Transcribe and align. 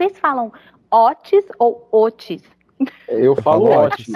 Vocês 0.00 0.18
falam 0.18 0.50
Otis 0.90 1.44
ou 1.58 1.86
Otis? 1.92 2.40
Eu 3.06 3.36
falo 3.36 3.66
falo 3.70 3.84
Otis. 3.84 4.14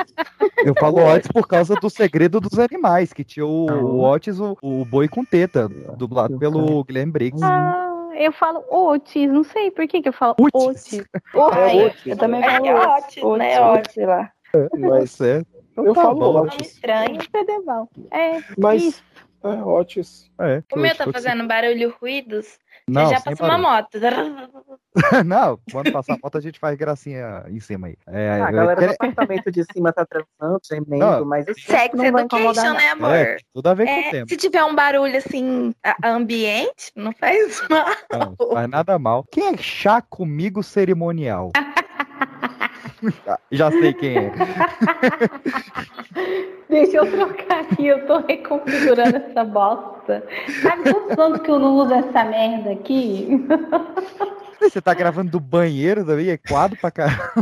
Eu 0.64 0.72
falo 0.80 0.96
Otis 1.04 1.30
por 1.30 1.46
causa 1.46 1.74
do 1.74 1.90
segredo 1.90 2.40
dos 2.40 2.58
animais, 2.58 3.12
que 3.12 3.22
tinha 3.22 3.44
o, 3.44 3.66
o 3.66 4.00
Otis, 4.02 4.40
o, 4.40 4.56
o 4.62 4.82
boi 4.86 5.08
com 5.08 5.22
teta, 5.22 5.68
dublado 5.98 6.38
pelo 6.38 6.82
Guilherme 6.84 7.12
Briggs. 7.12 7.44
Ah, 7.44 8.08
eu 8.16 8.32
falo 8.32 8.64
Otis, 8.70 9.30
não 9.30 9.44
sei 9.44 9.70
por 9.70 9.86
que, 9.86 10.00
que 10.00 10.08
eu 10.08 10.12
falo 10.14 10.34
Otis. 10.40 10.94
Otis. 10.94 11.04
É 11.34 11.86
Otis. 11.86 12.06
Eu 12.06 12.16
também 12.16 12.42
É 12.42 12.50
falo 12.50 12.94
Otis, 12.96 13.22
Otis, 13.22 13.38
né? 13.38 13.60
Otis, 13.60 13.96
lá. 14.06 14.32
Mas 14.78 15.10
certo. 15.10 15.48
Então 15.72 15.84
Eu 15.84 15.92
tá 15.92 16.00
falo 16.00 16.14
bom. 16.18 16.40
Otis. 16.44 16.50
Nome 16.52 16.62
estranho. 16.62 17.18
Fedeval. 17.30 17.90
É, 18.10 18.38
Mas 18.56 18.82
isso. 18.82 19.04
é 19.42 19.48
Otis. 19.62 20.30
É, 20.40 20.62
O 20.72 20.78
meu 20.78 20.96
tá 20.96 21.12
fazendo 21.12 21.46
barulho, 21.46 21.94
ruídos. 22.00 22.58
Não, 22.88 23.08
já 23.10 23.20
passou 23.20 23.46
uma 23.46 23.58
moto. 23.58 23.88
Não, 25.24 25.58
quando 25.72 25.90
passar 25.90 26.14
a 26.14 26.18
foto 26.18 26.38
a 26.38 26.40
gente 26.40 26.58
faz 26.58 26.76
gracinha 26.76 27.44
em 27.48 27.58
cima 27.58 27.88
aí. 27.88 27.96
É, 28.06 28.30
Ah, 28.40 28.46
a 28.46 28.50
galera 28.52 28.80
do 28.86 28.92
apartamento 28.92 29.50
de 29.50 29.64
cima 29.72 29.92
tá 29.92 30.06
transando, 30.06 30.60
gemendo, 30.64 30.98
Não. 30.98 31.24
mas 31.24 31.46
Sex 31.46 31.98
education, 31.98 32.74
né, 32.74 32.90
amor? 32.90 33.10
é, 33.10 33.36
tudo 33.52 33.66
a 33.68 33.74
ver 33.74 33.86
com 33.86 33.92
o 33.92 33.94
É, 33.96 34.10
tempo. 34.10 34.28
se 34.28 34.36
tiver 34.36 34.62
um 34.64 34.74
barulho 34.74 35.16
assim, 35.16 35.74
ambiente, 36.04 36.92
não 36.94 37.12
faz 37.12 37.60
mal. 37.68 37.86
Não, 38.12 38.36
faz 38.52 38.68
nada 38.68 38.98
mal. 38.98 39.24
Quem 39.32 39.48
é 39.54 39.56
chá 39.56 40.00
comigo 40.00 40.62
cerimonial? 40.62 41.50
Ah, 41.56 41.73
Já 43.50 43.70
sei 43.70 43.92
quem 43.92 44.16
é. 44.16 44.32
Deixa 46.68 46.96
eu 46.96 47.10
trocar 47.10 47.60
aqui, 47.60 47.86
eu 47.86 48.06
tô 48.06 48.18
reconfigurando 48.18 49.16
essa 49.16 49.44
bosta. 49.44 50.24
Sabe 50.62 50.92
quantos 50.92 51.18
anos 51.18 51.40
que 51.40 51.50
eu 51.50 51.58
não 51.58 51.76
uso 51.76 51.92
essa 51.92 52.24
merda 52.24 52.72
aqui? 52.72 53.28
Você 54.60 54.80
tá 54.80 54.94
gravando 54.94 55.30
do 55.30 55.40
banheiro 55.40 56.04
também? 56.04 56.30
É 56.30 56.36
quadro 56.36 56.78
pra 56.78 56.90
caramba. 56.90 57.32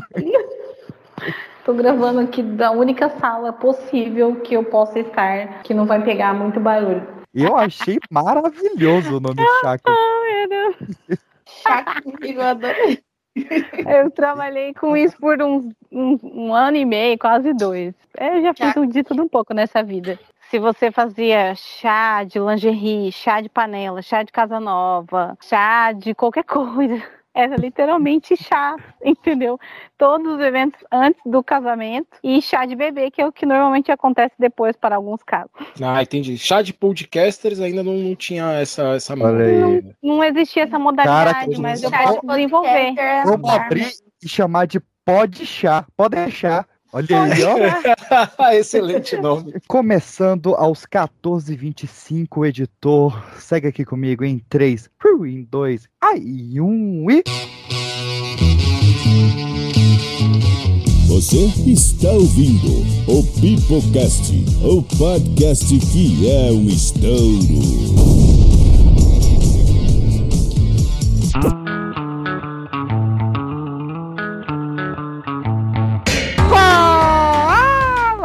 Tô 1.65 1.73
gravando 1.73 2.21
aqui 2.21 2.43
da 2.43 2.73
única 2.73 3.09
sala 3.21 3.53
possível 3.53 4.37
que 4.37 4.55
eu 4.55 4.65
possa 4.65 4.99
estar, 4.99 5.63
que 5.63 5.73
não 5.73 5.87
vai 5.87 6.03
pegar 6.03 6.35
muito 6.35 6.59
barulho. 6.59 7.07
Eu 7.33 7.57
achei 7.57 7.99
maravilhoso 8.11 9.17
o 9.17 9.21
nome 9.21 9.43
chá. 9.63 9.79
Chato 11.47 12.03
comigo, 12.03 12.41
eu 12.41 12.43
adorei. 12.43 13.03
Eu 13.89 14.11
trabalhei 14.11 14.75
com 14.75 14.97
isso 14.97 15.17
por 15.19 15.41
uns, 15.43 15.65
um, 15.91 16.19
um 16.23 16.55
ano 16.55 16.77
e 16.77 16.85
meio, 16.85 17.19
quase 17.19 17.53
dois. 17.55 17.95
Eu 18.19 18.43
já 18.43 18.55
fiz 18.55 18.77
um 18.77 18.87
de 18.87 19.03
tudo 19.03 19.23
um 19.23 19.29
pouco 19.29 19.55
nessa 19.55 19.83
vida. 19.83 20.19
Se 20.51 20.59
você 20.59 20.91
fazia 20.91 21.55
chá 21.55 22.25
de 22.25 22.39
lingerie, 22.39 23.11
chá 23.11 23.41
de 23.41 23.49
panela, 23.49 24.03
chá 24.03 24.23
de 24.23 24.31
casa 24.31 24.61
nova, 24.61 25.37
chá 25.41 25.93
de 25.93 26.15
qualquer 26.15 26.45
coisa, 26.45 27.03
era 27.35 27.57
literalmente 27.57 28.37
chá, 28.37 28.77
entendeu? 29.05 29.59
Todos 29.97 30.35
os 30.35 30.41
eventos 30.41 30.81
antes 30.91 31.21
do 31.25 31.43
casamento 31.43 32.09
e 32.23 32.41
chá 32.43 32.65
de 32.67 32.77
bebê, 32.77 33.11
que 33.11 33.21
é 33.21 33.27
o 33.27 33.33
que 33.33 33.47
normalmente 33.47 33.91
acontece 33.91 34.35
depois 34.39 34.77
para 34.77 34.97
alguns 34.97 35.23
casos. 35.23 35.51
Ah, 35.83 36.03
entendi. 36.03 36.37
Chá 36.39 36.63
de 36.63 36.73
podcasters 36.73 37.61
ainda 37.61 37.83
não, 37.83 37.95
não 37.95 38.17
tinha 38.17 38.53
essa, 38.53 38.95
essa 38.95 39.15
Olha 39.15 39.45
aí. 39.45 39.95
Não 40.03 40.23
existia 40.23 40.65
essa 40.65 40.79
modalidade, 40.79 41.33
Caraca, 41.33 41.61
mas 41.61 41.83
eu 41.83 41.91
chá 41.91 42.03
posso 42.03 42.27
desenvolver. 42.27 42.99
é 42.99 43.25
Vamos 43.25 43.51
abrir 43.51 43.93
e 44.23 44.29
chamar 44.29 44.67
de 44.67 44.81
pode 45.05 45.47
chá. 45.47 45.87
Pode 45.97 46.17
deixar. 46.17 46.67
Olha 46.93 47.23
aí, 47.23 47.43
ó. 47.43 48.53
Excelente 48.53 49.17
nome. 49.17 49.55
Começando 49.67 50.55
aos 50.55 50.85
14h25, 50.85 52.47
editor. 52.47 53.19
Segue 53.39 53.69
aqui 53.69 53.83
comigo 53.83 54.25
em 54.25 54.39
3, 54.51 54.91
em 55.27 55.43
2, 55.45 55.89
aí 56.03 56.61
1 56.61 57.11
e. 57.11 57.25
Você 61.09 61.47
está 61.71 62.11
ouvindo 62.11 62.83
o 63.07 63.23
Pipocast, 63.41 64.33
o 64.63 64.83
podcast 64.83 65.79
que 65.79 66.31
é 66.31 66.51
um 66.53 66.67
estouro. 66.69 68.32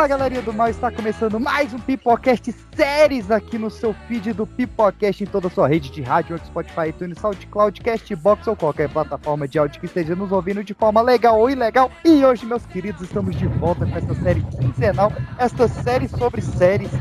Fala 0.08 0.20
galerinha 0.20 0.42
do 0.42 0.54
mal, 0.54 0.70
está 0.70 0.90
começando 0.90 1.38
mais 1.38 1.74
um 1.74 1.80
Pipocast 1.80 2.56
séries 2.74 3.30
aqui 3.30 3.58
no 3.58 3.70
seu 3.70 3.94
feed 4.08 4.32
do 4.32 4.48
Pipocast 4.48 5.22
em 5.22 5.28
toda 5.28 5.48
a 5.48 5.50
sua 5.50 5.68
rede 5.68 5.92
de 5.92 6.02
rádio, 6.02 6.38
Spotify, 6.46 6.88
iTunes, 6.88 7.20
SoundCloud, 7.20 7.82
Castbox 7.82 8.48
ou 8.48 8.56
qualquer 8.56 8.88
plataforma 8.88 9.50
de 9.50 9.60
áudio 9.60 9.82
que 9.82 9.86
esteja 9.86 10.16
nos 10.16 10.32
ouvindo 10.32 10.64
de 10.64 10.74
forma 10.74 11.02
legal 11.02 11.38
ou 11.38 11.50
ilegal. 11.50 11.92
E 12.06 12.24
hoje, 12.24 12.46
meus 12.46 12.66
queridos, 12.68 13.02
estamos 13.02 13.36
de 13.36 13.48
volta 13.48 13.86
com 13.86 13.98
essa 13.98 14.16
série 14.24 14.42
quinzenal, 14.44 15.12
esta 15.38 15.68
série 15.68 16.08
sobre 16.08 16.42
séries. 16.42 16.92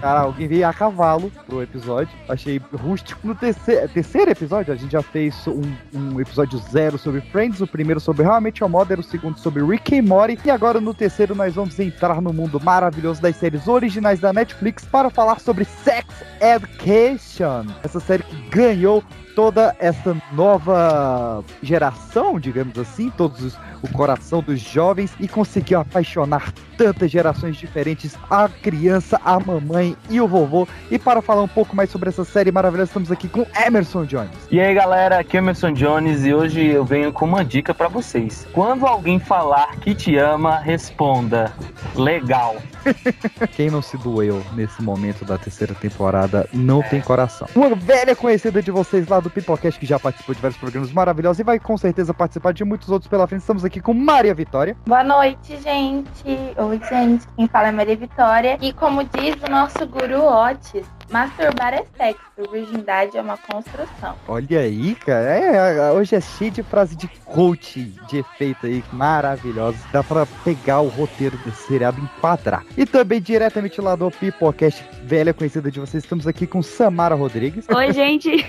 Cara, 0.00 0.20
alguém 0.20 0.46
veio 0.46 0.66
a 0.66 0.72
cavalo 0.72 1.30
pro 1.46 1.62
episódio. 1.62 2.12
Achei 2.28 2.60
rústico. 2.72 3.26
No 3.26 3.34
terceiro, 3.34 3.88
terceiro 3.88 4.30
episódio, 4.30 4.72
a 4.72 4.76
gente 4.76 4.92
já 4.92 5.02
fez 5.02 5.46
um, 5.46 5.62
um 5.92 6.20
episódio 6.20 6.58
zero 6.70 6.96
sobre 6.98 7.20
Friends, 7.20 7.60
o 7.60 7.66
primeiro 7.66 8.00
sobre 8.00 8.24
Met 8.40 8.60
Your 8.60 8.70
Mother, 8.70 9.00
o 9.00 9.02
segundo 9.02 9.38
sobre 9.38 9.64
Rick 9.64 9.98
and 9.98 10.02
Morty. 10.02 10.38
E 10.44 10.50
agora 10.50 10.80
no 10.80 10.94
terceiro 10.94 11.34
nós 11.34 11.54
vamos 11.54 11.78
entrar 11.78 12.20
no 12.20 12.32
mundo 12.32 12.60
maravilhoso 12.60 13.20
das 13.20 13.36
séries 13.36 13.66
originais 13.66 14.20
da 14.20 14.32
Netflix 14.32 14.84
para 14.84 15.10
falar 15.10 15.40
sobre 15.40 15.64
Sex 15.64 16.06
Education. 16.40 17.66
Essa 17.82 18.00
série 18.00 18.22
que 18.22 18.36
ganhou 18.50 19.02
toda 19.38 19.72
essa 19.78 20.16
nova 20.32 21.44
geração, 21.62 22.40
digamos 22.40 22.76
assim, 22.76 23.08
todos 23.08 23.40
os, 23.40 23.58
o 23.80 23.88
coração 23.92 24.42
dos 24.42 24.58
jovens 24.58 25.14
e 25.20 25.28
conseguiu 25.28 25.78
apaixonar 25.78 26.52
tantas 26.76 27.08
gerações 27.08 27.56
diferentes, 27.56 28.18
a 28.28 28.48
criança, 28.48 29.20
a 29.24 29.38
mamãe 29.38 29.96
e 30.10 30.20
o 30.20 30.26
vovô. 30.26 30.66
E 30.90 30.98
para 30.98 31.22
falar 31.22 31.42
um 31.42 31.48
pouco 31.48 31.76
mais 31.76 31.88
sobre 31.88 32.08
essa 32.08 32.24
série 32.24 32.50
maravilhosa, 32.50 32.90
estamos 32.90 33.12
aqui 33.12 33.28
com 33.28 33.46
Emerson 33.64 34.04
Jones. 34.06 34.32
E 34.50 34.60
aí 34.60 34.74
galera, 34.74 35.20
aqui 35.20 35.36
é 35.36 35.38
Emerson 35.38 35.70
Jones 35.70 36.24
e 36.24 36.34
hoje 36.34 36.66
eu 36.66 36.84
venho 36.84 37.12
com 37.12 37.24
uma 37.24 37.44
dica 37.44 37.72
pra 37.72 37.86
vocês. 37.86 38.44
Quando 38.52 38.88
alguém 38.88 39.20
falar 39.20 39.76
que 39.76 39.94
te 39.94 40.16
ama, 40.16 40.58
responda 40.58 41.52
legal. 41.94 42.56
Quem 43.54 43.70
não 43.70 43.82
se 43.82 43.96
doeu 43.96 44.42
nesse 44.54 44.82
momento 44.82 45.24
da 45.24 45.38
terceira 45.38 45.74
temporada 45.74 46.48
não 46.52 46.82
tem 46.82 47.00
coração. 47.00 47.48
Uma 47.54 47.74
velha 47.74 48.14
conhecida 48.14 48.62
de 48.62 48.70
vocês 48.70 49.06
lá 49.08 49.20
do 49.20 49.30
Pipocast 49.30 49.78
que 49.78 49.86
já 49.86 49.98
participou 49.98 50.34
de 50.34 50.40
vários 50.40 50.58
programas 50.58 50.92
maravilhosos 50.92 51.40
e 51.40 51.44
vai 51.44 51.58
com 51.58 51.76
certeza 51.76 52.12
participar 52.14 52.52
de 52.52 52.64
muitos 52.64 52.88
outros 52.90 53.08
pela 53.08 53.26
frente. 53.26 53.40
Estamos 53.40 53.64
aqui 53.64 53.80
com 53.80 53.94
Maria 53.94 54.34
Vitória. 54.34 54.76
Boa 54.86 55.04
noite, 55.04 55.56
gente. 55.62 56.24
Oi, 56.56 56.80
gente. 56.88 57.26
Quem 57.36 57.48
fala 57.48 57.68
é 57.68 57.72
Maria 57.72 57.96
Vitória. 57.96 58.58
E 58.60 58.72
como 58.72 59.04
diz 59.04 59.36
o 59.46 59.50
nosso 59.50 59.86
guru 59.86 60.24
Otis, 60.24 60.86
masturbar 61.10 61.74
é 61.74 61.84
sexo, 61.96 62.50
virgindade 62.50 63.16
é 63.16 63.20
uma 63.20 63.36
construção. 63.36 64.16
Olha 64.26 64.60
aí, 64.60 64.94
cara. 64.94 65.24
É, 65.24 65.92
hoje 65.92 66.14
é 66.14 66.20
cheio 66.20 66.50
de 66.50 66.62
frase 66.62 66.96
de 66.96 67.08
coach 67.24 67.82
de 68.08 68.18
efeito 68.18 68.66
aí, 68.66 68.84
maravilhosos. 68.92 69.80
Dá 69.92 70.02
pra 70.02 70.26
pegar 70.44 70.80
o 70.80 70.88
roteiro 70.88 71.36
desse 71.38 71.66
seriado 71.66 72.00
e 72.00 72.04
enquadrar. 72.04 72.64
E 72.76 72.84
também 72.84 73.20
diretamente 73.20 73.80
lá 73.80 73.96
do 73.96 74.10
Pipocast, 74.10 74.84
velha 75.02 75.32
conhecida 75.32 75.70
de 75.70 75.80
vocês, 75.80 76.04
estamos 76.04 76.26
aqui 76.26 76.46
com 76.46 76.62
Samara 76.62 77.14
Rodrigues. 77.14 77.66
Oi, 77.68 77.92
gente. 77.92 78.30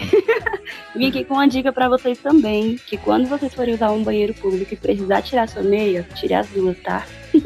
Vim 0.96 1.08
aqui 1.08 1.24
com 1.24 1.36
uma 1.36 1.48
dica 1.48 1.72
pra 1.72 1.90
vocês 1.90 2.20
também, 2.20 2.78
que 2.78 2.98
quando 2.98 3.28
vocês 3.28 3.54
forem 3.54 3.74
usar 3.74 3.92
um 3.92 4.04
banheiro 4.04 4.34
público 4.34 4.74
e 4.74 4.78
precisar 4.78 5.22
tirar 5.22 5.48
sua 5.48 5.64
meia, 5.64 6.08
tire 6.16 6.34
as 6.34 6.48
duas, 6.50 6.78
tá? 6.80 7.06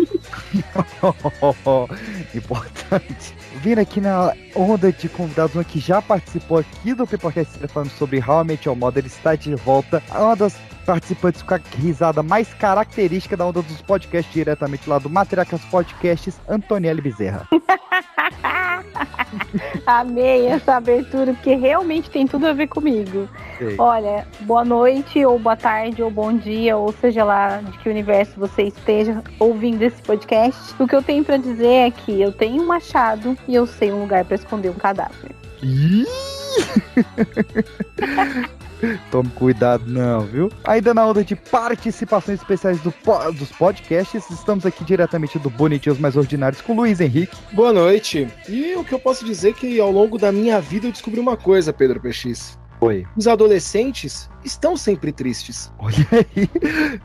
Importante. 2.33 3.35
Vindo 3.61 3.79
aqui 3.79 4.01
na 4.01 4.33
onda 4.55 4.91
de 4.91 5.07
convidados, 5.07 5.65
que 5.67 5.79
já 5.79 6.01
participou 6.01 6.57
aqui 6.57 6.93
do 6.93 7.05
Pipocast 7.05 7.51
falando 7.67 7.91
sobre 7.91 8.19
How 8.19 8.41
I 8.41 8.47
Met 8.47 8.67
Your 8.67 8.75
Mother, 8.75 9.05
está 9.05 9.35
de 9.35 9.53
volta. 9.55 10.01
Uma 10.09 10.35
das 10.35 10.55
participantes 10.83 11.41
com 11.41 11.55
a 11.55 11.59
risada 11.75 12.21
mais 12.21 12.53
característica 12.53 13.35
da 13.35 13.45
onda 13.45 13.61
dos 13.61 13.81
podcasts, 13.81 14.33
diretamente 14.33 14.89
lá 14.89 14.99
do 14.99 15.09
Matriacas 15.09 15.61
Podcasts, 15.65 16.39
Antonielle 16.47 17.01
Bezerra. 17.01 17.47
Amei 19.85 20.47
essa 20.47 20.75
abertura, 20.75 21.33
porque 21.33 21.55
realmente 21.55 22.09
tem 22.09 22.25
tudo 22.27 22.47
a 22.47 22.53
ver 22.53 22.67
comigo. 22.67 23.29
Olha, 23.77 24.27
boa 24.41 24.65
noite, 24.65 25.25
ou 25.25 25.39
boa 25.39 25.55
tarde, 25.55 26.03
ou 26.03 26.11
bom 26.11 26.35
dia, 26.35 26.75
ou 26.77 26.91
seja 26.93 27.23
lá 27.23 27.57
de 27.57 27.77
que 27.79 27.89
universo 27.89 28.33
você 28.37 28.63
esteja 28.63 29.23
ouvindo 29.39 29.81
esse 29.81 30.01
podcast. 30.01 30.75
O 30.79 30.87
que 30.87 30.95
eu 30.95 31.01
tenho 31.01 31.23
pra 31.23 31.37
dizer 31.37 31.87
é 31.87 31.91
que 31.91 32.21
eu 32.21 32.31
tenho 32.31 32.63
um 32.63 32.67
machado 32.67 33.37
e 33.47 33.55
eu 33.55 33.65
sei 33.65 33.91
um 33.91 34.01
lugar 34.01 34.23
pra 34.25 34.35
esconder 34.35 34.69
um 34.69 34.75
cadáver. 34.75 35.31
Tome 39.11 39.29
cuidado, 39.29 39.83
não, 39.87 40.21
viu? 40.21 40.51
Ainda 40.63 40.93
na 40.93 41.05
onda 41.05 41.23
de 41.23 41.35
participações 41.35 42.39
especiais 42.39 42.79
do 42.81 42.93
dos 43.37 43.51
podcasts, 43.51 44.29
estamos 44.29 44.65
aqui 44.65 44.83
diretamente 44.83 45.39
do 45.39 45.49
Bonitinhos 45.49 45.99
Mais 45.99 46.15
Ordinários 46.15 46.61
com 46.61 46.73
o 46.73 46.75
Luiz 46.77 47.01
Henrique. 47.01 47.35
Boa 47.51 47.73
noite. 47.73 48.27
E 48.47 48.75
o 48.75 48.83
que 48.83 48.93
eu 48.93 48.99
posso 48.99 49.25
dizer 49.25 49.49
é 49.49 49.53
que 49.53 49.79
ao 49.79 49.91
longo 49.91 50.17
da 50.17 50.31
minha 50.31 50.59
vida 50.61 50.87
eu 50.87 50.91
descobri 50.91 51.19
uma 51.19 51.35
coisa, 51.35 51.73
Pedro 51.73 51.99
PX. 51.99 52.57
Oi. 52.83 53.07
Os 53.15 53.27
adolescentes 53.27 54.29
estão 54.43 54.75
sempre 54.75 55.13
tristes. 55.13 55.71
Olha 55.79 55.95
aí. 56.11 56.49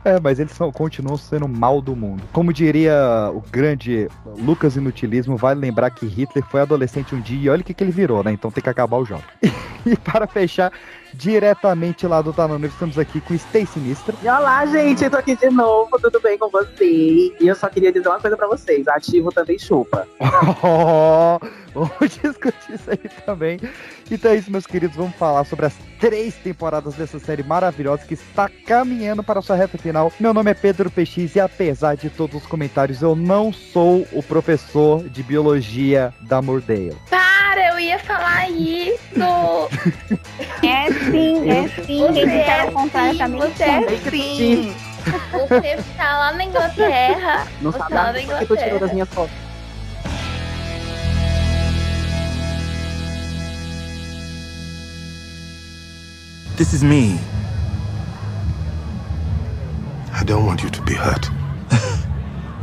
É, 0.03 0.19
mas 0.19 0.37
eles 0.37 0.51
são, 0.51 0.71
continuam 0.73 1.15
sendo 1.15 1.45
o 1.45 1.49
mal 1.49 1.81
do 1.81 1.95
mundo. 1.95 2.21
Como 2.33 2.51
diria 2.51 3.31
o 3.33 3.41
grande 3.49 4.09
Lucas 4.39 4.75
Inutilismo, 4.75 5.37
vale 5.37 5.59
lembrar 5.61 5.89
que 5.91 6.05
Hitler 6.05 6.43
foi 6.45 6.59
adolescente 6.59 7.15
um 7.15 7.21
dia 7.21 7.39
e 7.39 7.49
olha 7.49 7.61
o 7.61 7.63
que, 7.63 7.73
que 7.73 7.81
ele 7.81 7.91
virou, 7.91 8.21
né? 8.23 8.33
Então 8.33 8.51
tem 8.51 8.61
que 8.61 8.69
acabar 8.69 8.97
o 8.97 9.05
jogo. 9.05 9.23
E 9.85 9.95
para 9.95 10.27
fechar, 10.27 10.73
diretamente 11.13 12.05
lá 12.07 12.21
do 12.21 12.33
Tanano, 12.33 12.65
estamos 12.65 12.97
aqui 12.97 13.19
com 13.21 13.37
Stay 13.37 13.65
Sinistra. 13.65 14.15
E 14.21 14.27
olá, 14.27 14.65
gente, 14.65 15.03
eu 15.03 15.11
tô 15.11 15.17
aqui 15.17 15.35
de 15.35 15.49
novo, 15.49 15.99
tudo 15.99 16.19
bem 16.21 16.37
com 16.37 16.49
vocês? 16.49 17.33
E 17.39 17.47
eu 17.47 17.55
só 17.55 17.67
queria 17.69 17.91
dizer 17.91 18.07
uma 18.07 18.19
coisa 18.19 18.37
pra 18.37 18.47
vocês: 18.47 18.87
ativo 18.87 19.31
também 19.31 19.57
chupa. 19.57 20.07
Oh, 20.61 21.39
vamos 21.73 22.17
discutir 22.21 22.73
isso 22.73 22.89
aí 22.89 23.09
também. 23.25 23.59
Então 24.09 24.31
é 24.31 24.35
isso, 24.35 24.51
meus 24.51 24.65
queridos. 24.65 24.95
Vamos 24.95 25.15
falar 25.15 25.43
sobre 25.45 25.65
as 25.65 25.73
três 25.99 26.35
temporadas 26.35 26.95
dessa 26.95 27.19
série 27.19 27.43
maravilhosa 27.43 28.05
que 28.05 28.13
está 28.13 28.49
caminhando 28.65 29.23
para 29.23 29.39
a 29.39 29.41
sua 29.41 29.55
reta 29.55 29.77
final. 29.77 30.11
Meu 30.19 30.33
nome 30.33 30.51
é 30.51 30.53
Pedro 30.53 30.89
PX 30.89 31.35
e 31.35 31.39
apesar 31.39 31.95
de 31.95 32.09
todos 32.09 32.41
os 32.41 32.47
comentários, 32.47 33.01
eu 33.01 33.15
não 33.15 33.53
sou 33.53 34.07
o 34.11 34.23
professor 34.23 35.07
de 35.09 35.21
biologia 35.23 36.13
da 36.21 36.41
Mordale. 36.41 36.97
Para, 37.49 37.65
eu 37.69 37.79
ia 37.79 37.97
falar 37.97 38.47
isso! 38.51 39.09
É 40.61 40.91
sim, 40.91 41.49
é 41.49 41.67
sim. 41.83 41.99
Você 41.99 42.13
Quem 42.13 42.41
é 42.41 42.67
sim, 42.67 43.37
você 43.37 43.63
é 43.63 43.97
sim. 44.11 44.75
Você 45.31 45.83
tá 45.97 46.19
lá 46.19 46.31
na 46.33 46.43
Inglaterra. 46.43 47.47
Não 47.59 47.71
Você 47.71 47.77
sabe 47.79 47.89
tá 47.89 47.95
lá 47.95 48.13
na 48.13 48.13
nada 48.13 48.27
porque 48.27 48.45
tu 48.45 48.57
tirou 48.57 48.79
das 48.79 48.91
Inglaterra. 48.91 48.93
minhas 48.93 49.09
fotos. 49.09 49.35
This 56.55 56.73
is 56.73 56.83
me. 56.83 57.17
I 60.13 60.23
don't 60.23 60.45
want 60.45 60.61
you 60.61 60.69
to 60.69 60.81
be 60.83 60.93
hurt. 60.93 61.29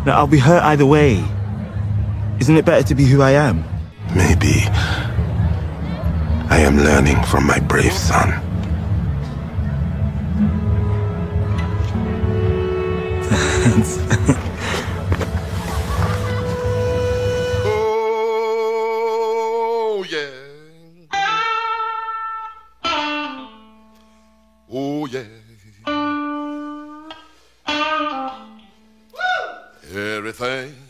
No, 0.06 0.12
I'll 0.12 0.28
be 0.28 0.38
hurt 0.38 0.62
either 0.62 0.86
way. 0.86 1.20
Isn't 2.38 2.56
it 2.56 2.64
better 2.64 2.84
to 2.86 2.94
be 2.94 3.04
who 3.06 3.22
I 3.22 3.32
am? 3.32 3.64
Maybe 4.16 4.64
I 6.48 6.58
am 6.60 6.78
learning 6.78 7.22
from 7.24 7.46
my 7.46 7.58
brave 7.58 7.92
son. 7.92 8.40
Oh, 19.98 20.04
yeah. 20.08 20.30
Oh, 24.72 25.06
yeah. 25.06 25.24
Everything. 29.94 30.85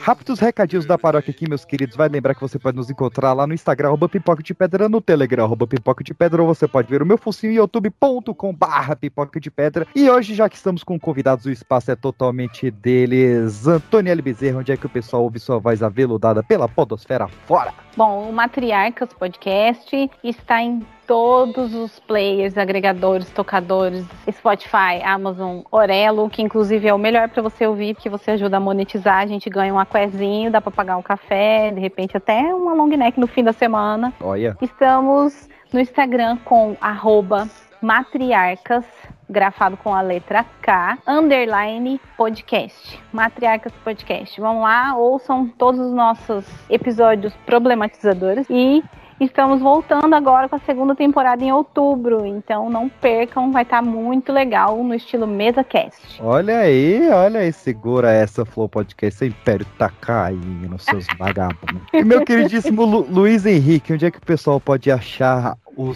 Rápidos 0.00 0.38
recadinhos 0.38 0.86
da 0.86 0.96
paróquia 0.96 1.30
aqui, 1.30 1.48
meus 1.48 1.64
queridos. 1.64 1.96
Vai 1.96 2.08
lembrar 2.08 2.34
que 2.34 2.40
você 2.40 2.58
pode 2.58 2.76
nos 2.76 2.88
encontrar 2.90 3.32
lá 3.32 3.46
no 3.46 3.54
Instagram, 3.54 3.88
arroba 3.88 4.08
pipoca 4.08 4.42
de 4.42 4.54
pedra, 4.54 4.88
no 4.88 5.00
Telegram, 5.00 5.44
arroba 5.44 5.66
pipoca 5.66 6.04
de 6.04 6.14
pedra, 6.14 6.42
ou 6.42 6.48
você 6.48 6.68
pode 6.68 6.88
ver 6.88 7.02
o 7.02 7.06
meu 7.06 7.18
focinho 7.18 7.52
em 7.52 7.56
youtube.com 7.56 8.54
barra 8.54 8.94
pipoca 8.94 9.40
de 9.40 9.50
pedra. 9.50 9.86
E 9.94 10.08
hoje, 10.08 10.34
já 10.34 10.48
que 10.48 10.56
estamos 10.56 10.84
com 10.84 10.98
convidados, 10.98 11.44
o 11.46 11.50
espaço 11.50 11.90
é 11.90 11.96
totalmente 11.96 12.70
deles. 12.70 13.66
Antônio 13.66 14.12
L. 14.12 14.22
Bezerra, 14.22 14.58
onde 14.58 14.72
é 14.72 14.76
que 14.76 14.86
o 14.86 14.90
pessoal 14.90 15.22
ouve 15.22 15.38
sua 15.38 15.58
voz 15.58 15.82
aveludada 15.82 16.42
pela 16.42 16.68
podosfera 16.68 17.26
fora? 17.26 17.72
Bom, 17.96 18.28
o 18.28 18.32
Matriarcas 18.32 19.12
Podcast 19.12 20.10
está 20.22 20.62
em 20.62 20.80
todos 21.06 21.74
os 21.74 21.98
players, 22.00 22.58
agregadores, 22.58 23.30
tocadores, 23.30 24.04
Spotify, 24.30 25.02
Amazon, 25.04 25.60
Orelo, 25.70 26.28
que 26.28 26.42
inclusive 26.42 26.88
é 26.88 26.94
o 26.94 26.98
melhor 26.98 27.28
para 27.28 27.42
você 27.42 27.66
ouvir, 27.66 27.94
porque 27.94 28.08
você 28.08 28.32
ajuda 28.32 28.56
a 28.56 28.60
monetizar, 28.60 29.18
a 29.18 29.26
gente 29.26 29.48
ganha 29.48 29.72
um 29.72 29.78
aquezinho, 29.78 30.50
dá 30.50 30.60
para 30.60 30.72
pagar 30.72 30.96
um 30.96 31.02
café, 31.02 31.70
de 31.70 31.80
repente 31.80 32.16
até 32.16 32.54
uma 32.54 32.74
long 32.74 32.88
neck 32.88 33.18
no 33.18 33.26
fim 33.26 33.44
da 33.44 33.52
semana. 33.52 34.12
Olha. 34.20 34.56
Estamos 34.60 35.48
no 35.72 35.80
Instagram 35.80 36.38
com 36.44 36.76
arroba 36.80 37.48
matriarcas, 37.80 38.84
grafado 39.28 39.76
com 39.76 39.94
a 39.94 40.00
letra 40.00 40.44
K, 40.62 40.98
underline 41.06 42.00
podcast. 42.16 43.00
Matriarcas 43.12 43.72
Podcast. 43.84 44.40
Vão 44.40 44.62
lá, 44.62 44.96
ouçam 44.96 45.48
todos 45.48 45.80
os 45.80 45.92
nossos 45.92 46.44
episódios 46.68 47.34
problematizadores 47.44 48.46
e 48.50 48.82
estamos 49.20 49.60
voltando 49.60 50.14
agora 50.14 50.48
com 50.48 50.56
a 50.56 50.60
segunda 50.60 50.94
temporada 50.94 51.42
em 51.42 51.52
outubro. 51.52 52.26
Então 52.26 52.68
não 52.68 52.88
percam, 52.88 53.50
vai 53.52 53.62
estar 53.62 53.82
muito 53.82 54.32
legal 54.32 54.82
no 54.82 54.94
estilo 54.94 55.26
MesaCast. 55.26 56.20
Olha 56.22 56.58
aí, 56.58 57.08
olha 57.10 57.40
aí, 57.40 57.52
segura 57.52 58.10
essa 58.12 58.44
Flow 58.44 58.68
Podcast, 58.68 59.24
esse 59.24 59.32
império 59.32 59.66
tá 59.78 59.90
caindo, 60.00 60.78
seus 60.78 61.06
vagabundos. 61.18 61.82
E 61.92 62.04
meu 62.04 62.24
queridíssimo 62.24 62.84
Lu- 62.84 63.06
Luiz 63.08 63.46
Henrique, 63.46 63.92
onde 63.92 64.06
é 64.06 64.10
que 64.10 64.18
o 64.18 64.22
pessoal 64.26 64.60
pode 64.60 64.90
achar 64.90 65.56
o 65.76 65.92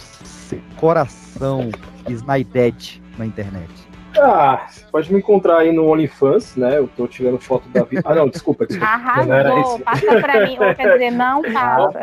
coração 0.77 1.69
Snidete 2.07 3.01
na 3.17 3.25
internet? 3.25 3.90
Ah, 4.21 4.65
você 4.69 4.85
pode 4.91 5.11
me 5.11 5.19
encontrar 5.19 5.57
aí 5.59 5.71
no 5.71 5.87
OnlyFans, 5.89 6.55
né? 6.55 6.77
Eu 6.77 6.89
tô 6.95 7.07
tirando 7.07 7.39
foto 7.39 7.67
da 7.69 7.83
vida. 7.83 8.01
Ah, 8.05 8.15
não, 8.15 8.27
desculpa, 8.29 8.65
desculpa. 8.65 8.97
Não 9.25 9.33
era 9.33 9.51
Arrasou, 9.51 9.79
passa 9.79 10.19
pra 10.21 10.45
mim, 10.45 10.57
ou 10.59 10.75
quer 10.75 10.91
dizer, 10.93 11.11
não 11.11 11.41
passa. 11.41 11.99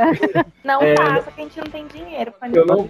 Não 0.65 0.83
É, 0.83 0.95
passa, 0.95 1.31
que 1.31 1.41
a 1.41 1.45
gente 1.45 1.59
não 1.61 1.67
tem 1.67 1.87
dinheiro 1.87 2.33
pra 2.39 2.49
Eu 2.49 2.67
não. 2.67 2.89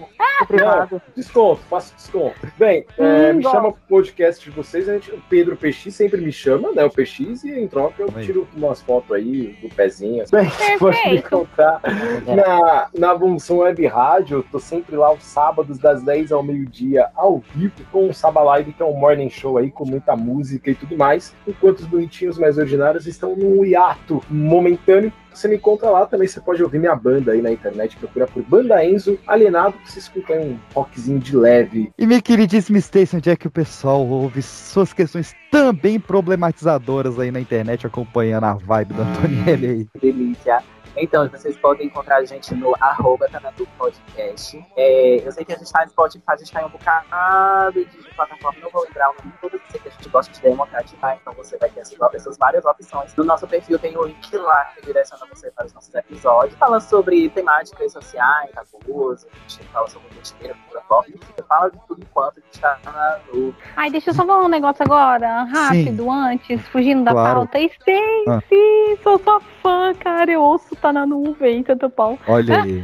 Não, 0.51 1.01
desconto, 1.15 1.61
faço 1.69 1.93
desconto. 1.95 2.35
Bem, 2.57 2.85
é, 2.97 3.31
Hum, 3.31 3.35
me 3.35 3.43
gosto. 3.43 3.55
chama 3.55 3.71
pro 3.71 3.81
podcast 3.87 4.43
de 4.43 4.55
vocês, 4.55 4.87
a 4.89 4.93
gente, 4.93 5.11
o 5.11 5.21
Pedro 5.29 5.55
PX 5.55 5.93
sempre 5.93 6.19
me 6.21 6.31
chama, 6.31 6.71
né? 6.71 6.83
O 6.83 6.89
PX, 6.89 7.43
e 7.43 7.51
em 7.59 7.67
troca 7.67 8.01
eu 8.01 8.09
tiro 8.21 8.47
umas 8.55 8.81
fotos 8.81 9.11
aí 9.15 9.57
do 9.61 9.69
pezinho. 9.69 10.23
Bem, 10.31 10.45
você 10.49 10.77
pode 10.77 10.97
me 10.97 11.03
Perfeito. 11.03 11.27
encontrar 11.27 11.81
na, 12.25 12.87
na 12.97 13.15
Bunção 13.15 13.57
Web 13.57 13.85
Rádio, 13.87 14.37
eu 14.39 14.43
tô 14.43 14.59
sempre 14.59 14.95
lá 14.95 15.07
aos 15.07 15.23
sábados, 15.23 15.77
das 15.77 16.01
10 16.03 16.31
ao 16.31 16.41
meio-dia, 16.43 17.07
ao 17.15 17.39
vivo, 17.53 17.73
com 17.91 18.09
o 18.09 18.13
Saba 18.13 18.41
Live, 18.41 18.73
que 18.73 18.81
é 18.81 18.85
um 18.85 18.93
morning 18.93 19.18
show 19.27 19.57
aí, 19.57 19.71
com 19.71 19.85
muita 19.85 20.15
música 20.15 20.69
e 20.69 20.75
tudo 20.75 20.95
mais. 20.95 21.35
Enquanto 21.47 21.79
os 21.79 21.87
bonitinhos 21.87 22.37
mais 22.37 22.59
ordinários 22.59 23.07
estão 23.07 23.35
num 23.35 23.65
hiato 23.65 24.21
momentâneo. 24.29 25.11
Você 25.33 25.47
me 25.47 25.55
encontra 25.55 25.89
lá 25.89 26.05
também, 26.05 26.27
você 26.27 26.39
pode 26.39 26.61
ouvir 26.61 26.79
minha 26.79 26.95
banda 26.95 27.31
aí 27.31 27.41
na 27.41 27.51
internet, 27.51 27.95
procura 27.97 28.27
por 28.27 28.43
Banda 28.43 28.83
Enzo 28.83 29.17
Alienado, 29.25 29.77
que 29.77 29.91
você 29.91 29.99
escuta 29.99 30.33
um 30.33 30.57
rockzinho 30.75 31.19
de 31.19 31.35
leve. 31.35 31.91
E 31.97 32.05
minha 32.05 32.21
queridíssima 32.21 32.77
Stacy, 32.77 33.15
onde 33.15 33.29
é 33.29 33.35
que 33.35 33.47
o 33.47 33.51
pessoal 33.51 34.05
ouve 34.05 34.41
suas 34.41 34.91
questões 34.91 35.33
também 35.51 35.99
problematizadoras 35.99 37.17
aí 37.17 37.31
na 37.31 37.39
internet, 37.39 37.87
acompanhando 37.87 38.43
a 38.43 38.53
vibe 38.53 38.93
da 38.93 39.03
Antonielli 39.03 39.67
aí? 39.67 39.87
Delícia. 40.01 40.61
Então, 40.97 41.27
vocês 41.29 41.55
podem 41.57 41.87
encontrar 41.87 42.17
a 42.17 42.25
gente 42.25 42.53
no 42.55 42.73
arroba 42.79 43.27
Tanatu 43.29 43.65
Podcast. 43.77 44.63
É, 44.75 45.25
eu 45.25 45.31
sei 45.31 45.45
que 45.45 45.53
a 45.53 45.57
gente 45.57 45.71
tá 45.71 45.83
no 45.85 45.91
Spotify, 45.91 46.23
a 46.27 46.35
gente 46.35 46.51
tá 46.51 46.61
em 46.61 46.65
um 46.65 46.69
bocado 46.69 47.85
de 47.85 48.15
plataforma, 48.15 48.59
não 48.61 48.69
vou 48.69 48.83
lembrar 48.83 49.09
o 49.11 49.15
nome 49.19 49.33
todas, 49.39 49.61
eu 49.61 49.67
sei 49.71 49.79
que 49.79 49.87
a 49.87 49.91
gente 49.91 50.09
gosta 50.09 50.33
de 50.33 50.41
democratizar, 50.41 51.17
então 51.21 51.33
você 51.33 51.57
vai 51.57 51.69
ter 51.69 51.81
essas, 51.81 51.97
essas 52.13 52.37
várias 52.37 52.65
opções. 52.65 53.15
No 53.15 53.23
nosso 53.23 53.47
perfil 53.47 53.79
tem 53.79 53.95
o 53.97 54.03
link 54.05 54.35
lá 54.37 54.65
que 54.75 54.81
direciona 54.85 55.25
você 55.33 55.49
para 55.51 55.65
os 55.67 55.73
nossos 55.73 55.93
episódios. 55.93 56.57
Fala 56.57 56.79
sobre 56.81 57.29
temáticas 57.29 57.93
sociais, 57.93 58.49
tabus, 58.53 59.25
a 59.25 59.49
gente 59.49 59.63
fala 59.69 59.87
sobre 59.87 60.09
besteira, 60.15 60.53
cultura 60.55 60.83
pop, 60.89 61.09
enfim, 61.09 61.33
fala 61.47 61.69
de 61.71 61.79
tudo 61.87 62.01
enquanto 62.01 62.39
a 62.39 62.41
gente 62.41 62.59
tá 62.59 62.77
na 62.83 63.19
nuvem. 63.31 63.55
Ai, 63.75 63.89
deixa 63.89 64.09
eu 64.09 64.13
só 64.13 64.25
falar 64.25 64.43
um 64.45 64.49
negócio 64.49 64.83
agora, 64.83 65.43
rápido, 65.43 66.09
antes, 66.11 66.61
fugindo 66.69 67.03
da 67.03 67.11
Claro. 67.11 67.35
pauta. 67.47 67.59
Stacy, 67.59 68.99
sou 69.03 69.19
sua 69.19 69.39
fã, 69.61 69.93
cara. 69.95 70.29
Eu 70.31 70.41
ouço 70.41 70.75
tá 70.75 70.88
na 70.93 71.05
nuvem, 71.05 71.63
tanto 71.63 71.89
pau. 71.89 72.17
Olha 72.27 72.61
aí. 72.63 72.83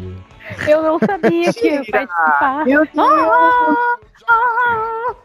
Eu 0.67 0.83
não 0.83 1.00
sabia 1.00 1.51
que 1.53 1.67
ia 1.67 1.83
participar. 1.91 2.65
Meu 2.65 2.85
Deus! 2.85 2.97
Ah, 2.97 3.75
ah, 4.29 5.15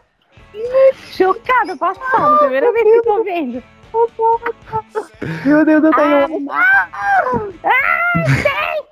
chocada, 1.11 1.77
passada. 1.77 2.37
Primeira 2.39 2.71
vez 2.71 2.83
que 2.83 2.97
eu 2.97 3.03
tô 3.03 3.23
vendo. 3.23 3.63
Meu 5.45 5.65
Deus, 5.65 5.83
eu 5.83 5.91
Ah, 5.93 5.95
tenho 5.95 6.27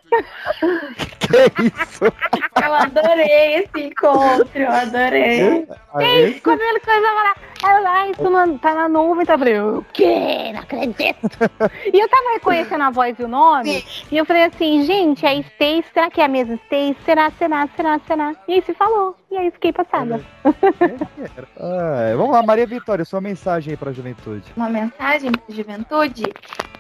Que 1.20 1.64
isso? 1.64 2.06
Eu 2.64 2.74
adorei 2.74 3.56
esse 3.58 3.86
encontro, 3.86 4.50
eu 4.56 4.72
adorei. 4.72 5.68
Aí, 5.94 6.42
comendo 6.42 6.80
coisa 6.82 7.14
maravilhosa. 7.14 7.50
Aí 7.62 7.76
eu, 7.76 7.88
ah, 7.88 8.08
isso 8.10 8.30
não, 8.30 8.58
tá 8.58 8.74
na 8.74 8.90
nuvem, 8.90 9.26
tá? 9.26 9.34
Eu 9.34 9.40
falei, 9.40 9.60
o 9.60 9.86
quê? 9.94 10.52
Não 10.54 10.62
acredito. 10.62 11.30
e 11.94 12.00
eu 12.00 12.08
tava 12.08 12.34
reconhecendo 12.34 12.82
a 12.84 12.90
voz 12.90 13.20
e 13.20 13.24
o 13.24 13.28
nome, 13.28 13.86
e 14.12 14.18
eu 14.18 14.26
falei 14.26 14.46
assim, 14.46 14.84
gente, 14.84 15.26
é 15.26 15.36
Stacy, 15.36 15.86
será 15.94 16.10
que 16.10 16.22
é 16.22 16.26
a 16.26 16.30
mesma 16.30 16.56
Stacy? 16.56 16.98
Será, 17.06 17.30
será, 17.32 17.68
será, 17.76 18.00
será? 18.08 18.36
E 18.48 18.54
aí 18.54 18.62
se 18.62 18.74
falou, 18.74 19.16
e 19.32 19.38
aí 19.38 19.52
fiquei 19.52 19.72
passada. 19.72 20.22
Ah, 21.58 22.14
vamos 22.16 22.32
lá, 22.32 22.42
Maria 22.42 22.66
Vitória, 22.66 23.04
sua 23.06 23.22
mensagem 23.22 23.72
aí 23.72 23.78
pra 23.78 23.92
juventude. 23.92 24.46
Uma 24.56 24.70
mensagem 24.70 25.32
para 25.32 25.56
juventude. 25.56 26.24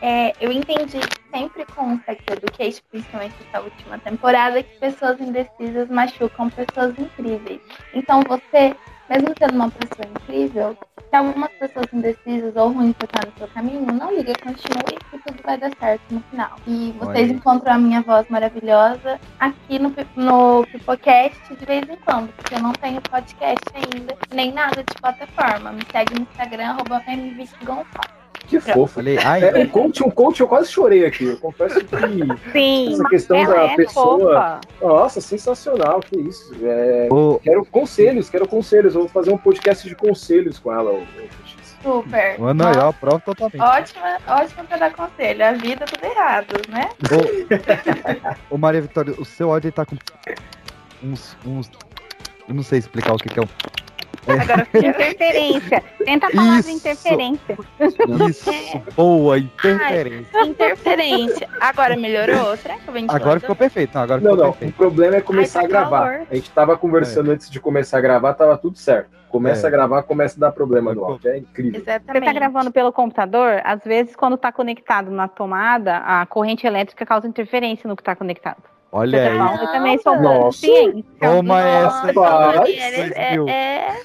É, 0.01 0.33
eu 0.39 0.51
entendi 0.51 0.99
sempre 1.31 1.65
com 1.75 1.95
o 1.95 1.99
Sex 2.05 2.23
Education, 2.31 2.81
principalmente 2.89 3.35
essa 3.47 3.61
última 3.61 3.99
temporada, 3.99 4.63
que 4.63 4.79
pessoas 4.79 5.19
indecisas 5.19 5.89
machucam 5.89 6.49
pessoas 6.49 6.97
incríveis. 6.97 7.59
Então 7.93 8.21
você, 8.27 8.75
mesmo 9.09 9.33
sendo 9.37 9.55
uma 9.55 9.71
pessoa 9.71 10.07
incrível, 10.07 10.77
se 11.09 11.15
algumas 11.15 11.49
pessoas 11.53 11.87
indecisas 11.91 12.55
ou 12.55 12.71
ruins 12.71 12.95
estão 13.01 13.25
no 13.25 13.37
seu 13.37 13.47
caminho, 13.47 13.91
não 13.91 14.15
liga, 14.15 14.33
continue 14.43 14.97
e 15.13 15.19
tudo 15.19 15.41
vai 15.43 15.57
dar 15.57 15.71
certo 15.79 16.03
no 16.11 16.21
final. 16.29 16.55
E 16.67 16.93
vocês 16.99 17.31
encontram 17.31 17.73
a 17.73 17.77
minha 17.79 18.01
voz 18.01 18.27
maravilhosa 18.29 19.19
aqui 19.39 19.79
no, 19.79 19.93
no 20.15 20.65
Pipocast 20.67 21.55
de 21.55 21.65
vez 21.65 21.89
em 21.89 21.95
quando, 21.97 22.31
porque 22.33 22.55
eu 22.55 22.59
não 22.61 22.73
tenho 22.73 23.01
podcast 23.01 23.65
ainda, 23.73 24.15
nem 24.31 24.51
nada 24.51 24.83
de 24.83 25.01
plataforma. 25.01 25.71
Me 25.71 25.81
segue 25.91 26.13
no 26.13 26.21
Instagram, 26.21 26.69
arroba 26.69 27.03
mvgonçalves. 27.07 28.18
Que 28.49 28.59
fofo. 28.59 28.87
Falei, 28.95 29.17
ai, 29.19 29.43
É, 29.43 29.59
um 29.59 29.67
coach, 29.67 30.03
um 30.03 30.09
coach, 30.09 30.39
eu 30.39 30.47
quase 30.47 30.71
chorei 30.71 31.05
aqui. 31.05 31.25
Eu 31.25 31.37
confesso 31.37 31.79
que 31.85 31.95
Sim, 32.51 32.93
essa 32.93 33.03
questão 33.09 33.45
da 33.45 33.65
é 33.65 33.75
pessoa. 33.75 34.17
fofa. 34.17 34.61
Nossa, 34.81 35.21
sensacional, 35.21 35.99
que 35.99 36.19
isso. 36.19 36.51
É, 36.63 37.07
ô, 37.11 37.39
Quero 37.43 37.63
conselhos, 37.65 38.27
quero 38.29 38.47
conselhos. 38.47 38.95
Eu 38.95 39.01
vou 39.01 39.09
fazer 39.09 39.31
um 39.31 39.37
podcast 39.37 39.87
de 39.87 39.95
conselhos 39.95 40.57
com 40.57 40.73
ela. 40.73 40.99
Super. 41.83 42.39
Mano, 42.39 42.67
aí, 42.67 42.77
ó, 42.77 42.91
prova 42.91 43.19
totalmente. 43.19 43.61
Ótima, 43.61 44.17
ótima 44.27 44.63
pra 44.65 44.77
dar 44.77 44.93
conselho. 44.93 45.45
A 45.45 45.51
vida 45.53 45.85
tudo 45.85 46.03
errado, 46.05 46.61
né? 46.69 46.89
Ô, 48.49 48.55
ô, 48.55 48.57
Maria 48.57 48.81
Vitória, 48.81 49.13
o 49.17 49.23
seu 49.23 49.53
aí 49.53 49.71
tá 49.71 49.85
com 49.85 49.95
uns, 51.03 51.37
uns. 51.45 51.69
Eu 52.47 52.55
não 52.55 52.63
sei 52.63 52.79
explicar 52.79 53.13
o 53.13 53.17
que, 53.17 53.29
que 53.29 53.39
é 53.39 53.43
o. 53.43 53.47
Agora 54.29 54.65
quero- 54.65 54.87
Interferência. 54.89 55.83
Tenta 56.05 56.29
falar 56.29 56.59
Isso. 56.59 56.69
de 56.69 56.75
interferência. 56.75 57.57
Isso, 58.29 58.51
boa, 58.95 59.37
interferência. 59.37 60.41
interferência. 60.45 61.49
Agora 61.59 61.95
melhorou? 61.95 62.55
Será 62.57 62.75
que 62.77 62.87
eu? 62.87 62.93
Agora 63.09 63.39
ficou 63.39 63.55
perfeito. 63.55 63.93
Não, 63.95 64.01
agora 64.01 64.21
Não, 64.21 64.31
ficou 64.31 64.43
não. 64.45 64.49
O 64.49 64.53
perfeito. 64.53 64.75
problema 64.77 65.15
é 65.17 65.21
começar 65.21 65.59
Ai, 65.59 65.65
a 65.65 65.67
tá 65.69 65.73
gravar. 65.73 65.99
calor. 66.11 66.27
A 66.29 66.35
gente 66.35 66.49
tava 66.51 66.77
conversando 66.77 67.31
antes 67.31 67.49
de 67.49 67.59
começar 67.59 67.97
a 67.97 68.01
gravar, 68.01 68.33
tava 68.33 68.57
tudo 68.57 68.77
certo. 68.77 69.09
Começa 69.29 69.67
É. 69.67 69.69
a 69.69 69.71
gravar, 69.71 70.03
começa 70.03 70.37
a 70.37 70.39
dar 70.39 70.51
problema 70.51 70.93
no 70.93 71.05
áudio. 71.05 71.29
É 71.29 71.37
incrível. 71.37 71.73
Você 71.79 71.91
Exatamente. 71.91 72.25
tá 72.25 72.33
gravando 72.33 72.71
pelo 72.71 72.91
computador, 72.91 73.61
às 73.63 73.83
vezes, 73.83 74.15
quando 74.15 74.37
tá 74.37 74.51
conectado 74.51 75.11
na 75.11 75.27
tomada, 75.27 75.97
a 75.97 76.25
corrente 76.25 76.65
elétrica 76.65 77.05
causa 77.05 77.27
interferência 77.27 77.87
no 77.87 77.95
que 77.95 78.01
tá 78.03 78.15
conectado. 78.15 78.57
Olha 78.91 79.19
Você 79.19 79.27
aí. 79.27 79.37
eu 79.61 79.71
também 79.71 79.97
sou 79.99 80.19
Nossa. 80.19 80.59
ciência. 80.59 81.03
Toma 81.21 81.61
essa 81.61 82.11
Vocês 82.13 83.11
É, 83.15 83.31
viu? 83.33 83.47
é- 83.47 83.97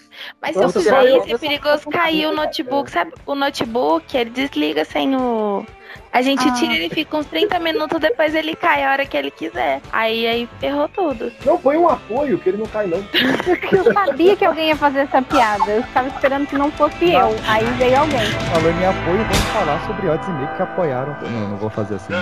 Mas 0.42 0.56
Nossa, 0.56 0.80
se 0.80 0.88
só 0.88 1.02
eu 1.02 1.20
fizer 1.22 1.26
isso, 1.26 1.34
é 1.36 1.38
perigoso 1.48 1.88
cair 1.90 2.26
o 2.26 2.34
notebook. 2.34 2.90
Sabe, 2.90 3.12
o 3.26 3.34
notebook, 3.34 4.14
ele 4.16 4.30
desliga 4.30 4.84
sem 4.84 5.16
o. 5.16 5.64
A 6.12 6.22
gente 6.22 6.46
Ah. 6.48 6.52
tira 6.52 6.74
ele 6.74 6.88
fica 6.90 7.16
uns 7.16 7.26
30 7.26 7.58
minutos, 7.58 7.98
depois 7.98 8.34
ele 8.34 8.54
cai 8.54 8.84
a 8.84 8.92
hora 8.92 9.06
que 9.06 9.16
ele 9.16 9.30
quiser. 9.30 9.80
Aí 9.92 10.26
aí 10.26 10.48
ferrou 10.60 10.88
tudo. 10.88 11.32
Não, 11.44 11.58
põe 11.58 11.76
um 11.76 11.88
apoio, 11.88 12.38
que 12.38 12.50
ele 12.50 12.58
não 12.58 12.66
cai, 12.66 12.86
não. 12.86 12.98
Eu 13.72 13.92
sabia 13.92 14.36
que 14.36 14.44
alguém 14.44 14.68
ia 14.68 14.76
fazer 14.76 15.00
essa 15.00 15.20
piada. 15.22 15.70
Eu 15.70 15.80
estava 15.80 16.08
esperando 16.08 16.46
que 16.46 16.56
não 16.56 16.70
fosse 16.72 17.10
eu. 17.12 17.34
Aí 17.48 17.64
veio 17.78 17.98
alguém. 18.00 18.20
Falando 18.52 18.80
em 18.80 18.86
apoio, 18.86 19.18
vamos 19.24 19.38
falar 19.52 19.86
sobre 19.86 20.08
odds 20.08 20.28
e 20.28 20.32
meio 20.32 20.48
que 20.54 20.62
apoiaram. 20.62 21.16
Não, 21.22 21.48
não 21.50 21.56
vou 21.56 21.70
fazer 21.70 21.94
assim. 21.96 22.12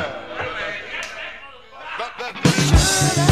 Should 2.35 3.19
I 3.19 3.32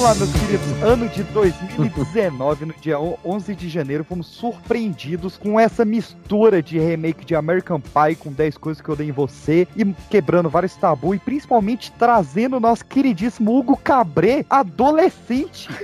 Vamos 0.00 0.18
lá, 0.18 0.26
meus 0.26 0.40
queridos. 0.40 0.82
Ano 0.82 1.08
de 1.10 1.22
2019, 1.24 2.64
no 2.64 2.72
dia 2.80 2.98
11 2.98 3.54
de 3.54 3.68
janeiro, 3.68 4.02
fomos 4.02 4.28
surpreendidos 4.28 5.36
com 5.36 5.60
essa 5.60 5.84
mistura 5.84 6.62
de 6.62 6.78
remake 6.78 7.22
de 7.22 7.34
American 7.34 7.78
Pie 7.78 8.16
com 8.16 8.32
10 8.32 8.56
coisas 8.56 8.80
que 8.80 8.88
eu 8.88 8.96
dei 8.96 9.08
em 9.08 9.12
você 9.12 9.68
e 9.76 9.84
quebrando 10.08 10.48
vários 10.48 10.74
tabus 10.74 11.16
e 11.16 11.18
principalmente 11.18 11.92
trazendo 11.98 12.56
o 12.56 12.60
nosso 12.60 12.82
queridíssimo 12.86 13.54
Hugo 13.54 13.76
Cabré, 13.76 14.46
adolescente. 14.48 15.68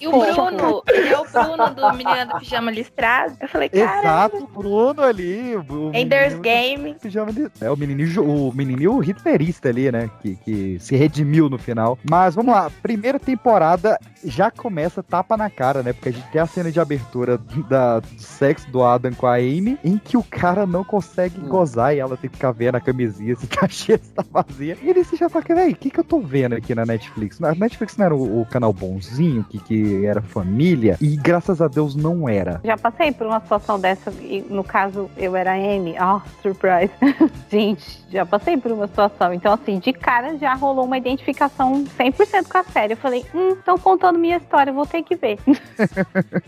E 0.00 0.06
o 0.06 0.12
Bruno, 0.12 0.82
ele 0.88 1.08
é 1.08 1.18
o 1.18 1.24
Bruno 1.24 1.74
do 1.74 1.92
Menino 1.94 2.26
do 2.26 2.38
Pijama 2.38 2.70
Listrado. 2.70 3.36
Eu 3.40 3.48
falei, 3.48 3.68
cara, 3.68 4.00
Exato, 4.00 4.48
Bruno 4.54 5.02
ali. 5.02 5.56
O 5.56 5.90
Ender's 5.92 6.38
Game. 6.38 6.94
Pijama 6.94 7.32
de... 7.32 7.50
É 7.60 7.70
o 7.70 7.76
menininho, 7.76 8.22
o 8.22 8.52
menininho 8.54 9.02
hitlerista 9.02 9.68
ali, 9.68 9.90
né? 9.90 10.10
Que, 10.20 10.36
que 10.36 10.78
se 10.78 10.94
redimiu 10.94 11.48
no 11.48 11.58
final. 11.58 11.98
Mas 12.08 12.23
vamos 12.32 12.54
lá, 12.54 12.70
primeira 12.82 13.18
temporada 13.18 13.98
já 14.24 14.50
começa 14.50 15.02
tapa 15.02 15.36
na 15.36 15.50
cara, 15.50 15.82
né? 15.82 15.92
Porque 15.92 16.08
a 16.08 16.12
gente 16.12 16.28
tem 16.28 16.40
a 16.40 16.46
cena 16.46 16.70
de 16.70 16.80
abertura 16.80 17.38
da, 17.68 18.00
do 18.00 18.18
sexo 18.18 18.70
do 18.70 18.82
Adam 18.82 19.12
com 19.12 19.26
a 19.26 19.34
Amy, 19.34 19.78
em 19.84 19.98
que 19.98 20.16
o 20.16 20.22
cara 20.22 20.66
não 20.66 20.84
consegue 20.84 21.40
gozar 21.40 21.94
e 21.94 21.98
ela 21.98 22.16
tem 22.16 22.30
que 22.30 22.36
ficar 22.36 22.52
vendo 22.52 22.76
a 22.76 22.80
camisinha 22.80 23.36
se 23.36 23.46
tá 23.48 23.68
cheia, 23.68 23.98
se 23.98 24.12
tá 24.12 24.24
vazia. 24.30 24.78
E 24.82 24.88
ele 24.88 25.04
se 25.04 25.16
já 25.16 25.28
fala, 25.28 25.44
véi, 25.46 25.72
o 25.72 25.76
que 25.76 25.90
que 25.90 26.00
eu 26.00 26.04
tô 26.04 26.20
vendo 26.20 26.54
aqui 26.54 26.74
na 26.74 26.86
Netflix? 26.86 27.38
Na 27.38 27.54
Netflix 27.54 27.96
não 27.96 28.06
era 28.06 28.14
o, 28.14 28.40
o 28.40 28.46
canal 28.46 28.72
bonzinho, 28.72 29.44
que, 29.44 29.58
que 29.58 30.06
era 30.06 30.22
família, 30.22 30.96
e 31.00 31.16
graças 31.16 31.60
a 31.60 31.68
Deus 31.68 31.94
não 31.94 32.28
era. 32.28 32.60
Já 32.64 32.76
passei 32.76 33.12
por 33.12 33.26
uma 33.26 33.40
situação 33.40 33.78
dessa, 33.78 34.10
e 34.20 34.44
no 34.48 34.64
caso 34.64 35.10
eu 35.16 35.36
era 35.36 35.52
a 35.52 35.54
Amy. 35.54 35.96
Oh, 36.00 36.20
surprise. 36.40 36.92
Gente, 37.50 38.04
já 38.10 38.24
passei 38.24 38.56
por 38.56 38.72
uma 38.72 38.86
situação. 38.86 39.32
Então, 39.34 39.52
assim, 39.52 39.78
de 39.78 39.92
cara 39.92 40.36
já 40.38 40.54
rolou 40.54 40.84
uma 40.84 40.96
identificação 40.96 41.84
100% 41.84 42.13
com 42.50 42.58
a 42.58 42.64
série. 42.64 42.92
Eu 42.94 42.96
falei, 42.96 43.24
hum, 43.34 43.50
estão 43.50 43.78
contando 43.78 44.18
minha 44.18 44.36
história, 44.36 44.72
vou 44.72 44.86
ter 44.86 45.02
que 45.02 45.16
ver. 45.16 45.38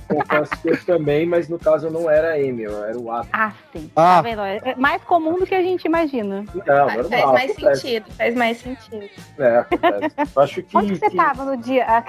Confesso 0.08 0.62
que 0.62 0.68
eu 0.70 0.85
também, 0.85 1.26
mas 1.26 1.49
no 1.49 1.58
caso 1.58 1.87
eu 1.87 1.90
não 1.90 2.11
era 2.11 2.32
a 2.32 2.35
Amy, 2.35 2.62
eu 2.62 2.85
era 2.85 2.99
o 2.99 3.11
Adam. 3.11 3.28
Ah, 3.32 3.52
sim. 3.73 3.90
Ah. 3.96 4.16
Tá 4.16 4.23
vendo? 4.23 4.40
É 4.42 4.75
mais 4.76 5.02
comum 5.02 5.38
do 5.38 5.46
que 5.46 5.54
a 5.54 5.62
gente 5.62 5.85
imagina. 5.85 6.44
Não, 6.54 6.88
faz 6.88 7.11
normal. 7.11 7.32
mais 7.32 7.50
acontece. 7.50 7.80
sentido, 7.80 8.12
faz 8.16 8.35
mais 8.35 8.58
sentido. 8.58 9.08
É, 9.38 9.58
acontece. 9.58 10.14
Eu 10.35 10.42
acho 10.42 10.62
que. 10.62 10.76
Onde 10.76 10.92
que 10.92 10.99
você 10.99 11.11
que- 11.11 11.16
tava 11.16 11.44
no 11.44 11.56
dia? 11.56 11.87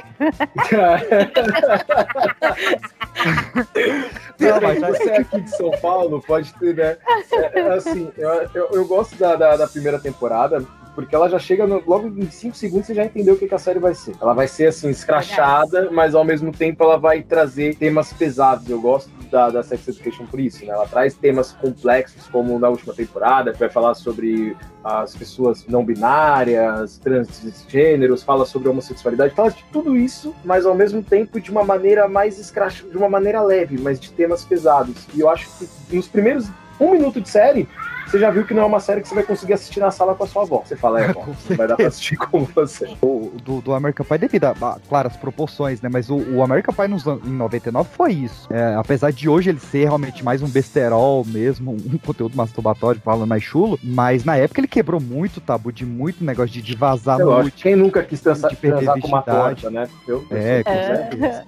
Não, 4.40 4.62
mas 4.62 4.80
você 4.80 5.10
é 5.10 5.18
aqui 5.18 5.42
de 5.42 5.50
São 5.56 5.72
Paulo, 5.82 6.22
pode 6.22 6.54
ter, 6.56 6.76
né? 6.76 6.98
É, 7.32 7.60
é 7.60 7.74
assim, 7.74 8.12
eu, 8.18 8.30
eu, 8.54 8.70
eu 8.74 8.88
gosto 8.88 9.16
da, 9.16 9.36
da, 9.36 9.58
da 9.58 9.68
primeira 9.68 10.00
temporada, 10.00 10.64
porque 10.98 11.14
ela 11.14 11.30
já 11.30 11.38
chega 11.38 11.68
no- 11.68 11.84
logo 11.86 12.08
em 12.08 12.28
5 12.28 12.58
segundos 12.58 12.88
você 12.88 12.96
já 12.96 13.06
entendeu 13.06 13.36
o 13.36 13.38
que, 13.38 13.48
que 13.48 13.54
a 13.54 13.60
série 13.60 13.78
vai 13.78 13.94
ser. 13.94 14.16
Ela 14.20 14.34
vai 14.34 14.48
ser 14.48 14.70
assim, 14.70 14.90
escrachada, 14.90 15.92
mas 15.92 16.16
ao 16.16 16.24
mesmo 16.26 16.52
tempo 16.52 16.84
ela 16.84 16.98
vai 16.98 17.22
trazer 17.22 17.76
temas 17.76 18.12
pesados. 18.12 18.68
Eu 18.68 18.82
gosto 18.82 19.08
da, 19.30 19.52
da 19.52 19.62
Sex 19.62 19.88
Education 19.88 20.26
por 20.26 20.40
isso, 20.40 20.66
né? 20.66 20.72
Ela 20.74 20.88
traz 20.88 21.14
temas 21.14 21.52
complexos, 21.52 22.26
como 22.32 22.58
na 22.58 22.68
última 22.68 22.96
temporada, 22.96 23.54
que 23.54 23.60
vai 23.60 23.70
falar 23.70 23.94
sobre 23.94 24.58
as 24.84 25.16
pessoas 25.16 25.68
não 25.68 25.86
binárias, 25.86 26.98
transgêneros, 26.98 28.24
fala 28.24 28.44
sobre 28.44 28.68
homossexualidade, 28.68 29.36
fala 29.36 29.52
de 29.52 29.64
tudo 29.72 29.96
isso, 29.96 30.34
mas 30.44 30.66
ao 30.66 30.74
mesmo 30.74 31.04
tempo 31.04 31.40
de 31.40 31.52
uma 31.52 31.64
maneira 31.64 32.08
mais 32.08 32.40
escrach... 32.40 32.82
de 32.82 32.98
uma 32.98 33.08
maneira 33.08 33.40
leve, 33.44 33.80
mas 33.80 34.00
de 34.00 34.12
temas 34.12 34.44
pesados. 34.44 34.96
E 35.14 35.20
eu 35.20 35.30
acho 35.30 35.48
que 35.60 35.96
nos 35.96 36.08
primeiros 36.08 36.50
um 36.80 36.92
minuto 36.92 37.20
de 37.22 37.30
série, 37.30 37.68
você 38.10 38.20
já 38.20 38.30
viu 38.30 38.46
que 38.46 38.54
não 38.54 38.64
é 38.64 38.66
uma 38.66 38.80
série 38.80 39.02
que 39.02 39.08
você 39.08 39.16
vai 39.16 39.24
conseguir 39.24 39.54
assistir 39.54 39.80
na 39.80 39.92
sala 39.92 40.16
com 40.16 40.24
a 40.24 40.28
sua 40.28 40.44
avó. 40.44 40.64
Você 40.66 40.76
fala, 40.76 41.02
é, 41.02 41.10
avó, 41.10 41.26
não 41.50 41.58
vai 41.58 41.68
dar 41.68 41.76
pra 41.76 41.88
assistir 41.88 42.16
com 42.18 42.44
você. 42.46 42.88
O, 43.08 43.32
do, 43.44 43.62
do 43.62 43.74
American 43.74 44.06
Pie 44.06 44.18
devido 44.18 44.46
a, 44.46 44.52
a, 44.52 44.78
claro, 44.88 45.08
as 45.08 45.16
proporções, 45.16 45.82
né? 45.82 45.90
Mas 45.92 46.10
o, 46.10 46.18
o 46.18 46.44
American 46.44 46.74
Pie 46.74 46.88
nos, 46.88 47.06
em 47.06 47.32
99 47.32 47.90
foi 47.94 48.12
isso. 48.14 48.52
É, 48.52 48.76
apesar 48.76 49.12
de 49.12 49.30
hoje 49.30 49.50
ele 49.50 49.60
ser 49.60 49.84
realmente 49.86 50.24
mais 50.24 50.42
um 50.42 50.48
besterol 50.48 51.24
mesmo, 51.26 51.72
um 51.94 51.98
conteúdo 51.98 52.36
masturbatório, 52.36 53.00
falando 53.02 53.28
mais 53.28 53.44
chulo, 53.44 53.80
mas 53.84 54.24
na 54.26 54.36
época 54.36 54.60
ele 54.62 54.68
quebrou 54.68 55.00
muito 55.00 55.38
o 55.38 55.42
tabu 55.42 55.72
de 55.72 55.86
muito 55.86 56.24
negócio 56.24 56.52
de, 56.52 56.62
de 56.62 56.76
vazar 56.76 57.20
É 57.20 57.24
noite. 57.24 57.64
quem 57.64 57.76
nunca 57.76 58.04
quis 58.04 58.20
transar, 58.22 58.52
de 58.52 58.58
perder 58.58 58.86
transar 58.86 59.02
com 59.02 59.08
uma 59.08 59.22
torta, 59.22 59.70
né? 59.70 59.88
Eu, 60.08 60.26
eu 60.30 60.38
É, 60.38 60.64
com 60.64 60.72
certeza. 60.72 61.46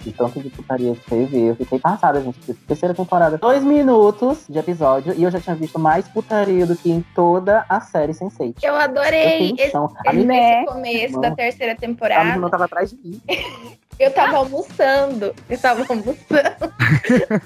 De 0.00 0.12
tanto 0.12 0.40
de 0.40 0.50
putaria 0.50 0.94
que 0.94 1.10
teve, 1.10 1.40
eu 1.48 1.56
fiquei 1.56 1.78
passada, 1.78 2.20
gente. 2.20 2.54
Terceira 2.66 2.94
temporada, 2.94 3.38
dois 3.38 3.62
minutos 3.62 4.44
de 4.48 4.58
episódio 4.58 5.13
e 5.16 5.22
eu 5.22 5.30
já 5.30 5.40
tinha 5.40 5.54
visto 5.56 5.78
mais 5.78 6.06
putaria 6.08 6.66
do 6.66 6.76
que 6.76 6.90
em 6.90 7.04
toda 7.14 7.64
a 7.68 7.80
série 7.80 8.12
Sense8. 8.12 8.56
Eu 8.62 8.74
adorei 8.76 9.50
Eu 9.52 9.54
esse. 9.66 9.76
A 10.06 10.12
esse 10.14 10.26
Né? 10.26 10.64
começo 10.66 11.12
Mano. 11.14 11.22
da 11.22 11.30
terceira 11.34 11.72
A 11.72 11.76
temporada. 11.76 12.24
menina 12.24 12.50
tava 12.50 12.64
atrás 12.64 12.90
de 12.90 12.96
mim. 12.96 13.20
Eu 13.98 14.10
tava 14.12 14.36
almoçando. 14.38 15.34
Eu 15.48 15.58
tava 15.58 15.84
almoçando. 15.88 16.74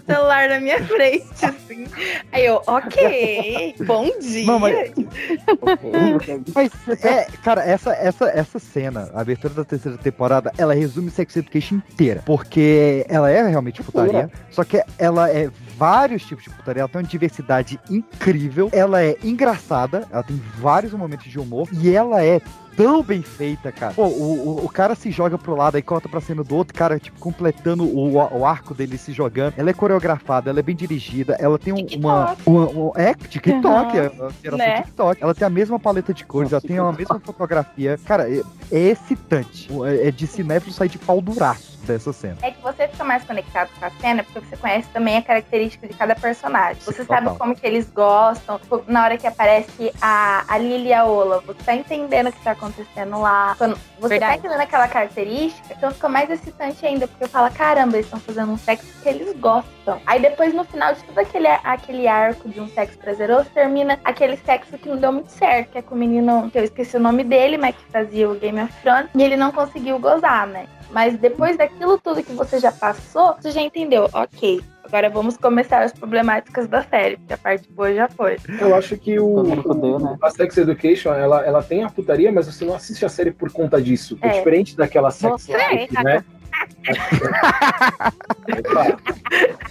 celular 0.06 0.48
na 0.48 0.60
minha 0.60 0.82
frente, 0.84 1.44
assim. 1.44 1.86
Aí 2.32 2.46
eu, 2.46 2.62
ok, 2.66 3.74
bom 3.86 4.10
dia. 4.18 4.46
Não, 4.46 4.58
mas- 4.58 4.90
Mas, 6.54 6.70
é, 7.04 7.24
cara, 7.42 7.62
essa, 7.64 7.92
essa, 7.94 8.26
essa 8.30 8.58
cena, 8.58 9.10
a 9.14 9.20
abertura 9.20 9.52
da 9.54 9.64
terceira 9.64 9.98
temporada, 9.98 10.52
ela 10.56 10.74
resume 10.74 11.10
Sex 11.10 11.36
Education 11.36 11.76
inteira. 11.76 12.22
Porque 12.24 13.04
ela 13.08 13.30
é 13.30 13.46
realmente 13.46 13.82
putaria, 13.82 14.30
só 14.50 14.64
que 14.64 14.82
ela 14.98 15.30
é 15.30 15.50
vários 15.76 16.24
tipos 16.24 16.44
de 16.44 16.50
putaria, 16.50 16.80
ela 16.82 16.88
tem 16.88 17.00
uma 17.00 17.06
diversidade 17.08 17.78
incrível, 17.90 18.68
ela 18.72 19.02
é 19.02 19.16
engraçada, 19.22 20.06
ela 20.10 20.22
tem 20.22 20.40
vários 20.58 20.92
momentos 20.92 21.30
de 21.30 21.38
humor, 21.38 21.68
e 21.72 21.94
ela 21.94 22.22
é 22.24 22.40
tão 22.78 23.02
bem 23.02 23.20
feita, 23.20 23.70
cara. 23.72 23.92
Pô, 23.92 24.06
o, 24.06 24.48
o, 24.60 24.64
o 24.64 24.68
cara 24.68 24.94
se 24.94 25.10
joga 25.10 25.36
pro 25.36 25.54
lado, 25.54 25.74
aí 25.76 25.82
corta 25.82 26.08
pra 26.08 26.20
cena 26.20 26.42
do 26.42 26.54
outro 26.56 26.72
cara, 26.72 26.98
tipo, 26.98 27.18
completando 27.18 27.84
o, 27.84 28.12
o 28.14 28.46
arco 28.46 28.72
dele 28.72 28.96
se 28.96 29.12
jogando. 29.12 29.54
Ela 29.58 29.70
é 29.70 29.72
coreografada, 29.74 30.48
ela 30.50 30.60
é 30.60 30.62
bem 30.62 30.76
dirigida, 30.76 31.36
ela 31.40 31.58
tem 31.58 31.72
um- 31.74 31.86
uma, 31.98 32.36
uma, 32.46 32.66
uma- 32.68 32.92
É, 32.96 33.12
TikTok, 33.14 33.98
Uhum. 33.98 34.28
é 34.44 34.48
a 34.48 34.56
Né? 34.56 34.82
TikTok. 34.82 35.22
Ela 35.22 35.34
tem 35.34 35.46
a 35.46 35.50
mesma 35.50 35.78
paleta 35.78 36.14
de 36.14 36.24
cores, 36.24 36.52
ela 36.52 36.60
tem 36.62 36.78
a 36.78 36.92
mesma 36.92 37.20
fotografia. 37.20 37.98
Cara, 38.06 38.30
é, 38.30 38.42
é 38.70 38.78
excitante. 38.78 39.68
É 39.86 40.08
é 40.08 40.10
de 40.10 40.26
cinéfilo 40.26 40.72
sair 40.72 40.88
de 40.88 40.98
pau 40.98 41.20
duraço 41.20 41.77
dessa 41.88 42.12
cena. 42.12 42.36
É 42.42 42.50
que 42.50 42.62
você 42.62 42.86
fica 42.86 43.02
mais 43.02 43.24
conectado 43.24 43.70
com 43.78 43.84
a 43.84 43.90
cena 43.90 44.22
porque 44.22 44.40
você 44.40 44.56
conhece 44.56 44.88
também 44.90 45.16
a 45.16 45.22
característica 45.22 45.88
de 45.88 45.94
cada 45.94 46.14
personagem. 46.14 46.80
Você 46.82 47.04
sabe 47.04 47.22
Total. 47.22 47.36
como 47.36 47.56
que 47.56 47.66
eles 47.66 47.90
gostam. 47.90 48.58
Tipo, 48.58 48.84
Na 48.86 49.04
hora 49.04 49.16
que 49.18 49.26
aparece 49.26 49.92
a, 50.00 50.44
a 50.46 50.58
Lily 50.58 50.88
e 50.88 50.92
a 50.92 51.04
Ola, 51.04 51.40
você 51.40 51.62
tá 51.62 51.74
entendendo 51.74 52.28
o 52.28 52.32
que 52.32 52.42
tá 52.42 52.52
acontecendo 52.52 53.18
lá. 53.20 53.54
Quando 53.58 53.76
você 53.98 54.08
Verdade. 54.10 54.32
tá 54.32 54.38
entendendo 54.38 54.60
aquela 54.60 54.86
característica, 54.86 55.74
então 55.76 55.90
fica 55.90 56.08
mais 56.08 56.30
excitante 56.30 56.84
ainda, 56.86 57.08
porque 57.08 57.26
fala, 57.26 57.50
caramba, 57.50 57.96
eles 57.96 58.06
estão 58.06 58.20
fazendo 58.20 58.52
um 58.52 58.58
sexo 58.58 58.86
que 59.02 59.08
eles 59.08 59.36
gostam. 59.38 60.00
Aí 60.06 60.20
depois, 60.20 60.52
no 60.54 60.64
final 60.64 60.94
de 60.94 61.02
todo 61.02 61.18
aquele, 61.18 61.48
aquele 61.48 62.06
arco 62.06 62.48
de 62.48 62.60
um 62.60 62.68
sexo 62.68 62.98
prazeroso, 62.98 63.48
termina 63.54 63.98
aquele 64.04 64.36
sexo 64.36 64.76
que 64.76 64.88
não 64.88 64.96
deu 64.96 65.12
muito 65.12 65.30
certo, 65.30 65.70
que 65.70 65.78
é 65.78 65.82
com 65.82 65.94
o 65.94 65.98
menino, 65.98 66.50
que 66.50 66.58
eu 66.58 66.64
esqueci 66.64 66.96
o 66.96 67.00
nome 67.00 67.24
dele, 67.24 67.56
mas 67.56 67.74
que 67.74 67.84
fazia 67.90 68.28
o 68.28 68.34
Game 68.34 68.60
of 68.60 68.72
Thrones, 68.82 69.08
e 69.14 69.22
ele 69.22 69.36
não 69.36 69.50
conseguiu 69.50 69.98
gozar, 69.98 70.46
né? 70.46 70.66
Mas 70.90 71.18
depois 71.18 71.56
daquilo 71.56 71.98
tudo 71.98 72.22
que 72.22 72.32
você 72.32 72.58
já 72.58 72.72
passou, 72.72 73.34
você 73.40 73.50
já 73.50 73.60
entendeu, 73.60 74.08
ok. 74.12 74.60
Agora 74.84 75.10
vamos 75.10 75.36
começar 75.36 75.82
as 75.82 75.92
problemáticas 75.92 76.66
da 76.66 76.82
série, 76.82 77.18
porque 77.18 77.34
a 77.34 77.36
parte 77.36 77.70
boa 77.70 77.92
já 77.92 78.08
foi. 78.08 78.38
Eu 78.58 78.74
acho 78.74 78.96
que 78.96 79.20
o, 79.20 79.44
fudeu, 79.62 79.98
né? 79.98 80.16
a 80.22 80.30
Sex 80.30 80.56
Education, 80.56 81.12
ela, 81.12 81.44
ela 81.44 81.62
tem 81.62 81.84
a 81.84 81.90
putaria, 81.90 82.32
mas 82.32 82.46
você 82.46 82.64
não 82.64 82.74
assiste 82.74 83.04
a 83.04 83.08
série 83.08 83.30
por 83.30 83.52
conta 83.52 83.82
disso. 83.82 84.18
É, 84.22 84.28
É. 84.28 84.30
diferente 84.38 84.74
daquela 84.74 85.10
Sex 85.10 85.42
Você 85.42 85.52
Life, 85.52 85.94
tá 85.94 86.02
né? 86.02 86.24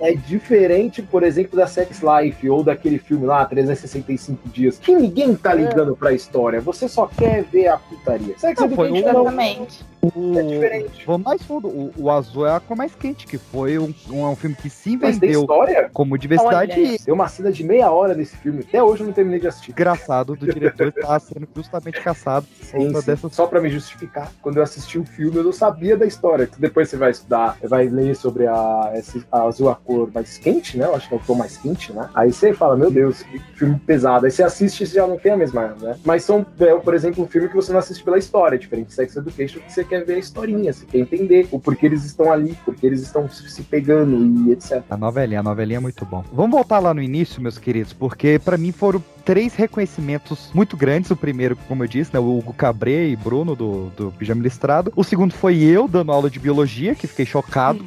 é 0.00 0.12
diferente, 0.14 1.02
por 1.02 1.22
exemplo, 1.22 1.56
da 1.56 1.66
Sex 1.66 2.00
Life 2.02 2.48
ou 2.48 2.62
daquele 2.62 2.98
filme 2.98 3.26
lá, 3.26 3.44
365 3.44 4.48
dias, 4.48 4.78
que 4.78 4.94
ninguém 4.94 5.34
tá 5.34 5.54
ligando 5.54 5.96
pra 5.96 6.12
história, 6.12 6.60
você 6.60 6.88
só 6.88 7.06
quer 7.06 7.44
ver 7.44 7.68
a 7.68 7.78
putaria. 7.78 8.34
Sex 8.38 8.60
Não, 8.60 8.70
foi 8.70 8.92
um- 8.92 8.96
Exatamente. 8.96 9.84
o, 10.02 10.38
é 10.38 10.42
diferente. 10.42 11.04
Vamos 11.06 11.24
mais 11.24 11.42
fundo. 11.42 11.68
O, 11.68 11.92
o 11.96 12.10
Azul 12.10 12.46
é 12.46 12.54
a 12.56 12.60
cor 12.60 12.76
mais 12.76 12.94
quente, 12.94 13.26
que 13.26 13.38
foi 13.38 13.78
um, 13.78 13.92
um, 14.10 14.26
um 14.28 14.36
filme 14.36 14.54
que 14.56 14.70
se 14.70 14.96
vendeu 14.96 15.40
história? 15.42 15.90
como 15.92 16.16
diversidade 16.18 16.72
Olha. 16.80 16.98
Tem 16.98 17.14
uma 17.14 17.28
cena 17.28 17.50
de 17.50 17.64
meia 17.64 17.90
hora 17.90 18.14
nesse 18.14 18.36
filme, 18.36 18.60
até 18.66 18.82
hoje 18.82 19.02
eu 19.02 19.06
não 19.06 19.12
terminei 19.12 19.40
de 19.40 19.48
assistir. 19.48 19.70
engraçado 19.72 20.36
do 20.36 20.46
diretor 20.52 20.88
estar 20.88 21.18
sendo 21.20 21.48
justamente 21.54 22.00
caçado 22.00 22.46
Sim, 22.62 22.92
sim. 22.94 23.06
dessas 23.06 23.34
Só 23.34 23.46
pra 23.46 23.60
me 23.60 23.68
justificar, 23.70 23.99
quando 24.42 24.56
eu 24.58 24.62
assisti 24.62 24.98
o 24.98 25.04
filme, 25.04 25.36
eu 25.36 25.44
não 25.44 25.52
sabia 25.52 25.96
da 25.96 26.06
história. 26.06 26.48
Depois 26.58 26.88
você 26.88 26.96
vai 26.96 27.10
estudar, 27.10 27.56
vai 27.62 27.88
ler 27.88 28.14
sobre 28.16 28.46
a, 28.46 28.92
esse- 28.94 29.24
a 29.30 29.42
azul, 29.42 29.68
a 29.70 29.74
cor 29.74 30.10
mais 30.12 30.38
quente, 30.38 30.76
né? 30.76 30.86
Eu 30.86 30.94
acho 30.94 31.08
que 31.08 31.14
é 31.14 31.16
o 31.16 31.20
tom 31.20 31.34
mais 31.34 31.56
quente, 31.56 31.92
né? 31.92 32.08
Aí 32.14 32.32
você 32.32 32.52
fala, 32.52 32.76
meu 32.76 32.90
Deus, 32.90 33.22
que 33.22 33.38
filme 33.56 33.78
pesado. 33.86 34.26
Aí 34.26 34.30
você 34.32 34.42
assiste 34.42 34.82
e 34.82 34.86
já 34.86 35.06
não 35.06 35.18
tem 35.18 35.32
a 35.32 35.36
mesma, 35.36 35.68
né? 35.80 35.96
Mas 36.04 36.24
são, 36.24 36.44
é, 36.58 36.74
por 36.76 36.94
exemplo, 36.94 37.24
um 37.24 37.26
filme 37.26 37.48
que 37.48 37.54
você 37.56 37.72
não 37.72 37.78
assiste 37.78 38.02
pela 38.02 38.18
história, 38.18 38.58
diferente 38.58 38.88
de 38.88 38.94
Sex 38.94 39.16
Education, 39.16 39.60
que 39.60 39.72
você 39.72 39.84
quer 39.84 40.04
ver 40.04 40.14
a 40.14 40.18
historinha, 40.18 40.72
você 40.72 40.84
quer 40.86 40.98
entender 40.98 41.48
o 41.50 41.58
porquê 41.58 41.86
eles 41.86 42.04
estão 42.04 42.32
ali, 42.32 42.56
porque 42.64 42.86
eles 42.86 43.00
estão 43.02 43.28
se 43.28 43.62
pegando 43.62 44.16
e 44.48 44.52
etc. 44.52 44.82
A 44.90 44.96
novelinha, 44.96 45.40
a 45.40 45.42
novelinha 45.42 45.78
é 45.78 45.80
muito 45.80 46.04
bom. 46.04 46.24
Vamos 46.32 46.52
voltar 46.52 46.78
lá 46.78 46.92
no 46.94 47.02
início, 47.02 47.40
meus 47.42 47.58
queridos, 47.58 47.92
porque 47.92 48.38
pra 48.38 48.56
mim 48.56 48.72
foram 48.72 49.02
três 49.24 49.54
reconhecimentos 49.54 50.50
muito 50.52 50.76
grandes. 50.76 51.10
O 51.10 51.16
primeiro, 51.16 51.56
como 51.68 51.84
eu 51.84 51.88
disse, 51.88 52.12
né, 52.12 52.20
o 52.20 52.38
Hugo 52.38 52.52
Cabré 52.52 53.08
e 53.08 53.16
Bruno 53.16 53.54
do, 53.54 53.90
do 53.90 54.12
Pijama 54.12 54.42
Listrado. 54.42 54.92
O 54.96 55.04
segundo 55.04 55.32
foi 55.32 55.58
eu 55.62 55.86
dando 55.86 56.12
aula 56.12 56.30
de 56.30 56.38
biologia, 56.38 56.94
que 56.94 57.06
fiquei 57.06 57.26
chocado. 57.26 57.84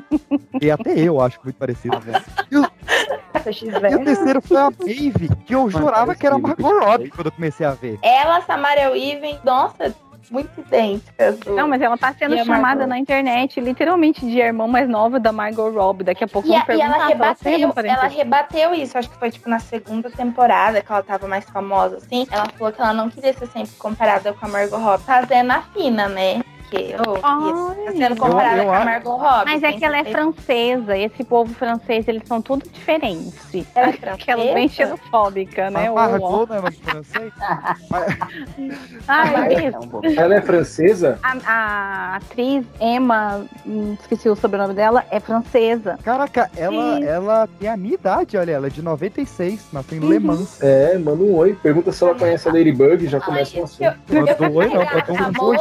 e 0.60 0.70
até 0.70 0.98
eu 0.98 1.20
acho 1.20 1.38
muito 1.42 1.56
parecido. 1.56 1.96
E 2.50 2.56
o, 2.56 2.62
e 2.62 3.94
o 3.94 4.04
terceiro 4.04 4.42
foi 4.42 4.56
a 4.56 4.70
Maeve, 4.70 5.28
que 5.46 5.54
eu 5.54 5.70
jurava 5.70 6.14
que 6.14 6.26
era 6.26 6.36
a 6.36 6.38
Margot 6.38 6.80
Robbie 6.84 7.10
quando 7.10 7.26
eu 7.26 7.32
comecei 7.32 7.64
a 7.64 7.72
ver. 7.72 7.98
Ela, 8.02 8.40
Samaria 8.42 8.90
Weaving, 8.90 9.38
nossa, 9.44 9.94
muito 10.30 10.60
idênticas. 10.60 11.38
do- 11.40 11.54
Não, 11.54 11.68
mas 11.68 11.80
ela 11.80 11.96
tá 11.96 12.12
sendo 12.12 12.36
chamada 12.44 12.86
na 12.86 12.98
internet, 12.98 13.60
literalmente, 13.60 14.20
de 14.26 14.38
irmã 14.38 14.66
mais 14.66 14.88
nova 14.88 15.18
da 15.20 15.32
Margot 15.32 15.70
Robbie. 15.70 16.04
Daqui 16.04 16.24
a 16.24 16.28
pouco 16.28 16.48
E, 16.48 16.50
vão 16.50 16.58
a- 16.60 16.74
e 16.74 16.80
ela 16.80 17.06
rebateu, 17.06 17.72
ela 17.84 18.06
rebateu 18.08 18.74
isso, 18.74 18.96
acho 18.98 19.08
que 19.10 19.16
foi 19.18 19.30
tipo 19.30 19.48
na 19.48 19.58
segunda 19.58 20.10
temporada 20.10 20.80
que 20.80 20.90
ela 20.90 21.02
tava 21.02 21.26
mais 21.28 21.44
famosa, 21.48 21.96
assim. 21.98 22.26
Ela 22.30 22.46
falou 22.56 22.72
que 22.72 22.80
ela 22.80 22.92
não 22.92 23.08
queria 23.10 23.32
ser 23.32 23.46
sempre 23.46 23.72
comparada 23.78 24.32
com 24.32 24.46
a 24.46 24.48
Margot 24.48 24.76
Robbie. 24.78 25.04
Fazendo 25.04 25.50
a 25.52 25.62
fina, 25.62 26.08
né? 26.08 26.42
Porque, 26.76 27.08
ô, 27.10 27.18
Ai. 27.22 27.84
tá 27.86 27.92
sendo 27.92 28.16
comparada 28.16 28.56
Eu- 28.56 28.62
eu 28.62 28.68
com 28.68 28.72
a 28.74 28.84
Margot 28.84 29.16
Robbie. 29.16 29.44
Mas 29.52 29.62
é 29.62 29.72
que 29.72 29.84
ela 29.84 29.98
é 29.98 30.04
francesa, 30.04 30.96
esse 30.98 31.24
povo 31.24 31.52
francês, 31.54 32.06
eles 32.08 32.22
são 32.26 32.42
tudo 32.42 32.68
diferentes. 32.70 33.34
Ela 33.74 33.88
é 33.88 34.16
Que 34.16 34.30
ela 34.30 34.42
é 34.42 34.54
bem 34.54 34.68
francesa? 34.68 34.96
xenofóbica, 34.96 35.70
né? 35.70 35.86
A 35.88 35.92
O- 35.92 35.94
Margot, 35.94 36.46
né, 36.50 36.60
mas 36.62 36.76
francês? 36.78 37.32
Ai, 39.08 39.54
É 39.54 39.68
isso. 39.68 40.20
Ela 40.20 40.34
é 40.36 40.40
francesa? 40.40 41.18
A, 41.22 41.36
a 41.46 42.16
atriz 42.16 42.64
Emma, 42.80 43.44
hum, 43.66 43.96
esqueci 44.00 44.28
o 44.28 44.36
sobrenome 44.36 44.74
dela, 44.74 45.04
é 45.10 45.20
francesa. 45.20 45.98
Caraca, 46.02 46.50
ela, 46.56 46.96
Sim. 46.96 47.04
ela 47.04 47.48
tem 47.58 47.68
a 47.68 47.76
minha 47.76 47.94
idade, 47.94 48.36
olha, 48.36 48.52
ela 48.52 48.66
é 48.66 48.70
de 48.70 48.82
96, 48.82 49.66
nasceu 49.72 49.98
em 49.98 50.00
Le 50.08 50.18
Mans. 50.18 50.62
É, 50.62 50.98
manda 50.98 51.22
um 51.22 51.34
oi. 51.36 51.54
Pergunta 51.62 51.92
se 51.92 52.02
ela 52.04 52.14
conhece 52.14 52.48
a 52.48 52.52
Ladybug, 52.52 53.06
já 53.06 53.20
começa 53.20 53.58
um 53.60 53.64
isso 53.64 53.76
que 53.78 53.84
eu- 53.84 53.90
assunto. 53.90 54.12
Eu 54.12 54.20
Mandou 54.20 54.36
fui 54.36 54.46
oi, 54.56 54.66
não, 54.74 54.86
pegar 54.86 55.22
mandou 55.22 55.54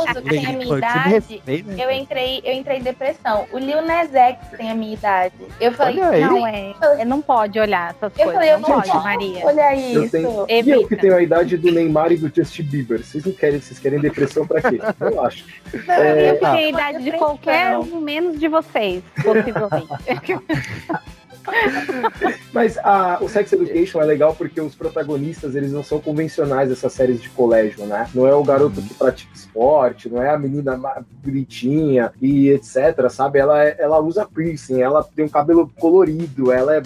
idade. 1.10 1.44
né? 1.66 1.76
Eu 1.86 1.92
entrei, 1.92 2.42
eu 2.44 2.54
entrei 2.54 2.78
em 2.80 2.82
depressão. 2.84 3.46
O 3.52 3.58
Lil 3.58 3.82
Nas 3.82 4.14
X 4.14 4.38
tem 4.58 4.72
a 4.72 4.76
minha 4.76 4.94
idade. 4.94 5.34
Eu 5.60 5.72
falei, 5.72 6.00
Olha. 6.02 6.28
Não, 6.28 6.48
é, 6.48 6.74
é, 7.00 7.06
não 7.06 7.22
pode 7.22 7.60
olhar 7.60 7.92
essas 7.92 8.12
eu 8.18 8.26
coisas. 8.26 8.34
falei, 8.34 8.50
eu 8.52 8.60
não 8.60 8.70
não 8.70 8.76
pode, 8.76 8.92
posso 8.92 9.04
Maria. 9.04 9.46
olhar 9.46 9.78
Eu 9.78 10.04
isso. 10.04 10.12
tenho... 10.12 10.46
E 10.50 10.70
eu 10.70 10.88
que 10.88 10.96
tenho 10.96 11.16
a 11.16 11.22
idade 11.22 11.58
do 11.58 11.72
Neymar 11.72 12.12
e 12.12 12.18
do 12.18 12.32
Justin 12.34 12.64
Bieber. 12.64 13.04
Vocês 13.04 13.26
não 13.26 13.34
querem, 13.34 13.60
vocês 13.60 13.80
querem 13.80 14.00
depressão 14.00 14.46
pra 14.48 14.62
quê? 14.62 14.80
Eu 15.00 15.22
acho. 15.24 15.46
Não, 15.88 15.94
É, 15.94 16.30
Eu 16.32 16.40
tá. 16.40 16.54
tenho 16.56 16.66
a 16.68 16.70
idade 16.70 17.04
de 17.04 17.12
qualquer 17.14 17.78
um, 17.78 18.00
menos 18.02 18.40
de 18.40 18.48
vocês, 18.48 19.04
possivelmente. 19.24 19.88
Mas 22.54 22.78
a, 22.78 23.20
o 23.22 23.30
Sex 23.30 23.54
Education 23.54 24.02
é 24.02 24.06
legal 24.06 24.36
porque 24.36 24.60
os 24.60 24.76
protagonistas, 24.76 25.56
eles 25.56 25.72
não 25.72 25.84
são 25.84 26.00
convencionais 26.00 26.70
dessas 26.70 26.94
séries 26.94 27.22
de 27.22 27.30
colégio, 27.30 27.86
né? 27.86 28.08
Não 28.14 28.28
é 28.28 28.34
o 28.34 28.44
garoto 28.44 28.82
que 28.82 28.94
pratica 28.94 29.32
esporte, 29.34 30.10
não 30.10 30.22
é 30.22 30.30
a 30.30 30.38
menina 30.38 30.80
bonitinha 31.24 32.12
e 32.22 32.50
etc, 32.50 33.10
sabe? 33.10 33.40
Ela, 33.40 33.64
ela 33.64 34.00
usa 34.00 34.26
piercing, 34.26 34.82
ela 34.82 35.04
tem 35.04 35.26
um 35.26 35.30
cabelo 35.30 35.70
colorido, 35.80 36.52
ela 36.52 36.78
é... 36.78 36.84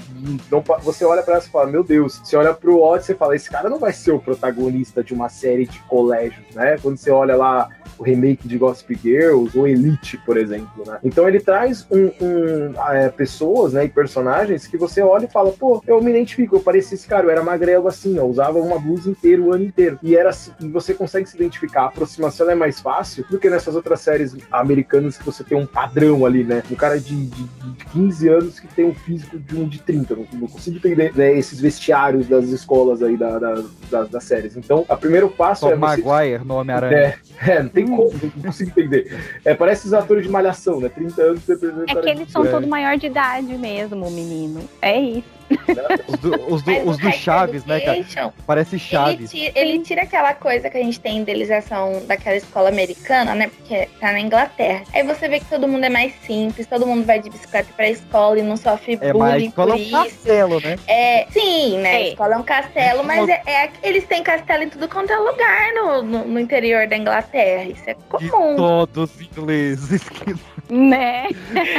Não, 0.51 0.63
você 0.81 1.05
olha 1.05 1.21
pra 1.23 1.35
ela 1.35 1.43
e 1.43 1.49
fala, 1.49 1.67
meu 1.67 1.83
Deus. 1.83 2.19
Você 2.23 2.35
olha 2.35 2.53
pro 2.53 2.81
Odd 2.81 3.11
e 3.11 3.15
fala, 3.15 3.35
esse 3.35 3.49
cara 3.49 3.69
não 3.69 3.79
vai 3.79 3.93
ser 3.93 4.11
o 4.11 4.19
protagonista 4.19 5.03
de 5.03 5.13
uma 5.13 5.29
série 5.29 5.65
de 5.65 5.79
colégio, 5.83 6.43
né? 6.53 6.77
Quando 6.81 6.97
você 6.97 7.11
olha 7.11 7.35
lá 7.35 7.69
o 7.97 8.03
remake 8.03 8.47
de 8.47 8.57
Gossip 8.57 8.95
Girls 8.95 9.57
ou 9.57 9.67
Elite, 9.67 10.17
por 10.25 10.37
exemplo, 10.37 10.83
né? 10.87 10.99
Então 11.03 11.27
ele 11.27 11.39
traz 11.39 11.85
um, 11.91 12.05
um, 12.21 12.73
é, 12.91 13.09
pessoas, 13.09 13.73
né, 13.73 13.85
e 13.85 13.89
personagens 13.89 14.48
que 14.69 14.77
você 14.77 15.01
olha 15.01 15.25
e 15.25 15.31
fala, 15.31 15.51
pô, 15.51 15.81
eu 15.87 16.01
me 16.01 16.09
identifico, 16.11 16.55
eu 16.55 16.59
parecia 16.59 16.95
esse 16.95 17.07
cara, 17.07 17.25
eu 17.25 17.29
era 17.29 17.43
magrelo 17.43 17.87
assim, 17.87 18.17
eu 18.17 18.25
usava 18.25 18.59
uma 18.59 18.79
blusa 18.79 19.09
inteira 19.09 19.41
o 19.41 19.53
ano 19.53 19.65
inteiro. 19.65 19.99
E 20.01 20.15
era 20.15 20.29
assim, 20.29 20.51
e 20.59 20.67
você 20.67 20.93
consegue 20.93 21.27
se 21.29 21.35
identificar, 21.35 21.83
a 21.83 21.85
aproximação 21.87 22.49
é 22.49 22.55
mais 22.55 22.79
fácil 22.79 23.25
do 23.29 23.37
que 23.39 23.49
nessas 23.49 23.75
outras 23.75 24.01
séries 24.01 24.35
americanas 24.51 25.17
que 25.17 25.25
você 25.25 25.43
tem 25.43 25.57
um 25.57 25.65
padrão 25.65 26.25
ali, 26.25 26.43
né? 26.43 26.63
Um 26.71 26.75
cara 26.75 26.99
de, 26.99 27.27
de, 27.27 27.43
de 27.43 27.85
15 27.91 28.27
anos 28.29 28.59
que 28.59 28.67
tem 28.67 28.85
um 28.85 28.93
físico 28.93 29.37
de 29.37 29.55
um 29.57 29.67
de 29.67 29.79
30, 29.79 30.15
não, 30.15 30.27
não 30.33 30.47
consigo 30.47 30.77
entender 30.77 31.11
né, 31.15 31.33
esses 31.37 31.59
vestiários 31.59 32.27
das 32.27 32.45
escolas 32.45 33.01
aí 33.03 33.17
da, 33.17 33.37
da, 33.39 33.63
das, 33.89 34.09
das 34.09 34.23
séries. 34.23 34.55
Então, 34.57 34.85
o 34.87 34.97
primeiro 34.97 35.29
passo 35.29 35.61
Tom 35.61 35.71
é 35.71 35.75
você 35.75 36.01
Maguire 36.01 36.45
no 36.45 36.55
Homem-Aranha. 36.55 36.97
é, 36.97 37.51
é, 37.51 37.63
não 37.63 37.69
tem 37.69 37.85
como, 37.87 38.11
não 38.35 38.43
consigo 38.43 38.71
entender. 38.71 39.17
É, 39.45 39.53
parece 39.53 39.85
os 39.87 39.93
atores 39.93 40.23
de 40.23 40.29
malhação, 40.29 40.79
né? 40.79 40.89
30 40.89 41.21
anos. 41.21 41.49
É 41.49 41.95
que 41.95 42.09
eles 42.09 42.31
são 42.31 42.45
É. 42.45 42.49
todos 42.49 42.67
maior 42.67 42.97
de 42.97 43.07
idade 43.07 43.57
mesmo, 43.57 44.09
menino. 44.09 44.38
É 44.81 44.99
isso. 44.99 45.38
Os 46.07 46.19
do, 46.19 46.53
os 46.53 46.61
do, 46.63 46.89
os 46.89 46.97
do 46.97 47.11
Chaves, 47.11 47.65
né, 47.65 47.79
cara? 47.79 48.05
Parece 48.45 48.75
Ele 48.75 48.79
Chaves. 48.81 49.31
tira, 49.31 49.51
ele 49.55 49.79
tira 49.79 50.01
aquela 50.03 50.33
coisa 50.33 50.69
que 50.69 50.77
a 50.77 50.83
gente 50.83 50.99
tem 50.99 51.17
em 51.17 51.21
idealização 51.21 52.01
daquela 52.05 52.35
escola 52.35 52.69
americana, 52.69 53.33
né? 53.35 53.47
Porque 53.49 53.87
tá 53.99 54.11
na 54.11 54.19
Inglaterra. 54.19 54.83
Aí 54.93 55.03
você 55.03 55.27
vê 55.27 55.39
que 55.39 55.45
todo 55.45 55.67
mundo 55.67 55.83
é 55.83 55.89
mais 55.89 56.13
simples, 56.25 56.67
todo 56.67 56.85
mundo 56.85 57.05
vai 57.05 57.19
de 57.19 57.29
bicicleta 57.29 57.69
pra 57.75 57.89
escola 57.89 58.37
e 58.39 58.41
não 58.43 58.57
sofre 58.57 58.97
É, 59.01 59.13
mas 59.13 59.29
a 59.31 59.33
bullying 59.33 59.47
escola 59.47 59.71
é 59.71 59.75
um 59.75 59.79
isso. 59.79 59.91
castelo, 59.91 60.59
né? 60.61 60.79
É, 60.87 61.27
sim, 61.31 61.77
né? 61.79 61.89
A 61.89 61.99
É. 61.99 62.09
escola 62.09 62.33
é 62.35 62.37
um 62.37 62.43
castelo, 62.43 63.03
mas 63.03 63.27
é, 63.29 63.41
é- 63.45 63.69
eles 63.83 64.05
têm 64.05 64.21
castelo 64.23 64.63
em 64.63 64.69
tudo 64.69 64.87
quanto 64.87 65.11
é 65.11 65.17
lugar 65.17 65.73
no, 65.73 66.01
no, 66.03 66.25
no 66.25 66.39
interior 66.39 66.87
da 66.87 66.97
Inglaterra. 66.97 67.63
Isso 67.63 67.83
é 67.87 67.93
De 67.93 68.29
comum. 68.29 68.55
todos 68.55 69.15
os 69.15 69.21
ingleses. 69.21 70.03
que- 70.09 70.35
Né? 70.71 71.27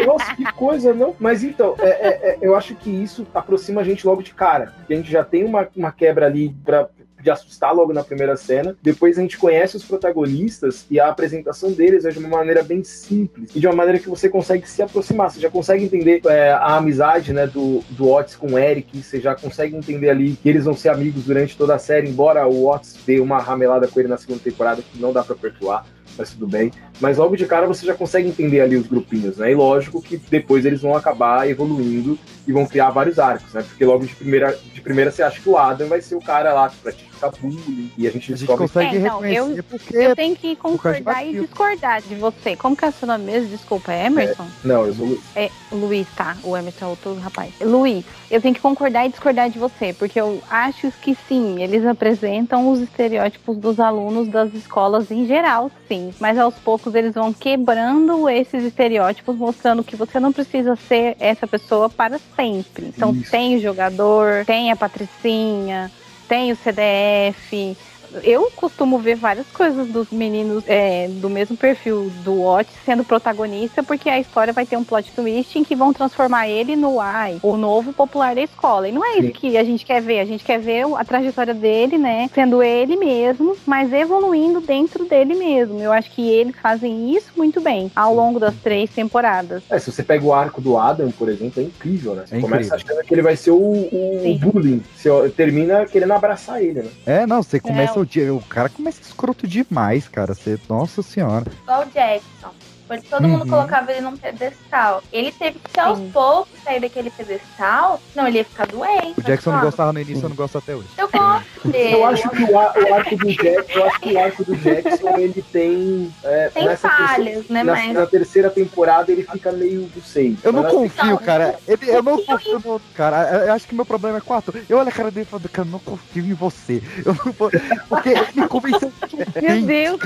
Nossa, 0.05 0.35
que 0.35 0.45
coisa, 0.53 0.93
não? 0.93 1.15
Mas 1.21 1.45
então, 1.45 1.77
é- 1.79 1.89
é- 1.89 2.31
é, 2.31 2.39
eu 2.43 2.57
acho 2.57 2.75
que 2.75 2.91
isso 2.91 3.25
aproxima 3.33 3.60
a 3.79 3.85
gente 3.85 4.07
logo 4.07 4.23
de 4.23 4.33
cara. 4.33 4.75
A 4.89 4.93
gente 4.93 5.11
já 5.11 5.25
tem 5.25 5.45
uma, 5.45 5.69
uma 5.77 5.93
quebra 5.93 6.27
ali 6.27 6.55
pra, 6.65 6.89
de 7.23 7.31
assustar 7.31 7.75
logo 7.75 7.93
na 7.93 8.03
primeira 8.03 8.37
cena. 8.37 8.77
Depois 8.83 9.19
a 9.19 9.23
gente 9.23 9.39
conhece 9.39 9.77
os 9.77 9.85
protagonistas 9.85 10.87
e 10.91 10.99
a 10.99 11.09
apresentação 11.09 11.73
deles 11.73 12.05
é 12.05 12.11
de 12.11 12.19
uma 12.19 12.29
maneira 12.29 12.63
bem 12.63 12.83
simples 12.83 13.55
e 13.55 13.61
de 13.61 13.67
uma 13.67 13.77
maneira 13.77 13.99
que 13.99 14.09
você 14.09 14.29
consegue 14.29 14.69
se 14.69 14.83
aproximar. 14.83 15.31
Você 15.31 15.41
já 15.41 15.51
consegue 15.51 15.85
entender 15.85 16.21
é, 16.27 16.53
a 16.53 16.77
amizade 16.77 17.33
né, 17.33 17.47
do, 17.47 17.83
do 17.91 18.09
Otis 18.09 18.37
com 18.37 18.53
o 18.53 18.59
Eric. 18.59 19.03
Você 19.03 19.21
já 19.21 19.35
consegue 19.35 19.77
entender 19.77 20.11
ali 20.11 20.33
que 20.33 20.49
eles 20.49 20.65
vão 20.65 20.75
ser 20.75 20.89
amigos 20.89 21.25
durante 21.25 21.57
toda 21.57 21.75
a 21.75 21.79
série, 21.79 22.09
embora 22.09 22.47
o 22.47 22.69
Otis 22.69 22.99
dê 23.07 23.21
uma 23.21 23.39
ramelada 23.39 23.87
com 23.87 24.01
ele 24.01 24.09
na 24.09 24.17
segunda 24.17 24.41
temporada 24.41 24.83
que 24.83 25.01
não 25.01 25.13
dá 25.13 25.23
pra 25.23 25.37
perdoar. 25.37 25.85
Mas 26.17 26.31
tudo 26.31 26.47
bem. 26.47 26.71
Mas 27.01 27.19
logo 27.19 27.37
de 27.37 27.47
cara 27.47 27.67
você 27.67 27.87
já 27.87 27.95
consegue 27.95 28.29
entender 28.29 28.61
ali 28.61 28.77
os 28.77 28.87
grupinhos, 28.87 29.39
né? 29.39 29.53
E 29.53 29.55
lógico 29.55 30.03
que 30.03 30.17
depois 30.17 30.65
eles 30.65 30.83
vão 30.83 30.95
acabar 30.95 31.49
evoluindo 31.49 32.19
e 32.47 32.53
vão 32.53 32.67
criar 32.67 32.91
vários 32.91 33.19
arcos, 33.19 33.53
né? 33.53 33.63
Porque 33.63 33.85
logo 33.85 34.05
de 34.05 34.15
primeira, 34.15 34.59
de 34.73 34.81
primeira 34.81 35.11
você 35.11 35.23
acha 35.23 35.41
que 35.41 35.49
o 35.49 35.57
Adam 35.57 35.89
vai 35.89 36.01
ser 36.01 36.15
o 36.15 36.21
cara 36.21 36.53
lá 36.53 36.69
que 36.69 36.77
pratica 36.77 37.10
bullying 37.29 37.91
e 37.99 38.07
a 38.07 38.11
gente 38.11 38.33
A 38.33 38.37
gente 38.37 38.47
descobre 38.47 38.67
consegue 38.67 38.97
É, 38.97 39.01
então, 39.01 39.21
reconhecer 39.21 39.59
eu- 39.59 39.65
porque 39.65 39.97
Eu 39.97 40.17
tenho 40.17 40.37
que 40.37 40.57
concordar 40.57 41.27
e 41.27 41.33
discordar 41.39 42.03
de 42.03 42.15
você. 42.15 42.57
Como 42.57 42.77
que 42.77 42.85
é 42.85 42.89
o 42.89 42.93
seu 42.93 43.07
nome 43.09 43.25
mesmo? 43.25 43.49
Desculpa, 43.49 43.93
é 43.93 44.07
Emerson? 44.07 44.47
Não, 44.65 44.87
eu 44.87 44.95
sou 44.95 45.07
Luiz. 45.07 45.21
É 45.37 45.51
Luiz, 45.73 46.09
tá. 46.17 46.37
O 46.43 46.57
Emerson 46.57 46.85
é 46.85 46.89
outro 46.89 47.15
rapaz. 47.15 47.53
Luiz, 47.61 48.05
eu 48.31 48.41
tenho 48.41 48.55
que 48.55 48.61
concordar 48.61 49.07
e 49.07 49.09
discordar 49.11 49.51
de 49.51 49.59
você, 49.59 49.93
porque 49.93 50.21
eu 50.21 50.43
acho 50.49 50.91
que 51.01 51.17
sim, 51.29 51.63
eles 51.63 51.85
apresentam 51.87 52.71
os 52.71 52.81
estereótipos 52.81 53.57
dos 53.57 53.79
alunos 53.79 54.29
das 54.29 54.53
escolas 54.55 55.11
em 55.11 55.27
geral, 55.27 55.71
sim. 55.89 56.13
Mas 56.19 56.39
aos 56.39 56.55
poucos 56.55 56.95
eles 56.95 57.15
vão 57.15 57.33
quebrando 57.33 58.29
esses 58.29 58.65
estereótipos, 58.65 59.37
mostrando 59.37 59.85
que 59.85 59.97
você 59.97 60.19
não 60.19 60.33
precisa 60.33 60.75
ser 60.77 61.17
essa 61.21 61.47
pessoa 61.47 61.89
para 61.89 62.19
sempre. 62.37 62.87
Então 62.87 63.13
Isso. 63.13 63.31
tem 63.31 63.57
o 63.57 63.61
jogador, 63.61 64.45
tem 64.45 64.71
a 64.71 64.77
Patricinha, 64.77 65.91
tem 66.31 66.53
o 66.53 66.57
CDF. 66.57 67.77
Eu 68.23 68.51
costumo 68.57 68.99
ver 68.99 69.15
várias 69.17 69.47
coisas 69.49 69.87
dos 69.89 70.11
meninos 70.11 70.65
é, 70.67 71.09
do 71.09 71.31
mesmo 71.31 71.57
perfil 71.57 72.11
do 72.25 72.43
Otis 72.43 72.75
sendo 72.85 73.05
protagonista, 73.05 73.83
porque 73.83 74.09
a 74.09 74.19
história 74.19 74.53
vai 74.53 74.67
ter 74.67 74.77
um 74.77 74.85
plot 74.85 75.11
twist 75.13 75.59
em 75.59 75.65
que 75.65 75.77
vão 75.77 75.93
transformar 75.93 76.49
ele 76.49 76.77
no 76.77 77.01
ai, 77.01 77.39
o 77.43 77.57
novo 77.57 77.93
popular 77.93 78.35
da 78.35 78.43
escola. 78.43 78.89
E 78.89 78.93
não 78.93 79.05
é 79.05 79.15
Sim. 79.15 79.21
isso 79.21 79.33
que 79.33 79.57
a 79.57 79.65
gente 79.65 79.85
quer 79.85 80.01
ver. 80.03 80.21
A 80.21 80.25
gente 80.25 80.45
quer 80.45 80.59
ver 80.59 80.85
a 80.97 81.05
trajetória 81.05 81.55
dele, 81.55 81.99
né? 81.99 82.29
Sendo 82.35 82.63
ele 82.63 82.97
mesmo, 82.97 83.57
mas 83.67 83.93
evoluindo 83.93 84.61
dentro 84.61 85.05
dele 85.05 85.35
mesmo. 85.35 85.81
Eu 85.81 85.93
acho 85.93 86.11
que 86.11 86.29
eles 86.29 86.55
fazem 86.61 87.15
isso 87.15 87.31
muito 87.37 87.61
bem 87.61 87.91
ao 87.95 88.15
longo 88.15 88.39
das 88.41 88.55
três 88.57 88.91
temporadas. 88.91 89.63
É, 89.71 89.79
se 89.79 89.91
você 89.93 90.03
pega 90.03 90.25
o 90.25 90.33
arco 90.33 90.61
do 90.61 90.77
Adam, 90.79 91.11
por 91.11 91.29
exemplo, 91.29 91.61
é 91.63 91.67
incrível, 91.67 92.15
né? 92.15 92.25
Você 92.27 92.37
É 92.37 92.41
começa 92.41 92.75
incrível. 92.75 92.87
achando 92.95 93.07
que 93.07 93.15
ele 93.15 93.23
vai 93.23 93.37
ser 93.37 93.51
o, 93.51 93.57
o 93.57 94.39
bullying. 94.41 94.83
Você 94.97 95.11
termina 95.37 95.87
querendo 95.87 96.13
abraçar 96.13 96.63
ele, 96.63 96.83
né? 96.83 96.89
É, 97.07 97.27
não, 97.27 97.43
você 97.43 97.61
começa 97.61 98.00
O. 98.05 98.37
O 98.37 98.41
cara 98.43 98.69
começa 98.69 99.01
escroto 99.03 99.47
demais, 99.47 100.09
cara. 100.09 100.35
Você, 100.35 100.59
nossa 100.69 101.03
senhora. 101.03 101.47
Igual 101.63 101.83
o 101.83 101.87
Jackson. 101.87 102.51
Porque 102.91 103.07
todo 103.09 103.29
mundo 103.29 103.43
Uhum. 103.45 103.49
colocava 103.51 103.93
ele 103.93 104.01
num 104.01 104.17
pedestal. 104.17 105.01
Ele 105.13 105.31
teve 105.31 105.61
que, 105.61 105.79
aos 105.79 105.97
Sim. 105.97 106.11
poucos, 106.13 106.61
sair 106.65 106.81
daquele 106.81 107.09
pedestal. 107.09 108.01
Não, 108.17 108.27
ele 108.27 108.39
ia 108.39 108.45
ficar 108.45 108.67
doente. 108.67 109.15
O 109.17 109.23
Jackson 109.23 109.53
não 109.53 109.61
gostava 109.61 109.93
no 109.93 110.01
início, 110.01 110.25
eu 110.25 110.29
não 110.29 110.35
gosto 110.35 110.59
até 110.59 110.75
hoje. 110.75 110.89
Eu 110.99 111.09
gosto 111.09 111.69
dele. 111.69 111.95
Eu 111.95 112.05
acho 112.05 112.29
que 112.31 112.43
o, 112.43 112.59
ar- 112.59 112.73
o 112.77 112.95
arco 112.95 113.17
do 113.17 113.27
Jackson, 113.33 113.79
eu 113.79 113.87
acho 113.87 114.01
que 114.01 114.13
o 114.13 114.19
arco 114.19 114.45
do 114.45 114.57
Jackson 114.57 115.09
ele 115.19 115.45
tem. 115.53 116.13
é, 116.25 116.49
Tem 116.49 116.65
nessa 116.65 116.89
falhas, 116.91 117.07
terceira- 117.47 117.55
né? 117.55 117.63
na, 117.63 117.73
Mas 117.75 117.93
na 117.95 118.07
terceira 118.07 118.51
temporada 118.51 119.13
ele 119.13 119.23
fica 119.23 119.53
meio 119.53 119.83
do 119.83 120.03
sei. 120.03 120.37
Eu 120.43 120.51
não 120.53 120.67
assim, 120.67 120.75
confio, 120.89 121.05
Não, 121.07 121.17
cara. 121.19 121.55
Ele, 121.69 121.89
eu 121.91 122.03
não 122.03 122.25
confio 122.25 122.59
no 122.65 122.81
cara. 122.97 123.45
Eu 123.47 123.53
acho 123.53 123.69
que 123.69 123.75
meu 123.77 123.87
problema 123.87 124.19
é 124.19 124.21
com 124.21 124.35
o 124.35 124.37
ator. 124.37 124.57
Eu 124.69 124.79
olho 124.79 124.89
a 124.89 124.93
cara 124.93 125.13
dele 125.13 125.27
e 125.29 125.31
falo, 125.31 125.43
cara, 125.49 125.69
eu 125.69 125.71
não 125.71 125.79
confio 125.79 126.25
em 126.25 126.35
você. 126.35 126.83
Eu 127.07 127.15
não 127.25 127.33
vou... 127.33 127.51
Porque 127.89 128.09
ele 128.09 128.27
me 128.35 128.49
convenceu 128.49 128.93
Meu 129.41 129.63
Deus, 129.63 130.01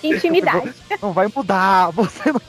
que 0.00 0.08
intimidade. 0.08 0.72
não 1.02 1.12
vai 1.12 1.28
mudar. 1.34 1.90
Você 1.90 2.19
não... 2.26 2.40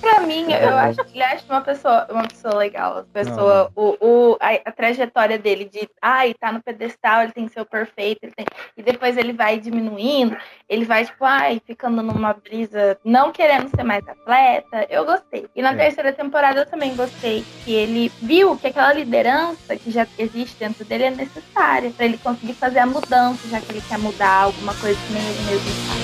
Pra 0.00 0.20
mim, 0.20 0.52
eu 0.52 0.76
acho 0.76 1.02
que 1.04 1.16
ele 1.16 1.22
acha 1.22 1.42
uma 1.48 1.62
pessoa, 1.62 2.06
uma 2.10 2.28
pessoa 2.28 2.56
legal. 2.56 2.98
A 2.98 3.02
pessoa, 3.04 3.72
o, 3.74 3.96
o, 3.98 4.36
a, 4.38 4.50
a 4.68 4.70
trajetória 4.70 5.38
dele 5.38 5.64
de, 5.64 5.88
ai, 6.02 6.34
tá 6.34 6.52
no 6.52 6.62
pedestal, 6.62 7.22
ele 7.22 7.32
tem 7.32 7.46
que 7.46 7.54
ser 7.54 7.62
o 7.62 7.64
perfeito, 7.64 8.18
ele 8.22 8.32
tem... 8.32 8.44
e 8.76 8.82
depois 8.82 9.16
ele 9.16 9.32
vai 9.32 9.58
diminuindo, 9.58 10.36
ele 10.68 10.84
vai, 10.84 11.06
tipo, 11.06 11.24
ai, 11.24 11.58
ficando 11.66 12.02
numa 12.02 12.34
brisa, 12.34 12.98
não 13.02 13.32
querendo 13.32 13.70
ser 13.74 13.82
mais 13.82 14.06
atleta. 14.06 14.86
Eu 14.90 15.06
gostei. 15.06 15.46
E 15.56 15.62
na 15.62 15.72
É. 15.72 15.76
terceira 15.76 16.12
temporada 16.12 16.60
eu 16.60 16.66
também 16.66 16.94
gostei, 16.94 17.42
que 17.64 17.72
ele 17.72 18.12
viu 18.20 18.58
que 18.58 18.66
aquela 18.66 18.92
liderança 18.92 19.74
que 19.74 19.90
já 19.90 20.06
existe 20.18 20.58
dentro 20.58 20.84
dele 20.84 21.04
é 21.04 21.10
necessária 21.12 21.90
pra 21.90 22.04
ele 22.04 22.18
conseguir 22.18 22.52
fazer 22.52 22.80
a 22.80 22.86
mudança, 22.86 23.48
já 23.48 23.58
que 23.58 23.72
ele 23.72 23.82
quer 23.88 23.98
mudar 23.98 24.42
alguma 24.42 24.74
coisa 24.74 25.00
que 25.06 25.12
nem 25.14 25.22
ele 25.22 25.42
mesmo 25.50 25.70
faz. 25.88 26.03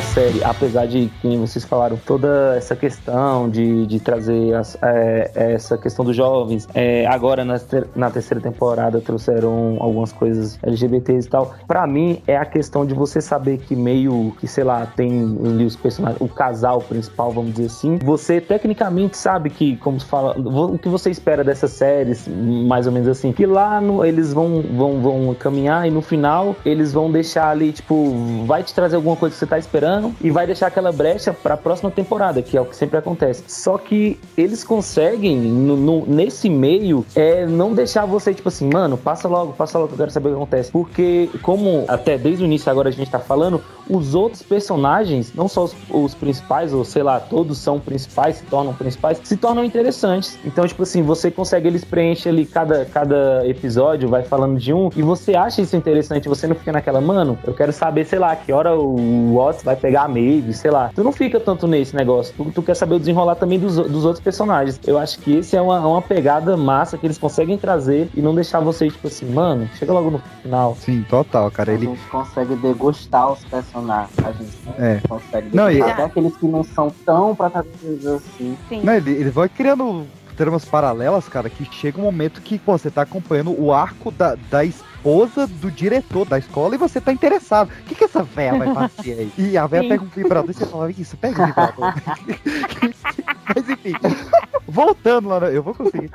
série, 0.11 0.43
apesar 0.43 0.85
de, 0.87 1.09
como 1.21 1.47
vocês 1.47 1.63
falaram, 1.65 1.97
toda 2.05 2.55
essa 2.57 2.75
questão 2.75 3.49
de, 3.49 3.85
de 3.85 3.99
trazer 3.99 4.53
as- 4.53 4.77
é, 4.81 5.31
essa 5.35 5.77
questão 5.77 6.03
dos 6.03 6.15
jovens, 6.15 6.67
é, 6.73 7.05
agora 7.07 7.45
na, 7.45 7.59
na 7.95 8.09
terceira 8.11 8.41
temporada 8.41 8.99
trouxeram 8.99 9.77
algumas 9.79 10.11
coisas 10.11 10.59
LGBTs 10.63 11.27
e 11.27 11.29
tal. 11.29 11.53
Pra 11.67 11.87
mim, 11.87 12.21
é 12.27 12.35
a 12.35 12.45
questão 12.45 12.85
de 12.85 12.93
você 12.93 13.21
saber 13.21 13.57
que 13.59 13.75
meio 13.75 14.33
que, 14.39 14.47
sei 14.47 14.63
lá, 14.63 14.85
tem 14.85 15.37
ali 15.45 15.65
os 15.65 15.75
personagens, 15.75 16.19
o 16.21 16.27
casal 16.27 16.81
principal, 16.81 17.31
vamos 17.31 17.51
dizer 17.53 17.67
assim. 17.67 17.97
Você 18.03 18.41
tecnicamente 18.41 19.15
sabe 19.17 19.49
que, 19.49 19.77
como 19.77 19.99
se 19.99 20.05
fala, 20.05 20.35
o 20.37 20.77
que 20.77 20.89
você 20.89 21.09
espera 21.09 21.43
dessas 21.43 21.71
séries, 21.71 22.27
mais 22.27 22.85
ou 22.85 22.91
menos 22.91 23.07
assim, 23.07 23.31
que 23.31 23.45
lá 23.45 23.79
no- 23.79 24.03
eles 24.03 24.33
vão, 24.33 24.61
vão, 24.61 25.01
vão 25.01 25.33
caminhar 25.35 25.87
e 25.87 25.91
no 25.91 26.01
final 26.01 26.55
eles 26.65 26.91
vão 26.91 27.09
deixar 27.11 27.49
ali, 27.49 27.71
tipo, 27.71 28.13
vai 28.45 28.61
te 28.63 28.73
trazer 28.73 28.95
alguma 28.97 29.15
coisa 29.15 29.33
que 29.33 29.39
você 29.39 29.45
tá 29.47 29.57
esperando 29.57 30.00
e 30.21 30.29
vai 30.31 30.45
deixar 30.45 30.67
aquela 30.67 30.91
brecha 30.91 31.33
pra 31.33 31.55
próxima 31.57 31.91
temporada, 31.91 32.41
que 32.41 32.57
é 32.57 32.61
o 32.61 32.65
que 32.65 32.75
sempre 32.75 32.97
acontece. 32.97 33.43
Só 33.47 33.77
que 33.77 34.19
eles 34.37 34.63
conseguem, 34.63 35.37
no, 35.37 35.75
no- 35.77 36.05
nesse 36.05 36.49
meio, 36.49 37.05
é 37.15 37.45
não 37.45 37.73
deixar 37.73 38.05
você, 38.05 38.33
tipo 38.33 38.49
assim, 38.49 38.69
mano, 38.71 38.97
passa 38.97 39.27
logo, 39.27 39.53
passa 39.53 39.77
logo, 39.77 39.93
eu 39.93 39.97
quero 39.97 40.11
saber 40.11 40.29
o 40.29 40.31
que 40.31 40.37
acontece. 40.37 40.71
Porque, 40.71 41.29
como 41.41 41.85
até 41.87 42.17
desde 42.17 42.43
o 42.43 42.45
início 42.45 42.71
agora 42.71 42.89
a 42.89 42.91
gente 42.91 43.09
tá 43.11 43.19
falando, 43.19 43.61
os 43.89 44.15
outros 44.15 44.41
personagens, 44.41 45.33
não 45.35 45.47
só 45.47 45.65
os, 45.65 45.75
os 45.89 46.13
principais, 46.15 46.73
ou 46.73 46.85
sei 46.85 47.03
lá, 47.03 47.19
todos 47.19 47.57
são 47.57 47.79
principais, 47.79 48.37
se 48.37 48.45
tornam 48.45 48.73
principais, 48.73 49.19
se 49.23 49.35
tornam 49.35 49.63
interessantes. 49.65 50.37
Então, 50.45 50.65
tipo 50.65 50.83
assim, 50.83 51.01
você 51.01 51.29
consegue, 51.29 51.67
eles 51.67 51.83
preenchem 51.83 52.31
ali 52.31 52.45
cada, 52.45 52.85
cada 52.85 53.45
episódio, 53.47 54.07
vai 54.07 54.23
falando 54.23 54.57
de 54.57 54.71
um, 54.73 54.89
e 54.95 55.01
você 55.01 55.35
acha 55.35 55.61
isso 55.61 55.75
interessante, 55.75 56.29
você 56.29 56.47
não 56.47 56.55
fica 56.55 56.71
naquela, 56.71 57.01
mano, 57.01 57.37
eu 57.45 57.53
quero 57.53 57.73
saber, 57.73 58.05
sei 58.05 58.19
lá, 58.19 58.35
que 58.35 58.51
hora 58.53 58.75
o 58.75 59.35
Watts 59.35 59.63
vai 59.63 59.75
pegar 59.75 59.90
a 59.95 60.07
Maeve, 60.07 60.53
sei 60.53 60.71
lá. 60.71 60.91
Tu 60.93 61.03
não 61.03 61.11
fica 61.11 61.39
tanto 61.39 61.67
nesse 61.67 61.95
negócio, 61.95 62.33
tu, 62.35 62.51
tu 62.51 62.61
quer 62.61 62.75
saber 62.75 62.95
o 62.95 62.99
desenrolar 62.99 63.35
também 63.35 63.59
dos, 63.59 63.75
dos 63.75 64.05
outros 64.05 64.23
personagens. 64.23 64.79
Eu 64.85 64.97
acho 64.97 65.19
que 65.19 65.37
esse 65.37 65.55
é 65.55 65.61
uma, 65.61 65.79
uma 65.85 66.01
pegada 66.01 66.55
massa 66.57 66.97
que 66.97 67.05
eles 67.07 67.17
conseguem 67.17 67.57
trazer 67.57 68.09
e 68.15 68.21
não 68.21 68.33
deixar 68.35 68.59
você, 68.59 68.89
tipo 68.89 69.07
assim, 69.07 69.25
mano, 69.31 69.69
chega 69.77 69.91
logo 69.93 70.11
no 70.11 70.19
final. 70.41 70.75
Sim, 70.79 71.05
total, 71.09 71.49
cara. 71.51 71.71
A 71.71 71.73
Ele. 71.73 71.85
gente 71.87 72.01
consegue 72.09 72.55
degustar 72.55 73.31
os 73.31 73.43
personagens. 73.45 74.11
A 74.23 74.31
gente 74.31 74.57
É. 74.77 75.01
consegue 75.07 75.55
Não, 75.55 75.67
degustar 75.67 75.89
e- 75.89 75.91
até 75.93 76.03
aqueles 76.03 76.35
que 76.37 76.45
não 76.47 76.63
são 76.63 76.91
tão 77.05 77.35
protagonistas 77.35 78.05
assim. 78.05 78.57
Sim. 78.69 78.81
Não, 78.83 78.93
ele, 78.93 79.11
ele 79.11 79.29
vai 79.29 79.47
criando 79.49 80.05
tramas 80.37 80.65
paralelas, 80.65 81.27
cara, 81.27 81.49
que 81.49 81.63
chega 81.75 81.99
um 81.99 82.03
momento 82.03 82.41
que, 82.41 82.57
pô, 82.57 82.77
você 82.77 82.89
tá 82.89 83.03
acompanhando 83.03 83.53
o 83.61 83.71
arco 83.71 84.09
da, 84.11 84.35
da, 84.49 84.61
esposa 85.05 85.47
do 85.47 85.71
diretor 85.71 86.25
da 86.27 86.37
escola 86.37 86.75
e 86.75 86.77
você 86.77 87.01
tá 87.01 87.11
interessado. 87.11 87.69
O 87.71 87.83
que, 87.85 87.95
que 87.95 88.03
essa 88.03 88.21
véia 88.23 88.53
vai 88.55 88.71
fazer 88.73 89.13
aí? 89.19 89.31
E 89.51 89.57
a 89.57 89.65
véia 89.65 89.81
Sim. 89.83 89.89
pega 89.89 90.03
um 90.03 90.07
vibrador 90.07 90.51
e 90.51 90.53
você 90.53 90.65
fala, 90.67 90.91
isso, 90.91 91.17
pega 91.17 91.41
um 91.41 91.45
vibrador. 91.47 91.93
Mas 93.55 93.69
enfim, 93.69 93.95
voltando 94.67 95.27
lá, 95.27 95.39
na- 95.39 95.47
eu 95.49 95.63
vou 95.63 95.73
conseguir. 95.73 96.11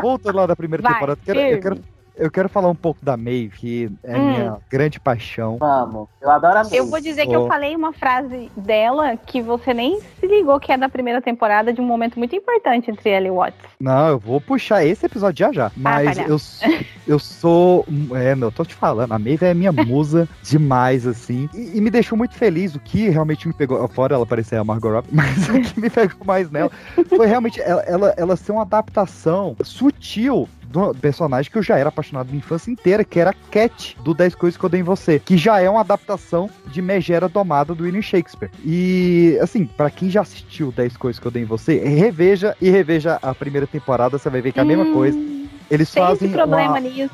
Voltando 0.00 0.36
lá 0.36 0.46
da 0.46 0.54
primeira 0.54 0.82
Vai, 0.82 0.92
temporada, 0.92 1.18
eu 1.20 1.24
quero, 1.34 1.40
eu, 1.40 1.60
quero, 1.60 1.80
eu 2.16 2.30
quero 2.30 2.48
falar 2.48 2.68
um 2.68 2.74
pouco 2.74 3.04
da 3.04 3.16
Maeve, 3.16 3.50
que 3.50 3.90
é 4.02 4.14
a 4.14 4.18
Hum. 4.18 4.26
minha 4.30 4.56
grande 4.70 4.98
paixão. 4.98 5.56
Vamos. 5.58 6.08
Eu 6.20 6.30
adoro 6.30 6.58
a 6.58 6.62
Maeve. 6.62 6.76
Eu 6.76 6.86
vou 6.86 7.00
dizer 7.00 7.26
que 7.26 7.34
eu 7.34 7.42
Oh. 7.44 7.48
falei 7.48 7.76
uma 7.76 7.92
frase 7.92 8.50
dela 8.56 9.16
que 9.16 9.40
você 9.42 9.72
nem 9.74 10.00
se 10.00 10.26
ligou 10.26 10.58
que 10.58 10.72
é 10.72 10.76
da 10.78 10.88
primeira 10.88 11.20
temporada 11.20 11.72
de 11.72 11.80
um 11.80 11.84
momento 11.84 12.18
muito 12.18 12.34
importante 12.34 12.90
entre 12.90 13.10
ela 13.10 13.26
e 13.26 13.30
o 13.30 13.36
Watts. 13.36 13.58
Não, 13.80 14.08
eu 14.08 14.18
vou 14.18 14.40
puxar 14.40 14.84
esse 14.84 15.04
episódio 15.06 15.46
já 15.46 15.52
já. 15.52 15.72
Mas 15.76 16.16
palhaço. 16.18 16.64
eu, 16.64 16.78
eu 17.06 17.18
sou. 17.18 17.84
É, 18.14 18.34
meu, 18.34 18.48
eu 18.48 18.52
tô 18.52 18.64
te 18.64 18.74
falando, 18.74 19.12
a 19.12 19.18
Maeve 19.18 19.44
é 19.46 19.54
minha 19.54 19.72
musa 19.72 20.28
demais, 20.42 21.06
assim. 21.06 21.48
E, 21.54 21.76
e 21.76 21.80
me 21.80 21.90
deixou 21.90 22.16
muito 22.16 22.34
feliz. 22.34 22.74
O 22.74 22.80
que 22.80 23.08
realmente 23.08 23.46
me 23.46 23.54
pegou. 23.54 23.86
Fora 23.88 24.14
ela 24.14 24.26
parecer 24.26 24.56
a 24.56 24.64
Margot 24.64 24.90
Robbie, 24.90 25.08
mas 25.12 25.48
o 25.48 25.60
que 25.60 25.80
me 25.80 25.90
pegou 25.90 26.24
mais 26.26 26.50
nela 26.50 26.70
foi 27.08 27.26
realmente 27.26 27.60
ela, 27.60 27.82
ela, 27.82 28.14
ela 28.16 28.36
ser 28.36 28.52
uma 28.52 28.62
adaptação 28.62 29.54
sutil 29.62 30.48
do 30.68 30.94
personagem 30.94 31.50
que 31.50 31.58
eu 31.58 31.62
já 31.62 31.78
era 31.78 31.88
apaixonado 31.88 32.26
minha 32.28 32.38
infância 32.38 32.70
inteira, 32.70 33.04
que 33.04 33.18
era 33.20 33.30
a 33.30 33.34
Cat, 33.50 33.96
do 34.02 34.12
10 34.14 34.34
Coisas 34.34 34.58
que 34.58 34.64
eu 34.64 34.68
dei 34.68 34.80
em 34.80 34.84
você, 34.84 35.18
que 35.18 35.36
já 35.36 35.60
é 35.60 35.68
uma 35.70 35.80
adaptação 35.80 36.50
de 36.66 36.82
Megera 36.82 37.28
Domada 37.28 37.74
do 37.74 37.84
William 37.84 38.02
Shakespeare. 38.02 38.50
E, 38.64 39.38
assim, 39.40 39.64
pra 39.66 39.90
quem 39.90 40.10
já 40.10 40.20
assistiu 40.22 40.72
10 40.72 40.96
Coisas 40.96 41.20
que 41.20 41.26
eu 41.26 41.30
dei 41.30 41.42
em 41.42 41.46
você, 41.46 41.78
reveja 41.78 42.56
e 42.60 42.68
reveja 42.70 43.18
a 43.22 43.34
primeira 43.34 43.66
temporada, 43.66 44.18
você 44.18 44.28
vai 44.28 44.40
ver 44.40 44.52
que 44.52 44.58
é 44.58 44.62
a 44.62 44.66
mesma 44.66 44.84
Hum, 44.84 44.92
coisa. 44.92 45.18
Eles 45.70 45.90
Tem 45.90 46.02
fazem 46.02 46.28
esse 46.28 46.36
problema 46.36 46.70
uma- 46.70 46.80
nisso. 46.80 47.10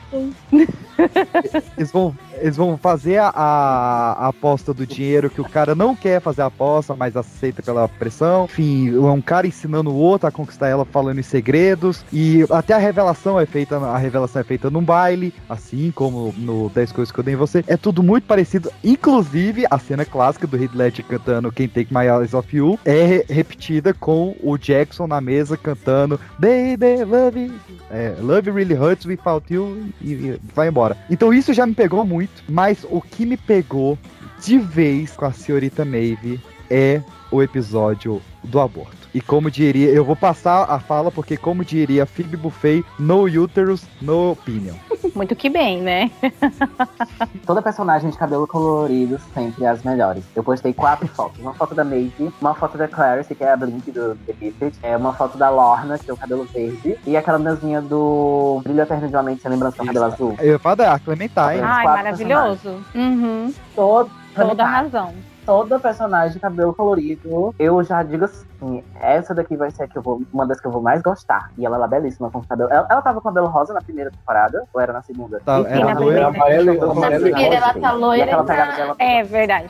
eles 1.77 1.91
vão, 1.91 2.15
eles 2.39 2.57
vão 2.57 2.77
fazer 2.77 3.19
a, 3.19 3.29
a 3.35 4.29
aposta 4.29 4.73
do 4.75 4.87
dinheiro 4.87 5.31
que 5.31 5.41
o 5.41 5.45
cara 5.49 5.75
não 5.75 5.97
quer 5.97 6.21
fazer 6.21 6.43
a 6.43 6.47
aposta, 6.47 6.95
mas 6.95 7.17
aceita 7.17 7.63
pela 7.63 7.89
pressão. 7.89 8.45
Enfim, 8.45 8.95
é 8.95 8.99
um 9.11 9.21
cara 9.21 9.47
ensinando 9.47 9.91
o 9.91 9.95
outro 9.97 10.29
a 10.29 10.31
conquistar 10.31 10.69
ela 10.69 10.85
falando 10.85 11.19
em 11.19 11.23
segredos. 11.23 12.05
E 12.13 12.45
até 12.51 12.75
a 12.75 12.79
revelação 12.79 13.39
é 13.41 13.47
feita, 13.47 13.77
a 13.79 13.97
revelação 13.97 14.41
é 14.41 14.45
feita 14.45 14.71
num 14.71 14.83
baile, 14.83 15.33
assim 15.49 15.91
como 15.95 16.35
no 16.37 16.69
10 16.71 16.93
Coisas 16.93 17.13
que 17.13 17.19
eu 17.19 17.25
dei 17.25 17.35
em 17.35 17.39
você. 17.39 17.65
É 17.67 17.77
tudo 17.77 18.03
muito 18.03 18.25
parecido. 18.25 18.71
Inclusive, 18.85 19.65
a 19.71 19.79
cena 19.79 20.05
clássica 20.05 20.47
do 20.47 20.63
Heath 20.63 20.75
Ledger 20.75 21.05
cantando 21.07 21.51
Quem 21.51 21.69
Take 21.69 21.93
My 21.93 22.07
Eyes 22.07 22.35
Off 22.35 22.55
You 22.55 22.79
é 22.85 23.05
re- 23.05 23.25
repetida 23.29 23.95
com 23.95 24.37
o 24.43 24.59
Jackson 24.59 25.07
na 25.07 25.21
mesa 25.21 25.57
cantando 25.57 26.21
Baby, 26.39 27.05
love 27.05 27.41
you. 27.41 27.55
É, 27.91 28.15
Love 28.21 28.42
Really 28.51 28.75
Hurts 28.75 29.05
Without 29.05 29.53
You 29.53 29.87
e, 30.01 30.13
e 30.13 30.41
vai 30.55 30.69
embora. 30.69 30.97
Então 31.11 31.33
isso 31.33 31.53
já 31.53 31.67
me 31.67 31.75
pegou 31.75 32.05
muito, 32.05 32.43
mas 32.49 32.85
o 32.89 33.01
que 33.01 33.25
me 33.25 33.37
pegou 33.37 33.99
de 34.43 34.59
vez 34.59 35.13
com 35.13 35.25
a 35.25 35.33
senhorita 35.33 35.85
Maeve 35.85 36.41
é 36.71 37.03
o 37.31 37.43
episódio 37.43 38.21
do 38.43 38.61
aborto. 38.61 39.02
E 39.15 39.21
como 39.21 39.51
diria, 39.51 39.91
eu 39.91 40.05
vou 40.05 40.17
passar 40.17 40.65
a 40.71 40.79
fala 40.79 41.11
porque 41.11 41.37
como 41.37 41.65
diria 41.65 42.07
Phoebe 42.07 42.37
Buffet, 42.37 42.85
no 42.99 43.25
uterus, 43.25 43.85
no 44.01 44.33
opinion. 44.33 44.75
Muito 45.15 45.37
que 45.37 45.51
bem, 45.51 45.83
né? 45.83 46.11
Toda 47.45 47.61
personagem 47.61 48.09
de 48.11 48.17
cabelo 48.17 48.47
colorido 48.47 49.21
sempre 49.35 49.65
é 49.65 49.69
as 49.69 49.83
melhores. 49.83 50.25
Eu 50.35 50.43
postei 50.43 50.73
quatro 50.73 51.07
fotos. 51.09 51.39
Uma 51.41 51.53
foto 51.53 51.75
da 51.75 51.85
Maeve, 51.85 52.33
uma 52.41 52.55
foto 52.55 52.79
da 52.79 52.89
Clarice, 52.89 53.35
que 53.35 53.45
é 53.45 53.53
a 53.53 53.57
Blink 53.57 53.91
do 53.91 54.15
The 54.27 54.35
Gifted, 54.41 54.79
é 54.83 54.97
uma 54.97 55.13
foto 55.13 55.37
da 55.37 55.51
Lorna, 55.51 55.99
que 55.99 56.07
tem 56.07 56.15
o 56.15 56.19
cabelo 56.19 56.45
verde, 56.45 56.97
e 57.07 57.17
aquela 57.17 57.39
menininha 57.39 57.83
do 57.83 58.61
Brilho 58.65 58.81
Eterno 58.81 59.09
de 59.09 59.15
uma 59.15 59.23
Mente, 59.23 59.43
sem 59.43 59.51
lembrança 59.51 59.77
com 59.77 59.83
o 59.83 59.87
cabelo 59.87 60.05
azul. 60.07 60.37
Eu 60.39 60.59
falo 60.59 60.77
da 60.77 60.99
Clementine. 60.99 61.61
Ai, 61.63 61.83
quatro 61.85 62.05
maravilhoso. 62.05 62.85
Uhum, 62.95 63.53
Todo, 63.75 64.11
toda 64.35 64.63
a 64.63 64.67
razão. 64.67 65.13
toda 65.45 65.79
personagem 65.79 66.33
de 66.35 66.41
cabelo 66.41 66.73
colorido, 66.73 67.55
eu 67.59 67.83
já 67.85 68.03
digo 68.03 68.25
assim, 68.63 68.85
essa 69.01 69.35
daqui 69.35 69.57
vai 69.57 69.71
ser 69.71 69.85
a 69.85 69.89
que 69.89 69.97
eu 69.99 70.03
vou, 70.03 70.23
uma 70.33 70.47
das 70.47 70.61
que 70.61 70.67
eu 70.67 70.71
vou 70.71 70.81
mais 70.81 71.03
gostar. 71.03 71.51
E 71.59 71.67
ela, 71.67 71.85
é 71.85 71.89
belíssima 71.89 72.31
com 72.31 72.39
o 72.39 72.47
cabelo. 72.47 72.71
Ela, 72.73 72.87
ela 72.89 73.03
tava 73.03 73.21
com 73.21 73.29
cabelo 73.29 73.49
rosa 73.49 73.73
na 73.75 73.81
primeira 73.81 74.11
temporada, 74.11 74.65
ou 74.73 74.81
era 74.81 74.93
na 74.93 75.03
segunda? 75.03 75.41
Tá, 75.45 75.61
Enfim, 75.61 75.71
era 75.73 75.95
na 75.95 76.01
loira, 76.01 76.01
primeira. 76.01 76.27
amarela 76.29 76.63
e- 76.75 76.79
Na 76.79 77.19
primeira 77.19 77.57
rosa. 77.57 77.57
ela 77.57 77.75
tá 77.75 77.93
loira 77.93 78.45
tá- 78.45 78.67
dela. 78.77 78.95
É 78.99 79.23
verdade, 79.23 79.69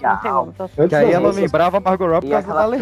Que 0.88 0.94
aí 0.94 1.12
ela 1.12 1.32
lembrava 1.32 1.76
a 1.78 1.80
Margot 1.80 2.06
Robbie 2.06 2.26
por 2.28 2.42
causa 2.42 2.52
da 2.54 2.76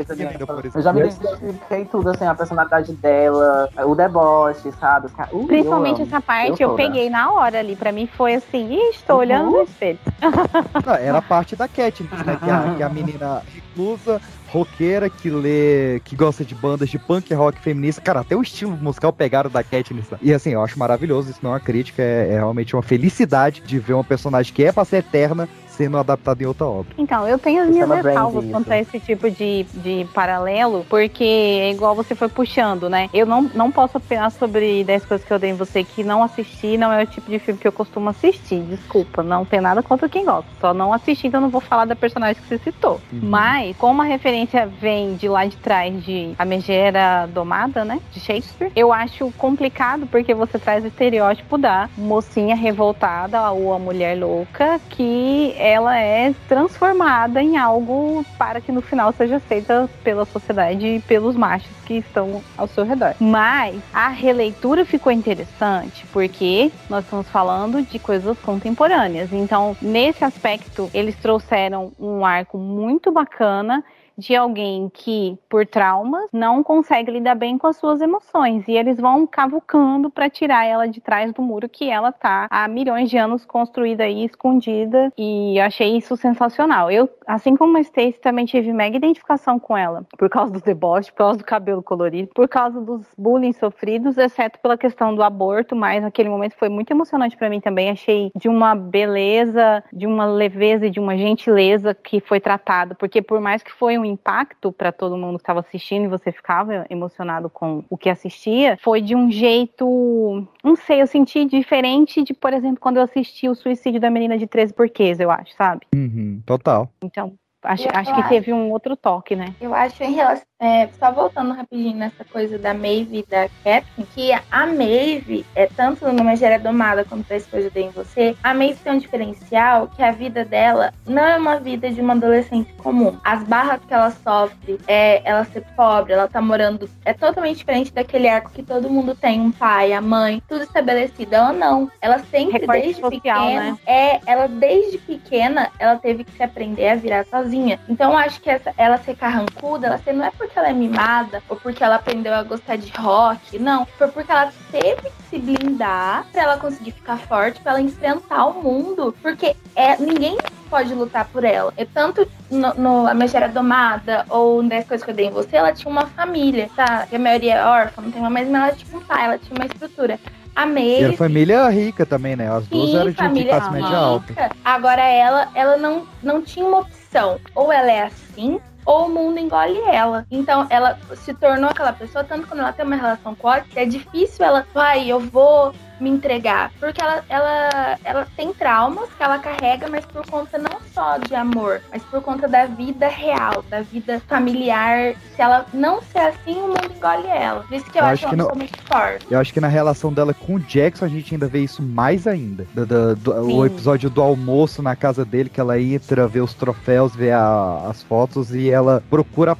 Eu 0.74 0.82
já 0.82 0.92
me 0.92 1.00
identifiquei 1.00 1.84
tudo, 1.86 2.10
assim, 2.10 2.24
a 2.26 2.34
personalidade 2.34 2.92
dela, 2.94 3.68
o 3.84 3.94
deboche, 3.94 4.72
sabe? 4.72 5.06
Os 5.06 5.12
Uh, 5.30 5.46
Principalmente 5.46 6.02
essa 6.02 6.20
parte, 6.20 6.62
Eu 6.62 6.70
eu, 6.70 6.74
peguei 6.76 7.08
na 7.10 7.30
hora 7.32 7.58
ali. 7.58 7.76
Pra 7.76 7.92
mim 7.92 8.06
foi 8.06 8.34
assim, 8.34 8.72
ih, 8.72 8.90
estou 8.90 9.16
Uhum. 9.16 9.20
olhando 9.22 9.50
no 9.50 9.62
espelho. 9.62 9.98
Não, 10.86 10.94
era 10.94 11.20
parte 11.22 11.54
da 11.56 11.68
Katniss, 11.68 12.10
né? 12.24 12.36
Que 12.42 12.50
a, 12.50 12.74
que 12.76 12.82
a 12.82 12.88
menina 12.88 13.42
reclusa, 13.52 14.20
roqueira, 14.50 15.08
que 15.08 15.30
lê, 15.30 16.00
que 16.00 16.16
gosta 16.16 16.44
de 16.44 16.54
bandas 16.54 16.88
de 16.88 16.98
punk 16.98 17.32
rock 17.32 17.60
feminista. 17.60 18.00
Cara, 18.00 18.20
até 18.20 18.36
o 18.36 18.42
estilo 18.42 18.76
musical 18.76 19.12
pegaram 19.12 19.48
da 19.48 19.62
Katniss. 19.62 20.08
E 20.20 20.32
assim, 20.32 20.50
eu 20.50 20.62
acho 20.62 20.78
maravilhoso, 20.78 21.30
isso 21.30 21.40
não 21.42 21.50
é 21.50 21.54
uma 21.54 21.60
crítica, 21.60 22.02
é, 22.02 22.30
é 22.32 22.34
realmente 22.34 22.74
uma 22.74 22.82
felicidade 22.82 23.62
de 23.64 23.78
ver 23.78 23.94
uma 23.94 24.04
personagem 24.04 24.52
que 24.52 24.64
é 24.64 24.72
pra 24.72 24.84
ser 24.84 24.98
eterna 24.98 25.48
sendo 25.70 25.98
adaptada 25.98 26.42
em 26.42 26.46
outra 26.46 26.66
obra. 26.66 26.92
Então, 26.98 27.26
eu 27.26 27.38
tenho 27.38 27.62
as 27.62 27.68
minhas 27.68 27.88
ressalvas 27.88 28.44
quanto 28.50 28.70
a 28.70 28.78
esse 28.78 28.98
tipo 29.00 29.30
de, 29.30 29.64
de 29.74 30.06
paralelo, 30.12 30.84
porque 30.88 31.24
é 31.24 31.70
igual 31.70 31.94
você 31.94 32.14
foi 32.14 32.28
puxando, 32.28 32.88
né? 32.88 33.08
Eu 33.12 33.26
não, 33.26 33.42
não 33.54 33.70
posso 33.70 33.98
opinar 33.98 34.30
sobre 34.30 34.84
10 34.84 35.04
coisas 35.04 35.26
que 35.26 35.32
eu 35.32 35.38
dei 35.38 35.50
em 35.50 35.54
você 35.54 35.84
que 35.84 36.02
não 36.02 36.22
assisti, 36.22 36.76
não 36.76 36.92
é 36.92 37.02
o 37.02 37.06
tipo 37.06 37.30
de 37.30 37.38
filme 37.38 37.60
que 37.60 37.66
eu 37.66 37.72
costumo 37.72 38.10
assistir. 38.10 38.60
Desculpa, 38.62 39.22
não 39.22 39.44
tem 39.44 39.60
nada 39.60 39.82
contra 39.82 40.08
quem 40.08 40.24
gosta. 40.24 40.50
Só 40.60 40.74
não 40.74 40.92
assisti, 40.92 41.26
então 41.26 41.40
não 41.40 41.48
vou 41.48 41.60
falar 41.60 41.84
da 41.84 41.96
personagem 41.96 42.42
que 42.42 42.48
você 42.48 42.58
citou. 42.58 43.00
Uhum. 43.12 43.20
Mas, 43.22 43.76
como 43.76 44.02
a 44.02 44.04
referência 44.04 44.66
vem 44.66 45.14
de 45.14 45.28
lá 45.28 45.44
de 45.46 45.56
trás 45.56 46.04
de 46.04 46.34
A 46.38 46.44
Megera 46.44 47.28
Domada, 47.32 47.84
né? 47.84 48.00
De 48.12 48.20
Shakespeare, 48.20 48.72
eu 48.74 48.92
acho 48.92 49.30
complicado 49.38 50.06
porque 50.06 50.34
você 50.34 50.58
traz 50.58 50.84
o 50.84 50.88
estereótipo 50.88 51.56
da 51.56 51.88
mocinha 51.96 52.56
revoltada 52.56 53.50
ou 53.50 53.72
a 53.72 53.78
mulher 53.78 54.18
louca 54.18 54.80
que 54.90 55.54
ela 55.70 55.96
é 55.96 56.34
transformada 56.48 57.40
em 57.40 57.56
algo 57.56 58.26
para 58.36 58.60
que 58.60 58.72
no 58.72 58.80
final 58.80 59.12
seja 59.12 59.36
aceita 59.36 59.88
pela 60.02 60.24
sociedade 60.24 60.84
e 60.84 61.00
pelos 61.00 61.36
machos 61.36 61.70
que 61.86 61.94
estão 61.94 62.42
ao 62.58 62.66
seu 62.66 62.84
redor. 62.84 63.14
Mas 63.20 63.80
a 63.92 64.08
releitura 64.08 64.84
ficou 64.84 65.12
interessante 65.12 66.06
porque 66.12 66.72
nós 66.88 67.04
estamos 67.04 67.28
falando 67.28 67.82
de 67.82 68.00
coisas 68.00 68.36
contemporâneas. 68.40 69.32
Então, 69.32 69.76
nesse 69.80 70.24
aspecto, 70.24 70.90
eles 70.92 71.14
trouxeram 71.16 71.92
um 72.00 72.24
arco 72.24 72.58
muito 72.58 73.12
bacana 73.12 73.84
de 74.20 74.36
alguém 74.36 74.90
que, 74.92 75.36
por 75.48 75.66
traumas, 75.66 76.28
não 76.32 76.62
consegue 76.62 77.10
lidar 77.10 77.34
bem 77.34 77.56
com 77.56 77.66
as 77.66 77.76
suas 77.76 78.00
emoções. 78.00 78.68
E 78.68 78.72
eles 78.72 79.00
vão 79.00 79.26
cavucando 79.26 80.10
para 80.10 80.28
tirar 80.28 80.66
ela 80.66 80.86
de 80.86 81.00
trás 81.00 81.32
do 81.32 81.42
muro 81.42 81.68
que 81.68 81.88
ela 81.88 82.12
tá 82.12 82.46
há 82.50 82.68
milhões 82.68 83.08
de 83.08 83.16
anos 83.16 83.46
construída 83.46 84.04
aí, 84.04 84.24
escondida. 84.24 85.10
E 85.16 85.58
eu 85.58 85.64
achei 85.64 85.96
isso 85.96 86.16
sensacional. 86.16 86.90
Eu, 86.90 87.08
assim 87.26 87.56
como 87.56 87.78
a 87.78 87.80
Stacy, 87.80 88.20
também 88.20 88.44
tive 88.44 88.72
mega 88.72 88.96
identificação 88.96 89.58
com 89.58 89.76
ela. 89.76 90.04
Por 90.18 90.28
causa 90.28 90.52
do 90.52 90.60
deboche, 90.60 91.10
por 91.10 91.18
causa 91.18 91.38
do 91.38 91.44
cabelo 91.44 91.82
colorido, 91.82 92.30
por 92.34 92.46
causa 92.46 92.80
dos 92.80 93.06
bullying 93.16 93.52
sofridos, 93.52 94.18
exceto 94.18 94.58
pela 94.60 94.76
questão 94.76 95.14
do 95.14 95.22
aborto. 95.22 95.74
Mas 95.74 96.02
naquele 96.02 96.28
momento 96.28 96.56
foi 96.58 96.68
muito 96.68 96.90
emocionante 96.90 97.36
para 97.36 97.48
mim 97.48 97.60
também. 97.60 97.88
Achei 97.88 98.30
de 98.36 98.48
uma 98.48 98.74
beleza, 98.74 99.82
de 99.92 100.06
uma 100.06 100.26
leveza 100.26 100.86
e 100.86 100.90
de 100.90 101.00
uma 101.00 101.16
gentileza 101.16 101.94
que 101.94 102.20
foi 102.20 102.38
tratado. 102.38 102.94
Porque 102.96 103.22
por 103.22 103.40
mais 103.40 103.62
que 103.62 103.72
foi 103.72 103.96
um 103.96 104.09
impacto 104.10 104.72
para 104.72 104.92
todo 104.92 105.16
mundo 105.16 105.38
que 105.38 105.42
estava 105.42 105.60
assistindo 105.60 106.04
e 106.04 106.08
você 106.08 106.30
ficava 106.32 106.86
emocionado 106.90 107.48
com 107.48 107.84
o 107.88 107.96
que 107.96 108.10
assistia, 108.10 108.76
foi 108.82 109.00
de 109.00 109.14
um 109.14 109.30
jeito, 109.30 110.46
não 110.62 110.76
sei, 110.76 111.02
eu 111.02 111.06
senti 111.06 111.44
diferente 111.44 112.22
de, 112.22 112.34
por 112.34 112.52
exemplo, 112.52 112.80
quando 112.80 112.98
eu 112.98 113.02
assisti 113.02 113.48
o 113.48 113.54
suicídio 113.54 114.00
da 114.00 114.10
menina 114.10 114.36
de 114.36 114.46
13 114.46 114.74
porquês, 114.74 115.20
eu 115.20 115.30
acho, 115.30 115.54
sabe? 115.54 115.86
Uhum, 115.94 116.42
total. 116.44 116.90
Então, 117.02 117.34
acho, 117.62 117.84
Eu 117.84 117.92
acho 117.94 118.14
que 118.14 118.20
acho. 118.20 118.28
teve 118.28 118.52
um 118.52 118.70
outro 118.70 118.96
toque, 118.96 119.36
né? 119.36 119.54
Eu 119.60 119.74
acho 119.74 120.02
em 120.02 120.12
relação. 120.12 120.49
É, 120.60 120.88
só 120.98 121.10
voltando 121.10 121.54
rapidinho 121.54 121.96
nessa 121.96 122.22
coisa 122.24 122.58
da 122.58 122.74
Maeve 122.74 123.20
e 123.20 123.26
da 123.30 123.48
Catherine, 123.64 124.06
que 124.14 124.32
a 124.32 124.66
Maeve, 124.66 125.46
é 125.54 125.66
tanto 125.66 126.06
no 126.12 126.22
Megera 126.22 126.58
Domada 126.58 127.04
quanto 127.04 127.26
Três 127.26 127.46
Coisas 127.46 127.74
em 127.74 127.88
Você, 127.90 128.36
a 128.42 128.52
Maeve 128.52 128.78
tem 128.84 128.92
um 128.92 128.98
diferencial 128.98 129.88
que 129.88 130.02
a 130.02 130.12
vida 130.12 130.44
dela 130.44 130.92
não 131.06 131.22
é 131.22 131.36
uma 131.38 131.58
vida 131.58 131.90
de 131.90 132.00
uma 132.00 132.12
adolescente 132.12 132.72
comum. 132.74 133.18
As 133.24 133.42
barras 133.44 133.80
que 133.86 133.94
ela 133.94 134.10
sofre, 134.10 134.78
é 134.86 135.22
ela 135.24 135.44
ser 135.44 135.64
pobre, 135.74 136.12
ela 136.12 136.28
tá 136.28 136.42
morando. 136.42 136.88
É 137.04 137.14
totalmente 137.14 137.58
diferente 137.58 137.92
daquele 137.92 138.28
arco 138.28 138.50
que 138.50 138.62
todo 138.62 138.90
mundo 138.90 139.14
tem, 139.14 139.40
um 139.40 139.50
pai, 139.50 139.94
a 139.94 140.00
mãe, 140.00 140.42
tudo 140.46 140.62
estabelecido. 140.62 141.34
Ela 141.34 141.52
não. 141.52 141.90
Ela 142.00 142.18
sempre, 142.30 142.60
Recorte 142.60 142.82
desde 142.82 143.00
social, 143.00 143.46
pequena, 143.46 143.64
né? 143.64 143.78
é, 143.86 144.20
ela 144.26 144.46
desde 144.46 144.98
pequena, 144.98 145.70
ela 145.78 145.96
teve 145.96 146.24
que 146.24 146.32
se 146.32 146.42
aprender 146.42 146.88
a 146.88 146.94
virar 146.96 147.24
sozinha. 147.24 147.80
Então 147.88 148.10
eu 148.10 148.18
acho 148.18 148.40
que 148.40 148.50
essa, 148.50 148.74
ela 148.76 148.98
ser 148.98 149.16
carrancuda, 149.16 149.86
ela 149.86 149.98
ser, 149.98 150.12
não 150.12 150.24
é 150.24 150.30
porque 150.30 150.49
porque 150.50 150.58
ela 150.58 150.68
é 150.68 150.72
mimada 150.72 151.42
ou 151.48 151.56
porque 151.56 151.82
ela 151.82 151.94
aprendeu 151.96 152.34
a 152.34 152.42
gostar 152.42 152.76
de 152.76 152.90
rock, 152.98 153.58
não. 153.58 153.86
Foi 153.96 154.08
porque 154.08 154.30
ela 154.32 154.52
teve 154.70 154.96
que 155.02 155.22
se 155.30 155.38
blindar 155.38 156.26
pra 156.32 156.42
ela 156.42 156.56
conseguir 156.58 156.90
ficar 156.92 157.18
forte, 157.18 157.60
pra 157.60 157.72
ela 157.72 157.80
enfrentar 157.80 158.46
o 158.46 158.62
mundo. 158.62 159.14
Porque 159.22 159.54
é, 159.76 159.96
ninguém 159.96 160.36
pode 160.68 160.92
lutar 160.92 161.26
por 161.26 161.44
ela. 161.44 161.72
É 161.76 161.84
tanto 161.84 162.26
no, 162.50 162.74
no 162.74 163.06
A 163.06 163.14
Megera 163.14 163.48
Domada 163.48 164.26
ou 164.28 164.62
nas 164.62 164.84
coisas 164.86 165.04
que 165.04 165.10
eu 165.10 165.14
dei 165.14 165.26
em 165.26 165.30
você, 165.30 165.56
ela 165.56 165.72
tinha 165.72 165.90
uma 165.90 166.06
família, 166.06 166.68
tá? 166.74 167.06
E 167.10 167.16
a 167.16 167.18
maioria 167.18 167.54
é 167.56 167.64
órfã, 167.64 168.02
não 168.02 168.10
tem 168.10 168.20
uma 168.20 168.30
mãe, 168.30 168.44
mas 168.44 168.62
ela 168.62 168.72
tinha 168.76 168.98
um 168.98 169.02
pai, 169.04 169.24
ela 169.24 169.38
tinha 169.38 169.54
uma 169.56 169.66
estrutura. 169.66 170.18
A 170.54 170.64
E 170.64 170.66
Maeve, 170.66 171.02
era 171.04 171.16
família 171.16 171.68
rica 171.68 172.04
também, 172.04 172.34
né? 172.34 172.50
As 172.50 172.66
duas 172.66 172.90
Sim, 172.90 172.96
eram 172.96 173.10
de- 173.10 173.16
família 173.16 173.56
classe 173.56 173.70
média 173.72 173.96
alta. 173.96 174.26
rica. 174.28 174.50
Agora 174.64 175.02
ela, 175.02 175.48
ela 175.54 175.76
não, 175.76 176.06
não 176.22 176.42
tinha 176.42 176.66
uma 176.66 176.80
opção. 176.80 177.38
Ou 177.54 177.72
ela 177.72 177.90
é 177.90 178.02
assim, 178.02 178.60
ou 178.84 179.06
o 179.06 179.08
mundo 179.08 179.38
engole 179.38 179.80
ela. 179.82 180.26
Então 180.30 180.66
ela 180.70 180.98
se 181.16 181.34
tornou 181.34 181.70
aquela 181.70 181.92
pessoa, 181.92 182.24
tanto 182.24 182.46
quando 182.46 182.60
ela 182.60 182.72
tem 182.72 182.84
uma 182.84 182.96
relação 182.96 183.34
com 183.34 183.48
o 183.48 183.52
é 183.74 183.84
difícil 183.84 184.44
ela, 184.44 184.66
vai, 184.72 185.08
eu 185.08 185.20
vou 185.20 185.72
me 186.00 186.10
entregar. 186.10 186.72
Porque 186.80 187.00
ela, 187.00 187.24
ela, 187.28 187.98
ela 188.04 188.26
tem 188.36 188.52
traumas 188.52 189.08
que 189.16 189.22
ela 189.22 189.38
carrega, 189.38 189.88
mas 189.88 190.04
por 190.06 190.24
conta 190.26 190.58
não 190.58 190.80
só 190.92 191.18
de 191.18 191.34
amor, 191.34 191.80
mas 191.92 192.02
por 192.04 192.20
conta 192.22 192.48
da 192.48 192.66
vida 192.66 193.08
real, 193.08 193.64
da 193.68 193.82
vida 193.82 194.20
familiar. 194.28 195.14
Se 195.36 195.42
ela 195.42 195.66
não 195.72 196.00
ser 196.02 196.18
assim, 196.20 196.60
o 196.60 196.68
mundo 196.68 196.90
engole 196.96 197.26
ela. 197.28 197.62
Por 197.64 197.74
isso 197.76 197.84
que 197.90 197.98
eu, 197.98 198.02
Eu 198.02 198.08
acho 198.08 198.26
acho 198.26 198.26
ela 198.26 198.30
que 198.30 198.36
pessoa 198.36 198.54
muito 198.54 198.82
forte. 198.86 199.26
Eu 199.30 199.38
acho 199.38 199.52
que 199.52 199.60
na 199.60 199.68
relação 199.68 200.12
dela 200.12 200.34
com 200.34 200.54
o 200.54 200.60
Jackson 200.60 201.04
a 201.04 201.08
gente 201.08 201.34
ainda 201.34 201.46
vê 201.46 201.60
isso 201.60 201.82
mais 201.82 202.26
ainda. 202.26 202.66
Do- 202.74 202.86
do- 202.86 203.16
do- 203.16 203.32
o 203.56 203.66
episódio 203.66 204.08
do 204.10 204.20
almoço 204.22 204.82
na 204.82 204.96
casa 204.96 205.24
dele, 205.24 205.48
que 205.48 205.60
ela 205.60 205.80
entra, 205.80 206.26
vê 206.26 206.40
os 206.40 206.54
troféus, 206.54 207.14
vê 207.14 207.30
a- 207.30 207.86
as 207.88 208.02
fotos 208.02 208.54
e 208.54 208.70
ela 208.70 209.02
procura 209.10 209.56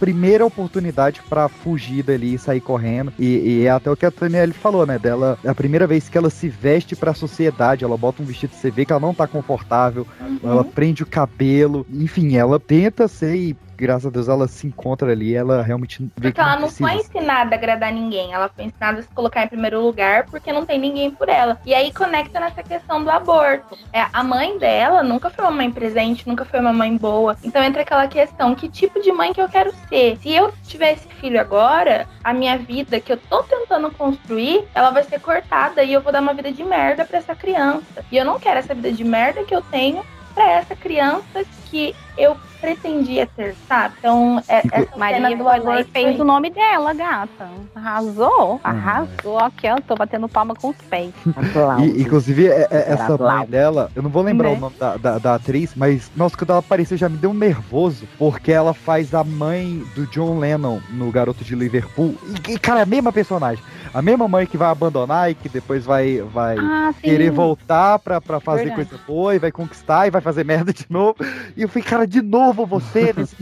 primeira 0.00 0.44
oportunidade 0.46 1.20
pra 1.28 1.46
fugir 1.48 2.02
dali 2.02 2.34
e 2.34 2.38
sair 2.38 2.60
correndo. 2.60 3.12
E, 3.18 3.26
e 3.60 3.66
é 3.66 3.70
até 3.70 3.90
o 3.90 3.96
que 3.96 4.06
a 4.06 4.10
Danielle 4.10 4.52
falou, 4.54 4.86
né? 4.86 4.98
Dela, 4.98 5.38
é 5.44 5.48
a 5.50 5.54
primeira 5.54 5.86
vez 5.86 6.08
que 6.08 6.16
ela 6.16 6.30
se 6.30 6.48
veste 6.48 6.96
pra 6.96 7.12
sociedade, 7.14 7.84
ela 7.84 7.96
bota 7.96 8.22
um 8.22 8.24
vestido, 8.26 8.54
você 8.54 8.70
vê 8.70 8.84
que 8.86 8.92
ela 8.92 9.00
não 9.00 9.14
tá 9.14 9.26
confortável, 9.26 10.06
Uhum. 10.20 10.38
ela 10.42 10.64
prende 10.64 11.02
o 11.02 11.06
cabelo, 11.06 11.86
enfim, 11.90 12.36
ela 12.36 12.58
tenta 12.58 13.06
ser 13.06 13.34
e 13.36 13.56
graças 13.80 14.06
a 14.06 14.10
Deus 14.10 14.28
ela 14.28 14.46
se 14.46 14.66
encontra 14.66 15.10
ali, 15.10 15.34
ela 15.34 15.62
realmente 15.62 16.02
Porque 16.14 16.32
que 16.32 16.40
ela 16.40 16.58
não 16.58 16.68
foi 16.68 16.94
ensinada 16.94 17.54
a 17.54 17.58
agradar 17.58 17.92
ninguém, 17.92 18.32
ela 18.32 18.48
foi 18.48 18.64
ensinada 18.64 19.00
a 19.00 19.02
se 19.02 19.08
colocar 19.08 19.44
em 19.44 19.48
primeiro 19.48 19.80
lugar 19.80 20.26
porque 20.26 20.52
não 20.52 20.66
tem 20.66 20.78
ninguém 20.78 21.10
por 21.10 21.28
ela. 21.28 21.58
E 21.64 21.74
aí 21.74 21.92
conecta 21.92 22.38
nessa 22.38 22.62
questão 22.62 23.02
do 23.02 23.10
aborto. 23.10 23.76
É, 23.92 24.06
a 24.12 24.22
mãe 24.22 24.58
dela 24.58 25.02
nunca 25.02 25.30
foi 25.30 25.44
uma 25.44 25.50
mãe 25.50 25.70
presente, 25.70 26.28
nunca 26.28 26.44
foi 26.44 26.60
uma 26.60 26.72
mãe 26.72 26.96
boa. 26.96 27.36
Então 27.42 27.62
entra 27.62 27.82
aquela 27.82 28.06
questão, 28.06 28.54
que 28.54 28.68
tipo 28.68 29.00
de 29.00 29.10
mãe 29.10 29.32
que 29.32 29.40
eu 29.40 29.48
quero 29.48 29.72
ser? 29.88 30.18
Se 30.18 30.30
eu 30.32 30.52
tiver 30.64 30.92
esse 30.92 31.08
filho 31.20 31.40
agora, 31.40 32.06
a 32.22 32.32
minha 32.34 32.58
vida 32.58 33.00
que 33.00 33.12
eu 33.12 33.16
tô 33.16 33.42
tentando 33.42 33.90
construir, 33.92 34.64
ela 34.74 34.90
vai 34.90 35.02
ser 35.04 35.20
cortada 35.20 35.82
e 35.82 35.92
eu 35.92 36.02
vou 36.02 36.12
dar 36.12 36.20
uma 36.20 36.34
vida 36.34 36.52
de 36.52 36.62
merda 36.62 37.04
pra 37.04 37.18
essa 37.18 37.34
criança. 37.34 38.04
E 38.12 38.16
eu 38.16 38.24
não 38.24 38.38
quero 38.38 38.58
essa 38.58 38.74
vida 38.74 38.92
de 38.92 39.04
merda 39.04 39.42
que 39.44 39.54
eu 39.54 39.62
tenho 39.62 40.04
pra 40.34 40.50
essa 40.50 40.76
criança 40.76 41.44
que 41.70 41.94
eu 42.18 42.36
pretendia 42.60 43.26
ter, 43.36 43.54
sabe? 43.66 43.94
Então, 43.98 44.42
é, 44.46 44.58
essa 44.70 44.96
Maria 44.98 45.16
cena 45.16 45.36
do 45.36 45.48
aborto 45.48 45.90
fez 45.92 46.12
foi- 46.16 46.20
o 46.20 46.24
nome 46.24 46.50
dela, 46.50 46.92
gata. 46.92 47.48
Arrasou, 47.74 48.60
arrasou. 48.62 49.38
Aqui, 49.38 49.66
ó, 49.68 49.78
tô 49.80 49.94
batendo 49.94 50.28
palma 50.28 50.54
com 50.54 50.68
os 50.68 50.76
pés. 50.76 51.10
E, 51.82 52.02
inclusive, 52.02 52.46
é- 52.48 52.68
é- 52.70 52.84
essa 52.92 53.14
Aplausos. 53.14 53.38
mãe 53.38 53.46
dela, 53.46 53.90
eu 53.96 54.02
não 54.02 54.10
vou 54.10 54.22
lembrar 54.22 54.50
Né? 54.50 54.56
o 54.56 54.60
nome 54.60 54.74
da, 54.78 54.96
da, 54.96 55.18
da 55.18 55.34
atriz, 55.36 55.72
mas, 55.74 56.10
nossa, 56.14 56.36
quando 56.36 56.50
ela 56.50 56.58
apareceu 56.58 56.96
já 56.96 57.08
me 57.08 57.16
deu 57.16 57.30
um 57.30 57.34
nervoso, 57.34 58.06
porque 58.18 58.52
ela 58.52 58.74
faz 58.74 59.14
a 59.14 59.24
mãe 59.24 59.82
do 59.94 60.06
John 60.06 60.38
Lennon 60.38 60.80
no 60.90 61.10
Garoto 61.10 61.42
de 61.42 61.54
Liverpool. 61.54 62.14
E, 62.48 62.52
e, 62.54 62.58
cara, 62.58 62.80
é 62.80 62.82
a 62.82 62.86
mesma 62.86 63.12
personagem. 63.12 63.62
A 63.92 64.00
mesma 64.00 64.28
mãe 64.28 64.46
que 64.46 64.56
vai 64.56 64.68
abandonar 64.70 65.30
e 65.30 65.34
que 65.34 65.48
depois 65.48 65.84
vai, 65.84 66.20
vai 66.32 66.56
Ah, 66.58 66.94
querer 67.02 67.30
voltar 67.30 67.98
pra, 67.98 68.20
pra 68.20 68.38
fazer 68.38 68.66
Verdade. 68.66 68.88
coisa 68.88 69.02
boa 69.04 69.34
e 69.34 69.38
vai 69.40 69.50
conquistar 69.50 70.06
e 70.06 70.10
vai 70.10 70.20
fazer 70.20 70.44
merda 70.44 70.72
de 70.72 70.86
novo. 70.88 71.16
E 71.56 71.62
eu 71.62 71.68
falei, 71.68 71.82
cara, 71.88 71.99
de 72.06 72.22
novo 72.22 72.66
você 72.66 73.12
nesse. 73.16 73.36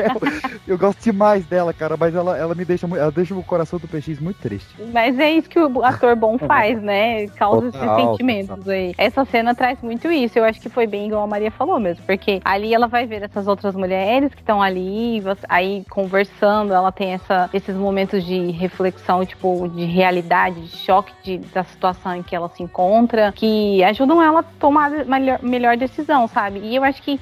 Eu 0.66 0.78
gosto 0.78 1.02
demais 1.02 1.44
dela, 1.46 1.72
cara, 1.72 1.96
mas 1.96 2.14
ela, 2.14 2.36
ela 2.36 2.54
me 2.54 2.64
deixa, 2.64 2.86
ela 2.86 3.10
deixa 3.10 3.34
o 3.34 3.42
coração 3.42 3.78
do 3.78 3.88
PX 3.88 4.20
muito 4.20 4.40
triste. 4.40 4.68
Mas 4.92 5.18
é 5.18 5.32
isso 5.32 5.48
que 5.48 5.58
o 5.58 5.84
ator 5.84 6.14
bom 6.16 6.38
faz, 6.38 6.80
né? 6.80 7.26
Causa 7.28 7.68
esses 7.68 7.80
Total, 7.80 8.10
sentimentos 8.10 8.68
aí. 8.68 8.94
Essa 8.96 9.24
cena 9.24 9.54
traz 9.54 9.80
muito 9.82 10.10
isso. 10.10 10.38
Eu 10.38 10.44
acho 10.44 10.60
que 10.60 10.68
foi 10.68 10.86
bem 10.86 11.06
igual 11.06 11.22
a 11.22 11.26
Maria 11.26 11.50
falou 11.50 11.78
mesmo. 11.80 12.04
Porque 12.04 12.40
ali 12.44 12.74
ela 12.74 12.86
vai 12.86 13.06
ver 13.06 13.22
essas 13.22 13.46
outras 13.46 13.74
mulheres 13.74 14.32
que 14.34 14.40
estão 14.40 14.62
ali, 14.62 15.22
aí 15.48 15.84
conversando, 15.90 16.72
ela 16.72 16.92
tem 16.92 17.12
essa, 17.12 17.50
esses 17.52 17.74
momentos 17.74 18.24
de 18.24 18.50
reflexão, 18.50 19.24
tipo, 19.24 19.68
de 19.68 19.84
realidade, 19.84 20.60
de 20.60 20.76
choque 20.76 21.12
de, 21.22 21.38
da 21.38 21.64
situação 21.64 22.16
em 22.16 22.22
que 22.22 22.34
ela 22.34 22.48
se 22.48 22.62
encontra, 22.62 23.32
que 23.32 23.82
ajudam 23.84 24.22
ela 24.22 24.40
a 24.40 24.42
tomar 24.42 24.92
a 24.92 25.04
melhor, 25.04 25.42
melhor 25.42 25.76
decisão, 25.76 26.26
sabe? 26.26 26.60
E 26.60 26.76
eu 26.76 26.84
acho 26.84 27.02
que 27.02 27.20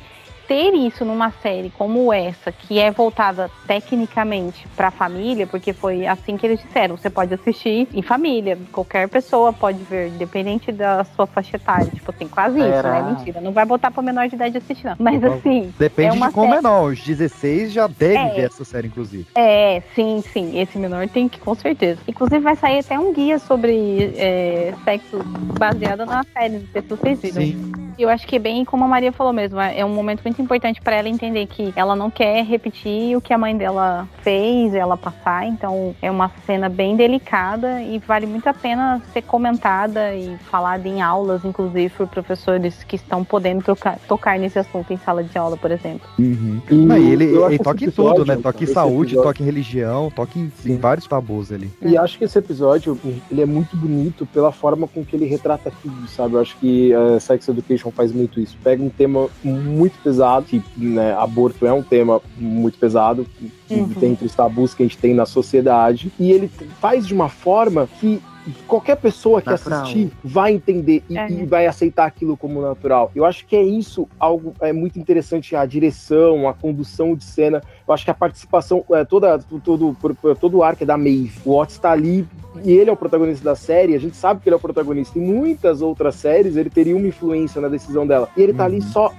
ter 0.49 0.73
isso 0.75 1.05
numa 1.05 1.31
série 1.43 1.71
como 1.77 2.11
essa, 2.13 2.51
que 2.51 2.79
é 2.79 2.91
voltada 2.91 3.51
tecnicamente 3.67 4.67
pra 4.75 4.91
família, 4.91 5.47
porque 5.47 5.73
foi 5.75 6.07
assim 6.07 6.37
que 6.39 6.47
eles 6.47 6.61
disseram, 6.63 6.97
você 6.97 7.11
pode 7.11 7.35
assistir 7.35 7.87
em 7.93 8.01
família, 8.03 8.59
qualquer 8.73 9.09
pessoa 9.09 9.53
pode 9.53 9.83
ver, 9.85 10.09
independente 10.09 10.73
da 10.73 11.05
sua 11.05 11.27
faixa 11.27 11.57
etária, 11.57 11.93
tipo 11.93 12.11
assim, 12.11 12.27
quase 12.27 12.59
isso, 12.59 12.69
Será? 12.69 13.03
né? 13.03 13.13
Mentira, 13.13 13.41
não 13.41 13.53
vai 13.53 13.67
botar 13.67 13.91
pra 13.91 14.03
menor 14.03 14.27
de 14.29 14.35
idade 14.37 14.57
assistir 14.57 14.87
não. 14.87 14.97
Mas 14.99 15.23
assim, 15.23 15.73
Depende 15.79 16.09
é 16.09 16.13
uma 16.13 16.29
de 16.29 16.35
como 16.35 16.47
série- 16.55 16.59
é 16.59 16.63
não. 16.63 16.85
Os 16.87 17.01
16 17.05 17.73
já 17.73 17.87
devem 17.87 18.29
É. 18.29 18.35
ver 18.35 18.47
essa 18.47 18.65
série, 18.65 18.89
inclusive. 18.89 19.27
É, 19.35 19.83
sim, 19.95 20.23
sim. 20.33 20.59
Esse 20.59 20.79
menor 20.79 21.07
tem 21.09 21.29
que, 21.29 21.39
com 21.39 21.55
certeza. 21.55 22.01
Inclusive, 22.09 22.41
vai 22.41 22.57
sair 22.57 22.79
até 22.79 22.99
um 22.99 23.13
guia 23.13 23.39
sobre 23.39 24.15
é, 24.17 24.73
sexo 24.85 25.19
baseado 25.59 26.07
na 26.07 26.23
série, 26.33 26.55
não 26.59 26.67
sei 26.73 26.83
se 26.83 26.89
vocês 26.89 27.21
viram. 27.21 27.43
Sim. 27.43 27.73
Eu 27.99 28.09
acho 28.09 28.27
que 28.29 28.37
é 28.37 28.39
bem 28.39 28.65
como 28.65 28.85
a 28.85 28.89
Maria 28.89 29.11
falou 29.11 29.33
mesmo, 29.33 29.59
é 29.61 29.81
é 29.81 29.85
um 29.85 29.89
momento 29.93 30.23
muito 30.25 30.38
importante 30.42 30.81
pra 30.81 30.96
ela 30.96 31.09
entender 31.09 31.46
que 31.46 31.72
ela 31.77 31.94
não 31.96 32.11
quer 32.11 32.44
repetir 32.44 33.16
o 33.16 33.20
que 33.20 33.33
a 33.33 33.38
mãe 33.38 33.57
dela 33.57 34.09
fez, 34.22 34.74
ela 34.74 34.96
passar, 34.96 35.46
então 35.46 35.94
é 36.01 36.11
uma 36.11 36.31
cena 36.46 36.68
bem 36.68 36.96
delicada 36.96 37.83
e 37.83 37.98
vale 37.98 38.27
muito 38.27 38.46
a 38.48 38.55
pena 38.55 39.01
ser 39.12 39.22
comentada 39.22 40.14
e 40.14 40.37
falada 40.51 40.87
em 40.88 41.03
aulas, 41.03 41.44
inclusive 41.44 41.90
por 41.90 42.07
professores 42.09 42.83
que 42.85 42.96
estão 42.96 43.24
podendo 43.24 43.62
tocar, 43.62 43.98
tocar 44.09 44.38
nesse 44.38 44.59
assunto 44.59 44.92
em 44.92 44.96
sala 44.98 45.22
de 45.22 45.37
aula, 45.37 45.57
por 45.57 45.70
exemplo. 45.70 46.09
Uhum. 46.18 46.61
E 46.70 46.74
Não, 46.74 46.96
e 46.98 47.11
ele, 47.11 47.24
ele 47.24 47.59
toca 47.59 47.85
em 47.85 47.90
tudo, 47.90 48.24
né? 48.24 48.37
Toca 48.37 48.62
em 48.64 48.66
saúde, 48.66 49.12
episódio- 49.14 49.22
toca 49.22 49.42
em 49.42 49.46
religião, 49.46 50.11
toca 50.11 50.38
em, 50.38 50.53
em 50.64 50.77
vários 50.77 51.07
tabus 51.07 51.53
ali. 51.53 51.70
E 51.83 51.96
acho 51.96 52.18
que 52.18 52.24
esse 52.24 52.38
episódio 52.38 52.98
ele 53.31 53.42
é 53.42 53.46
muito 53.46 53.77
bonito 53.77 54.27
pela 54.27 54.53
forma 54.53 54.87
com 54.87 55.05
que 55.05 55.16
ele 55.16 55.27
retrata 55.27 55.72
tudo, 55.83 56.07
sabe? 56.09 56.35
Eu 56.35 56.40
acho 56.40 56.57
que 56.59 56.92
uh, 56.94 57.18
Sex 57.20 57.48
Education 57.48 57.90
faz 57.90 58.12
muito 58.12 58.40
isso. 58.40 58.57
Pega 58.62 58.83
um 58.83 58.88
tema 58.88 59.29
muito 59.42 59.98
pesado, 60.03 60.28
que 60.47 60.62
né, 60.77 61.14
aborto 61.14 61.67
é 61.67 61.73
um 61.73 61.83
tema 61.83 62.21
muito 62.37 62.79
pesado, 62.79 63.27
Uhum. 63.71 63.87
dentre 64.01 64.25
os 64.27 64.35
tabus 64.35 64.73
que 64.73 64.83
a 64.83 64.87
gente 64.87 64.97
tem 64.97 65.12
na 65.14 65.27
sociedade, 65.27 66.11
e 66.19 66.33
ele 66.33 66.49
faz 66.81 67.07
de 67.07 67.12
uma 67.12 67.29
forma 67.29 67.87
que 68.01 68.23
qualquer 68.67 68.97
pessoa 68.97 69.43
que 69.43 69.51
Natural. 69.51 69.83
assistir 69.83 70.11
vai 70.25 70.53
entender 70.55 71.03
e, 71.11 71.19
É. 71.19 71.31
e 71.31 71.45
vai 71.45 71.67
aceitar 71.67 72.07
aquilo 72.07 72.35
como 72.35 72.62
natural. 72.62 73.11
Eu 73.14 73.27
acho 73.27 73.45
que 73.47 73.55
é 73.55 73.62
isso 73.62 74.09
algo 74.19 74.55
é 74.61 74.73
muito 74.73 74.99
interessante 74.99 75.55
a 75.55 75.67
direção, 75.67 76.49
a 76.49 76.55
condução 76.55 77.14
de 77.14 77.25
cena. 77.25 77.62
Eu 77.88 77.94
acho 77.94 78.05
que 78.05 78.11
a 78.11 78.14
participação 78.14 78.85
é, 78.92 79.05
toda 79.05 79.38
todo 79.64 79.96
por- 80.01 80.14
por- 80.14 80.37
todo 80.37 80.59
o 80.59 80.62
arco 80.62 80.83
é 80.83 80.87
da 80.87 80.96
Maeve. 80.98 81.33
O 81.44 81.57
Otis 81.57 81.77
está 81.77 81.90
ali 81.92 82.27
e 82.64 82.72
ele 82.72 82.90
é 82.90 82.92
o 82.92 82.96
protagonista 82.96 83.44
da 83.44 83.55
série. 83.55 83.94
A 83.94 84.01
gente 84.01 84.16
sabe 84.16 84.40
que 84.42 84.48
ele 84.48 84.55
é 84.55 84.57
o 84.57 84.61
protagonista. 84.61 85.18
Em 85.18 85.22
muitas 85.22 85.81
outras 85.81 86.16
séries 86.16 86.57
ele 86.57 86.68
teria 86.68 86.96
uma 86.96 87.07
influência 87.07 87.61
na 87.61 87.68
decisão 87.68 88.07
dela. 88.07 88.29
E 88.37 88.42
ele 88.42 88.53
tá 88.53 88.64
ali 88.64 88.77
Uhum. 88.77 88.83
só 88.83 89.12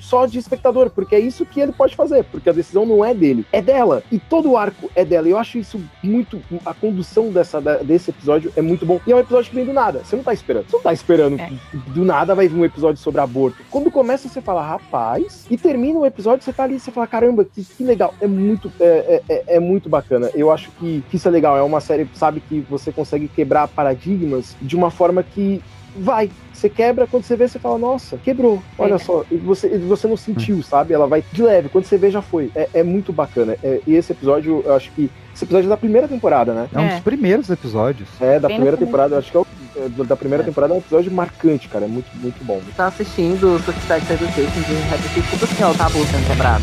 só 0.00 0.26
de 0.26 0.38
espectador, 0.38 0.90
porque 0.90 1.14
é 1.14 1.18
isso 1.20 1.44
que 1.44 1.60
ele 1.60 1.72
pode 1.72 1.96
fazer, 1.96 2.24
porque 2.24 2.48
a 2.48 2.52
decisão 2.52 2.86
não 2.86 3.04
é 3.04 3.12
dele, 3.14 3.44
é 3.52 3.60
dela. 3.60 4.02
E 4.12 4.18
todo 4.18 4.50
o 4.52 4.56
arco 4.56 4.88
é 4.94 5.04
dela. 5.04 5.28
Eu 5.28 5.38
acho 5.38 5.58
isso 5.58 5.80
muito 6.02 6.40
a 6.66 6.72
condução 6.74 7.30
dessa 7.30 7.60
desse 7.82 8.10
episódio 8.10 8.52
é 8.56 8.62
muito 8.62 8.84
bom. 8.86 9.00
E 9.06 9.12
é 9.12 9.16
um 9.16 9.18
episódio 9.18 9.50
que 9.50 9.56
vem 9.56 9.64
do 9.64 9.72
nada. 9.72 10.00
Você 10.04 10.14
não 10.16 10.22
tá 10.22 10.32
esperando. 10.32 10.66
Você 10.68 10.76
não 10.76 10.82
tá 10.82 10.92
esperando 10.92 11.40
É. 11.40 11.50
do 11.94 12.04
nada 12.04 12.34
vai 12.34 12.46
vir 12.48 12.58
um 12.58 12.64
episódio 12.64 13.00
sobre 13.00 13.20
aborto. 13.20 13.56
Quando 13.70 13.90
começa, 13.90 14.28
você 14.28 14.40
fala, 14.40 14.62
rapaz, 14.62 15.46
e 15.50 15.56
termina 15.56 15.98
o 15.98 16.06
episódio, 16.06 16.44
você 16.44 16.52
tá 16.52 16.64
ali, 16.64 16.78
você 16.78 16.90
fala, 16.90 17.06
caramba, 17.06 17.44
que, 17.44 17.64
que 17.64 17.84
legal. 17.84 18.01
É 18.20 18.26
muito, 18.26 18.72
é, 18.80 19.20
é- 19.28 19.34
é- 19.34 19.44
é 19.56 19.60
muito 19.60 19.88
bacana. 19.88 20.30
Eu 20.34 20.50
acho 20.50 20.70
que, 20.78 21.02
que 21.10 21.16
isso 21.16 21.28
é 21.28 21.30
legal. 21.30 21.56
É 21.56 21.62
uma 21.62 21.80
série, 21.80 22.08
sabe, 22.14 22.40
que 22.40 22.60
você 22.68 22.90
consegue 22.92 23.28
quebrar 23.28 23.68
paradigmas 23.68 24.56
de 24.60 24.74
uma 24.76 24.90
forma 24.90 25.22
que 25.22 25.62
vai. 25.96 26.30
Você 26.52 26.68
quebra, 26.70 27.06
quando 27.06 27.24
você 27.24 27.36
vê, 27.36 27.48
você 27.48 27.58
fala, 27.58 27.76
nossa, 27.78 28.16
quebrou. 28.18 28.62
Olha 28.78 28.94
É. 28.94 28.98
só, 28.98 29.24
e 29.30 29.36
você, 29.36 29.66
e 29.74 29.78
você 29.78 30.06
não 30.06 30.16
sentiu, 30.16 30.62
sabe? 30.62 30.94
Ela 30.94 31.06
vai 31.06 31.22
de 31.32 31.42
leve. 31.42 31.68
Quando 31.68 31.84
você 31.84 31.98
vê, 31.98 32.10
já 32.10 32.22
foi. 32.22 32.50
É, 32.54 32.68
é 32.74 32.82
muito 32.82 33.12
bacana. 33.12 33.56
É, 33.62 33.80
e 33.86 33.94
esse 33.94 34.12
episódio, 34.12 34.62
eu 34.64 34.74
acho 34.74 34.90
que. 34.92 35.10
Esse 35.34 35.44
episódio 35.44 35.66
é 35.66 35.70
da 35.70 35.76
primeira 35.76 36.06
temporada, 36.06 36.52
né? 36.52 36.68
É 36.74 36.78
um 36.78 36.86
dos 36.86 36.96
É. 36.96 37.00
primeiros 37.00 37.50
episódios. 37.50 38.08
É, 38.20 38.38
da 38.38 38.48
Bem 38.48 38.56
primeira 38.58 38.76
temporada, 38.76 39.14
eu 39.14 39.18
acho 39.18 39.30
que 39.30 39.36
é 39.36 39.40
o, 39.40 39.46
é, 39.76 40.04
da 40.04 40.14
primeira 40.16 40.42
É. 40.44 40.46
temporada 40.46 40.72
é 40.72 40.76
um 40.76 40.80
episódio 40.80 41.10
marcante, 41.10 41.68
cara. 41.68 41.84
É 41.86 41.88
muito, 41.88 42.06
muito 42.18 42.44
bom. 42.44 42.60
Tá 42.76 42.86
assistindo 42.86 43.58
Success 43.64 44.10
Education 44.10 44.62
de 44.62 44.74
repetir 44.90 45.24
tudo 45.30 45.44
assim, 45.44 45.64
ó, 45.64 45.70
o 45.70 45.74
tabu 45.74 45.98
sendo 46.06 46.26
quebrado. 46.28 46.62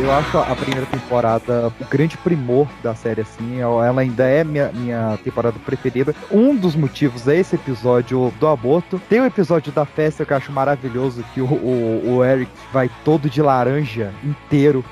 eu 0.01 0.11
acho 0.11 0.37
a 0.37 0.55
primeira 0.55 0.85
temporada 0.87 1.71
o 1.79 1.85
grande 1.85 2.17
primor 2.17 2.67
da 2.81 2.95
série, 2.95 3.21
assim. 3.21 3.59
Ela 3.59 4.01
ainda 4.01 4.23
é 4.25 4.43
minha, 4.43 4.71
minha 4.73 5.19
temporada 5.23 5.57
preferida. 5.63 6.15
Um 6.31 6.55
dos 6.55 6.75
motivos 6.75 7.27
é 7.27 7.37
esse 7.37 7.55
episódio 7.55 8.33
do 8.39 8.47
aborto. 8.47 8.99
Tem 9.09 9.19
o 9.21 9.25
episódio 9.25 9.71
da 9.71 9.85
festa 9.85 10.25
que 10.25 10.33
eu 10.33 10.37
acho 10.37 10.51
maravilhoso, 10.51 11.23
que 11.33 11.41
o, 11.41 11.45
o, 11.45 12.15
o 12.17 12.25
Eric 12.25 12.51
vai 12.73 12.89
todo 13.05 13.29
de 13.29 13.41
laranja 13.41 14.11
inteiro. 14.23 14.83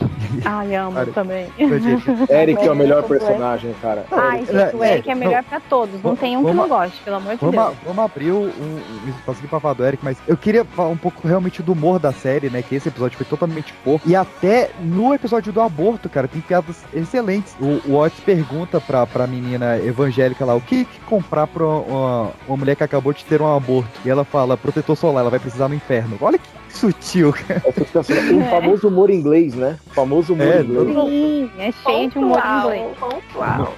Ai, 0.46 0.76
amo 0.76 0.94
Cara, 0.94 1.12
também. 1.12 1.48
Eric 2.30 2.62
é 2.68 2.72
o 2.72 2.76
melhor 2.76 3.04
personagem, 3.04 3.74
cara. 3.82 4.06
Ai, 4.12 4.46
gente, 4.46 4.76
o 4.76 4.84
É, 4.84 4.94
Eric 4.94 5.10
é 5.10 5.16
melhor 5.16 5.44
pra 5.44 5.60
todos. 5.60 6.02
Não 6.04 6.16
tem 6.16 6.38
um 6.38 6.46
que 6.46 6.54
não 6.54 6.68
goste, 6.68 7.02
pelo 7.04 7.16
amor 7.16 7.34
de 7.34 7.40
Vamos, 7.40 7.56
Deus. 7.56 7.76
vamos 7.86 8.06
abrir 8.06 8.32
um, 8.32 8.44
um 8.46 9.10
espaço 9.10 9.40
aqui 9.40 9.48
pra 9.48 9.60
falar 9.60 9.74
do 9.74 9.86
Eric, 9.86 10.04
mas 10.04 10.18
eu 10.28 10.38
queria 10.38 10.64
falar 10.66 10.90
um 10.90 10.98
pouco 10.98 11.28
realmente 11.28 11.64
do 11.64 11.72
humor 11.72 12.00
da 12.00 12.12
série, 12.12 12.50
né? 12.50 12.62
Que 12.62 12.76
esse 12.76 12.90
episódio 12.90 13.18
foi 13.18 13.26
totalmente 13.26 13.74
fofo. 13.84 14.08
E 14.08 14.16
até 14.16 14.70
no 14.82 14.99
episódio 15.14 15.52
do 15.54 15.62
aborto, 15.62 16.10
cara, 16.10 16.28
tem 16.28 16.42
piadas 16.42 16.84
excelentes. 16.94 17.56
O, 17.60 17.92
o 17.92 17.96
Otis 17.98 18.20
pergunta 18.20 18.80
pra, 18.82 19.06
pra 19.08 19.26
menina 19.26 19.78
evangélica 19.78 20.46
lá 20.46 20.56
o 20.56 20.62
que, 20.62 20.86
que 20.86 21.00
comprar 21.02 21.48
pra 21.48 21.66
uma, 21.66 22.32
uma 22.48 22.58
mulher 22.58 22.76
que 22.76 22.84
acabou 22.84 23.14
de 23.14 23.24
ter 23.26 23.42
um 23.42 23.56
aborto. 23.56 23.90
E 24.04 24.10
ela 24.10 24.24
fala, 24.26 24.58
protetor 24.58 24.96
solar, 24.96 25.22
ela 25.22 25.30
vai 25.30 25.40
precisar 25.40 25.68
no 25.68 25.76
inferno. 25.76 26.18
Olha 26.22 26.38
que 26.38 26.48
sutil, 26.70 27.34
cara. 27.34 27.64
É. 27.66 27.82
O 28.36 28.50
famoso 28.50 28.88
humor 28.88 29.10
inglês, 29.10 29.56
né? 29.56 29.78
O 29.88 29.94
famoso 29.94 30.34
humor 30.34 30.48
É, 30.48 30.62
inglês. 30.62 30.88
Sim, 31.10 31.52
é 31.58 31.72
cheio 31.72 32.10
de 32.10 32.18
humor 32.18 32.42
inglês. 32.60 32.98
Pontual. 33.00 33.74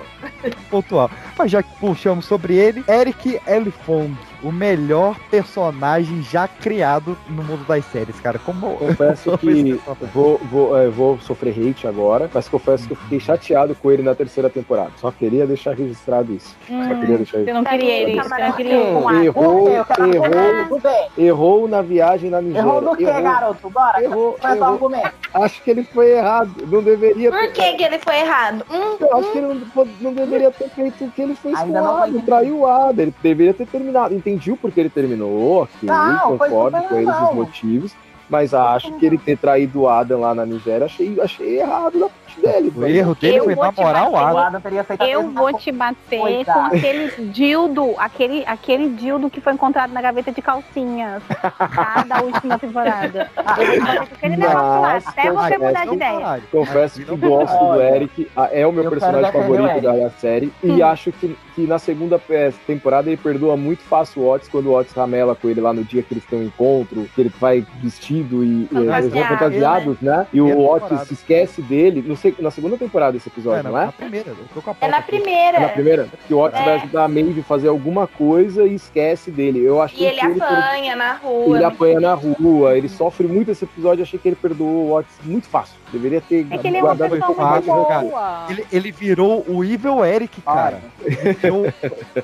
pontual. 0.70 1.12
Mas 1.38 1.52
já 1.52 1.64
que 1.64 1.70
puxamos 1.80 2.26
sobre 2.26 2.56
ele, 2.56 2.84
Eric 2.88 3.40
Elfong, 3.48 4.16
o 4.44 4.52
melhor 4.52 5.16
personagem 5.30 6.22
já 6.24 6.48
criado 6.48 7.18
no 7.30 7.44
mundo 7.44 7.66
das 7.68 7.86
séries, 7.86 8.20
cara. 8.20 8.40
Como 8.40 8.76
Confesso 8.78 9.38
que 9.38 9.80
vou, 10.14 10.38
vou, 10.52 10.78
é, 10.78 10.88
vou 10.90 11.20
sofrer 11.20 11.54
hate 11.58 11.88
agora, 11.88 12.30
mas 12.34 12.48
confesso 12.50 12.86
que 12.88 12.94
eu 12.94 12.98
fiquei 12.98 13.20
chateado 13.20 13.76
com 13.76 13.92
ele 13.92 14.02
na 14.04 14.16
terceira 14.16 14.50
temporada. 14.50 14.92
Só 14.98 15.12
queria 15.12 15.46
deixar 15.46 15.76
registrado 15.76 16.34
isso. 16.34 16.56
Só 16.68 16.96
queria 16.96 17.18
deixar 17.18 17.38
Você 17.38 17.44
isso. 17.44 17.54
não 17.54 17.64
queria 17.64 17.92
ele, 18.00 18.22
você 18.22 18.38
não 18.38 18.52
queria. 18.54 18.74
Errou, 18.74 19.12
Eu 19.12 19.24
errou, 19.24 20.82
errou 21.18 21.68
na 21.68 21.82
viagem 21.82 22.30
na 22.30 22.42
Nigéria. 22.42 22.68
Errou 22.68 22.82
do 22.82 22.96
quê, 22.96 23.06
garoto? 23.06 23.70
Bora. 23.70 24.04
Errou, 24.04 24.38
Faz 24.40 24.56
o 24.56 24.58
errou. 24.64 24.74
argumento. 24.74 25.12
Acho 25.34 25.62
que 25.64 25.72
ele 25.72 25.84
foi 25.84 26.12
errado. 26.12 26.52
Não 26.68 26.82
deveria 26.82 27.30
Por 27.32 27.52
que, 27.52 27.74
que 27.74 27.84
ele 27.84 28.00
foi 28.00 28.20
errado? 28.20 28.66
Hum, 28.72 28.98
Eu 29.00 29.18
acho 29.18 29.32
que 29.32 29.38
ele 29.38 29.48
não, 29.76 29.88
não 30.02 30.14
deveria 30.14 30.52
ter 30.52 30.70
feito 30.70 31.06
o 31.06 31.12
que 31.12 31.22
ele 31.22 31.36
fez 31.36 31.56
Ainda 31.58 31.80
com 31.80 31.86
não 31.86 31.94
o 31.94 32.04
Adam, 32.04 32.22
traiu 32.22 32.60
o 32.60 32.68
Adam. 32.68 33.04
Ele 33.04 33.14
deveria 33.22 33.54
ter 33.54 33.68
terminado. 33.68 34.14
Entendi 34.14 34.31
o 34.36 34.58
porquê 34.58 34.82
ele 34.82 34.90
terminou, 34.90 35.64
ok, 35.64 35.90
Não, 35.90 36.38
concordo 36.38 36.82
com 36.84 36.96
eles 36.96 37.16
os 37.16 37.36
motivos. 37.36 37.96
Mas 38.30 38.54
acho 38.54 38.94
que 38.94 39.06
ele 39.06 39.18
ter 39.18 39.38
traído 39.38 39.82
o 39.82 39.90
Adam 39.90 40.22
lá 40.22 40.34
na 40.34 40.46
Nigéria, 40.46 40.86
achei, 40.86 41.20
achei 41.20 41.60
errado 41.60 42.00
da 42.00 42.08
dele. 42.40 42.72
O 42.76 42.86
erro 42.86 43.16
dele 43.16 43.38
Eu 43.38 43.44
foi 43.46 43.56
vou 43.56 43.72
te 43.72 43.78
namorar 43.78 44.10
o. 44.10 44.12
O 44.12 44.18
Adam. 44.18 44.62
A 45.00 45.08
Eu 45.08 45.30
vou 45.32 45.54
te 45.58 45.72
bater 45.72 46.20
Coitado. 46.20 46.70
com 46.70 46.76
aquele 46.76 47.32
dildo, 47.32 47.96
aquele, 47.98 48.46
aquele 48.46 48.90
dildo 48.90 49.30
que 49.30 49.42
foi 49.42 49.54
encontrado 49.54 49.92
na 49.92 50.02
gaveta 50.02 50.32
de 50.32 50.42
calcinhas, 50.42 51.24
tá? 51.28 52.06
Da 52.12 52.22
última 52.22 52.58
temporada. 52.60 53.30
Eu 53.38 53.66
vou 53.66 53.66
te 53.66 53.80
bater 53.80 53.98
com 53.98 54.16
aquele 54.16 54.38
negócio 54.38 54.82
lá, 54.82 54.98
até 54.98 55.32
você 55.32 55.58
mudar 55.58 55.86
de 55.86 55.96
ideia. 55.96 56.42
Confesso 56.52 57.02
que 57.02 57.16
gosto 57.16 57.58
do 57.58 57.82
Eric, 57.82 58.28
ah, 58.36 58.50
é 58.52 58.68
o 58.68 58.72
meu 58.72 58.84
eu 58.84 58.90
personagem 58.90 59.32
favorito 59.32 59.78
o 59.78 59.82
da 59.82 60.10
série. 60.12 60.52
E 60.64 60.82
acho 60.82 61.12
que, 61.12 61.36
que 61.56 61.62
na 61.68 61.80
segunda 61.80 62.22
eh, 62.30 62.52
temporada 62.68 63.10
ele 63.10 63.18
perdoa 63.18 63.56
muito 63.56 63.82
fácil 63.84 64.24
o 64.24 64.30
Otis 64.30 64.50
quando 64.50 64.68
o 64.68 64.78
Otis 64.78 64.94
ramela 64.94 65.36
com 65.36 65.50
ele 65.50 65.62
lá 65.62 65.74
no 65.74 65.84
dia 65.84 66.04
que 66.04 66.14
eles 66.14 66.26
têm 66.26 66.40
um 66.40 66.44
encontro, 66.44 67.08
que 67.16 67.22
ele 67.22 67.32
vai 67.40 67.66
vestido 67.82 68.44
e, 68.44 68.68
e 68.72 68.76
eles 68.76 69.10
vão 69.10 69.22
Fantasiado, 69.22 69.40
fantasiados, 69.40 70.02
né? 70.02 70.28
E 70.34 70.42
o 70.42 70.46
Primeira 70.46 70.72
Otis 70.72 71.02
se 71.08 71.14
esquece 71.14 71.62
dele. 71.62 72.04
Não 72.06 72.16
sei, 72.16 72.21
na 72.40 72.52
segunda 72.52 72.78
temporada 72.78 73.16
esse 73.18 73.30
É, 73.30 73.32
episódio, 73.32 73.64
na, 73.64 73.70
não 73.72 73.78
é? 73.80 73.86
na 73.86 73.92
primeira, 73.92 74.30
eu 74.30 74.38
tô 74.54 74.62
com 74.62 74.72
a 74.72 74.76
é 74.82 74.88
na 74.88 74.98
aqui. 74.98 75.12
primeira. 75.12 75.58
É 75.58 75.62
na 75.62 75.70
primeira? 75.70 76.08
Que 76.28 76.34
o 76.34 76.40
Otis 76.40 76.60
É. 76.60 76.64
vai 76.66 76.74
ajudar 76.76 77.04
a 77.06 77.08
Maeve 77.08 77.40
a 77.40 77.44
fazer 77.44 77.68
alguma 77.70 78.08
coisa 78.08 78.66
e 78.66 78.76
esquece 78.76 79.32
dele. 79.32 79.60
Eu 79.64 79.82
achei 79.82 80.00
E 80.02 80.06
ele 80.06 80.20
que 80.20 80.26
ele, 80.26 80.40
per- 80.40 80.48
apanha 80.48 80.96
na 80.96 81.14
rua. 81.14 81.56
ele 81.56 81.66
apanha 81.66 82.00
na 82.00 82.14
rua, 82.14 82.78
ele 82.78 82.90
sofre 82.90 83.28
muito 83.28 83.52
esse 83.52 83.64
episódio. 83.66 84.04
Achei 84.04 84.20
que 84.20 84.28
ele 84.28 84.36
perdoou 84.36 84.90
o 84.90 84.94
Otis 84.98 85.16
muito 85.24 85.48
fácil. 85.48 85.80
Deveria 85.92 86.22
ter 86.22 86.48
É 86.50 86.58
que 86.58 86.68
ele 86.68 86.78
é 86.78 86.80
uma 86.84 86.96
guardado 86.96 87.12
pessoa 87.20 87.52
muito 87.52 87.66
boa. 88.10 88.46
Ele, 88.50 88.66
ele 88.72 88.92
virou 88.92 89.44
o 89.48 89.64
Evil 89.64 90.06
Eric, 90.06 90.42
cara. 90.42 90.80
Ele 91.04 91.34
virou, 91.34 91.66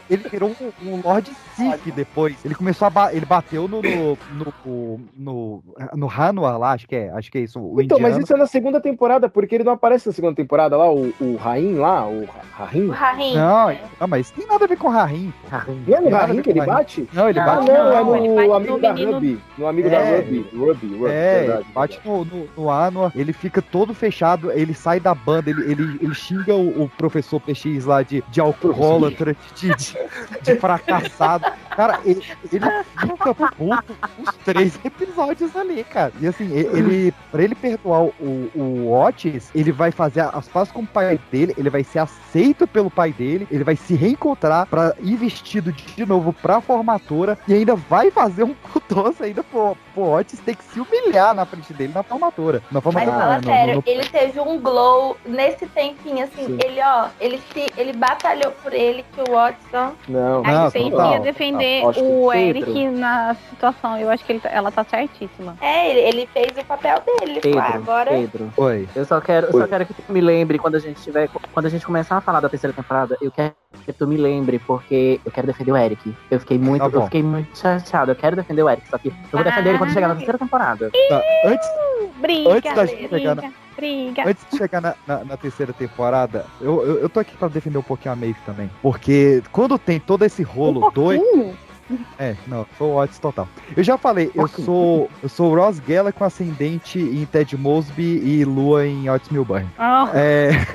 ele 0.09 0.29
virou 0.29 0.55
um, 0.83 0.89
um 0.89 1.01
Lord 1.03 1.29
Sif 1.55 1.91
depois. 1.91 2.35
Ele 2.45 2.55
começou 2.55 2.85
a 2.85 2.89
ba 2.89 3.13
ele 3.13 3.25
bateu 3.25 3.67
no 3.67 3.81
no, 3.81 4.17
no, 4.65 4.99
no, 5.17 5.63
no 5.95 6.07
Hanwha 6.07 6.57
lá, 6.57 6.71
acho 6.71 6.87
que 6.87 6.95
é, 6.95 7.09
acho 7.11 7.31
que 7.31 7.37
é 7.37 7.41
isso. 7.41 7.59
O 7.59 7.81
Então, 7.81 7.97
mas 7.99 8.09
indiano. 8.11 8.23
isso 8.23 8.33
é 8.33 8.37
na 8.37 8.47
segunda 8.47 8.79
temporada, 8.79 9.27
porque 9.29 9.55
ele 9.55 9.63
não 9.63 9.73
aparece 9.73 9.86
na 9.95 9.99
segunda 9.99 10.35
temporada 10.35 10.75
lá, 10.77 10.91
o, 10.91 11.13
o 11.19 11.35
Rain 11.35 11.75
lá, 11.75 12.07
o 12.07 12.27
Rahim. 12.53 12.87
O 12.87 12.91
Rahim. 12.91 13.35
Não, 13.35 13.75
não, 13.99 14.07
mas 14.07 14.31
tem 14.31 14.45
nada 14.47 14.65
a 14.65 14.67
ver 14.67 14.77
com 14.77 14.89
Rahim. 14.89 15.31
Não 15.87 15.95
é 15.95 16.27
no 16.27 16.35
com 16.35 16.41
que 16.41 16.49
ele 16.49 16.65
bate? 16.65 17.07
Não, 17.13 17.29
ele 17.29 17.39
Ah, 17.39 17.45
bate 17.45 17.67
não, 17.71 17.75
não, 17.75 18.15
é 18.15 18.19
no 18.27 18.35
bate 18.35 18.51
amigo 18.51 18.73
no 18.73 18.79
da 18.81 18.93
menino- 18.93 19.13
Ruby. 19.13 19.39
No 19.57 19.67
amigo 19.67 19.87
É. 19.87 19.91
da 19.91 20.17
Ruby. 20.17 20.47
Ruby, 20.53 20.87
Ruby. 20.97 21.05
É, 21.11 21.39
verdade, 21.39 21.61
ele 21.61 21.73
bate 21.73 21.99
no, 22.03 22.25
no, 22.25 22.49
no 22.57 22.69
Anua, 22.71 23.11
ele 23.15 23.31
fica 23.33 23.61
todo 23.61 23.93
fechado, 23.93 24.51
ele 24.51 24.73
sai 24.73 24.99
da 24.99 25.13
banda, 25.13 25.49
ele, 25.49 25.71
ele, 25.71 25.99
ele 26.01 26.15
xinga 26.15 26.55
o, 26.55 26.83
o 26.83 26.89
professor 26.97 27.39
PX 27.39 27.85
lá 27.85 28.01
de, 28.01 28.23
de 28.29 28.39
alcoólatra, 28.41 29.35
de, 29.55 29.69
de, 29.75 29.95
de 30.41 30.55
fracassado. 30.55 31.45
Cara, 31.75 31.99
ele, 32.03 32.23
ele 32.51 32.65
fica 32.99 33.33
puto 33.35 33.95
os 34.19 34.35
três 34.43 34.79
episódios 34.83 35.55
ali, 35.55 35.83
cara. 35.83 36.11
E 36.19 36.25
assim, 36.27 36.51
ele, 36.51 37.13
pra 37.31 37.43
ele 37.43 37.53
perdoar 37.53 38.01
o, 38.05 38.49
o 38.55 38.91
Otis, 38.91 39.51
ele 39.53 39.71
vai 39.77 39.91
fazer 39.91 40.21
as 40.21 40.47
pazes 40.47 40.73
com 40.73 40.81
o 40.81 40.87
pai 40.87 41.19
dele, 41.31 41.53
ele 41.57 41.69
vai 41.69 41.83
ser 41.83 41.99
aceito 41.99 42.67
pelo 42.67 42.89
pai 42.89 43.11
dele, 43.13 43.47
ele 43.51 43.63
vai 43.63 43.75
se 43.75 43.93
reencontrar 43.95 44.65
pra 44.65 44.93
ir 45.01 45.15
vestido 45.15 45.71
de, 45.71 46.05
novo 46.05 46.33
pra 46.33 46.59
formatura 46.59 47.37
e 47.47 47.53
ainda 47.53 47.75
vai 47.75 48.09
fazer 48.11 48.43
um 48.43 48.53
cutoso 48.73 49.23
ainda 49.23 49.43
pro, 49.43 49.77
pro 49.93 50.03
Otis 50.11 50.39
ter 50.39 50.55
que 50.55 50.63
se 50.63 50.79
humilhar 50.79 51.33
na 51.35 51.45
frente 51.45 51.73
dele 51.73 51.91
na 51.93 52.01
formatura. 52.03 52.59
Na 52.71 52.81
Mas 52.81 52.83
formatura, 52.83 53.17
fala 53.17 53.37
no- 53.37 53.43
sério, 53.43 53.75
no- 53.75 53.83
ele 53.85 54.03
teve 54.09 54.39
um 54.39 54.59
glow 54.59 55.15
nesse 55.25 55.67
tempinho, 55.67 56.23
assim, 56.23 56.45
Sim. 56.47 56.57
ele, 56.63 56.79
ó, 56.81 57.07
ele 57.19 57.39
se 57.53 57.67
ele 57.77 57.93
batalhou 57.93 58.51
por 58.63 58.73
ele, 58.73 59.05
que 59.13 59.21
o 59.29 59.33
Watson. 59.33 59.93
Não, 60.07 60.43
A 60.43 60.51
Não, 60.51 60.69
gente 60.71 60.91
total, 60.91 61.11
ia 61.13 61.19
defender 61.19 61.81
que 61.93 61.99
o 62.01 62.29
Pedro- 62.31 62.71
Eric 62.71 62.87
na 62.89 63.35
situação. 63.49 63.97
Eu 63.99 64.09
acho 64.09 64.23
que 64.25 64.31
ele 64.31 64.39
tá- 64.39 64.49
ela 64.49 64.71
tá 64.71 64.83
certíssima. 64.83 65.55
É, 65.61 65.89
ele, 65.91 65.99
ele 65.99 66.29
fez 66.33 66.51
o 66.57 66.65
papel 66.65 67.01
dele. 67.05 67.39
Pedro, 67.41 67.59
Ah, 67.59 67.75
agora. 67.75 68.11
Pedro. 68.11 68.49
Oi. 68.57 68.87
Eu 68.95 69.05
só 69.05 69.19
quero, 69.21 69.47
Oi. 69.55 69.61
só 69.61 69.66
quero 69.67 69.85
que 69.85 69.93
tu 69.93 70.11
me 70.11 70.21
lembre 70.21 70.57
quando 70.57 70.75
a 70.75 70.79
gente 70.79 71.01
tiver, 71.01 71.29
quando 71.53 71.65
a 71.65 71.69
gente 71.69 71.85
começar 71.85 72.17
a 72.17 72.21
falar 72.21 72.39
da 72.39 72.49
terceira 72.49 72.73
temporada, 72.73 73.17
eu 73.21 73.31
quero 73.31 73.53
que 73.85 73.93
tu 73.93 74.07
me 74.07 74.17
lembre 74.17 74.59
porque 74.59 75.19
eu 75.25 75.31
quero 75.31 75.47
defender 75.47 75.71
o 75.71 75.77
Eric. 75.77 76.13
Eu 76.31 76.39
fiquei 76.39 76.57
muito, 76.57 76.89
Tá 76.89 76.97
eu 76.97 77.03
fiquei 77.03 77.23
muito 77.23 77.57
chateado. 77.57 78.11
Eu 78.11 78.15
quero 78.15 78.35
defender 78.35 78.63
o 78.63 78.69
Eric, 78.69 78.87
só 78.89 78.97
que 78.97 79.09
eu 79.09 79.13
vou 79.31 79.43
defender 79.43 79.69
ele 79.69 79.77
quando 79.77 79.93
chegar 79.93 80.07
na 80.07 80.15
terceira 80.15 80.37
temporada. 80.39 80.89
Tá, 81.09 81.21
Antes, 81.45 81.67
Briga, 82.19 82.49
Antes 82.51 82.73
da 82.75 82.85
gente 82.85 83.09
chegar 83.09 83.35
briga. 83.75 84.23
Antes 84.27 84.45
de 84.51 84.57
chegar 84.57 84.81
na, 84.81 84.95
na- 85.05 85.23
na 85.23 85.37
terceira 85.37 85.71
temporada, 85.73 86.45
eu, 86.59 86.83
eu, 86.85 86.99
eu 87.01 87.09
tô 87.09 87.19
aqui 87.19 87.35
pra 87.37 87.47
defender 87.47 87.77
um 87.77 87.83
pouquinho 87.83 88.13
a 88.13 88.15
Maeve 88.15 88.39
também. 88.45 88.69
Porque 88.81 89.43
quando 89.51 89.77
tem 89.77 89.99
todo 89.99 90.23
esse 90.25 90.41
rolo 90.41 90.89
doido. 90.91 91.23
É, 92.19 92.35
não, 92.47 92.65
sou 92.77 92.93
o 92.93 92.97
Otis 93.01 93.17
total. 93.19 93.47
Eu 93.75 93.83
já 93.83 93.97
falei, 93.97 94.29
eu 94.35 94.47
sou. 94.47 95.09
Eu 95.23 95.29
sou 95.29 95.55
Ross 95.55 95.81
Geller 95.87 96.13
com 96.13 96.23
ascendente 96.25 96.99
em 96.99 97.25
Ted 97.25 97.55
Mosby 97.57 98.03
e 98.23 98.43
Lua 98.43 98.85
em 98.85 99.09
Otis 99.09 99.29
Milburn. 99.29 99.67
Ah, 99.77 100.09
É. 100.13 100.49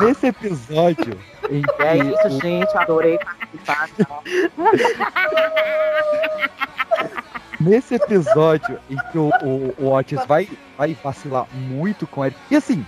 Nesse 0.00 0.26
episódio 0.28 1.16
em 1.50 1.62
que 1.62 1.82
É 1.82 1.96
isso, 1.98 2.26
o- 2.26 2.40
gente. 2.40 2.76
Adorei 2.76 3.18
participar. 3.66 4.20
Nesse 7.60 7.94
episódio 7.96 8.78
em 8.88 8.96
que 9.12 9.18
o, 9.18 9.30
o, 9.42 9.74
o 9.78 9.92
Otis 9.92 10.24
vai, 10.26 10.48
vai 10.78 10.96
vacilar 11.02 11.46
muito 11.54 12.06
com 12.06 12.24
ele. 12.24 12.34
E 12.50 12.56
assim, 12.56 12.86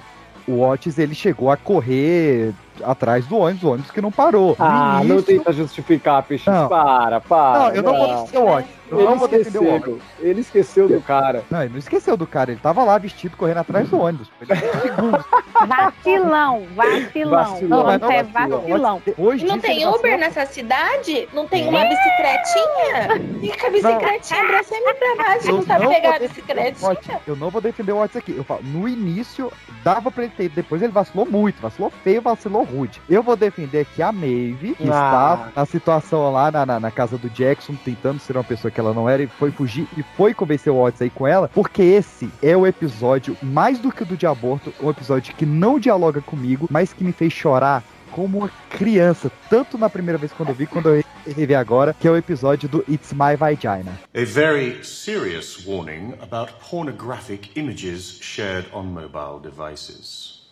o 0.49 0.63
Otis 0.63 0.99
ele 0.99 1.15
chegou 1.15 1.51
a 1.51 1.57
correr 1.59 2.55
atrás 2.85 3.27
do 3.27 3.39
ônibus, 3.39 3.63
o 3.65 3.69
ônibus 3.73 3.91
que 3.91 4.01
não 4.01 4.11
parou. 4.11 4.57
Ah, 4.59 5.01
não 5.05 5.17
início- 5.17 5.39
tenta 5.39 5.53
justificar, 5.53 6.23
peixe. 6.23 6.49
Não. 6.51 6.69
Para, 6.69 7.21
para. 7.21 7.59
Não, 7.59 7.69
eu 7.71 7.83
não 7.83 7.95
vou 7.97 8.07
defender 8.25 8.39
o 8.39 8.57
Otis. 8.57 8.71
Eu 8.93 9.01
Ele 9.01 9.09
não 9.09 9.19
vou 9.19 9.29
defender 9.29 9.59
o 9.59 9.77
esqueceu. 9.77 10.01
Ele 10.21 10.41
esqueceu 10.41 10.89
do 10.89 11.01
cara. 11.01 11.43
Não, 11.51 11.61
ele 11.63 11.71
não 11.73 11.79
esqueceu 11.79 12.17
do 12.17 12.27
cara, 12.27 12.51
ele 12.53 12.61
tava 12.61 12.85
lá 12.85 12.99
vestido 12.99 13.37
correndo 13.37 13.59
atrás 13.59 13.89
do 13.89 13.99
ônibus. 13.99 14.31
Ele 14.41 14.55
segundos. 14.81 15.25
vacilão, 15.67 16.67
vacilão. 16.75 17.31
Vacilão, 17.45 17.69
Não, 17.85 17.99
não, 17.99 18.11
é 18.11 18.23
vacilão. 18.23 18.61
vacilão. 18.61 19.03
Depois 19.05 19.43
Não 19.43 19.59
tem. 19.59 19.87
Uber 19.87 20.19
nessa 20.19 20.47
cidade? 20.47 21.29
Não 21.33 21.47
tem 21.47 21.69
uma 21.69 21.85
bicicletinha? 21.85 23.41
Fica 23.41 23.67
a 23.67 23.71
bicicletinha 23.71 24.47
pra 24.47 24.63
cima 24.63 24.91
e 24.91 24.95
pra 24.95 25.25
baixo. 25.25 25.49
Eu 25.49 25.55
Não 25.57 25.63
sabe 25.63 25.85
não 25.85 25.93
pegar 25.93 26.17
a 26.17 26.19
bicicletinha? 26.19 27.21
Eu 27.27 27.37
não 27.37 27.51
vou 27.51 27.61
defender 27.61 27.93
o 27.93 28.03
Otis 28.03 28.17
aqui. 28.17 28.35
Eu 28.37 28.45
falo, 28.45 28.61
no 28.65 28.89
início 28.89 29.53
dava 29.85 30.11
pra 30.11 30.25
ele 30.25 30.33
ter, 30.37 30.49
depois 30.51 30.83
ele 30.83 30.93
vacilou 30.93 31.27
muito, 31.27 31.61
vacilou 31.61 31.91
feio, 32.05 32.21
vacilou 32.23 32.63
rude. 32.65 33.01
Eu 33.09 33.23
vou 33.23 33.37
defender 33.37 33.81
aqui 33.81 34.03
a 34.03 34.13
Maeve, 34.13 34.75
que 34.77 34.89
Ah. 34.91 35.47
está 35.47 35.49
na 35.61 35.67
situação 35.67 36.33
lá 36.33 36.51
na, 36.51 36.67
na, 36.67 36.81
na 36.81 36.91
casa 36.91 37.17
do 37.19 37.29
Jackson, 37.31 37.75
tentando 37.85 38.19
ser 38.21 38.37
uma 38.37 38.45
pessoa 38.45 38.71
que 38.71 38.81
ela 38.83 38.95
não 38.95 39.09
era 39.09 39.23
e 39.23 39.27
foi 39.27 39.51
fugir 39.51 39.87
e 39.97 40.03
foi 40.17 40.35
convencer 40.35 40.73
o 40.73 40.83
Otis 40.83 41.03
aí 41.03 41.11
com 41.11 41.27
ela, 41.27 41.49
porque 41.49 41.83
esse 41.83 42.29
é 42.43 42.57
o 42.57 42.67
episódio, 42.67 43.37
mais 43.43 43.79
do 43.79 43.91
que 43.91 44.03
o 44.03 44.07
do 44.07 44.17
de 44.17 44.27
aborto, 44.27 44.73
um 44.81 44.91
episódio 44.91 45.35
que 45.35 45.47
não 45.47 45.79
dialoga 45.79 46.21
comigo, 46.21 46.69
mas 46.71 46.93
que 46.93 47.05
me 47.05 47.13
fez 47.13 47.33
chorar 47.33 47.83
como 48.13 48.39
uma 48.39 48.51
criança, 48.71 49.33
tanto 49.49 49.79
na 49.79 49.89
primeira 49.89 50.19
vez 50.19 50.33
quando 50.33 50.51
eu 50.51 50.55
vi, 50.55 50.67
quando 50.67 50.91
eu 50.91 51.03
revi 51.27 51.55
agora, 51.55 51.97
que 51.99 52.07
é 52.07 52.11
o 52.11 52.17
episódio 52.17 52.69
do 52.69 52.85
It's 52.89 53.13
My 53.13 53.37
Vagina. 53.37 53.99
A 54.15 54.25
very 54.25 54.85
serious 54.85 55.67
warning 55.67 56.15
about 56.21 56.53
pornographic 56.61 57.51
images 57.57 58.19
shared 58.21 58.69
on 58.73 58.85
mobile 58.85 59.41
devices. 59.41 60.43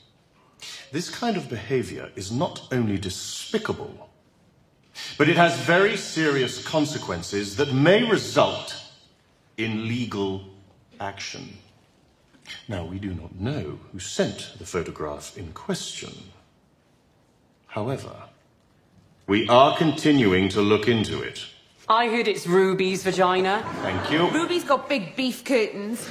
This 0.92 1.08
kind 1.08 1.36
of 1.36 1.48
behavior 1.48 2.10
is 2.16 2.30
not 2.30 2.62
only 2.72 2.98
despicable, 2.98 4.09
but 5.18 5.28
it 5.28 5.36
has 5.36 5.56
very 5.60 5.96
serious 5.96 6.64
consequences 6.66 7.56
that 7.56 7.72
may 7.72 8.02
result 8.04 8.74
in 9.56 9.88
legal 9.88 10.44
action. 10.98 11.56
Now, 12.68 12.84
we 12.84 12.98
do 12.98 13.14
not 13.14 13.34
know 13.34 13.78
who 13.92 13.98
sent 13.98 14.54
the 14.58 14.66
photograph 14.66 15.36
in 15.36 15.52
question. 15.52 16.12
However, 17.66 18.14
we 19.26 19.48
are 19.48 19.76
continuing 19.76 20.48
to 20.50 20.60
look 20.60 20.88
into 20.88 21.22
it. 21.22 21.46
I 21.88 22.08
heard 22.08 22.28
it's 22.28 22.46
Ruby's 22.46 23.02
vagina. 23.02 23.64
Thank 23.82 24.10
you. 24.10 24.28
Ruby's 24.30 24.64
got 24.64 24.88
big 24.88 25.16
beef 25.16 25.44
curtains. 25.44 26.08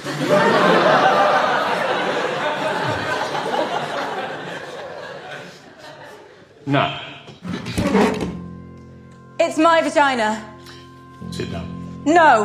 Now, 6.66 7.00
It's 9.42 9.56
my 9.56 9.80
vagina. 9.80 10.44
sit 11.30 11.50
down. 11.50 11.66
No, 12.04 12.44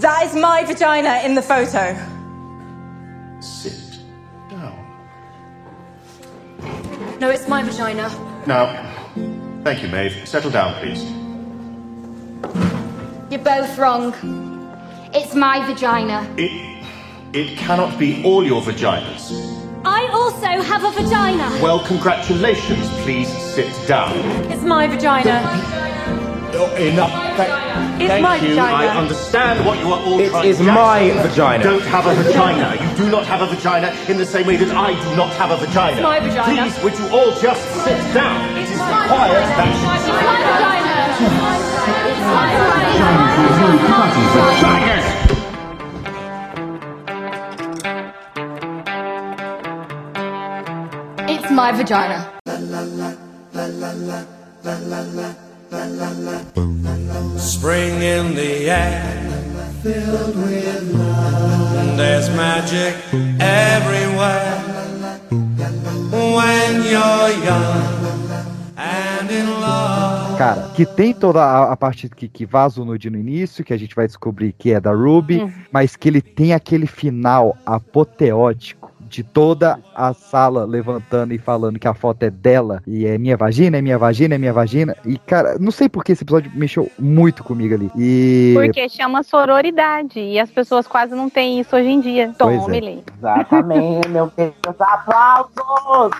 that 0.00 0.26
is 0.26 0.34
my 0.34 0.64
vagina 0.64 1.22
in 1.24 1.34
the 1.34 1.40
photo. 1.40 1.96
Sit 3.40 4.00
down. 4.50 4.76
No, 7.18 7.30
it's 7.30 7.48
my 7.48 7.62
vagina. 7.62 8.10
Now, 8.46 8.66
thank 9.64 9.82
you, 9.82 9.88
Maeve. 9.88 10.28
Settle 10.28 10.50
down, 10.50 10.74
please. 10.74 11.02
You're 13.30 13.42
both 13.42 13.78
wrong. 13.78 14.12
It's 15.14 15.34
my 15.34 15.64
vagina. 15.66 16.30
It, 16.36 16.84
it 17.32 17.56
cannot 17.56 17.98
be 17.98 18.22
all 18.24 18.44
your 18.44 18.60
vaginas. 18.60 19.32
I 19.86 20.06
also 20.08 20.60
have 20.70 20.84
a 20.84 20.90
vagina. 20.90 21.48
Well, 21.62 21.80
congratulations. 21.86 22.90
Please 23.04 23.28
sit 23.54 23.72
down. 23.88 24.12
It's 24.52 24.62
my 24.62 24.86
vagina. 24.86 25.85
Enough. 26.54 27.10
Thank, 27.36 28.00
It's 28.00 28.08
thank 28.10 28.22
my 28.22 28.36
you. 28.36 28.48
vagina. 28.50 28.76
I 28.76 28.86
understand 28.96 29.66
what 29.66 29.78
you 29.78 29.92
are 29.92 30.00
all 30.00 30.20
It 30.20 30.30
trying 30.30 30.46
is 30.48 30.56
to 30.58 30.62
my 30.64 31.00
say. 31.10 31.28
vagina. 31.28 31.64
Don't 31.64 31.82
have 31.82 32.06
a 32.06 32.14
vagina. 32.14 32.74
You 32.80 32.96
do 32.96 33.10
not 33.10 33.26
have 33.26 33.42
a 33.42 33.46
vagina 33.46 33.94
in 34.08 34.16
the 34.16 34.24
same 34.26 34.46
way 34.46 34.56
that 34.56 34.70
I 34.74 34.92
do 34.94 35.16
not 35.16 35.30
have 35.34 35.50
a 35.50 35.56
vagina. 35.56 35.96
It's 35.96 36.02
my 36.02 36.20
vagina. 36.20 36.62
Please, 36.70 36.82
would 36.84 36.98
you 36.98 37.08
all 37.16 37.32
just 37.40 37.62
sit 37.84 37.98
down? 38.14 38.56
It 38.56 38.62
is 38.64 38.70
required 38.70 39.46
that 39.58 39.68
you're 39.74 39.84
not 39.84 40.00
sure. 40.06 41.26
It's 42.08 42.22
my 42.30 42.52
vagina. 44.52 44.96
It's 51.28 51.50
my 51.50 51.72
vagina. 51.72 52.32
Spring 57.38 58.00
in 58.02 58.34
the 58.34 58.70
air, 58.70 59.02
filled 59.82 60.36
with 60.36 60.92
love. 60.94 61.96
There's 61.96 62.28
magic 62.30 62.94
everywhere 63.40 64.60
when 66.12 66.82
you're 66.84 67.44
young 67.44 68.76
and 68.76 69.30
in 69.30 69.60
love. 69.60 70.38
Cara, 70.38 70.70
que 70.74 70.84
tem 70.86 71.12
toda 71.14 71.40
a, 71.42 71.72
a 71.72 71.76
parte 71.76 72.08
que, 72.10 72.28
que 72.28 72.44
vaza 72.46 72.80
o 72.80 72.84
nude 72.84 73.08
no 73.10 73.18
início, 73.18 73.64
que 73.64 73.72
a 73.72 73.76
gente 73.78 73.94
vai 73.94 74.06
descobrir 74.06 74.52
que 74.52 74.72
é 74.72 74.80
da 74.80 74.92
Ruby, 74.92 75.38
Uhum. 75.38 75.52
mas 75.72 75.96
que 75.96 76.08
ele 76.08 76.20
tem 76.20 76.52
aquele 76.52 76.86
final 76.86 77.56
apoteótico 77.64 78.85
de 79.08 79.22
toda 79.22 79.78
a 79.94 80.12
sala 80.12 80.64
levantando 80.64 81.32
e 81.32 81.38
falando 81.38 81.78
que 81.78 81.88
a 81.88 81.94
foto 81.94 82.22
é 82.22 82.30
dela 82.30 82.82
e 82.86 83.06
é 83.06 83.16
minha 83.18 83.36
vagina, 83.36 83.78
é 83.78 83.82
minha 83.82 83.98
vagina, 83.98 84.34
é 84.34 84.38
minha 84.38 84.52
vagina. 84.52 84.96
E, 85.04 85.18
cara, 85.18 85.56
não 85.58 85.70
sei 85.70 85.88
por 85.88 86.04
que 86.04 86.12
esse 86.12 86.24
episódio 86.24 86.50
mexeu 86.54 86.90
muito 86.98 87.42
comigo 87.42 87.74
ali. 87.74 87.90
E. 87.96 88.52
Porque 88.54 88.88
chama 88.88 89.22
sororidade. 89.22 90.20
E 90.20 90.38
as 90.38 90.50
pessoas 90.50 90.86
quase 90.86 91.14
não 91.14 91.30
têm 91.30 91.60
isso 91.60 91.74
hoje 91.74 91.88
em 91.88 92.00
dia. 92.00 92.34
Pois 92.38 92.62
Tome, 92.62 92.78
é. 92.78 93.02
Exatamente, 93.18 94.08
meu 94.10 94.30
Deus, 94.36 94.54
aplausos! 94.78 96.12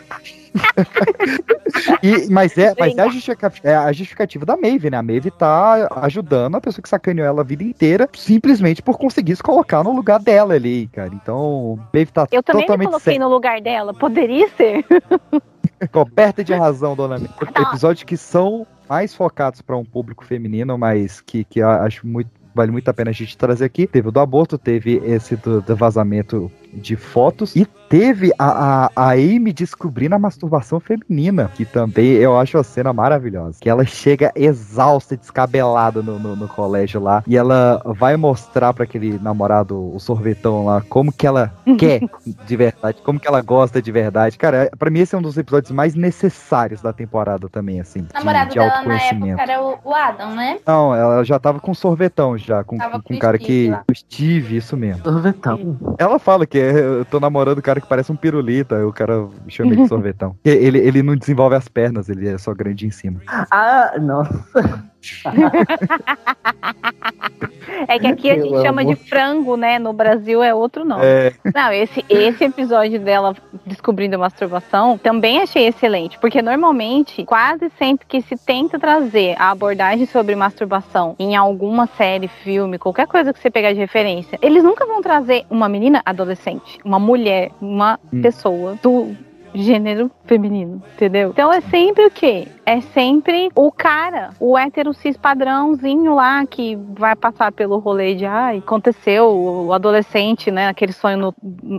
E- 2.02 2.28
mas 2.30 2.56
é, 2.56 2.74
mas 2.78 2.96
é 2.96 3.02
a, 3.02 3.08
justificativa, 3.08 3.68
é 3.68 3.76
a 3.76 3.92
justificativa 3.92 4.46
da 4.46 4.56
Maeve, 4.56 4.90
né? 4.90 4.96
A 4.96 5.02
Maeve 5.02 5.30
tá 5.30 5.88
ajudando 6.02 6.56
a 6.56 6.60
pessoa 6.60 6.82
que 6.82 6.88
sacaneou 6.88 7.26
ela 7.26 7.40
a 7.42 7.44
vida 7.44 7.62
inteira, 7.64 8.08
simplesmente 8.14 8.82
por 8.82 8.98
conseguir 8.98 9.36
se 9.36 9.42
colocar 9.42 9.82
no 9.82 9.92
lugar 9.94 10.18
dela 10.20 10.54
ali, 10.54 10.88
cara. 10.88 11.10
Então, 11.12 11.78
Maeve 11.92 12.12
tá 12.12 12.26
Eu 12.30 12.42
também 12.42 12.62
me 12.62 12.66
totalmente 12.66 12.88
coloquei 12.88 13.14
certa. 13.14 13.24
no 13.24 13.30
lugar 13.32 13.60
dela. 13.60 13.94
Poderia 13.94 14.48
ser. 14.50 14.84
coberta 15.92 16.42
de 16.42 16.54
razão, 16.54 16.96
dona 16.96 17.18
Maeve. 17.18 17.34
Episódios 17.68 18.04
que 18.04 18.16
são 18.16 18.66
mais 18.88 19.14
focados 19.14 19.60
para 19.60 19.76
um 19.76 19.84
público 19.84 20.24
feminino, 20.24 20.76
mas 20.78 21.20
que, 21.20 21.44
que 21.44 21.60
acho 21.60 22.06
muito. 22.06 22.30
Vale 22.54 22.72
muito 22.72 22.88
a 22.88 22.94
pena 22.94 23.10
a 23.10 23.12
gente 23.12 23.36
trazer 23.36 23.66
aqui. 23.66 23.86
Teve 23.86 24.08
o 24.08 24.10
do 24.10 24.18
aborto, 24.18 24.56
teve 24.56 24.96
esse 25.04 25.36
do, 25.36 25.60
do 25.60 25.76
vazamento 25.76 26.50
de 26.72 26.96
fotos 26.96 27.54
e 27.54 27.66
teve 27.88 28.32
a, 28.38 28.86
a, 28.86 28.90
a 28.96 29.10
Amy 29.12 29.52
descobrindo 29.52 30.14
a 30.14 30.18
masturbação 30.18 30.80
feminina, 30.80 31.50
que 31.54 31.64
também 31.64 32.12
eu 32.12 32.38
acho 32.38 32.58
a 32.58 32.64
cena 32.64 32.92
maravilhosa. 32.92 33.58
Que 33.60 33.68
ela 33.68 33.84
chega 33.84 34.32
exausta, 34.34 35.16
descabelada 35.16 36.02
no, 36.02 36.18
no, 36.18 36.36
no 36.36 36.48
colégio 36.48 37.00
lá 37.00 37.22
e 37.26 37.36
ela 37.36 37.82
vai 37.84 38.16
mostrar 38.16 38.72
para 38.72 38.84
aquele 38.84 39.18
namorado, 39.18 39.94
o 39.94 39.98
sorvetão 39.98 40.64
lá, 40.64 40.82
como 40.88 41.12
que 41.12 41.26
ela 41.26 41.52
quer 41.78 42.00
de 42.46 42.56
verdade, 42.56 42.98
como 43.02 43.18
que 43.20 43.28
ela 43.28 43.40
gosta 43.42 43.80
de 43.80 43.92
verdade. 43.92 44.38
Cara, 44.38 44.70
pra 44.78 44.90
mim 44.90 45.00
esse 45.00 45.14
é 45.14 45.18
um 45.18 45.22
dos 45.22 45.36
episódios 45.36 45.72
mais 45.72 45.94
necessários 45.94 46.80
da 46.80 46.92
temporada 46.92 47.48
também, 47.48 47.80
assim, 47.80 48.02
de, 48.02 48.08
O 48.14 48.18
namorado 48.18 48.50
de 48.50 48.56
dela 48.56 48.82
na 48.82 49.02
época 49.02 49.42
era 49.42 49.62
o, 49.62 49.78
o 49.84 49.94
Adam, 49.94 50.34
né? 50.34 50.58
Não, 50.66 50.94
ela 50.94 51.24
já 51.24 51.38
tava 51.38 51.60
com 51.60 51.74
sorvetão 51.74 52.36
já, 52.36 52.64
com, 52.64 52.76
Tava 52.76 52.98
com, 52.98 53.02
com 53.02 53.14
um 53.14 53.18
cara 53.18 53.36
Steve 53.36 53.64
que. 53.64 53.70
lá. 53.70 53.84
O 53.90 53.94
Steve, 53.94 54.56
isso 54.56 54.76
mesmo. 54.76 55.02
Sorvetão. 55.02 55.76
Ela 55.98 56.18
fala 56.18 56.46
que 56.46 56.58
é, 56.58 56.78
eu 56.78 57.04
tô 57.04 57.20
namorando 57.20 57.58
um 57.58 57.62
cara 57.62 57.75
que 57.80 57.88
parece 57.88 58.12
um 58.12 58.16
pirulita, 58.16 58.76
aí 58.76 58.84
o 58.84 58.92
cara 58.92 59.28
chama 59.48 59.72
ele 59.72 59.82
de 59.82 59.88
sorvetão. 59.88 60.36
Ele, 60.44 60.78
ele 60.78 61.02
não 61.02 61.16
desenvolve 61.16 61.56
as 61.56 61.68
pernas, 61.68 62.08
ele 62.08 62.28
é 62.28 62.38
só 62.38 62.54
grande 62.54 62.86
em 62.86 62.90
cima. 62.90 63.20
Ah, 63.26 63.94
nossa. 63.98 64.84
É 67.88 67.98
que 67.98 68.06
aqui 68.06 68.30
a 68.30 68.34
gente 68.38 68.62
chama 68.62 68.82
amo. 68.82 68.94
de 68.94 68.96
frango, 68.96 69.56
né? 69.56 69.78
No 69.78 69.92
Brasil 69.92 70.42
é 70.42 70.54
outro 70.54 70.84
nome. 70.84 71.02
É. 71.04 71.32
Não, 71.54 71.72
esse, 71.72 72.04
esse 72.08 72.44
episódio 72.44 72.98
dela 73.00 73.34
descobrindo 73.64 74.16
a 74.16 74.18
masturbação 74.18 74.98
também 74.98 75.40
achei 75.40 75.66
excelente, 75.66 76.18
porque 76.18 76.40
normalmente, 76.42 77.24
quase 77.24 77.70
sempre 77.78 78.06
que 78.06 78.20
se 78.22 78.36
tenta 78.36 78.78
trazer 78.78 79.34
a 79.38 79.50
abordagem 79.50 80.06
sobre 80.06 80.34
masturbação 80.36 81.14
em 81.18 81.36
alguma 81.36 81.86
série, 81.86 82.28
filme, 82.28 82.78
qualquer 82.78 83.06
coisa 83.06 83.32
que 83.32 83.40
você 83.40 83.50
pegar 83.50 83.72
de 83.72 83.78
referência, 83.78 84.38
eles 84.42 84.62
nunca 84.62 84.86
vão 84.86 85.00
trazer 85.02 85.44
uma 85.50 85.68
menina 85.68 86.02
adolescente, 86.04 86.78
uma 86.84 86.98
mulher, 86.98 87.50
uma 87.60 87.98
Hum. 88.12 88.22
pessoa 88.22 88.78
do 88.82 89.16
gênero 89.56 90.10
feminino, 90.24 90.82
entendeu? 90.94 91.30
Então 91.30 91.52
é 91.52 91.60
sempre 91.62 92.06
o 92.06 92.10
quê? 92.10 92.48
É 92.64 92.80
sempre 92.80 93.48
o 93.54 93.70
cara, 93.72 94.30
o 94.40 94.56
hétero 94.58 94.92
cis 94.92 95.16
padrãozinho 95.16 96.14
lá 96.14 96.44
que 96.46 96.76
vai 96.98 97.14
passar 97.16 97.52
pelo 97.52 97.78
rolê 97.78 98.14
de 98.14 98.26
ai, 98.26 98.58
aconteceu, 98.58 99.28
o 99.30 99.72
adolescente, 99.72 100.50
né? 100.50 100.68
Aquele 100.68 100.92
sonho 100.92 101.16
no- 101.16 101.34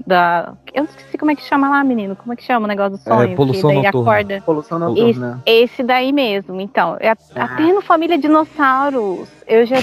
da. 0.05 0.53
Eu 0.73 0.85
esqueci 0.85 1.17
como 1.17 1.31
é 1.31 1.35
que 1.35 1.41
chama 1.43 1.69
lá, 1.69 1.83
menino. 1.83 2.15
Como 2.15 2.33
é 2.33 2.35
que 2.35 2.43
chama 2.43 2.65
o 2.65 2.67
negócio 2.67 2.91
do 2.91 2.97
sonho? 2.97 3.35
poluição 3.35 3.69
que 3.69 3.75
daí 3.75 3.83
noturna. 3.85 4.11
acorda. 4.11 4.43
Poluição 4.45 4.77
Esse, 4.77 5.01
noturna. 5.01 5.43
esse 5.45 5.83
daí 5.83 6.11
mesmo. 6.13 6.61
Então, 6.61 6.97
é- 6.99 7.09
até 7.35 7.63
no 7.73 7.81
Família 7.81 8.17
Dinossauros. 8.17 9.36
Eu 9.47 9.65
já 9.65 9.77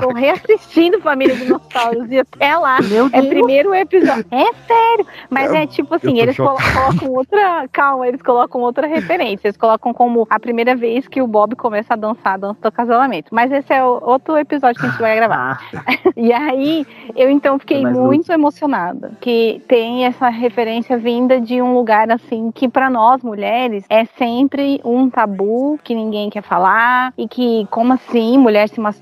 tô 0.00 0.08
reassistindo 0.14 1.00
Família 1.00 1.36
Dinossauros 1.36 2.10
e 2.10 2.18
até 2.20 2.56
lá. 2.56 2.78
Meu 2.82 3.06
É 3.12 3.20
Deus. 3.20 3.28
primeiro 3.28 3.74
episódio. 3.74 4.24
É 4.30 4.52
sério. 4.66 5.06
Mas 5.28 5.52
é 5.52 5.66
tipo 5.66 5.94
assim, 5.94 6.18
eles 6.20 6.34
chocado. 6.34 6.58
colocam 6.72 7.10
outra. 7.10 7.68
Calma, 7.70 8.08
eles 8.08 8.22
colocam 8.22 8.60
outra 8.62 8.86
referência. 8.86 9.48
Eles 9.48 9.56
colocam 9.56 9.92
como 9.92 10.26
a 10.30 10.40
primeira 10.40 10.74
vez 10.74 11.06
que 11.06 11.20
o 11.20 11.26
Bob 11.26 11.54
começa 11.54 11.92
a 11.94 11.96
dançar 11.96 12.34
a 12.34 12.36
dança 12.38 12.58
do 12.62 12.72
casamento. 12.72 13.28
Mas 13.30 13.52
esse 13.52 13.72
é 13.72 13.84
outro 13.84 14.36
episódio 14.38 14.80
que 14.80 14.86
a 14.86 14.90
gente 14.90 15.00
vai 15.00 15.16
gravar. 15.16 15.60
E 16.16 16.32
aí, 16.32 16.86
eu 17.16 17.28
então 17.28 17.58
fiquei 17.58 17.84
muito 17.84 18.30
emocionada. 18.30 19.12
Que 19.20 19.60
tem 19.66 20.06
essa 20.06 20.28
referência 20.28 20.96
vinda 20.96 21.40
de 21.40 21.60
um 21.60 21.74
lugar 21.74 22.08
assim 22.10 22.52
que 22.52 22.68
pra 22.68 22.88
nós 22.88 23.20
mulheres 23.22 23.84
é 23.90 24.04
sempre 24.16 24.80
um 24.84 25.10
tabu 25.10 25.78
que 25.82 25.92
ninguém 25.94 26.30
quer 26.30 26.42
falar 26.42 27.12
e 27.18 27.26
que 27.26 27.66
como 27.70 27.92
assim 27.94 28.38
mulher 28.38 28.68
se 28.68 28.80
masturba, 28.80 28.93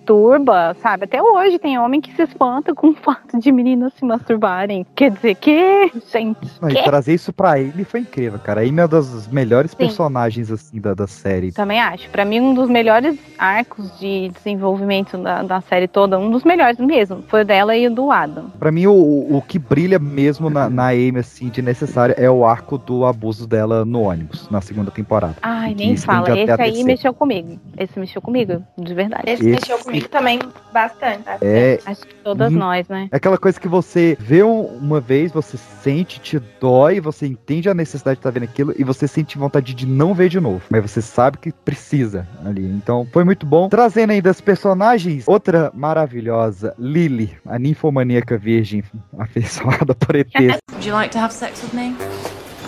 sabe? 0.80 1.04
Até 1.04 1.22
hoje 1.22 1.58
tem 1.58 1.78
homem 1.78 2.00
que 2.00 2.14
se 2.14 2.22
espanta 2.22 2.74
com 2.74 2.88
o 2.88 2.94
fato 3.02 3.38
de 3.38 3.50
meninas 3.52 3.92
se 3.94 4.04
masturbarem. 4.04 4.86
Quer 4.94 5.10
dizer 5.10 5.34
que, 5.36 5.90
gente. 6.12 6.38
Não, 6.60 6.68
e 6.68 6.74
que? 6.74 6.82
trazer 6.82 7.14
isso 7.14 7.32
pra 7.32 7.52
Amy 7.54 7.84
foi 7.84 8.00
incrível, 8.00 8.38
cara. 8.38 8.60
A 8.60 8.64
Amy 8.64 8.78
é 8.78 8.82
uma 8.82 8.88
das 8.88 9.28
melhores 9.28 9.70
Sim. 9.72 9.76
personagens, 9.78 10.50
assim, 10.50 10.80
da, 10.80 10.94
da 10.94 11.06
série. 11.06 11.52
Também 11.52 11.80
acho. 11.80 12.08
Pra 12.10 12.24
mim, 12.24 12.40
um 12.40 12.54
dos 12.54 12.68
melhores 12.68 13.18
arcos 13.38 13.98
de 13.98 14.30
desenvolvimento 14.30 15.16
da, 15.18 15.42
da 15.42 15.60
série 15.60 15.88
toda, 15.88 16.18
um 16.18 16.30
dos 16.30 16.44
melhores 16.44 16.78
mesmo, 16.78 17.22
foi 17.28 17.42
o 17.42 17.44
dela 17.44 17.76
e 17.76 17.86
o 17.86 17.90
do 17.94 18.10
Adam. 18.10 18.50
Pra 18.58 18.70
mim, 18.72 18.86
o, 18.86 18.92
o 19.36 19.42
que 19.46 19.58
brilha 19.58 19.98
mesmo 19.98 20.50
na, 20.50 20.68
na 20.68 20.88
Amy, 20.88 21.18
assim, 21.18 21.48
de 21.48 21.62
necessário, 21.62 22.14
é 22.18 22.30
o 22.30 22.44
arco 22.44 22.78
do 22.78 23.04
abuso 23.04 23.46
dela 23.46 23.84
no 23.84 24.02
ônibus, 24.02 24.48
na 24.50 24.60
segunda 24.60 24.90
temporada. 24.90 25.36
Ai, 25.42 25.74
nem 25.74 25.96
fala. 25.96 26.38
Esse 26.38 26.60
aí 26.60 26.84
mexeu 26.84 27.14
comigo. 27.14 27.58
Esse 27.76 27.98
mexeu 27.98 28.20
comigo, 28.20 28.62
de 28.78 28.94
verdade. 28.94 29.24
Esse 29.26 29.42
Esse- 29.42 29.50
mexeu 29.50 29.78
comigo 29.84 30.08
também 30.08 30.38
bastante. 30.72 31.22
tá? 31.24 31.38
É, 31.40 31.78
Acho 31.84 32.02
que 32.06 32.14
todas 32.16 32.52
nós, 32.52 32.88
né? 32.88 33.08
É 33.12 33.16
aquela 33.16 33.36
coisa 33.38 33.58
que 33.60 33.68
você 33.68 34.16
vê 34.18 34.42
um- 34.42 34.64
uma 34.66 35.00
vez, 35.00 35.32
você 35.32 35.56
sente, 35.56 36.20
te 36.20 36.38
dói, 36.60 37.00
você 37.00 37.26
entende 37.26 37.68
a 37.68 37.74
necessidade 37.74 38.16
de 38.16 38.20
estar 38.20 38.30
vendo 38.30 38.44
aquilo 38.44 38.74
e 38.78 38.84
você 38.84 39.06
sente 39.08 39.36
vontade 39.38 39.74
de 39.74 39.86
não 39.86 40.14
ver 40.14 40.28
de 40.28 40.40
novo. 40.40 40.62
Mas 40.70 40.90
você 40.90 41.02
sabe 41.02 41.38
que 41.38 41.52
precisa 41.52 42.26
ali. 42.44 42.64
Então 42.64 43.06
foi 43.12 43.24
muito 43.24 43.44
bom. 43.46 43.68
Trazendo 43.68 44.10
aí 44.10 44.22
das 44.22 44.40
personagens, 44.40 45.24
outra 45.26 45.70
maravilhosa, 45.74 46.74
Lily, 46.78 47.36
a 47.46 47.58
ninfomaníaca 47.58 48.36
virgem 48.38 48.82
afeiçoada 49.18 49.94
por 49.94 50.14
ETs. 50.16 50.58
Would 50.72 50.88
you 50.88 50.94
like 50.94 51.10
to 51.12 51.18
have 51.18 51.32
sex 51.34 51.62
with 51.62 51.74
me? 51.74 51.94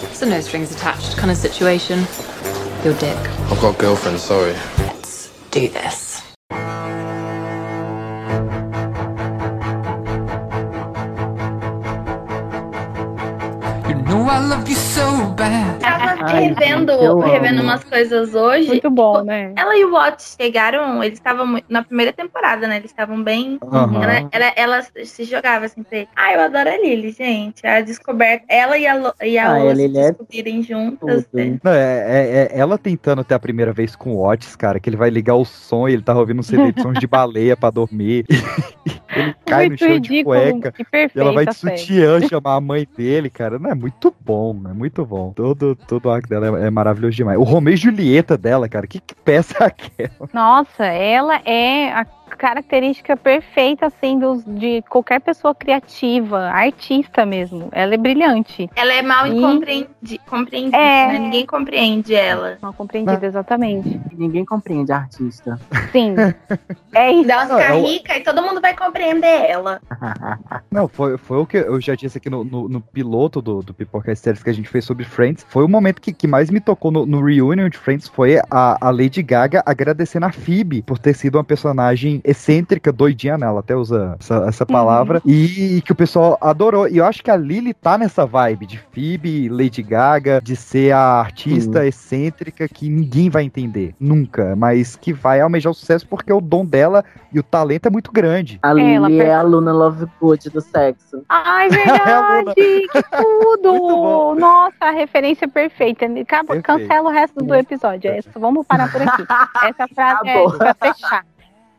It's 0.03 0.23
a 0.23 0.27
no 0.27 0.37
strings 0.39 0.71
attached 0.73 1.17
kind 1.17 1.31
of 1.31 1.37
situation. 1.39 1.99
Your 2.85 2.95
dick. 2.95 3.17
I've 3.51 3.61
got 3.61 3.75
a 3.77 3.79
girlfriend, 3.83 4.19
sorry. 4.21 4.55
Do 5.51 5.69
this. 5.69 6.23
Tava 15.81 16.27
revendo, 16.27 17.21
revendo 17.21 17.63
umas 17.63 17.83
coisas 17.85 18.35
hoje. 18.35 18.69
Muito 18.69 18.91
bom, 18.91 19.23
né? 19.23 19.53
Ela 19.57 19.77
e 19.77 19.85
o 19.85 19.93
Watts 19.93 20.37
chegaram, 20.41 21.03
eles 21.03 21.19
estavam 21.19 21.61
na 21.69 21.83
primeira 21.83 22.13
temporada, 22.13 22.67
né? 22.67 22.77
Eles 22.77 22.91
estavam 22.91 23.23
bem. 23.23 23.59
Aham. 23.63 24.03
Ela, 24.03 24.29
ela, 24.31 24.53
ela 24.57 24.87
se 25.05 25.25
jogava 25.25 25.67
assim 25.67 25.83
pra 25.83 25.99
ele. 25.99 26.09
Ah, 26.15 26.33
eu 26.35 26.41
adoro 26.41 26.69
a 26.69 26.77
Lily, 26.77 27.11
gente. 27.13 27.67
A 27.67 27.81
descoberta. 27.81 28.45
Ela 28.49 28.79
e 28.79 28.87
a, 28.87 28.95
Lo- 28.95 29.15
e 29.23 29.39
a 29.39 29.51
Ah, 29.51 29.59
Lola 29.59 29.75
se 29.77 29.85
é 29.85 29.89
descobrirem 29.89 30.63
juntas. 30.63 31.27
né? 31.33 31.59
Não, 31.63 31.73
é, 31.73 32.05
é- 32.07 32.49
é 32.53 32.59
ela 32.59 32.79
tentando 32.79 33.21
até 33.23 33.35
a 33.35 33.39
primeira 33.39 33.73
vez 33.73 33.97
com 33.97 34.11
o 34.17 34.27
Otis, 34.29 34.55
cara, 34.57 34.79
que 34.79 34.89
ele 34.89 34.97
vai 34.97 35.11
ligar 35.11 35.35
o 35.35 35.45
som 35.45 35.89
e 35.89 35.93
ele 35.93 36.03
tava 36.03 36.21
ouvindo 36.21 36.41
um 36.41 36.43
CD 36.43 36.73
de 36.73 36.83
sons 36.83 36.99
de 36.99 37.07
baleia 37.07 37.57
pra 37.57 37.71
dormir. 37.71 38.27
ele 39.17 39.35
cai 39.47 39.65
no 39.65 39.69
Muito 39.71 39.79
chão 39.81 39.89
de 39.89 39.95
ridículo 39.95 40.37
cueca. 40.37 40.75
e 40.93 41.19
ela 41.19 41.33
vai 41.33 41.47
de 41.47 41.55
sutiã 41.55 42.21
chamar 42.29 42.55
a 42.57 42.61
mãe 42.61 42.87
dele, 42.97 43.31
cara. 43.31 43.59
Não, 43.59 43.71
é 43.71 43.75
muito 43.75 44.15
bom, 44.21 44.61
é 44.69 44.73
muito 44.73 45.05
bom. 45.05 45.33
Todo, 45.33 45.75
todo 45.75 46.07
o 46.07 46.11
arco 46.11 46.29
dela 46.29 46.61
é, 46.61 46.67
é 46.67 46.71
maravilhoso 46.71 47.17
demais. 47.17 47.39
O 47.39 47.43
Romeu 47.43 47.75
e 47.75 47.77
Julieta 47.77 48.37
dela, 48.37 48.69
cara, 48.69 48.87
que, 48.87 49.01
que 49.01 49.15
peça 49.15 49.55
é 49.61 49.67
aquela? 49.67 50.29
Nossa, 50.33 50.85
ela 50.85 51.37
é 51.45 51.93
a 51.93 52.05
característica 52.37 53.17
perfeita, 53.17 53.87
assim, 53.87 54.19
dos, 54.19 54.45
de 54.45 54.83
qualquer 54.89 55.21
pessoa 55.21 55.55
criativa, 55.55 56.39
artista 56.51 57.25
mesmo. 57.25 57.69
Ela 57.73 57.95
é 57.95 57.97
brilhante. 57.97 58.69
Ela 58.77 58.93
é 58.95 59.03
mal 59.03 59.27
E- 59.27 59.41
compreendida, 59.41 60.77
É. 60.77 61.07
né? 61.13 61.19
Ninguém 61.19 61.47
compreende 61.47 62.15
ela. 62.15 62.59
Mal 62.61 62.73
compreendida, 62.73 63.27
exatamente. 63.27 64.01
Ninguém 64.13 64.45
compreende 64.45 64.93
a 64.93 64.97
artista. 64.99 65.59
Sim. 65.93 66.15
É 66.97 67.11
isso. 67.13 67.29
Ela 67.29 67.45
Não, 67.47 67.59
ficar 67.59 67.75
rica 67.75 68.17
e 68.19 68.21
todo 68.23 68.41
mundo 68.41 68.61
vai 68.61 68.73
compreender 68.77 69.51
ela. 69.51 69.81
Não, 70.71 70.87
foi, 70.87 71.19
foi 71.19 71.39
o 71.39 71.47
que 71.47 71.57
eu 71.57 71.81
já 71.81 71.97
disse 71.97 72.19
aqui 72.19 72.31
no, 72.31 72.45
no, 72.45 72.69
no 72.69 72.81
piloto 72.81 73.43
do, 73.43 73.63
do 73.63 73.75
Pipoca 73.75 74.15
Séries 74.15 74.45
que 74.45 74.51
a 74.51 74.53
gente 74.53 74.69
fez 74.69 74.85
sobre 74.85 75.05
Friends. 75.05 75.45
Foi 75.49 75.65
o 75.65 75.69
momento 75.69 76.01
que, 76.01 76.13
que 76.13 76.29
mais 76.29 76.51
me 76.51 76.61
tocou 76.61 76.93
no, 76.93 77.05
no 77.05 77.21
reunion 77.25 77.69
de 77.69 77.77
Friends. 77.79 78.07
Foi 78.07 78.39
a, 78.49 78.79
a 78.81 78.91
Lady 78.91 79.25
Gaga 79.25 79.61
agradecendo 79.67 80.27
a 80.27 80.31
Phoebe 80.31 80.83
por 80.83 80.97
ter 80.99 81.15
sido 81.15 81.35
uma 81.37 81.43
personagem 81.43 82.21
excêntrica, 82.35 82.93
doidinha 82.93 83.39
nela, 83.39 83.61
até 83.61 83.75
usa 83.75 84.17
essa, 84.21 84.45
essa 84.49 84.67
palavra. 84.67 85.23
E, 85.25 85.81
que 85.85 85.93
o 85.93 85.95
pessoal 85.95 86.37
adorou. 86.41 86.89
E 86.89 86.99
eu 86.99 87.05
acho 87.05 87.23
que 87.23 87.31
a 87.31 87.37
Lily 87.37 87.73
tá 87.73 87.97
nessa 87.97 88.27
vibe 88.27 88.67
de 88.67 88.79
Phoebe, 88.93 89.49
Lady 89.49 89.83
Gaga, 89.83 90.41
de 90.43 90.55
ser 90.57 90.93
a 90.93 90.99
artista 91.21 91.87
excêntrica 91.87 92.69
que 92.69 92.89
ninguém 92.89 93.31
vai 93.31 93.45
entender. 93.45 93.95
Nunca. 93.99 94.55
Mas 94.57 94.97
que 94.97 95.13
vai 95.13 95.41
almejar 95.41 95.71
o 95.71 95.75
sucesso 95.75 96.07
porque 96.07 96.33
o 96.33 96.41
dom 96.41 96.65
dela 96.67 97.05
e 97.33 97.39
o 97.39 97.43
talento 97.43 97.87
é 97.87 97.91
muito 97.91 98.13
grande. 98.13 98.59
A 98.63 98.71
Ela 98.71 98.81
Lily 99.09 99.19
per- 99.19 99.27
é 99.29 99.35
a 99.35 99.43
Luna 99.43 99.73
Lovegood 99.73 100.51
do 100.51 100.61
sexo. 100.61 101.23
Ai, 101.29 101.69
É 101.71 101.71
verdade! 101.71 102.55
que 102.55 103.03
tudo! 103.17 104.35
Nossa, 104.39 104.77
a 104.81 104.91
referência 104.91 105.47
perfeita. 105.49 106.05
Acaba, 106.07 106.55
Perfeito. 106.55 106.65
cancela 106.65 107.09
o 107.09 107.13
resto 107.13 107.45
do 107.45 107.55
episódio. 107.55 108.11
É 108.11 108.19
isso, 108.19 108.31
vamos 108.37 108.67
parar 108.67 108.91
por 108.91 109.01
aqui. 109.03 109.23
Essa 109.65 109.87
frase 109.95 110.29
é 110.29 110.33
Acabou. 110.33 110.53
pra 110.59 110.75
fechar. 110.75 111.25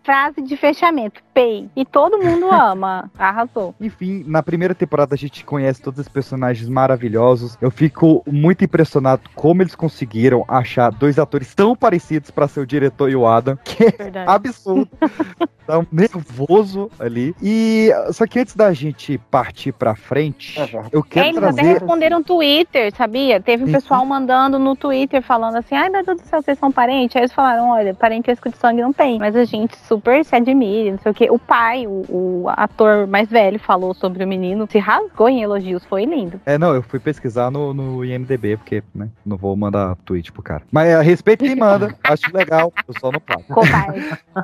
Frase 0.06 0.41
de 0.41 0.56
fechamento. 0.56 1.22
Pay. 1.34 1.68
E 1.76 1.84
todo 1.84 2.20
mundo 2.20 2.47
ama. 2.53 3.10
Arrasou. 3.18 3.74
Enfim, 3.82 4.24
na 4.28 4.43
primeira 4.43 4.76
temporada 4.76 5.16
a 5.16 5.18
gente 5.18 5.43
conhece 5.43 5.82
todos 5.82 5.99
os 5.99 6.08
personagens 6.08 6.70
maravilhosos. 6.70 7.58
Eu 7.60 7.72
fico 7.72 8.24
muito 8.26 8.64
impressionado 8.64 9.24
como 9.34 9.64
eles 9.64 9.74
conseguiram 9.76 10.45
achar 10.47 10.91
dois 10.91 11.18
atores 11.18 11.53
tão 11.56 11.76
parecidos 11.76 12.30
pra 12.30 12.47
ser 12.47 12.60
o 12.60 12.68
diretor 12.68 13.10
e 13.10 13.16
o 13.16 13.26
Adam, 13.26 13.58
que 13.64 13.84
é 13.86 14.24
absurdo. 14.28 14.88
Tá 15.66 15.80
um 15.80 15.86
nervoso 15.91 16.91
ali. 16.99 17.36
E 17.41 17.89
só 18.12 18.28
que 18.28 18.38
antes 18.39 18.56
da 18.56 18.72
gente 18.72 19.18
partir 19.32 19.72
pra 19.72 19.95
frente, 19.95 20.60
eu 20.91 20.99
É, 20.99 21.03
quero 21.10 21.28
eles 21.30 21.38
até 21.38 21.53
trazer 21.53 21.74
responderam 21.74 22.20
no 22.20 22.24
Twitter, 22.24 22.93
sabia? 22.95 23.41
Teve 23.41 23.64
um 23.64 23.66
Sim. 23.66 23.72
pessoal 23.74 24.06
mandando 24.06 24.60
no 24.60 24.76
Twitter 24.76 25.24
falando 25.24 25.56
assim: 25.56 25.74
ai 25.74 25.89
meu 25.89 26.06
Deus 26.06 26.22
do 26.22 26.28
céu, 26.28 26.39
vocês 26.43 26.60
são 26.60 26.72
parentes? 26.72 27.16
Aí 27.16 27.24
eles 27.24 27.34
falaram: 27.34 27.70
olha, 27.72 27.95
parentesco 27.95 28.47
de 28.47 28.56
sangue 28.58 28.84
não 28.84 28.93
tem, 28.93 29.18
mas 29.18 29.36
a 29.36 29.43
gente 29.43 29.76
super 29.95 30.25
se 30.25 30.35
admira, 30.35 30.91
não 30.91 30.99
sei 30.99 31.11
o 31.11 31.15
quê. 31.15 31.27
O 31.29 31.39
pai, 31.39 31.87
o, 31.87 32.03
o 32.09 32.45
ator 32.49 33.07
mais 33.07 33.29
velho, 33.29 33.57
falou 33.59 33.93
sobre 33.93 34.23
o 34.23 34.27
menino, 34.27 34.67
se 34.69 34.77
rasgou 34.77 35.29
em 35.29 35.41
elogios, 35.41 35.83
foi 35.85 36.05
lindo. 36.05 36.39
É, 36.45 36.57
não, 36.57 36.73
eu 36.75 36.81
fui 36.83 36.99
pesquisar 36.99 37.49
no, 37.49 37.73
no 37.73 38.03
IMDB, 38.03 38.57
porque, 38.57 38.83
né, 38.93 39.09
não 39.25 39.37
vou 39.37 39.55
mandar 39.55 39.95
tweet 40.05 40.31
pro 40.31 40.41
cara. 40.41 40.63
Mas 40.71 40.93
a 40.93 41.01
respeito 41.01 41.45
quem 41.45 41.55
manda, 41.55 41.95
acho 42.03 42.25
legal, 42.33 42.73
eu 42.87 42.93
só 42.99 43.11
não 43.11 43.19
pago. 43.19 43.45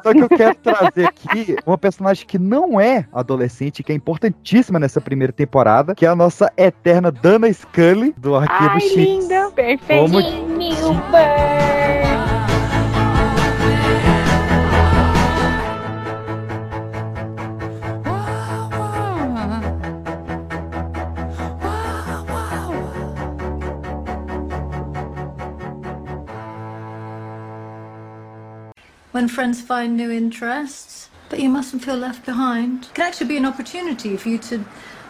Só 0.03 0.13
que 0.13 0.19
eu 0.19 0.29
quero 0.29 0.55
trazer 0.55 1.05
aqui 1.05 1.55
uma 1.65 1.77
personagem 1.77 2.25
que 2.25 2.39
não 2.39 2.79
é 2.79 3.05
adolescente, 3.11 3.83
que 3.83 3.91
é 3.91 3.95
importantíssima 3.95 4.79
nessa 4.79 5.01
primeira 5.01 5.33
temporada, 5.33 5.93
que 5.93 6.05
é 6.05 6.09
a 6.09 6.15
nossa 6.15 6.51
eterna 6.55 7.11
Dana 7.11 7.51
Scully, 7.51 8.13
do 8.17 8.35
Arquivo 8.35 8.69
Ai, 8.71 8.79
X. 8.79 8.95
linda, 8.95 9.51
perfeito. 9.51 10.11
Como- 10.11 10.21
when 29.11 29.27
friends 29.27 29.61
find 29.61 29.95
new 29.95 30.11
interests. 30.11 31.09
But 31.29 31.39
you 31.39 31.49
mustn't 31.49 31.83
feel 31.83 31.95
left 31.95 32.25
behind. 32.25 32.85
It 32.85 32.93
can 32.93 33.05
actually 33.05 33.27
be 33.27 33.37
an 33.37 33.45
opportunity 33.45 34.17
for 34.17 34.29
you 34.29 34.37
to 34.39 34.59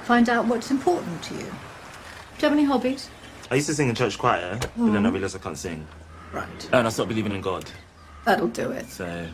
find 0.03 0.29
out 0.29 0.45
what's 0.45 0.69
important 0.69 1.23
to 1.23 1.33
you. 1.33 1.39
Do 1.39 1.45
you 1.45 2.49
have 2.49 2.53
any 2.53 2.63
hobbies? 2.63 3.09
I 3.49 3.55
used 3.55 3.67
to 3.67 3.73
sing 3.73 3.89
in 3.89 3.95
church 3.95 4.17
choir, 4.17 4.57
but 4.59 4.71
then 4.77 4.95
I 4.95 4.99
mm-hmm. 4.99 5.13
realized 5.13 5.35
I 5.35 5.39
can't 5.39 5.57
sing. 5.57 5.87
Right. 6.31 6.69
And 6.71 6.87
I 6.87 6.89
stopped 6.89 7.09
believing 7.09 7.33
in 7.33 7.41
God. 7.41 7.69
That'll 8.25 8.47
do 8.47 8.71
it. 8.71 8.87
So. 8.89 9.27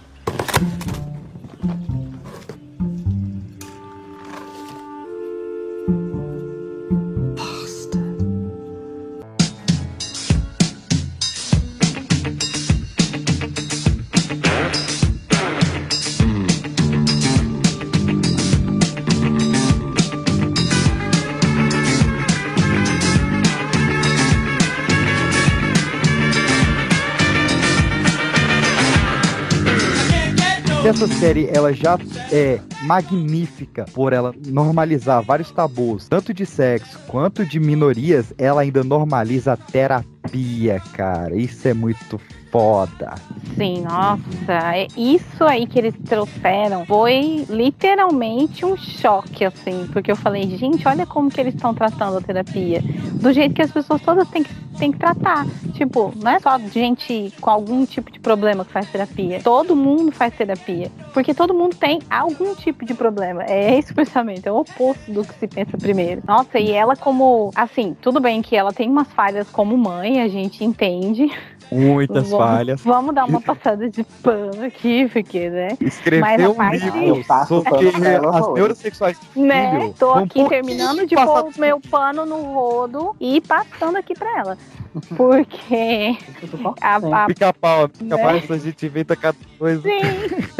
Essa 30.97 31.19
série 31.19 31.47
ela 31.53 31.71
já 31.71 31.95
é 32.31 32.59
magnífica 32.81 33.85
por 33.93 34.13
ela 34.13 34.33
normalizar 34.47 35.21
vários 35.21 35.51
tabus, 35.51 36.07
tanto 36.07 36.33
de 36.33 36.43
sexo 36.43 36.97
quanto 37.07 37.45
de 37.45 37.59
minorias, 37.59 38.33
ela 38.35 38.61
ainda 38.61 38.83
normaliza 38.83 39.53
a 39.53 39.57
terapia 39.57 40.81
cara. 40.93 41.35
Isso 41.35 41.67
é 41.67 41.73
muito 41.75 42.19
foda. 42.51 43.13
Sim, 43.55 43.81
nossa, 43.81 44.75
é 44.75 44.87
isso 44.97 45.43
aí 45.43 45.67
que 45.67 45.77
eles 45.77 45.93
trouxeram 46.05 46.85
foi 46.85 47.45
literalmente 47.47 48.65
um 48.65 48.75
choque, 48.75 49.45
assim, 49.45 49.87
porque 49.93 50.11
eu 50.11 50.15
falei, 50.15 50.57
gente, 50.57 50.87
olha 50.87 51.05
como 51.05 51.29
que 51.29 51.39
eles 51.39 51.53
estão 51.53 51.75
tratando 51.75 52.17
a 52.17 52.21
terapia, 52.21 52.81
do 53.21 53.31
jeito 53.31 53.53
que 53.53 53.61
as 53.61 53.71
pessoas 53.71 54.01
todas 54.01 54.27
têm 54.29 54.43
que, 54.43 54.51
têm 54.78 54.91
que 54.91 54.99
tratar. 54.99 55.45
Tipo, 55.73 56.13
não 56.15 56.32
é 56.32 56.39
só 56.39 56.57
gente 56.59 57.34
com 57.39 57.49
algum 57.49 57.86
tipo 57.86 58.11
de 58.11 58.19
problema 58.19 58.65
que 58.65 58.71
faz 58.71 58.89
terapia, 58.89 59.41
todo 59.43 59.75
mundo 59.75 60.11
faz 60.11 60.34
terapia, 60.34 60.91
porque 61.13 61.34
todo 61.34 61.53
mundo 61.53 61.75
tem 61.75 61.99
algum 62.09 62.55
tipo 62.55 62.86
de 62.86 62.93
problema. 62.93 63.43
É 63.43 63.78
esse 63.78 63.91
o 63.91 63.95
pensamento, 63.95 64.47
é 64.47 64.51
o 64.51 64.57
oposto 64.57 65.11
do 65.11 65.23
que 65.23 65.34
se 65.36 65.47
pensa 65.47 65.78
primeiro. 65.78 66.21
Nossa, 66.25 66.59
e 66.59 66.71
ela 66.71 66.95
como, 66.95 67.51
assim, 67.55 67.95
tudo 68.01 68.19
bem 68.19 68.41
que 68.41 68.55
ela 68.55 68.73
tem 68.73 68.89
umas 68.89 69.11
falhas 69.11 69.49
como 69.49 69.78
mãe, 69.78 70.21
a 70.21 70.28
gente 70.28 70.63
entende. 70.63 71.30
Muitas 71.72 72.30
Vamos- 72.30 72.45
falhas. 72.45 72.82
Vamos 72.82 73.13
dar 73.15 73.26
uma 73.26 73.41
passada 73.41 73.89
de 73.89 74.03
pano 74.24 74.63
aqui, 74.65 75.07
porque, 75.11 75.49
né? 75.49 75.70
Mas 75.80 75.93
Escreveu 75.95 76.55
a 76.57 76.65
um 76.65 76.70
livro 76.72 77.26
passo 77.28 77.61
sobre 77.63 77.89
as 77.89 77.99
neurosexuais 78.53 79.18
Né? 79.36 79.72
filho. 79.72 79.93
Tô 79.99 80.11
aqui 80.13 80.47
terminando 80.47 81.05
de 81.05 81.15
pôr 81.15 81.45
o 81.45 81.51
meu 81.59 81.80
pano 81.80 82.26
no 82.26 82.41
rodo 82.53 83.15
e 83.20 83.41
passando 83.41 83.97
aqui 83.97 84.13
pra 84.13 84.39
ela. 84.39 84.57
Porque 85.15 86.17
a, 86.81 86.95
a 86.95 87.25
Pica-pau, 87.27 87.89
pica-pau, 87.89 87.89
Né? 88.01 88.41
inventa 88.83 89.15
cada 89.15 89.37
coisa. 89.57 89.81
Sim, 89.81 89.99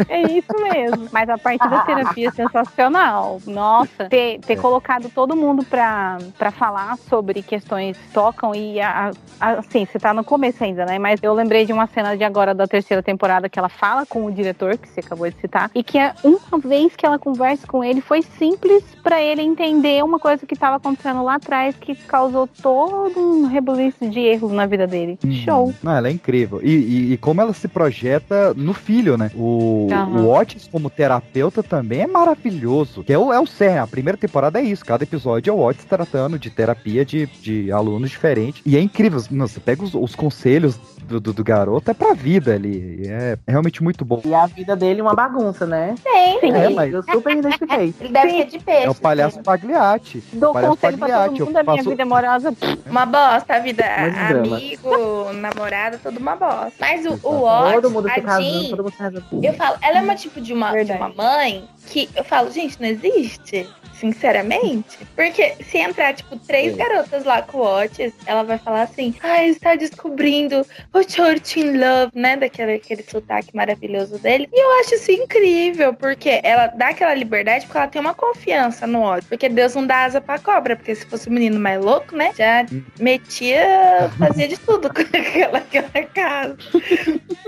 é 0.08 0.22
isso 0.32 0.52
mesmo. 0.62 1.08
Mas 1.12 1.28
a 1.28 1.38
parte 1.38 1.68
da 1.68 1.80
terapia 1.82 2.28
é 2.28 2.32
sensacional. 2.32 3.40
Nossa, 3.46 4.08
ter, 4.08 4.38
ter 4.40 4.54
É. 4.54 4.56
colocado 4.56 5.08
todo 5.10 5.36
mundo 5.36 5.64
pra, 5.64 6.18
pra 6.36 6.50
falar 6.50 6.96
sobre 7.08 7.42
questões 7.42 7.96
que 7.96 8.08
tocam 8.12 8.54
e 8.54 8.80
a- 8.80 9.10
a- 9.40 9.50
assim, 9.52 9.84
você 9.86 9.98
tá 9.98 10.12
no 10.12 10.24
começo 10.24 10.62
ainda, 10.62 10.84
né? 10.84 10.98
Mas 10.98 11.20
eu 11.22 11.32
lembrei 11.32 11.64
de 11.64 11.72
uma 11.72 11.86
cena 11.86 12.16
de 12.16 12.24
agora 12.24 12.54
da 12.54 12.66
terceira 12.66 13.02
temporada 13.02 13.48
que 13.48 13.58
ela 13.58 13.68
fala 13.68 14.04
com 14.06 14.24
o 14.26 14.32
diretor, 14.32 14.76
que 14.76 14.88
você 14.88 15.00
acabou 15.00 15.28
de 15.30 15.36
citar, 15.40 15.70
e 15.74 15.82
que 15.82 15.98
é 15.98 16.14
uma 16.24 16.58
vez 16.58 16.94
que 16.96 17.06
ela 17.06 17.18
conversa 17.18 17.66
com 17.66 17.82
ele 17.84 18.00
foi 18.00 18.22
simples 18.22 18.82
pra 19.02 19.20
ele 19.22 19.42
entender 19.42 20.02
uma 20.04 20.18
coisa 20.18 20.44
que 20.46 20.56
tava 20.56 20.76
acontecendo 20.76 21.22
lá 21.22 21.34
atrás 21.36 21.76
que 21.76 21.94
causou 21.94 22.46
todo 22.46 23.18
um 23.18 23.46
rebuliço 23.46 24.08
de 24.08 24.20
erros 24.28 24.52
na 24.52 24.66
vida 24.66 24.86
dele. 24.86 25.18
Show. 25.44 25.74
Não, 25.82 25.92
ela 25.96 26.08
é 26.08 26.10
incrível. 26.10 26.60
E, 26.62 26.70
e- 26.70 27.12
e 27.12 27.16
como 27.18 27.40
ela 27.40 27.52
se 27.52 27.68
projeta 27.68 28.52
no 28.54 28.72
filho, 28.74 29.16
né? 29.16 29.30
O, 29.34 29.88
Aham. 29.90 30.20
o 30.22 30.30
Otis 30.30 30.68
como 30.70 30.88
terapeuta 30.90 31.62
também 31.62 32.02
é 32.02 32.06
maravilhoso. 32.06 33.02
Que 33.04 33.12
é 33.12 33.18
o, 33.18 33.32
é 33.32 33.40
o 33.40 33.46
cerne. 33.46 33.78
A 33.78 33.86
primeira 33.86 34.16
temporada 34.16 34.58
é 34.60 34.62
isso. 34.62 34.84
Cada 34.84 35.04
episódio 35.04 35.50
é 35.50 35.54
o 35.54 35.58
Otis 35.60 35.84
tratando 35.84 36.38
de 36.38 36.50
terapia 36.50 37.04
de, 37.04 37.26
de 37.40 37.70
alunos 37.72 38.10
diferentes. 38.10 38.62
E 38.64 38.76
é 38.76 38.80
incrível. 38.80 39.22
Não, 39.30 39.46
você 39.46 39.60
pega 39.60 39.82
os, 39.82 39.94
os 39.94 40.14
conselhos 40.14 40.78
do, 41.04 41.18
do, 41.20 41.32
do 41.32 41.42
garoto, 41.44 41.90
é 41.90 41.94
pra 41.94 42.12
vida 42.14 42.54
ali. 42.54 43.02
E 43.04 43.08
É 43.08 43.38
realmente 43.46 43.82
muito 43.82 44.04
bom. 44.04 44.20
E 44.24 44.34
a 44.34 44.46
vida 44.46 44.76
dele 44.76 45.00
é 45.00 45.02
uma 45.02 45.14
bagunça, 45.14 45.66
né? 45.66 45.94
Tem, 46.04 46.40
Sim. 46.40 46.52
É, 46.52 46.68
mas- 46.68 46.92
Eu 46.92 47.02
super 47.02 47.36
identifiquei. 47.36 47.94
Ele 48.00 48.12
deve 48.12 48.30
ser 48.30 48.44
de 48.46 48.58
peixe. 48.58 48.86
É 48.86 48.90
o 48.90 48.94
palhaço 48.94 49.40
Pagliatti. 49.42 50.22
Dou 50.32 50.50
O 50.50 50.52
palhaço 50.52 50.74
conselho 50.76 50.98
pra 50.98 51.06
todo 51.08 51.16
Pagliatti, 51.16 51.40
mundo 51.42 51.52
da 51.54 51.62
minha 51.62 51.76
faço- 51.76 51.90
vida 51.90 52.02
amorosa. 52.02 52.54
Uma 52.90 53.06
bosta, 53.06 53.54
a 53.54 53.58
vida 53.58 53.82
drama. 53.82 54.17
Amigo, 54.18 55.32
namorada, 55.34 55.98
tudo 56.02 56.18
uma 56.18 56.36
bosta. 56.36 56.72
Mas 56.78 57.04
o, 57.06 57.14
o 57.14 57.18
Todo 57.18 57.78
Otis, 57.78 57.90
mundo 57.92 58.08
se 58.08 58.20
a 58.20 58.22
casando, 58.22 58.50
Jean, 58.50 58.70
todo 58.70 58.82
mundo 58.84 58.94
casando. 58.96 59.24
eu 59.42 59.52
falo, 59.54 59.76
ela 59.80 59.98
é 59.98 60.02
uma 60.02 60.14
tipo 60.14 60.40
de 60.40 60.52
uma, 60.52 60.84
de 60.84 60.92
uma 60.92 61.08
mãe 61.08 61.64
que 61.88 62.08
eu 62.14 62.24
falo, 62.24 62.50
gente, 62.50 62.80
não 62.80 62.88
existe. 62.88 63.66
Sinceramente. 63.98 64.98
Porque 65.16 65.56
se 65.64 65.78
entrar, 65.78 66.14
tipo, 66.14 66.38
três 66.38 66.72
Sim. 66.72 66.78
garotas 66.78 67.24
lá 67.24 67.42
com 67.42 67.58
o 67.58 67.82
Otis, 67.82 68.12
ela 68.26 68.44
vai 68.44 68.56
falar 68.56 68.82
assim: 68.82 69.12
ai, 69.20 69.48
está 69.48 69.74
descobrindo 69.74 70.64
o 70.92 71.02
Church 71.02 71.58
in 71.58 71.76
Love, 71.78 72.12
né? 72.14 72.36
Daquele 72.36 72.74
aquele 72.74 73.02
sotaque 73.02 73.54
maravilhoso 73.54 74.16
dele. 74.18 74.48
E 74.52 74.60
eu 74.60 74.80
acho 74.80 74.94
isso 74.94 75.10
incrível, 75.10 75.92
porque 75.92 76.40
ela 76.44 76.68
dá 76.68 76.90
aquela 76.90 77.12
liberdade 77.12 77.66
porque 77.66 77.76
ela 77.76 77.88
tem 77.88 78.00
uma 78.00 78.14
confiança 78.14 78.86
no 78.86 79.02
Otis. 79.02 79.28
Porque 79.28 79.48
Deus 79.48 79.74
não 79.74 79.84
dá 79.84 80.04
asa 80.04 80.20
pra 80.20 80.38
cobra. 80.38 80.76
Porque 80.76 80.94
se 80.94 81.04
fosse 81.04 81.28
um 81.28 81.32
menino 81.32 81.58
mais 81.58 81.84
louco, 81.84 82.14
né? 82.14 82.32
Já 82.36 82.64
metia, 83.00 84.08
fazia 84.16 84.46
de 84.46 84.58
tudo 84.58 84.88
com 84.94 85.00
aquela, 85.00 85.58
aquela 85.58 86.06
casa. 86.14 86.56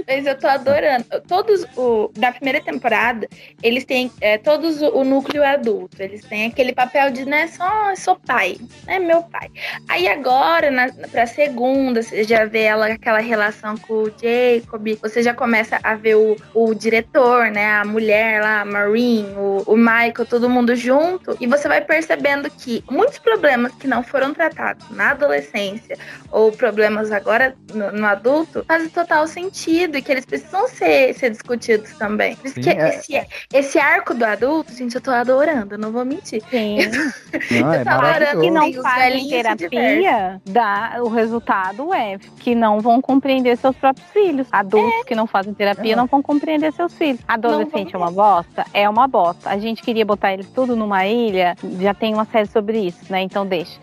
Mas 0.05 0.27
eu 0.27 0.37
tô 0.37 0.49
adorando. 0.49 1.05
Todos, 1.29 1.65
o, 1.77 2.11
na 2.19 2.33
primeira 2.33 2.61
temporada, 2.61 3.29
eles 3.63 3.85
têm 3.85 4.11
é, 4.21 4.30
todos 4.39 4.81
o, 4.83 4.99
o 4.99 5.05
núcleo 5.05 5.45
adulto. 5.45 6.03
Eles 6.03 6.25
têm 6.25 6.47
aquele 6.47 6.73
papel 6.73 7.11
de, 7.11 7.25
né, 7.25 7.47
só 7.49 7.95
sou 7.97 8.17
pai, 8.17 8.57
né, 8.87 8.99
meu 8.99 9.23
pai. 9.23 9.51
Aí 9.89 10.09
agora, 10.09 10.71
na, 10.71 10.89
pra 11.11 11.27
segunda, 11.27 12.03
você 12.03 12.25
já 12.25 12.45
vê 12.45 12.63
ela, 12.63 12.87
aquela 12.87 13.21
relação 13.21 13.77
com 13.77 13.95
o 13.95 14.11
Jacob, 14.11 14.99
você 15.01 15.23
já 15.23 15.35
começa 15.35 15.79
a 15.83 15.95
ver 15.95 16.17
o, 16.17 16.37
o 16.55 16.75
diretor, 16.75 17.51
né, 17.51 17.73
a 17.73 17.85
mulher 17.85 18.41
lá, 18.43 18.61
a 18.61 18.65
Maureen, 18.65 19.27
o, 19.37 19.63
o 19.67 19.77
Michael, 19.77 20.27
todo 20.29 20.49
mundo 20.49 20.75
junto, 20.75 21.37
e 21.41 21.47
você 21.47 21.69
vai 21.69 21.81
percebendo 21.81 22.51
que 22.51 22.85
muitos 22.91 23.19
problemas 23.19 23.73
que 23.75 23.87
não 23.87 24.03
foram 24.03 24.33
tratados 24.33 24.89
na 24.91 25.11
adolescência, 25.11 25.97
ou 26.31 26.53
problemas 26.53 27.11
agora 27.11 27.55
no, 27.73 27.93
no 27.93 28.07
adulto, 28.07 28.65
fazem 28.67 28.89
total 28.89 29.27
sentido, 29.27 29.97
e 29.97 30.03
que 30.03 30.13
eles 30.13 30.25
precisam 30.25 30.69
ser, 30.69 31.15
ser 31.15 31.31
discutidos 31.31 31.93
também. 31.95 32.37
Por 32.37 32.47
isso 32.47 32.55
Sim, 32.57 32.61
que 32.63 32.71
é- 32.71 32.89
esse, 32.89 33.27
esse 33.53 33.79
arco 33.79 34.10
do 34.15 34.25
adulto, 34.25 34.73
gente, 34.75 34.95
eu 34.95 35.01
tô 35.01 35.11
adorando, 35.11 35.77
não 35.79 35.93
vou 35.93 36.05
mentir. 36.05 36.43
Sim. 36.51 36.79
Não, 37.61 37.73
é 37.73 37.81
Eu 37.81 37.85
tava 37.85 38.03
maravilhoso. 38.03 38.41
que 38.41 38.51
não 38.51 38.65
Sim, 38.65 38.79
os 38.79 38.83
fazem 38.83 39.29
terapia, 39.29 40.41
dá, 40.45 40.97
o 41.01 41.09
resultado 41.09 41.95
é 41.95 42.19
que 42.39 42.55
não 42.55 42.81
vão 42.81 43.01
compreender 43.01 43.57
seus 43.57 43.77
próprios 43.77 44.09
filhos. 44.11 44.47
Adultos 44.51 45.05
que 45.05 45.15
não 45.15 45.27
fazem 45.27 45.55
terapia 45.55 45.95
não 45.97 46.07
vão 46.07 46.23
compreender 46.23 46.73
seus 46.73 46.93
filhos. 46.95 47.21
Adolescente 47.27 47.95
é 47.95 47.99
uma 47.99 48.11
bosta? 48.11 48.67
É 48.73 48.89
uma 48.89 49.07
bosta. 49.07 49.49
A 49.49 49.59
gente 49.59 49.83
queria 49.83 50.05
botar 50.05 50.33
eles 50.33 50.49
tudo 50.49 50.75
numa 50.77 51.07
ilha, 51.07 51.57
já 51.81 51.95
tem 51.95 52.13
uma 52.15 52.25
série 52.25 52.47
sobre 52.47 52.79
isso, 52.81 53.01
né? 53.09 53.23
Então 53.23 53.47
deixa. 53.47 53.79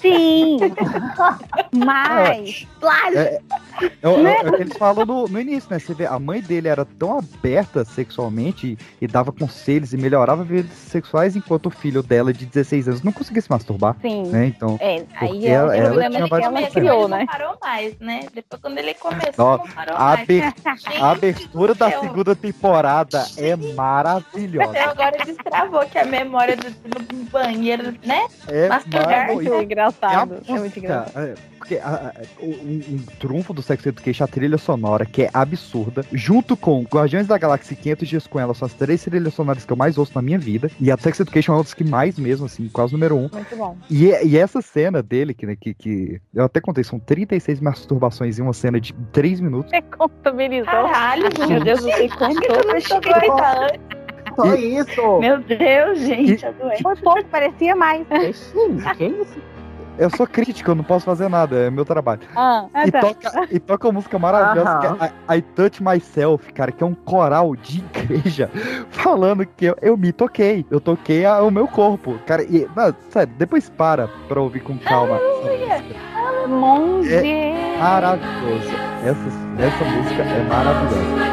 Sim, 0.00 0.58
mas 1.84 2.66
É, 3.14 3.40
é, 4.02 4.08
o- 4.08 4.26
é 4.26 4.40
o 4.50 4.52
que 4.56 4.60
eles 4.62 4.76
falam 4.76 5.06
no, 5.06 5.26
no 5.26 5.40
início, 5.40 5.68
né? 5.70 5.78
Você 5.78 5.94
vê, 5.94 6.04
a 6.04 6.18
mãe 6.18 6.42
dele 6.42 6.68
era 6.68 6.84
tão 6.84 7.18
aberta 7.18 7.82
sexualmente 7.82 8.76
e, 9.00 9.04
e 9.04 9.06
dava 9.06 9.32
conselhos 9.32 9.94
e 9.94 9.96
melhorava 9.96 10.42
a 10.42 10.44
vida 10.44 10.68
sexuais, 10.74 11.34
enquanto 11.34 11.66
o 11.66 11.70
filho 11.70 12.02
dela, 12.02 12.30
de 12.30 12.44
16 12.44 12.88
anos, 12.88 13.02
não 13.02 13.10
conseguia 13.10 13.40
se 13.40 13.50
masturbar. 13.50 13.96
Sim. 14.02 14.24
Né? 14.26 14.48
Então, 14.48 14.76
É, 14.80 15.00
porque 15.00 15.24
aí 15.24 15.46
é 15.46 15.50
ela, 15.50 15.68
o 15.68 15.72
ela 15.72 15.84
problema 15.86 16.10
tinha 16.10 16.44
ela 16.46 16.70
criou, 16.70 17.00
Ele 17.04 17.10
né? 17.10 17.18
não 17.20 17.26
parou 17.26 17.58
mais, 17.62 17.98
né? 17.98 18.20
Depois 18.34 18.60
quando 18.60 18.78
ele 18.78 18.94
começou, 18.94 19.44
Ó, 19.46 19.56
não 19.56 19.66
parou 19.68 19.96
a, 19.96 19.98
mais. 20.16 20.28
a 21.00 21.10
abertura 21.10 21.74
da 21.74 21.90
segunda 22.00 22.36
temporada 22.36 23.24
é 23.38 23.56
maravilhosa. 23.56 24.70
Até 24.70 24.84
agora 24.84 25.16
destravou 25.24 25.86
que 25.86 25.98
a 25.98 26.04
memória 26.04 26.54
do, 26.56 26.70
do 26.70 27.30
banheiro, 27.30 27.94
né? 28.04 28.26
É 28.48 28.68
Masturbar. 28.94 29.18
maravilhoso. 29.26 29.50
muito 29.50 29.64
engraçado. 29.64 30.34
É 30.48 30.52
É 30.52 30.58
muito 30.58 30.78
engraçado. 30.78 31.18
É, 31.24 31.34
porque 31.58 31.76
a- 31.76 32.12
a- 32.14 32.22
um, 32.42 32.80
um 32.90 32.98
trunfo 33.18 33.52
do 33.54 33.62
Sex 33.62 33.86
Education 33.86 34.24
é 34.24 34.26
a 34.26 34.28
trilha 34.28 34.58
sonora, 34.58 35.04
que 35.06 35.22
é 35.22 35.30
absurda, 35.32 36.04
junto 36.12 36.56
com 36.56 36.82
Guardiões 36.84 37.26
da 37.26 37.38
Galáxia 37.38 37.72
e 37.74 37.76
500 37.76 38.08
Dias 38.08 38.26
com 38.26 38.38
Ela, 38.38 38.52
são 38.54 38.66
as 38.66 38.74
três 38.74 39.02
trilhas 39.02 39.32
sonoras 39.34 39.64
que 39.64 39.72
eu 39.72 39.76
mais 39.76 39.96
ouço 39.98 40.12
na 40.14 40.22
minha 40.22 40.38
vida. 40.38 40.70
E 40.80 40.90
a 40.90 40.96
Sex 40.96 41.20
Education 41.20 41.52
é 41.52 41.56
uma 41.56 41.62
das 41.62 41.74
que 41.74 41.84
mais 41.84 42.18
mesmo, 42.18 42.46
assim, 42.46 42.68
quase 42.68 42.92
número 42.92 43.16
um. 43.16 43.28
Muito 43.32 43.56
bom. 43.56 43.76
E, 43.90 44.06
e 44.26 44.36
essa 44.36 44.60
cena 44.60 45.02
dele, 45.02 45.32
que, 45.34 45.46
né, 45.46 45.56
que, 45.58 45.72
que 45.74 46.20
eu 46.34 46.44
até 46.44 46.60
contei, 46.60 46.84
são 46.84 46.98
36 46.98 47.60
masturbações 47.60 48.38
em 48.38 48.42
uma 48.42 48.52
cena 48.52 48.78
de 48.80 48.92
3 49.12 49.40
minutos. 49.40 49.70
Você 49.70 49.82
contabilizou. 49.82 50.66
Caralho, 50.66 51.24
Meu 51.48 51.60
Deus, 51.64 51.80
você 51.80 52.08
contou. 52.10 52.56
Eu 52.56 52.64
não 52.66 53.93
Só 54.36 54.54
isso. 54.54 55.18
Meu 55.20 55.38
Deus, 55.40 55.98
gente, 56.00 56.44
adorei. 56.46 56.78
Foi 56.82 56.96
pouco, 56.96 57.24
parecia 57.26 57.74
mais. 57.76 58.06
Gente, 58.10 58.94
que 58.96 59.04
isso? 59.06 59.54
Eu 59.96 60.10
sou 60.10 60.26
crítico, 60.26 60.72
eu 60.72 60.74
não 60.74 60.82
posso 60.82 61.04
fazer 61.06 61.28
nada, 61.28 61.54
é 61.56 61.70
meu 61.70 61.84
trabalho. 61.84 62.22
Ah, 62.34 62.66
E 62.84 62.90
tá. 62.90 62.98
toca, 63.00 63.46
e 63.48 63.60
toca 63.60 63.86
uma 63.86 63.92
música 63.92 64.18
maravilhosa, 64.18 64.78
que 64.78 64.86
é 65.04 65.36
I, 65.36 65.38
I 65.38 65.42
Touch 65.42 65.80
Myself, 65.80 66.52
cara, 66.52 66.72
que 66.72 66.82
é 66.82 66.86
um 66.86 66.94
coral 66.94 67.54
de 67.54 67.78
igreja 67.94 68.50
falando 68.90 69.46
que 69.46 69.66
eu, 69.66 69.76
eu 69.80 69.96
me 69.96 70.10
toquei. 70.10 70.66
Eu 70.68 70.80
toquei 70.80 71.24
a- 71.24 71.40
o 71.44 71.50
meu 71.50 71.68
corpo. 71.68 72.18
Cara, 72.26 72.42
e, 72.42 72.68
não, 72.74 72.92
sério, 73.10 73.32
depois 73.38 73.70
para 73.70 74.08
pra 74.26 74.40
ouvir 74.40 74.60
com 74.64 74.76
calma. 74.78 75.16
Monge. 76.48 77.14
É 77.14 77.76
maravilhoso. 77.78 78.68
Essa, 79.04 79.64
essa 79.64 79.84
música 79.84 80.22
é 80.22 80.42
maravilhosa. 80.48 81.24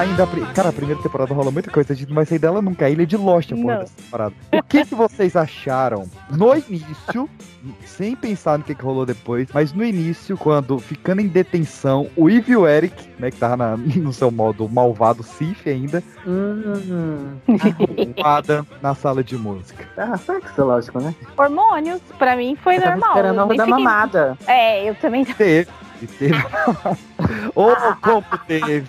Ainda. 0.00 0.24
a 0.24 0.26
pri- 0.26 0.46
Cara, 0.54 0.68
a 0.70 0.72
primeira 0.72 1.00
temporada 1.02 1.32
rola 1.34 1.50
muita 1.50 1.70
coisa, 1.70 1.92
a 1.92 1.96
gente 1.96 2.08
não 2.08 2.14
vai 2.16 2.24
sair 2.26 2.38
dela 2.38 2.60
nunca. 2.62 2.86
A 2.86 2.90
Ilha 2.90 3.06
de 3.06 3.16
Lost, 3.16 3.52
a 3.52 3.56
porra 3.56 3.74
Não. 3.74 3.80
dessa 3.80 3.94
temporada. 3.96 4.34
O 4.52 4.62
que, 4.62 4.84
que 4.84 4.94
vocês 4.94 5.36
acharam 5.36 6.06
no 6.30 6.54
início, 6.56 7.28
sem 7.84 8.14
pensar 8.16 8.58
no 8.58 8.64
que, 8.64 8.74
que 8.74 8.82
rolou 8.84 9.04
depois, 9.06 9.48
mas 9.52 9.72
no 9.72 9.84
início, 9.84 10.36
quando 10.36 10.78
ficando 10.78 11.20
em 11.20 11.26
detenção, 11.28 12.08
o 12.16 12.28
Eve 12.30 12.52
e 12.52 12.56
o 12.56 12.66
Eric, 12.66 12.94
né, 13.18 13.30
que 13.30 13.36
tava 13.38 13.56
na- 13.56 13.76
no 13.96 14.12
seu 14.12 14.30
modo 14.30 14.68
malvado 14.68 15.22
Sif 15.22 15.68
ainda, 15.68 16.02
Hum, 16.26 17.36
o 18.16 18.26
Adam 18.26 18.66
na 18.82 18.94
sala 18.94 19.22
de 19.24 19.36
música. 19.36 19.84
ah, 19.96 20.16
sexo, 20.16 20.64
lógico, 20.64 21.00
né? 21.00 21.14
Hormônios, 21.36 22.00
pra 22.18 22.36
mim 22.36 22.56
foi 22.62 22.76
Eu 22.76 22.80
normal. 22.80 23.10
esperando 23.10 23.38
a 23.38 23.42
hora 23.44 23.48
nem 23.48 23.56
da 23.58 23.64
fiquei- 23.64 23.84
mamada. 23.84 24.38
É, 24.46 24.88
eu 24.88 24.94
também. 24.96 25.24
Teve. 25.24 25.68
E 26.02 26.06
Teve. 26.06 26.34
Ô, 27.54 27.74
como 28.00 28.24
teve. 28.46 28.84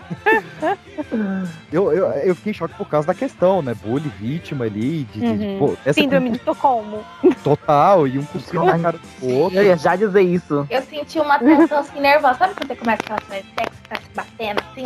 Eu, 1.72 1.92
eu, 1.92 2.08
eu 2.12 2.36
fiquei 2.36 2.52
em 2.52 2.54
choque 2.54 2.74
por 2.76 2.88
causa 2.88 3.08
da 3.08 3.14
questão, 3.14 3.62
né? 3.62 3.74
Bullying, 3.74 4.12
vítima 4.20 4.66
ali, 4.66 5.04
de, 5.06 5.20
de- 5.22 5.46
Uhum. 5.46 5.58
pô, 5.60 5.78
essa 5.86 5.94
Síndrome 6.00 6.30
de 6.32 6.38
Estocolmo. 6.38 7.04
total, 7.44 8.08
e 8.08 8.18
um 8.20 8.26
cuspindo 8.26 8.66
na 8.66 8.78
cara 8.80 8.98
do 9.20 9.28
outro. 9.36 9.58
Eu 9.58 9.64
ia 9.66 9.78
já 9.78 9.96
dizer 9.96 10.22
isso. 10.22 10.68
Eu 10.70 10.82
senti 10.84 11.20
uma 11.20 11.40
tensão 11.40 11.80
assim 11.80 12.00
nervosa. 12.00 12.36
Sabe 12.38 12.54
quando 12.56 12.68
você 12.68 12.76
começa 12.76 13.02
aquela 13.04 13.20
cena 13.28 13.42
de 13.42 13.54
sexo, 13.56 13.80
tá 13.90 13.96
se 13.96 14.10
batendo 14.16 14.62
assim? 14.72 14.84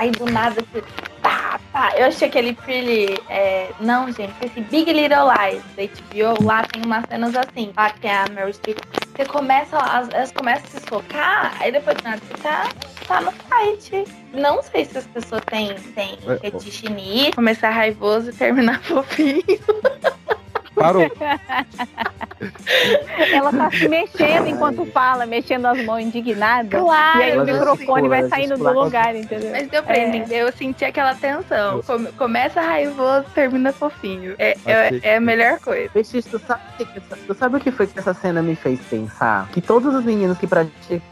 Aí 0.00 0.10
do 0.12 0.24
nada 0.24 0.64
você. 0.72 0.82
Tá, 1.20 1.60
tá. 1.74 1.92
Eu 1.94 2.06
achei 2.06 2.26
aquele 2.26 2.54
pretty. 2.54 3.20
é, 3.28 3.70
Não, 3.80 4.10
gente, 4.10 4.32
esse 4.42 4.58
Big 4.62 4.90
Little 4.90 5.28
Lies 5.28 5.62
da 5.76 5.82
HBO, 5.84 6.42
lá 6.42 6.62
tem 6.62 6.82
umas 6.82 7.04
cenas 7.06 7.36
assim. 7.36 7.70
Lá 7.76 7.90
que 7.90 8.06
é 8.06 8.14
a 8.16 8.24
Meryl 8.30 8.48
Streep. 8.54 8.78
Você 9.14 9.26
começa, 9.26 9.76
as- 9.76 10.08
elas 10.08 10.32
começam 10.32 10.64
a 10.64 10.70
se 10.70 10.80
socar, 10.88 11.54
aí 11.60 11.70
depois 11.70 11.94
do 11.98 12.04
nada 12.04 12.18
você 12.26 12.42
tá, 12.42 12.68
tá 13.06 13.20
no 13.20 13.30
fight. 13.32 14.04
Não 14.32 14.62
sei 14.62 14.86
se 14.86 14.96
as 14.96 15.06
pessoas 15.08 15.42
têm, 15.44 15.74
têm 15.94 16.18
É, 16.26 16.38
fetiche 16.38 16.88
nisso, 16.88 17.32
começar 17.34 17.68
raivoso 17.68 18.30
e 18.30 18.32
terminar 18.32 18.80
fofinho. 18.84 19.44
Parou. 20.80 21.02
Ela 23.32 23.52
tá 23.52 23.70
se 23.70 23.86
mexendo 23.86 24.46
enquanto 24.48 24.86
fala, 24.86 25.26
mexendo 25.26 25.66
as 25.66 25.84
mãos 25.84 26.00
indignada. 26.00 26.78
Claro, 26.78 27.18
E 27.18 27.22
aí 27.22 27.38
o 27.38 27.44
microfone 27.44 28.08
vai 28.08 28.26
saindo 28.28 28.56
do 28.56 28.72
lugar, 28.72 29.14
entendeu? 29.14 29.50
Mas 29.50 29.68
deu 29.68 29.82
pra 29.82 29.96
É. 29.96 30.08
entender, 30.08 30.36
eu 30.42 30.50
senti 30.52 30.84
aquela 30.86 31.14
tensão. 31.14 31.82
Come- 31.82 32.10
começa 32.12 32.62
raivoso, 32.62 33.26
termina 33.34 33.72
fofinho. 33.72 34.34
É, 34.38 34.56
é, 34.64 35.00
é 35.02 35.16
a 35.16 35.20
melhor 35.20 35.58
coisa. 35.60 35.90
Peixe, 35.92 36.22
tu 36.22 36.38
sabe, 36.38 36.62
tu 37.26 37.34
sabe 37.34 37.56
o 37.56 37.60
que 37.60 37.70
foi 37.70 37.86
que 37.86 37.98
essa 37.98 38.14
cena 38.14 38.40
me 38.42 38.56
fez 38.56 38.80
pensar? 38.80 39.48
Que 39.52 39.60
todos 39.60 39.94
os 39.94 40.02
meninos 40.04 40.38
que 40.38 40.46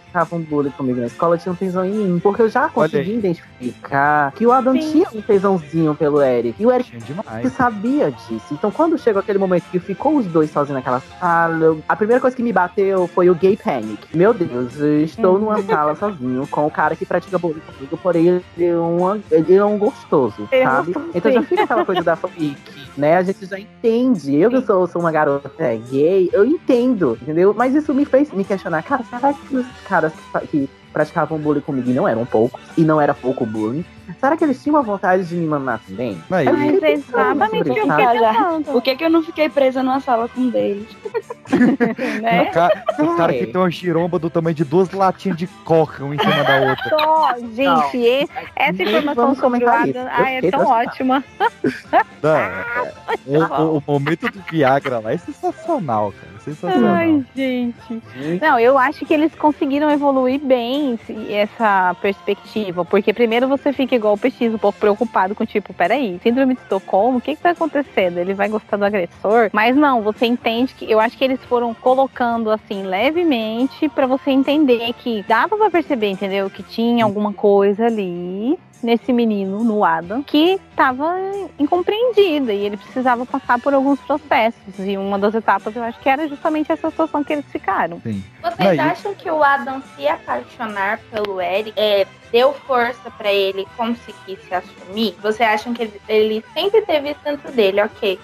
praticavam 0.08 0.40
bullying 0.40 0.70
comigo 0.70 1.00
na 1.00 1.06
escola 1.06 1.36
tinham 1.38 1.54
tesão 1.54 1.84
em 1.84 1.90
mim. 1.92 2.18
Porque 2.20 2.42
eu 2.42 2.48
já 2.48 2.68
consegui 2.68 3.14
identificar 3.14 4.32
que 4.32 4.46
o 4.46 4.52
Adam 4.52 4.74
Sim. 4.74 4.90
tinha 4.90 5.06
um 5.14 5.20
tesãozinho 5.22 5.94
pelo 5.94 6.20
Eric. 6.22 6.60
E 6.60 6.66
o 6.66 6.72
Eric 6.72 6.96
demais. 6.98 7.52
sabia 7.52 8.10
disso. 8.10 8.52
Então, 8.52 8.70
quando 8.70 8.98
chegou 8.98 9.20
aquele 9.20 9.38
momento 9.38 9.64
que 9.70 9.78
ficou 9.78 10.16
os 10.16 10.26
dois 10.26 10.50
sozinhos 10.50 10.76
naquela 10.76 11.00
sala, 11.20 11.64
eu- 11.64 11.82
a 11.88 11.96
primeira 11.96 12.20
coisa 12.20 12.34
que 12.36 12.42
me 12.42 12.52
bateu 12.52 13.06
foi 13.08 13.30
o 13.30 13.34
gay 13.34 13.56
panic. 13.56 13.98
Meu 14.14 14.32
Deus, 14.32 14.78
eu 14.78 15.02
estou 15.04 15.34
Uhum. 15.34 15.40
numa 15.40 15.62
sala 15.62 15.94
sozinho 15.96 16.46
com 16.48 16.66
o 16.66 16.70
cara 16.70 16.96
que 16.96 17.04
pratica 17.06 17.38
bullying 17.38 17.60
comigo, 17.60 17.96
porém 17.98 18.28
ele 18.56 18.64
é 18.66 18.76
um, 18.76 19.20
ele 19.30 19.54
é 19.54 19.64
um 19.64 19.78
gostoso, 19.78 20.48
Ele 20.50 20.62
é 20.62 20.64
sabe? 20.64 20.94
Então 21.14 21.32
já 21.32 21.42
fica 21.42 21.62
aquela 21.64 21.84
coisa 21.84 22.02
da 22.02 22.16
fanfic, 22.16 22.56
né? 22.96 23.16
A 23.16 23.22
gente 23.22 23.44
já 23.46 23.58
entende. 23.58 24.36
Eu 24.36 24.50
que 24.50 24.62
sou, 24.62 24.86
sou 24.86 25.00
uma 25.00 25.12
garota 25.12 25.50
gay, 25.90 26.28
eu 26.32 26.44
entendo, 26.44 27.18
entendeu? 27.20 27.54
Mas 27.56 27.74
isso 27.74 27.92
me 27.94 28.04
fez 28.04 28.30
me 28.32 28.44
questionar, 28.44 28.82
cara, 28.82 29.02
será 29.04 29.32
que 29.32 29.56
os 29.56 29.66
caras 29.86 29.97
que, 30.08 30.22
fa- 30.32 30.40
que 30.40 30.68
praticavam 30.92 31.38
bullying 31.38 31.60
comigo 31.60 31.90
e 31.90 31.92
não 31.92 32.08
eram 32.08 32.24
poucos, 32.24 32.60
e 32.76 32.80
não 32.82 33.00
era 33.00 33.12
pouco 33.14 33.44
bullying, 33.46 33.84
será 34.18 34.36
que 34.36 34.42
eles 34.42 34.60
tinham 34.62 34.76
a 34.78 34.80
vontade 34.82 35.22
de 35.24 35.34
me 35.36 35.46
mamar 35.46 35.80
também? 35.86 36.12
Eu 36.12 36.18
Mas 36.30 36.48
fiquei 36.72 36.88
é 36.88 36.92
exatamente 36.94 37.60
o 37.70 37.74
que 37.74 37.80
eu 37.80 37.88
fiquei 37.88 38.06
pensando. 38.18 38.64
Por 38.72 38.82
que, 38.82 38.96
que 38.96 39.04
eu 39.04 39.10
não 39.10 39.22
fiquei 39.22 39.48
presa 39.50 39.82
numa 39.82 40.00
sala 40.00 40.28
com 40.28 40.40
um 40.40 40.50
deles? 40.50 40.88
né? 42.22 42.42
o 42.42 42.50
cara, 42.52 42.84
o 42.98 43.16
cara 43.16 43.32
Ai. 43.32 43.38
que 43.38 43.46
tem 43.46 43.60
uma 43.60 43.70
giromba 43.70 44.18
do 44.18 44.30
tamanho 44.30 44.54
de 44.54 44.64
duas 44.64 44.90
latinhas 44.90 45.36
de 45.36 45.46
coca, 45.46 46.02
uma 46.04 46.14
em 46.14 46.18
cima 46.18 46.42
da 46.44 46.60
outra. 46.70 46.88
Só, 46.88 47.34
gente, 47.54 47.98
esse- 47.98 48.32
essa 48.56 48.82
informação 48.82 49.34
sobre 49.36 49.64
o. 49.64 49.68
Adam, 49.68 50.02
Eu 50.02 50.08
ah, 50.10 50.30
é 50.30 50.50
tão 50.50 50.66
ótima. 50.66 51.22
Não, 52.22 52.36
é- 52.36 52.92
o, 53.26 53.38
o- 53.38 53.76
o 53.78 53.82
momento 53.86 54.28
do 54.30 54.40
Viagra 54.50 54.98
lá 55.00 55.12
é 55.12 55.18
sensacional, 55.18 56.12
cara. 56.12 56.37
Sensacional. 56.48 56.94
Ai, 56.94 57.24
gente. 57.34 58.02
Não, 58.40 58.58
eu 58.58 58.78
acho 58.78 59.04
que 59.04 59.14
eles 59.14 59.34
conseguiram 59.34 59.90
evoluir 59.90 60.40
bem 60.40 60.98
essa 61.30 61.94
perspectiva. 62.00 62.84
Porque 62.84 63.12
primeiro 63.12 63.48
você 63.48 63.72
fica 63.72 63.94
igual 63.94 64.14
o 64.14 64.18
PX, 64.18 64.54
um 64.54 64.58
pouco 64.58 64.78
preocupado 64.78 65.34
com, 65.34 65.44
tipo, 65.44 65.72
peraí, 65.72 66.18
síndrome 66.22 66.54
de 66.54 66.60
Estocolmo, 66.60 67.18
o 67.18 67.20
que 67.20 67.36
que 67.36 67.42
tá 67.42 67.50
acontecendo? 67.50 68.18
Ele 68.18 68.34
vai 68.34 68.48
gostar 68.48 68.76
do 68.76 68.84
agressor? 68.84 69.50
Mas 69.52 69.76
não, 69.76 70.02
você 70.02 70.26
entende 70.26 70.74
que. 70.74 70.90
Eu 70.90 71.00
acho 71.00 71.16
que 71.16 71.24
eles 71.24 71.40
foram 71.44 71.74
colocando 71.74 72.50
assim, 72.50 72.82
levemente, 72.82 73.88
pra 73.88 74.06
você 74.06 74.30
entender 74.30 74.92
que 74.94 75.24
dava 75.28 75.56
pra 75.56 75.70
perceber, 75.70 76.10
entendeu? 76.10 76.48
Que 76.50 76.62
tinha 76.62 77.04
alguma 77.04 77.32
coisa 77.32 77.86
ali. 77.86 78.58
Nesse 78.82 79.12
menino, 79.12 79.64
no 79.64 79.84
Adam, 79.84 80.22
que 80.22 80.60
tava 80.76 81.12
incompreendida 81.58 82.52
e 82.52 82.64
ele 82.64 82.76
precisava 82.76 83.26
passar 83.26 83.58
por 83.60 83.74
alguns 83.74 83.98
processos. 84.00 84.78
E 84.78 84.96
uma 84.96 85.18
das 85.18 85.34
etapas 85.34 85.74
eu 85.74 85.82
acho 85.82 85.98
que 85.98 86.08
era 86.08 86.28
justamente 86.28 86.70
essa 86.70 86.88
situação 86.88 87.24
que 87.24 87.32
eles 87.32 87.44
ficaram. 87.46 88.00
Sim. 88.02 88.22
Vocês 88.40 88.68
Aí- 88.68 88.78
acham 88.78 89.14
que 89.14 89.28
o 89.30 89.42
Adam 89.42 89.82
se 89.96 90.06
apaixonar 90.06 91.00
pelo 91.10 91.40
Eric 91.40 91.72
é, 91.76 92.06
deu 92.30 92.52
força 92.52 93.10
pra 93.10 93.32
ele 93.32 93.66
conseguir 93.76 94.38
se 94.46 94.54
assumir? 94.54 95.16
Vocês 95.20 95.48
acham 95.48 95.74
que 95.74 95.82
ele, 95.82 96.00
ele 96.08 96.44
sempre 96.54 96.82
teve 96.82 97.10
isso 97.10 97.20
dentro 97.24 97.50
dele, 97.50 97.82
ok? 97.82 98.18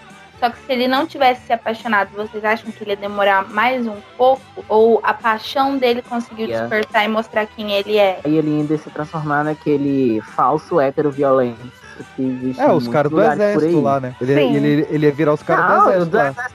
Só 0.45 0.51
que 0.51 0.59
se 0.59 0.73
ele 0.75 0.87
não 0.87 1.07
tivesse 1.07 1.47
se 1.47 1.55
apaixonado, 1.55 2.11
vocês 2.15 2.45
acham 2.45 2.71
que 2.71 2.85
ele 2.85 2.91
ia 2.91 2.97
demorar 2.99 3.49
mais 3.49 3.87
um 3.87 3.97
pouco? 4.15 4.43
Ou 4.69 5.01
a 5.03 5.15
paixão 5.15 5.79
dele 5.79 6.03
conseguiu 6.03 6.47
Yeah. 6.47 6.69
despertar 6.69 7.03
e 7.07 7.09
mostrar 7.09 7.47
quem 7.47 7.73
ele 7.73 7.97
é? 7.97 8.21
Aí 8.23 8.37
ele 8.37 8.51
ainda 8.51 8.75
ia 8.75 8.79
se 8.79 8.91
transformar 8.91 9.43
naquele 9.43 10.21
falso 10.37 10.79
hétero 10.79 11.11
violento 11.11 11.59
que 12.15 12.23
existe 12.23 12.61
É, 12.61 12.71
os 12.71 12.87
caras 12.89 13.11
do 13.11 13.23
exército 13.23 13.81
lá, 13.81 14.01
né? 14.01 14.15
Ele, 14.21 14.35
Sim. 14.35 14.55
ele, 14.57 14.87
ele 14.91 15.07
ia 15.07 15.13
virar 15.13 15.33
os 15.33 15.43
caras 15.43 15.65
do 15.65 15.73
eu 15.73 15.79
exército 16.03 16.11
do 16.11 16.17
lá. 16.19 16.29
exército, 16.29 16.55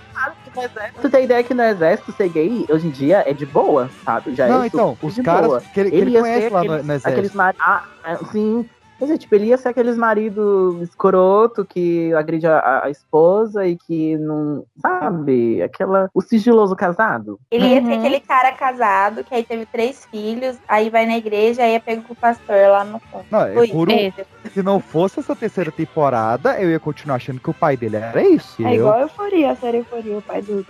no 0.96 1.02
Tu 1.02 1.10
tem 1.10 1.24
ideia 1.24 1.44
que 1.44 1.54
no 1.56 1.64
exército 1.64 2.12
ser 2.12 2.30
gay, 2.30 2.68
hoje 2.70 2.86
em 2.88 2.92
dia, 2.92 3.24
é 3.26 3.34
de 3.34 3.46
boa, 3.48 3.90
sabe? 4.06 4.36
Já 4.36 4.48
Não, 4.48 4.62
é 4.64 4.68
então, 4.68 4.96
os 5.02 5.18
caras 5.20 5.48
boa. 5.48 5.62
que 5.74 5.80
ele, 5.80 5.90
que 5.90 5.98
ele 5.98 6.12
ia 6.12 6.20
conhece 6.22 6.50
lá 6.50 6.64
no, 6.64 6.66
aqueles, 6.74 6.86
no 6.86 6.94
exército. 6.94 7.10
aqueles 7.10 7.34
mari- 7.34 7.58
ah, 7.60 7.84
é, 8.06 8.16
sim. 8.32 8.70
Mas 9.00 9.10
é, 9.10 9.18
tipo, 9.18 9.34
ele 9.36 9.46
ia 9.46 9.58
ser 9.58 9.70
aqueles 9.70 9.98
marido 9.98 10.80
escroto 10.82 11.66
que 11.66 12.14
agride 12.14 12.48
a, 12.48 12.82
a- 12.84 12.90
esposa 12.90 13.66
e 13.66 13.78
que 13.78 14.18
não. 14.18 14.64
Sabe? 14.82 15.62
Aquela. 15.62 16.10
O 16.14 16.22
sigiloso 16.22 16.76
casado. 16.76 17.40
Ele 17.52 17.68
ia 17.68 17.82
ser 17.82 17.88
Uhum. 17.90 18.00
aquele 18.00 18.20
cara 18.20 18.52
casado, 18.52 19.24
que 19.24 19.34
aí 19.34 19.44
teve 19.44 19.66
três 19.66 20.06
filhos, 20.12 20.58
aí 20.68 20.90
vai 20.90 21.06
na 21.06 21.18
igreja, 21.18 21.64
aí 21.64 21.74
é 21.76 21.80
pego 21.80 22.04
com 22.04 22.14
o 22.14 22.16
pastor 22.16 22.56
lá 22.70 22.84
no 22.84 23.00
fundo. 23.00 23.26
Não, 23.32 23.42
é 23.46 23.54
Foi 23.54 23.68
por 23.68 23.90
um- 23.90 23.92
isso. 23.92 24.22
Se 24.54 24.64
não 24.64 24.80
fosse 24.80 25.20
essa 25.20 25.36
terceira 25.36 25.72
temporada, 25.72 26.60
eu 26.60 26.70
ia 26.70 26.80
continuar 26.80 27.16
achando 27.16 27.40
que 27.40 27.50
o 27.50 27.54
pai 27.54 27.76
dele 27.78 27.98
era 27.98 28.22
isso. 28.28 28.62
É 28.66 28.72
eu, 28.72 28.76
igual 28.76 28.94
a 28.96 29.02
Euforia, 29.02 29.52
a 29.52 29.56
série 29.56 29.78
Euforia, 29.78 30.18
o 30.18 30.22
pai 30.22 30.42
do 30.42 30.66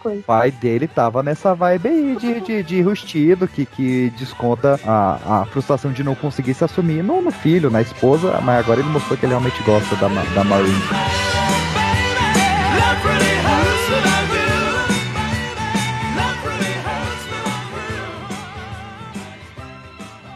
coisa. 0.00 0.20
O 0.20 0.22
pai 0.22 0.50
dele 0.50 0.86
tava 0.88 1.22
nessa 1.22 1.54
vibe 1.54 1.88
aí 1.88 2.16
de, 2.16 2.40
de, 2.40 2.62
de 2.62 2.82
rustido, 2.82 3.46
que, 3.48 3.66
que 3.66 4.10
desconta 4.10 4.78
a, 4.86 5.42
a 5.42 5.46
frustração 5.46 5.92
de 5.92 6.02
não 6.02 6.14
conseguir 6.14 6.54
se 6.54 6.64
assumir 6.64 7.02
no, 7.02 7.20
no 7.26 7.32
filho, 7.32 7.70
na 7.70 7.82
esposa, 7.82 8.40
mas 8.40 8.60
agora 8.60 8.78
ele 8.78 8.88
mostrou 8.88 9.18
que 9.18 9.26
ele 9.26 9.32
realmente 9.32 9.60
gosta 9.64 9.96
da, 9.96 10.08
da 10.08 10.44
Marine. 10.44 10.80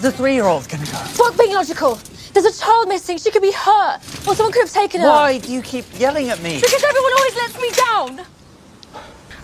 The 0.01 0.11
three-year-old's 0.11 0.67
gonna 0.67 0.85
go. 0.87 0.99
Fuck 1.13 1.37
being 1.37 1.55
logical. 1.55 1.99
There's 2.33 2.47
a 2.47 2.53
child 2.53 2.89
missing. 2.89 3.19
She 3.19 3.31
could 3.31 3.43
be 3.43 3.53
hurt. 3.53 4.01
Or 4.27 4.35
someone 4.35 4.53
could 4.53 4.63
have 4.63 4.73
taken 4.73 5.03
her. 5.03 5.09
Why 5.09 5.39
do 5.39 5.53
you 5.53 5.63
keep 5.63 5.85
yelling 5.99 6.31
at 6.31 6.41
me? 6.41 6.59
Because 6.61 6.83
everyone 6.83 7.13
always 7.19 7.37
lets 7.37 7.61
me 7.61 7.71
down. 7.71 8.27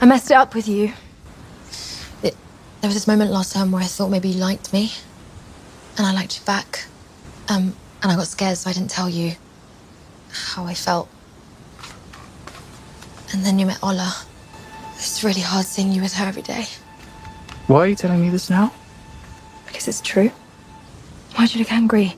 I 0.00 0.06
messed 0.06 0.30
it 0.30 0.34
up 0.34 0.54
with 0.54 0.66
you. 0.66 0.92
It, 2.22 2.34
there 2.80 2.88
was 2.88 2.94
this 2.94 3.06
moment 3.06 3.30
last 3.30 3.52
time 3.52 3.70
where 3.70 3.82
I 3.82 3.86
thought 3.86 4.08
maybe 4.08 4.30
you 4.30 4.40
liked 4.40 4.72
me. 4.72 4.92
And 5.98 6.06
I 6.06 6.12
liked 6.12 6.38
you 6.38 6.44
back. 6.46 6.86
Um, 7.48 7.74
and 8.02 8.12
I 8.12 8.16
got 8.16 8.26
scared, 8.26 8.56
so 8.56 8.70
I 8.70 8.72
didn't 8.72 8.90
tell 8.90 9.08
you 9.08 9.32
how 10.30 10.64
I 10.64 10.74
felt. 10.74 11.08
And 13.32 13.44
then 13.44 13.58
you 13.58 13.66
met 13.66 13.82
Ola. 13.82 14.14
It's 14.94 15.22
really 15.22 15.40
hard 15.40 15.66
seeing 15.66 15.92
you 15.92 16.02
with 16.02 16.14
her 16.14 16.26
every 16.26 16.42
day. 16.42 16.66
Why 17.66 17.80
are 17.80 17.86
you 17.88 17.96
telling 17.96 18.20
me 18.20 18.30
this 18.30 18.48
now? 18.48 18.72
Because 19.66 19.88
it's 19.88 20.00
true. 20.00 20.30
Why'd 21.34 21.52
you 21.54 21.60
look 21.60 21.72
angry? 21.72 22.14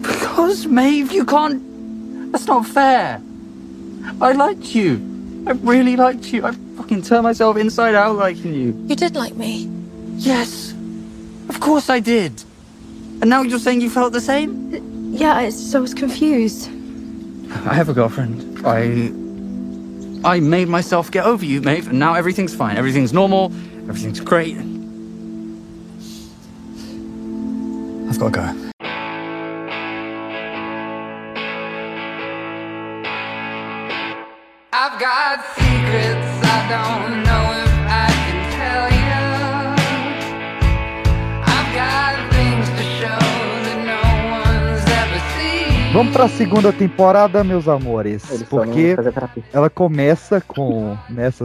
Because, 0.00 0.66
Maeve, 0.66 1.12
you 1.12 1.24
can't. 1.24 2.32
That's 2.32 2.46
not 2.46 2.66
fair. 2.66 3.20
I 4.20 4.32
liked 4.32 4.74
you. 4.74 5.44
I 5.46 5.52
really 5.52 5.96
liked 5.96 6.32
you. 6.32 6.44
I 6.44 6.52
fucking 6.76 7.02
turned 7.02 7.24
myself 7.24 7.56
inside 7.56 7.94
out 7.94 8.16
liking 8.16 8.54
you. 8.54 8.84
You 8.88 8.96
did 8.96 9.14
like 9.14 9.34
me. 9.34 9.68
Yes. 10.16 10.72
Of 11.48 11.60
course 11.60 11.90
I 11.90 12.00
did. 12.00 12.42
And 13.24 13.30
now 13.30 13.40
you're 13.40 13.58
saying 13.58 13.80
you 13.80 13.88
felt 13.88 14.12
the 14.12 14.20
same? 14.20 15.14
Yeah, 15.14 15.40
it's 15.40 15.56
just 15.56 15.74
I 15.74 15.78
was 15.80 15.94
confused. 15.94 16.68
I 17.64 17.72
have 17.72 17.88
a 17.88 17.94
girlfriend. 17.94 18.60
I. 18.66 19.10
I 20.28 20.40
made 20.40 20.68
myself 20.68 21.10
get 21.10 21.24
over 21.24 21.42
you, 21.42 21.62
Maeve, 21.62 21.88
and 21.88 21.98
now 21.98 22.12
everything's 22.12 22.54
fine. 22.54 22.76
Everything's 22.76 23.14
normal. 23.14 23.46
Everything's 23.88 24.20
great. 24.20 24.58
I've 28.10 28.18
got 28.18 28.34
to 28.34 28.40
go. 28.40 28.70
I've 34.70 35.00
got 35.00 35.46
secrets 35.56 36.44
I 36.44 36.68
don't 36.68 37.03
Vamos 45.94 46.12
pra 46.12 46.26
segunda 46.26 46.72
temporada, 46.72 47.44
meus 47.44 47.68
amores. 47.68 48.28
Eles 48.28 48.48
Porque 48.48 48.96
ela 49.52 49.70
começa 49.70 50.40
com 50.40 50.98
nessa 51.08 51.44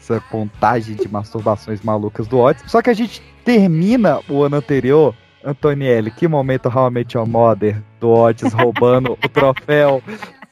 essa 0.00 0.18
contagem 0.30 0.96
de 0.96 1.06
masturbações 1.06 1.82
malucas 1.82 2.26
do 2.26 2.38
Otis. 2.38 2.64
Só 2.66 2.80
que 2.80 2.88
a 2.88 2.94
gente 2.94 3.20
termina 3.44 4.20
o 4.26 4.42
ano 4.42 4.56
anterior. 4.56 5.14
Antonielli, 5.44 6.10
que 6.10 6.26
momento 6.26 6.70
Met 6.90 7.14
Your 7.14 7.26
Mother 7.26 7.82
do 7.98 8.08
Otis 8.08 8.54
roubando 8.54 9.18
o 9.22 9.28
troféu 9.28 10.02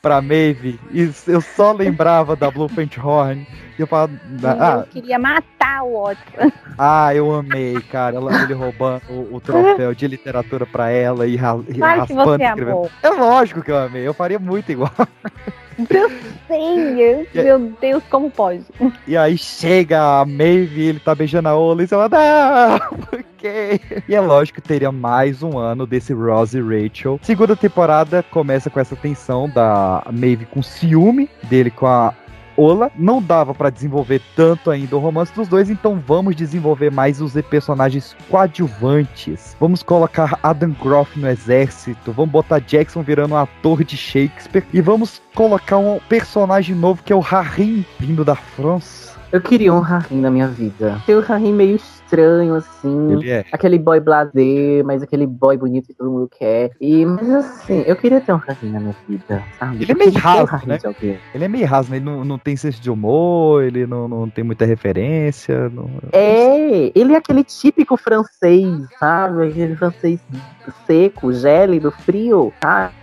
pra 0.01 0.21
Maeve. 0.21 0.79
E 0.91 1.11
eu 1.27 1.41
só 1.41 1.73
lembrava 1.73 2.35
da 2.37 2.51
Blue 2.51 2.69
Paint 2.69 2.97
Horn. 2.99 3.47
E 3.79 3.81
eu 3.81 3.87
falava, 3.87 4.13
ah, 4.45 4.79
Eu 4.81 4.87
queria 4.87 5.19
matar 5.19 5.83
o 5.85 6.03
Watson. 6.05 6.53
ah, 6.79 7.15
eu 7.15 7.33
amei, 7.35 7.81
cara. 7.83 8.17
Ela, 8.17 8.43
ele 8.43 8.55
roubando 8.55 9.03
o, 9.11 9.37
o 9.37 9.41
troféu 9.41 9.95
de 9.95 10.07
literatura 10.09 10.67
pra 10.67 10.91
ela 10.91 11.27
e, 11.27 11.37
ra, 11.37 11.59
e 11.69 11.75
Claro 11.75 12.07
que 12.07 12.13
raspando 12.15 12.25
você 12.25 12.45
escrevendo. 12.45 12.71
amou. 12.71 12.91
É 13.03 13.09
lógico 13.11 13.63
que 13.63 13.71
eu 13.71 13.79
amei. 13.79 14.07
Eu 14.07 14.15
faria 14.15 14.39
muito 14.39 14.71
igual. 14.73 14.91
Eu- 15.91 16.11
meu 17.45 17.73
Deus, 17.81 18.03
como 18.11 18.31
pode? 18.31 18.65
E 19.07 19.17
aí 19.17 19.37
chega 19.39 20.21
a 20.21 20.25
Maeve, 20.25 20.83
ele 20.87 20.99
tá 21.01 21.15
beijando 21.15 21.49
a 21.49 21.55
Ola 21.57 21.83
e 21.83 21.87
você 21.87 21.95
não, 21.95 22.79
por 23.07 23.23
quê? 23.37 23.81
E 24.09 24.15
é 24.15 24.21
lógico 24.21 24.61
que 24.61 24.67
teria 24.67 24.91
mais 24.91 25.43
um 25.43 25.57
ano 25.59 25.87
desse 25.87 26.13
Ross 26.13 26.55
e 26.55 26.61
Rachel. 26.61 27.21
Segunda 27.23 27.55
temporada 27.55 28.23
começa 28.31 28.69
com 28.71 28.81
essa 28.81 28.97
tensão 28.97 29.49
da 29.49 30.03
Maeve 30.11 30.47
com 30.47 30.63
ciúme 30.63 31.29
dele 31.45 31.71
com 31.71 31.87
a 31.87 32.13
Ola. 32.59 32.91
Não 32.97 33.23
dava 33.23 33.55
pra 33.55 33.71
desenvolver 33.71 34.21
tanto 34.35 34.71
ainda 34.71 34.97
o 34.97 34.99
romance 34.99 35.33
dos 35.33 35.47
dois, 35.47 35.71
então 35.71 36.03
vamos 36.05 36.35
desenvolver 36.35 36.91
mais 36.91 37.21
os 37.21 37.35
personagens 37.49 38.17
coadjuvantes. 38.29 39.57
Vamos 39.61 39.83
colocar 39.83 40.39
Adam 40.43 40.75
Groff 40.83 41.19
no 41.19 41.29
exército, 41.29 42.11
vamos 42.11 42.33
botar 42.33 42.59
Jackson 42.59 43.03
virando 43.03 43.35
um 43.35 43.39
ator 43.39 43.85
de 43.85 43.97
Shakespeare 43.97 44.67
e 44.73 44.81
vamos 44.81 45.23
colocar 45.35 45.79
um 45.79 46.01
personagem 46.09 46.75
novo 46.75 47.03
que 47.05 47.13
é 47.13 47.17
o 47.17 47.23
Harim, 47.23 47.87
vindo 48.01 48.25
da 48.25 48.35
França. 48.35 49.08
Eu 49.31 49.43
queria 49.43 49.73
um 49.75 49.81
Rahim 49.81 50.21
na 50.23 50.31
minha 50.31 50.49
vida. 50.49 51.01
Tem 51.05 51.15
um 51.15 51.21
Rahim 51.21 51.53
meio 51.53 51.77
estranho, 51.77 52.55
assim. 52.55 53.13
Ele 53.13 53.31
é. 53.31 53.45
Aquele 53.53 53.79
boy 53.79 54.01
blazer, 54.01 54.83
mas 54.85 55.03
aquele 55.03 55.27
boy 55.27 55.57
bonito 55.59 55.87
que 55.89 55.95
todo 55.95 56.11
mundo 56.11 56.31
quer. 56.39 56.71
E, 56.81 57.05
mas 57.05 57.29
assim, 57.29 57.83
eu 57.87 57.95
queria 57.95 58.23
ter 58.23 58.33
um 58.33 58.37
Rahim 58.39 58.71
na 58.71 58.81
minha 58.81 58.97
vida, 59.07 59.43
sabe? 59.59 59.83
Ele 59.83 59.93
é 59.93 59.95
meio 59.95 60.11
um 60.11 60.15
raso, 60.15 60.45
Rahim 60.47 60.67
né? 60.69 60.79
Ele 61.35 61.45
é 61.45 61.49
meio 61.49 61.67
raso, 61.67 61.91
né? 61.91 61.97
Ele 61.99 62.05
não, 62.07 62.25
não 62.25 62.39
tem 62.39 62.57
senso 62.57 62.81
de 62.81 62.91
humor, 62.91 63.63
ele 63.63 63.87
não, 63.87 64.09
não 64.09 64.31
tem 64.31 64.43
muita 64.43 64.65
referência. 64.65 65.69
não- 65.69 65.91
É, 66.13 66.91
ele 66.95 67.13
é 67.13 67.17
aquele 67.17 67.45
típico 67.45 67.99
francês, 67.99 68.87
sabe? 68.99 69.49
Aquele 69.49 69.77
francês 69.77 70.21
seco, 70.87 71.33
gélido, 71.35 71.91
frio, 71.91 72.51
sabe? 72.63 72.95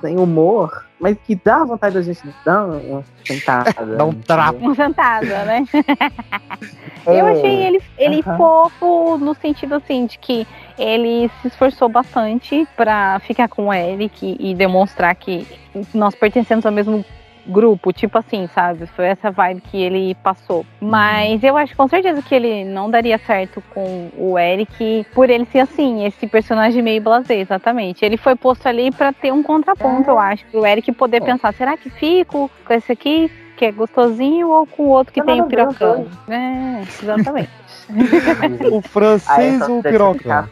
Sem 0.00 0.18
humor, 0.18 0.87
mas 1.00 1.16
que 1.24 1.34
dá 1.34 1.64
vontade 1.64 1.94
da 1.94 2.02
gente 2.02 2.20
dar 2.44 2.64
uma 2.66 3.04
sentada. 3.24 3.96
Dá 3.96 4.04
um 4.04 4.14
trapo. 4.14 4.58
Uma 4.58 4.74
sentada, 4.74 5.44
né? 5.44 5.64
É. 7.06 7.20
Eu 7.20 7.26
achei 7.26 7.62
ele, 7.64 7.80
ele 7.96 8.22
Aham. 8.26 8.36
fofo 8.36 9.16
no 9.16 9.32
sentido 9.34 9.76
assim 9.76 10.04
de 10.04 10.18
que 10.18 10.46
ele 10.76 11.30
se 11.40 11.48
esforçou 11.48 11.88
bastante 11.88 12.68
pra 12.76 13.18
ficar 13.20 13.48
com 13.48 13.68
o 13.68 13.72
Eric 13.72 14.36
e 14.38 14.54
demonstrar 14.54 15.14
que 15.14 15.46
nós 15.94 16.14
pertencemos 16.14 16.66
ao 16.66 16.72
mesmo 16.72 17.02
grupo, 17.48 17.92
tipo 17.92 18.18
assim, 18.18 18.46
sabe? 18.54 18.86
Foi 18.86 19.06
essa 19.06 19.30
vibe 19.30 19.60
que 19.62 19.82
ele 19.82 20.14
passou. 20.16 20.64
Mas 20.80 21.42
eu 21.42 21.56
acho 21.56 21.74
com 21.76 21.88
certeza 21.88 22.22
que 22.22 22.34
ele 22.34 22.64
não 22.64 22.90
daria 22.90 23.18
certo 23.18 23.62
com 23.74 24.10
o 24.16 24.38
Eric 24.38 25.06
por 25.14 25.30
ele 25.30 25.46
ser 25.46 25.60
assim, 25.60 26.04
esse 26.04 26.26
personagem 26.26 26.82
meio 26.82 27.00
blasé, 27.00 27.36
exatamente. 27.36 28.04
Ele 28.04 28.16
foi 28.16 28.36
posto 28.36 28.66
ali 28.66 28.90
pra 28.90 29.12
ter 29.12 29.32
um 29.32 29.42
contraponto, 29.42 30.10
eu 30.10 30.18
acho, 30.18 30.44
pro 30.46 30.66
Eric 30.66 30.92
poder 30.92 31.22
pensar, 31.22 31.52
será 31.54 31.76
que 31.76 31.90
fico 31.90 32.50
com 32.64 32.72
esse 32.74 32.92
aqui 32.92 33.30
que 33.56 33.64
é 33.64 33.72
gostosinho 33.72 34.48
ou 34.48 34.66
com 34.66 34.84
o 34.84 34.88
outro 34.88 35.12
que 35.12 35.18
Não, 35.20 35.26
tem 35.26 35.44
pirocão? 35.48 36.06
É, 36.28 36.82
exatamente. 37.02 37.50
O 38.70 38.82
francês 38.82 39.66
ou 39.66 39.78
o 39.78 39.82
pirocão? 39.82 40.48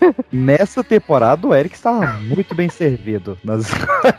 Nessa 0.32 0.82
temporada, 0.82 1.46
o 1.46 1.54
Eric 1.54 1.74
está 1.74 2.18
muito 2.20 2.54
bem 2.54 2.68
servido. 2.68 3.38
Nas... 3.44 3.70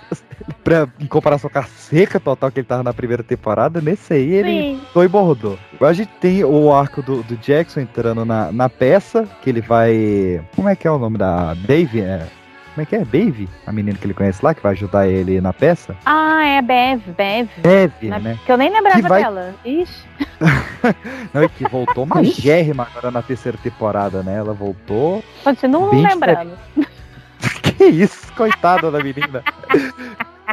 pra, 0.64 0.88
em 1.00 1.06
comparação 1.06 1.50
com 1.50 1.60
a 1.60 1.64
seca 1.64 2.20
total 2.20 2.52
que 2.52 2.60
ele 2.60 2.68
tava 2.68 2.84
na 2.84 2.94
primeira 2.94 3.24
temporada, 3.24 3.82
nesse 3.82 4.14
aí 4.14 4.34
ele 4.34 4.52
Sim. 4.52 4.82
foi 4.94 5.06
e 5.06 5.10
bordou. 5.10 5.58
Agora 5.74 5.92
a 5.92 5.96
gente 5.96 6.12
tem 6.20 6.44
o 6.44 6.74
arco 6.74 7.02
do, 7.02 7.24
do 7.24 7.36
Jackson 7.38 7.82
entrando 7.82 8.26
na, 8.26 8.52
na 8.52 8.70
peça, 8.70 9.28
que 9.42 9.50
ele 9.50 9.62
vai. 9.62 10.44
Como 10.56 10.70
é 10.70 10.76
que 10.76 10.88
é 10.88 10.92
o 10.92 11.00
nome 11.00 11.18
da 11.18 11.54
Dave? 11.54 12.02
É, 12.02 12.28
como 12.74 12.82
é 12.82 12.86
que 12.86 12.96
é? 12.96 13.06
Dave? 13.06 13.50
A 13.66 13.72
menina 13.72 13.98
que 13.98 14.06
ele 14.06 14.14
conhece 14.14 14.44
lá, 14.44 14.54
que 14.54 14.62
vai 14.64 14.72
ajudar 14.74 15.08
ele 15.08 15.40
na 15.42 15.52
peça? 15.54 15.96
Ah, 16.06 16.44
é 16.46 16.58
a 16.58 16.62
Bev, 16.62 17.02
Bev. 17.18 17.50
Deve, 17.58 18.08
Na- 18.10 18.20
né? 18.20 18.40
Que 18.46 18.52
eu 18.52 18.58
nem 18.58 18.70
lembrava 18.72 19.02
Que 19.02 19.08
vai- 19.10 19.22
dela. 19.24 19.54
Ixi. 19.66 20.06
Não, 21.34 21.44
é 21.44 21.48
que 21.50 21.68
voltou 21.70 22.06
magérrima 22.08 22.88
agora 22.90 23.12
na 23.12 23.22
terceira 23.22 23.58
temporada, 23.58 24.24
né? 24.24 24.38
Ela 24.38 24.54
voltou. 24.54 25.24
Continuo 25.44 25.94
lembrando. 26.02 26.52
Que 27.78 27.86
isso, 27.86 28.32
coitada 28.34 28.92
da 28.92 29.00
menina. 29.02 29.44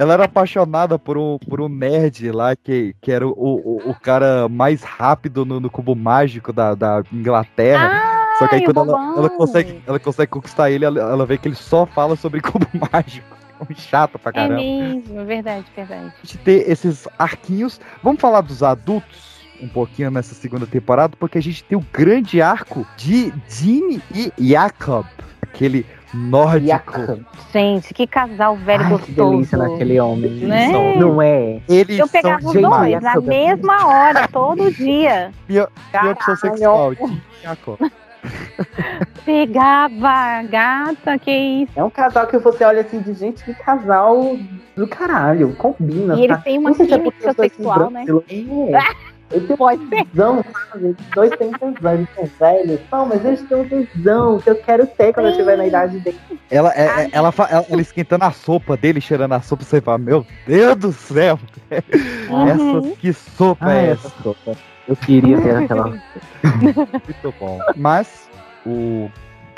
Ela 0.00 0.14
era 0.14 0.24
apaixonada 0.24 0.98
por 0.98 1.18
um, 1.18 1.36
por 1.38 1.60
um 1.60 1.68
nerd 1.68 2.30
lá, 2.30 2.56
que, 2.56 2.94
que 3.02 3.12
era 3.12 3.26
o, 3.26 3.30
o, 3.36 3.90
o 3.90 3.94
cara 3.94 4.48
mais 4.48 4.82
rápido 4.82 5.44
no, 5.44 5.60
no 5.60 5.68
cubo 5.68 5.94
mágico 5.94 6.50
da, 6.52 6.74
da 6.74 7.02
Inglaterra. 7.12 8.17
Só 8.38 8.46
que 8.48 8.54
aí 8.56 8.60
Ai, 8.60 8.64
quando 8.72 8.90
ela, 8.90 9.14
ela, 9.16 9.30
consegue, 9.30 9.82
ela 9.86 9.98
consegue 9.98 10.30
conquistar 10.30 10.70
ele, 10.70 10.84
ela, 10.84 11.00
ela 11.00 11.26
vê 11.26 11.36
que 11.38 11.48
ele 11.48 11.54
só 11.56 11.86
fala 11.86 12.16
sobre 12.16 12.40
cubo 12.42 12.66
mágico. 12.92 13.26
Um 13.60 13.74
chato 13.74 14.18
pra 14.20 14.30
É 14.30 14.32
caramba. 14.34 14.54
mesmo, 14.60 15.24
verdade, 15.24 15.64
verdade. 15.74 16.06
A 16.06 16.26
gente 16.26 16.38
ter 16.38 16.70
esses 16.70 17.08
arquinhos. 17.18 17.80
Vamos 18.04 18.20
falar 18.20 18.40
dos 18.40 18.62
adultos 18.62 19.38
um 19.60 19.68
pouquinho 19.68 20.10
nessa 20.12 20.32
segunda 20.34 20.64
temporada, 20.66 21.16
porque 21.18 21.38
a 21.38 21.42
gente 21.42 21.64
tem 21.64 21.76
o 21.76 21.84
grande 21.92 22.40
arco 22.40 22.86
de 22.96 23.32
Dini 23.48 24.00
e 24.14 24.32
Jacob. 24.52 25.04
Aquele 25.42 25.84
nórdico. 26.14 27.24
Gente, 27.52 27.92
que 27.92 28.06
casal 28.06 28.56
velho 28.56 28.84
Ai, 28.84 28.98
que 28.98 29.12
gostoso. 29.12 29.30
delícia 29.32 29.58
naquele 29.58 29.98
homem. 29.98 30.30
Né? 30.30 30.68
Não 30.96 31.20
é? 31.20 31.60
Eles 31.68 31.98
Eu 31.98 32.06
são 32.06 32.12
pegava 32.22 32.46
os 32.46 32.52
demais. 32.52 32.90
dois 32.92 33.02
na 33.02 33.20
mesma 33.20 33.86
hora, 33.86 34.28
todo 34.28 34.70
dia. 34.72 35.32
Pior, 35.48 35.68
pior 35.90 36.36
sexual. 36.36 36.94
Dini 36.94 37.22
e 37.40 37.42
Jacob. 37.42 37.78
Pegava, 39.24 40.42
gata, 40.48 41.18
que 41.18 41.30
isso. 41.30 41.72
É 41.76 41.84
um 41.84 41.90
casal 41.90 42.26
que 42.26 42.38
você 42.38 42.64
olha 42.64 42.80
assim 42.80 43.00
de 43.00 43.12
gente, 43.14 43.44
que 43.44 43.54
casal 43.54 44.36
do 44.76 44.86
caralho, 44.88 45.54
combina. 45.56 46.14
E 46.16 46.24
eles 46.24 46.36
tá? 46.36 46.42
têm 46.42 46.58
uma 46.58 46.70
é 46.70 46.74
química 46.74 47.30
esse 47.30 47.34
sexual, 47.34 47.90
né? 47.90 48.04
É. 48.08 49.08
Eles 49.30 49.46
têm 49.46 49.56
Pode 49.58 49.86
ser. 49.88 50.06
tesão, 50.06 50.42
sabe? 50.70 50.84
Eles 50.86 50.96
dois 51.14 51.30
têm 51.36 51.50
tesão, 51.52 51.92
eles 51.94 52.08
são 52.14 52.24
velhos. 52.40 52.80
Não, 52.90 53.06
mas 53.06 53.24
eles 53.24 53.42
têm 53.42 53.58
um 53.58 53.68
tesão 53.68 54.38
que 54.40 54.48
eu 54.50 54.54
quero 54.56 54.86
ter 54.86 55.12
quando 55.12 55.26
eu 55.26 55.32
estiver 55.32 55.58
na 55.58 55.66
idade 55.66 55.98
dele. 56.00 56.18
Ela, 56.50 56.72
é- 56.74 57.04
é- 57.04 57.08
ela, 57.12 57.30
fa- 57.30 57.48
ela, 57.50 57.66
ela 57.68 57.80
esquentando 57.82 58.24
a 58.24 58.30
sopa 58.30 58.74
dele, 58.76 59.02
cheirando 59.02 59.32
a 59.32 59.40
sopa, 59.42 59.64
você 59.64 59.82
fala, 59.82 59.98
meu 59.98 60.24
Deus 60.46 60.76
do 60.76 60.92
céu! 60.92 61.38
Essa, 61.70 62.96
que 62.98 63.12
sopa 63.12 63.66
Ah, 63.66 63.74
é 63.74 63.90
essa 63.90 64.06
essa? 64.08 64.22
sopa. 64.22 64.52
Eu 64.88 64.96
queria 64.96 65.40
ter 65.40 65.54
aquela. 65.64 65.90
Muito 65.90 67.34
bom. 67.38 67.60
Mas 67.76 68.28
o 68.66 69.10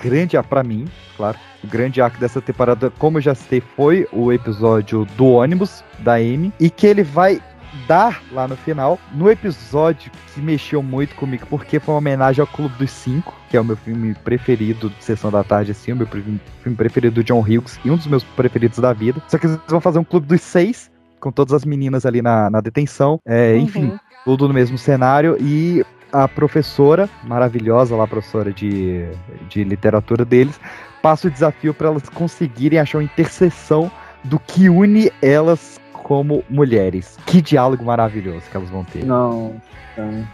grande 0.03 0.37
arco, 0.37 0.49
pra 0.49 0.62
mim, 0.62 0.87
claro, 1.16 1.39
o 1.62 1.66
grande 1.66 2.01
arco 2.01 2.18
dessa 2.18 2.41
temporada, 2.41 2.91
como 2.99 3.18
eu 3.18 3.22
já 3.22 3.35
citei, 3.35 3.61
foi 3.61 4.07
o 4.12 4.33
episódio 4.33 5.07
do 5.16 5.26
ônibus 5.26 5.85
da 6.01 6.14
Amy, 6.14 6.53
e 6.59 6.70
que 6.70 6.87
ele 6.87 7.03
vai 7.03 7.41
dar 7.87 8.22
lá 8.33 8.49
no 8.49 8.57
final, 8.57 8.99
no 9.12 9.31
episódio 9.31 10.11
que 10.35 10.41
mexeu 10.41 10.83
muito 10.83 11.14
comigo, 11.14 11.47
porque 11.49 11.78
foi 11.78 11.95
uma 11.95 11.99
homenagem 11.99 12.41
ao 12.41 12.47
Clube 12.47 12.74
dos 12.76 12.91
Cinco, 12.91 13.35
que 13.49 13.57
é 13.57 13.61
o 13.61 13.64
meu 13.64 13.76
filme 13.76 14.14
preferido 14.24 14.91
de 14.91 15.05
Sessão 15.05 15.31
da 15.31 15.45
Tarde, 15.45 15.70
assim, 15.70 15.93
o 15.93 15.97
meu 15.97 16.07
filme 16.07 16.41
preferido 16.76 17.16
do 17.16 17.24
John 17.24 17.41
Hughes, 17.41 17.78
e 17.85 17.91
um 17.91 17.97
dos 17.97 18.07
meus 18.07 18.24
preferidos 18.24 18.78
da 18.78 18.93
vida. 18.93 19.22
Só 19.28 19.39
que 19.39 19.47
eles 19.47 19.59
vão 19.68 19.81
fazer 19.81 19.99
um 19.99 20.05
Clube 20.05 20.26
dos 20.26 20.41
Seis, 20.41 20.91
com 21.20 21.31
todas 21.31 21.53
as 21.53 21.64
meninas 21.64 22.07
ali 22.07 22.22
na, 22.22 22.51
na 22.51 22.61
detenção, 22.61 23.20
é, 23.26 23.57
enfim, 23.57 23.97
tudo 24.24 24.46
no 24.48 24.54
mesmo 24.54 24.76
cenário, 24.78 25.36
e 25.40 25.84
a 26.12 26.26
professora, 26.26 27.08
maravilhosa 27.24 27.94
lá, 27.96 28.04
a 28.04 28.08
professora 28.08 28.52
de, 28.52 29.06
de 29.48 29.62
literatura 29.64 30.24
deles, 30.24 30.60
passa 31.00 31.28
o 31.28 31.30
desafio 31.30 31.72
para 31.72 31.88
elas 31.88 32.08
conseguirem 32.08 32.78
achar 32.78 32.98
uma 32.98 33.04
interseção 33.04 33.90
do 34.24 34.38
que 34.38 34.68
une 34.68 35.10
elas 35.22 35.80
como 35.92 36.42
mulheres. 36.50 37.16
Que 37.26 37.40
diálogo 37.40 37.84
maravilhoso 37.84 38.42
que 38.50 38.56
elas 38.56 38.68
vão 38.68 38.84
ter. 38.84 39.04
Não. 39.04 39.54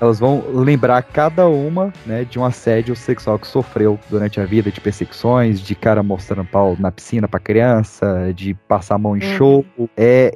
Elas 0.00 0.18
vão 0.20 0.44
lembrar 0.48 1.02
cada 1.02 1.48
uma, 1.48 1.92
né, 2.06 2.24
de 2.24 2.38
um 2.38 2.44
assédio 2.44 2.94
sexual 2.94 3.38
que 3.38 3.46
sofreu 3.46 3.98
durante 4.08 4.40
a 4.40 4.44
vida, 4.44 4.70
de 4.70 4.80
perseguições, 4.80 5.60
de 5.60 5.74
cara 5.74 6.02
mostrando 6.02 6.46
pau 6.46 6.76
na 6.78 6.90
piscina 6.92 7.26
pra 7.26 7.40
criança, 7.40 8.32
de 8.34 8.54
passar 8.54 8.94
a 8.94 8.98
mão 8.98 9.16
em 9.16 9.22
Uhum. 9.22 9.36
show. 9.36 9.64
É, 9.96 10.34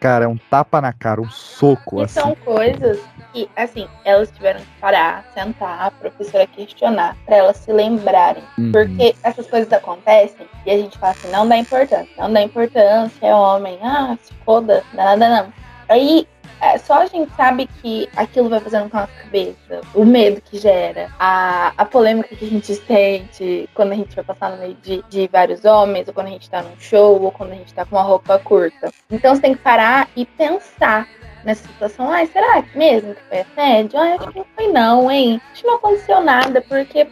cara, 0.00 0.24
é 0.24 0.28
um 0.28 0.36
tapa 0.36 0.80
na 0.80 0.92
cara, 0.92 1.20
um 1.20 1.30
soco, 1.30 2.00
E 2.00 2.04
assim. 2.04 2.20
são 2.20 2.34
coisas 2.34 2.98
que, 3.32 3.48
assim, 3.54 3.86
elas 4.04 4.30
tiveram 4.30 4.60
que 4.60 4.80
parar, 4.80 5.24
sentar, 5.34 5.86
a 5.86 5.90
professora 5.90 6.46
questionar, 6.46 7.16
pra 7.26 7.36
elas 7.36 7.58
se 7.58 7.72
lembrarem. 7.72 8.42
Uhum. 8.58 8.72
Porque 8.72 9.14
essas 9.22 9.46
coisas 9.46 9.72
acontecem 9.72 10.48
e 10.64 10.70
a 10.70 10.76
gente 10.76 10.98
fala 10.98 11.12
assim, 11.12 11.30
não 11.30 11.46
dá 11.46 11.56
importância, 11.58 12.08
não 12.18 12.32
dá 12.32 12.42
importância, 12.42 13.26
é 13.26 13.34
homem, 13.34 13.78
ah, 13.82 14.16
se 14.22 14.32
foda, 14.44 14.82
dá 14.94 15.04
nada 15.04 15.28
não. 15.28 15.52
Aí 15.88 16.26
é, 16.60 16.78
só 16.78 17.02
a 17.02 17.06
gente 17.06 17.32
sabe 17.34 17.66
que 17.80 18.08
aquilo 18.14 18.48
vai 18.48 18.60
fazendo 18.60 18.90
com 18.90 18.98
a 18.98 19.00
nossa 19.02 19.12
cabeça, 19.14 19.80
o 19.94 20.04
medo 20.04 20.40
que 20.40 20.58
gera, 20.58 21.10
a, 21.18 21.72
a 21.76 21.84
polêmica 21.84 22.36
que 22.36 22.44
a 22.44 22.48
gente 22.48 22.74
sente 22.74 23.68
quando 23.74 23.92
a 23.92 23.96
gente 23.96 24.14
vai 24.14 24.24
passar 24.24 24.50
no 24.50 24.58
meio 24.58 24.74
de, 24.82 25.02
de 25.08 25.26
vários 25.28 25.64
homens, 25.64 26.06
ou 26.08 26.14
quando 26.14 26.26
a 26.26 26.30
gente 26.30 26.50
tá 26.50 26.62
num 26.62 26.78
show, 26.78 27.20
ou 27.22 27.32
quando 27.32 27.52
a 27.52 27.56
gente 27.56 27.72
tá 27.72 27.84
com 27.84 27.96
uma 27.96 28.02
roupa 28.02 28.38
curta. 28.38 28.92
Então 29.10 29.34
você 29.34 29.40
tem 29.40 29.54
que 29.54 29.62
parar 29.62 30.08
e 30.14 30.26
pensar 30.26 31.08
nessa 31.44 31.66
situação. 31.66 32.10
Ai, 32.10 32.26
será 32.26 32.62
que 32.62 32.76
mesmo 32.76 33.14
que 33.14 33.22
foi 33.22 33.40
assédio? 33.40 33.98
Ai, 33.98 34.12
acho 34.12 34.28
que 34.28 34.38
não 34.38 34.46
foi 34.54 34.68
não, 34.68 35.10
hein? 35.10 35.40
Acho 35.52 35.62
que 35.62 35.66
não 35.66 35.76
aconteceu 35.76 36.20
nada, 36.20 36.60
porque 36.62 37.06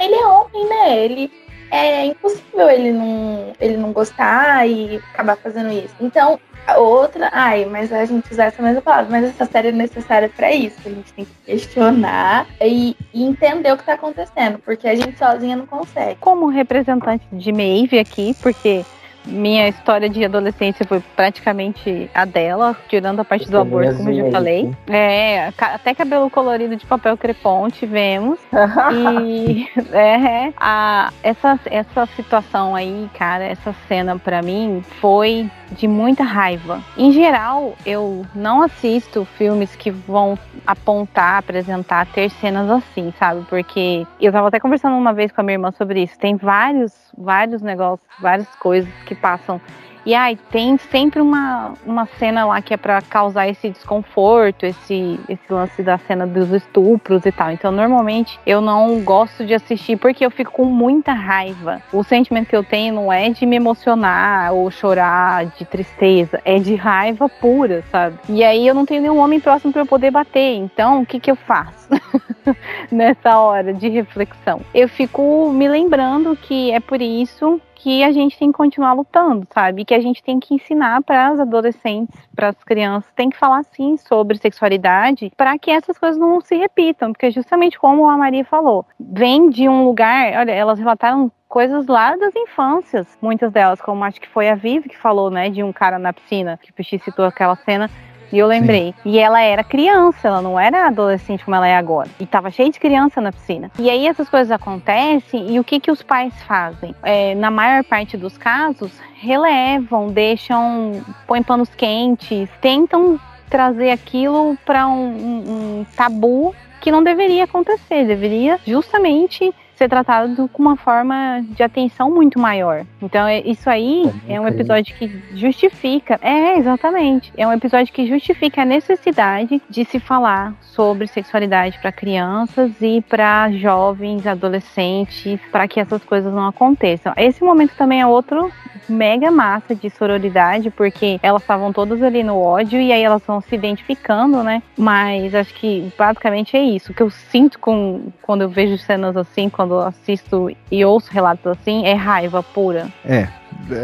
ele 0.00 0.14
é 0.14 0.26
homem, 0.26 0.68
né? 0.68 1.04
Ele 1.04 1.42
é 1.70 2.04
impossível 2.04 2.68
ele 2.68 2.92
não, 2.92 3.54
ele 3.58 3.78
não 3.78 3.92
gostar 3.92 4.68
e 4.68 4.96
acabar 5.14 5.36
fazendo 5.36 5.72
isso. 5.72 5.94
Então, 6.00 6.38
outra, 6.76 7.28
ai, 7.32 7.64
mas 7.64 7.92
a 7.92 8.04
gente 8.04 8.30
usar 8.32 8.44
essa 8.44 8.62
mesma 8.62 8.80
palavra, 8.80 9.10
mas 9.10 9.24
essa 9.24 9.46
série 9.46 9.68
é 9.68 9.72
necessária 9.72 10.28
pra 10.28 10.52
isso. 10.52 10.76
A 10.84 10.88
gente 10.88 11.12
tem 11.12 11.24
que 11.24 11.34
questionar 11.44 12.46
e, 12.60 12.96
e 13.12 13.24
entender 13.24 13.72
o 13.72 13.76
que 13.76 13.84
tá 13.84 13.94
acontecendo, 13.94 14.58
porque 14.58 14.88
a 14.88 14.94
gente 14.94 15.18
sozinha 15.18 15.56
não 15.56 15.66
consegue. 15.66 16.16
Como 16.20 16.46
representante 16.46 17.26
de 17.32 17.52
Maeve 17.52 17.98
aqui, 17.98 18.34
porque 18.42 18.84
minha 19.24 19.68
história 19.68 20.08
de 20.08 20.24
adolescência 20.24 20.84
foi 20.86 21.00
praticamente 21.14 22.10
a 22.14 22.24
dela, 22.24 22.76
tirando 22.88 23.20
a 23.20 23.24
parte 23.24 23.50
do 23.50 23.58
aborto, 23.58 23.96
como 23.96 24.10
eu 24.10 24.24
já 24.26 24.30
falei. 24.30 24.74
É, 24.88 25.52
até 25.58 25.94
cabelo 25.94 26.28
colorido 26.28 26.76
de 26.76 26.84
papel 26.84 27.16
crepom 27.16 27.68
tivemos. 27.70 28.38
e 29.24 29.68
é, 29.92 30.52
a, 30.56 31.12
essa, 31.22 31.58
essa 31.66 32.06
situação 32.16 32.74
aí, 32.74 33.08
cara, 33.16 33.44
essa 33.44 33.74
cena 33.86 34.18
pra 34.18 34.42
mim 34.42 34.82
foi 35.00 35.48
de 35.72 35.88
muita 35.88 36.22
raiva. 36.22 36.80
Em 36.96 37.12
geral, 37.12 37.74
eu 37.84 38.24
não 38.34 38.62
assisto 38.62 39.24
filmes 39.36 39.74
que 39.74 39.90
vão 39.90 40.38
apontar, 40.66 41.38
apresentar, 41.38 42.06
ter 42.06 42.30
cenas 42.30 42.70
assim, 42.70 43.12
sabe? 43.18 43.44
Porque 43.48 44.06
eu 44.20 44.32
tava 44.32 44.48
até 44.48 44.60
conversando 44.60 44.96
uma 44.96 45.12
vez 45.12 45.32
com 45.32 45.40
a 45.40 45.44
minha 45.44 45.54
irmã 45.54 45.70
sobre 45.72 46.02
isso. 46.02 46.18
Tem 46.18 46.36
vários, 46.36 46.92
vários 47.16 47.62
negócios, 47.62 48.08
várias 48.20 48.48
coisas 48.56 48.92
que 49.06 49.14
passam. 49.14 49.60
E 50.04 50.14
aí 50.14 50.36
tem 50.50 50.76
sempre 50.76 51.20
uma, 51.20 51.74
uma 51.86 52.06
cena 52.18 52.44
lá 52.44 52.60
que 52.60 52.74
é 52.74 52.76
pra 52.76 53.00
causar 53.00 53.48
esse 53.48 53.70
desconforto, 53.70 54.64
esse, 54.64 55.20
esse 55.28 55.52
lance 55.52 55.82
da 55.82 55.98
cena 55.98 56.26
dos 56.26 56.50
estupros 56.50 57.24
e 57.24 57.32
tal. 57.32 57.50
Então, 57.50 57.70
normalmente 57.70 58.38
eu 58.46 58.60
não 58.60 59.00
gosto 59.00 59.44
de 59.44 59.54
assistir 59.54 59.96
porque 59.96 60.24
eu 60.24 60.30
fico 60.30 60.52
com 60.52 60.64
muita 60.64 61.12
raiva. 61.12 61.82
O 61.92 62.02
sentimento 62.02 62.48
que 62.48 62.56
eu 62.56 62.64
tenho 62.64 62.94
não 62.94 63.12
é 63.12 63.28
de 63.30 63.46
me 63.46 63.56
emocionar 63.56 64.52
ou 64.52 64.70
chorar 64.70 65.46
de 65.46 65.64
tristeza, 65.64 66.40
é 66.44 66.58
de 66.58 66.74
raiva 66.74 67.28
pura, 67.28 67.84
sabe? 67.90 68.18
E 68.28 68.42
aí 68.42 68.66
eu 68.66 68.74
não 68.74 68.84
tenho 68.84 69.02
nenhum 69.02 69.18
homem 69.18 69.40
próximo 69.40 69.72
pra 69.72 69.82
eu 69.82 69.86
poder 69.86 70.10
bater. 70.10 70.56
Então, 70.56 71.02
o 71.02 71.06
que 71.06 71.20
que 71.20 71.30
eu 71.30 71.36
faço? 71.36 71.88
nessa 72.90 73.38
hora 73.38 73.72
de 73.72 73.88
reflexão. 73.88 74.60
Eu 74.74 74.88
fico 74.88 75.52
me 75.52 75.68
lembrando 75.68 76.36
que 76.36 76.70
é 76.70 76.80
por 76.80 77.00
isso 77.00 77.60
que 77.82 78.04
a 78.04 78.12
gente 78.12 78.38
tem 78.38 78.52
que 78.52 78.56
continuar 78.56 78.92
lutando, 78.92 79.44
sabe? 79.52 79.84
Que 79.84 79.92
a 79.92 80.00
gente 80.00 80.22
tem 80.22 80.38
que 80.38 80.54
ensinar 80.54 81.02
para 81.02 81.30
as 81.30 81.40
adolescentes, 81.40 82.16
para 82.34 82.50
as 82.50 82.62
crianças, 82.62 83.10
tem 83.16 83.28
que 83.28 83.36
falar 83.36 83.64
sim 83.64 83.96
sobre 83.96 84.38
sexualidade 84.38 85.32
para 85.36 85.58
que 85.58 85.68
essas 85.68 85.98
coisas 85.98 86.16
não 86.16 86.40
se 86.40 86.54
repitam, 86.54 87.12
porque 87.12 87.32
justamente 87.32 87.76
como 87.76 88.08
a 88.08 88.16
Maria 88.16 88.44
falou, 88.44 88.86
vem 89.00 89.50
de 89.50 89.68
um 89.68 89.84
lugar, 89.84 90.32
olha, 90.38 90.52
elas 90.52 90.78
relataram 90.78 91.30
coisas 91.48 91.88
lá 91.88 92.14
das 92.14 92.34
infâncias, 92.36 93.18
muitas 93.20 93.50
delas, 93.50 93.80
como 93.80 94.04
acho 94.04 94.20
que 94.20 94.28
foi 94.28 94.48
a 94.48 94.54
Vivi 94.54 94.88
que 94.88 94.96
falou, 94.96 95.28
né, 95.28 95.50
de 95.50 95.64
um 95.64 95.72
cara 95.72 95.98
na 95.98 96.12
piscina, 96.12 96.60
que 96.62 96.70
o 96.70 96.74
Pichi 96.74 97.00
citou 97.00 97.24
aquela 97.24 97.56
cena, 97.56 97.90
e 98.32 98.38
eu 98.38 98.46
lembrei. 98.46 98.94
E 99.04 99.18
ela 99.18 99.40
era 99.42 99.62
criança, 99.62 100.28
ela 100.28 100.40
não 100.42 100.58
era 100.58 100.86
adolescente 100.86 101.44
como 101.44 101.54
ela 101.54 101.66
é 101.68 101.76
agora. 101.76 102.08
E 102.18 102.26
tava 102.26 102.50
cheio 102.50 102.72
de 102.72 102.80
criança 102.80 103.20
na 103.20 103.30
piscina. 103.32 103.70
E 103.78 103.90
aí 103.90 104.06
essas 104.06 104.28
coisas 104.28 104.50
acontecem 104.50 105.50
e 105.54 105.60
o 105.60 105.64
que, 105.64 105.78
que 105.78 105.90
os 105.90 106.02
pais 106.02 106.32
fazem? 106.44 106.94
É, 107.02 107.34
na 107.34 107.50
maior 107.50 107.84
parte 107.84 108.16
dos 108.16 108.36
casos, 108.38 108.90
relevam, 109.14 110.08
deixam, 110.08 111.02
põem 111.26 111.42
panos 111.42 111.68
quentes, 111.74 112.48
tentam 112.60 113.20
trazer 113.48 113.90
aquilo 113.90 114.56
para 114.64 114.88
um, 114.88 115.04
um- 115.06 115.80
um 115.80 115.86
tabu 115.96 116.54
que 116.80 116.90
não 116.90 117.02
deveria 117.04 117.44
acontecer, 117.44 118.04
deveria 118.06 118.58
justamente 118.66 119.54
ser 119.82 119.88
tratado 119.88 120.48
com 120.52 120.62
uma 120.62 120.76
forma 120.76 121.44
de 121.50 121.62
atenção 121.62 122.08
muito 122.08 122.38
maior. 122.38 122.86
Então, 123.00 123.26
é- 123.26 123.40
isso 123.40 123.68
aí 123.68 124.08
é 124.28 124.40
um 124.40 124.46
episódio 124.46 124.94
que 124.94 125.10
justifica, 125.34 126.20
é, 126.22 126.56
exatamente, 126.56 127.32
é 127.36 127.46
um 127.46 127.52
episódio 127.52 127.92
que 127.92 128.06
justifica 128.06 128.62
a 128.62 128.64
necessidade 128.64 129.60
de 129.68 129.84
se 129.84 129.98
falar 129.98 130.54
sobre 130.60 131.08
sexualidade 131.08 131.78
para 131.80 131.90
crianças 131.90 132.70
e 132.80 133.00
para 133.02 133.50
jovens, 133.50 134.26
adolescentes, 134.26 135.40
para 135.50 135.66
que 135.66 135.80
essas 135.80 136.04
coisas 136.04 136.32
não 136.32 136.46
aconteçam. 136.46 137.12
Esse 137.16 137.42
momento 137.42 137.72
também 137.76 138.00
é 138.00 138.06
outro 138.06 138.52
mega 138.88 139.30
massa 139.30 139.74
de 139.74 139.88
sororidade, 139.90 140.70
porque 140.70 141.18
elas 141.22 141.42
estavam 141.42 141.72
todas 141.72 142.02
ali 142.02 142.22
no 142.22 142.40
ódio 142.40 142.80
e 142.80 142.92
aí 142.92 143.02
elas 143.02 143.22
vão 143.26 143.40
se 143.40 143.54
identificando, 143.54 144.42
né? 144.42 144.62
Mas 144.76 145.34
acho 145.34 145.54
que 145.54 145.92
basicamente 145.96 146.56
é 146.56 146.62
isso. 146.62 146.92
O 146.92 146.94
que 146.94 147.02
eu 147.02 147.10
sinto 147.10 147.58
com, 147.58 148.12
quando 148.22 148.42
eu 148.42 148.48
vejo 148.48 148.78
cenas 148.78 149.16
assim, 149.16 149.48
quando 149.48 149.78
assisto 149.80 150.50
e 150.70 150.84
ouço 150.84 151.10
relatos 151.12 151.46
assim, 151.46 151.84
é 151.86 151.94
raiva 151.94 152.42
pura. 152.42 152.88
É. 153.04 153.28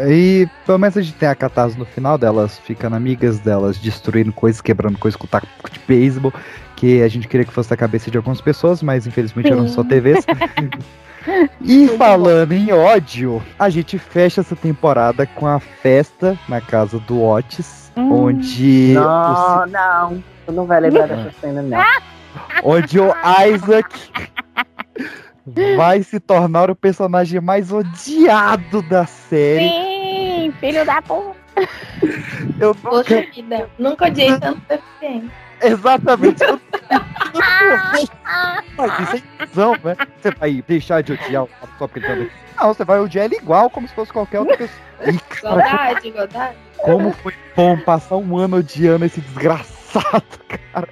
E 0.07 0.47
pelo 0.65 0.77
menos 0.77 0.97
a 0.97 1.01
gente 1.01 1.15
tem 1.15 1.29
a 1.29 1.35
catarse 1.35 1.77
no 1.77 1.85
final 1.85 2.17
delas, 2.17 2.59
ficando 2.59 2.95
amigas 2.95 3.39
delas, 3.39 3.77
destruindo 3.77 4.33
coisas, 4.33 4.61
quebrando 4.61 4.97
coisas 4.97 5.15
com 5.19 5.27
taco 5.27 5.47
de 5.71 5.79
beisebol, 5.87 6.33
que 6.75 7.01
a 7.01 7.07
gente 7.07 7.27
queria 7.27 7.45
que 7.45 7.53
fosse 7.53 7.73
a 7.73 7.77
cabeça 7.77 8.09
de 8.09 8.17
algumas 8.17 8.41
pessoas, 8.41 8.81
mas 8.81 9.07
infelizmente 9.07 9.51
eram 9.51 9.67
só 9.67 9.83
TVs. 9.83 10.25
E 11.61 11.87
falando 11.97 12.53
em 12.53 12.71
ódio, 12.71 13.41
a 13.57 13.69
gente 13.69 13.97
fecha 13.97 14.41
essa 14.41 14.55
temporada 14.55 15.25
com 15.25 15.45
a 15.45 15.59
festa 15.59 16.37
na 16.47 16.61
casa 16.61 16.99
do 16.99 17.21
Otis, 17.23 17.91
onde 17.95 18.93
Não, 18.93 19.65
não. 19.67 20.23
Tu 20.45 20.51
não 20.51 20.65
vai 20.65 20.79
lembrar 20.79 21.07
dessa 21.07 21.31
cena, 21.39 21.61
não. 21.61 21.77
o, 22.63 22.75
onde 22.75 22.99
o 22.99 23.13
Isaac 23.53 24.11
vai 25.75 26.01
se 26.03 26.19
tornar 26.19 26.69
o 26.69 26.75
personagem 26.75 27.39
mais 27.39 27.71
odiado 27.71 28.81
da 28.83 29.05
série. 29.05 29.69
Sim, 29.69 30.53
filho 30.59 30.85
da 30.85 31.01
puta. 31.01 31.37
Eu 32.59 32.73
Poxa 32.75 33.25
vida, 33.33 33.69
nunca 33.77 34.05
odiei 34.07 34.37
tanto 34.39 34.61
deficiente. 34.67 35.31
Exatamente. 35.61 36.43
Mas 38.77 38.99
isso 38.99 39.15
é 39.15 39.43
ilusão, 39.43 39.75
né? 39.83 39.95
Você 40.21 40.31
vai 40.31 40.63
deixar 40.67 41.01
de 41.01 41.13
odiar 41.13 41.43
o 41.43 41.47
cara 41.47 41.71
só 41.77 41.87
porque 41.87 42.07
ele 42.07 42.25
tá? 42.25 42.31
Não, 42.63 42.73
você 42.73 42.83
vai 42.83 42.99
odiar 42.99 43.25
ele 43.25 43.35
igual, 43.35 43.69
como 43.69 43.87
se 43.87 43.93
fosse 43.93 44.11
qualquer 44.11 44.39
outra 44.39 44.57
pessoa. 44.57 44.79
Igualdade, 45.05 46.07
igualdade. 46.07 46.57
como 46.77 47.13
foi 47.13 47.33
bom 47.55 47.77
passar 47.79 48.17
um 48.17 48.37
ano 48.37 48.57
odiando 48.57 49.05
esse 49.05 49.21
desgraçado, 49.21 50.23
cara. 50.73 50.87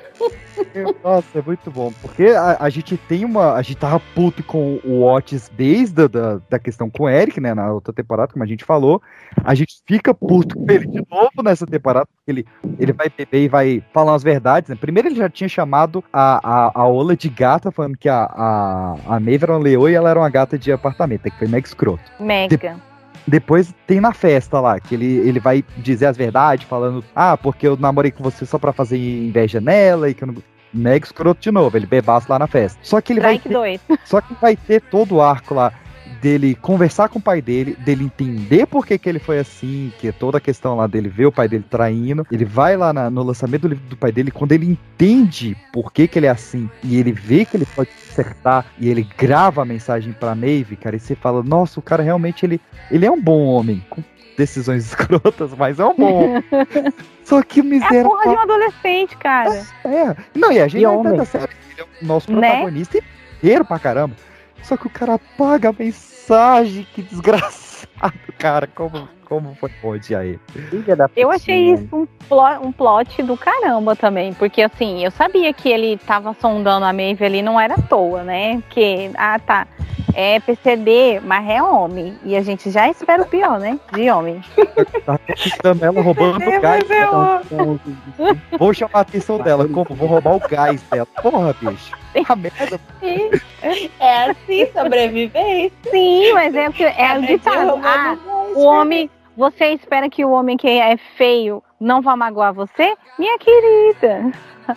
Nossa, 1.02 1.38
é 1.38 1.42
muito 1.42 1.70
bom. 1.70 1.92
Porque 2.00 2.26
a, 2.26 2.56
a 2.60 2.70
gente 2.70 2.96
tem 2.96 3.24
uma. 3.24 3.54
A 3.54 3.62
gente 3.62 3.76
tava 3.76 4.00
puto 4.14 4.42
com 4.42 4.80
o 4.84 5.02
Otis 5.04 5.50
desde 5.54 6.02
a 6.02 6.06
da, 6.06 6.40
da 6.48 6.58
questão 6.58 6.88
com 6.88 7.04
o 7.04 7.08
Eric, 7.08 7.40
né? 7.40 7.54
Na 7.54 7.72
outra 7.72 7.92
temporada, 7.92 8.32
como 8.32 8.44
a 8.44 8.46
gente 8.46 8.64
falou. 8.64 9.02
A 9.44 9.54
gente 9.54 9.82
fica 9.86 10.14
puto 10.14 10.56
com 10.56 10.70
ele 10.70 10.86
de 10.86 11.02
novo 11.10 11.42
nessa 11.42 11.66
temporada, 11.66 12.06
porque 12.06 12.30
ele, 12.30 12.46
ele 12.78 12.92
vai 12.92 13.08
beber 13.08 13.44
e 13.44 13.48
vai 13.48 13.82
falar 13.92 14.14
as 14.14 14.22
verdades. 14.22 14.68
Né? 14.70 14.76
Primeiro 14.76 15.08
ele 15.08 15.16
já 15.16 15.28
tinha 15.28 15.48
chamado 15.48 16.04
a, 16.12 16.40
a, 16.42 16.82
a 16.82 16.86
Ola 16.86 17.16
de 17.16 17.28
gata, 17.28 17.70
falando 17.70 17.96
que 17.96 18.08
a, 18.08 18.24
a, 18.24 18.96
a 19.06 19.20
Maeve 19.20 19.44
era 19.44 19.52
uma 19.52 19.58
leoa 19.58 19.90
e 19.90 19.94
ela 19.94 20.10
era 20.10 20.20
uma 20.20 20.30
gata 20.30 20.58
de 20.58 20.72
apartamento, 20.72 21.22
que 21.22 21.38
foi 21.38 21.48
mega 21.48 21.66
escroto. 21.66 22.02
Mega. 22.20 22.76
Depois 23.26 23.72
tem 23.86 24.00
na 24.00 24.12
festa 24.12 24.60
lá, 24.60 24.80
que 24.80 24.94
ele, 24.94 25.06
ele 25.06 25.38
vai 25.38 25.64
dizer 25.76 26.06
as 26.06 26.16
verdades, 26.16 26.66
falando, 26.66 27.04
ah, 27.14 27.36
porque 27.36 27.66
eu 27.66 27.76
namorei 27.76 28.10
com 28.10 28.22
você 28.22 28.44
só 28.44 28.58
pra 28.58 28.72
fazer 28.72 28.98
inveja 28.98 29.60
nela 29.60 30.10
e 30.10 30.14
que 30.14 30.24
eu 30.24 30.28
não. 30.28 30.36
Mega 30.74 31.04
escroto 31.04 31.38
de 31.38 31.50
novo, 31.50 31.76
ele 31.76 31.84
bebaço 31.84 32.32
lá 32.32 32.38
na 32.38 32.46
festa. 32.46 32.78
Só 32.82 32.98
que 32.98 33.12
ele 33.12 33.20
vai 33.20 33.38
ter, 33.38 33.50
2. 33.50 33.78
só 34.06 34.22
que 34.22 34.32
vai 34.40 34.56
ter 34.56 34.80
todo 34.80 35.16
o 35.16 35.20
arco 35.20 35.52
lá 35.52 35.70
dele 36.22 36.54
conversar 36.54 37.08
com 37.08 37.18
o 37.18 37.22
pai 37.22 37.42
dele, 37.42 37.76
dele 37.80 38.04
entender 38.04 38.64
por 38.66 38.86
que, 38.86 38.96
que 38.96 39.08
ele 39.08 39.18
foi 39.18 39.38
assim, 39.40 39.92
que 39.98 40.06
é 40.08 40.12
toda 40.12 40.38
a 40.38 40.40
questão 40.40 40.76
lá 40.76 40.86
dele 40.86 41.08
ver 41.08 41.26
o 41.26 41.32
pai 41.32 41.48
dele 41.48 41.64
traindo. 41.68 42.24
Ele 42.30 42.44
vai 42.44 42.76
lá 42.76 42.92
na- 42.92 43.10
no 43.10 43.22
lançamento 43.24 43.62
do 43.62 43.68
livro 43.68 43.84
do 43.88 43.96
pai 43.96 44.12
dele, 44.12 44.30
quando 44.30 44.52
ele 44.52 44.66
entende 44.70 45.56
por 45.72 45.92
que, 45.92 46.06
que 46.06 46.18
ele 46.18 46.26
é 46.26 46.30
assim, 46.30 46.70
e 46.84 46.96
ele 46.96 47.10
vê 47.12 47.44
que 47.44 47.56
ele 47.56 47.66
pode 47.66 47.90
acertar, 48.08 48.64
e 48.78 48.88
ele 48.88 49.06
grava 49.18 49.62
a 49.62 49.64
mensagem 49.64 50.12
pra 50.12 50.34
Maeve, 50.34 50.76
cara, 50.76 50.94
e 50.94 51.00
você 51.00 51.16
fala, 51.16 51.42
nossa, 51.42 51.80
o 51.80 51.82
cara 51.82 52.02
realmente, 52.04 52.46
ele, 52.46 52.60
ele 52.90 53.04
é 53.04 53.10
um 53.10 53.20
bom 53.20 53.44
homem, 53.46 53.84
com 53.90 54.00
decisões 54.38 54.86
escrotas, 54.94 55.50
mas 55.58 55.80
é 55.80 55.84
um 55.84 55.96
bom 55.96 56.24
homem. 56.24 56.44
Só 57.24 57.42
que 57.42 57.60
É 57.60 58.00
a 58.00 58.04
porra 58.04 58.22
de 58.22 58.28
um 58.28 58.38
adolescente, 58.40 59.16
cara. 59.16 59.66
É. 59.84 60.14
Não, 60.34 60.52
e 60.52 60.60
a 60.60 60.68
gente 60.68 60.80
E 60.80 60.84
não 60.84 61.00
homem. 61.00 61.14
entende 61.14 61.22
a 61.22 61.24
série. 61.24 61.52
Ele 61.72 61.80
é 61.80 61.84
o 62.04 62.06
nosso 62.06 62.32
Né? 62.32 62.48
protagonista 62.50 62.98
inteiro 63.38 63.64
pra 63.64 63.78
caramba. 63.78 64.14
Só 64.62 64.76
que 64.76 64.86
o 64.86 64.90
cara 64.90 65.14
apaga 65.14 65.70
a 65.70 65.72
mensagem, 65.72 66.11
que 66.94 67.02
desgraçado, 67.02 68.12
cara. 68.38 68.66
Como, 68.66 69.08
como 69.24 69.54
foi 69.54 69.70
bom 69.82 69.90
odiar 69.90 70.24
ele? 70.24 70.40
Eu 71.16 71.30
achei 71.30 71.72
isso 71.72 71.96
um 71.96 72.06
plot, 72.28 72.66
um 72.66 72.72
plot 72.72 73.22
do 73.22 73.36
caramba 73.36 73.96
também, 73.96 74.34
porque 74.34 74.62
assim, 74.62 75.04
eu 75.04 75.10
sabia 75.10 75.52
que 75.52 75.68
ele 75.68 75.96
tava 75.96 76.34
sondando 76.34 76.84
a 76.84 76.92
Maeve 76.92 77.24
ali, 77.24 77.42
não 77.42 77.58
era 77.58 77.74
à 77.74 77.82
toa, 77.82 78.22
né? 78.22 78.60
Porque, 78.60 79.10
ah 79.16 79.38
tá, 79.38 79.66
é 80.14 80.40
PCD, 80.40 81.20
mas 81.24 81.48
é 81.48 81.62
homem. 81.62 82.18
E 82.24 82.36
a 82.36 82.42
gente 82.42 82.70
já 82.70 82.88
espera 82.88 83.22
o 83.22 83.26
pior, 83.26 83.58
né? 83.58 83.78
De 83.92 84.10
homem. 84.10 84.40
Tá 85.06 85.18
conquistando 85.18 85.84
ela, 85.84 86.00
roubando 86.02 86.42
É, 86.42 86.58
o 86.58 86.60
gás. 86.60 86.84
é. 86.90 88.56
Vou 88.58 88.72
chamar 88.74 88.98
a 88.98 89.00
atenção 89.00 89.38
dela. 89.38 89.66
Como? 89.68 89.86
Vou 89.94 90.08
roubar 90.08 90.36
o 90.36 90.40
gás 90.48 90.82
dela. 90.82 91.06
Porra, 91.22 91.54
bicho. 91.60 91.92
A 92.28 92.36
merda. 92.36 92.80
É 94.00 94.30
assim, 94.30 94.66
sobrevivência. 94.72 95.72
Sim, 95.90 96.32
mas 96.34 96.54
é, 96.54 96.68
o 96.68 96.72
que- 96.72 96.84
é 96.84 97.18
o 97.18 97.22
ditado. 97.22 97.80
Ah, 97.84 98.16
o 98.54 98.62
homem. 98.64 99.10
Você 99.34 99.68
espera 99.68 100.10
que 100.10 100.22
o 100.26 100.30
homem 100.30 100.58
que 100.58 100.68
é 100.68 100.94
feio 101.16 101.62
não 101.80 102.02
vá 102.02 102.14
magoar 102.14 102.52
você? 102.52 102.94
Minha 103.18 103.38
querida. 103.38 104.30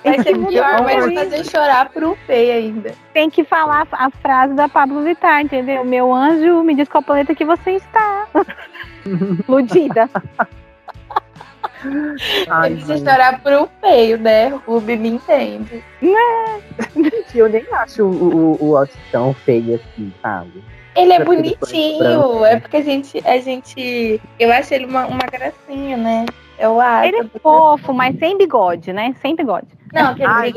Vai 0.04 0.24
ser 0.24 0.38
pior, 0.38 0.84
vai 0.84 1.00
Tem 1.00 1.10
que- 1.10 1.16
fazer 1.16 1.44
chorar 1.50 1.90
por 1.90 2.04
um 2.04 2.16
feio 2.16 2.54
ainda. 2.54 2.94
Tem 3.14 3.30
que 3.30 3.44
falar 3.44 3.88
a 3.92 4.10
frase 4.10 4.54
da 4.54 4.68
Pablo 4.68 5.04
Vittar, 5.04 5.42
entendeu? 5.42 5.84
Meu 5.86 6.14
anjo, 6.14 6.64
me 6.64 6.76
diz 6.76 6.88
qual 6.90 7.04
planeta 7.04 7.36
que 7.36 7.46
você 7.46 7.72
está. 7.72 8.28
Iludida. 9.48 10.10
Tem 12.64 12.78
que 12.78 12.98
chorar 12.98 13.42
por 13.42 13.54
um 13.54 13.68
feio, 13.82 14.18
né? 14.18 14.48
Ruby 14.66 14.98
me 14.98 15.10
entende. 15.10 15.84
Gente, 16.02 17.38
eu 17.38 17.50
nem 17.50 17.66
acho 17.74 18.04
o, 18.04 18.56
o, 18.62 18.64
o 18.64 18.76
Otis 18.78 18.96
tão 19.12 19.34
feio 19.34 19.76
assim, 19.76 20.12
sabe? 20.22 20.64
Ele 20.96 21.12
é 21.14 21.24
bonitinho, 21.24 22.46
é 22.46 22.54
né? 22.54 22.60
porque 22.62 22.78
a 22.78 22.82
gente, 22.82 23.22
a 23.28 23.38
gente. 23.40 24.22
Eu 24.40 24.52
acho 24.52 24.74
ele 24.74 24.86
uma, 24.86 25.06
uma 25.06 25.26
gracinha, 25.30 25.98
né? 25.98 26.26
É 26.58 26.70
o 26.70 26.80
Asa. 26.80 27.08
Ele 27.08 27.18
é 27.18 27.40
fofo, 27.40 27.94
mas 27.94 28.18
sem 28.18 28.38
bigode, 28.38 28.94
né? 28.94 29.14
Sem 29.22 29.36
bigode. 29.36 29.68
Não, 29.94 30.08
aquele 30.10 30.28
Ai, 30.28 30.54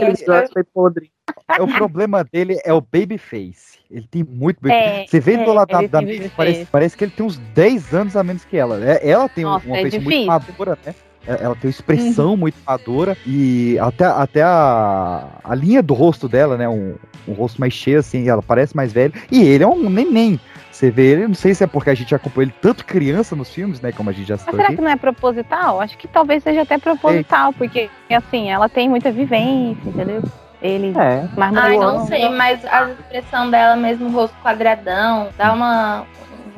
foi 0.53 0.65
podre. 0.65 1.11
É, 1.49 1.63
o 1.63 1.69
problema 1.69 2.25
dele 2.25 2.59
é 2.65 2.73
o 2.73 2.81
babyface. 2.81 3.79
Ele 3.91 4.07
tem 4.11 4.23
muito 4.25 4.61
baby 4.61 4.75
É, 4.75 5.07
Você 5.07 5.21
vê 5.21 5.35
é, 5.35 5.45
do 5.45 5.53
lado 5.53 5.69
da, 5.69 5.79
ele 5.79 5.89
da 5.89 6.01
babyface. 6.01 6.31
parece, 6.37 6.67
parece 6.67 6.97
que 6.97 7.05
ele 7.05 7.13
tem 7.13 7.25
uns 7.25 7.39
10 7.39 7.95
anos 7.95 8.17
a 8.17 8.23
menos 8.23 8.45
que 8.45 8.57
ela. 8.57 8.77
né? 8.79 8.99
Ela 9.03 9.29
tem 9.29 9.45
Nossa, 9.45 9.67
uma 9.67 9.79
é 9.79 9.83
face 9.83 9.99
muito 9.99 10.09
difícil. 10.11 10.27
madura, 10.27 10.79
né? 10.85 10.95
É, 11.27 11.45
Ela 11.45 11.55
tem 11.55 11.69
uma 11.69 11.71
expressão 11.71 12.37
muito 12.37 12.57
madura 12.67 13.17
e 13.27 13.79
até, 13.81 14.05
até 14.07 14.43
a, 14.43 15.29
a 15.45 15.55
linha 15.55 15.83
do 15.83 15.93
rosto 15.93 16.27
dela, 16.29 16.57
né? 16.57 16.69
Um, 16.69 16.95
um 17.27 17.33
rosto 17.35 17.61
mais 17.61 17.75
cheio, 17.75 17.99
assim, 17.99 18.29
ela 18.29 18.43
parece 18.43 18.75
mais 18.75 18.93
velha. 18.93 19.13
E 19.31 19.43
ele 19.43 19.63
é 19.63 19.67
um 19.67 19.91
neném. 19.91 20.41
Você 20.79 20.93
vê 20.93 21.07
ele, 21.11 21.27
não 21.27 21.35
sei 21.35 21.53
se 21.55 21.65
é 21.65 21.67
porque 21.67 21.91
a 21.91 21.95
gente 21.95 22.15
acompanha 22.15 22.45
ele 22.45 22.55
tanto 22.63 22.85
criança 22.85 23.35
nos 23.35 23.51
filmes, 23.53 23.81
né? 23.81 23.91
Como 23.91 24.11
a 24.11 24.13
gente 24.13 24.29
já 24.29 24.35
Mas 24.35 24.43
citou 24.43 24.55
será 24.55 24.69
aqui. 24.69 24.77
que 24.77 24.83
não 24.83 24.89
é 24.89 24.95
proposital? 24.95 25.81
Acho 25.81 25.99
que 25.99 26.07
talvez 26.07 26.41
seja 26.45 26.63
até 26.63 26.79
proposital, 26.79 27.53
porque 27.53 27.91
assim, 28.09 28.49
ela 28.49 28.69
tem 28.69 28.89
muita 28.89 29.11
vivência, 29.11 29.89
entendeu? 29.89 30.23
Ele 30.63 30.97
É. 30.97 31.27
mais 31.37 31.57
Ai, 31.57 31.77
não 31.77 32.07
sei, 32.07 32.29
mas 32.29 32.65
a 32.65 32.91
expressão 32.91 33.51
dela 33.51 33.75
mesmo, 33.75 34.07
o 34.07 34.13
rosto 34.13 34.37
quadradão, 34.41 35.31
dá 35.37 35.53
uma, 35.53 36.07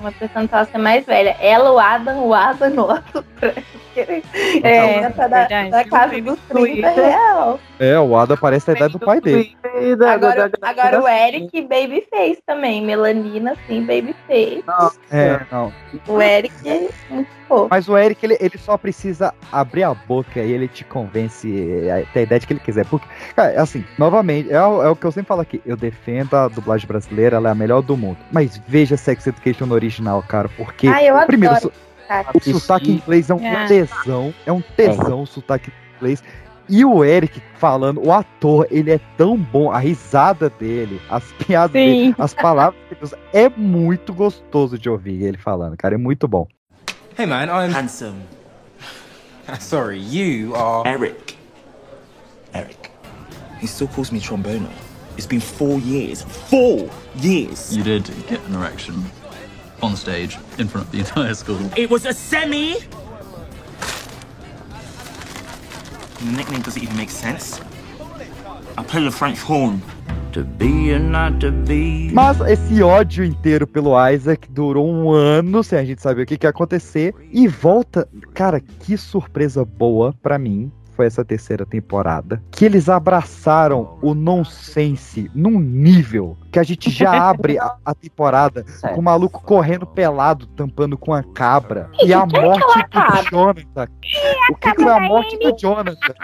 uma 0.00 0.12
ser 0.12 0.78
mais 0.78 1.04
velha. 1.06 1.36
Ela, 1.40 1.72
o 1.72 1.78
Adam, 1.78 2.26
o 2.26 2.34
Adam, 2.34 2.70
nossa, 2.70 3.24
é, 4.62 5.10
tá 5.10 5.26
da, 5.28 5.46
da 5.68 5.84
casa 5.84 6.20
dos 6.20 6.38
30 6.48 6.86
é 6.86 6.94
real. 6.94 7.60
É, 7.78 7.98
o 7.98 8.16
Ada 8.16 8.36
parece 8.36 8.70
a 8.70 8.74
idade 8.74 8.92
do 8.92 8.98
pai 8.98 9.20
dele. 9.20 9.56
Agora, 10.12 10.50
agora 10.62 11.02
o 11.02 11.08
Eric, 11.08 11.62
babyface 11.62 12.42
também. 12.46 12.84
Melanina, 12.84 13.56
sim, 13.66 13.80
babyface. 13.84 14.62
É, 15.10 15.40
não. 15.50 15.72
O 16.06 16.20
Eric 16.20 16.54
é 16.68 16.88
muito 17.08 17.28
fofo. 17.48 17.68
Mas 17.70 17.88
o 17.88 17.96
Eric, 17.96 18.24
ele, 18.24 18.36
ele 18.40 18.58
só 18.58 18.76
precisa 18.76 19.32
abrir 19.50 19.82
a 19.84 19.94
boca 19.94 20.40
e 20.40 20.52
ele 20.52 20.68
te 20.68 20.84
convence 20.84 21.48
a 21.90 22.12
ter 22.12 22.20
a 22.20 22.22
ideia 22.22 22.38
de 22.40 22.46
que 22.46 22.52
ele 22.52 22.60
quiser. 22.60 22.84
Porque, 22.86 23.06
cara, 23.34 23.60
assim, 23.60 23.84
novamente, 23.98 24.52
é, 24.52 24.62
o- 24.62 24.82
é 24.82 24.90
o 24.90 24.94
que 24.96 25.06
eu 25.06 25.12
sempre 25.12 25.28
falo 25.28 25.40
aqui. 25.40 25.60
Eu 25.64 25.76
defendo 25.76 26.34
a 26.34 26.48
dublagem 26.48 26.86
brasileira, 26.86 27.36
ela 27.36 27.48
é 27.48 27.52
a 27.52 27.54
melhor 27.54 27.80
do 27.82 27.96
mundo. 27.96 28.18
Mas 28.30 28.60
veja 28.68 28.96
Sex 28.96 29.26
Education 29.26 29.66
no 29.66 29.74
original, 29.90 30.22
cara, 30.22 30.48
porque. 30.56 30.86
Ai, 30.86 31.10
eu 31.10 31.26
primeiro, 31.26 31.54
adoro. 31.56 31.72
o, 32.34 32.40
sotaque 32.40 32.90
em 32.90 32.94
inglês 32.94 33.28
é 33.28 33.34
um 33.34 33.44
É. 33.44 33.66
tesão. 33.66 34.32
É 34.46 34.52
um 34.52 34.60
tesão 34.60 35.22
o 35.22 35.26
sotaque 35.26 35.70
em 35.70 35.96
inglês. 35.96 36.22
E 36.68 36.84
o 36.84 37.04
Eric 37.04 37.42
falando, 37.56 38.00
o 38.00 38.12
ator, 38.12 38.64
ele 38.70 38.92
é 38.92 39.00
tão 39.16 39.36
bom, 39.36 39.72
a 39.72 39.78
risada 39.78 40.48
dele, 40.48 41.00
as 41.10 41.24
piadas 41.44 41.72
dele, 41.72 42.14
as 42.16 42.32
palavras 42.32 42.80
que 42.88 42.94
ele 42.94 43.00
usa, 43.02 43.18
é 43.32 43.48
muito 43.48 44.14
gostoso 44.14 44.78
de 44.78 44.88
ouvir 44.88 45.24
ele 45.24 45.36
falando, 45.36 45.76
cara, 45.76 45.96
é 45.96 45.98
muito 45.98 46.28
bom. 46.28 46.46
Hey 47.18 47.26
man, 47.26 47.46
I'm 47.46 47.72
handsome. 47.72 48.20
Sorry, 49.58 49.98
you 49.98 50.54
are 50.54 50.88
Eric. 50.88 51.36
Eric. 52.54 52.90
He 53.60 53.66
still 53.66 53.88
calls 53.88 54.12
me 54.12 54.20
tromboner. 54.20 54.70
It's 55.16 55.26
been 55.26 55.40
four 55.40 55.80
years. 55.80 56.22
Four 56.22 56.88
years! 57.16 57.76
You 57.76 57.82
did 57.82 58.04
get 58.28 58.40
an 58.48 58.54
erection 58.54 58.94
on 59.82 59.96
stage 59.96 60.38
in 60.58 60.68
front 60.68 60.86
of 60.86 60.92
the 60.92 60.98
entire 61.04 61.34
school. 61.34 61.58
It 61.76 61.90
was 61.90 62.06
a 62.06 62.12
semi! 62.12 62.74
The 66.18 66.32
nickname 66.36 66.62
doesn't 66.62 66.82
even 66.82 66.96
make 66.96 67.10
sense. 67.10 67.60
I 68.76 68.82
play 68.82 69.02
the 69.04 69.10
French 69.10 69.38
horn. 69.40 69.82
To 70.32 70.44
be 70.44 70.94
or 70.94 71.00
not 71.00 71.40
to 71.40 71.50
be. 71.50 72.10
Mas 72.12 72.40
esse 72.42 72.80
ódio 72.82 73.24
inteiro 73.24 73.66
pelo 73.66 73.94
Isaac 74.08 74.48
durou 74.48 74.88
um 74.88 75.10
ano 75.10 75.64
sem 75.64 75.78
a 75.78 75.84
gente 75.84 76.00
saber 76.00 76.22
o 76.22 76.26
que, 76.26 76.38
que 76.38 76.46
ia 76.46 76.50
acontecer. 76.50 77.12
E 77.32 77.48
volta. 77.48 78.08
Cara, 78.32 78.60
que 78.60 78.96
surpresa 78.96 79.64
boa 79.64 80.14
pra 80.22 80.38
mim 80.38 80.70
foi 81.00 81.06
essa 81.06 81.24
terceira 81.24 81.64
temporada. 81.64 82.42
Que 82.50 82.66
eles 82.66 82.86
abraçaram 82.90 83.96
o 84.02 84.14
nonsense 84.14 85.30
num 85.34 85.58
nível 85.58 86.36
que 86.52 86.58
a 86.58 86.62
gente 86.62 86.90
já 86.90 87.30
abre 87.30 87.58
a, 87.58 87.74
a 87.82 87.94
temporada 87.94 88.66
com 88.94 89.00
o 89.00 89.02
maluco 89.02 89.42
correndo 89.42 89.86
pelado, 89.86 90.46
tampando 90.48 90.98
com 90.98 91.14
a 91.14 91.22
cabra. 91.22 91.88
E 92.04 92.12
a 92.12 92.26
Quem 92.26 92.38
é 92.38 92.42
morte 92.42 92.84
do? 92.90 93.30
Jonathan. 93.30 93.88
O 94.50 94.54
que, 94.56 94.74
que 94.74 94.82
foi 94.82 94.92
a 94.92 95.00
morte 95.00 95.38
do 95.38 95.56
Jonathan? 95.56 96.14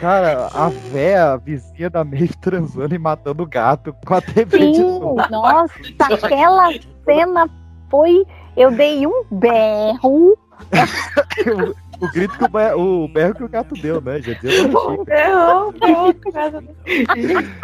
Cara, 0.00 0.48
a 0.52 0.68
véia, 0.68 1.32
a 1.34 1.36
vizinha 1.36 1.88
da 1.88 2.02
Maeve 2.02 2.34
transando 2.40 2.92
e 2.92 2.98
matando 2.98 3.44
o 3.44 3.46
gato 3.46 3.94
com 4.04 4.14
a 4.14 4.20
TV 4.20 4.58
de 4.72 4.74
Sim, 4.74 4.82
novo. 4.82 5.14
nossa, 5.30 5.72
aquela 6.00 6.72
cena 7.04 7.48
foi. 7.88 8.26
Eu 8.56 8.72
dei 8.72 9.06
um 9.06 9.22
berro. 9.30 10.36
o, 12.00 12.04
o 12.04 12.10
grito 12.12 12.36
que 12.38 12.44
o, 12.44 13.04
o 13.04 13.08
berro 13.08 13.34
que 13.34 13.44
o 13.44 13.48
gato 13.48 13.74
deu, 13.74 14.00
né? 14.00 14.20
Já 14.20 14.34
por 14.70 16.32
causa 16.32 16.60
do- 16.60 16.76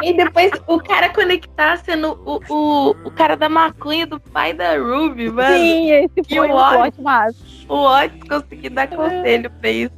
E 0.02 0.12
depois 0.14 0.50
o 0.66 0.78
cara 0.80 1.08
conectar 1.10 1.76
sendo 1.78 2.18
o, 2.24 2.40
o, 2.48 2.90
o 3.04 3.10
cara 3.10 3.36
da 3.36 3.48
maconha 3.48 4.06
do 4.06 4.18
pai 4.20 4.52
da 4.52 4.76
Ruby, 4.76 5.30
mano. 5.30 5.54
Sim, 5.56 5.90
esse 5.90 6.10
E 6.28 6.36
foi 6.36 6.48
o 6.50 6.54
Otis, 6.56 6.98
massa. 7.02 7.36
o 7.68 7.74
Otis 7.84 8.20
conseguiu 8.28 8.70
dar 8.70 8.88
conselho 8.88 9.50
pra 9.50 9.70
isso. 9.70 9.92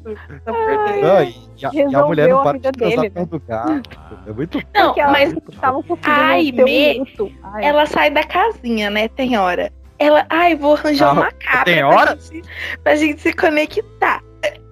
Não, 0.46 1.22
e, 1.22 1.66
a, 1.66 1.70
e 1.90 1.94
a 1.94 2.06
mulher 2.06 2.28
não 2.28 2.40
a 2.40 2.42
para 2.42 2.58
de 2.58 2.70
dele, 2.72 3.10
perto 3.10 3.30
do 3.30 3.40
gato. 3.40 3.82
É 4.26 4.32
muito 4.32 4.58
Não, 4.74 4.94
ela 4.96 5.12
mas 5.12 5.34
tava 5.60 5.82
conseguindo 5.82 6.10
a 6.10 6.14
ter 6.14 6.20
um 6.20 6.66
Aimee, 6.66 6.98
luto. 6.98 7.32
Ai. 7.42 7.64
ela 7.64 7.86
sai 7.86 8.10
da 8.10 8.24
casinha, 8.24 8.90
né? 8.90 9.08
Tem 9.08 9.36
hora. 9.36 9.72
Ela, 9.98 10.26
ai, 10.28 10.54
vou 10.56 10.74
arranjar 10.74 11.08
Ah, 11.10 11.12
uma 11.12 11.30
cabra 11.32 11.64
tem 11.64 11.76
pra 11.78 11.88
hora? 11.88 12.18
gente, 12.20 12.48
pra 12.82 12.96
gente 12.96 13.20
se 13.22 13.32
conectar. 13.32 14.22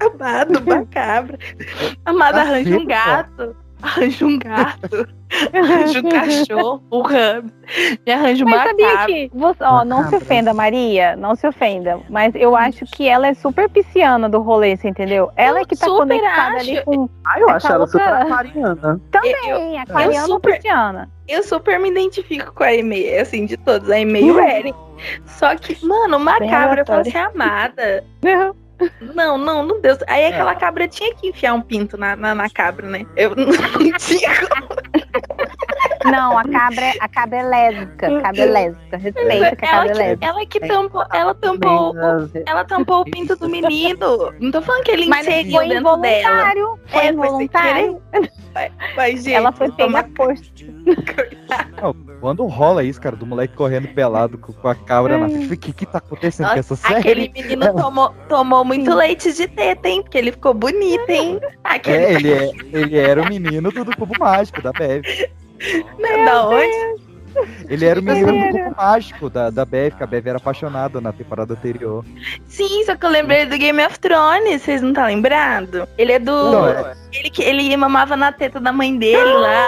Amado, 0.00 0.58
uma 0.66 0.84
cabra. 0.86 1.38
Amado, 2.04 2.34
Tá 2.34 2.40
arranja 2.42 2.76
um 2.76 2.86
gato. 2.86 3.56
Arranjo 3.82 4.26
um 4.26 4.38
gato, 4.38 5.08
arranjo 5.52 5.98
um 6.00 6.08
cachorro, 6.08 6.82
me 8.06 8.12
arranjo 8.12 8.44
uma 8.44 8.56
Mas 8.56 8.68
sabia 8.68 8.90
cabra. 8.92 9.06
que. 9.06 9.30
Você, 9.34 9.64
ó, 9.64 9.84
não 9.84 10.08
se 10.08 10.16
ofenda, 10.16 10.54
Maria, 10.54 11.16
não 11.16 11.34
se 11.34 11.46
ofenda. 11.46 12.00
Mas 12.08 12.34
eu 12.34 12.54
acho 12.56 12.84
que 12.86 13.08
ela 13.08 13.26
é 13.28 13.34
super 13.34 13.68
pisciana 13.68 14.28
do 14.28 14.40
rolê, 14.40 14.76
você 14.76 14.88
entendeu? 14.88 15.30
Ela 15.36 15.60
é 15.60 15.64
que 15.64 15.76
tá 15.76 15.86
super 15.86 15.98
conectada 15.98 16.58
ali 16.58 16.76
acho. 16.78 16.84
com. 16.84 17.08
Ah, 17.26 17.40
eu 17.40 17.48
acho 17.50 17.72
ela 17.72 17.86
super 17.86 18.00
outra- 18.02 18.22
aquariana. 18.22 19.00
Também, 19.10 19.78
aquariana 19.80 20.26
ou 20.26 20.32
super- 20.34 20.54
pisciana. 20.56 21.10
Eu 21.28 21.42
super 21.42 21.78
me 21.80 21.88
identifico 21.90 22.52
com 22.54 22.62
a 22.64 22.66
Aimee, 22.68 23.16
assim, 23.18 23.46
de 23.46 23.56
todos, 23.56 23.90
a 23.90 23.94
Aimee 23.94 24.26
e 24.26 24.30
o 24.32 24.40
Eric. 24.40 24.78
Só 25.26 25.56
que, 25.56 25.84
mano, 25.84 26.16
uma 26.18 26.38
Bem 26.38 26.48
cabra 26.50 26.84
pra 26.84 26.96
aleatório. 26.98 27.10
ser 27.10 27.18
amada. 27.18 28.04
Não, 28.22 28.54
não, 29.00 29.64
não 29.64 29.80
deu. 29.80 29.96
Aí 30.06 30.26
aquela 30.26 30.54
cabra 30.54 30.88
tinha 30.88 31.14
que 31.14 31.28
enfiar 31.28 31.54
um 31.54 31.62
pinto 31.62 31.96
na, 31.96 32.16
na, 32.16 32.34
na 32.34 32.50
cabra, 32.50 32.88
né? 32.88 33.06
Eu 33.16 33.34
não 33.36 33.52
tinha 33.98 34.30
Não, 36.04 36.38
a 36.38 36.42
cabra, 36.44 36.84
é- 36.84 36.94
a 37.00 37.08
cabra 37.08 37.38
é 37.38 37.42
lésbica. 37.42 38.18
A 38.18 38.22
cabra 38.22 38.42
é 38.42 38.46
lésbica. 38.46 38.96
Respeita 38.96 39.56
que 39.56 39.64
a 39.64 39.68
ela 39.68 39.78
cabra 39.86 39.90
é 39.92 39.94
lésbica. 39.94 40.26
ela 40.26 40.46
que 40.46 40.60
tampou, 40.60 41.04
ela 41.12 41.34
tampou, 41.34 41.92
o- 41.94 42.30
ela 42.46 42.64
tampou 42.64 43.00
o 43.00 43.04
pinto 43.04 43.36
do 43.36 43.48
menino. 43.48 44.32
Não 44.40 44.50
tô 44.50 44.60
falando 44.62 44.84
que 44.84 44.90
ele 44.90 45.06
Mas 45.06 45.26
inseriu 45.26 45.52
foi 45.52 45.68
dentro 45.68 45.96
dela. 45.96 46.18
involuntário. 46.22 46.78
Foi 46.86 47.00
É, 47.00 47.08
involuntário. 47.10 48.02
Mas, 48.96 49.24
gente, 49.24 49.32
Ela 49.34 49.50
foi 49.52 49.70
pega. 49.72 50.06
Não, 51.80 51.94
quando 52.20 52.44
rola 52.46 52.84
isso, 52.84 53.00
cara, 53.00 53.16
do 53.16 53.26
moleque 53.26 53.54
correndo 53.54 53.88
pelado 53.88 54.38
com, 54.38 54.68
a 54.68 54.74
cabra 54.74 55.18
na 55.18 55.28
frente, 55.28 55.54
o 55.54 55.56
que 55.56 55.72
que 55.72 55.86
tá 55.86 55.98
acontecendo 55.98 56.50
com 56.52 56.58
essa 56.58 56.76
série? 56.76 56.98
Aquele 56.98 57.28
menino 57.32 57.74
tomou, 57.74 58.10
tomou 58.28 58.64
muito 58.64 58.94
leite 58.94 59.32
de 59.32 59.46
teta, 59.48 59.88
hein? 59.88 60.02
Porque 60.02 60.18
ele 60.18 60.32
ficou 60.32 60.52
bonito, 60.54 61.08
hein? 61.08 61.40
Aquele... 61.64 62.04
É, 62.04 62.12
ele, 62.12 62.32
é, 62.32 62.50
ele 62.72 62.98
era 62.98 63.22
o 63.22 63.28
menino 63.28 63.70
do, 63.70 63.84
do 63.84 63.96
cubo 63.96 64.14
mágico, 64.18 64.60
da 64.62 64.72
Bev. 65.58 66.24
da 66.24 66.48
onde? 66.48 67.02
Ele 67.68 67.84
era 67.86 67.98
o 67.98 68.02
menino 68.02 68.26
do 68.26 68.58
cubo 68.58 68.76
mágico 68.76 69.30
da, 69.30 69.48
da 69.48 69.64
Bev, 69.64 69.94
que 69.96 70.02
a 70.02 70.06
Bev 70.06 70.26
era 70.26 70.36
apaixonada 70.38 71.00
na 71.00 71.12
temporada 71.12 71.54
anterior. 71.54 72.04
Sim, 72.46 72.84
só 72.84 72.94
que 72.94 73.06
eu 73.06 73.10
lembrei 73.10 73.46
do 73.46 73.56
Game 73.56 73.82
of 73.84 73.98
Thrones, 73.98 74.62
vocês 74.62 74.82
não 74.82 74.92
tá 74.92 75.06
lembrado? 75.06 75.88
Ele 75.96 76.12
é 76.12 76.18
do. 76.18 76.30
Não, 76.30 76.68
é- 76.68 76.94
Ele, 77.12 77.30
ele 77.38 77.76
mamava 77.76 78.16
na 78.16 78.32
teta 78.32 78.58
da 78.58 78.72
mãe 78.72 78.96
dele 78.96 79.22
lá. 79.32 79.66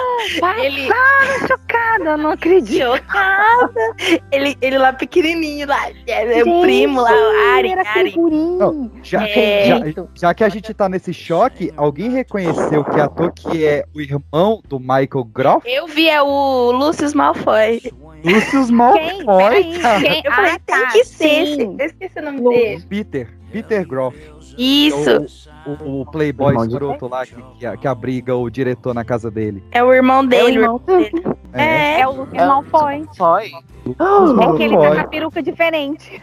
Ele. 0.63 0.87
Passaram, 0.87 1.47
chocada, 1.47 2.17
não 2.17 2.31
acredito. 2.31 2.83
Chocada! 2.85 3.95
Ele, 4.31 4.57
ele 4.61 4.77
lá 4.77 4.91
pequenininho 4.93 5.67
lá. 5.67 5.89
É, 6.07 6.39
é 6.39 6.43
o 6.43 6.61
primo 6.61 7.01
lá, 7.01 7.11
o 7.11 7.55
Ari. 7.55 7.71
era 7.71 7.81
Ari. 7.89 8.15
Não, 8.17 8.91
já, 9.03 9.27
É. 9.27 9.65
já, 9.67 10.05
já 10.15 10.33
que 10.33 10.43
a 10.43 10.49
gente 10.49 10.73
tá 10.73 10.89
nesse 10.89 11.13
choque, 11.13 11.71
alguém 11.77 12.09
reconheceu 12.09 12.83
que 12.83 12.99
ator 12.99 13.31
que 13.31 13.63
é 13.65 13.85
o 13.93 14.01
irmão 14.01 14.61
do 14.67 14.79
Michael 14.79 15.23
Groff? 15.31 15.67
Eu 15.69 15.87
vi 15.87 16.09
é 16.09 16.21
o 16.21 16.71
Lucius 16.71 17.13
Malfoy. 17.13 17.81
Lucius 18.23 18.67
Quem? 18.67 18.75
Malfoy, 18.75 19.23
Peraí, 19.37 19.79
cara. 19.79 20.01
quem? 20.01 20.21
Eu 20.25 20.31
falei, 20.31 20.51
Ah, 20.51 20.59
tem 20.65 20.81
tá, 20.81 20.91
que 20.91 21.03
ser. 21.05 21.45
sim. 21.45 21.75
Eu 21.79 21.85
esqueci 21.85 22.19
o 22.19 22.23
nome 22.23 22.41
dele. 22.41 22.83
Peter, 22.89 23.29
Peter 23.51 23.87
Groff. 23.87 24.17
Isso. 24.57 25.51
O, 25.65 26.01
o- 26.01 26.05
playboy 26.05 26.49
Irmão 26.49 26.65
escroto 26.65 27.07
lá 27.07 27.25
que, 27.25 27.35
que, 27.59 27.77
que 27.77 27.87
abriga 27.87 28.35
o 28.35 28.49
diretor 28.49 28.93
na 28.93 29.03
casa 29.03 29.31
dele. 29.31 29.63
É 29.71 29.83
o 29.83 29.91
irmão 29.93 30.25
dele. 30.25 30.41
É 30.41 30.45
o 30.45 30.49
irmão 30.61 30.81
dele. 30.85 31.23
É, 31.53 32.01
é 32.01 32.07
o 32.07 32.11
Lucius 32.11 32.33
Malfoy. 32.47 33.05
Foi. 33.17 33.45
É 33.47 34.57
que 34.57 34.63
ele 34.63 34.77
tá 34.77 34.95
com 34.95 34.99
a 34.99 35.07
peruca 35.07 35.41
diferente. 35.43 36.21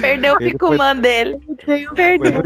Perdeu 0.00 0.34
o 0.34 0.38
picumã 0.38 0.96
dele. 0.96 1.38
Perdeu. 1.94 2.42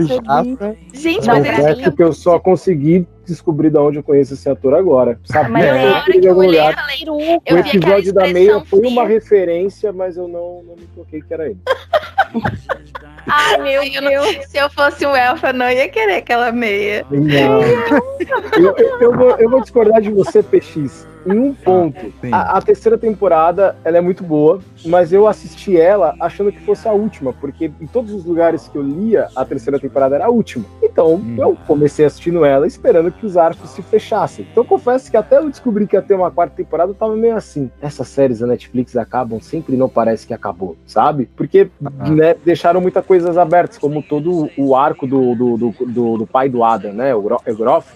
Gente, 0.92 1.26
mas 1.26 1.44
ele 1.44 1.56
Confesso 1.56 1.92
que 1.92 2.02
eu 2.02 2.12
só 2.12 2.38
consegui 2.38 3.06
descobrir 3.32 3.70
de 3.70 3.78
onde 3.78 3.98
eu 3.98 4.02
conheço 4.02 4.34
esse 4.34 4.48
ator 4.48 4.74
agora. 4.74 5.18
Sabia 5.24 5.48
Mas 5.50 5.64
que 5.64 5.70
na 5.70 5.82
eu 5.82 5.94
hora 5.94 6.12
que 6.20 6.26
eu 6.26 6.36
olhei, 6.36 6.60
eu 6.60 6.72
falei, 6.72 7.04
O 7.08 7.20
eu 7.46 7.56
vi 7.56 7.60
aquela 7.60 7.68
episódio 7.68 8.12
da 8.12 8.26
meia 8.28 8.60
foi 8.64 8.80
uma 8.86 9.06
referência, 9.06 9.92
mas 9.92 10.16
eu 10.16 10.28
não, 10.28 10.62
não 10.66 10.76
me 10.76 10.86
toquei 10.94 11.20
que 11.22 11.32
era 11.34 11.46
ele. 11.46 11.58
Ai, 13.26 13.58
meu 13.62 13.82
Deus. 13.82 14.46
Se 14.48 14.58
eu 14.58 14.70
fosse 14.70 15.04
um 15.06 15.14
elfo, 15.14 15.46
eu 15.46 15.54
não 15.54 15.70
ia 15.70 15.88
querer 15.88 16.16
aquela 16.16 16.52
meia. 16.52 17.04
Não. 17.10 17.62
Eu, 17.62 18.76
eu- 18.76 19.00
eu 19.00 19.12
vou, 19.16 19.30
eu 19.36 19.50
vou 19.50 19.60
discordar 19.60 20.00
de 20.00 20.10
você, 20.10 20.42
PX. 20.42 21.06
Em 21.26 21.38
um 21.38 21.52
ponto, 21.54 22.12
sim. 22.20 22.32
a, 22.32 22.56
a 22.56 22.62
terceira 22.62 22.96
temporada 22.96 23.76
ela 23.84 23.98
é 23.98 24.00
muito 24.00 24.24
boa, 24.24 24.60
mas 24.86 25.12
eu 25.12 25.26
assisti 25.26 25.76
ela 25.78 26.14
achando 26.20 26.50
que 26.50 26.60
fosse 26.60 26.88
a 26.88 26.92
última, 26.92 27.32
porque 27.32 27.70
em 27.80 27.86
todos 27.86 28.12
os 28.12 28.24
lugares 28.24 28.68
que 28.68 28.76
eu 28.76 28.82
lia, 28.82 29.28
a 29.36 29.44
terceira 29.44 29.78
temporada 29.78 30.14
era 30.16 30.26
a 30.26 30.30
última. 30.30 30.64
Então, 30.82 31.14
Hum. 31.14 31.36
eu 31.38 31.56
comecei 31.66 32.04
assistindo 32.04 32.44
ela 32.44 32.66
esperando 32.66 33.10
que 33.12 33.26
os 33.26 33.36
arcos 33.36 33.70
se 33.70 33.82
fechassem. 33.82 34.46
Então, 34.50 34.62
eu 34.64 34.68
confesso 34.68 35.10
que 35.10 35.16
até 35.16 35.38
eu 35.38 35.48
descobri 35.48 35.86
que 35.86 35.96
ia 35.96 36.02
ter 36.02 36.14
uma 36.14 36.30
quarta 36.30 36.54
temporada, 36.56 36.90
eu 36.90 36.94
tava 36.94 37.14
meio 37.16 37.36
assim. 37.36 37.70
Essas 37.80 38.08
séries 38.08 38.38
da 38.40 38.46
Netflix 38.46 38.96
acabam 38.96 39.40
sempre 39.40 39.74
e 39.74 39.78
não 39.78 39.88
parece 39.88 40.26
que 40.26 40.32
acabou, 40.34 40.76
sabe? 40.86 41.28
Porque 41.36 41.68
Ah. 41.98 42.10
né, 42.10 42.34
deixaram 42.44 42.80
muitas 42.80 43.04
coisas 43.04 43.36
abertas, 43.36 43.78
como 43.78 44.02
todo 44.02 44.48
o 44.56 44.74
arco 44.76 45.06
do, 45.06 45.34
do, 45.34 45.56
do, 45.56 45.74
do- 45.86 46.18
do 46.18 46.26
pai 46.26 46.48
do 46.48 46.62
Adam, 46.64 46.92
né? 46.92 47.14
O, 47.14 47.28
é 47.44 47.52
Groff, 47.54 47.92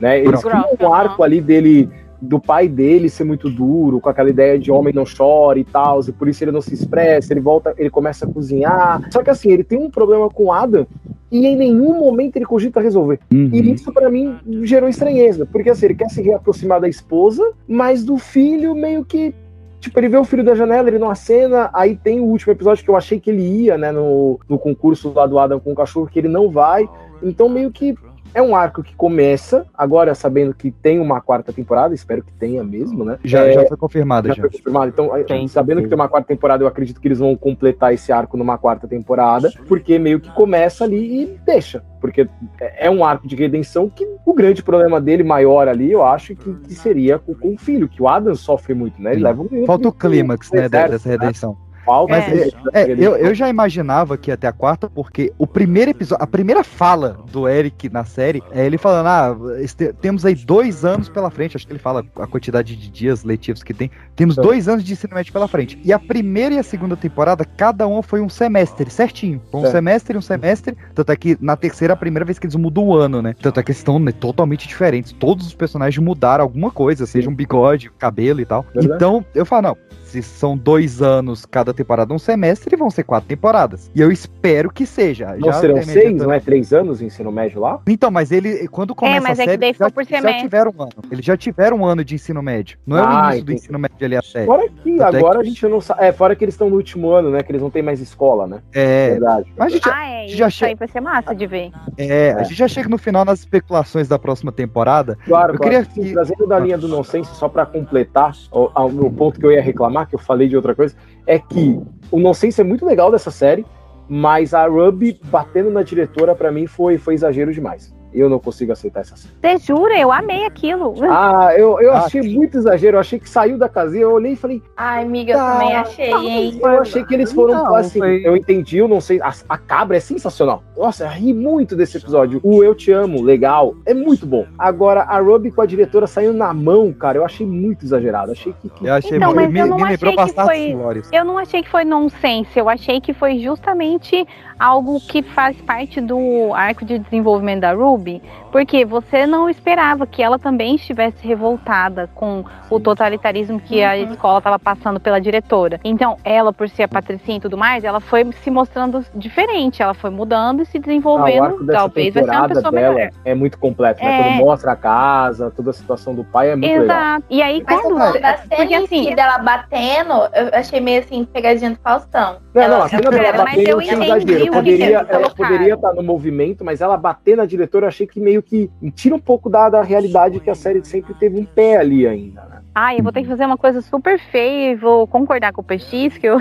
né? 0.00 0.20
Eles 0.20 0.42
criam 0.42 0.64
um 0.80 0.92
arco 0.94 1.22
ali 1.22 1.40
dele 1.40 1.88
do 2.20 2.40
pai 2.40 2.68
dele 2.68 3.08
ser 3.08 3.24
muito 3.24 3.50
duro, 3.50 4.00
com 4.00 4.08
aquela 4.08 4.30
ideia 4.30 4.58
de 4.58 4.70
homem 4.70 4.94
não 4.94 5.04
chora 5.04 5.58
e 5.58 5.64
tal, 5.64 6.00
e 6.00 6.12
por 6.12 6.28
isso 6.28 6.42
ele 6.42 6.52
não 6.52 6.60
se 6.60 6.74
expressa, 6.74 7.32
ele 7.32 7.40
volta, 7.40 7.74
ele 7.76 7.90
começa 7.90 8.26
a 8.26 8.28
cozinhar. 8.28 9.06
Só 9.10 9.22
que 9.22 9.30
assim, 9.30 9.50
ele 9.50 9.64
tem 9.64 9.78
um 9.78 9.90
problema 9.90 10.28
com 10.30 10.44
o 10.44 10.52
Adam 10.52 10.86
e 11.30 11.46
em 11.46 11.56
nenhum 11.56 11.98
momento 11.98 12.36
ele 12.36 12.46
cogita 12.46 12.80
resolver. 12.80 13.20
Uhum. 13.32 13.50
E 13.52 13.72
isso 13.72 13.92
pra 13.92 14.10
mim 14.10 14.36
gerou 14.62 14.88
estranheza, 14.88 15.46
porque 15.46 15.70
assim, 15.70 15.86
ele 15.86 15.94
quer 15.94 16.08
se 16.08 16.22
reaproximar 16.22 16.80
da 16.80 16.88
esposa, 16.88 17.52
mas 17.66 18.04
do 18.04 18.16
filho 18.16 18.74
meio 18.74 19.04
que 19.04 19.34
Tipo, 19.78 20.00
ele 20.00 20.08
vê 20.08 20.16
o 20.16 20.24
filho 20.24 20.42
da 20.42 20.54
janela, 20.54 20.88
ele 20.88 20.98
não 20.98 21.10
acena, 21.10 21.70
aí 21.72 21.94
tem 21.94 22.18
o 22.18 22.24
último 22.24 22.52
episódio 22.52 22.82
que 22.82 22.90
eu 22.90 22.96
achei 22.96 23.20
que 23.20 23.30
ele 23.30 23.42
ia, 23.42 23.78
né, 23.78 23.92
no, 23.92 24.40
no 24.48 24.58
concurso 24.58 25.12
lá 25.14 25.26
do 25.26 25.38
Adam 25.38 25.60
com 25.60 25.70
o 25.70 25.76
cachorro, 25.76 26.08
que 26.08 26.18
ele 26.18 26.26
não 26.26 26.50
vai. 26.50 26.88
Então, 27.22 27.48
meio 27.48 27.70
que 27.70 27.94
é 28.36 28.42
um 28.42 28.54
arco 28.54 28.82
que 28.82 28.94
começa, 28.94 29.66
agora 29.72 30.14
sabendo 30.14 30.52
que 30.52 30.70
tem 30.70 31.00
uma 31.00 31.22
quarta 31.22 31.54
temporada, 31.54 31.94
espero 31.94 32.22
que 32.22 32.30
tenha 32.34 32.62
mesmo, 32.62 33.02
né? 33.02 33.18
Já, 33.24 33.46
É, 33.46 33.52
já 33.52 33.64
foi 33.64 33.78
confirmada, 33.78 34.28
já 34.28 34.34
já. 34.34 34.42
foi 34.42 34.50
confirmado. 34.50 34.88
Então, 34.90 35.10
aí, 35.10 35.24
Tem, 35.24 35.48
sabendo 35.48 35.78
tem. 35.78 35.84
que 35.84 35.88
tem 35.88 35.98
uma 35.98 36.06
quarta 36.08 36.28
temporada, 36.28 36.62
eu 36.62 36.68
acredito 36.68 37.00
que 37.00 37.08
eles 37.08 37.18
vão 37.18 37.34
completar 37.34 37.94
esse 37.94 38.12
arco 38.12 38.36
numa 38.36 38.58
quarta 38.58 38.86
temporada, 38.86 39.50
porque 39.66 39.98
meio 39.98 40.20
que 40.20 40.30
começa 40.32 40.84
ali 40.84 41.22
e 41.22 41.38
deixa. 41.46 41.82
Porque 41.98 42.28
é 42.60 42.86
é 42.86 42.90
um 42.90 43.02
arco 43.02 43.26
de 43.26 43.34
redenção 43.34 43.88
que 43.88 44.06
o 44.24 44.34
grande 44.34 44.62
problema 44.62 45.00
dele, 45.00 45.22
maior 45.24 45.66
ali, 45.66 45.90
eu 45.90 46.04
acho 46.04 46.36
que, 46.36 46.52
que 46.54 46.74
seria 46.74 47.18
com, 47.18 47.34
com 47.34 47.54
o 47.54 47.58
filho, 47.58 47.88
que 47.88 48.02
o 48.02 48.06
Adam 48.06 48.34
sofre 48.34 48.74
muito, 48.74 49.00
né? 49.00 49.12
Ele 49.12 49.20
Sim. 49.20 49.24
leva 49.24 49.42
um 49.42 49.66
Falta 49.66 49.88
o 49.88 49.92
clímax, 49.92 50.52
né, 50.52 50.68
deserto, 50.68 50.90
dessa 50.90 51.08
redenção. 51.08 51.54
Falta 51.54 51.65
Mas 52.08 52.32
esse- 52.32 52.56
é, 52.72 52.82
é, 52.82 52.92
eu, 52.92 53.16
eu 53.16 53.34
já 53.34 53.48
imaginava 53.48 54.16
que 54.16 54.30
ia 54.30 54.36
ter 54.36 54.46
a 54.46 54.52
quarta, 54.52 54.88
porque 54.90 55.32
o 55.38 55.46
primeiro 55.46 55.90
episódio, 55.90 56.22
a 56.22 56.26
primeira 56.26 56.62
fala 56.64 57.18
do 57.30 57.48
Eric 57.48 57.88
na 57.88 58.04
série 58.04 58.42
é 58.50 58.64
ele 58.66 58.78
falando: 58.78 59.06
Ah, 59.06 59.36
este- 59.60 59.92
temos 59.94 60.24
aí 60.24 60.34
dois 60.34 60.84
anos 60.84 61.08
pela 61.08 61.30
frente. 61.30 61.56
Acho 61.56 61.66
que 61.66 61.72
ele 61.72 61.78
fala 61.78 62.04
a 62.16 62.26
quantidade 62.26 62.74
de 62.76 62.88
dias 62.90 63.24
letivos 63.24 63.62
que 63.62 63.72
tem. 63.74 63.90
Temos 64.14 64.36
É. 64.38 64.42
dois 64.42 64.68
anos 64.68 64.84
de 64.84 64.92
ensino 64.92 65.14
médio 65.14 65.32
pela 65.32 65.48
frente. 65.48 65.78
E 65.84 65.92
a 65.92 65.98
primeira 65.98 66.54
e 66.54 66.58
a 66.58 66.62
segunda 66.62 66.96
temporada, 66.96 67.44
cada 67.44 67.86
uma 67.86 68.02
foi 68.02 68.20
um 68.20 68.28
semestre, 68.28 68.90
certinho. 68.90 69.40
Foi 69.50 69.60
um 69.60 69.66
É. 69.66 69.70
semestre 69.70 70.14
e 70.16 70.18
um 70.18 70.22
semestre. 70.22 70.76
Tanto 70.94 71.12
é 71.12 71.16
que 71.16 71.36
na 71.40 71.56
terceira, 71.56 71.92
é 71.92 71.94
a 71.94 71.96
primeira 71.96 72.24
vez 72.24 72.38
que 72.38 72.46
eles 72.46 72.56
mudam 72.56 72.84
o 72.84 72.94
ano, 72.94 73.22
né? 73.22 73.34
Tanto 73.40 73.60
é 73.60 73.62
que 73.62 73.70
eles 73.70 73.78
estão 73.78 73.98
né, 73.98 74.12
totalmente 74.12 74.66
diferentes. 74.66 75.12
Todos 75.12 75.46
os 75.46 75.54
personagens 75.54 76.02
mudaram 76.04 76.42
alguma 76.42 76.70
coisa, 76.70 77.06
seja 77.06 77.28
um 77.30 77.34
bigode, 77.34 77.90
cabelo 77.98 78.40
e 78.40 78.44
tal. 78.46 78.64
Verdade. 78.74 78.94
Então, 78.96 79.24
eu 79.34 79.44
falo, 79.46 79.62
não, 79.62 79.76
se 80.06 80.22
são 80.22 80.56
dois 80.56 81.02
anos 81.02 81.44
cada 81.44 81.74
temporada, 81.74 82.12
um 82.14 82.18
semestre, 82.18 82.76
vão 82.76 82.90
ser 82.90 83.02
quatro 83.04 83.28
temporadas. 83.28 83.90
E 83.94 84.00
eu 84.00 84.10
espero 84.10 84.70
que 84.70 84.86
seja. 84.86 85.34
Não 85.36 85.46
Já 85.46 85.52
serão 85.54 85.82
seis, 85.82 85.92
tentando- 86.04 86.24
não 86.24 86.32
é 86.32 86.40
três 86.40 86.72
anos 86.72 87.00
o 87.00 87.04
ensino 87.04 87.30
médio 87.32 87.60
lá? 87.60 87.80
Então, 87.86 88.10
mas 88.10 88.30
ele, 88.30 88.68
quando 88.68 88.94
começa 88.94 89.20
mas 89.28 89.38
a 89.38 89.42
é 89.42 89.44
que 89.44 89.50
série, 89.52 89.60
daí 89.60 89.72
já, 89.72 89.78
foi 89.78 89.90
por 89.90 90.04
já 90.04 90.16
semestre. 90.18 90.42
tiveram 90.42 90.74
um 90.76 90.82
ano. 90.82 90.92
Eles 91.10 91.24
já 91.24 91.36
tiveram 91.36 91.78
um 91.78 91.84
ano 91.84 92.04
de 92.04 92.14
ensino 92.14 92.42
médio. 92.42 92.78
Não 92.86 92.96
é 92.96 93.02
o 93.02 93.04
Ah, 93.06 93.10
início 93.10 93.44
do 93.44 93.52
entendi. 93.52 93.62
ensino 93.64 93.78
médio 93.78 93.96
ali 94.06 94.16
a 94.16 94.22
série. 94.22 94.46
Fora 94.46 94.68
que 94.68 94.96
Tanto 94.96 95.16
é 95.16 95.18
agora 95.18 95.40
a 95.40 95.44
gente 95.44 95.66
não 95.66 95.80
sabe. 95.80 96.04
É, 96.04 96.12
fora 96.12 96.36
que 96.36 96.44
eles 96.44 96.54
estão 96.54 96.70
no 96.70 96.76
último 96.76 97.10
ano, 97.10 97.30
né? 97.30 97.42
Que 97.42 97.50
eles 97.52 97.62
não 97.62 97.70
têm 97.70 97.82
mais 97.82 98.00
escola, 98.00 98.46
né? 98.46 98.60
É, 98.72 99.10
Verdade. 99.10 99.52
mas 99.56 99.66
a 99.72 99.76
gente, 99.76 99.88
Ah, 99.88 100.08
é. 100.08 100.28
já 100.28 100.48
Isso 100.48 100.58
che- 100.58 100.64
aí 100.66 100.74
vai 100.74 100.88
ser 100.88 101.00
massa 101.00 101.34
de 101.34 101.46
ver. 101.46 101.70
é, 101.98 102.32
a 102.32 102.42
gente 102.42 102.54
já 102.54 102.68
chega 102.68 102.88
no 102.88 102.98
final 102.98 103.24
nas 103.24 103.40
especulações 103.40 104.08
da 104.08 104.18
próxima 104.18 104.52
temporada. 104.52 105.18
Claro, 105.24 105.54
Eu 105.54 105.58
claro. 105.58 105.60
queria 105.60 105.84
Sim, 105.84 106.02
que- 106.02 106.12
trazendo 106.12 106.46
da 106.46 106.58
linha 106.58 106.78
do 106.78 106.86
nonsense, 106.88 107.34
só 107.34 107.48
pra 107.48 107.64
completar 107.66 108.32
o, 108.52 108.70
a- 108.74 108.84
o 108.84 109.10
ponto 109.10 109.38
que 109.40 109.46
eu 109.46 109.52
ia 109.52 109.62
reclamar, 109.62 109.95
que 110.04 110.14
eu 110.14 110.18
falei 110.18 110.48
de 110.48 110.56
outra 110.56 110.74
coisa, 110.74 110.94
é 111.26 111.38
que 111.38 111.80
o 112.10 112.18
nonsense 112.18 112.60
é 112.60 112.64
muito 112.64 112.84
legal 112.84 113.10
dessa 113.10 113.30
série, 113.30 113.64
mas 114.08 114.52
a 114.52 114.66
Ruby 114.66 115.18
batendo 115.24 115.70
na 115.70 115.82
diretora, 115.82 116.34
pra 116.34 116.52
mim, 116.52 116.66
foi, 116.66 116.98
foi 116.98 117.14
exagero 117.14 117.52
demais. 117.52 117.95
Eu 118.12 118.28
não 118.30 118.38
consigo 118.38 118.72
aceitar 118.72 119.00
essa 119.00 119.16
cena. 119.16 119.34
Você 119.40 119.58
jura? 119.58 119.98
Eu 119.98 120.10
amei 120.10 120.44
aquilo. 120.46 120.94
Ah, 121.08 121.52
eu, 121.56 121.80
eu 121.80 121.92
Ah, 121.92 122.00
achei 122.06 122.22
muito 122.22 122.56
exagero. 122.58 122.96
Eu 122.96 123.00
achei 123.00 123.18
que 123.18 123.28
saiu 123.28 123.58
da 123.58 123.68
casinha. 123.68 124.02
Eu 124.02 124.12
olhei 124.12 124.32
e 124.32 124.36
falei, 124.36 124.62
Ai, 124.76 125.02
amiga, 125.02 125.32
eu 125.32 125.36
Tá, 125.38 125.52
também 125.52 125.76
achei, 125.76 126.10
hein? 126.12 126.58
eu 126.62 126.80
achei 126.80 127.04
que 127.04 127.14
eles 127.14 127.32
foram 127.32 127.54
Não, 127.54 127.74
assim. 127.74 127.98
foi- 127.98 128.22
Eu 128.24 128.36
entendi, 128.36 128.78
eu 128.78 128.88
não 128.88 129.00
sei. 129.00 129.20
A, 129.20 129.32
a 129.48 129.58
cabra 129.58 129.96
é 129.96 130.00
sensacional. 130.00 130.62
Nossa, 130.76 131.04
eu 131.04 131.10
ri 131.10 131.32
muito 131.32 131.74
desse 131.76 131.96
episódio. 131.96 132.40
O 132.42 132.62
Eu 132.64 132.74
Te 132.74 132.90
Amo, 132.92 133.22
legal. 133.22 133.74
É 133.84 133.92
muito 133.94 134.26
bom. 134.26 134.46
Agora, 134.58 135.02
a 135.02 135.18
Ruby 135.20 135.50
com 135.50 135.60
a 135.62 135.66
diretora 135.66 136.06
saindo 136.06 136.34
na 136.34 136.52
mão, 136.54 136.92
cara, 136.92 137.18
eu 137.18 137.24
achei 137.24 137.46
muito 137.46 137.84
exagerado. 137.84 138.32
Achei 138.32 138.54
que. 138.60 138.68
que- 138.70 138.86
Eu 138.86 138.94
achei 138.94 139.16
Então, 139.16 139.28
muito. 139.34 139.42
mas 139.44 139.52
Me, 139.52 139.60
eu 139.60 139.66
não 139.66 139.76
me 139.76 139.82
lembrou 139.84 140.12
achei 140.14 140.26
que 140.26 140.34
bastante 140.34 140.74
foi-. 140.74 141.08
Eu 141.18 141.24
não 141.24 141.38
achei 141.38 141.62
que 141.62 141.70
foi 141.70 141.84
nonsense, 141.84 142.58
eu 142.58 142.68
achei 142.68 143.00
que 143.00 143.12
foi 143.12 143.38
justamente 143.38 144.26
algo 144.58 145.00
que 145.00 145.22
faz 145.22 145.56
parte 145.62 146.00
do 146.00 146.52
arco 146.54 146.84
de 146.84 146.98
desenvolvimento 146.98 147.60
da 147.60 147.72
Ruby, 147.72 148.22
porque 148.50 148.84
você 148.84 149.26
não 149.26 149.48
esperava 149.50 150.06
que 150.06 150.22
ela 150.22 150.38
também 150.38 150.76
estivesse 150.76 151.26
revoltada 151.26 152.08
com 152.14 152.44
o 152.70 152.80
totalitarismo 152.80 153.60
que 153.60 153.82
a 153.82 153.96
escola 153.98 154.38
estava 154.38 154.58
passando 154.58 154.98
pela 154.98 155.20
diretora. 155.20 155.78
Então, 155.84 156.16
ela, 156.24 156.52
por 156.52 156.68
ser 156.68 156.84
a 156.84 156.88
patricinha 156.88 157.36
e 157.38 157.40
tudo 157.40 157.56
mais, 157.56 157.84
ela 157.84 158.00
foi 158.00 158.24
se 158.42 158.50
mostrando 158.50 159.04
diferente, 159.14 159.82
ela 159.82 159.94
foi 159.94 160.10
mudando 160.10 160.62
e 160.62 160.66
se 160.66 160.78
Ah, 160.78 160.80
o 160.80 160.82
desenvolvendo, 160.82 161.44
arco 161.44 161.64
dessa 161.64 161.78
talvez 161.80 162.14
vai 162.14 162.24
ser 162.24 162.30
uma 162.30 162.48
pessoa 162.48 162.72
dela 162.72 162.94
melhor. 162.94 163.10
é 163.24 163.34
muito 163.34 163.58
completo, 163.58 164.02
né? 164.02 164.20
É. 164.20 164.22
Quando 164.22 164.36
mostra 164.46 164.72
a 164.72 164.76
casa, 164.76 165.50
toda 165.50 165.70
a 165.70 165.72
situação 165.74 166.14
do 166.14 166.24
pai 166.24 166.50
é 166.50 166.56
muito 166.56 166.68
legal. 166.70 166.84
Exato. 166.84 167.24
E 167.30 167.42
aí, 167.42 167.62
Mas 167.66 167.80
quando. 167.82 167.98
a 167.98 168.36
cena 168.36 168.36
Porque 168.56 168.74
assim, 168.74 169.04
si 169.04 169.14
dela 169.14 169.38
batendo, 169.38 170.12
eu 170.34 170.50
achei 170.58 170.80
meio 170.80 171.00
assim, 171.00 171.24
pegadinha 171.24 171.70
do 171.70 171.78
Faustão. 171.82 172.36
Não, 172.54 172.62
Ela- 172.62 172.78
não, 172.78 172.84
a 172.84 172.88
cena 172.88 173.10
dela 173.10 173.44
mas 173.44 173.56
bater 173.56 173.68
eu 173.68 173.80
entendi 173.80 174.45
exagero. 174.48 174.60
o 174.60 174.64
que 174.64 174.70
Poderia, 174.70 174.98
eles 174.98 175.10
ela 175.10 175.30
poderia 175.30 175.74
estar 175.74 175.92
no 175.94 176.02
movimento, 176.02 176.64
mas 176.64 176.80
ela 176.80 176.96
bater 176.96 177.36
na 177.36 177.46
diretora, 177.46 177.84
eu 177.84 177.88
achei 177.88 178.06
que 178.06 178.20
meio 178.20 178.42
que 178.42 178.70
tira 178.94 179.14
um 179.14 179.20
pouco 179.20 179.48
da, 179.48 179.68
da 179.68 179.82
realidade 179.82 180.40
que 180.40 180.50
a 180.50 180.54
série 180.54 180.84
sempre 180.84 181.14
teve 181.14 181.38
um 181.38 181.44
pé 181.44 181.76
ali 181.76 182.06
ainda, 182.06 182.42
né? 182.42 182.62
Ah, 182.74 182.94
eu 182.94 183.02
vou 183.02 183.10
ter 183.10 183.22
que 183.22 183.28
fazer 183.28 183.46
uma 183.46 183.56
coisa 183.56 183.80
super 183.80 184.18
feia 184.18 184.72
e 184.72 184.74
vou 184.74 185.06
concordar 185.06 185.52
com 185.52 185.62
o 185.62 185.64
PX, 185.64 186.18
que 186.18 186.26
eu 186.26 186.40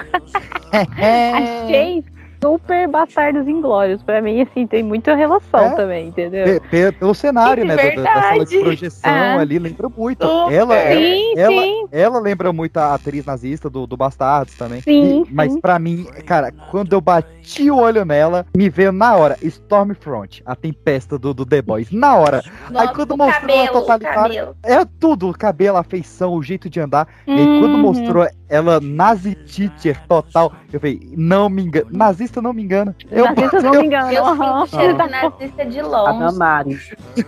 achei 0.71 2.03
super 2.41 2.87
Bastardos 2.87 3.47
Inglórios. 3.47 4.01
Pra 4.03 4.21
mim, 4.21 4.41
assim, 4.41 4.65
tem 4.67 4.83
muita 4.83 5.15
relação 5.15 5.59
É? 5.67 5.75
também, 5.75 6.07
entendeu? 6.07 6.45
Pe- 6.45 6.59
pe- 6.69 6.91
Pelo 6.93 7.13
cenário, 7.15 7.65
né? 7.65 7.75
da- 7.75 8.01
da, 8.03 8.21
sala 8.21 8.45
de 8.45 8.59
projeção 8.59 9.11
É. 9.11 9.37
ali, 9.39 9.59
lembra 9.59 9.89
muito. 9.89 10.25
Super. 10.25 10.53
Ela, 10.53 10.75
ela, 10.75 11.01
Sim, 11.01 11.33
ela, 11.37 11.61
sim. 11.61 11.85
ela 11.91 12.19
lembra 12.19 12.53
muito 12.53 12.77
a 12.77 12.93
atriz 12.93 13.25
nazista 13.25 13.69
do, 13.69 13.85
do 13.87 13.97
Bastardos 13.97 14.55
também. 14.55 14.81
Sim, 14.81 15.23
E- 15.27 15.33
mas 15.33 15.53
sim. 15.53 15.61
pra 15.61 15.77
mim, 15.79 16.05
cara, 16.25 16.51
quando 16.71 16.93
eu 16.93 17.01
bati 17.01 17.69
o 17.69 17.77
olho 17.77 18.05
nela, 18.05 18.45
me 18.55 18.69
veio 18.69 18.91
na 18.91 19.15
hora 19.15 19.37
Stormfront, 19.41 20.41
a 20.45 20.55
tempesta 20.55 21.17
do, 21.17 21.33
do 21.33 21.45
The 21.45 21.61
Boys. 21.61 21.91
Na 21.91 22.15
hora. 22.15 22.41
Aí 22.73 22.87
quando 22.89 23.17
mostrou 23.17 23.41
cabelo, 23.41 23.91
a 23.91 23.99
cabelo. 23.99 24.55
É 24.63 24.85
tudo, 24.99 25.29
o 25.29 25.37
cabelo, 25.37 25.77
a 25.77 25.83
feição, 25.83 26.33
o 26.33 26.41
jeito 26.43 26.69
de 26.69 26.79
andar. 26.79 27.07
E 27.27 27.31
aí, 27.31 27.45
quando 27.59 27.73
Uhum. 27.75 27.79
mostrou 27.79 28.27
ela 28.55 28.79
nazi 28.81 29.35
teacher 29.35 29.99
total, 30.07 30.53
eu 30.71 30.79
falei, 30.79 30.99
não 31.17 31.49
me 31.49 31.63
engana. 31.63 31.87
Nazista 31.91 32.41
não 32.41 32.53
me 32.53 32.63
engana. 32.63 32.95
Eu, 33.11 33.25
Nazista 33.25 33.61
não 33.61 33.71
me 33.73 33.85
engana. 33.85 34.13
Eu 34.13 34.25
aham. 34.25 34.65
sinto 34.65 34.75
cheiro 34.79 34.93
de 34.97 35.07
nazista 35.09 35.65
de 35.65 35.79
A 35.79 35.87
longe. 35.87 36.19
Damares. 36.19 36.91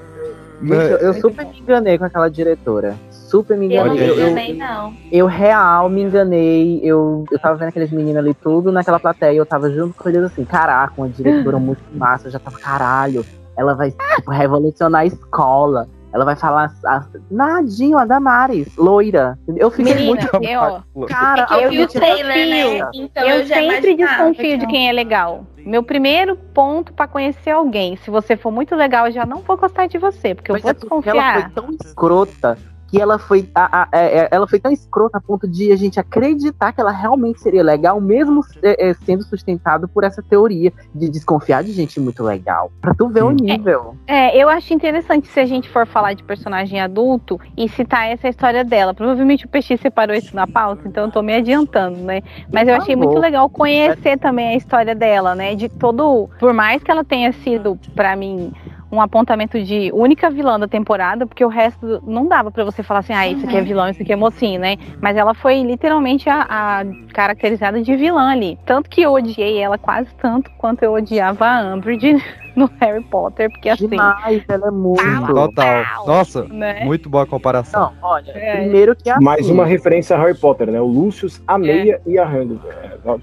Gente, 0.59 0.71
Né? 0.71 0.91
eu, 0.93 0.97
eu 0.97 1.13
super 1.13 1.45
me 1.45 1.59
enganei 1.59 1.97
com 1.99 2.05
aquela 2.05 2.29
diretora. 2.31 2.95
Super 3.11 3.55
me 3.55 3.71
Eu 3.71 3.85
não 3.85 3.93
enganei. 3.93 4.07
me 4.07 4.13
Eu, 4.13 4.17
eu, 4.25 4.31
enganei, 4.31 4.53
não. 4.57 4.93
eu 5.11 5.25
real 5.27 5.87
me 5.87 6.01
enganei. 6.01 6.79
Eu, 6.83 7.25
eu 7.31 7.37
tava 7.39 7.57
vendo 7.57 7.67
aqueles 7.69 7.91
meninos 7.91 8.17
ali 8.17 8.33
tudo 8.33 8.71
naquela 8.71 8.99
plateia. 8.99 9.37
Eu 9.37 9.45
tava 9.45 9.69
junto 9.69 9.93
com 9.93 10.09
eles 10.09 10.23
assim, 10.23 10.43
caraca, 10.45 10.93
uma 10.97 11.09
diretora 11.09 11.59
muito 11.59 11.83
massa. 11.93 12.27
Eu 12.27 12.31
já 12.31 12.39
tava, 12.39 12.57
caralho, 12.57 13.23
ela 13.55 13.75
vai 13.75 13.91
tipo, 13.91 14.31
revolucionar 14.31 15.01
a 15.01 15.05
escola. 15.05 15.87
Ela 16.13 16.25
vai 16.25 16.35
falar 16.35 16.71
a, 16.85 17.05
nadinho, 17.29 17.97
a 17.97 18.05
Damares, 18.05 18.75
loira. 18.77 19.37
Eu 19.57 19.69
fiquei 19.69 19.93
Menina, 19.93 20.07
muito. 20.07 20.43
eu, 20.43 21.07
Cara, 21.07 21.47
É 21.51 21.65
eu 21.65 21.69
vi 21.69 21.81
o 21.83 21.87
trailer, 21.87 22.81
né? 22.81 22.89
Então 22.93 23.23
eu, 23.23 23.39
eu, 23.39 23.45
já 23.45 23.55
sempre 23.55 23.95
desconfio 23.95 24.57
de 24.57 24.67
quem 24.67 24.89
é 24.89 24.91
legal. 24.91 25.45
Meu 25.57 25.83
primeiro 25.83 26.35
ponto 26.53 26.93
pra 26.93 27.07
conhecer 27.07 27.51
alguém, 27.51 27.97
se 27.97 28.09
você 28.09 28.37
for 28.37 28.51
muito 28.51 28.73
legal, 28.73 29.07
eu 29.07 29.11
já 29.11 29.25
não 29.25 29.39
vou 29.39 29.57
gostar 29.57 29.87
de 29.87 29.97
você, 29.97 30.33
porque 30.33 30.51
eu 30.51 30.59
vou 30.59 30.71
é 30.71 30.73
porque 30.73 31.09
ela 31.09 31.21
desconfiar. 31.33 31.41
foi 31.41 31.51
tão 31.51 31.77
escrota 31.83 32.57
que 32.87 32.99
ela 33.01 33.19
foi, 33.19 33.49
a- 33.53 33.83
a- 33.83 33.87
é, 33.91 34.19
é, 34.19 34.27
ela 34.31 34.47
foi 34.47 34.59
tão 34.59 34.71
escrota 34.71 35.17
a 35.17 35.21
ponto 35.21 35.47
de 35.47 35.71
a 35.71 35.75
gente 35.75 35.99
acreditar 35.99 36.71
que 36.71 36.79
ela 36.81 36.91
realmente 36.91 37.41
seria 37.41 37.63
legal, 37.63 37.99
mesmo 37.99 38.41
é, 38.63 38.89
é, 38.89 38.93
sendo 38.93 39.23
sustentado 39.23 39.87
por 39.87 40.03
essa 40.03 40.21
teoria 40.21 40.71
de 40.93 41.09
desconfiar 41.09 41.63
de 41.63 41.71
gente 41.71 41.99
muito 41.99 42.23
legal. 42.23 42.71
Pra 42.81 42.93
tu 42.93 43.07
ver 43.09 43.23
o 43.23 43.31
nível. 43.31 43.95
É, 44.07 44.35
eu 44.37 44.49
acho 44.49 44.73
interessante 44.73 45.27
se 45.27 45.39
a 45.39 45.45
gente 45.45 45.69
for 45.69 45.85
falar 45.85 46.13
de 46.13 46.23
personagem 46.23 46.79
adulto 46.79 47.39
e 47.55 47.67
citar 47.69 48.07
essa 48.07 48.27
história 48.27 48.63
dela. 48.63 48.93
Provavelmente 48.93 49.45
o 49.45 49.49
PX 49.49 49.79
separou 49.81 50.15
isso 50.15 50.35
na 50.35 50.47
pauta, 50.47 50.87
então 50.87 51.05
eu 51.05 51.11
tô 51.11 51.21
me 51.21 51.33
adiantando, 51.33 51.97
né? 51.99 52.21
Mas 52.51 52.67
eu 52.67 52.75
Por 52.75 52.81
achei 52.81 52.95
muito 52.95 53.17
legal 53.19 53.49
conhecer 53.49 54.17
também 54.17 54.49
a 54.49 54.55
história 54.55 54.95
dela, 54.95 55.35
né? 55.35 55.55
De 55.55 55.67
todo. 55.67 56.29
Por 56.39 56.53
mais 56.53 56.81
que 56.81 56.89
ela 56.91 57.03
tenha 57.03 57.31
sido, 57.33 57.77
pra 57.95 58.15
mim, 58.15 58.53
um 58.91 59.01
apontamento 59.01 59.61
de 59.61 59.91
única 59.93 60.29
vilã 60.29 60.59
da 60.59 60.67
temporada, 60.67 61.25
porque 61.27 61.43
o 61.43 61.49
resto 61.49 62.01
não 62.05 62.27
dava 62.27 62.51
pra 62.51 62.63
você 62.63 62.81
falar 62.81 63.01
assim, 63.01 63.13
ah, 63.13 63.27
isso 63.27 63.45
aqui 63.45 63.55
é 63.57 63.59
Uhum. 63.59 63.65
vilão, 63.65 63.89
isso 63.89 64.01
aqui 64.01 64.13
é 64.13 64.15
mocinho, 64.15 64.59
né? 64.59 64.77
Mas 65.01 65.17
ela 65.17 65.33
foi 65.33 65.61
literalmente 65.63 66.29
a, 66.29 66.45
a 66.49 66.83
caracterizada 67.17 67.81
de 67.81 67.95
vilã 67.95 68.29
ali. 68.29 68.59
Tanto 68.63 68.87
que 68.89 69.01
eu 69.01 69.11
odiei 69.11 69.57
ela 69.57 69.75
quase 69.77 70.07
tanto 70.21 70.51
quanto 70.59 70.83
eu 70.83 70.93
odiava 70.93 71.47
a 71.47 71.73
Umbridge 71.73 72.23
no 72.55 72.69
Harry 72.79 73.03
Potter, 73.03 73.49
porque 73.51 73.69
assim. 73.69 73.87
Demais, 73.87 74.43
ela 74.47 74.67
é 74.67 74.71
muito. 74.71 75.03
Total. 75.33 75.83
Nossa, 76.05 76.43
Né? 76.45 76.83
muito 76.85 77.09
boa 77.09 77.23
a 77.23 77.27
comparação. 77.27 77.91
Não, 78.01 78.09
olha, 78.09 78.31
É. 78.31 78.57
primeiro 78.57 78.95
que 78.95 79.09
assim, 79.09 79.23
Mais 79.23 79.49
uma 79.49 79.65
referência 79.65 80.15
a 80.15 80.19
Harry 80.19 80.37
Potter, 80.37 80.69
né? 80.71 80.79
O 80.79 80.85
Lucius, 80.85 81.41
a 81.47 81.57
Meia 81.57 81.99
e 82.05 82.19
a 82.19 82.25
Handel. 82.25 82.59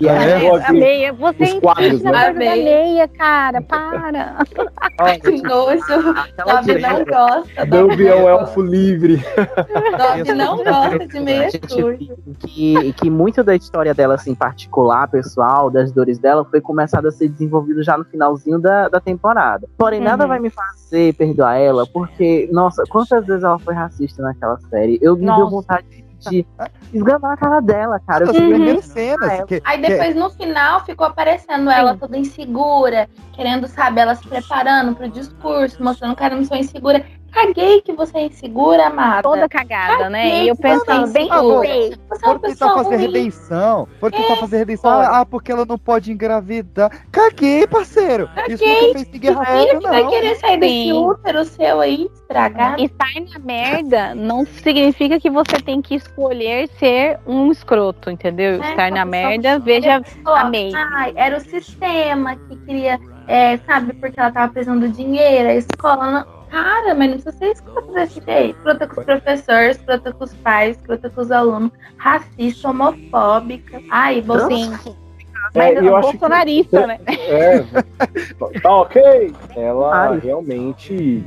E 0.00 0.08
a 0.08 0.12
É, 0.14 0.44
É, 0.46 0.66
a 0.66 0.72
meia, 0.72 1.12
você 1.12 1.42
os 1.44 1.52
quadros, 1.54 2.02
né? 2.02 2.10
A 2.14 2.32
meia. 2.32 2.64
meia, 2.64 3.08
cara, 3.08 3.60
para. 3.60 4.36
olha, 5.00 5.20
Que 5.20 5.42
nojo. 5.42 5.84
Dobby 6.36 6.78
não 6.80 7.04
gosta. 7.04 7.66
Dobby 7.66 8.06
é 8.08 8.14
um 8.16 8.28
elfo 8.28 8.60
livre. 8.62 9.16
Dobby 9.98 10.32
não 10.34 10.56
gosta 10.64 11.06
de 11.06 11.20
meia 11.20 11.48
A 11.48 11.68
suja. 11.68 12.14
que, 12.40 12.92
que 12.94 13.10
muito 13.10 13.42
da 13.44 13.54
história 13.54 13.83
dela, 13.92 14.14
assim, 14.14 14.34
particular, 14.34 15.08
pessoal, 15.08 15.68
das 15.68 15.90
dores 15.90 16.18
dela, 16.18 16.44
foi 16.44 16.60
começada 16.60 17.08
a 17.08 17.12
ser 17.12 17.28
desenvolvido 17.28 17.82
já 17.82 17.98
no 17.98 18.04
finalzinho 18.04 18.58
da, 18.60 18.88
da 18.88 19.00
temporada. 19.00 19.68
Porém, 19.76 20.00
nada 20.00 20.22
Uhum. 20.22 20.28
vai 20.28 20.38
me 20.38 20.48
fazer 20.50 21.12
perdoar 21.14 21.56
ela, 21.56 21.84
porque, 21.86 22.48
nossa, 22.52 22.84
quantas 22.88 23.26
vezes 23.26 23.42
ela 23.42 23.58
foi 23.58 23.74
racista 23.74 24.22
naquela 24.22 24.58
série? 24.70 24.98
Eu 25.02 25.16
me 25.16 25.26
deu 25.26 25.50
vontade 25.50 25.84
de 26.30 26.46
esganar 26.92 27.32
a 27.32 27.36
cara 27.36 27.60
dela, 27.60 28.00
cara. 28.06 28.24
Eu 28.24 28.30
As 28.30 28.36
fiquei 28.36 28.48
primeiras 28.50 28.84
muito- 28.86 28.94
cenas. 28.94 29.40
Ah, 29.40 29.42
que- 29.44 29.62
Aí 29.64 29.78
que- 29.80 29.88
depois 29.88 30.14
no 30.16 30.30
final 30.30 30.84
ficou 30.84 31.06
aparecendo 31.06 31.68
ela 31.70 31.94
toda 31.96 32.16
insegura, 32.16 33.08
querendo, 33.34 33.66
sabe, 33.66 34.00
ela 34.00 34.14
se 34.14 34.26
preparando 34.26 34.94
pro 34.94 35.08
discurso, 35.10 35.82
mostrando 35.82 36.16
que 36.16 36.22
ela 36.24 36.36
não 36.36 36.44
sou 36.44 36.56
insegura. 36.56 37.04
Caguei 37.34 37.80
que 37.82 37.92
você 37.92 38.18
é 38.18 38.26
insegura, 38.26 38.86
amada. 38.86 39.22
Toda 39.22 39.48
cagada, 39.48 40.08
né? 40.08 40.22
Caguei 40.22 40.44
E 40.44 40.48
eu 40.48 40.54
você 40.56 40.66
é 40.68 40.70
pensando, 40.70 41.12
bem. 41.12 41.28
Você 41.28 42.24
é 42.24 42.28
uma 42.28 42.38
pessoa 42.38 42.74
fazer 42.74 42.96
ruim. 42.96 43.06
redenção. 43.06 43.88
Tentar 44.00 44.32
É, 44.32 44.36
fazer 44.36 44.56
redenção. 44.58 44.90
Ah, 44.90 45.26
porque 45.26 45.50
ela 45.50 45.64
não 45.64 45.76
pode 45.78 46.12
engravidar. 46.12 46.90
Caguei, 47.10 47.66
parceiro. 47.66 48.28
Isso 48.48 48.62
Caguei. 48.64 48.80
nunca 48.86 48.92
fez 48.98 49.12
ninguém 49.12 49.30
raio, 49.32 49.78
que 49.80 49.86
vai 49.88 50.02
não. 50.02 50.10
querer 50.10 50.36
sair 50.36 50.60
desse 50.60 50.72
Sim. 50.74 50.92
útero 50.92 51.44
seu 51.44 51.80
aí, 51.80 52.10
estragado. 52.14 52.82
Estar 52.82 53.14
na 53.32 53.38
merda 53.40 54.14
não 54.14 54.46
significa 54.46 55.18
que 55.18 55.30
você 55.30 55.56
tem 55.60 55.82
que 55.82 55.96
escolher 55.96 56.68
ser 56.78 57.18
um 57.26 57.50
escroto, 57.50 58.10
entendeu? 58.10 58.62
É, 58.62 58.70
Estar 58.70 58.90
na 58.92 59.04
merda, 59.04 59.58
veja 59.58 60.00
Ó, 60.24 60.34
a 60.34 60.44
May. 60.44 60.70
Ai, 60.74 61.12
era 61.16 61.36
o 61.36 61.40
sistema 61.40 62.36
que 62.36 62.56
queria, 62.64 62.98
é, 63.26 63.56
sabe, 63.58 63.92
porque 63.94 64.18
ela 64.18 64.30
tava 64.30 64.52
precisando 64.52 64.88
de 64.88 64.96
dinheiro, 64.96 65.48
a 65.48 65.54
escola. 65.54 66.10
Não... 66.10 66.44
Cara, 66.50 66.94
mas 66.94 67.08
não 67.10 67.18
precisa 67.18 67.32
ser 67.32 67.46
escrota 67.50 67.92
desse 67.92 68.20
jeito. 68.24 68.56
Escrota 68.58 68.86
com 68.86 69.00
os 69.00 69.06
professores, 69.06 69.76
escrota 69.76 70.12
com 70.12 70.24
os 70.24 70.34
pais, 70.34 70.76
escrota 70.76 71.10
com 71.10 71.20
os 71.20 71.30
alunos, 71.32 71.72
racista, 71.96 72.68
homofóbica. 72.70 73.80
Ai, 73.90 74.20
Bolsonaro. 74.22 74.96
É, 75.54 75.74
Mas 75.74 75.76
eu 75.84 75.96
é 75.96 75.98
acho 75.98 76.10
que- 76.12 76.16
bolsonarista, 76.18 76.86
né? 76.86 76.98
É, 77.06 77.60
tá 78.62 78.70
ok. 78.76 79.34
Ela 79.56 80.10
Ai. 80.10 80.18
realmente. 80.20 81.22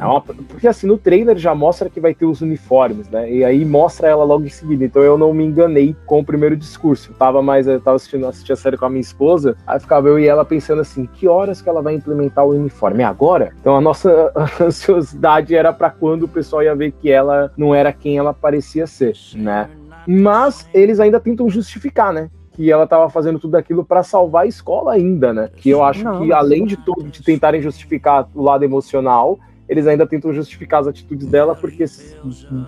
É 0.00 0.04
uma, 0.04 0.20
porque 0.20 0.66
assim, 0.66 0.86
no 0.86 0.98
trailer 0.98 1.36
já 1.36 1.54
mostra 1.54 1.88
que 1.88 2.00
vai 2.00 2.14
ter 2.14 2.26
os 2.26 2.40
uniformes, 2.40 3.08
né? 3.08 3.30
E 3.30 3.44
aí 3.44 3.64
mostra 3.64 4.08
ela 4.08 4.24
logo 4.24 4.44
em 4.44 4.48
seguida. 4.48 4.84
Então 4.84 5.02
eu 5.02 5.16
não 5.16 5.32
me 5.32 5.44
enganei 5.44 5.94
com 6.06 6.20
o 6.20 6.24
primeiro 6.24 6.56
discurso. 6.56 7.10
Eu 7.10 7.16
tava 7.16 7.42
mais, 7.42 7.66
eu 7.66 7.80
tava 7.80 7.96
assistindo, 7.96 8.26
assistindo 8.26 8.54
a 8.54 8.56
série 8.56 8.76
com 8.76 8.86
a 8.86 8.90
minha 8.90 9.00
esposa, 9.00 9.56
aí 9.66 9.78
ficava 9.78 10.08
eu 10.08 10.18
e 10.18 10.26
ela 10.26 10.44
pensando 10.44 10.80
assim, 10.80 11.06
que 11.06 11.28
horas 11.28 11.62
que 11.62 11.68
ela 11.68 11.82
vai 11.82 11.94
implementar 11.94 12.44
o 12.44 12.50
uniforme? 12.50 13.02
É 13.02 13.06
agora? 13.06 13.52
Então 13.60 13.76
a 13.76 13.80
nossa 13.80 14.32
ansiosidade 14.60 15.54
era 15.54 15.72
pra 15.72 15.90
quando 15.90 16.24
o 16.24 16.28
pessoal 16.28 16.62
ia 16.62 16.74
ver 16.74 16.92
que 16.92 17.10
ela 17.10 17.52
não 17.56 17.74
era 17.74 17.92
quem 17.92 18.18
ela 18.18 18.34
parecia 18.34 18.86
ser, 18.86 19.16
né? 19.34 19.68
Mas 20.06 20.68
eles 20.74 21.00
ainda 21.00 21.18
tentam 21.18 21.48
justificar, 21.48 22.12
né? 22.12 22.28
que 22.54 22.70
ela 22.70 22.86
tava 22.86 23.10
fazendo 23.10 23.38
tudo 23.38 23.56
aquilo 23.56 23.84
pra 23.84 24.02
salvar 24.02 24.44
a 24.44 24.46
escola 24.46 24.92
ainda, 24.92 25.32
né? 25.32 25.50
Que 25.56 25.70
eu 25.70 25.82
acho 25.82 26.04
Não, 26.04 26.22
que 26.22 26.32
além 26.32 26.64
de 26.64 26.76
tudo, 26.76 27.10
de 27.10 27.22
tentarem 27.22 27.60
justificar 27.60 28.28
o 28.32 28.42
lado 28.42 28.64
emocional, 28.64 29.38
eles 29.68 29.86
ainda 29.86 30.06
tentam 30.06 30.32
justificar 30.32 30.80
as 30.80 30.86
atitudes 30.86 31.26
dela, 31.26 31.54
porque 31.54 31.84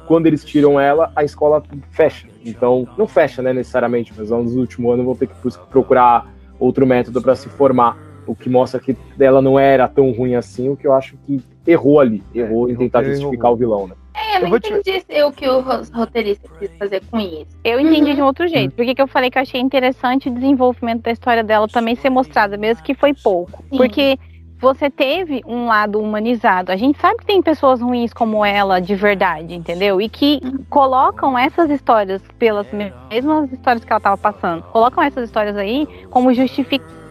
quando 0.06 0.26
eles 0.26 0.44
tiram 0.44 0.80
ela, 0.80 1.12
a 1.14 1.24
escola 1.24 1.62
fecha. 1.90 2.26
Então, 2.44 2.88
não 2.96 3.06
fecha, 3.06 3.42
né, 3.42 3.52
necessariamente, 3.52 4.12
mas 4.16 4.30
nos 4.30 4.56
últimos 4.56 4.92
anos 4.94 5.04
vão 5.04 5.14
ter 5.14 5.26
que 5.26 5.34
procurar 5.70 6.32
outro 6.58 6.86
método 6.86 7.20
pra 7.20 7.34
se 7.34 7.48
formar. 7.48 7.98
O 8.26 8.34
que 8.34 8.48
mostra 8.48 8.80
que 8.80 8.96
ela 9.20 9.40
não 9.40 9.56
era 9.56 9.86
tão 9.86 10.10
ruim 10.10 10.34
assim, 10.34 10.68
o 10.68 10.76
que 10.76 10.84
eu 10.86 10.92
acho 10.92 11.16
que 11.18 11.40
errou 11.64 12.00
ali. 12.00 12.24
Errou 12.34 12.68
em 12.68 12.74
tentar 12.74 13.02
errou. 13.02 13.14
justificar 13.14 13.52
o 13.52 13.56
vilão, 13.56 13.86
né? 13.86 13.94
É, 14.16 14.38
eu 14.38 14.48
não 14.48 14.56
entendi 14.56 15.02
o 15.22 15.30
que 15.30 15.46
o 15.48 15.60
ro- 15.60 15.82
roteirista 15.92 16.48
quis 16.58 16.70
fazer 16.76 17.02
com 17.08 17.20
isso. 17.20 17.56
Eu 17.62 17.78
entendi 17.78 18.14
de 18.14 18.22
um 18.22 18.24
outro 18.24 18.48
jeito. 18.48 18.74
Por 18.74 18.84
que 18.84 18.94
que 18.96 19.02
eu 19.02 19.06
falei 19.06 19.30
que 19.30 19.38
eu 19.38 19.42
achei 19.42 19.60
interessante 19.60 20.28
o 20.28 20.34
desenvolvimento 20.34 21.02
da 21.02 21.12
história 21.12 21.44
dela 21.44 21.68
também 21.68 21.94
ser 21.94 22.10
mostrada, 22.10 22.56
mesmo 22.56 22.82
que 22.82 22.94
foi 22.94 23.14
pouco. 23.14 23.62
Sim. 23.70 23.76
Porque 23.76 24.18
você 24.58 24.90
teve 24.90 25.42
um 25.46 25.66
lado 25.66 26.00
humanizado. 26.00 26.72
A 26.72 26.76
gente 26.76 26.98
sabe 26.98 27.18
que 27.18 27.26
tem 27.26 27.42
pessoas 27.42 27.80
ruins 27.80 28.12
como 28.12 28.44
ela 28.44 28.80
de 28.80 28.94
verdade, 28.94 29.54
entendeu? 29.54 30.00
E 30.00 30.08
que 30.08 30.40
colocam 30.70 31.38
essas 31.38 31.70
histórias 31.70 32.22
pelas 32.38 32.66
mesmas 32.72 33.52
histórias 33.52 33.84
que 33.84 33.92
ela 33.92 33.98
estava 33.98 34.16
passando. 34.16 34.62
Colocam 34.64 35.02
essas 35.02 35.24
histórias 35.24 35.56
aí 35.56 35.86
como 36.10 36.32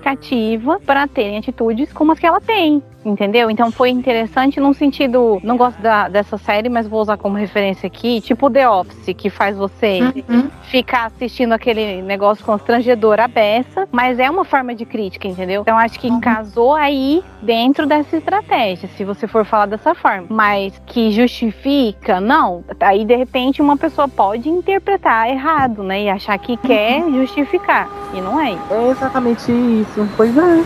justificativa 0.10 0.80
para 0.86 1.08
terem 1.08 1.38
atitudes 1.38 1.92
como 1.92 2.12
as 2.12 2.20
que 2.20 2.26
ela 2.28 2.40
tem. 2.40 2.82
Entendeu? 3.04 3.52
Então 3.52 3.72
foi 3.72 3.90
interessante 3.92 4.60
num 4.60 4.74
sentido. 4.74 5.40
Não 5.44 5.56
gosto 5.58 5.80
da- 5.80 6.10
dessa 6.10 6.40
série, 6.40 6.70
mas 6.70 6.88
vou 6.88 7.02
usar 7.02 7.18
como 7.18 7.38
referência 7.38 7.86
aqui. 7.86 8.20
Tipo 8.20 8.50
The 8.50 8.68
Office, 8.68 9.14
que 9.16 9.30
faz 9.30 9.56
você 9.56 10.00
ficar 10.72 11.06
assistindo 11.06 11.54
aquele 11.54 12.02
negócio 12.02 12.44
constrangedor 12.44 13.20
à 13.20 13.28
beça, 13.28 13.88
mas 13.92 14.18
é 14.18 14.28
uma 14.28 14.44
forma 14.44 14.74
de 14.74 14.86
crítica, 14.86 15.28
entendeu? 15.28 15.62
Então 15.62 15.78
acho 15.78 16.00
que 16.00 16.10
casou 16.20 16.74
aí 16.74 17.24
dentro 17.44 17.86
dessa 17.86 18.18
estratégia, 18.18 18.90
se 18.98 19.04
você 19.04 19.28
for 19.28 19.46
falar 19.46 19.68
dessa 19.68 19.94
forma. 19.94 20.26
Mas 20.28 20.82
que 20.88 21.12
justifica, 21.12 22.20
não. 22.20 22.64
Aí 22.80 23.06
de 23.06 23.16
repente 23.16 23.62
uma 23.62 23.78
pessoa 23.78 24.08
pode 24.08 24.50
interpretar 24.50 25.30
errado, 25.30 25.84
né? 25.84 26.02
E 26.06 26.10
achar 26.10 26.40
que 26.40 26.58
quer 26.58 27.04
justificar. 27.12 27.88
E 28.16 28.20
não 28.20 28.40
é 28.42 28.54
isso. 28.54 28.74
É 28.74 28.90
exatamente 28.90 29.52
isso. 29.52 29.95
Pois 29.96 30.38
é. 30.38 30.66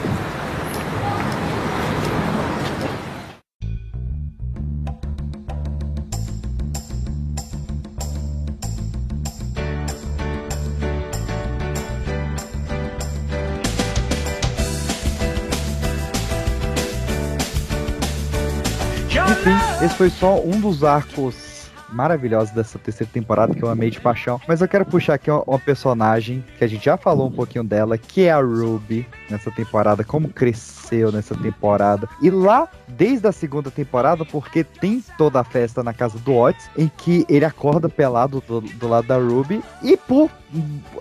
Enfim, 19.31 19.85
esse 19.85 19.95
foi 19.95 20.09
só 20.09 20.39
um 20.39 20.59
dos 20.59 20.83
arcos 20.83 21.48
maravilhosos 21.91 22.53
dessa 22.53 22.77
terceira 22.79 23.11
temporada 23.11 23.53
que 23.53 23.63
eu 23.63 23.69
amei 23.69 23.89
de 23.89 23.99
paixão. 23.99 24.39
Mas 24.47 24.61
eu 24.61 24.67
quero 24.67 24.85
puxar 24.85 25.15
aqui 25.15 25.29
uma, 25.29 25.43
uma 25.45 25.59
personagem 25.59 26.43
que 26.57 26.63
a 26.63 26.67
gente 26.67 26.85
já 26.85 26.97
falou 26.97 27.27
um 27.27 27.31
pouquinho 27.31 27.63
dela, 27.63 27.97
que 27.97 28.23
é 28.23 28.31
a 28.31 28.39
Ruby 28.39 29.07
nessa 29.29 29.51
temporada, 29.51 30.03
como 30.03 30.29
cresceu 30.29 31.11
nessa 31.11 31.35
temporada. 31.35 32.07
E 32.21 32.29
lá, 32.29 32.67
desde 32.87 33.27
a 33.27 33.31
segunda 33.31 33.71
temporada, 33.71 34.25
porque 34.25 34.63
tem 34.63 35.03
toda 35.17 35.39
a 35.39 35.43
festa 35.43 35.83
na 35.83 35.93
casa 35.93 36.17
do 36.19 36.35
Otis, 36.35 36.69
em 36.77 36.89
que 36.97 37.25
ele 37.29 37.45
acorda 37.45 37.89
pelado 37.89 38.43
do, 38.47 38.61
do 38.61 38.87
lado 38.87 39.07
da 39.07 39.17
Ruby, 39.17 39.63
e 39.83 39.95
por 39.95 40.29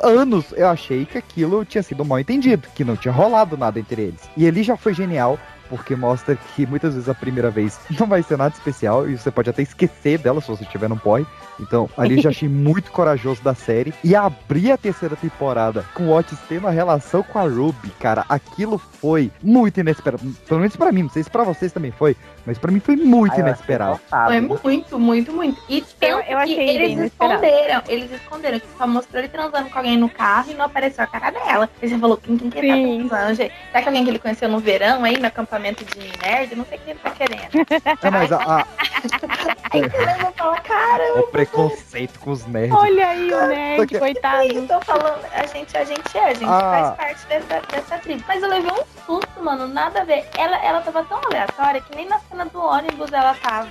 anos 0.02 0.52
eu 0.52 0.69
achei 0.69 1.05
que 1.06 1.19
aquilo 1.19 1.65
tinha 1.65 1.82
sido 1.82 2.05
mal 2.05 2.19
entendido, 2.19 2.69
que 2.74 2.85
não 2.85 2.97
tinha 2.97 3.12
rolado 3.12 3.56
nada 3.56 3.78
entre 3.81 4.02
eles. 4.02 4.20
E 4.36 4.44
ele 4.44 4.62
já 4.62 4.77
foi 4.77 4.93
genial 4.93 5.39
porque 5.69 5.95
mostra 5.97 6.36
que 6.36 6.66
muitas 6.66 6.95
vezes 6.95 7.09
a 7.09 7.15
primeira 7.15 7.51
vez 7.51 7.78
não 7.99 8.07
vai 8.07 8.23
ser 8.23 8.36
nada 8.36 8.55
especial 8.55 9.09
e 9.09 9.16
você 9.16 9.31
pode 9.31 9.51
até 9.51 9.62
esquecer 9.62 10.19
dela 10.19 10.40
se 10.40 10.49
você 10.49 10.65
estiver 10.65 10.89
no 10.89 10.99
porre. 10.99 11.27
Então, 11.61 11.89
ali 11.97 12.20
já 12.20 12.28
achei 12.31 12.49
muito 12.49 12.90
corajoso 12.90 13.43
da 13.43 13.55
série. 13.55 13.93
E 14.03 14.15
abrir 14.15 14.70
a 14.73 14.77
terceira 14.77 15.16
temporada 15.16 15.85
com 15.95 16.05
o 16.05 16.16
Otis 16.16 16.39
tendo 16.49 16.66
a 16.66 16.70
relação 16.70 17.23
com 17.23 17.39
a 17.39 17.43
Ruby, 17.43 17.90
cara, 18.01 18.24
aquilo 18.28 18.78
foi 18.78 19.31
muito 19.43 19.81
inesperado. 19.81 20.23
Pelo 20.47 20.61
menos 20.61 20.77
pra 20.77 20.93
mim, 20.93 21.03
não 21.03 21.11
sei 21.11 21.23
se 21.23 21.31
pra 21.31 21.45
vocês 21.45 21.73
também 21.73 21.90
foi, 21.90 22.16
mas 22.48 22.58
pra 22.58 22.72
mim 22.72 22.80
foi 22.80 22.96
muito 22.96 23.34
Ah, 23.34 23.38
eu 23.40 23.46
inesperado. 23.46 24.00
Foi 24.26 24.40
muito, 24.40 24.98
muito, 24.98 25.32
muito. 25.32 25.62
E 25.68 25.82
tanto 25.82 26.24
eu 26.28 26.38
achei 26.38 26.68
eles 26.70 26.98
esconderam, 27.12 27.82
eles 27.86 28.10
esconderam, 28.10 28.58
que 28.58 28.66
só 28.78 28.86
mostrou 28.86 29.20
ele 29.20 29.28
transando 29.28 29.68
com 29.68 29.78
alguém 29.78 29.96
no 29.98 30.08
carro 30.08 30.50
e 30.50 30.54
não 30.54 30.64
apareceu 30.64 31.04
a 31.04 31.06
cara 31.06 31.30
dela. 31.30 31.68
E 31.82 31.88
você 31.88 31.98
falou, 31.98 32.16
quem, 32.16 32.38
quem 32.38 32.48
que 32.50 32.58
ele 32.58 32.68
tá 33.02 33.08
transando? 33.08 33.34
gente? 33.34 33.52
Será 33.70 33.82
que 33.82 33.88
alguém 33.88 34.04
que 34.04 34.10
ele 34.10 34.18
conheceu 34.18 34.48
no 34.48 34.58
verão 34.58 35.04
aí, 35.04 35.18
no 35.18 35.26
acampamento 35.26 35.84
de 35.84 35.98
nerd? 36.26 36.56
Não 36.56 36.64
sei 36.64 36.78
o 36.78 36.80
que 36.80 36.90
ele 36.90 36.98
tá 37.00 37.10
querendo. 37.10 37.48
É, 38.02 38.10
mas 38.10 38.32
a, 38.32 38.36
a- 38.36 38.66
Aí 39.70 39.82
você 39.82 39.98
leva 39.98 40.30
e 40.34 40.38
fala, 40.38 40.60
cara, 40.60 41.20
o 41.20 41.22
preconceito 41.24 42.18
com 42.20 42.30
os 42.30 42.46
nerds. 42.46 42.74
Olha 42.74 43.08
aí 43.08 43.32
o 43.32 43.46
nerd, 43.48 43.86
que- 43.86 43.98
coitado. 43.98 44.44
eu 44.46 44.66
tô 44.66 44.80
falando, 44.80 45.20
a 45.34 45.46
gente, 45.46 45.76
a 45.76 45.84
gente 45.84 46.16
é, 46.16 46.24
a 46.24 46.34
gente 46.34 46.44
Ah. 46.48 46.94
faz 46.96 46.96
parte 46.96 47.26
dessa, 47.26 47.62
dessa 47.70 47.98
tribo. 47.98 48.24
Mas 48.26 48.42
eu 48.42 48.48
levei 48.48 48.70
um 48.72 48.82
susto, 49.04 49.42
mano, 49.42 49.66
nada 49.68 50.00
a 50.00 50.04
ver. 50.04 50.24
Ela, 50.38 50.56
ela 50.64 50.80
tava 50.80 51.04
tão 51.04 51.20
aleatória 51.24 51.80
que 51.82 51.94
nem 51.94 52.06
na 52.08 52.18
cena 52.20 52.38
do 52.47 52.59
ônibus 52.60 53.12
ela 53.12 53.35
tava. 53.35 53.69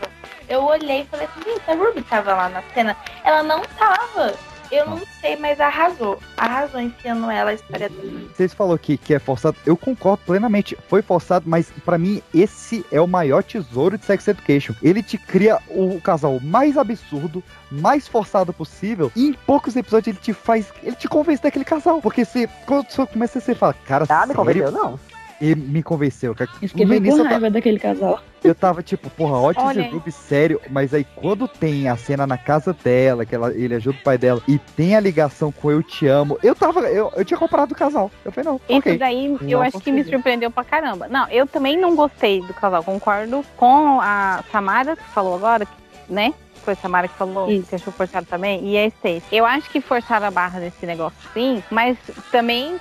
Eu 0.50 0.64
olhei 0.64 1.02
e 1.02 1.06
falei 1.06 1.26
assim, 1.28 1.42
gente, 1.44 1.62
a 1.70 1.74
Ruby 1.76 2.02
tava 2.04 2.34
lá 2.34 2.50
na 2.50 2.64
cena. 2.74 2.96
Ela 3.24 3.44
não 3.44 3.62
tava. 3.78 4.34
Eu 4.70 4.86
não 4.86 5.00
sei, 5.22 5.38
mas 5.38 5.62
arrasou. 5.62 6.20
Arrasou 6.36 6.82
enfiando 6.82 7.32
ela 7.32 7.52
a 7.52 7.54
história 7.54 7.88
dele. 7.88 8.30
Vocês 8.36 8.54
falou 8.54 8.78
que, 8.78 8.98
que 8.98 9.14
é 9.14 9.20
forçado, 9.20 9.56
eu 9.66 9.78
concordo 9.78 10.22
plenamente. 10.26 10.78
Foi 10.90 11.02
forçado, 11.02 11.46
mas 11.50 11.72
pra 11.86 11.98
mim 11.98 12.22
esse 12.34 12.86
é 12.92 13.00
o 13.00 13.08
maior 13.08 13.42
tesouro 13.44 13.98
de 13.98 14.04
Sex 14.04 14.28
Education. 14.28 14.74
Ele 14.84 15.02
te 15.02 15.18
cria 15.18 15.60
o 15.70 16.02
casal 16.02 16.38
mais 16.42 16.78
absurdo, 16.78 17.42
mais 17.72 18.10
forçado 18.10 18.52
possível, 18.52 19.10
e 19.16 19.30
em 19.30 19.34
poucos 19.34 19.74
episódios 19.78 20.08
ele 20.14 20.22
te 20.22 20.34
faz, 20.34 20.68
ele 20.84 20.98
te 20.98 21.08
convence 21.08 21.42
daquele 21.42 21.64
casal. 21.64 22.02
Porque 22.02 22.26
você, 22.26 22.50
quando 22.66 22.90
você 22.90 23.06
começa, 23.06 23.40
você 23.40 23.56
fala, 23.56 23.74
cara, 23.86 24.06
Ah, 24.10 24.26
me 24.26 24.34
sério? 24.34 24.36
convenceu, 24.36 24.72
não. 24.72 25.00
E 25.40 25.56
me 25.56 25.82
convenceu. 25.82 26.36
cara. 26.36 26.50
Eu 26.62 26.68
fiquei 26.68 26.86
bem 26.86 27.02
com 27.04 27.24
raiva 27.24 27.50
daquele 27.50 27.80
casal. 27.80 28.20
Eu 28.48 28.56
tava 28.56 28.82
tipo, 28.82 29.10
porra, 29.10 29.38
Otis 29.40 29.64
Olha 29.64 29.82
e 29.82 29.86
aí. 29.86 29.92
Ruby, 29.92 30.12
sério, 30.12 30.62
mas 30.70 30.94
aí 30.94 31.06
quando 31.16 31.48
tem 31.48 31.88
a 31.90 31.96
cena 31.98 32.26
na 32.26 32.38
casa 32.38 32.74
dela, 32.74 33.26
que 33.26 33.36
ela, 33.36 33.54
ele 33.54 33.76
ajuda 33.76 33.98
o 34.00 34.04
pai 34.04 34.18
dela, 34.18 34.42
e 34.48 34.58
tem 34.58 34.96
a 34.96 35.00
ligação 35.00 35.52
com 35.52 35.70
Eu 35.72 35.84
Te 35.84 36.08
Amo, 36.08 36.38
eu 36.44 36.56
tava, 36.56 36.82
eu, 36.82 37.12
eu 37.16 37.26
tinha 37.26 37.38
comprado 37.38 37.72
o 37.72 37.76
casal. 37.76 38.12
Eu 38.26 38.32
falei, 38.32 38.50
não, 38.50 38.62
Isso 38.70 38.78
ok. 38.80 38.98
daí 38.98 39.28
Não 39.30 39.50
eu 39.50 39.62
acho 39.62 39.80
que 39.80 39.92
me 39.92 39.98
consegui. 40.00 40.16
surpreendeu 40.16 40.52
pra 40.52 40.64
caramba. 40.64 41.08
Não, 41.08 41.28
eu 41.30 41.46
também 41.48 41.78
não 41.78 41.96
gostei 41.96 42.42
do 42.42 42.54
casal, 42.54 42.84
concordo 42.84 43.44
com 43.56 44.00
a 44.02 44.44
Samara, 44.52 44.96
que 44.96 45.04
falou 45.14 45.36
agora, 45.36 45.68
né? 46.10 46.34
Foi 46.64 46.74
a 46.74 46.78
Samara 46.78 47.08
que 47.08 47.16
falou 47.16 47.48
que 47.48 47.76
achou 47.76 47.94
forçado 47.94 48.26
também, 48.28 48.66
e 48.68 48.78
a 48.78 48.86
Stacy. 48.88 49.24
Eu 49.32 49.46
acho 49.46 49.70
que 49.70 49.80
forçaram 49.80 50.28
a 50.28 50.32
barra 50.32 50.60
nesse 50.60 50.86
negócio 50.86 51.18
sim, 51.34 51.64
mas 51.72 51.98
também 52.32 52.78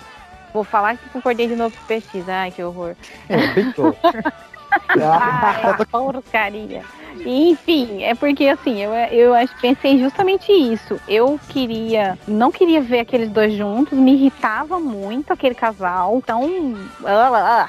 vou 0.53 0.65
falar 0.65 0.97
que 0.97 1.09
concordei 1.11 1.47
de 1.47 1.55
novo 1.55 1.77
com 1.77 1.95
o 1.95 2.01
PX. 2.01 2.29
Ai, 2.29 2.51
que 2.51 2.63
horror. 2.63 2.97
Ai, 4.89 5.85
porcaria. 5.90 6.82
Enfim, 7.24 8.03
é 8.03 8.15
porque 8.15 8.47
assim, 8.48 8.82
eu, 8.82 8.93
eu 8.93 9.35
acho, 9.35 9.55
pensei 9.61 9.98
justamente 9.98 10.53
isso. 10.53 11.01
Eu 11.09 11.40
queria, 11.48 12.19
não 12.28 12.53
queria 12.53 12.81
ver 12.81 13.01
aqueles 13.01 13.31
dois 13.31 13.55
juntos, 13.55 13.98
me 13.98 14.15
irritava 14.15 14.78
muito 14.78 15.32
aquele 15.32 15.55
casal 15.55 16.23
tão 16.24 16.74
ah, 17.05 17.69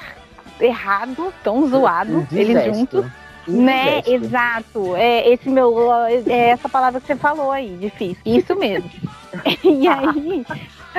errado, 0.60 1.32
tão 1.42 1.66
zoado, 1.68 2.26
eles 2.32 2.64
juntos. 2.64 3.06
Né, 3.46 4.02
exato. 4.06 4.94
É 4.94 5.26
esse 5.30 5.48
meu, 5.48 5.74
é 6.26 6.50
essa 6.50 6.68
palavra 6.68 7.00
que 7.00 7.06
você 7.06 7.16
falou 7.16 7.50
aí, 7.50 7.76
difícil. 7.80 8.20
Isso 8.26 8.54
mesmo. 8.54 8.90
e 9.64 9.88
aí, 9.88 10.44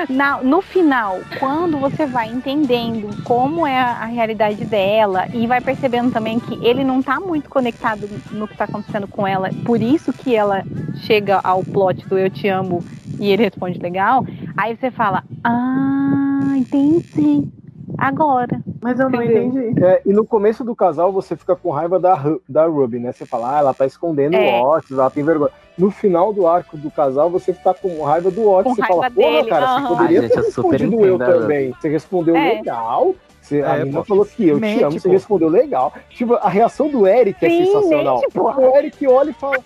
na- 0.08 0.42
no 0.42 0.60
final, 0.62 1.20
quando 1.38 1.78
você 1.78 2.06
vai 2.06 2.28
entendendo 2.28 3.16
como 3.24 3.66
é 3.66 3.78
a, 3.78 4.06
realidade 4.06 4.64
dela 4.64 5.28
e 5.32 5.46
vai 5.46 5.60
percebendo 5.60 6.10
também 6.10 6.38
que 6.40 6.58
ele 6.62 6.84
não 6.84 7.02
tá 7.02 7.18
muito 7.20 7.48
conectado 7.48 8.22
no 8.30 8.48
que 8.48 8.56
tá 8.56 8.64
acontecendo 8.64 9.06
com 9.08 9.26
ela, 9.26 9.50
por 9.64 9.82
isso 9.82 10.12
que 10.12 10.34
ela 10.34 10.64
chega 11.06 11.40
ao 11.42 11.62
plot 11.64 12.06
do 12.08 12.18
eu 12.18 12.30
te 12.30 12.48
amo 12.48 12.84
e 13.18 13.30
ele 13.30 13.44
responde 13.44 13.78
legal, 13.78 14.24
aí 14.56 14.76
você 14.76 14.90
fala: 14.90 15.22
"Ah, 15.44 16.52
entendi. 16.56 17.59
Agora". 17.98 18.60
Mas 18.82 18.98
eu 18.98 19.10
não 19.10 19.22
entendi. 19.22 19.84
É, 19.84 20.00
e 20.06 20.12
no 20.12 20.24
começo 20.24 20.64
do 20.64 20.74
casal 20.74 21.12
você 21.12 21.36
fica 21.36 21.54
com 21.54 21.70
raiva 21.70 21.98
da, 21.98 22.18
da 22.48 22.66
Ruby, 22.66 22.98
né? 22.98 23.12
Você 23.12 23.26
fala, 23.26 23.56
ah, 23.56 23.58
ela 23.58 23.74
tá 23.74 23.86
escondendo 23.86 24.36
É. 24.36 24.60
o 24.60 24.70
Otis, 24.70 24.92
ela 24.92 25.10
tem 25.10 25.22
vergonha. 25.24 25.50
No 25.76 25.90
final 25.90 26.32
do 26.32 26.46
arco 26.46 26.76
do 26.76 26.90
casal, 26.90 27.30
você 27.30 27.52
fica 27.52 27.72
com 27.74 28.02
raiva 28.02 28.30
do 28.30 28.48
Otis. 28.50 28.64
Com 28.64 28.74
você 28.74 28.82
fala, 28.86 29.10
porra, 29.10 29.30
dele, 29.30 29.48
cara, 29.48 29.66
você 29.82 29.88
poderia 29.88 30.28
ter 30.28 30.38
eu 30.38 30.42
super 30.44 30.70
respondido 30.80 31.06
eu 31.06 31.18
também. 31.18 31.74
Você 31.80 31.88
respondeu 31.88 32.36
É. 32.36 32.54
legal. 32.56 33.14
Você, 33.40 33.62
a 33.62 33.76
É, 33.76 33.78
menina 33.84 34.04
falou 34.04 34.24
que 34.26 34.46
eu 34.48 34.56
te 34.56 34.60
Mente, 34.60 34.84
amo, 34.84 34.92
você 34.92 35.08
pô. 35.08 35.12
respondeu 35.12 35.48
legal. 35.48 35.92
Tipo, 36.10 36.34
a 36.34 36.48
reação 36.48 36.88
do 36.88 37.06
Eric 37.06 37.44
é 37.44 37.48
Sim, 37.48 37.64
sensacional. 37.66 38.20
mente. 38.20 38.38
O 38.38 38.76
Eric 38.76 39.06
olha 39.08 39.30
e 39.30 39.32
fala. 39.32 39.56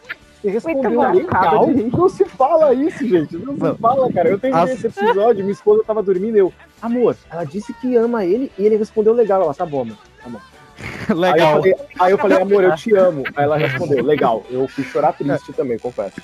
Você 0.44 0.50
respondeu 0.50 1.12
legal. 1.12 1.66
Não 1.68 2.08
se 2.08 2.24
fala 2.26 2.74
isso, 2.74 3.06
gente. 3.06 3.36
Não, 3.38 3.54
Não. 3.54 3.74
se 3.74 3.80
fala, 3.80 4.12
cara. 4.12 4.28
Eu 4.28 4.40
As- 4.52 4.70
esse 4.70 4.86
episódio, 4.88 5.42
minha 5.42 5.52
esposa 5.54 5.82
tava 5.86 6.02
dormindo, 6.02 6.36
eu, 6.36 6.52
amor, 6.82 7.16
ela 7.30 7.44
disse 7.44 7.72
que 7.74 7.96
ama 7.96 8.24
ele 8.26 8.52
e 8.58 8.66
ele 8.66 8.76
respondeu 8.76 9.14
legal. 9.14 9.42
Ela, 9.42 9.54
tá 9.54 9.64
bom, 9.64 9.84
mano. 9.86 9.98
Tá 10.22 10.28
bom. 10.28 10.38
Legal. 11.14 11.62
Aí 11.62 11.70
eu, 11.70 11.78
falei, 11.78 11.88
aí 12.00 12.12
eu 12.12 12.18
falei, 12.18 12.38
amor, 12.42 12.64
eu 12.64 12.74
te 12.74 12.92
amo. 12.96 13.22
Aí 13.36 13.44
ela 13.44 13.56
respondeu, 13.56 14.04
legal. 14.04 14.44
Eu 14.50 14.66
fui 14.66 14.82
chorar 14.82 15.12
triste 15.12 15.52
também, 15.52 15.78
confesso. 15.78 16.14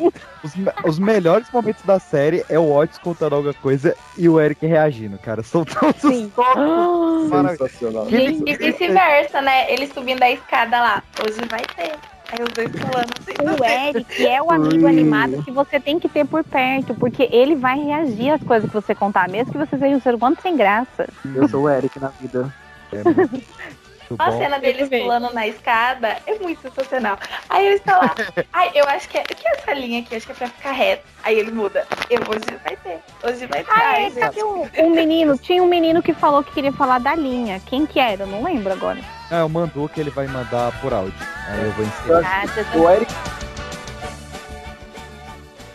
Os, 0.42 0.52
os 0.84 0.98
melhores 0.98 1.46
momentos 1.52 1.84
da 1.84 2.00
série 2.00 2.44
é 2.48 2.58
o 2.58 2.74
Otis 2.74 2.98
contando 2.98 3.36
alguma 3.36 3.54
coisa 3.54 3.94
e 4.18 4.28
o 4.28 4.40
Eric 4.40 4.66
reagindo, 4.66 5.18
cara. 5.18 5.44
São 5.44 5.64
todos 5.64 6.02
os 6.02 6.28
toques. 6.32 7.30
maravilhosos. 7.30 7.70
Sensacional. 7.70 8.06
E 8.10 8.56
vice-versa, 8.56 9.40
né? 9.40 9.72
Ele 9.72 9.86
subindo 9.86 10.22
a 10.22 10.30
escada 10.30 10.80
lá. 10.80 11.02
Hoje 11.24 11.38
vai 11.48 11.62
ter. 11.76 11.92
Aí 12.32 12.44
os 12.44 12.52
dois 12.52 12.70
pulando 12.70 13.12
assim. 13.18 13.34
O 13.40 13.64
Eric 13.64 14.26
é 14.26 14.42
o 14.42 14.50
amigo 14.50 14.86
animado 14.86 15.42
que 15.42 15.50
você 15.50 15.80
tem 15.80 15.98
que 15.98 16.08
ter 16.08 16.26
por 16.26 16.44
perto, 16.44 16.94
porque 16.94 17.28
ele 17.32 17.56
vai 17.56 17.78
reagir 17.78 18.30
às 18.30 18.42
coisas 18.42 18.68
que 18.70 18.74
você 18.74 18.94
contar, 18.94 19.28
mesmo 19.28 19.52
que 19.52 19.58
você 19.58 19.76
seja 19.76 19.96
um 19.96 20.00
ser 20.00 20.14
humano 20.14 20.36
sem 20.40 20.56
graça. 20.56 21.08
Eu 21.34 21.48
sou 21.48 21.62
o 21.62 21.68
Eric 21.68 21.98
na 21.98 22.08
vida. 22.08 22.52
É 22.92 23.02
muito 24.10 24.20
A 24.20 24.30
bom. 24.30 24.38
cena 24.38 24.58
deles 24.58 24.88
pulando 24.88 25.32
na 25.32 25.46
escada 25.46 26.16
é 26.26 26.38
muito 26.38 26.60
sensacional. 26.62 27.18
Aí 27.48 27.66
ele 27.66 27.76
está 27.76 27.98
lá. 27.98 28.14
Ai, 28.52 28.70
eu 28.74 28.84
acho 28.86 29.08
que 29.08 29.18
é. 29.18 29.22
O 29.22 29.24
que 29.24 29.46
é 29.48 29.52
essa 29.52 29.72
linha 29.72 30.00
aqui? 30.00 30.16
Acho 30.16 30.26
que 30.26 30.32
é 30.32 30.34
pra 30.34 30.48
ficar 30.48 30.72
reto. 30.72 31.04
Aí 31.22 31.38
ele 31.38 31.50
muda. 31.52 31.86
Eu 32.10 32.20
hoje 32.20 32.58
vai 32.64 32.76
ter. 32.76 32.98
Hoje 33.22 33.46
vai 33.46 33.62
ter. 33.64 33.70
Ah, 33.70 33.78
Ai, 33.94 34.06
é, 34.06 34.10
cadê 34.10 34.42
o, 34.42 34.68
o 34.78 34.90
menino? 34.90 35.38
Tinha 35.38 35.62
um 35.62 35.66
menino 35.68 36.02
que 36.02 36.12
falou 36.12 36.42
que 36.42 36.52
queria 36.52 36.72
falar 36.72 36.98
da 36.98 37.14
linha. 37.14 37.60
Quem 37.66 37.86
que 37.86 37.98
era? 38.00 38.24
Eu 38.24 38.26
não 38.26 38.42
lembro 38.42 38.72
agora. 38.72 38.98
É, 39.30 39.42
o 39.42 39.48
mandou 39.48 39.88
que 39.88 40.00
ele 40.00 40.10
vai 40.10 40.26
mandar 40.26 40.78
por 40.80 40.92
áudio. 40.92 41.14
Aí 41.48 41.62
eu 41.64 41.70
vou 41.72 41.84
inserir. 41.86 42.26
Ah, 42.26 42.78
O 42.78 42.90
Eric 42.90 43.12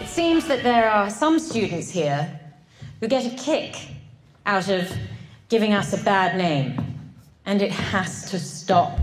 It 0.02 0.10
seems 0.10 0.46
that 0.48 0.62
there 0.64 0.88
are 0.90 1.10
some 1.10 1.40
students 1.40 1.90
here 1.90 2.28
who 3.02 3.08
get 3.08 3.26
a 3.26 3.30
kick 3.36 3.76
out 4.46 4.68
of 4.70 4.88
giving 5.50 5.74
us 5.74 5.94
a 5.94 5.98
bad 5.98 6.38
name, 6.38 6.76
and 7.46 7.62
it 7.62 7.72
has 7.72 8.30
to 8.32 8.38
stop. 8.38 9.00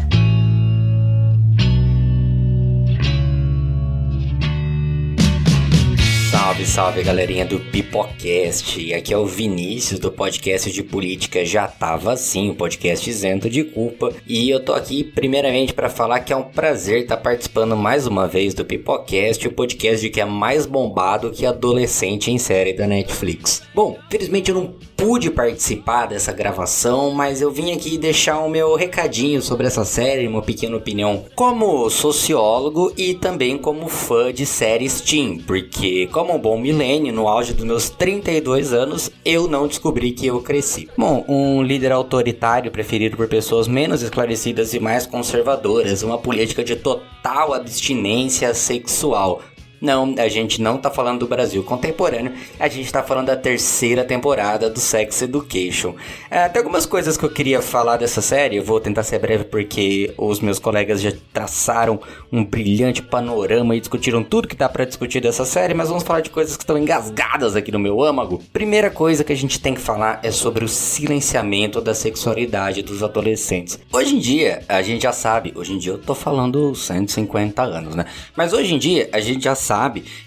Salve, 6.30 6.66
salve 6.66 7.02
galerinha 7.04 7.44
do 7.44 7.60
Pipocast. 7.60 8.92
Aqui 8.92 9.14
é 9.14 9.16
o 9.16 9.24
Vinícius 9.24 10.00
do 10.00 10.10
podcast 10.10 10.72
de 10.72 10.82
política 10.82 11.44
Já 11.44 11.68
Tava 11.68 12.12
Assim, 12.12 12.50
o 12.50 12.54
podcast 12.54 13.08
isento 13.08 13.48
de 13.48 13.62
culpa. 13.62 14.12
E 14.26 14.50
eu 14.50 14.58
tô 14.58 14.72
aqui 14.74 15.04
primeiramente 15.04 15.72
para 15.72 15.88
falar 15.88 16.20
que 16.20 16.32
é 16.32 16.36
um 16.36 16.42
prazer 16.42 17.02
estar 17.02 17.18
participando 17.18 17.76
mais 17.76 18.06
uma 18.06 18.26
vez 18.26 18.54
do 18.54 18.64
Pipocast, 18.64 19.46
o 19.46 19.52
podcast 19.52 20.08
que 20.10 20.20
é 20.20 20.24
mais 20.24 20.66
bombado 20.66 21.30
que 21.30 21.46
adolescente 21.46 22.30
em 22.30 22.38
série 22.38 22.72
da 22.72 22.86
Netflix. 22.88 23.62
Bom, 23.74 23.96
felizmente 24.10 24.50
eu 24.50 24.56
não 24.56 24.74
pude 25.02 25.32
participar 25.32 26.06
dessa 26.06 26.30
gravação, 26.30 27.10
mas 27.10 27.42
eu 27.42 27.50
vim 27.50 27.72
aqui 27.72 27.98
deixar 27.98 28.38
o 28.38 28.48
meu 28.48 28.76
recadinho 28.76 29.42
sobre 29.42 29.66
essa 29.66 29.84
série, 29.84 30.28
uma 30.28 30.42
pequena 30.42 30.76
opinião 30.76 31.24
como 31.34 31.90
sociólogo 31.90 32.92
e 32.96 33.12
também 33.12 33.58
como 33.58 33.88
fã 33.88 34.32
de 34.32 34.46
séries 34.46 35.00
teen, 35.00 35.38
porque 35.38 36.08
como 36.12 36.32
um 36.32 36.38
bom 36.38 36.56
milênio, 36.56 37.12
no 37.12 37.26
auge 37.26 37.52
dos 37.52 37.64
meus 37.64 37.90
32 37.90 38.72
anos, 38.72 39.10
eu 39.24 39.48
não 39.48 39.66
descobri 39.66 40.12
que 40.12 40.28
eu 40.28 40.40
cresci. 40.40 40.88
Bom, 40.96 41.24
um 41.26 41.64
líder 41.64 41.90
autoritário 41.90 42.70
preferido 42.70 43.16
por 43.16 43.26
pessoas 43.26 43.66
menos 43.66 44.02
esclarecidas 44.02 44.72
e 44.72 44.78
mais 44.78 45.04
conservadoras, 45.04 46.04
uma 46.04 46.16
política 46.16 46.62
de 46.62 46.76
total 46.76 47.54
abstinência 47.54 48.54
sexual. 48.54 49.42
Não, 49.82 50.14
a 50.16 50.28
gente 50.28 50.62
não 50.62 50.78
tá 50.78 50.92
falando 50.92 51.18
do 51.18 51.26
Brasil 51.26 51.60
contemporâneo, 51.64 52.32
a 52.56 52.68
gente 52.68 52.92
tá 52.92 53.02
falando 53.02 53.26
da 53.26 53.36
terceira 53.36 54.04
temporada 54.04 54.70
do 54.70 54.78
Sex 54.78 55.22
Education. 55.22 55.96
É, 56.30 56.48
tem 56.48 56.60
algumas 56.60 56.86
coisas 56.86 57.16
que 57.16 57.24
eu 57.24 57.30
queria 57.30 57.60
falar 57.60 57.96
dessa 57.96 58.22
série, 58.22 58.58
eu 58.58 58.62
vou 58.62 58.78
tentar 58.78 59.02
ser 59.02 59.18
breve 59.18 59.42
porque 59.42 60.14
os 60.16 60.38
meus 60.38 60.60
colegas 60.60 61.00
já 61.00 61.12
traçaram 61.32 61.98
um 62.30 62.44
brilhante 62.44 63.02
panorama 63.02 63.74
e 63.74 63.80
discutiram 63.80 64.22
tudo 64.22 64.46
que 64.46 64.54
dá 64.54 64.68
pra 64.68 64.84
discutir 64.84 65.20
dessa 65.20 65.44
série, 65.44 65.74
mas 65.74 65.88
vamos 65.88 66.04
falar 66.04 66.20
de 66.20 66.30
coisas 66.30 66.56
que 66.56 66.62
estão 66.62 66.78
engasgadas 66.78 67.56
aqui 67.56 67.72
no 67.72 67.80
meu 67.80 68.04
âmago. 68.04 68.40
Primeira 68.52 68.88
coisa 68.88 69.24
que 69.24 69.32
a 69.32 69.36
gente 69.36 69.60
tem 69.60 69.74
que 69.74 69.80
falar 69.80 70.20
é 70.22 70.30
sobre 70.30 70.64
o 70.64 70.68
silenciamento 70.68 71.80
da 71.80 71.92
sexualidade 71.92 72.82
dos 72.82 73.02
adolescentes. 73.02 73.80
Hoje 73.92 74.14
em 74.14 74.20
dia, 74.20 74.62
a 74.68 74.80
gente 74.80 75.02
já 75.02 75.12
sabe, 75.12 75.52
hoje 75.56 75.72
em 75.72 75.78
dia 75.78 75.90
eu 75.90 75.98
tô 75.98 76.14
falando 76.14 76.72
150 76.72 77.60
anos, 77.60 77.96
né? 77.96 78.04
Mas 78.36 78.52
hoje 78.52 78.76
em 78.76 78.78
dia, 78.78 79.10
a 79.12 79.18
gente 79.18 79.42
já 79.42 79.56
sabe 79.56 79.71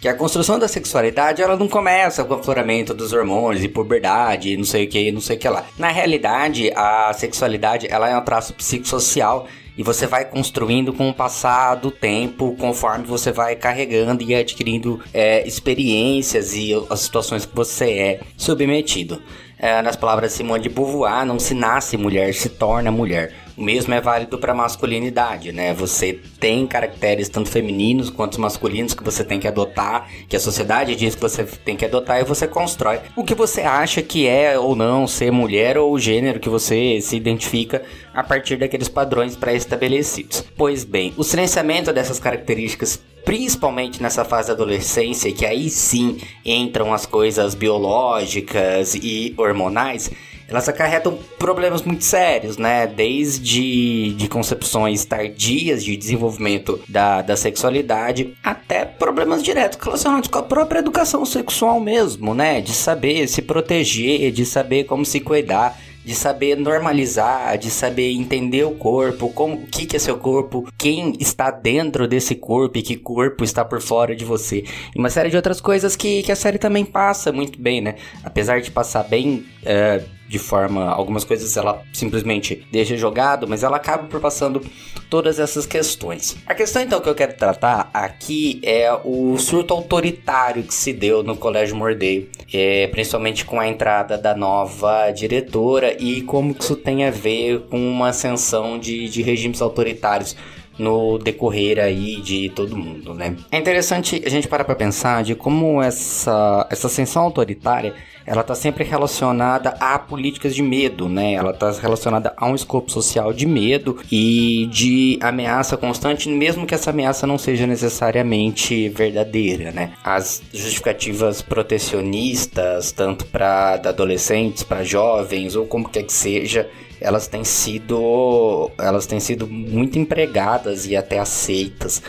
que 0.01 0.07
a 0.07 0.13
construção 0.13 0.57
da 0.57 0.67
sexualidade 0.67 1.41
ela 1.41 1.55
não 1.55 1.67
começa 1.67 2.23
com 2.23 2.33
o 2.33 2.37
afloramento 2.37 2.93
dos 2.93 3.13
hormônios 3.13 3.63
e 3.63 3.67
puberdade, 3.67 4.51
e 4.51 4.57
não 4.57 4.63
sei 4.63 4.85
o 4.85 4.87
que, 4.87 5.11
não 5.11 5.21
sei 5.21 5.35
o 5.35 5.39
que 5.39 5.49
lá. 5.49 5.65
Na 5.77 5.89
realidade, 5.89 6.71
a 6.75 7.13
sexualidade 7.13 7.87
ela 7.89 8.09
é 8.09 8.17
um 8.17 8.21
traço 8.21 8.53
psicossocial 8.53 9.47
e 9.77 9.83
você 9.83 10.07
vai 10.07 10.25
construindo 10.25 10.93
com 10.93 11.09
o 11.09 11.13
passar 11.13 11.75
do 11.75 11.91
tempo, 11.91 12.55
conforme 12.57 13.05
você 13.05 13.31
vai 13.31 13.55
carregando 13.55 14.23
e 14.23 14.33
adquirindo 14.33 15.01
é, 15.13 15.45
experiências 15.45 16.53
e 16.53 16.71
as 16.89 17.01
situações 17.01 17.45
que 17.45 17.55
você 17.55 17.91
é 17.91 18.19
submetido. 18.37 19.21
É, 19.57 19.81
nas 19.81 19.95
palavras 19.95 20.31
de 20.31 20.37
Simone 20.37 20.63
de 20.63 20.69
Beauvoir, 20.69 21.25
não 21.25 21.39
se 21.39 21.53
nasce 21.53 21.97
mulher, 21.97 22.33
se 22.33 22.49
torna 22.49 22.91
mulher. 22.91 23.33
O 23.57 23.63
mesmo 23.63 23.93
é 23.93 24.01
válido 24.01 24.37
para 24.37 24.53
masculinidade, 24.53 25.51
né? 25.51 25.73
Você 25.73 26.19
tem 26.39 26.67
caracteres 26.67 27.29
tanto 27.29 27.49
femininos 27.49 28.09
quanto 28.09 28.39
masculinos 28.39 28.93
que 28.93 29.03
você 29.03 29.23
tem 29.23 29.39
que 29.39 29.47
adotar, 29.47 30.09
que 30.27 30.35
a 30.35 30.39
sociedade 30.39 30.95
diz 30.95 31.15
que 31.15 31.21
você 31.21 31.43
tem 31.43 31.77
que 31.77 31.85
adotar 31.85 32.19
e 32.19 32.25
você 32.25 32.47
constrói 32.47 32.99
o 33.15 33.23
que 33.23 33.33
você 33.33 33.61
acha 33.61 34.01
que 34.01 34.27
é 34.27 34.59
ou 34.59 34.75
não 34.75 35.07
ser 35.07 35.31
mulher 35.31 35.77
ou 35.77 35.93
o 35.93 35.99
gênero 35.99 36.39
que 36.39 36.49
você 36.49 36.99
se 36.99 37.15
identifica 37.15 37.81
a 38.13 38.23
partir 38.23 38.57
daqueles 38.57 38.89
padrões 38.89 39.37
pré-estabelecidos. 39.37 40.43
Pois 40.57 40.83
bem, 40.83 41.13
o 41.15 41.23
silenciamento 41.23 41.93
dessas 41.93 42.19
características 42.19 43.01
principalmente 43.25 44.01
nessa 44.03 44.23
fase 44.23 44.49
da 44.49 44.53
adolescência, 44.53 45.33
que 45.33 45.45
aí 45.45 45.67
sim 45.67 46.19
entram 46.45 46.93
as 46.93 47.07
coisas 47.07 47.55
biológicas 47.55 48.93
e 48.93 49.33
hormonais, 49.35 50.11
elas 50.47 50.69
acarretam 50.69 51.17
problemas 51.37 51.81
muito 51.81 52.03
sérios, 52.03 52.57
né? 52.57 52.87
Desde 52.87 54.13
de 54.13 54.27
concepções 54.27 55.03
tardias 55.05 55.83
de 55.83 55.97
desenvolvimento 55.97 56.79
da, 56.87 57.21
da 57.21 57.35
sexualidade 57.35 58.35
até 58.43 58.85
problemas 58.85 59.43
diretos 59.43 59.79
relacionados 59.81 60.29
com 60.29 60.39
a 60.39 60.43
própria 60.43 60.79
educação 60.79 61.25
sexual 61.25 61.79
mesmo, 61.79 62.33
né? 62.33 62.61
De 62.61 62.73
saber 62.73 63.27
se 63.27 63.41
proteger, 63.41 64.31
de 64.31 64.45
saber 64.45 64.85
como 64.85 65.05
se 65.05 65.19
cuidar 65.19 65.77
de 66.05 66.13
saber 66.13 66.55
normalizar, 66.55 67.57
de 67.57 67.71
saber 67.71 68.11
entender 68.11 68.63
o 68.63 68.71
corpo, 68.71 69.29
como 69.29 69.55
o 69.55 69.65
que, 69.65 69.87
que 69.87 69.95
é 69.95 69.99
seu 69.99 70.15
corpo, 70.17 70.69
quem 70.77 71.13
está 71.19 71.49
dentro 71.49 72.07
desse 72.07 72.35
corpo 72.35 72.77
e 72.77 72.83
que 72.83 72.95
corpo 72.95 73.43
está 73.43 73.65
por 73.65 73.81
fora 73.81 74.15
de 74.15 74.23
você. 74.23 74.63
E 74.95 74.99
uma 74.99 75.09
série 75.09 75.31
de 75.31 75.35
outras 75.35 75.59
coisas 75.59 75.95
que, 75.95 76.21
que 76.21 76.31
a 76.31 76.35
série 76.35 76.59
também 76.59 76.85
passa 76.85 77.31
muito 77.31 77.59
bem, 77.59 77.81
né? 77.81 77.95
Apesar 78.23 78.61
de 78.61 78.69
passar 78.69 79.03
bem. 79.03 79.45
é, 79.65 80.03
de 80.27 80.39
forma, 80.39 80.89
algumas 80.89 81.23
coisas 81.23 81.55
ela 81.55 81.83
simplesmente 81.93 82.65
deixa 82.71 82.97
jogado, 82.97 83.47
mas 83.47 83.63
ela 83.63 83.77
acaba 83.77 84.03
por 84.07 84.19
passando 84.19 84.61
todas 85.09 85.39
essas 85.39 85.65
questões. 85.65 86.35
A 86.47 86.55
questão 86.55 86.81
então 86.81 86.99
que 86.99 87.07
eu 87.07 87.15
quero 87.15 87.33
tratar 87.33 87.89
aqui 87.93 88.59
é 88.63 88.91
o 89.03 89.37
surto 89.37 89.73
autoritário 89.73 90.63
que 90.63 90.73
se 90.73 90.91
deu 90.91 91.23
no 91.23 91.35
Colégio 91.35 91.75
Mordeio, 91.75 92.27
é, 92.51 92.87
principalmente 92.87 93.45
com 93.45 93.59
a 93.59 93.67
entrada 93.67 94.17
da 94.17 94.35
nova 94.35 95.11
diretora 95.11 95.95
e 96.01 96.21
como 96.23 96.55
isso 96.59 96.75
tem 96.75 97.05
a 97.05 97.11
ver 97.11 97.61
com 97.69 97.77
uma 97.77 98.09
ascensão 98.09 98.79
de, 98.79 99.07
de 99.09 99.21
regimes 99.21 99.61
autoritários 99.61 100.35
no 100.77 101.17
decorrer 101.17 101.79
aí 101.79 102.17
de 102.21 102.49
todo 102.49 102.75
mundo, 102.75 103.13
né? 103.13 103.35
É 103.51 103.57
interessante 103.57 104.21
a 104.25 104.29
gente 104.29 104.47
parar 104.47 104.65
para 104.65 104.75
pensar 104.75 105.23
de 105.23 105.33
como 105.33 105.81
essa, 105.81 106.67
essa 106.69 106.87
ascensão 106.87 107.23
autoritária 107.23 107.93
ela 108.25 108.41
está 108.41 108.55
sempre 108.55 108.83
relacionada 108.83 109.69
a 109.79 109.99
políticas 109.99 110.55
de 110.55 110.63
medo, 110.63 111.07
né? 111.07 111.33
Ela 111.33 111.51
está 111.51 111.71
relacionada 111.71 112.33
a 112.35 112.47
um 112.47 112.55
escopo 112.55 112.91
social 112.91 113.31
de 113.31 113.45
medo 113.45 113.97
e 114.11 114.67
de 114.71 115.19
ameaça 115.21 115.77
constante, 115.77 116.27
mesmo 116.29 116.65
que 116.65 116.73
essa 116.73 116.89
ameaça 116.89 117.27
não 117.27 117.37
seja 117.37 117.67
necessariamente 117.67 118.89
verdadeira, 118.89 119.71
né? 119.71 119.93
As 120.03 120.41
justificativas 120.51 121.41
protecionistas, 121.41 122.91
tanto 122.91 123.25
para 123.25 123.73
adolescentes, 123.73 124.63
para 124.63 124.83
jovens 124.83 125.55
ou 125.55 125.65
como 125.67 125.87
quer 125.87 126.03
que 126.03 126.13
seja, 126.13 126.67
elas 126.99 127.27
têm 127.27 127.43
sido 127.43 128.71
elas 128.77 129.05
têm 129.05 129.19
sido 129.19 129.45
muito 129.45 129.99
empregadas 129.99 130.87
e 130.87 130.95
até 130.95 131.19
aceitas 131.19 132.01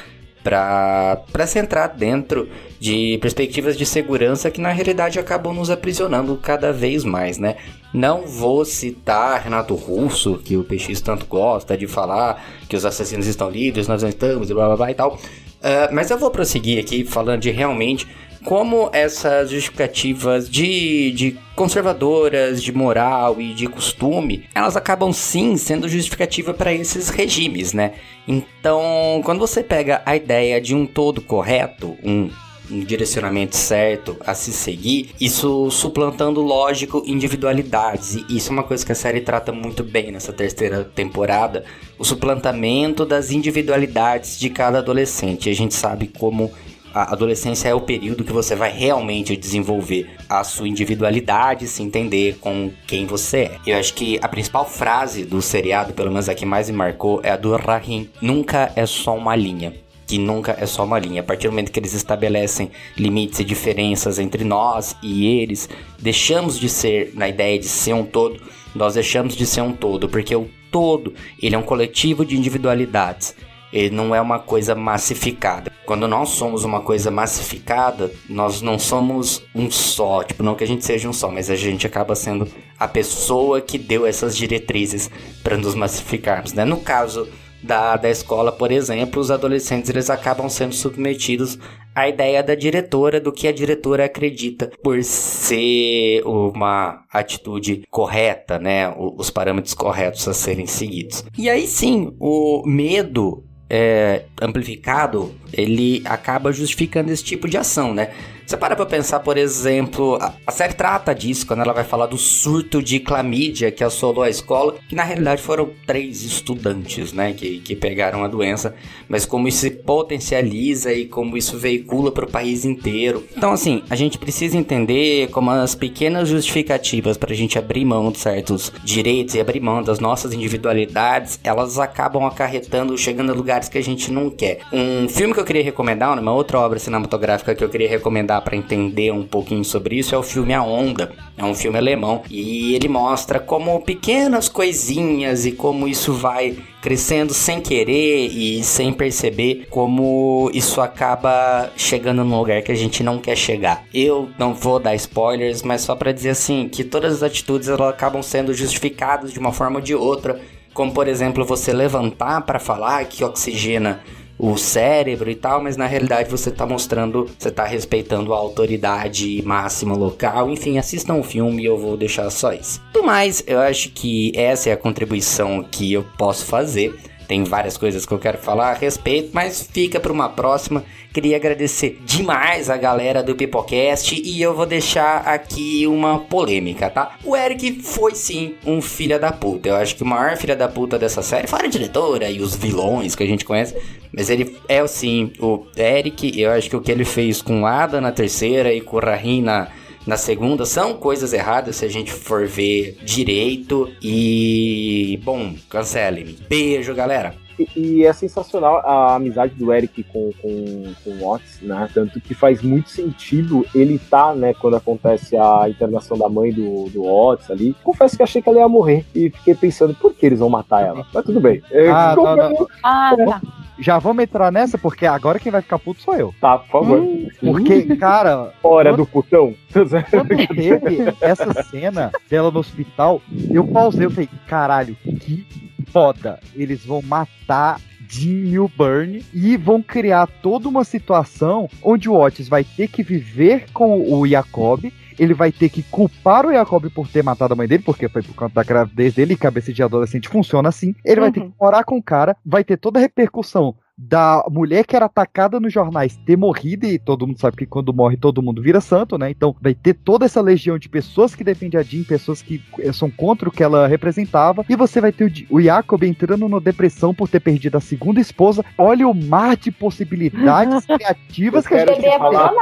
para 0.47 1.47
se 1.47 1.59
entrar 1.59 1.89
dentro 1.89 2.49
de 2.79 3.19
perspectivas 3.21 3.77
de 3.77 3.85
segurança 3.85 4.49
que 4.49 4.61
na 4.61 4.71
realidade 4.71 5.19
acabam 5.19 5.53
nos 5.53 5.71
aprisionando 5.71 6.37
cada 6.37 6.73
vez 6.73 7.03
mais, 7.03 7.37
né? 7.37 7.57
Não 7.93 8.23
vou 8.27 8.65
citar 8.65 9.43
Renato 9.43 9.75
Russo, 9.75 10.39
que 10.39 10.57
o 10.57 10.63
PX 10.63 11.01
tanto 11.01 11.27
gosta 11.27 11.77
de 11.77 11.89
falar, 11.89 12.45
que 12.69 12.77
os 12.77 12.85
assassinos 12.85 13.27
estão 13.27 13.51
livres, 13.51 13.89
nós 13.89 14.03
não 14.03 14.09
estamos, 14.09 14.49
e 14.49 14.55
blá 14.55 14.67
blá 14.67 14.77
blá 14.77 14.91
e 14.93 14.95
tal. 14.95 15.15
Uh, 15.15 15.93
mas 15.93 16.11
eu 16.13 16.19
vou 16.19 16.31
prosseguir 16.31 16.79
aqui 16.79 17.05
falando 17.05 17.41
de 17.41 17.51
realmente 17.51 18.07
como 18.47 18.89
essas 18.93 19.51
justificativas 19.51 20.49
de, 20.49 21.11
de 21.11 21.37
conservadoras, 21.57 22.63
de 22.63 22.73
moral 22.73 23.41
e 23.41 23.53
de 23.53 23.67
costume, 23.67 24.45
elas 24.55 24.77
acabam 24.77 25.13
sim 25.13 25.57
sendo 25.57 25.89
justificativa 25.89 26.55
para 26.55 26.73
esses 26.73 27.09
regimes, 27.09 27.73
né? 27.73 27.95
Então, 28.27 29.21
quando 29.25 29.41
você 29.41 29.65
pega 29.65 30.01
a 30.07 30.15
ideia 30.15 30.61
de 30.61 30.77
um 30.77 30.87
todo 30.87 31.21
correto, 31.21 31.99
um 32.05 32.31
um 32.69 32.81
direcionamento 32.81 33.55
certo 33.55 34.17
a 34.27 34.35
se 34.35 34.53
seguir, 34.53 35.11
isso 35.21 35.71
suplantando, 35.71 36.41
lógico, 36.41 37.01
individualidades. 37.07 38.17
E 38.17 38.37
isso 38.37 38.51
é 38.51 38.53
uma 38.53 38.65
coisa 38.65 38.85
que 38.85 38.91
a 38.91 38.95
série 38.95 39.21
trata 39.21 39.53
muito 39.53 39.85
bem 39.85 40.11
nessa 40.11 40.33
terceira 40.33 40.83
temporada: 40.83 41.65
o 41.97 42.05
suplantamento 42.05 43.07
das 43.07 43.31
individualidades 43.31 44.37
de 44.37 44.51
cada 44.51 44.79
adolescente. 44.79 45.49
E 45.49 45.53
a 45.53 45.55
gente 45.55 45.75
sabe 45.75 46.09
como 46.09 46.51
a 46.97 47.13
adolescência 47.13 47.69
é 47.69 47.75
o 47.75 47.81
período 47.83 48.25
que 48.25 48.33
você 48.33 48.57
vai 48.57 48.73
realmente 48.73 49.37
desenvolver 49.37 50.09
a 50.27 50.43
sua 50.43 50.67
individualidade, 50.67 51.69
se 51.69 51.83
entender 51.83 52.39
com 52.41 52.73
quem 52.87 53.05
você 53.05 53.37
é. 53.37 53.59
Eu 53.67 53.79
acho 53.79 53.93
que 53.93 54.19
a 54.23 54.27
principal 54.27 54.65
frase 54.65 55.23
do 55.23 55.43
seriado, 55.43 55.93
pelo 55.93 56.09
menos 56.09 56.27
a 56.27 56.35
que 56.35 56.47
mais 56.47 56.71
me 56.71 56.77
marcou, 56.77 57.21
é 57.23 57.33
a 57.33 57.37
do 57.37 57.55
Rahim: 57.55 58.09
Nunca 58.23 58.73
é 58.75 58.87
só 58.87 59.15
uma 59.15 59.37
linha 59.37 59.75
que 60.07 60.19
nunca 60.19 60.57
é 60.59 60.65
só 60.67 60.85
uma 60.85 61.01
linha. 61.01 61.21
A 61.21 61.25
partir 61.25 61.49
do 61.49 61.51
momento 61.51 61.73
que 61.73 61.81
eles 61.81 61.93
estabelecem 61.93 62.71
limites 62.97 63.41
e 63.41 63.45
diferenças 63.45 64.21
entre 64.21 64.45
nós 64.45 64.97
e 65.03 65.27
eles, 65.27 65.69
deixamos 65.99 66.61
de 66.61 66.69
ser 66.69 67.11
na 67.15 67.29
ideia 67.29 67.59
de 67.59 67.67
ser 67.67 67.93
um 67.93 68.05
todo, 68.05 68.41
nós 68.73 68.95
deixamos 68.95 69.35
de 69.35 69.45
ser 69.45 69.63
um 69.63 69.73
todo, 69.73 70.09
porque 70.09 70.37
o 70.37 70.49
todo, 70.71 71.13
ele 71.43 71.57
é 71.57 71.59
um 71.59 71.63
coletivo 71.63 72.25
de 72.25 72.37
individualidades. 72.37 73.35
Ele 73.73 73.95
não 73.95 74.15
é 74.15 74.21
uma 74.21 74.39
coisa 74.39 74.75
massificada. 74.75 75.73
Quando 75.85 76.07
nós 76.09 76.31
somos 76.31 76.65
uma 76.65 76.81
coisa 76.81 77.11
massificada, 77.11 78.11
nós 78.29 78.63
não 78.63 78.79
somos 78.79 79.43
um 79.55 79.71
só. 79.71 80.23
Tipo, 80.23 80.43
não 80.43 80.55
que 80.55 80.65
a 80.65 80.67
gente 80.67 80.85
seja 80.85 81.09
um 81.09 81.13
só, 81.13 81.31
mas 81.31 81.51
a 81.51 81.57
gente 81.57 81.87
acaba 81.87 82.15
sendo 82.15 82.49
a 82.79 82.89
pessoa 82.89 83.61
que 83.61 83.79
deu 83.79 84.07
essas 84.07 84.37
diretrizes 84.37 85.11
para 85.43 85.57
nos 85.57 85.75
massificarmos, 85.75 86.53
né? 86.53 86.65
No 86.65 86.79
caso 86.79 87.29
da, 87.63 87.97
da 87.97 88.09
escola, 88.09 88.53
por 88.53 88.71
exemplo, 88.71 89.21
os 89.21 89.31
adolescentes 89.31 89.91
eles 89.91 90.09
acabam 90.09 90.49
sendo 90.49 90.75
submetidos 90.75 91.59
à 91.95 92.09
ideia 92.09 92.43
da 92.43 92.55
diretora, 92.55 93.21
do 93.21 93.33
que 93.33 93.49
a 93.49 93.53
diretora 93.53 94.05
acredita 94.05 94.71
por 94.83 95.03
ser 95.03 96.23
uma 96.25 97.05
atitude 97.11 97.85
correta, 97.91 98.59
né? 98.59 98.95
Os 98.97 99.31
parâmetros 99.31 99.75
corretos 99.75 100.29
a 100.29 100.35
serem 100.35 100.67
seguidos. 100.67 101.25
E 101.37 101.49
aí 101.49 101.67
sim, 101.67 102.15
o 102.21 102.63
medo 102.67 103.46
é, 103.69 104.25
amplificado, 104.41 105.35
ele 105.57 106.03
acaba 106.05 106.53
justificando 106.53 107.11
esse 107.11 107.25
tipo 107.25 107.49
de 107.49 107.57
ação, 107.57 107.95
né? 107.95 108.11
Você 108.47 108.57
para 108.57 108.77
pra 108.77 108.87
pensar, 108.87 109.19
por 109.21 109.37
exemplo, 109.37 110.17
a, 110.47 110.53
série 110.53 110.73
trata 110.73 111.13
disso 111.13 111.45
quando 111.45 111.63
ela 111.63 111.73
vai 111.73 111.83
falar 111.83 112.07
do 112.07 112.17
surto 112.17 112.81
de 112.81 113.01
clamídia 113.01 113.73
que 113.73 113.83
assolou 113.83 114.23
a 114.23 114.31
escola, 114.31 114.77
que 114.89 114.95
na 114.95 115.03
realidade 115.03 115.43
foram 115.43 115.69
três 115.85 116.23
estudantes, 116.23 117.13
né, 117.13 117.33
que, 117.33 117.59
que 117.59 117.75
pegaram 117.75 118.23
a 118.23 118.29
doença, 118.29 118.73
mas 119.09 119.27
como 119.27 119.49
isso 119.49 119.59
se 119.59 119.71
potencializa 119.73 120.93
e 120.93 121.07
como 121.07 121.37
isso 121.37 121.59
veicula 121.59 122.13
para 122.13 122.25
o 122.25 122.31
país 122.31 122.65
inteiro. 122.65 123.25
Então, 123.37 123.51
assim, 123.51 123.83
a 123.91 123.97
gente 123.97 124.17
precisa 124.17 124.57
entender 124.57 125.29
como 125.31 125.51
as 125.51 125.75
pequenas 125.75 126.29
justificativas 126.29 127.17
para 127.17 127.33
a 127.33 127.37
gente 127.37 127.59
abrir 127.59 127.85
mão 127.85 128.13
de 128.13 128.19
certos 128.19 128.73
direitos 128.85 129.35
e 129.35 129.41
abrir 129.41 129.59
mão 129.59 129.83
das 129.83 129.99
nossas 129.99 130.33
individualidades, 130.33 131.41
elas 131.43 131.81
acabam 131.81 132.25
acarretando, 132.25 132.97
chegando 132.97 133.33
a 133.33 133.35
lugares 133.35 133.69
que 133.69 133.77
a 133.79 133.83
gente 133.83 134.13
não 134.13 134.31
quer. 134.31 134.61
Um 134.73 135.09
filme 135.09 135.35
que 135.35 135.41
eu 135.41 135.45
queria 135.47 135.63
recomendar, 135.63 136.19
uma 136.19 136.33
outra 136.33 136.59
obra 136.59 136.79
cinematográfica 136.79 137.55
que 137.55 137.65
eu 137.65 137.69
queria 137.71 137.89
recomendar 137.89 138.43
para 138.43 138.57
entender 138.57 139.11
um 139.13 139.23
pouquinho 139.23 139.65
sobre 139.65 139.97
isso 139.97 140.15
é 140.15 140.19
o 140.19 140.23
filme 140.23 140.53
A 140.53 140.63
Onda. 140.63 141.13
É 141.39 141.45
um 141.45 141.55
filme 141.55 141.79
alemão 141.79 142.23
e 142.29 142.75
ele 142.75 142.89
mostra 142.89 143.41
como 143.41 143.81
pequenas 143.81 144.49
coisinhas 144.49 145.47
e 145.47 145.53
como 145.53 145.89
isso 145.89 146.13
vai 146.13 146.59
crescendo 146.83 147.33
sem 147.33 147.61
querer 147.61 148.29
e 148.29 148.63
sem 148.63 148.93
perceber 148.93 149.67
como 149.71 150.51
isso 150.53 150.81
acaba 150.81 151.71
chegando 151.77 152.25
num 152.25 152.39
lugar 152.39 152.63
que 152.63 152.73
a 152.73 152.77
gente 152.77 153.03
não 153.03 153.19
quer 153.19 153.37
chegar. 153.37 153.85
Eu 153.95 154.29
não 154.39 154.53
vou 154.53 154.79
dar 154.79 154.95
spoilers, 154.95 155.63
mas 155.63 155.81
só 155.81 155.95
para 155.95 156.13
dizer 156.13 156.31
assim 156.31 156.69
que 156.69 156.85
todas 156.85 157.15
as 157.15 157.23
atitudes 157.23 157.69
elas 157.69 157.89
acabam 157.89 158.23
sendo 158.23 158.53
justificadas 158.53 159.33
de 159.33 159.39
uma 159.39 159.53
forma 159.53 159.77
ou 159.77 159.83
de 159.83 159.95
outra, 159.95 160.41
como 160.75 160.93
por 160.93 161.09
exemplo 161.09 161.45
você 161.45 161.73
levantar 161.73 162.43
para 162.43 162.59
falar 162.59 163.05
que 163.07 163.25
oxigena 163.25 164.03
o 164.39 164.57
cérebro 164.57 165.31
e 165.31 165.35
tal, 165.35 165.63
mas 165.63 165.77
na 165.77 165.87
realidade 165.87 166.31
você 166.31 166.51
está 166.51 166.67
mostrando, 166.67 167.29
você 167.39 167.49
está 167.49 167.65
respeitando 167.65 168.35
a 168.35 168.37
autoridade 168.37 169.43
máxima 169.45 169.95
local. 169.95 170.51
Enfim, 170.51 170.79
assistam 170.79 171.15
o 171.15 171.23
filme 171.23 171.63
e 171.63 171.67
eu 171.67 171.79
vou 171.79 171.97
deixar 171.97 172.29
só 172.31 172.53
isso. 172.53 172.83
Do 172.93 173.03
mais, 173.03 173.43
eu 173.47 173.59
acho 173.59 173.91
que 173.91 174.33
essa 174.35 174.71
é 174.71 174.73
a 174.73 174.77
contribuição 174.77 175.63
que 175.63 175.93
eu 175.93 176.05
posso 176.19 176.45
fazer. 176.45 176.95
Tem 177.27 177.43
várias 177.45 177.77
coisas 177.77 178.07
que 178.07 178.13
eu 178.13 178.19
quero 178.19 178.39
falar 178.39 178.71
a 178.71 178.75
respeito, 178.75 179.31
mas 179.33 179.69
fica 179.73 179.99
para 179.99 180.13
uma 180.13 180.29
próxima. 180.29 180.85
Queria 181.13 181.37
agradecer 181.37 181.99
demais 182.05 182.69
a 182.69 182.77
galera 182.77 183.23
do 183.23 183.35
Pipocast 183.35 184.15
e 184.15 184.41
eu 184.41 184.55
vou 184.55 184.67
deixar 184.67 185.27
aqui 185.27 185.87
uma 185.87 186.21
polêmica, 186.21 186.91
tá? 186.91 187.17
O 187.25 187.37
Eric 187.37 187.83
foi 187.83 188.15
sim 188.15 188.55
um 188.67 188.83
filho 188.83 189.19
da 189.19 189.33
puta. 189.33 189.71
Eu 189.71 189.77
acho 189.77 189.97
que 189.97 190.03
o 190.03 190.07
maior 190.07 190.37
filho 190.37 190.57
da 190.57 190.69
puta 190.69 190.99
dessa 190.99 191.23
série, 191.23 191.47
fora 191.47 191.67
a 191.67 191.71
diretora 191.71 192.31
e 192.31 192.41
os 192.41 192.55
vilões 192.55 193.15
que 193.15 193.23
a 193.23 193.27
gente 193.27 193.45
conhece, 193.45 193.75
mas 194.13 194.31
ele 194.31 194.57
é 194.69 194.87
sim 194.87 195.33
o 195.41 195.67
Eric. 195.77 196.39
Eu 196.41 196.53
acho 196.53 196.69
que 196.69 196.77
o 196.77 196.81
que 196.81 196.93
ele 196.93 197.05
fez 197.05 197.41
com 197.41 197.67
Ada 197.67 198.01
na 198.01 198.13
terceira 198.13 198.73
e 198.73 198.81
com 198.81 198.99
Rahim 198.99 199.43
na 199.43 199.69
na 200.07 200.17
segunda 200.17 200.65
são 200.65 200.95
coisas 200.95 201.33
erradas 201.33 201.77
se 201.77 201.85
a 201.85 201.89
gente 201.89 202.13
for 202.13 202.47
ver 202.47 202.97
direito. 203.03 203.91
E, 204.01 205.21
bom, 205.25 205.55
cancele-me. 205.69 206.39
Beijo, 206.49 206.95
galera. 206.95 207.35
E, 207.59 207.69
e, 207.75 208.05
é 208.05 208.13
sensacional 208.13 208.79
a 208.85 209.17
amizade 209.17 209.55
do 209.55 209.73
Eric 209.73 210.03
com, 210.05 210.31
com, 210.41 210.93
com 211.03 211.11
o 211.11 211.27
Otis, 211.27 211.61
né? 211.63 211.89
Tanto 211.93 212.21
que 212.21 212.35
faz 212.35 212.63
muito 212.63 212.91
sentido 212.91 213.65
ele 213.75 213.99
tá, 213.99 214.35
né, 214.35 214.53
quando 214.53 214.77
acontece 214.77 215.37
a 215.37 215.69
internação 215.69 216.19
da 216.19 216.29
mãe 216.29 216.53
do, 216.53 216.91
do 216.91 217.05
Otis 217.05 217.51
ali. 217.51 217.75
Confesso 217.83 218.17
que 218.17 218.23
achei 218.23 218.43
que 218.43 218.49
ela 218.49 218.59
ia 218.59 218.69
morrer 218.69 219.07
e 219.15 219.31
fiquei 219.31 219.55
pensando, 219.55 219.95
por 219.95 220.15
que 220.15 220.27
eles 220.27 220.39
vão 220.39 220.51
matar 220.51 220.83
ela? 220.85 221.07
Mas 221.13 221.25
tudo 221.25 221.41
bem. 221.41 221.63
Ah, 221.91 222.15
não, 222.15 222.37
não. 222.37 222.69
ah 222.83 223.17
tá 223.17 223.41
já 223.79 223.99
vamos 223.99 224.23
entrar 224.23 224.51
nessa, 224.51 224.79
porque 224.79 225.07
agora 225.07 225.39
quem 225.39 225.53
vai 225.53 225.63
ficar 225.63 225.79
puto 225.79 226.01
sou 226.01 226.15
eu. 226.15 226.35
Tá, 226.41 226.59
por 226.59 226.69
favor. 226.69 226.99
Hum, 227.01 227.29
porque, 227.41 227.97
cara. 227.97 228.53
Hora 228.63 228.91
quando, 228.91 228.97
do 228.97 229.07
putão. 229.07 229.55
Quando 229.73 230.47
teve 230.49 231.15
essa 231.21 231.63
cena 231.65 232.13
dela 232.29 232.51
no 232.51 232.61
hospital, 232.61 233.21
eu 233.51 233.67
pausei, 233.67 234.07
eu 234.07 234.11
falei, 234.11 234.29
caralho, 234.47 234.97
que 235.21 235.47
foda. 235.93 236.41
Eles 236.55 236.85
vão 236.85 237.03
matar 237.03 237.81
Jim 238.09 238.35
Milburn 238.35 239.25
e 239.33 239.57
vão 239.57 239.83
criar 239.83 240.27
toda 240.27 240.69
uma 240.69 240.85
situação 240.85 241.69
onde 241.83 242.09
o 242.09 242.15
Otis 242.15 242.49
vai 242.49 242.65
ter 242.65 242.89
que 242.89 243.03
viver 243.03 243.67
com 243.73 244.13
o 244.13 244.27
Jacob 244.27 244.85
ele 245.19 245.35
vai 245.35 245.53
ter 245.53 245.69
que 245.69 245.83
culpar 245.83 246.47
o 246.47 246.53
Jacob 246.53 246.91
por 246.91 247.09
ter 247.09 247.23
matado 247.23 247.55
a 247.55 247.57
mãe 247.57 247.67
dele, 247.69 247.83
porque 247.83 248.09
foi 248.09 248.23
por 248.23 248.35
conta 248.35 248.55
da 248.55 248.63
gravidez 248.63 249.15
dele, 249.15 249.35
e 249.35 249.37
cabeça 249.37 249.73
de 249.73 249.83
adolescente 249.83 250.29
funciona 250.29 250.69
assim. 250.69 250.95
Ele 251.05 251.21
uhum. 251.21 251.27
vai 251.27 251.33
ter 251.33 251.41
que 251.41 251.53
morar 251.61 251.85
com 251.85 251.97
o 251.97 252.03
cara, 252.03 252.37
vai 252.45 252.65
ter 252.65 252.77
toda 252.77 252.99
a 252.99 253.03
repercussão 253.03 253.75
da 253.99 254.45
mulher 254.51 254.85
que 254.85 254.95
era 254.95 255.07
atacada 255.07 255.59
nos 255.59 255.73
jornais 255.73 256.19
ter 256.27 256.37
morrido, 256.37 256.87
e 256.87 256.99
todo 256.99 257.27
mundo 257.27 257.41
sabe 257.41 257.57
que 257.57 257.67
quando 257.67 257.95
morre 257.95 258.17
todo 258.17 258.43
mundo 258.43 258.61
vira 258.61 258.81
santo, 258.81 259.17
né? 259.17 259.31
Então 259.31 259.57
vai 259.61 259.75
ter 259.75 259.95
toda 259.95 260.27
essa 260.27 260.41
legião 260.41 260.79
de 260.79 260.89
pessoas 260.89 261.35
que 261.35 261.43
defendem 261.43 261.81
a 261.81 261.83
Jean, 261.83 262.05
pessoas 262.05 262.43
que 262.43 262.63
eh, 262.81 262.93
são 262.93 263.11
contra 263.11 263.49
o 263.49 263.53
que 263.53 263.63
ela 263.63 263.87
representava, 263.87 264.65
e 264.69 264.77
você 264.77 265.01
vai 265.01 265.13
ter 265.13 265.25
o, 265.25 265.57
o 265.57 265.63
Jacob 265.63 266.03
entrando 266.03 266.49
na 266.49 266.59
depressão 266.59 267.15
por 267.15 267.29
ter 267.29 267.41
perdido 267.41 267.77
a 267.77 267.81
segunda 267.81 268.21
esposa. 268.21 268.65
Olha 268.77 269.09
o 269.09 269.15
mar 269.15 269.57
de 269.57 269.71
possibilidades 269.71 270.85
criativas 270.87 271.67
que 271.67 271.75
a 271.75 271.87
gente 271.87 272.01
te 272.01 272.19
falar. 272.19 272.53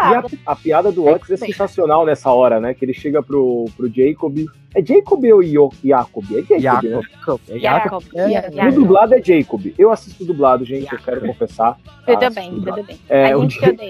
A, 0.46 0.52
a, 0.52 0.56
piada 0.56 0.92
do 0.92 1.06
Ox 1.06 1.30
é 1.30 1.36
sensacional 1.36 2.06
nessa 2.06 2.30
hora, 2.30 2.60
né? 2.60 2.74
Que 2.74 2.84
ele 2.84 2.94
chega 2.94 3.22
pro, 3.22 3.64
pro 3.76 3.92
Jacob 3.92 4.38
é 4.74 4.84
Jacob 4.84 5.24
ou 5.32 5.42
Jacob? 5.42 6.24
É 6.50 6.58
Jacob, 6.58 6.84
Jacob. 6.90 7.40
Né? 7.48 7.56
É 7.56 7.58
Jacob. 7.60 8.04
É, 8.14 8.64
No 8.64 8.72
dublado 8.72 9.14
é 9.14 9.22
Jacob. 9.22 9.72
Eu 9.78 9.92
assisto 9.92 10.24
dublado, 10.24 10.64
gente, 10.64 10.84
Jacob. 10.84 10.98
eu 10.98 11.04
quero 11.04 11.20
confessar. 11.28 11.78
Tudo 12.04 12.34
bem, 12.34 12.50
tudo 12.50 12.82
bem. 12.82 12.98
É, 13.08 13.36
o, 13.36 13.46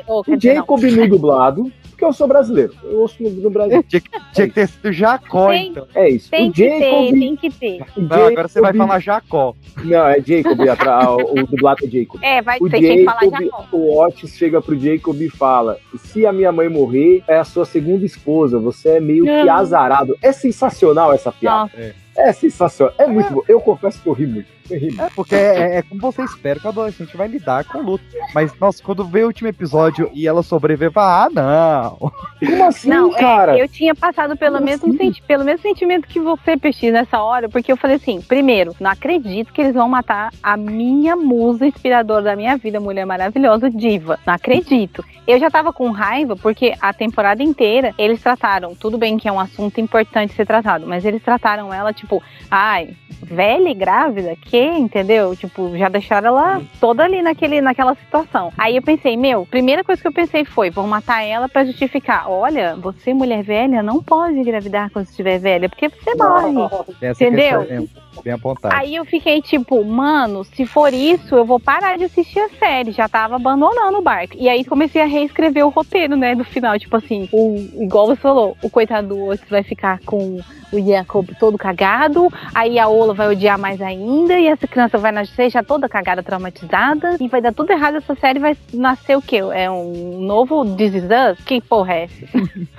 oh, 0.06 0.20
o 0.20 0.40
Jacob 0.40 0.82
no 0.82 1.08
dublado, 1.08 1.72
porque 1.90 2.04
eu 2.04 2.12
sou 2.12 2.28
brasileiro. 2.28 2.74
Eu 2.84 3.00
ouço 3.00 3.22
no, 3.22 3.30
no 3.30 3.50
Brasil. 3.50 3.82
Tinha, 3.88 4.02
tinha 4.32 4.48
que 4.48 4.54
ter 4.54 4.68
sido 4.68 4.92
Jacó, 4.92 5.48
tem, 5.48 5.68
então. 5.68 5.86
É 5.94 6.08
isso. 6.10 6.30
Tem 6.30 6.50
o 6.50 6.52
que 6.52 6.68
Jacob, 6.68 6.80
ter, 6.80 7.18
tem 7.18 7.36
que 7.36 7.50
ter. 7.50 7.84
Não, 7.96 8.26
agora 8.26 8.48
você 8.48 8.60
vai 8.60 8.74
falar 8.74 8.98
Jacó. 9.00 9.54
Não, 9.82 10.06
é 10.06 10.20
Jacob, 10.20 10.58
o 10.60 11.46
dublado 11.46 11.84
é 11.84 11.88
Jacob. 11.88 12.22
É, 12.22 12.42
vai 12.42 12.58
o 12.60 12.68
ter 12.68 12.82
Jacob, 12.82 12.98
que 12.98 13.04
falar 13.04 13.40
Jacó. 13.40 13.66
O 13.72 14.02
Otis 14.02 14.36
chega 14.36 14.60
pro 14.60 14.78
Jacob 14.78 15.20
e 15.20 15.30
fala: 15.30 15.78
se 15.96 16.26
a 16.26 16.32
minha 16.32 16.52
mãe 16.52 16.68
morrer, 16.68 17.22
é 17.26 17.38
a 17.38 17.44
sua 17.44 17.64
segunda 17.64 18.04
esposa. 18.04 18.58
Você 18.58 18.90
é 18.90 19.00
meio 19.00 19.24
não. 19.24 19.42
que 19.42 19.48
azarado. 19.48 20.16
É 20.20 20.30
sensacional 20.30 20.73
sensacional 20.74 21.12
essa 21.12 21.32
piada. 21.32 21.70
É 21.74 22.03
sensacional. 22.32 22.94
É 22.98 23.06
muito 23.06 23.32
bom. 23.32 23.42
Eu 23.48 23.60
confesso 23.60 24.00
que 24.02 24.08
eu 24.08 24.12
ri 24.12 24.26
muito. 24.26 24.48
Eu 24.70 24.78
ri 24.78 24.86
muito. 24.86 25.02
É 25.02 25.10
porque 25.10 25.34
é, 25.34 25.76
é 25.78 25.82
como 25.82 26.00
você 26.00 26.22
espera 26.22 26.58
que 26.60 26.66
o 26.66 26.68
adolescente 26.70 27.16
vai 27.16 27.28
lidar 27.28 27.64
com 27.64 27.78
o 27.78 27.82
luto. 27.82 28.04
Mas, 28.34 28.52
nossa, 28.58 28.82
quando 28.82 29.04
vê 29.04 29.22
o 29.22 29.26
último 29.26 29.48
episódio 29.48 30.10
e 30.14 30.26
ela 30.26 30.42
sobrevive, 30.42 30.92
ah, 30.96 31.28
não. 31.32 32.12
Como 32.44 32.64
assim, 32.64 32.88
Não, 32.88 33.14
é, 33.14 33.18
cara? 33.18 33.58
eu 33.58 33.68
tinha 33.68 33.94
passado 33.94 34.36
pelo 34.36 34.60
mesmo, 34.60 34.96
senti- 34.96 35.22
pelo 35.22 35.44
mesmo 35.44 35.62
sentimento 35.62 36.06
que 36.08 36.20
você, 36.20 36.56
Peixe, 36.56 36.90
nessa 36.90 37.20
hora, 37.22 37.48
porque 37.48 37.70
eu 37.72 37.76
falei 37.76 37.96
assim: 37.96 38.20
primeiro, 38.20 38.74
não 38.80 38.90
acredito 38.90 39.52
que 39.52 39.60
eles 39.60 39.74
vão 39.74 39.88
matar 39.88 40.30
a 40.42 40.56
minha 40.56 41.16
musa 41.16 41.66
inspiradora 41.66 42.22
da 42.22 42.36
minha 42.36 42.56
vida, 42.56 42.78
mulher 42.80 43.04
maravilhosa, 43.06 43.70
diva. 43.70 44.18
Não 44.26 44.34
acredito. 44.34 45.04
Eu 45.26 45.38
já 45.38 45.50
tava 45.50 45.72
com 45.72 45.90
raiva 45.90 46.36
porque 46.36 46.74
a 46.80 46.92
temporada 46.92 47.42
inteira 47.42 47.94
eles 47.96 48.22
trataram, 48.22 48.74
tudo 48.74 48.98
bem 48.98 49.16
que 49.16 49.26
é 49.26 49.32
um 49.32 49.40
assunto 49.40 49.80
importante 49.80 50.34
ser 50.34 50.46
tratado, 50.46 50.86
mas 50.86 51.02
eles 51.04 51.22
trataram 51.22 51.72
ela 51.72 51.92
tipo, 51.94 52.03
ai, 52.50 52.94
velha 53.22 53.68
e 53.68 53.74
grávida, 53.74 54.36
que, 54.36 54.62
entendeu? 54.62 55.34
Tipo, 55.36 55.76
já 55.76 55.88
deixaram 55.88 56.28
ela 56.28 56.62
toda 56.80 57.04
ali 57.04 57.22
naquele, 57.22 57.60
naquela 57.60 57.94
situação. 57.94 58.52
Aí 58.58 58.76
eu 58.76 58.82
pensei, 58.82 59.16
meu, 59.16 59.46
primeira 59.46 59.82
coisa 59.82 60.00
que 60.00 60.08
eu 60.08 60.12
pensei 60.12 60.44
foi, 60.44 60.70
vão 60.70 60.86
matar 60.86 61.22
ela 61.22 61.48
pra 61.48 61.64
justificar. 61.64 62.30
Olha, 62.30 62.76
você, 62.76 63.14
mulher 63.14 63.42
velha, 63.42 63.82
não 63.82 64.02
pode 64.02 64.38
engravidar 64.38 64.90
quando 64.90 65.06
estiver 65.06 65.38
velha, 65.38 65.68
porque 65.68 65.88
você 65.88 66.14
morre. 66.14 66.54
Essa 67.00 67.24
Entendeu? 67.24 67.88
Bem 68.22 68.32
apontada. 68.32 68.76
Aí 68.76 68.94
eu 68.94 69.04
fiquei 69.04 69.40
tipo, 69.40 69.84
mano, 69.84 70.44
se 70.44 70.66
for 70.66 70.92
isso, 70.92 71.34
eu 71.34 71.44
vou 71.44 71.58
parar 71.58 71.96
de 71.96 72.04
assistir 72.04 72.40
a 72.40 72.48
série. 72.50 72.92
Já 72.92 73.08
tava 73.08 73.36
abandonando 73.36 73.98
o 73.98 74.02
barco. 74.02 74.34
E 74.38 74.48
aí 74.48 74.64
comecei 74.64 75.02
a 75.02 75.06
reescrever 75.06 75.66
o 75.66 75.70
roteiro, 75.70 76.16
né, 76.16 76.34
do 76.34 76.44
final. 76.44 76.78
Tipo 76.78 76.96
assim, 76.96 77.28
o, 77.32 77.56
igual 77.82 78.06
você 78.06 78.16
falou, 78.16 78.56
o 78.62 78.70
coitado 78.70 79.08
do 79.08 79.24
Otis 79.26 79.48
vai 79.48 79.62
ficar 79.62 80.00
com 80.04 80.40
o 80.72 80.80
Jacob 80.86 81.28
todo 81.38 81.58
cagado. 81.58 82.28
Aí 82.54 82.78
a 82.78 82.88
Ola 82.88 83.14
vai 83.14 83.28
odiar 83.28 83.58
mais 83.58 83.80
ainda. 83.80 84.38
E 84.38 84.46
essa 84.46 84.66
criança 84.66 84.98
vai 84.98 85.12
nascer 85.12 85.50
já 85.50 85.62
toda 85.62 85.88
cagada, 85.88 86.22
traumatizada. 86.22 87.16
E 87.20 87.28
vai 87.28 87.40
dar 87.40 87.52
tudo 87.52 87.70
errado. 87.70 87.96
Essa 87.96 88.14
série 88.16 88.38
vai 88.38 88.56
nascer 88.72 89.16
o 89.16 89.22
quê? 89.22 89.36
É 89.52 89.70
um 89.70 90.20
novo 90.20 90.64
This 90.76 90.94
Is 90.94 91.04
Us? 91.04 91.44
Que 91.44 91.60
porra 91.60 91.94
é 91.94 92.04
essa? 92.04 92.24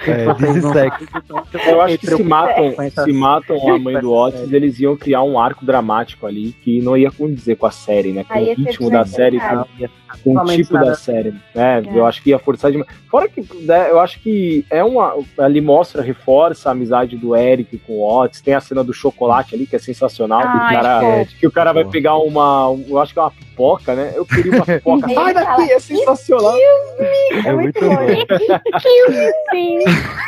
É, 0.08 0.34
this 0.36 0.56
is 0.58 0.66
sex. 0.72 0.98
Eu 1.68 1.82
acho 1.82 1.98
que 1.98 2.08
se 2.08 2.24
matam, 2.24 2.74
se 2.90 3.14
matam 3.14 3.74
a 3.74 3.80
mãe 3.80 4.00
do 4.00 4.14
Otis, 4.14 4.52
eles 4.52 4.80
iam 4.80 4.96
criar 4.96 5.24
um 5.26 5.40
arco 5.40 5.66
dramático 5.66 6.26
ali 6.26 6.54
que 6.62 6.82
não 6.82 6.96
ia 6.96 7.12
condizer 7.12 7.56
com 7.58 7.66
a 7.66 7.72
série, 7.72 8.12
né? 8.12 8.24
Com 8.24 8.34
Aí 8.34 8.44
o 8.44 8.48
ia 8.48 8.56
ritmo 8.56 8.90
da 8.90 9.06
série, 9.06 9.40
com, 9.40 9.64
desnecessário. 9.64 9.92
Com 10.24 10.36
o 10.38 10.46
tipo 10.46 10.74
da 10.74 10.80
nada- 10.80 10.96
série. 10.96 11.32
né? 11.54 11.82
É. 11.86 11.98
Eu 11.98 12.06
acho 12.06 12.22
que 12.24 12.30
ia 12.32 12.40
forçar 12.40 12.72
demais. 12.72 12.90
Fora 13.10 13.28
que 13.30 13.42
né, 13.66 13.90
eu 13.92 14.00
acho 14.00 14.20
que 14.20 14.66
é 14.70 14.84
uma. 14.84 15.16
Ali 15.38 15.62
mostra, 15.62 16.02
reforça 16.02 16.70
a 16.70 16.72
amizade 16.72 17.16
do 17.18 17.36
Eric 17.36 17.78
com 17.80 17.94
o 17.94 18.22
Otis. 18.22 18.42
Tem 18.42 18.54
a 18.54 18.60
cena 18.62 18.84
do 18.84 18.94
chocolate 18.94 19.56
ali, 19.56 19.66
que 19.66 19.76
é 19.76 19.80
sensacional. 19.80 20.42
que, 20.42 20.48
o 20.48 20.60
cara, 20.70 21.00
fofo. 21.02 21.36
que 21.40 21.48
o 21.48 21.52
cara 21.52 21.74
vai 21.74 21.86
pegar 21.86 22.18
uma. 22.18 22.70
um- 22.70 22.86
Eu 22.90 23.00
acho 23.00 23.14
que 23.14 23.20
é 23.20 23.22
uma 23.22 23.32
pipoca, 23.32 23.96
né? 23.96 24.12
Eu 24.16 24.26
queria 24.26 24.52
uma 24.52 24.66
pipoca. 24.66 25.14
Sai 25.14 25.34
daqui, 25.34 25.72
é 25.72 25.80
sensacional. 25.80 26.56
É 27.46 27.54
muito 27.54 27.80
bom. 27.80 27.96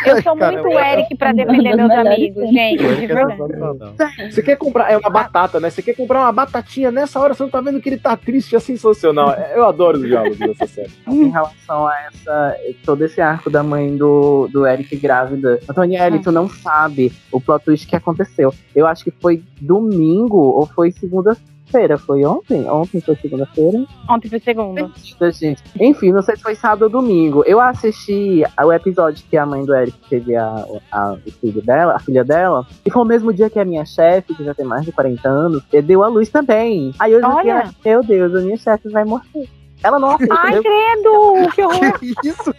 Eu 0.06 0.22
sou 0.22 0.36
Cara, 0.38 0.62
muito 0.62 0.70
eu- 0.74 0.80
Eric 0.80 1.16
pra 1.16 1.32
defender 1.34 1.76
meus 1.76 1.92
amigos, 1.92 2.50
gente. 2.52 2.78
De 2.78 3.08
verdade. 3.08 4.32
Você 4.32 4.42
quer 4.42 4.56
comprar. 4.58 4.92
É 4.92 4.98
uma 4.98 5.10
batata, 5.10 5.60
né? 5.60 5.70
Você 5.70 5.82
quer 5.82 5.96
comprar 5.96 6.22
uma 6.22 6.32
batatinha 6.32 6.92
nessa 6.92 7.20
hora, 7.20 7.34
você 7.34 7.44
não 7.44 7.50
tá 7.50 7.62
vendo 7.62 7.82
que 7.82 7.90
ele 7.90 7.98
tá 7.98 8.16
triste, 8.16 8.56
é 8.56 8.60
sensacional. 8.60 9.34
Eu 9.54 9.66
adoro 9.66 9.77
os 9.78 10.02
diálogos 10.02 10.38
dessa 10.38 10.68
série. 10.68 10.92
em 11.08 11.30
relação 11.30 11.88
a 11.88 11.96
essa, 12.02 12.58
todo 12.86 13.04
esse 13.04 13.22
arco 13.22 13.50
da 13.50 13.64
mãe 13.64 13.96
do, 13.96 14.48
do 14.48 14.66
Eric 14.66 14.96
grávida. 14.98 15.60
Antonielli, 15.70 16.22
tu 16.22 16.32
não 16.32 16.50
sabe 16.50 17.12
o 17.32 17.40
plot 17.40 17.66
twist 17.66 17.88
que 17.88 17.96
aconteceu. 17.96 18.54
Eu 18.76 18.88
acho 18.88 19.04
que 19.04 19.12
foi 19.12 19.44
domingo 19.62 20.38
ou 20.38 20.66
foi 20.66 20.92
segunda-feira. 20.92 21.98
Foi 21.98 22.24
ontem? 22.26 22.70
Ontem 22.70 23.02
foi 23.02 23.16
segunda-feira? 23.16 23.86
Ontem 24.10 24.30
foi 24.30 24.40
segunda. 24.40 24.90
Gente. 25.32 25.62
Enfim, 25.80 26.12
não 26.12 26.22
sei 26.22 26.36
se 26.36 26.42
foi 26.42 26.56
sábado 26.56 26.84
ou 26.84 26.90
domingo. 26.90 27.44
Eu 27.46 27.60
assisti 27.60 28.44
o 28.64 28.72
episódio 28.72 29.26
que 29.30 29.36
a 29.36 29.46
mãe 29.46 29.66
do 29.66 29.76
Eric 29.76 29.98
teve 30.10 30.36
a, 30.36 30.66
a, 30.92 31.14
o 31.14 31.32
filho 31.32 31.62
dela, 31.62 31.96
a 31.96 32.00
filha 32.00 32.24
dela, 32.24 32.66
e 32.86 32.90
foi 32.90 33.02
o 33.02 33.06
mesmo 33.06 33.34
dia 33.34 33.50
que 33.50 33.60
a 33.60 33.66
minha 33.66 33.86
chefe, 33.86 34.34
que 34.34 34.44
já 34.44 34.54
tem 34.54 34.66
mais 34.66 34.86
de 34.86 34.92
40 34.92 35.28
anos, 35.28 35.64
deu 35.84 36.04
a 36.04 36.08
luz 36.08 36.30
também. 36.30 36.94
Aí 37.00 37.12
eu 37.12 37.22
fiquei, 37.22 37.92
meu 37.92 38.04
Deus, 38.04 38.36
a 38.36 38.42
minha 38.42 38.58
chefe 38.58 38.90
vai 38.90 39.04
morrer. 39.04 39.50
Ela 39.84 40.00
não 40.00 40.12
assiste. 40.12 40.32
Ai, 40.32 40.62
credo! 40.62 41.52
Que 41.54 41.62
horror! 41.62 42.00
isso? 42.24 42.56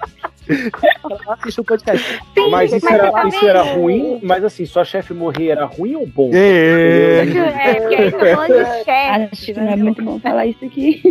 Ela 0.49 1.19
não 1.27 1.33
assiste 1.33 1.61
o 1.61 1.65
podcast. 1.65 2.21
Mas 2.51 2.73
isso 2.73 2.85
mas 2.87 2.95
era, 2.95 3.29
isso 3.29 3.47
era 3.47 3.63
ruim, 3.63 4.21
mas 4.23 4.45
assim, 4.45 4.65
sua 4.65 4.85
chefe 4.85 5.13
morrer 5.13 5.49
era 5.49 5.67
ruim 5.67 5.97
ou 5.97 6.07
bom? 6.07 6.31
É, 6.33 7.21
É, 7.21 7.75
porque 7.81 7.95
aí 7.97 8.13
tá 8.13 8.19
falando 8.19 8.55
de 8.55 8.85
chefe. 8.85 9.29
Acho 9.33 9.45
que 9.47 9.53
não 9.55 9.69
é 9.69 9.77
muito 9.77 10.03
bom 10.03 10.19
falar 10.21 10.47
isso 10.47 10.65
aqui. 10.65 11.03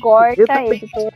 Corta 0.00 0.40
Eu 0.40 0.46
também 0.46 0.74
isso. 0.74 1.12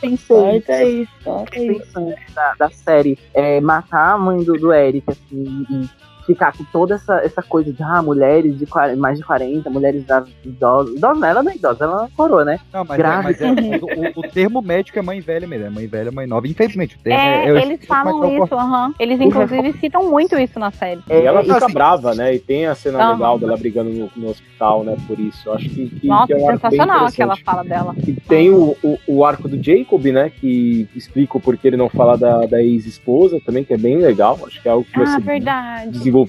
pensei 0.00 0.36
Corta 0.36 0.84
isso, 0.84 1.12
corta 1.24 1.58
isso. 1.58 2.14
da, 2.34 2.54
da 2.58 2.70
série 2.70 3.18
é, 3.34 3.60
matar 3.60 4.14
a 4.14 4.18
mãe 4.18 4.42
do, 4.42 4.54
do 4.54 4.72
Eric, 4.72 5.04
assim, 5.10 5.66
e 5.70 5.88
ficar 6.32 6.56
com 6.56 6.64
toda 6.64 6.94
essa, 6.94 7.14
essa 7.24 7.42
coisa 7.42 7.72
de 7.72 7.82
ah, 7.82 8.02
mulheres 8.02 8.58
de 8.58 8.66
40, 8.66 8.96
mais 9.00 9.18
de 9.18 9.24
40, 9.24 9.68
mulheres 9.70 10.04
da- 10.04 10.24
idosas. 10.44 10.94
Idosa, 10.94 11.26
ela 11.26 11.42
não 11.42 11.50
é 11.52 11.56
idosa, 11.56 11.84
ela 11.84 12.08
coroa, 12.16 12.44
né? 12.44 12.58
Não, 12.72 12.84
mas, 12.84 13.00
é, 13.00 13.22
mas 13.22 13.40
é- 13.40 13.50
o, 13.50 14.20
o 14.20 14.22
termo 14.22 14.62
médico 14.62 14.98
é 14.98 15.02
mãe 15.02 15.20
velha 15.20 15.46
mesmo. 15.46 15.66
É 15.66 15.70
mãe 15.70 15.86
velha, 15.86 16.10
mãe 16.12 16.26
nova. 16.26 16.46
Infelizmente, 16.46 16.96
o 16.96 16.98
termo 17.00 17.18
É, 17.18 17.50
eu 17.50 17.56
eles 17.56 17.70
esqueci, 17.72 17.86
falam 17.86 18.44
isso, 18.44 18.54
aham. 18.54 18.94
Eles 18.98 19.20
inclusive 19.20 19.72
citam 19.80 20.08
muito 20.10 20.38
isso 20.38 20.58
na 20.58 20.70
série. 20.70 21.00
E 21.10 21.12
ela 21.12 21.42
fica 21.42 21.56
assim- 21.64 21.72
brava, 21.74 22.14
né? 22.14 22.34
E 22.34 22.38
tem 22.38 22.66
a 22.66 22.74
cena 22.74 22.98
Aham. 23.00 23.12
legal 23.12 23.38
dela 23.38 23.56
brigando 23.56 23.90
no, 23.90 24.10
no 24.16 24.28
hospital, 24.30 24.84
né? 24.84 24.96
Por 25.06 25.18
isso. 25.18 25.48
Eu 25.48 25.54
acho 25.54 25.68
que, 25.68 25.88
que, 25.88 26.06
Nossa, 26.06 26.26
que 26.28 26.32
é 26.32 26.36
um 26.36 26.46
sensacional 26.46 27.06
aquela 27.06 27.36
fala 27.36 27.64
dela. 27.64 27.94
E 28.06 28.12
tem 28.12 28.50
o, 28.50 28.76
o, 28.82 28.98
o 29.08 29.24
arco 29.24 29.48
do 29.48 29.60
Jacob, 29.62 30.04
né? 30.06 30.30
Que 30.30 30.88
explica 30.94 31.36
o 31.36 31.40
porquê 31.40 31.68
ele 31.68 31.76
não 31.76 31.88
fala 31.88 32.16
da, 32.16 32.46
da 32.46 32.62
ex-esposa 32.62 33.40
também, 33.44 33.64
que 33.64 33.74
é 33.74 33.78
bem 33.78 33.96
legal. 33.98 34.38
Acho 34.46 34.60
que 34.62 34.68
é 34.68 34.70
algo 34.70 34.84
que 34.84 34.96
vai 34.98 35.06
Ah, 35.06 35.16
ser 35.16 35.20
verdade. 35.22 35.90
desenvolvido 35.90 36.19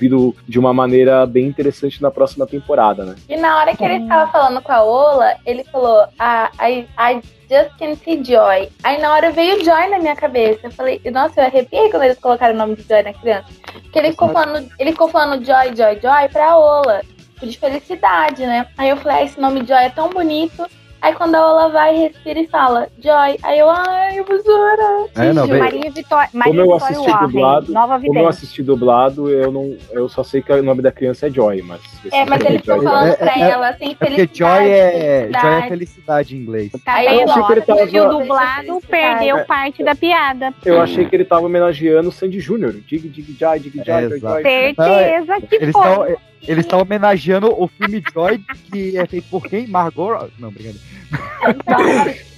de 0.48 0.60
uma 0.60 0.74
maneira 0.74 1.26
bem 1.26 1.46
interessante 1.46 2.02
na 2.02 2.12
próxima 2.12 2.46
temporada, 2.48 3.04
né? 3.04 3.16
E 3.28 3.38
na 3.38 3.58
hora 3.58 3.76
que 3.76 3.84
ele 3.84 4.04
estava 4.04 4.32
falando 4.32 4.62
com 4.62 4.72
a 4.72 4.84
Ola, 4.84 5.36
ele 5.46 5.64
falou, 5.66 6.06
ah, 6.20 6.52
I, 6.62 6.88
I 7.00 7.22
just 7.50 7.78
can 7.78 7.96
see 7.96 8.24
Joy. 8.24 8.70
Aí 8.84 9.02
na 9.02 9.14
hora 9.14 9.32
veio 9.32 9.64
Joy 9.64 9.90
na 9.90 10.00
minha 10.00 10.16
cabeça. 10.16 10.60
Eu 10.64 10.72
falei, 10.72 11.02
nossa, 11.12 11.42
eu 11.42 11.46
arrepiei 11.46 11.90
quando 11.90 12.04
eles 12.04 12.20
colocaram 12.20 12.56
o 12.56 12.58
nome 12.58 12.76
de 12.76 12.84
Joy 12.84 13.04
na 13.04 13.14
criança. 13.14 13.48
Porque 13.74 14.00
ele 14.00 14.12
ficou 14.12 14.30
falando, 14.30 14.70
ele 14.80 14.92
ficou 14.92 15.10
falando 15.10 15.46
Joy, 15.46 15.76
Joy, 15.76 16.00
Joy 16.02 16.30
pra 16.32 16.58
Ola. 16.58 17.02
tipo, 17.40 17.46
De 17.46 17.60
felicidade, 17.60 18.46
né? 18.46 18.68
Aí 18.78 18.90
eu 18.90 18.98
falei, 18.98 19.18
ah, 19.18 19.24
esse 19.24 19.40
nome 19.40 19.66
Joy 19.66 19.84
é 19.84 19.90
tão 19.90 20.10
bonito. 20.10 20.66
Aí 21.02 21.16
quando 21.16 21.34
a 21.34 21.52
Ola 21.52 21.70
vai, 21.70 21.96
respira 21.96 22.40
e 22.40 22.48
fala, 22.48 22.88
Joy. 23.04 23.38
Aí 23.42 23.58
eu, 23.60 23.68
ai, 23.70 24.20
eu 24.20 24.24
vou 24.24 24.40
chorar. 24.44 25.06
É, 25.16 25.34
não, 25.34 25.48
bem- 25.48 25.60
Maria 25.60 25.90
Vitória, 25.92 26.30
Maria 26.32 26.52
Como 26.54 26.62
eu 26.62 26.74
Vitória 26.74 26.86
assisti 26.96 27.12
Warren, 27.12 27.28
dublado, 27.28 27.74
nova 27.74 28.00
como 28.00 28.20
eu 28.20 28.28
assisti 28.28 28.64
dublado, 28.64 29.30
eu 29.30 29.52
não, 29.52 29.76
eu 29.92 30.08
só 30.08 30.24
sei 30.24 30.44
que 30.44 30.52
o 30.54 30.62
nome 30.62 30.84
da 30.84 30.92
criança 30.92 31.26
é 31.26 31.30
Joy, 31.32 31.64
mas 31.64 31.82
É, 32.12 32.24
mas 32.26 32.40
eles 32.46 32.60
estão 32.60 32.82
falando 32.84 33.18
pra 33.18 33.40
ela, 33.40 33.70
assim, 33.70 33.92
É 33.92 33.96
porque 33.96 34.30
joy 34.32 34.70
é, 34.70 35.30
joy 35.42 35.54
é 35.54 35.68
felicidade. 35.68 36.36
em 36.36 36.40
inglês. 36.40 36.72
Tá 36.86 36.94
Aí 36.94 37.08
eu 37.08 37.30
achei 37.30 37.44
que 37.44 37.52
ele 37.52 37.62
tava- 37.62 37.82
E 37.82 38.00
o 38.00 38.10
dublado 38.20 38.82
perdeu 38.88 39.46
parte 39.46 39.84
da 39.84 39.96
piada. 39.96 40.54
Eu 40.64 40.80
achei 40.82 41.06
que 41.06 41.16
ele 41.16 41.26
tava 41.26 41.46
homenageando 41.48 42.10
o 42.10 42.12
Sandy 42.12 42.40
Júnior. 42.40 42.74
Dig, 42.74 43.10
dig, 43.10 43.36
jai, 43.40 43.60
dig, 43.60 43.82
jai. 43.84 44.08
Certeza 44.08 45.42
que 45.50 45.72
foi. 45.72 46.16
Eles 46.48 46.66
estão 46.66 46.82
homenageando 46.82 47.48
o 47.52 47.68
filme 47.68 48.04
Joy, 48.14 48.40
que 48.72 48.98
é 48.98 49.06
feito 49.06 49.28
por 49.30 49.44
quem? 49.48 49.68
Margot? 49.68 50.30
Não, 50.40 50.52
brincadeira. 50.52 50.80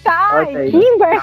Sai, 0.03 0.43
Ok. 0.45 0.71
Kimber. 0.71 1.21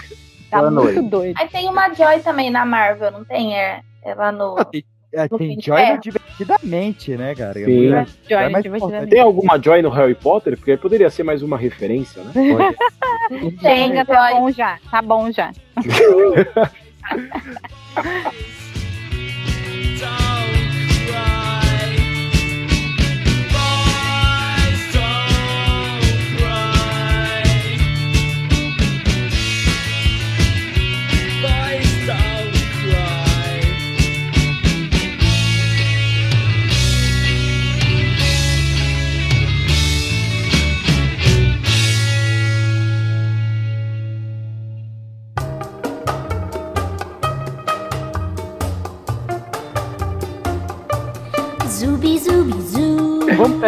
Tá 0.50 0.58
Boa 0.60 0.70
muito 0.70 0.84
noite. 0.94 1.10
doido. 1.10 1.36
Aí 1.38 1.48
tem 1.48 1.68
uma 1.68 1.92
Joy 1.94 2.20
também 2.20 2.50
na 2.50 2.64
Marvel, 2.66 3.10
não 3.12 3.24
tem? 3.24 3.56
É, 3.56 3.80
é 4.04 4.14
lá 4.14 4.32
no. 4.32 4.56
Tem, 4.64 4.84
é, 5.12 5.22
No 5.30 5.38
tem 5.38 5.50
fim 5.50 5.56
de 5.58 5.66
Joy 5.66 5.92
no 5.92 6.00
divertidamente, 6.00 7.16
né, 7.16 7.34
cara? 7.34 7.60
É 7.60 7.64
Sim. 7.64 7.88
Joy 7.88 7.92
é 7.92 7.96
no 8.46 8.50
mais 8.50 8.62
Divertidamente. 8.62 8.76
importante. 8.76 9.10
Tem 9.10 9.20
alguma 9.20 9.60
Joy 9.62 9.82
no 9.82 9.90
Harry 9.90 10.14
Potter? 10.14 10.56
Porque 10.56 10.70
aí 10.72 10.76
poderia 10.76 11.10
ser 11.10 11.22
mais 11.22 11.42
uma 11.42 11.56
referência, 11.58 12.22
né? 12.24 12.32
Chega, 13.60 14.04
tá 14.06 14.30
bom 14.32 14.50
já. 14.50 14.78
Tá 14.90 15.02
bom 15.02 15.30
já. 15.30 15.52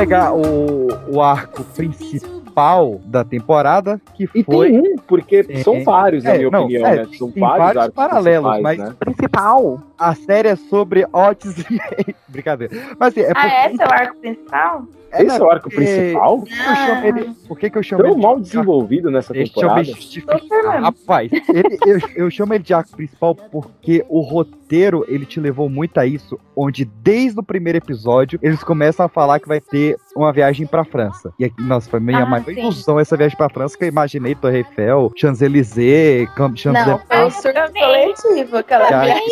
pegar 0.02 0.32
o, 0.34 0.88
o 1.08 1.22
arco 1.22 1.62
principal 1.62 3.00
da 3.04 3.24
temporada, 3.24 4.00
que 4.14 4.28
E 4.34 4.42
foi. 4.42 4.70
tem 4.70 4.80
um, 4.80 4.96
porque 5.06 5.46
É, 5.48 5.62
são 5.62 5.84
vários, 5.84 6.24
na 6.24 6.30
é, 6.34 6.38
minha 6.38 6.50
não, 6.50 6.64
opinião, 6.64 6.86
é, 6.88 6.96
né? 6.96 7.08
São 7.16 7.30
tem 7.30 7.40
vários, 7.40 7.58
vários 7.58 7.82
arcos 7.82 7.94
paralelos, 7.94 8.60
mas 8.60 8.78
né? 8.78 8.94
principal, 8.98 9.80
a 9.96 10.14
série 10.16 10.48
é 10.48 10.56
sobre 10.56 11.06
Otis 11.12 11.56
e. 11.58 11.64
Brincadeira. 12.28 12.74
Mas 12.98 13.16
assim, 13.16 13.20
é 13.20 13.30
Ah, 13.30 13.34
porque. 13.34 13.74
esse 13.74 13.82
é 13.82 13.86
o 13.86 13.92
arco 13.92 14.16
principal? 14.16 14.82
Esse 15.12 15.36
é 15.36 15.42
o 15.42 15.50
arco 15.50 15.68
porque- 15.70 15.76
principal? 15.84 16.38
Por 16.38 16.48
que 16.48 16.52
eu 16.58 16.74
chamo 16.76 17.06
ele, 17.06 17.30
por 17.48 17.58
que, 17.58 17.70
que 17.70 17.78
eu 17.78 17.82
chamo 17.82 18.02
Tão 18.02 18.10
ele 18.12 18.16
de 18.16 18.22
mal 18.22 18.40
desenvolvido 18.40 19.10
nessa 19.10 19.32
Deixa 19.32 19.50
eu 19.52 19.54
temporada. 19.54 19.80
me 19.80 19.84
justificar. 19.86 20.40
Rapaz, 20.80 21.30
ele- 21.32 21.78
eu, 21.86 21.98
eu 22.24 22.30
chamo 22.30 22.54
ele 22.54 22.64
de 22.64 22.72
arco 22.74 22.96
principal 22.96 23.34
porque 23.34 24.04
o 24.08 24.20
roteiro 24.20 25.04
ele 25.08 25.26
te 25.26 25.38
levou 25.38 25.68
muito 25.68 25.98
a 25.98 26.06
isso, 26.06 26.38
onde 26.56 26.84
desde 26.84 27.38
o 27.38 27.42
primeiro 27.42 27.76
episódio 27.78 28.38
eles 28.42 28.62
começam 28.64 29.04
a 29.04 29.08
falar 29.08 29.38
que 29.38 29.46
vai 29.48 29.60
ter 29.60 29.96
uma 30.16 30.32
viagem 30.32 30.66
pra 30.66 30.84
França. 30.84 31.32
E 31.38 31.44
aqui, 31.44 31.62
nossa, 31.62 31.88
foi 31.90 32.00
minha 32.00 32.20
Ah, 32.22 32.26
maior 32.26 32.44
sim. 32.44 32.52
ilusão 32.58 32.98
essa 32.98 33.16
viagem 33.16 33.36
pra 33.36 33.48
França 33.50 33.76
que 33.76 33.84
eu 33.84 33.88
imaginei 33.88 34.34
Torre 34.34 34.58
Eiffel, 34.58 35.10
Champs-Élysées, 35.16 36.28
Camp- 36.34 36.50
Não, 36.52 36.56
Champs-Élysées. 36.56 37.06
foi 37.08 37.24
um 37.26 37.30
surto 37.30 37.72
coletivo 37.72 38.56
aquela 38.56 38.88
Cara, 38.88 39.04
viagem. 39.06 39.26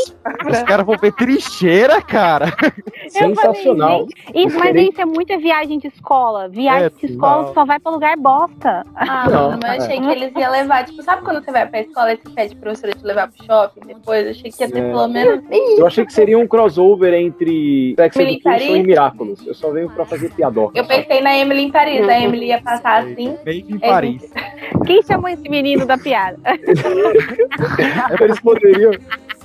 Os 0.50 0.62
caras 0.62 0.86
vão 0.86 0.96
ver 0.98 1.12
trincheira, 1.14 2.02
cara. 2.02 2.52
Sensacional. 3.08 4.06
Isso, 4.34 4.58
mas 4.58 4.74
isso 4.76 5.00
é 5.00 5.04
muita 5.04 5.38
viagem 5.38 5.69
de 5.78 5.88
escola. 5.88 6.48
Viagem 6.48 6.86
É, 6.86 6.90
de 6.90 7.06
escola 7.12 7.42
não. 7.42 7.54
só 7.54 7.64
vai 7.64 7.78
pra 7.78 7.92
lugar 7.92 8.16
bosta. 8.16 8.84
Ah, 8.94 9.28
Não, 9.28 9.50
mano, 9.50 9.60
mas 9.62 9.78
eu 9.78 9.84
achei 9.84 9.96
é. 9.98 10.00
que 10.00 10.06
eles 10.10 10.32
iam 10.36 10.50
levar. 10.52 10.84
Tipo, 10.84 11.02
sabe 11.02 11.22
quando 11.22 11.44
você 11.44 11.50
vai 11.52 11.66
pra 11.66 11.80
escola 11.80 12.12
e 12.12 12.16
você 12.16 12.30
pede 12.30 12.54
pra 12.54 12.62
professora 12.62 12.92
te 12.94 13.04
levar 13.04 13.28
pro 13.28 13.44
shopping 13.44 13.86
depois? 13.86 14.24
Eu 14.24 14.30
achei 14.32 14.50
que 14.50 14.62
ia 14.62 14.70
ter 14.70 14.78
É. 14.78 14.88
pelo 14.90 15.08
menos. 15.08 15.44
Eu 15.78 15.86
achei 15.86 16.04
que 16.06 16.12
seria 16.12 16.38
um 16.38 16.46
crossover 16.46 17.14
entre 17.14 17.94
Sex 17.96 18.16
Education 18.16 18.76
e 18.76 18.82
Miraculous. 18.82 19.46
Eu 19.46 19.54
só 19.54 19.70
venho 19.70 19.90
pra 19.90 20.04
fazer 20.04 20.30
piadoca. 20.32 20.78
Eu 20.78 20.84
pensei 20.84 21.20
na 21.20 21.36
Emily 21.36 21.62
em 21.64 21.70
Paris. 21.70 22.08
A 22.08 22.20
Emily 22.20 22.46
ia 22.46 22.60
passar 22.62 23.04
assim. 23.04 23.36
É, 23.46 23.78
Paris. 23.86 24.30
Quem 24.86 25.02
chamou 25.02 25.28
esse 25.28 25.48
menino 25.48 25.84
da 25.86 25.96
piada? 25.98 26.38
Eles 28.20 28.40
poderiam. 28.40 28.92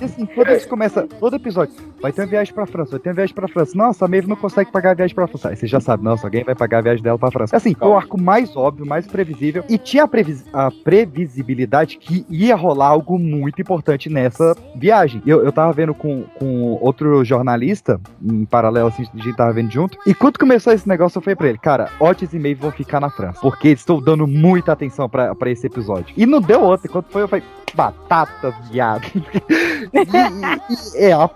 Assim, 0.00 0.26
quando 0.26 0.48
eles 0.50 0.66
começam, 0.66 1.08
todo 1.08 1.36
episódio, 1.36 1.74
vai 2.00 2.12
ter 2.12 2.22
uma 2.22 2.26
viagem 2.28 2.52
pra 2.54 2.66
França, 2.66 2.92
vai 2.92 3.00
ter 3.00 3.08
uma 3.10 3.14
viagem 3.16 3.34
pra 3.34 3.48
França. 3.48 3.72
Nossa, 3.74 4.04
a 4.04 4.08
Maeve 4.08 4.28
não 4.28 4.36
consegue 4.36 4.70
pagar 4.70 4.90
a 4.90 4.94
viagem 4.94 5.14
pra 5.14 5.26
França. 5.26 5.48
Aí 5.50 5.56
você 5.56 5.66
já 5.66 5.80
sabe, 5.80 6.04
nossa, 6.04 6.26
alguém 6.26 6.44
vai 6.44 6.54
pagar 6.54 6.78
a 6.78 6.82
viagem 6.82 7.02
dela 7.02 7.18
pra 7.18 7.30
França. 7.30 7.56
Assim, 7.56 7.74
foi 7.74 7.88
o 7.88 7.94
arco 7.96 8.20
mais 8.20 8.56
óbvio, 8.56 8.86
mais 8.86 9.06
previsível. 9.06 9.64
E 9.68 9.78
tinha 9.78 10.04
a, 10.04 10.08
previs- 10.08 10.44
a 10.52 10.70
previsibilidade 10.70 11.96
que 11.98 12.24
ia 12.28 12.54
rolar 12.54 12.88
algo 12.88 13.18
muito 13.18 13.60
importante 13.60 14.08
nessa 14.08 14.54
viagem. 14.74 15.22
Eu, 15.26 15.42
eu 15.44 15.52
tava 15.52 15.72
vendo 15.72 15.94
com, 15.94 16.24
com 16.38 16.78
outro 16.80 17.24
jornalista, 17.24 18.00
em 18.22 18.44
paralelo, 18.44 18.88
assim, 18.88 19.04
a 19.14 19.22
gente 19.22 19.36
tava 19.36 19.52
vendo 19.52 19.70
junto. 19.70 19.98
E 20.06 20.14
quando 20.14 20.38
começou 20.38 20.72
esse 20.72 20.88
negócio, 20.88 21.18
eu 21.18 21.22
falei 21.22 21.36
pra 21.36 21.48
ele, 21.48 21.58
cara, 21.58 21.88
Otis 21.98 22.32
e 22.32 22.38
Maeve 22.38 22.60
vão 22.60 22.70
ficar 22.70 23.00
na 23.00 23.10
França. 23.10 23.40
Porque 23.40 23.68
estou 23.68 24.00
dando 24.00 24.26
muita 24.26 24.72
atenção 24.72 25.08
pra, 25.08 25.34
pra 25.34 25.50
esse 25.50 25.66
episódio. 25.66 26.14
E 26.16 26.26
não 26.26 26.40
deu 26.40 26.62
outra. 26.62 26.88
Quando 26.90 27.06
foi, 27.10 27.22
eu 27.22 27.28
falei, 27.28 27.44
batata, 27.74 28.54
viado. 28.70 29.06
E- 29.92 29.98
e- 30.00 31.00
e 31.00 31.04
é 31.04 31.12
a 31.12 31.28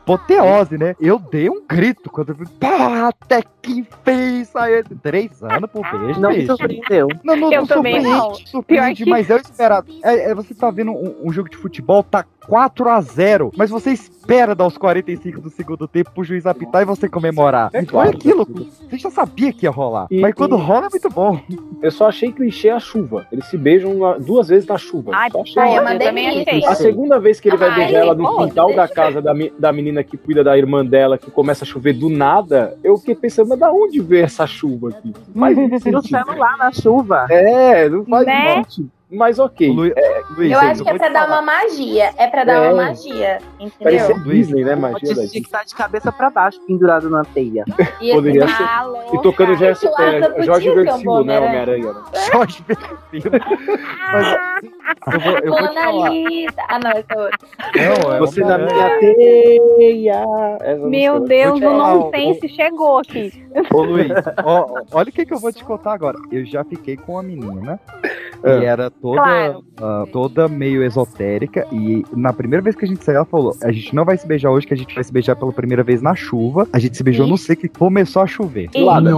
né? 0.69 0.95
Eu 1.01 1.19
dei 1.19 1.49
um 1.49 1.65
grito 1.67 2.11
quando 2.11 2.31
eu 2.31 2.35
vi, 2.35 2.47
pá, 2.59 3.09
até 3.09 3.43
que 3.63 3.87
fez 4.05 4.49
saiu. 4.49 4.85
Três 5.03 5.43
anos 5.43 5.71
por 5.71 5.83
beijo. 5.91 6.21
Não 6.21 6.31
me 6.31 6.37
bicho. 6.37 6.47
surpreendeu. 6.49 7.09
Não, 7.25 7.37
não, 7.37 7.53
Eu 7.53 7.61
não 7.61 7.67
também 7.67 7.95
surpreende, 8.03 8.09
não. 8.19 8.35
surpreende, 8.47 9.05
Pior 9.05 9.05
que- 9.05 9.11
mas 9.11 9.31
eu 9.31 9.37
esperava. 9.37 9.87
É, 10.03 10.31
é, 10.31 10.35
você 10.35 10.55
tá 10.55 10.71
vendo 10.71 10.93
um, 10.93 11.17
um 11.29 11.33
jogo 11.33 11.49
de 11.49 11.57
futebol, 11.57 12.03
tá 12.03 12.25
4 12.47 12.89
a 12.89 13.01
0 13.01 13.53
mas 13.57 13.71
você 13.71 13.91
espera 13.93 14.55
dar 14.55 14.67
os 14.67 14.77
45 14.79 15.41
do 15.41 15.51
segundo 15.51 15.87
tempo 15.89 16.11
pro 16.13 16.25
juiz 16.25 16.47
apitar 16.47 16.83
e 16.83 16.85
você 16.85 17.09
comemorar. 17.09 17.71
É 17.73 17.81
Então 17.81 17.93
claro. 18.01 18.11
é 18.11 18.15
aquilo, 18.15 18.45
você 18.89 18.99
já 18.99 19.11
sabia 19.11 19.53
que 19.53 19.67
ia 19.67 19.71
rolar. 19.71 20.07
E- 20.11 20.21
mas 20.21 20.35
quando 20.35 20.57
e- 20.57 20.61
rola 20.61 20.87
é 20.87 20.91
muito 20.91 21.09
bom. 21.11 21.41
Eu 21.83 21.91
só 21.91 22.09
achei 22.09 22.31
clichê 22.33 22.69
a 22.71 22.79
chuva. 22.79 23.27
Eles 23.33 23.47
se 23.47 23.57
beijam 23.57 23.97
duas 24.21 24.49
vezes 24.49 24.69
na 24.69 24.77
chuva. 24.79 25.13
Ai, 25.15 25.31
Só 25.31 25.41
achei 25.43 25.63
Ai, 25.63 25.69
é 25.69 25.73
isso. 25.73 25.81
uma 25.83 25.95
eu 25.95 25.99
também 25.99 26.29
delícia. 26.45 26.53
achei. 26.53 26.67
A 26.67 26.75
segunda 26.75 27.19
vez 27.19 27.41
que 27.41 27.49
ele 27.49 27.57
vai 27.57 27.69
Ai, 27.71 27.77
beijar 27.77 27.99
ela 28.01 28.15
no 28.15 28.37
quintal 28.39 28.75
da 28.75 28.87
casa 28.89 29.23
da, 29.23 29.33
da 29.59 29.73
menina 29.73 30.03
que 30.05 30.17
cuida 30.17 30.43
da 30.45 30.57
irmã 30.59 30.85
dela, 30.85 31.17
que 31.19 31.31
começa 31.31 31.65
a 31.65 31.67
chover 31.67 31.93
do 31.95 32.09
nada, 32.09 32.77
eu 32.85 32.97
fiquei 32.99 33.15
pensando, 33.15 33.49
mas 33.49 33.59
da 33.59 33.73
onde 33.73 34.01
veio 34.01 34.25
essa 34.25 34.47
chuva 34.47 34.91
aqui? 34.91 35.13
Não 35.35 35.41
faz 35.41 35.57
muito 35.57 35.91
No 35.91 36.03
celular, 36.03 36.57
na 36.59 36.73
chuva. 36.73 37.27
É, 37.31 37.89
não 37.89 38.05
faz 38.05 38.27
Né? 38.27 38.55
muito 38.57 38.73
sentido. 38.73 38.91
Mas 39.13 39.39
ok. 39.39 39.69
Lu- 39.69 39.93
Luiz, 40.37 40.53
Eu 40.53 40.59
acho 40.61 40.83
que 40.85 40.91
é 40.91 40.95
pra 40.99 41.09
dar 41.09 41.23
falar. 41.27 41.41
uma 41.41 41.43
magia. 41.43 42.11
É 42.17 42.27
pra 42.29 42.45
dar 42.45 42.53
É. 42.65 42.71
uma 42.73 42.85
magia. 42.85 43.39
Parece 43.83 44.13
Entendeu? 44.13 44.33
Disney, 44.33 44.65
né? 44.65 44.75
Magia 44.77 44.93
da 44.95 44.99
tinha 45.01 45.15
Disney. 45.15 45.41
que 45.41 45.47
estar 45.47 45.65
de 45.65 45.75
cabeça 45.75 46.13
pra 46.13 46.31
baixo, 46.31 46.61
pendurado 46.67 47.11
na 47.11 47.25
teia. 47.25 47.65
E 48.01 48.13
Poderia 48.13 48.45
esse- 48.45 48.57
ser. 48.57 48.65
E 49.15 49.23
tocando 49.23 49.55
Jess, 49.57 49.83
Isso, 49.83 50.01
é, 50.01 50.43
Jorge 50.43 50.71
Versilo, 50.71 51.25
né? 51.25 51.39
bom 51.39 51.47
Homem-Aranha. 51.47 51.93
né? 51.93 52.03
Jorge 52.33 52.65
Versilo. 52.67 53.31
Mas 54.13 54.27
eu 55.15 55.21
vou, 55.21 55.39
eu 55.39 55.51
vou 55.51 55.59
te 55.59 55.65
Mona 55.69 55.83
falar. 55.83 56.09
Lisa. 56.11 56.55
Ah, 56.69 56.79
não, 56.79 56.91
esse 56.93 57.07
é 57.11 57.19
outro. 57.21 57.49
Não, 58.05 58.13
é 58.15 58.19
Você 58.21 58.41
na 58.43 58.59
minha 58.59 58.99
teia. 59.01 60.25
Essa 60.61 60.87
Meu 60.87 61.21
Deus, 61.21 61.61
o 61.61 61.71
nonsense 61.71 62.49
chegou 62.49 62.99
aqui. 62.99 63.45
Ô 63.73 63.83
Luiz, 63.83 64.11
ó, 64.45 64.67
olha 64.93 65.09
o 65.09 65.13
que, 65.13 65.27
que 65.27 65.35
eu 65.35 65.39
vou 65.39 65.53
te 65.53 65.65
contar 65.65 65.93
agora. 65.93 66.17
Eu 66.31 66.45
já 66.45 66.65
fiquei 66.65 66.97
com 66.97 67.13
uma 67.13 67.23
menina 67.23 67.79
que 68.41 68.49
É. 68.49 68.65
era 68.65 68.91
toda, 69.01 69.23
Claro. 69.23 69.65
ah, 69.79 70.05
toda 70.13 70.49
meio 70.49 70.83
esotérica. 70.85 71.67
E 71.73 72.05
na 72.13 72.33
primeira 72.33 72.63
vez 72.63 72.77
que 72.77 72.85
a 72.85 72.89
gente 72.89 73.03
saiu, 73.05 73.17
ela 73.17 73.25
falou: 73.25 73.55
A 73.63 73.73
gente 73.73 73.95
não 73.95 74.05
vai 74.05 74.17
se 74.17 74.27
beijar 74.27 74.51
hoje, 74.51 74.67
que 74.67 74.75
a 74.75 74.77
gente 74.77 74.95
vai 74.95 75.03
se 75.05 75.13
beijar 75.13 75.37
pela 75.37 75.53
primeira 75.53 75.83
vez 75.83 76.03
na 76.03 76.15
chuva. 76.15 76.67
A 76.73 76.79
gente 76.79 76.97
se 76.97 77.03
beijou 77.03 77.27
no 77.27 77.37
seco 77.39 77.67
e 77.67 77.69
começou 77.69 78.23
a 78.23 78.27
chover. 78.27 78.69
Cilada. 78.71 79.11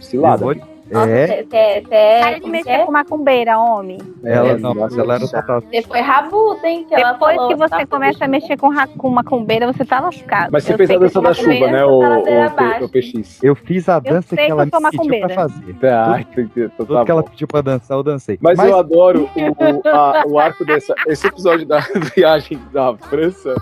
Cilada. 0.00 0.44
vou- 0.44 0.71
Nossa, 0.92 1.08
É, 1.10 2.20
Para 2.20 2.38
de 2.40 2.50
mexer 2.50 2.70
é? 2.70 2.84
com 2.84 2.92
macumbeira, 2.92 3.58
homem. 3.58 3.98
ela 4.24 4.48
É, 4.50 4.56
não, 4.58 4.74
nossa, 4.74 5.00
ela 5.00 5.14
era 5.14 5.28
total. 5.28 5.60
Você 5.62 5.82
foi 5.82 6.00
rabuda, 6.00 6.66
hein? 6.68 6.84
Que 6.88 6.94
ela 6.94 7.12
Depois 7.12 7.36
falou, 7.36 7.48
que 7.50 7.56
você 7.56 7.68
tá 7.76 7.86
começa 7.86 8.24
a 8.24 8.28
mexer 8.28 8.56
com, 8.56 8.68
ra- 8.68 8.86
com 8.86 9.08
macumbeira, 9.10 9.72
você 9.72 9.84
tá 9.84 10.00
lascado. 10.00 10.50
Mas 10.52 10.64
você 10.64 10.72
Eu 10.74 10.76
fez 10.76 10.90
a 10.90 10.98
dança 10.98 11.20
da 11.20 11.32
chuva, 11.34 11.66
né, 11.68 11.84
o, 11.84 12.00
o, 12.00 12.84
o 12.84 12.88
PX? 12.88 13.42
Eu 13.42 13.54
fiz 13.54 13.88
a 13.88 13.98
dança 13.98 14.36
que 14.36 14.42
que 14.44 14.50
ela 14.50 14.64
me 14.66 14.70
pediu 14.70 15.20
pra 15.20 15.28
fazer. 15.34 15.74
Tá, 15.80 16.20
entendi. 16.30 16.50
Então 16.56 16.70
Tudo 16.86 16.94
tá 16.94 17.04
que 17.04 17.10
ela 17.10 17.22
pediu 17.22 17.48
pra 17.48 17.60
dançar, 17.60 17.96
eu 17.96 18.02
dancei. 18.02 18.38
Mas, 18.40 18.58
eu 18.58 18.78
adoro 18.78 19.28
o, 19.34 19.40
o, 19.40 19.88
a- 19.94 20.24
o 20.26 20.38
arco 20.38 20.64
dessa. 20.64 20.94
Esse 21.06 21.26
episódio 21.26 21.66
da 21.66 21.80
viagem 22.14 22.58
da 22.72 22.94
França. 22.96 23.54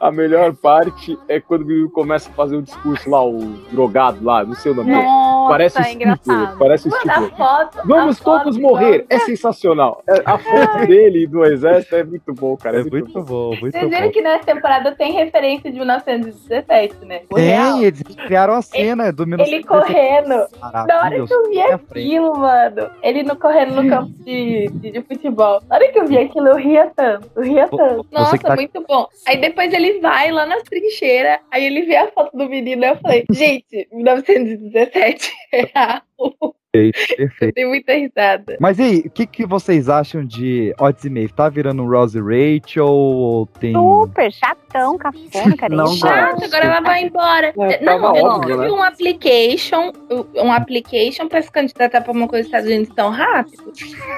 A 0.00 0.10
melhor 0.10 0.54
parte 0.54 1.18
é 1.28 1.40
quando 1.40 1.62
o 1.62 1.66
menino 1.66 1.90
começa 1.90 2.28
a 2.30 2.32
fazer 2.32 2.56
o 2.56 2.62
discurso 2.62 3.08
lá, 3.10 3.24
o 3.24 3.38
drogado 3.70 4.24
lá, 4.24 4.44
não 4.44 4.54
sei 4.54 4.72
o 4.72 4.74
nome 4.74 4.90
dele. 4.92 5.06
Nossa, 5.40 5.50
Parece 5.50 5.78
é 5.82 5.92
engraçado. 5.92 6.58
parece 6.58 6.88
Mano, 6.88 7.30
foto. 7.36 7.78
Vamos 7.84 8.18
foto 8.18 8.42
todos 8.44 8.56
de 8.56 8.62
morrer. 8.62 9.06
É 9.08 9.18
sensacional. 9.20 10.02
É, 10.08 10.22
A 10.24 10.36
foto 10.38 10.86
dele 10.86 11.24
e 11.24 11.26
do 11.26 11.44
exército 11.44 11.96
é 11.96 12.04
muito 12.04 12.32
bom, 12.34 12.56
cara. 12.56 12.78
É, 12.78 12.80
É 12.80 12.84
muito 12.84 13.22
bom, 13.22 13.50
muito 13.60 13.72
Vocês 13.72 13.88
viram 13.90 14.06
bom. 14.06 14.12
que 14.12 14.20
nessa 14.22 14.44
temporada 14.44 14.92
tem 14.92 15.12
referência 15.12 15.70
de 15.70 15.78
1917, 15.78 17.04
né? 17.04 17.22
O 17.30 17.36
real. 17.36 17.74
Tem, 17.78 17.84
eles 17.84 18.02
criaram 18.26 18.54
a 18.54 18.62
cena 18.62 19.12
do 19.12 19.22
Ele 19.24 19.36
1917. 19.36 19.66
correndo. 19.66 20.48
Na 20.86 21.02
hora 21.04 21.26
que 21.26 21.32
eu 21.32 21.50
vi 21.50 21.60
aquilo, 21.60 22.38
mano. 22.38 22.90
Ele 23.02 23.22
no 23.22 23.36
correndo 23.36 23.82
no 23.82 23.88
campo 23.88 24.10
de, 24.24 24.68
de, 24.74 24.90
de 24.92 25.02
futebol. 25.02 25.60
Na 25.68 25.76
hora 25.76 25.88
que 25.92 25.98
eu 25.98 26.06
vi 26.06 26.18
aquilo, 26.18 26.48
eu 26.48 26.56
ria 26.56 26.90
tanto. 26.94 27.30
Eu 27.36 27.42
ria 27.42 27.68
tanto. 27.68 28.02
você 28.04 28.14
Nossa, 28.14 28.38
tá- 28.38 28.54
muito 28.54 28.84
bom. 28.86 29.06
Aí 29.26 29.36
depois 29.40 29.72
ele 29.72 30.00
vai 30.00 30.30
lá 30.30 30.46
nas 30.46 30.62
trincheiras. 30.64 31.38
Aí 31.50 31.64
ele 31.64 31.82
vê 31.82 31.96
a 31.96 32.08
foto 32.08 32.36
do 32.36 32.48
menino. 32.48 32.84
Aí 32.84 32.90
eu 32.90 32.96
falei, 32.96 33.24
gente, 33.30 33.88
1917 33.92 34.96
é 35.00 35.10
real. 35.52 36.56
Perfeito, 36.72 37.16
perfeito. 37.16 37.54
Tem 37.54 37.66
muita 37.68 37.92
risada. 37.94 38.56
Mas 38.60 38.78
e 38.78 38.82
aí, 38.82 38.98
o 39.00 39.10
que, 39.10 39.26
que 39.26 39.44
vocês 39.44 39.88
acham 39.88 40.24
de 40.24 40.72
Odds 40.78 41.04
e 41.04 41.10
Maeve? 41.10 41.32
Tá 41.32 41.48
virando 41.48 41.82
um 41.82 41.88
Rose 41.88 42.16
e 42.16 42.20
Rachel 42.20 42.86
ou 42.86 43.46
tem... 43.46 43.72
Super 43.72 44.32
chatão, 44.32 44.96
cafona, 44.96 45.56
cara. 45.56 45.74
Não 45.74 45.86
Chato, 45.88 46.44
agora 46.44 46.64
ela 46.64 46.80
vai 46.80 47.02
embora. 47.04 47.52
É, 47.58 47.82
não, 47.82 48.14
eu 48.16 48.24
óbvio, 48.24 48.50
nunca 48.50 48.56
né? 48.56 48.66
vi 48.66 48.72
um 48.72 48.82
application, 48.82 49.92
um 50.36 50.52
application 50.52 51.26
pra 51.28 51.42
se 51.42 51.50
candidatar 51.50 52.00
pra 52.02 52.12
uma 52.12 52.28
coisa 52.28 52.44
dos 52.44 52.48
Estados 52.48 52.68
Unidos 52.70 52.94
tão 52.94 53.10
rápido. 53.10 53.72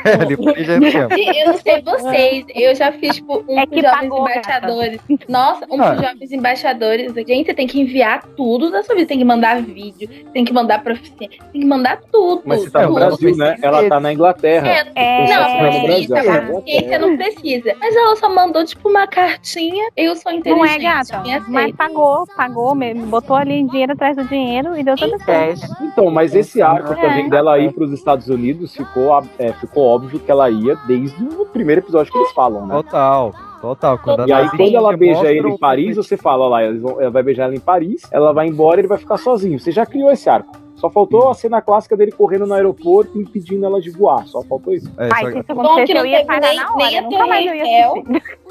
Ele 0.23 0.37
foi 0.37 0.65
já. 0.65 1.09
Sim, 1.15 1.31
Eu 1.41 1.47
não 1.47 1.59
sei 1.59 1.83
vocês, 1.83 2.45
eu 2.55 2.75
já 2.75 2.93
fiz 2.93 3.17
tipo 3.17 3.45
um 3.49 3.59
É 3.59 3.67
que 3.67 3.81
jovens 3.81 3.91
pagou, 4.09 4.25
gata. 4.25 4.39
embaixadores. 4.41 5.01
Nossa, 5.29 5.67
um 5.71 5.83
Ah. 5.83 5.95
jovens 5.97 6.33
embaixadores. 6.33 7.13
Gente, 7.15 7.47
você 7.47 7.55
tem 7.55 7.67
que 7.67 7.81
enviar 7.81 8.23
tudo 8.37 8.71
da 8.71 8.83
sua 8.83 8.95
vida. 8.95 9.07
Tem 9.09 9.19
que 9.19 9.25
mandar 9.25 9.63
vídeo, 9.63 10.09
tem 10.33 10.45
que 10.45 10.53
mandar 10.53 10.83
proficiência, 10.83 11.39
tem 11.53 11.61
que 11.63 11.67
mandar 11.67 12.01
tudo. 12.13 12.42
Mas 12.45 12.63
você 12.63 12.71
tá 12.71 12.87
no. 12.87 12.95
Brasil, 12.95 13.37
né? 13.37 13.57
Ela 13.63 13.89
tá 13.89 14.01
na 14.01 14.13
Inglaterra. 14.13 14.69
É, 14.69 14.93
É, 14.95 15.19
não, 15.21 15.27
Você 15.27 15.35
tá 15.35 15.65
no 15.65 15.85
precisa, 15.87 16.15
Brasil, 16.15 16.33
a 16.33 16.41
né? 16.41 16.63
ciência 16.67 16.99
não 16.99 17.17
precisa. 17.17 17.77
Mas 17.81 17.97
ela 17.97 18.17
só 18.17 18.29
mandou, 18.29 18.65
tipo, 18.65 18.89
uma 18.89 19.07
cartinha. 19.07 19.89
Eu 19.97 20.17
sou 20.17 20.33
Não 20.33 20.39
inteligente. 20.39 20.75
é, 20.77 20.83
gata? 20.83 21.45
Mas 21.49 21.75
pagou, 21.77 22.27
pagou 22.37 22.75
mesmo. 22.75 23.07
Botou 23.07 23.37
ali 23.37 23.63
dinheiro 23.69 23.93
atrás 23.93 24.17
do 24.17 24.25
dinheiro 24.25 24.77
e 24.77 24.83
deu 24.83 24.97
tudo 24.97 25.23
certo. 25.25 25.67
Então, 25.83 26.11
mas 26.11 26.35
esse 26.35 26.61
arco 26.63 26.93
É. 26.93 26.97
também 26.97 27.29
dela 27.29 27.59
ir 27.59 27.73
para 27.73 27.85
os 27.85 27.93
Estados 27.93 28.29
Unidos 28.29 28.75
ficou, 28.75 29.23
é, 29.39 29.53
ficou 29.53 29.85
óbvio 29.85 30.19
que 30.19 30.31
ela 30.31 30.51
ia 30.51 30.77
desde 30.87 31.23
o 31.25 31.47
primeiro 31.47 31.81
episódio 31.81 32.13
que 32.13 32.19
eles 32.19 32.33
falam, 32.33 32.67
né? 32.67 32.75
Total. 32.75 33.33
Total, 33.61 33.97
quando 33.97 34.27
E 34.29 34.33
aí, 34.33 34.49
quando 34.51 34.75
ela 34.75 34.97
beija 34.97 35.31
ele 35.33 35.49
em 35.51 35.57
Paris, 35.57 35.97
você 35.97 36.17
fala, 36.17 36.49
lá, 36.49 36.63
ela 36.65 37.11
vai 37.11 37.23
beijar 37.23 37.45
ela 37.45 37.55
em 37.55 37.61
Paris, 37.61 38.03
ela 38.11 38.33
vai 38.33 38.49
embora 38.49 38.79
e 38.79 38.81
ele 38.81 38.89
vai 38.89 38.99
ficar 38.99 39.17
sozinho. 39.19 39.57
Você 39.61 39.71
já 39.71 39.87
criou 39.87 40.11
esse 40.11 40.29
arco. 40.29 40.53
Só 40.83 40.91
faltou 40.91 41.31
a 41.31 41.35
cena 41.35 41.63
clássica 41.63 41.97
dele 41.97 42.11
correndo 42.11 42.45
no 42.45 42.55
aeroporto 42.55 43.17
e 43.17 43.23
impedindo 43.23 43.65
ela 43.65 43.81
de 43.81 43.89
voar. 43.89 44.27
Só 44.27 44.43
faltou 44.43 44.75
isso. 44.75 44.91
É, 44.99 45.09
Ai, 45.13 45.23
só- 45.27 45.31
se 45.31 45.39
isso 45.39 45.95
não 45.95 46.01
eu 46.01 46.07
ia 46.07 46.27
parar 46.27 46.41
nem, 46.49 46.57
na 46.57 46.75
nem 46.75 46.87
hora. 46.89 46.99
a 46.99 47.03
Nunca 47.03 47.17
Torre 47.19 47.29
mais 47.29 47.47
eu 47.47 47.55
ia. 47.55 47.89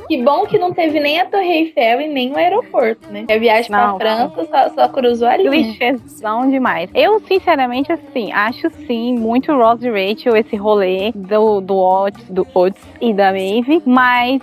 Que 0.08 0.22
bom 0.24 0.46
que 0.46 0.58
não 0.58 0.74
teve 0.74 1.00
nem 1.00 1.20
a 1.20 1.26
Torre 1.26 1.52
Eiffel 1.52 2.02
e 2.02 2.08
nem 2.08 2.32
o 2.32 2.38
aeroporto, 2.38 3.08
né? 3.12 3.26
A 3.30 3.38
viagem 3.38 3.72
Não, 3.72 3.98
pra 3.98 4.28
França 4.30 4.46
só, 4.46 4.70
só 4.76 4.88
cruzou 4.90 5.28
ali. 5.28 5.44
Clichêzão 5.50 6.50
demais. 6.50 6.90
Eu, 6.94 7.20
sinceramente, 7.22 7.92
assim, 7.92 8.32
acho 8.32 8.70
sim 8.88 9.18
muito 9.18 9.52
Ross 9.54 9.82
e 9.84 9.90
Rachel 9.90 10.36
esse 10.36 10.56
rolê 10.56 11.12
do, 11.14 11.62
do 11.62 11.78
Otis, 11.78 12.24
do 12.30 12.46
Otis 12.54 12.82
e 13.00 13.14
da 13.14 13.32
Maeve, 13.32 13.82
mas 13.86 14.42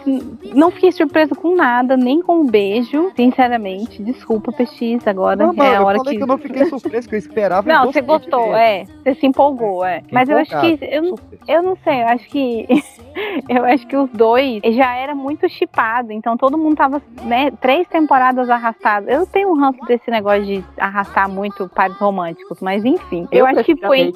não 0.55 0.71
fiquei 0.71 0.93
surpresa 0.93 1.35
com 1.35 1.55
nada, 1.55 1.97
nem 1.97 2.23
com 2.23 2.41
um 2.41 2.47
beijo, 2.47 3.13
sinceramente. 3.17 4.03
Desculpa, 4.03 4.53
PX, 4.53 5.07
agora 5.07 5.37
Não, 5.47 5.55
é 5.63 5.77
a 5.77 5.81
eu 5.81 5.85
hora 5.85 5.99
falei 5.99 6.13
que... 6.15 6.17
que. 6.19 6.23
eu 6.23 6.27
não 6.27 6.39
fiquei 6.39 6.65
surpreso, 6.67 7.09
que 7.09 7.15
eu 7.15 7.19
esperava. 7.19 7.69
Não, 7.69 7.87
você 7.87 8.01
gostou, 8.01 8.57
é. 8.57 8.85
Você 9.05 9.15
se 9.15 9.27
empolgou, 9.27 9.85
é. 9.85 9.97
Fiquei 10.01 10.15
Mas 10.15 10.29
eu 10.29 10.39
acho 10.39 10.51
que. 10.61 10.67
empolgado, 10.67 10.93
Eu, 10.95 11.03
não- 11.03 11.19
eu 11.49 11.63
não 11.63 11.77
sei, 11.85 12.03
eu 12.03 12.07
acho 12.09 12.29
que. 12.29 12.67
eu 13.49 13.65
acho 13.65 13.87
que 13.87 13.97
os 13.97 14.11
dois 14.11 14.61
já 14.75 14.95
era 14.97 15.15
muito 15.15 15.48
chipado, 15.49 16.13
então 16.13 16.37
todo 16.37 16.59
mundo 16.59 16.77
tava, 16.77 17.03
né, 17.23 17.51
três 17.61 17.87
temporadas 17.89 18.49
arrastadas. 18.49 19.09
Eu 19.09 19.27
tenho 19.27 19.51
um 19.51 19.59
ranço 19.59 19.81
desse 19.87 20.11
negócio 20.11 20.45
de 20.45 20.65
arrastar 20.79 21.29
muito 21.29 21.69
pares 21.69 21.97
românticos, 21.97 22.59
mas 22.61 22.85
enfim. 22.85 23.27
Eu, 23.31 23.47
acho 23.47 23.65
que 23.65 23.77
foi. 23.77 24.13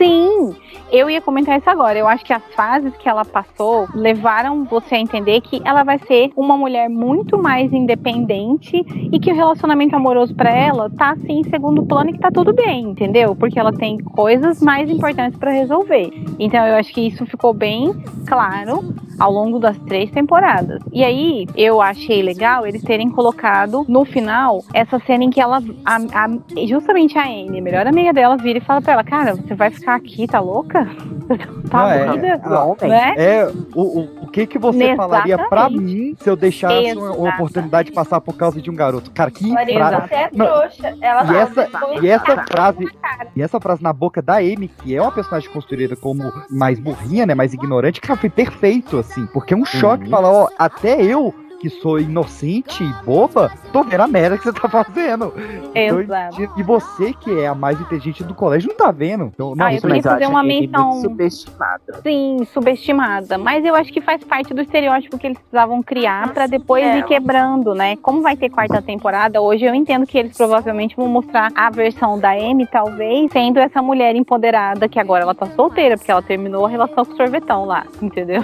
Sim, 0.00 0.54
eu 0.90 1.08
ia 1.10 1.20
comentar 1.20 1.58
isso 1.58 1.68
agora. 1.68 1.98
Eu 1.98 2.08
acho 2.08 2.24
que 2.24 2.32
as 2.32 2.42
fases 2.54 2.94
que 2.96 3.08
ela 3.08 3.24
passou 3.24 3.88
levaram 3.94 4.64
você 4.64 4.96
a 4.96 5.00
entender 5.00 5.40
que 5.40 5.60
ela 5.64 5.82
vai 5.82 5.98
ser 6.00 6.30
uma 6.36 6.56
mulher 6.56 6.88
muito 6.88 7.38
mais 7.38 7.72
independente 7.72 8.84
e 9.12 9.18
que 9.18 9.32
o 9.32 9.34
relacionamento 9.34 9.94
amoroso 9.94 10.34
pra 10.34 10.50
ela 10.50 10.90
tá 10.90 11.10
assim 11.10 11.40
em 11.40 11.44
segundo 11.44 11.84
plano 11.84 12.10
e 12.10 12.12
que 12.12 12.18
tá 12.18 12.30
tudo 12.30 12.52
bem, 12.52 12.90
entendeu? 12.90 13.34
Porque 13.34 13.58
ela 13.58 13.72
tem 13.72 13.98
coisas 13.98 14.60
mais 14.62 14.90
importantes 14.90 15.38
pra 15.38 15.50
resolver. 15.50 16.10
Então 16.38 16.66
eu 16.66 16.76
acho 16.76 16.92
que 16.92 17.06
isso 17.06 17.24
ficou 17.26 17.52
bem 17.52 17.92
claro 18.26 18.94
ao 19.18 19.32
longo 19.32 19.58
das 19.58 19.78
três 19.80 20.10
temporadas. 20.10 20.57
E 20.92 21.04
aí 21.04 21.46
eu 21.56 21.80
achei 21.80 22.22
legal 22.22 22.66
eles 22.66 22.82
terem 22.82 23.10
colocado 23.10 23.84
no 23.88 24.04
final 24.04 24.62
essa 24.74 24.98
cena 25.00 25.24
em 25.24 25.30
que 25.30 25.40
ela, 25.40 25.62
a- 25.84 25.96
a- 26.24 26.66
justamente 26.66 27.18
a 27.18 27.22
Amy, 27.24 27.58
a 27.58 27.62
melhor 27.62 27.86
amiga 27.86 28.12
dela, 28.12 28.36
vira 28.36 28.58
e 28.58 28.62
fala 28.62 28.80
pra 28.80 28.92
ela: 28.94 29.04
Cara, 29.04 29.34
você 29.34 29.54
vai 29.54 29.70
ficar 29.70 29.94
aqui, 29.94 30.26
tá 30.26 30.40
louca? 30.40 30.86
Tá 31.68 31.80
Não, 31.82 31.90
é, 31.90 32.06
doida? 32.06 32.40
não, 32.46 32.76
né? 32.80 33.14
É, 33.18 33.52
o, 33.74 33.82
o, 33.82 34.08
o 34.22 34.26
que 34.28 34.46
que 34.46 34.58
você 34.58 34.96
falaria 34.96 35.36
pra 35.36 35.66
Exatamente. 35.68 35.82
mim 35.82 36.16
se 36.18 36.30
eu 36.30 36.34
deixasse 36.34 36.74
uma, 36.74 36.80
uma 37.02 37.10
Exatamente. 37.10 37.34
oportunidade 37.34 37.88
de 37.90 37.94
passar 37.94 38.20
por 38.22 38.34
causa 38.34 38.62
de 38.62 38.70
um 38.70 38.74
garoto? 38.74 39.10
Cara, 39.10 39.30
que 39.30 39.46
Marina, 39.52 39.88
frase. 39.90 40.08
você 40.08 40.14
é 40.14 40.28
trouxa. 40.28 40.96
Ela 41.02 41.24
e 41.30 41.36
essa, 41.36 41.68
e 42.00 42.08
essa 42.08 42.44
frase, 42.50 42.88
e 43.36 43.42
essa 43.42 43.60
frase 43.60 43.82
na 43.82 43.92
boca 43.92 44.22
da 44.22 44.36
Amy, 44.36 44.68
que 44.82 44.96
é 44.96 45.02
uma 45.02 45.12
personagem 45.12 45.50
construída 45.50 45.94
como 45.96 46.32
mais 46.50 46.80
burrinha, 46.80 47.26
né, 47.26 47.34
mais 47.34 47.52
ignorante, 47.52 48.00
cara, 48.00 48.18
foi 48.18 48.30
perfeito, 48.30 48.96
assim, 48.96 49.26
porque 49.26 49.52
é 49.52 49.56
um 49.56 49.66
choque 49.66 50.08
falar, 50.08 50.30
ó, 50.32 50.47
até 50.56 51.02
eu 51.02 51.34
que 51.60 51.68
sou 51.68 51.98
inocente 51.98 52.84
e 52.84 53.04
boba, 53.04 53.50
tô 53.72 53.82
vendo 53.82 54.00
a 54.02 54.06
merda 54.06 54.38
que 54.38 54.44
você 54.44 54.52
tá 54.52 54.68
fazendo. 54.68 55.32
Exato. 55.74 56.40
e, 56.42 56.48
e 56.60 56.62
você 56.62 57.12
que 57.12 57.38
é 57.40 57.46
a 57.48 57.54
mais 57.54 57.80
inteligente 57.80 58.22
do 58.24 58.34
colégio 58.34 58.68
não 58.68 58.76
tá 58.76 58.90
vendo. 58.90 59.32
Então, 59.34 59.54
Ah, 59.58 59.74
eu 59.74 59.80
queria 59.80 60.02
fazer 60.02 60.26
uma 60.26 60.42
menção. 60.42 61.00
subestimada. 61.00 62.00
Sim, 62.02 62.46
subestimada. 62.52 63.36
Mas 63.38 63.64
eu 63.64 63.74
acho 63.74 63.92
que 63.92 64.00
faz 64.00 64.22
parte 64.24 64.54
do 64.54 64.60
estereótipo 64.62 65.18
que 65.18 65.26
eles 65.26 65.38
precisavam 65.38 65.82
criar 65.82 66.32
pra 66.32 66.46
depois 66.46 66.84
É. 66.84 66.98
ir 66.98 67.04
quebrando, 67.04 67.74
né? 67.74 67.96
Como 67.96 68.22
vai 68.22 68.36
ter 68.36 68.50
quarta 68.50 68.80
temporada, 68.80 69.40
hoje 69.40 69.64
eu 69.64 69.74
entendo 69.74 70.06
que 70.06 70.16
eles 70.18 70.36
provavelmente 70.36 70.96
vão 70.96 71.08
mostrar 71.08 71.50
a 71.54 71.70
versão 71.70 72.18
da 72.18 72.30
Amy, 72.32 72.66
talvez, 72.66 73.30
sendo 73.32 73.58
essa 73.58 73.82
mulher 73.82 74.14
empoderada, 74.16 74.88
que 74.88 74.98
agora 75.00 75.22
ela 75.24 75.34
tá 75.34 75.46
solteira, 75.46 75.96
porque 75.96 76.10
ela 76.10 76.22
terminou 76.22 76.66
a 76.66 76.68
relação 76.68 77.04
com 77.04 77.12
o 77.12 77.16
sorvetão 77.16 77.64
lá, 77.64 77.84
entendeu? 78.00 78.42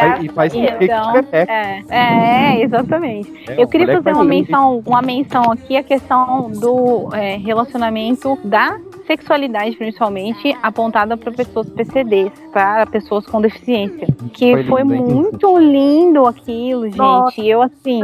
Aí- 0.00 0.26
e 0.26 0.28
faz 0.28 0.52
Então, 0.54 1.12
que 1.22 1.36
é. 1.36 1.46
é, 1.48 1.82
é, 2.22 2.62
exatamente. 2.62 3.32
É, 3.48 3.62
eu 3.62 3.68
queria 3.68 3.86
fazer 3.86 4.12
uma 4.12 4.24
menção, 4.24 4.82
uma 4.84 5.02
menção 5.02 5.50
aqui, 5.52 5.76
a 5.76 5.82
questão 5.82 6.50
do 6.50 7.14
é, 7.14 7.36
relacionamento 7.36 8.38
da 8.44 8.78
sexualidade, 9.06 9.76
principalmente, 9.76 10.56
apontada 10.62 11.16
para 11.16 11.32
pessoas 11.32 11.68
PCDs, 11.70 12.32
para 12.52 12.86
pessoas 12.86 13.26
com 13.26 13.40
deficiência. 13.40 14.06
Que 14.32 14.52
Foi 14.52 14.64
foi, 14.64 14.82
lindo, 14.82 14.94
hein? 14.94 15.02
muito 15.02 15.58
lindo 15.58 16.26
aquilo, 16.26 16.84
gente. 16.84 16.96
Nossa, 16.98 17.40
E 17.40 17.50
eu, 17.50 17.62
assim, 17.62 18.00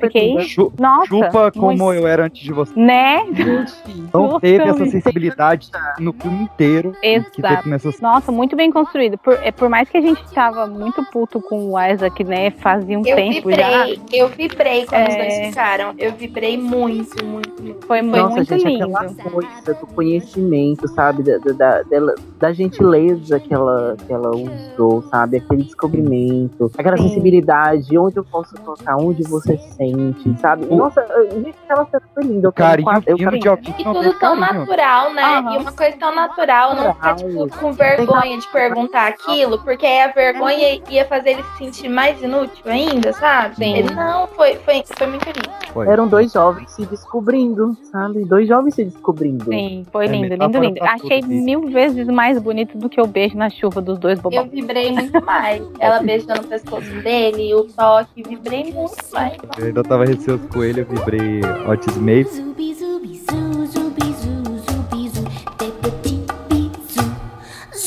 fiquei. 0.00 0.40
Chu- 0.42 0.72
Nossa, 0.78 1.06
chupa 1.06 1.50
como 1.52 1.76
muito- 1.76 1.92
eu 2.00 2.06
era 2.06 2.24
antes 2.26 2.42
de 2.42 2.52
você. 2.52 2.72
Né? 2.78 3.24
Não 4.12 4.38
teve 4.40 4.64
essa 4.64 4.86
sensibilidade 4.86 5.70
no 5.98 6.12
filme 6.12 6.44
inteiro 6.44 6.92
que 7.00 7.06
Exato. 7.40 7.68
nessa 7.68 7.90
Nossa, 8.00 8.30
muito 8.32 8.56
bem 8.56 8.70
construído. 8.70 9.18
Por, 9.18 9.34
é, 9.42 9.50
por 9.50 9.68
mais 9.68 9.88
que 9.88 9.96
a 9.96 10.00
gente 10.00 10.22
tava 10.32 10.66
muito 10.66 11.02
puto 11.10 11.40
com 11.40 11.72
o 11.72 11.80
Isaac, 11.80 12.22
né? 12.24 12.50
Fazia 12.50 12.98
um 12.98 13.02
Eu 13.06 13.16
tempo 13.16 13.50
já. 13.50 13.84
vibrei, 13.86 14.00
eu 14.12 14.28
vibrei 14.28 14.86
quando 14.86 15.08
os 15.08 15.14
É. 15.14 15.18
dois 15.18 15.48
ficaram. 15.48 15.94
Eu 15.98 16.12
vibrei 16.12 16.56
muito, 16.58 17.24
muito, 17.24 17.62
muito. 17.62 17.86
Foi, 17.86 18.00
foi 18.00 18.20
Nossa, 18.20 18.36
muito 18.36 18.48
gente, 18.58 18.64
lindo. 18.66 18.96
aquela 18.96 19.14
coisa 19.30 19.74
do 19.74 19.86
conhecimento, 19.86 20.35
sabe? 20.88 21.22
Da, 21.22 21.38
da, 21.38 21.82
da, 21.82 22.14
da 22.38 22.52
gentileza 22.52 23.40
que 23.40 23.52
ela, 23.52 23.96
que 24.06 24.12
ela 24.12 24.30
usou, 24.30 25.02
sabe? 25.10 25.38
Aquele 25.38 25.64
descobrimento, 25.64 26.70
aquela 26.76 26.96
Sim. 26.96 27.08
sensibilidade, 27.08 27.96
onde 27.98 28.16
eu 28.18 28.24
posso 28.24 28.54
tocar, 28.56 28.96
onde 28.96 29.22
você 29.24 29.56
sente, 29.76 30.36
sabe? 30.40 30.66
Nossa, 30.66 31.04
gente, 31.32 31.54
aquela 31.64 31.84
cena 31.86 32.02
foi 32.14 32.24
linda. 32.24 32.48
Eu 32.48 32.52
carinho 32.52 32.86
quase- 32.88 33.04
eu 33.06 33.16
quero- 33.16 33.38
de 33.60 33.70
E 33.70 33.84
tudo 33.84 34.12
tão 34.18 34.38
carinho. 34.38 34.60
natural, 34.60 35.14
né? 35.14 35.22
Aham. 35.22 35.54
E 35.54 35.58
uma 35.58 35.72
coisa 35.72 35.96
tão 35.96 36.14
natural, 36.14 36.74
não 36.74 36.94
ficar, 36.94 37.14
tipo, 37.16 37.48
com 37.58 37.72
vergonha 37.72 38.38
de 38.38 38.48
perguntar 38.48 39.06
aquilo, 39.08 39.58
porque 39.62 39.86
aí 39.86 40.00
a 40.00 40.08
vergonha 40.12 40.80
ia 40.90 41.04
fazer 41.06 41.30
ele 41.30 41.42
se 41.42 41.58
sentir 41.58 41.88
mais 41.88 42.20
inútil 42.22 42.62
ainda, 42.66 43.12
sabe? 43.12 43.56
Sim. 43.56 43.76
Ele 43.76 43.94
não, 43.94 44.26
foi, 44.28 44.56
foi, 44.56 44.82
foi 44.96 45.06
muito 45.06 45.26
lindo. 45.26 45.56
Foi. 45.72 45.86
Eram 45.88 46.06
dois 46.08 46.32
jovens 46.32 46.70
se 46.72 46.84
descobrindo, 46.86 47.76
sabe? 47.92 48.24
Dois 48.24 48.48
jovens 48.48 48.74
se 48.74 48.84
descobrindo. 48.84 49.44
Sim, 49.44 49.86
foi 49.92 50.06
É 50.06 50.08
lindo, 50.28 50.44
lindo, 50.44 50.60
lindo. 50.60 50.84
Achei 50.84 51.22
mil 51.22 51.68
vezes 51.70 52.06
mais 52.06 52.38
bonito 52.38 52.76
do 52.76 52.88
que 52.88 53.00
o 53.00 53.06
beijo 53.06 53.36
na 53.36 53.50
chuva 53.50 53.80
dos 53.80 53.98
dois 53.98 54.18
Eu 54.18 54.22
bobão. 54.22 54.48
vibrei 54.48 54.92
muito 54.92 55.24
mais. 55.24 55.62
Ela 55.78 56.00
beijando 56.00 56.40
o 56.42 56.46
pescoço 56.48 56.90
dele, 57.02 57.54
o 57.54 57.64
toque, 57.64 58.22
vibrei 58.22 58.72
muito 58.72 58.96
mais. 59.12 59.36
Eu 59.58 59.66
ainda 59.66 59.82
tava 59.82 60.04
receoso 60.04 60.46
com 60.48 60.62
ele, 60.62 60.80
eu 60.82 60.86
vibrei 60.86 61.40
Otis 61.68 61.96
Maeve. 61.96 62.54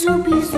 Falando 0.10 0.49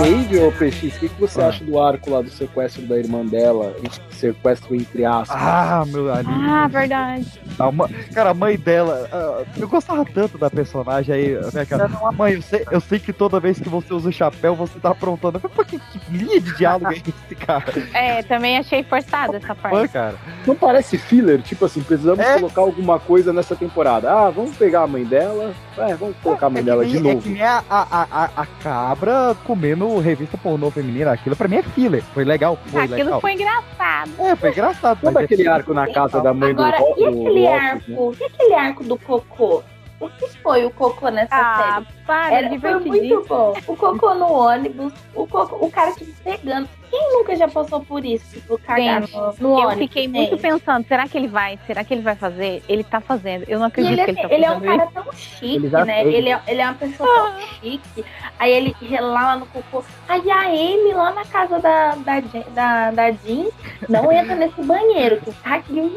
Maeve, 0.00 0.38
ô 0.38 0.50
PX, 0.52 0.96
o 0.96 1.00
que, 1.00 1.08
que 1.10 1.20
você 1.20 1.42
acha 1.42 1.62
do 1.62 1.78
arco 1.78 2.10
lá 2.10 2.22
do 2.22 2.30
sequestro 2.30 2.80
da 2.86 2.96
irmã 2.96 3.24
dela? 3.24 3.74
Sequestro 4.10 4.74
entre 4.74 5.04
aspas. 5.04 5.36
Ah, 5.38 5.84
meu 5.86 6.10
ali. 6.12 6.26
Ah, 6.30 6.66
verdade. 6.68 7.26
A 7.58 8.14
Cara, 8.14 8.30
a 8.30 8.34
mãe 8.34 8.56
dela, 8.56 9.06
ah, 9.12 9.42
eu 9.58 9.68
gostava 9.68 10.02
tanto 10.06 10.38
da 10.38 10.48
personagem 10.48 11.14
aí, 11.14 11.38
né, 11.52 11.66
cara? 11.66 11.86
Mãe, 12.16 12.32
eu 12.32 12.40
sei, 12.42 12.64
eu 12.70 12.80
sei 12.80 12.98
que 12.98 13.12
toda 13.12 13.38
vez 13.38 13.60
que 13.60 13.68
você 13.68 13.92
usa 13.92 14.08
o 14.08 14.12
chapéu, 14.12 14.54
você 14.54 14.78
tá 14.80 14.90
aprontando. 14.90 15.38
Pô, 15.40 15.64
que, 15.64 15.78
que 15.78 16.00
linha 16.10 16.40
de 16.40 16.56
diálogo 16.56 16.86
é 16.92 16.96
esse, 16.96 17.34
cara? 17.34 17.64
É, 17.92 18.22
também 18.22 18.56
achei 18.56 18.82
forçada 18.82 19.36
essa 19.36 19.54
Pô, 19.54 19.68
parte. 19.68 19.92
cara. 19.92 20.14
Não 20.46 20.56
parece 20.56 20.96
filler? 20.96 21.42
Tipo 21.42 21.66
assim, 21.66 21.82
precisamos 21.82 22.20
É. 22.24 22.36
colocar 22.38 22.62
alguma 22.62 22.98
coisa 22.98 23.34
nessa 23.34 23.54
temporada. 23.54 24.10
Ah, 24.10 24.30
vamos 24.30 24.56
pegar 24.56 24.82
a 24.82 24.86
mãe 24.86 25.04
dela. 25.04 25.52
É, 25.76 25.94
vamos 25.94 26.16
colocar 26.22 26.46
a 26.46 26.50
mãe 26.50 26.60
É 26.62 26.64
dela 26.64 26.84
que 26.84 26.90
de 26.90 27.00
nem, 27.00 27.10
é 27.10 27.14
novo. 27.14 27.22
que 27.26 27.32
nem 27.34 27.42
a, 27.42 27.62
a, 27.68 27.82
a, 28.02 28.24
a- 28.24 28.30
a 28.42 28.46
cabra 28.62 29.36
comendo 29.44 29.89
revista 29.98 30.38
pornô 30.38 30.70
feminina. 30.70 31.12
Aquilo 31.12 31.34
pra 31.36 31.48
mim 31.48 31.56
é 31.56 31.62
filler. 31.62 32.02
Foi 32.14 32.24
legal, 32.24 32.58
foi 32.66 32.82
Aquilo 32.84 32.96
legal. 33.04 33.20
foi 33.20 33.32
engraçado. 33.32 34.10
É, 34.18 34.36
foi 34.36 34.50
engraçado. 34.50 34.98
Lembra 35.02 35.22
mas 35.22 35.30
é 35.30 35.34
aquele 35.34 35.48
arco 35.48 35.74
na 35.74 35.92
casa 35.92 36.20
da 36.20 36.32
mãe 36.32 36.50
Agora, 36.50 36.78
do, 36.78 36.84
Ro- 36.84 36.94
e 36.96 37.00
do 37.02 37.08
aquele 37.08 37.40
Lotus, 37.40 37.42
né? 37.42 37.56
arco? 37.70 38.16
E 38.20 38.24
aquele 38.24 38.54
arco 38.54 38.84
do 38.84 38.98
cocô? 38.98 39.62
O 40.00 40.08
que 40.08 40.28
foi 40.38 40.64
o 40.64 40.70
cocô 40.70 41.10
nessa 41.10 41.28
Ah, 41.36 41.74
série? 41.74 41.86
para, 42.06 42.34
Era, 42.34 42.48
foi 42.48 42.56
divertidíssimo. 42.56 43.14
muito 43.16 43.28
bom. 43.28 43.54
O 43.66 43.76
cocô 43.76 44.14
no 44.14 44.32
ônibus, 44.32 44.92
o, 45.14 45.26
cocô, 45.26 45.66
o 45.66 45.70
cara 45.70 45.92
tipo, 45.92 46.10
pegando. 46.24 46.66
Quem 46.90 47.12
nunca 47.12 47.36
já 47.36 47.46
passou 47.46 47.80
por 47.84 48.04
isso? 48.04 48.24
Tipo, 48.32 48.58
cagar 48.58 49.02
Gente, 49.02 49.14
no, 49.14 49.26
no 49.38 49.48
eu 49.48 49.66
ônibus? 49.66 49.74
fiquei 49.74 50.08
muito 50.08 50.30
gente? 50.30 50.40
pensando, 50.40 50.86
será 50.88 51.06
que 51.06 51.16
ele 51.18 51.28
vai? 51.28 51.58
Será 51.66 51.84
que 51.84 51.92
ele 51.94 52.02
vai 52.02 52.16
fazer? 52.16 52.62
Ele 52.68 52.82
tá 52.82 53.00
fazendo. 53.00 53.44
Eu 53.46 53.58
não 53.60 53.66
acredito 53.66 53.92
ele, 53.92 54.04
que 54.04 54.10
ele 54.10 54.22
tá 54.28 54.34
ele 54.34 54.44
é 54.44 54.50
um 54.50 54.54
fazendo 54.60 54.78
cara 54.78 54.90
tão 54.92 55.12
chique, 55.12 55.56
Ele 55.56 55.68
né? 55.68 56.02
fez. 56.02 56.14
Ele 56.14 56.28
é, 56.30 56.40
ele 56.48 56.60
é 56.60 56.64
uma 56.64 56.74
pessoa 56.74 57.08
tão 57.30 57.40
chique. 57.40 58.04
Aí 58.38 58.50
ele 58.52 58.74
relala 58.80 59.36
no 59.36 59.46
cocô. 59.46 59.84
Aí 60.08 60.30
a 60.30 60.40
Amy 60.48 60.92
lá 60.94 61.12
na 61.12 61.24
casa 61.26 61.58
da, 61.60 61.94
da, 61.96 62.20
da, 62.54 62.90
da 62.90 63.10
Jean 63.12 63.48
não 63.88 64.10
entra 64.10 64.34
nesse 64.34 64.60
banheiro, 64.62 65.20
que 65.20 65.30
tá 65.32 65.56
aqui. 65.56 65.96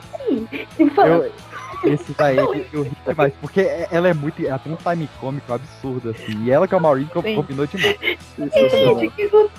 Tipo, 0.78 1.02
Eu, 1.02 1.32
esse 1.84 2.14
daí 2.14 2.38
eu 2.38 2.84
ri 2.84 2.92
demais, 3.06 3.34
porque 3.42 3.62
ela 3.92 4.08
é 4.08 4.14
muito. 4.14 4.46
Ela 4.46 4.60
tem 4.60 4.74
um 4.74 4.78
time 4.78 5.10
cômico 5.20 5.54
absurdo, 5.54 6.10
assim. 6.10 6.44
E 6.44 6.52
ela 6.52 6.68
com 6.68 6.76
a 6.76 6.80
Maureen 6.80 7.08
combinou 7.08 7.68
demais. 7.68 7.98
Gente, 8.00 8.20
o 8.38 8.50
que 8.50 9.08
aconteceu? 9.08 9.52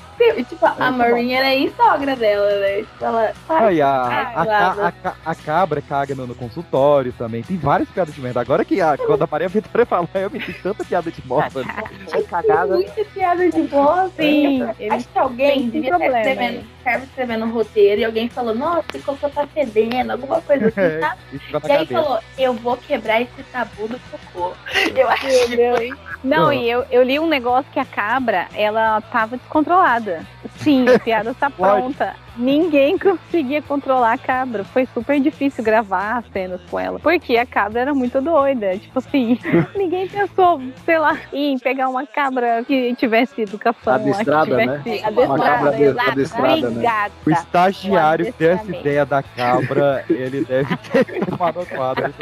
Tipo, 0.49 0.65
a 0.67 0.91
Maureen 0.91 1.35
era 1.35 1.49
a 1.49 1.71
sogra 1.77 2.15
dela, 2.17 2.59
né? 2.61 2.77
Tipo, 2.83 3.05
ela. 3.05 3.33
A, 3.49 3.55
ai, 3.59 3.81
a, 3.81 3.89
lá, 4.37 4.45
ca- 4.45 4.87
a, 4.87 4.93
ca- 4.93 5.17
a 5.25 5.35
cabra 5.35 5.83
caga 5.83 6.15
no, 6.15 6.27
no 6.27 6.35
consultório 6.35 7.13
também. 7.13 7.43
Tem 7.43 7.57
várias 7.57 7.89
piadas 7.89 8.15
de 8.15 8.21
merda. 8.21 8.41
Agora 8.41 8.65
que 8.65 8.81
a, 8.81 8.97
quando 8.97 9.23
a 9.23 9.29
Maria 9.31 9.49
Vitória 9.49 9.85
falou, 9.85 10.09
eu 10.15 10.31
me 10.31 10.39
tem 10.41 10.55
tanta 10.55 10.85
piada 10.85 11.11
de 11.11 11.21
bosta. 11.23 11.63
Cagada. 12.31 12.75
Muita 12.75 13.05
piada 13.07 13.51
de 13.51 13.63
bosta. 13.63 14.11
Sim, 14.23 14.63
Acho 14.91 15.09
que 15.09 15.19
alguém 15.19 15.61
tem 15.63 15.71
devia 15.71 15.81
estar 15.91 15.99
problema, 15.99 16.19
escrevendo, 16.31 16.67
estava 16.79 17.05
escrevendo 17.05 17.45
um 17.47 17.51
roteiro 17.51 18.01
e 18.01 18.05
alguém 18.05 18.29
falou, 18.29 18.55
nossa, 18.55 18.85
esse 18.95 19.05
cocô 19.05 19.29
tá 19.29 19.47
fedendo, 19.47 20.11
alguma 20.13 20.41
coisa 20.41 20.67
assim, 20.69 20.75
tá? 21.01 21.17
E 21.33 21.37
aí 21.73 21.87
cabeça. 21.87 21.87
falou, 22.03 22.19
eu 22.39 22.53
vou 22.55 22.77
quebrar 22.77 23.21
esse 23.21 23.43
tabu 23.53 23.89
do 23.89 24.01
cocô. 24.11 24.53
Eu 24.97 25.09
acho 25.11 25.27
que 25.27 25.97
Não, 26.25 26.53
e 26.53 26.69
eu, 26.69 26.85
eu 26.91 27.03
li 27.03 27.21
um 27.21 27.27
negócio 27.29 27.71
que 27.73 27.79
a 27.79 27.85
cabra, 27.85 28.47
ela 28.55 29.01
tava 29.01 29.37
descontrolada. 29.37 30.25
Sim, 30.57 30.89
a 30.89 30.99
piada 30.99 31.31
está 31.33 31.51
Pode. 31.51 31.81
pronta. 31.83 32.15
Ninguém 32.37 32.99
conseguia 32.99 33.63
controlar 33.63 34.15
a 34.15 34.19
cabra. 34.19 34.65
Foi 34.65 34.87
super 34.93 35.21
difícil 35.21 35.63
gravar 35.63 36.19
as 36.19 36.27
cenas 36.33 36.61
com 36.69 36.81
ela. 36.81 36.99
Porque 36.99 37.37
a 37.37 37.47
cabra 37.47 37.83
era 37.83 37.95
muito 37.95 38.21
doida. 38.21 38.77
Tipo 38.77 38.99
assim, 38.99 39.39
ninguém 39.77 40.09
pensou, 40.09 40.61
sei 40.85 40.99
lá, 40.99 41.17
em 41.33 41.57
pegar 41.61 41.89
uma 41.89 42.05
cabra 42.07 42.65
que 42.67 42.93
tivesse 42.97 43.43
educação. 43.43 43.93
lá, 43.93 43.95
Adestrada, 43.95 44.57
que 44.57 44.67
né? 44.67 44.83
Uma 45.27 45.39
cabra 45.39 45.69
adestrada, 45.69 45.69
ade- 45.69 45.83
exato. 45.85 46.11
adestrada, 46.11 46.57
né? 46.57 46.67
Obrigada. 46.67 47.13
O 47.25 47.31
estagiário 47.31 48.27
que 48.27 48.33
deu 48.39 48.51
essa 48.51 48.55
adestramento. 48.63 48.89
ideia 48.89 49.07
da 49.07 49.23
cabra, 49.23 50.05
ele 50.11 50.45
deve 50.45 50.77
ter 50.79 51.27
tomado 51.27 51.61
a 51.61 51.67
quadra. 51.67 52.13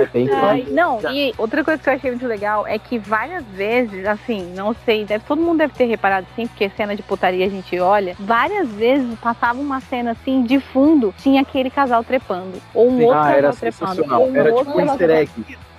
É 0.00 0.06
bem 0.06 0.28
Ai, 0.32 0.66
não, 0.70 0.98
e 1.12 1.34
outra 1.36 1.62
coisa 1.62 1.82
que 1.82 1.88
eu 1.88 1.92
achei 1.92 2.10
muito 2.10 2.26
legal 2.26 2.66
é 2.66 2.78
que 2.78 2.98
várias 2.98 3.44
vezes, 3.44 4.06
assim, 4.06 4.52
não 4.54 4.74
sei, 4.84 5.04
deve, 5.04 5.24
todo 5.24 5.42
mundo 5.42 5.58
deve 5.58 5.74
ter 5.74 5.84
reparado 5.84 6.26
assim, 6.32 6.46
porque 6.46 6.70
cena 6.70 6.96
de 6.96 7.02
putaria 7.02 7.44
a 7.44 7.48
gente 7.48 7.78
olha, 7.78 8.16
várias 8.18 8.68
vezes 8.70 9.18
passava 9.18 9.60
uma 9.60 9.80
cena 9.80 10.12
assim, 10.12 10.42
de 10.42 10.58
fundo, 10.58 11.14
tinha 11.18 11.42
aquele 11.42 11.70
casal 11.70 12.02
trepando. 12.02 12.60
Ou 12.72 12.88
um 12.88 12.96
Sim. 12.96 13.04
outro 13.04 13.18
Ah, 13.18 13.24
casal 13.24 13.38
era 13.38 13.52
trepando. 13.52 14.14
Ou 14.14 14.30
um 14.30 14.36
Era 14.36 14.54
outro 14.54 14.72
tipo 14.72 14.78
um 14.78 14.86
easter 14.86 15.10
egg. 15.10 15.30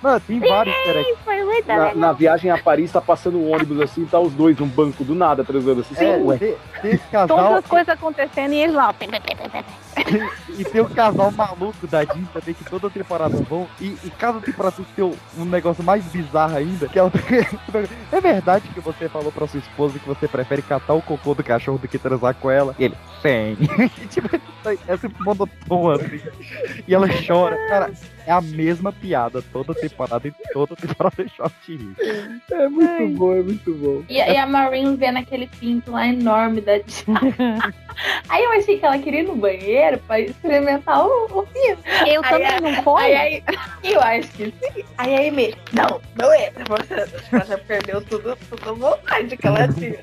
Mano, 0.02 0.20
tem 0.20 0.40
vários 0.40 0.74
easter 0.76 0.96
eggs. 0.96 1.18
Foi 1.24 1.44
muito 1.44 1.66
Na, 1.68 1.94
na 1.94 2.12
viagem 2.12 2.50
a 2.50 2.58
Paris, 2.58 2.90
tá 2.90 3.00
passando 3.00 3.38
um 3.38 3.52
ônibus 3.52 3.80
assim, 3.80 4.04
tá 4.04 4.18
os 4.18 4.32
dois 4.32 4.58
num 4.58 4.66
banco 4.66 5.04
do 5.04 5.14
nada, 5.14 5.44
transando 5.44 5.80
assim. 5.80 5.94
É, 6.04 6.16
Ué. 6.16 6.36
tem, 6.38 6.56
tem 6.80 6.90
esse 6.92 7.04
Todas 7.10 7.28
casal 7.28 7.54
as 7.54 7.66
coisas 7.66 7.88
acontecendo 7.88 8.52
e 8.52 8.56
eles 8.56 8.74
lá, 8.74 8.92
e 10.58 10.64
tem 10.64 10.80
o 10.80 10.88
casal 10.88 11.30
maluco 11.30 11.86
da 11.86 12.04
Jean 12.04 12.24
também 12.32 12.54
que 12.54 12.64
toda 12.64 12.88
temporada 12.90 13.36
vão. 13.48 13.68
E, 13.80 13.96
e 14.04 14.10
cada 14.18 14.40
temporada 14.40 14.76
tem 14.96 15.04
um, 15.38 15.44
negócio 15.44 15.84
mais 15.84 16.04
bizarro 16.06 16.56
ainda. 16.56 16.88
Que 16.88 16.98
é, 16.98 17.02
o- 17.02 17.12
é 18.12 18.20
verdade 18.20 18.68
que 18.68 18.80
você 18.80 19.08
falou 19.08 19.30
pra 19.30 19.46
sua 19.46 19.60
esposa 19.60 19.98
que 19.98 20.06
você 20.08 20.26
prefere 20.26 20.62
catar 20.62 20.94
o 20.94 21.02
cocô 21.02 21.34
do 21.34 21.44
cachorro 21.44 21.78
do 21.78 21.88
que 21.88 21.98
transar 21.98 22.34
com 22.34 22.50
ela? 22.50 22.74
E 22.78 22.84
ele, 22.84 22.96
sim. 23.20 23.56
Tipo, 24.08 24.28
é 24.88 24.96
sempre 24.96 25.22
monotona 25.22 25.96
assim. 25.96 26.20
E 26.86 26.94
ela 26.94 27.06
chora. 27.26 27.56
Cara, 27.68 27.90
é 28.26 28.32
a 28.32 28.40
mesma 28.40 28.92
piada 28.92 29.42
toda 29.52 29.74
temporada 29.74 30.26
e 30.28 30.32
toda 30.52 30.76
temporada 30.76 31.24
de 31.66 31.76
rir. 31.76 31.94
É 32.50 32.68
muito 32.68 33.16
bom, 33.18 33.32
é 33.34 33.42
muito 33.42 33.74
bom. 33.74 34.02
E, 34.08 34.14
e 34.16 34.36
a 34.36 34.46
Maureen 34.46 34.96
vendo 34.96 35.18
aquele 35.18 35.46
pinto 35.46 35.92
lá 35.92 36.06
enorme 36.06 36.60
da 36.60 36.72
Aí 38.28 38.42
eu 38.44 38.52
achei 38.52 38.78
que 38.78 38.86
ela 38.86 38.98
queria 38.98 39.20
ir 39.20 39.24
no 39.24 39.36
banheiro 39.36 39.98
pra 40.06 40.18
experimentar 40.18 41.04
o, 41.04 41.26
o 41.26 41.42
pinto. 41.46 41.82
Eu 42.06 42.22
Aí 42.24 42.30
também, 42.30 42.46
a- 42.46 42.60
não 42.60 42.82
foi? 42.82 43.02
Aí, 43.14 43.42
aí, 43.46 43.92
eu 43.92 44.00
acho 44.00 44.28
que 44.32 44.44
sim. 44.46 44.84
Aí 44.96 45.14
a 45.14 45.28
Amy, 45.28 45.54
não, 45.72 46.00
não 46.16 46.34
entra. 46.34 46.64
Você, 46.68 47.06
você 47.06 47.44
já 47.46 47.58
perdeu 47.58 48.00
tudo, 48.02 48.36
tudo 48.48 48.70
a 48.70 48.72
vontade 48.72 49.36
que 49.36 49.46
ela 49.46 49.68
tinha. 49.68 49.98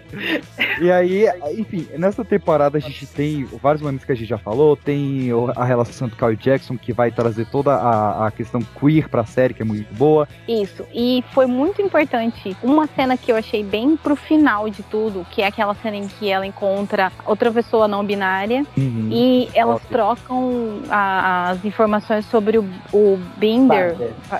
E 0.79 0.91
aí, 0.91 1.25
enfim, 1.57 1.87
nessa 1.97 2.23
temporada 2.23 2.77
a 2.77 2.81
gente 2.81 3.07
tem 3.07 3.43
vários 3.45 3.81
momentos 3.81 4.05
que 4.05 4.11
a 4.11 4.15
gente 4.15 4.27
já 4.29 4.37
falou, 4.37 4.75
tem 4.77 5.29
a 5.55 5.65
relação 5.65 6.07
do 6.07 6.15
Kyle 6.15 6.35
Jackson, 6.35 6.77
que 6.77 6.93
vai 6.93 7.11
trazer 7.11 7.45
toda 7.49 7.73
a, 7.73 8.08
a 8.25 8.31
questão 8.31 8.61
queer 8.79 9.07
pra 9.09 9.25
série, 9.25 9.53
que 9.53 9.61
é 9.61 9.65
muito 9.65 9.93
boa. 9.93 10.27
Isso, 10.47 10.85
e 10.93 11.23
foi 11.31 11.45
muito 11.45 11.81
importante. 11.81 12.55
Uma 12.63 12.87
cena 12.87 13.17
que 13.17 13.31
eu 13.31 13.35
achei 13.35 13.63
bem 13.63 13.95
pro 13.97 14.15
final 14.15 14.69
de 14.69 14.83
tudo, 14.83 15.25
que 15.31 15.41
é 15.41 15.47
aquela 15.47 15.73
cena 15.75 15.95
em 15.97 16.07
que 16.07 16.29
ela 16.29 16.45
encontra 16.45 17.11
outra 17.25 17.51
pessoa 17.51 17.87
não 17.87 18.03
binária 18.03 18.63
Uhum. 18.77 19.09
e 19.11 19.49
elas 19.53 19.81
trocam 19.89 20.81
a- 20.89 21.49
as 21.49 21.65
informações 21.65 22.25
sobre 22.25 22.57
o, 22.57 22.67
o 22.93 23.19
Binder. 23.37 23.95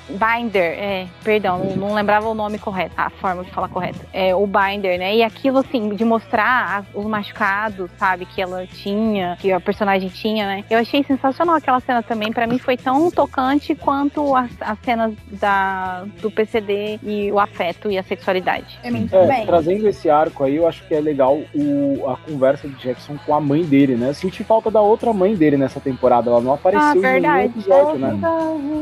Binder, 0.09 0.63
é, 0.79 1.07
perdão, 1.23 1.59
não, 1.59 1.75
não 1.89 1.93
lembrava 1.93 2.27
o 2.29 2.33
nome 2.33 2.57
correto, 2.59 2.93
a 2.97 3.09
forma 3.09 3.43
de 3.43 3.51
falar 3.51 3.67
correto. 3.69 3.99
É, 4.13 4.35
o 4.35 4.45
Binder, 4.47 4.97
né? 4.99 5.15
E 5.15 5.23
aquilo, 5.23 5.59
assim, 5.59 5.89
de 5.95 6.05
mostrar 6.05 6.85
os 6.93 7.05
machucados, 7.05 7.89
sabe, 7.97 8.25
que 8.25 8.41
ela 8.41 8.65
tinha, 8.67 9.37
que 9.39 9.51
a 9.51 9.59
personagem 9.59 10.09
tinha, 10.09 10.45
né? 10.45 10.63
Eu 10.69 10.79
achei 10.79 11.03
sensacional 11.03 11.55
aquela 11.55 11.79
cena 11.79 12.01
também. 12.03 12.31
Pra 12.31 12.47
mim 12.47 12.57
foi 12.59 12.77
tão 12.77 13.09
tocante 13.11 13.58
quanto 13.75 14.35
as, 14.35 14.51
as 14.61 14.77
cenas 14.79 15.13
da, 15.39 16.03
do 16.21 16.29
PCD 16.31 16.99
e 17.03 17.31
o 17.31 17.39
afeto 17.39 17.89
e 17.91 17.97
a 17.97 18.03
sexualidade. 18.03 18.79
É, 18.83 19.45
trazendo 19.45 19.87
esse 19.87 20.09
arco 20.09 20.43
aí, 20.43 20.55
eu 20.55 20.67
acho 20.67 20.83
que 20.87 20.93
é 20.95 20.99
legal 21.01 21.37
o, 21.53 22.07
a 22.09 22.17
conversa 22.17 22.67
de 22.67 22.75
Jackson 22.75 23.17
com 23.25 23.33
a 23.35 23.39
mãe 23.41 23.63
dele, 23.63 23.95
né? 23.95 24.13
Senti 24.13 24.43
falta 24.43 24.69
da 24.71 24.81
outra 24.81 25.11
mãe 25.13 25.35
dele 25.35 25.57
nessa 25.57 25.79
temporada. 25.79 26.29
Ela 26.29 26.41
não 26.41 26.53
apareceu 26.53 27.01
Ah, 27.03 27.17
em 27.17 27.21
nenhum 27.21 27.39
episódio, 27.39 27.99
né? 27.99 28.19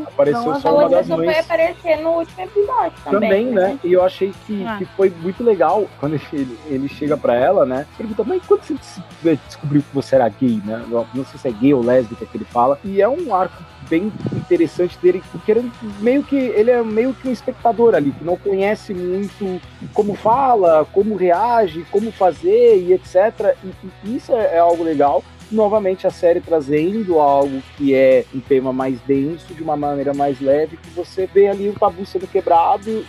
Apareceu 0.08 0.44
Não, 0.46 0.60
só 0.60 0.74
uma 0.78 0.90
das 0.90 1.06
só 1.08 1.16
foi 1.16 1.26
mães. 1.26 1.40
aparecer 1.40 1.98
no 1.98 2.10
último 2.12 2.42
episódio 2.44 2.94
também. 3.04 3.20
Também, 3.30 3.46
né? 3.48 3.80
E 3.84 3.94
eu 3.94 4.04
achei 4.04 4.34
que, 4.46 4.66
Ah. 4.66 4.78
que 4.78 4.86
foi 4.86 5.10
muito 5.22 5.44
legal 5.44 5.86
quando 6.00 6.20
ele, 6.34 6.58
ele 6.68 6.88
chega 6.90 7.18
pra 7.18 7.36
ela, 7.36 7.66
né? 7.66 7.86
Pergunta, 7.98 8.24
mas 8.24 8.42
quando 8.46 8.62
você 8.64 8.74
des- 9.24 9.40
descobriu 9.48 9.82
que 9.82 9.94
você 9.94 10.16
era 10.16 10.28
gay, 10.30 10.62
né? 10.66 10.84
Não 11.14 11.26
sei 11.26 11.40
se 11.40 11.48
é 11.48 11.52
gay 11.52 11.74
ou 11.74 11.84
lésbica 11.84 12.26
que 12.26 12.38
ele 12.38 12.46
fala. 12.46 12.80
E 12.84 13.02
é 13.02 13.08
um 13.08 13.34
arco 13.34 13.64
bem 13.90 14.12
interessante 14.34 14.98
dele, 15.00 15.22
porque 15.32 15.52
ele 15.52 15.72
meio 16.00 16.24
que 16.24 16.36
ele 16.36 16.72
é 16.72 16.82
meio 16.84 17.14
que 17.14 17.28
um 17.28 17.32
espectador 17.32 17.96
ali, 17.96 18.12
que 18.12 18.24
não 18.24 18.38
conhece 18.38 18.94
muito 18.94 19.62
como 19.94 20.14
fala, 20.14 20.86
como 20.92 21.16
reage, 21.16 21.86
como 21.92 22.12
fazer 22.12 22.78
e 22.78 22.94
etc. 22.94 23.56
E, 23.64 23.88
e 24.04 24.16
isso 24.16 24.34
é, 24.34 24.56
é 24.56 24.60
algo 24.60 24.84
legal. 24.84 25.24
Novamente 25.50 26.06
a 26.06 26.10
série 26.10 26.42
trazendo 26.42 27.20
algo 27.20 27.62
que 27.78 27.96
é 27.96 28.26
um 28.36 28.40
tema 28.40 28.74
mais 28.74 29.00
denso, 29.02 29.54
de 29.54 29.64
uma 29.64 29.78
maneira 29.78 30.14
mais 30.14 30.42
leve, 30.42 30.76
que 30.76 30.90
você 30.90 31.26
vê 31.26 31.48
ali 31.48 31.70
o 31.70 31.74
tabu 31.74 32.06
sendo 32.06 32.28
quebrado 32.28 33.06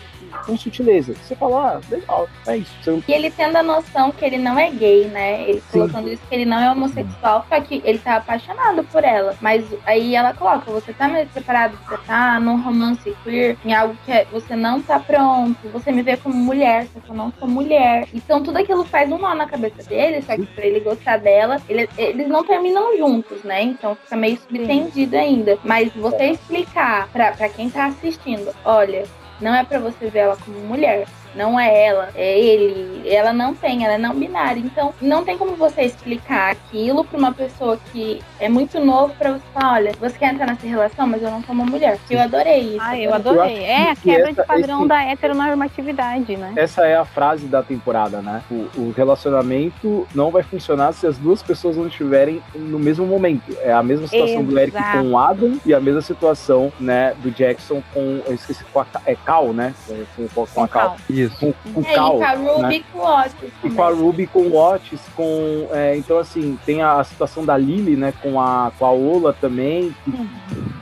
com 0.46 0.56
sutileza. 0.56 1.14
Você 1.14 1.34
fala, 1.34 1.76
ah, 1.76 1.80
legal, 1.90 2.28
é 2.46 2.56
isso. 2.58 2.72
Não 2.86 3.02
E 3.06 3.12
ele 3.12 3.30
tendo 3.30 3.56
a 3.56 3.62
noção 3.62 4.10
que 4.10 4.24
ele 4.24 4.38
não 4.38 4.58
é 4.58 4.70
gay, 4.70 5.06
né? 5.06 5.42
Ele 5.48 5.62
colocando 5.70 6.08
isso 6.08 6.22
que 6.28 6.34
ele 6.34 6.44
não 6.44 6.58
é 6.58 6.70
homossexual, 6.70 7.44
só 7.48 7.60
que 7.60 7.82
ele 7.84 7.98
tá 7.98 8.16
apaixonado 8.16 8.84
por 8.84 9.04
ela. 9.04 9.36
Mas 9.40 9.64
aí 9.86 10.14
ela 10.14 10.32
coloca, 10.34 10.70
você 10.70 10.92
tá 10.92 11.08
mais 11.08 11.28
preparado, 11.30 11.78
você 11.88 11.98
tá 12.06 12.38
num 12.40 12.60
romance 12.62 13.14
queer, 13.24 13.56
em 13.64 13.74
algo 13.74 13.96
que 14.04 14.12
é- 14.12 14.26
você 14.30 14.54
não 14.56 14.80
tá 14.80 14.98
pronto, 14.98 15.56
você 15.72 15.90
me 15.92 16.02
vê 16.02 16.16
como 16.16 16.34
mulher, 16.34 16.86
só 16.92 17.00
que 17.00 17.10
eu 17.10 17.14
não 17.14 17.32
sou 17.38 17.48
mulher. 17.48 18.06
Então 18.14 18.42
tudo 18.42 18.58
aquilo 18.58 18.84
faz 18.84 19.10
um 19.10 19.18
nó 19.18 19.34
na 19.34 19.46
cabeça 19.46 19.82
dele, 19.88 20.22
só 20.22 20.34
que 20.36 20.46
pra 20.46 20.66
ele 20.66 20.80
gostar 20.80 21.18
dela, 21.18 21.60
ele- 21.68 21.88
eles 21.96 22.28
não 22.28 22.44
terminam 22.44 22.96
juntos, 22.96 23.42
né? 23.42 23.62
Então 23.62 23.94
fica 23.96 24.16
meio 24.16 24.38
subentendido 24.38 25.16
ainda. 25.16 25.58
Mas 25.64 25.92
você 25.94 26.30
explicar 26.32 27.08
pra, 27.08 27.32
pra 27.32 27.48
quem 27.48 27.68
tá 27.70 27.86
assistindo, 27.86 28.54
olha, 28.64 29.04
não 29.40 29.54
é 29.54 29.64
pra 29.64 29.78
você 29.78 30.08
ver 30.10 30.20
ela 30.20 30.36
como 30.36 30.58
mulher. 30.60 31.06
Não 31.38 31.58
é 31.58 31.86
ela, 31.86 32.08
é 32.16 32.36
ele. 32.36 33.08
Ela 33.08 33.32
não 33.32 33.54
tem, 33.54 33.84
ela 33.84 33.94
é 33.94 33.98
não 33.98 34.12
binária. 34.12 34.58
Então, 34.58 34.92
não 35.00 35.24
tem 35.24 35.38
como 35.38 35.54
você 35.54 35.82
explicar 35.82 36.50
aquilo 36.50 37.04
pra 37.04 37.16
uma 37.16 37.32
pessoa 37.32 37.78
que 37.92 38.20
é 38.40 38.48
muito 38.48 38.80
novo 38.80 39.14
pra 39.16 39.34
você 39.34 39.44
falar: 39.54 39.74
olha, 39.74 39.92
você 40.00 40.18
quer 40.18 40.34
entrar 40.34 40.46
nessa 40.48 40.66
relação, 40.66 41.06
mas 41.06 41.22
eu 41.22 41.30
não 41.30 41.40
sou 41.44 41.54
uma 41.54 41.64
mulher. 41.64 41.96
Eu 42.10 42.20
adorei 42.20 42.60
isso. 42.70 42.78
Ah, 42.80 42.98
eu 42.98 43.14
adorei. 43.14 43.62
É 43.62 43.90
a 43.92 43.94
que 43.94 44.02
quebra 44.02 44.30
essa- 44.30 44.42
de 44.42 44.48
padrão 44.48 44.80
esse- 44.80 44.88
da 44.88 45.04
heteronormatividade, 45.04 46.36
né? 46.36 46.52
Essa 46.56 46.84
é 46.86 46.96
a 46.96 47.04
frase 47.04 47.46
da 47.46 47.62
temporada, 47.62 48.20
né? 48.20 48.42
O, 48.50 48.66
o 48.76 48.94
relacionamento 48.96 50.08
não 50.12 50.32
vai 50.32 50.42
funcionar 50.42 50.92
se 50.92 51.06
as 51.06 51.16
duas 51.18 51.40
pessoas 51.40 51.76
não 51.76 51.86
estiverem 51.86 52.42
no 52.52 52.80
mesmo 52.80 53.06
momento. 53.06 53.56
É 53.62 53.72
a 53.72 53.82
mesma 53.82 54.08
situação 54.08 54.42
do 54.44 54.58
Eric 54.58 54.76
Exato. 54.76 54.98
com 54.98 55.10
o 55.12 55.18
Adam 55.18 55.60
e 55.64 55.72
a 55.72 55.78
mesma 55.80 56.00
situação, 56.02 56.72
né, 56.80 57.14
do 57.22 57.30
Jackson 57.30 57.80
com. 57.94 58.20
Eu 58.26 58.34
esqueci 58.34 58.64
com 58.72 58.80
a 58.80 58.86
é 59.06 59.14
Cal, 59.14 59.52
né? 59.52 59.72
Com, 60.16 60.28
com, 60.28 60.46
com 60.46 60.64
a 60.64 60.68
Cal. 60.68 60.96
Isso. 61.08 61.27
Com, 61.30 61.52
com 61.74 61.80
É, 61.82 61.94
Cal. 61.94 62.16
e 62.16 62.18
com 62.18 62.24
a 62.24 62.30
Ruby 62.32 62.78
né? 62.78 62.84
com 62.92 62.98
o 62.98 63.20
Otis. 63.20 63.34
E 63.64 63.70
com 63.70 63.82
a 63.82 63.90
Ruby 63.90 64.26
com 64.26 64.40
o 64.40 64.56
Otis, 64.56 65.00
com. 65.16 65.68
é, 65.72 65.96
então, 65.96 66.18
assim, 66.18 66.58
tem 66.64 66.82
a 66.82 67.02
situação 67.04 67.44
da 67.44 67.56
Lily, 67.56 67.96
né? 67.96 68.12
Com 68.22 68.40
a, 68.40 68.70
com 68.78 68.84
a 68.86 68.90
Ola 68.90 69.32
também. 69.40 69.94
que 70.04 70.10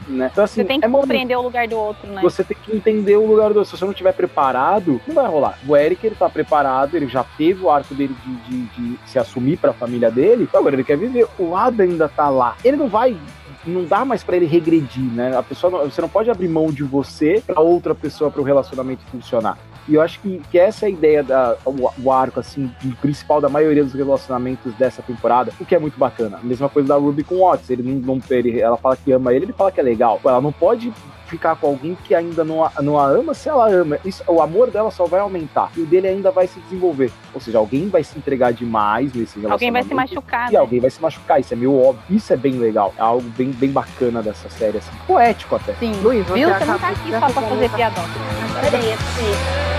né? 0.09 0.31
Então, 0.33 0.45
assim, 0.45 0.61
Você 0.63 0.65
tem 0.65 0.79
que 0.81 0.87
é 0.87 0.89
compreender 0.89 1.37
o 1.37 1.43
lugar 1.43 1.67
do 1.67 1.77
outro, 1.77 2.09
né? 2.09 2.21
Você 2.23 2.45
tem 2.45 2.57
que 2.65 2.75
entender 2.77 3.17
o 3.17 3.27
lugar 3.27 3.53
do 3.53 3.59
outro. 3.59 3.65
Se 3.65 3.77
você 3.77 3.85
não 3.85 3.91
estiver 3.93 4.13
preparado, 4.13 5.01
não 5.07 5.15
vai 5.17 5.27
rolar. 5.27 5.59
O 5.67 5.77
Eric, 5.77 6.07
ele 6.07 6.15
tá 6.15 6.29
preparado, 6.29 6.95
ele 6.97 7.09
já 7.09 7.25
teve 7.37 7.65
o 7.65 7.69
arco 7.71 7.93
dele 7.93 8.15
de, 8.25 8.35
de- 8.37 8.67
de 8.93 8.99
se 9.05 9.19
assumir 9.19 9.57
pra 9.59 9.73
família 9.73 10.09
dele, 10.11 10.49
agora 10.55 10.75
ele 10.77 10.85
quer 10.85 10.97
viver. 10.97 11.27
O 11.39 11.57
Adam 11.57 11.87
ainda 11.87 12.09
tá 12.09 12.29
lá. 12.29 12.55
Ele 12.65 12.77
não 12.77 12.89
vai. 12.89 13.17
Não 13.67 13.85
dá 13.85 14.05
mais 14.05 14.23
pra 14.23 14.37
ele 14.37 14.47
regredir, 14.47 15.03
né? 15.13 15.37
A 15.37 15.43
pessoa 15.43 15.71
não- 15.71 15.91
você 15.91 16.01
não 16.01 16.09
pode 16.09 16.31
abrir 16.31 16.49
mão 16.49 16.69
de 16.71 16.85
você 16.85 17.43
pra 17.47 17.61
outra 17.61 17.95
pessoa 17.95 18.31
para 18.31 18.41
o 18.41 18.45
relacionamento 18.45 19.03
funcionar. 19.11 19.59
E 19.89 19.95
eu 19.95 20.03
acho 20.03 20.19
que, 20.21 20.41
que 20.51 20.59
essa 20.59 20.85
é 20.85 20.89
a 20.89 20.91
ideia 20.91 21.23
da 21.23 21.57
o, 21.65 21.91
o 22.03 22.11
arco 22.13 22.41
assim 22.41 22.71
principal 23.01 23.41
da 23.41 23.49
maioria 23.49 23.85
dos 23.85 23.95
relacionamentos 23.95 24.75
dessa 24.75 25.01
temporada, 25.01 25.53
o 25.61 25.65
que 25.65 25.75
é 25.75 25.79
muito 25.79 25.97
bacana. 25.99 26.39
Mesma 26.43 26.69
coisa 26.69 26.89
da 26.89 26.97
Ruby 26.97 27.23
com 27.23 27.37
o 27.37 27.49
Otis, 27.49 27.71
ele 27.71 27.83
não, 27.83 28.15
não 28.17 28.23
ele, 28.31 28.61
ela 28.61 28.77
fala 28.77 28.97
que 28.97 29.13
ama 29.13 29.33
ele, 29.33 29.45
ele 29.45 29.53
fala 29.53 29.71
que 29.71 29.79
é 29.79 29.83
legal. 29.85 30.21
Ela 30.25 30.41
não 30.41 30.51
pode 30.53 30.93
ficar 31.27 31.57
com 31.57 31.67
alguém 31.67 31.97
que 32.05 32.15
ainda 32.15 32.45
não 32.45 32.65
a, 32.65 32.73
não 32.81 32.99
a 32.99 33.07
ama 33.07 33.35
se 33.35 33.49
ela 33.49 33.69
ama. 33.69 33.99
Isso, 34.05 34.23
o 34.27 34.41
amor 34.41 34.71
dela 34.71 34.91
só 34.91 35.05
vai 35.07 35.21
aumentar 35.21 35.71
e 35.77 35.81
o 35.81 35.87
dele 35.87 36.09
ainda 36.09 36.31
vai 36.31 36.47
se 36.47 36.59
desenvolver. 36.61 37.13
Ou 37.35 37.41
seja, 37.41 37.59
alguém 37.59 37.89
vai 37.89 38.03
se 38.05 38.17
entregar 38.19 38.53
demais 38.53 39.13
nesse 39.13 39.39
relacionamento. 39.39 39.53
Alguém 39.53 39.71
vai 39.73 39.83
se 39.83 39.95
machucar, 39.95 40.49
E 40.49 40.53
né? 40.53 40.59
alguém 40.59 40.81
vai 40.81 40.91
se 40.91 41.03
machucar, 41.03 41.41
isso 41.41 41.53
é 41.53 41.57
meio 41.57 41.75
óbvio. 41.79 42.03
Isso 42.11 42.33
é 42.33 42.37
bem 42.37 42.55
legal. 42.55 42.95
É 42.97 43.03
algo 43.03 43.29
bem, 43.37 43.51
bem 43.51 43.71
bacana 43.71 44.23
dessa 44.23 44.49
série, 44.49 44.79
assim. 44.79 44.91
Poético 45.07 45.57
até. 45.57 45.75
Sim. 45.75 45.93
Luiz, 46.03 46.27
Viu? 46.27 46.49
Você 46.49 46.65
não 46.65 46.79
tá 46.79 46.89
aqui 46.89 47.11
só 47.11 47.19
pra 47.19 47.43
fazer 47.43 47.71
piadoca. 47.71 48.09
Adorei, 48.59 48.93
adorei. 48.93 49.77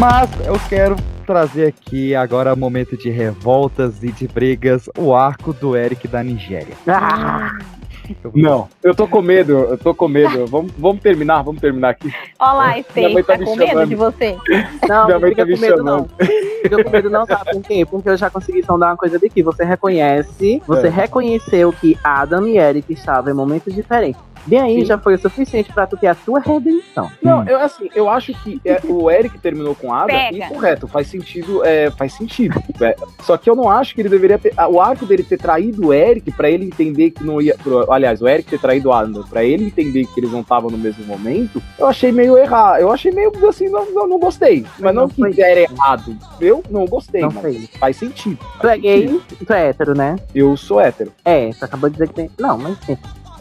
Mas 0.00 0.30
eu 0.46 0.58
quero 0.66 0.96
trazer 1.26 1.66
aqui 1.66 2.14
agora 2.14 2.56
momento 2.56 2.96
de 2.96 3.10
revoltas 3.10 4.02
e 4.02 4.10
de 4.10 4.26
brigas, 4.26 4.88
o 4.96 5.14
arco 5.14 5.52
do 5.52 5.76
Eric 5.76 6.08
da 6.08 6.22
Nigéria. 6.22 6.74
Não, 8.34 8.66
eu 8.82 8.94
tô 8.94 9.06
com 9.06 9.20
medo, 9.20 9.52
eu 9.52 9.76
tô 9.76 9.94
com 9.94 10.08
medo. 10.08 10.46
Vamos, 10.48 10.72
vamos 10.78 11.02
terminar, 11.02 11.42
vamos 11.42 11.60
terminar 11.60 11.90
aqui. 11.90 12.10
Olha 12.40 12.52
lá, 12.54 12.68
Minha 12.70 12.82
Stay, 12.84 13.12
mãe 13.12 13.22
tá 13.22 13.36
tá 13.38 13.44
com 13.44 13.56
medo 13.56 13.86
de 13.86 13.94
você? 13.94 14.36
Não, 14.88 15.04
Minha 15.04 15.14
não 15.14 15.20
mãe 15.20 15.30
fica 15.30 15.42
tá 15.42 15.46
me 15.46 15.54
com 15.54 15.60
medo 15.60 15.76
não. 15.84 15.84
chamando. 15.84 16.10
Fica 16.60 16.84
com 16.84 16.90
medo 16.90 17.08
não, 17.08 17.24
sabe 17.24 17.52
por 17.52 17.62
quê? 17.62 17.86
Porque 17.88 18.08
eu 18.10 18.16
já 18.18 18.28
consegui 18.28 18.62
sondar 18.62 18.90
uma 18.90 18.96
coisa 18.96 19.18
daqui. 19.18 19.42
Você 19.42 19.64
reconhece, 19.64 20.62
você 20.66 20.88
É. 20.88 20.90
reconheceu 20.90 21.72
que 21.72 21.96
Adam 22.04 22.46
e 22.48 22.58
Eric 22.58 22.92
estavam 22.92 23.32
em 23.32 23.34
momentos 23.36 23.74
diferentes. 23.74 24.20
Bem 24.46 24.58
aí 24.60 24.80
Sim. 24.80 24.84
já 24.86 24.98
foi 24.98 25.14
o 25.14 25.18
suficiente 25.18 25.72
pra 25.72 25.86
tu 25.86 25.96
ter 25.96 26.06
a 26.08 26.14
tua 26.14 26.40
redenção. 26.40 27.10
Não, 27.22 27.44
eu 27.46 27.58
assim, 27.60 27.88
eu 27.94 28.08
acho 28.08 28.32
que 28.42 28.60
é, 28.64 28.80
o 28.84 29.10
Eric 29.10 29.38
terminou 29.38 29.74
com 29.74 29.92
Ada 29.92 30.06
Pega. 30.06 30.36
e 30.36 30.48
correto, 30.48 30.88
faz 30.88 31.06
sentido, 31.08 31.64
é, 31.64 31.90
faz 31.90 32.12
sentido. 32.14 32.60
é. 32.80 32.96
Só 33.22 33.36
que 33.36 33.48
eu 33.48 33.54
não 33.54 33.68
acho 33.68 33.94
que 33.94 34.00
ele 34.00 34.08
deveria 34.08 34.38
ter. 34.38 34.54
O 34.68 34.80
arco 34.80 35.04
dele 35.06 35.22
ter 35.22 35.38
traído 35.38 35.88
o 35.88 35.94
Eric 35.94 36.30
pra 36.32 36.50
ele 36.50 36.64
entender 36.64 37.10
que 37.10 37.22
não 37.24 37.40
ia. 37.40 37.56
pro- 37.56 37.90
aliás, 37.92 38.20
o 38.22 38.28
Eric 38.28 38.48
ter 38.50 38.58
traído 38.60 38.88
o 38.88 38.92
Adam 38.92 39.22
pra 39.24 39.44
ele 39.44 39.66
entender 39.66 40.06
que 40.06 40.20
eles 40.20 40.30
não 40.32 40.40
estavam 40.40 40.70
no 40.70 40.78
mesmo 40.78 41.04
momento, 41.04 41.62
eu 41.78 41.86
achei 41.86 42.10
meio 42.12 42.36
errado. 42.38 42.80
Eu 42.80 42.90
achei 42.92 43.12
meio 43.12 43.30
assim, 43.48 43.68
não, 43.68 43.90
não, 43.92 44.06
não 44.06 44.18
gostei. 44.18 44.64
Mas 44.78 44.94
não, 44.94 45.10
não 45.16 45.30
que 45.32 45.42
era 45.42 45.60
errado. 45.60 46.16
Eu 46.40 46.62
não 46.70 46.86
gostei, 46.86 47.20
Não 47.20 47.30
mas 47.30 47.42
foi. 47.42 47.68
faz 47.78 47.96
sentido. 47.96 48.38
Tu 48.60 48.66
é 48.68 48.78
gay, 48.78 49.20
tu 49.46 49.52
é 49.52 49.68
hétero, 49.68 49.94
né? 49.94 50.16
Eu 50.34 50.56
sou 50.56 50.80
hétero. 50.80 51.12
É, 51.24 51.50
tu 51.50 51.64
acabou 51.64 51.88
de 51.90 51.94
dizer 51.96 52.08
que 52.08 52.14
tem. 52.14 52.30
Não, 52.38 52.56
mas 52.58 52.78
sim. 52.86 52.96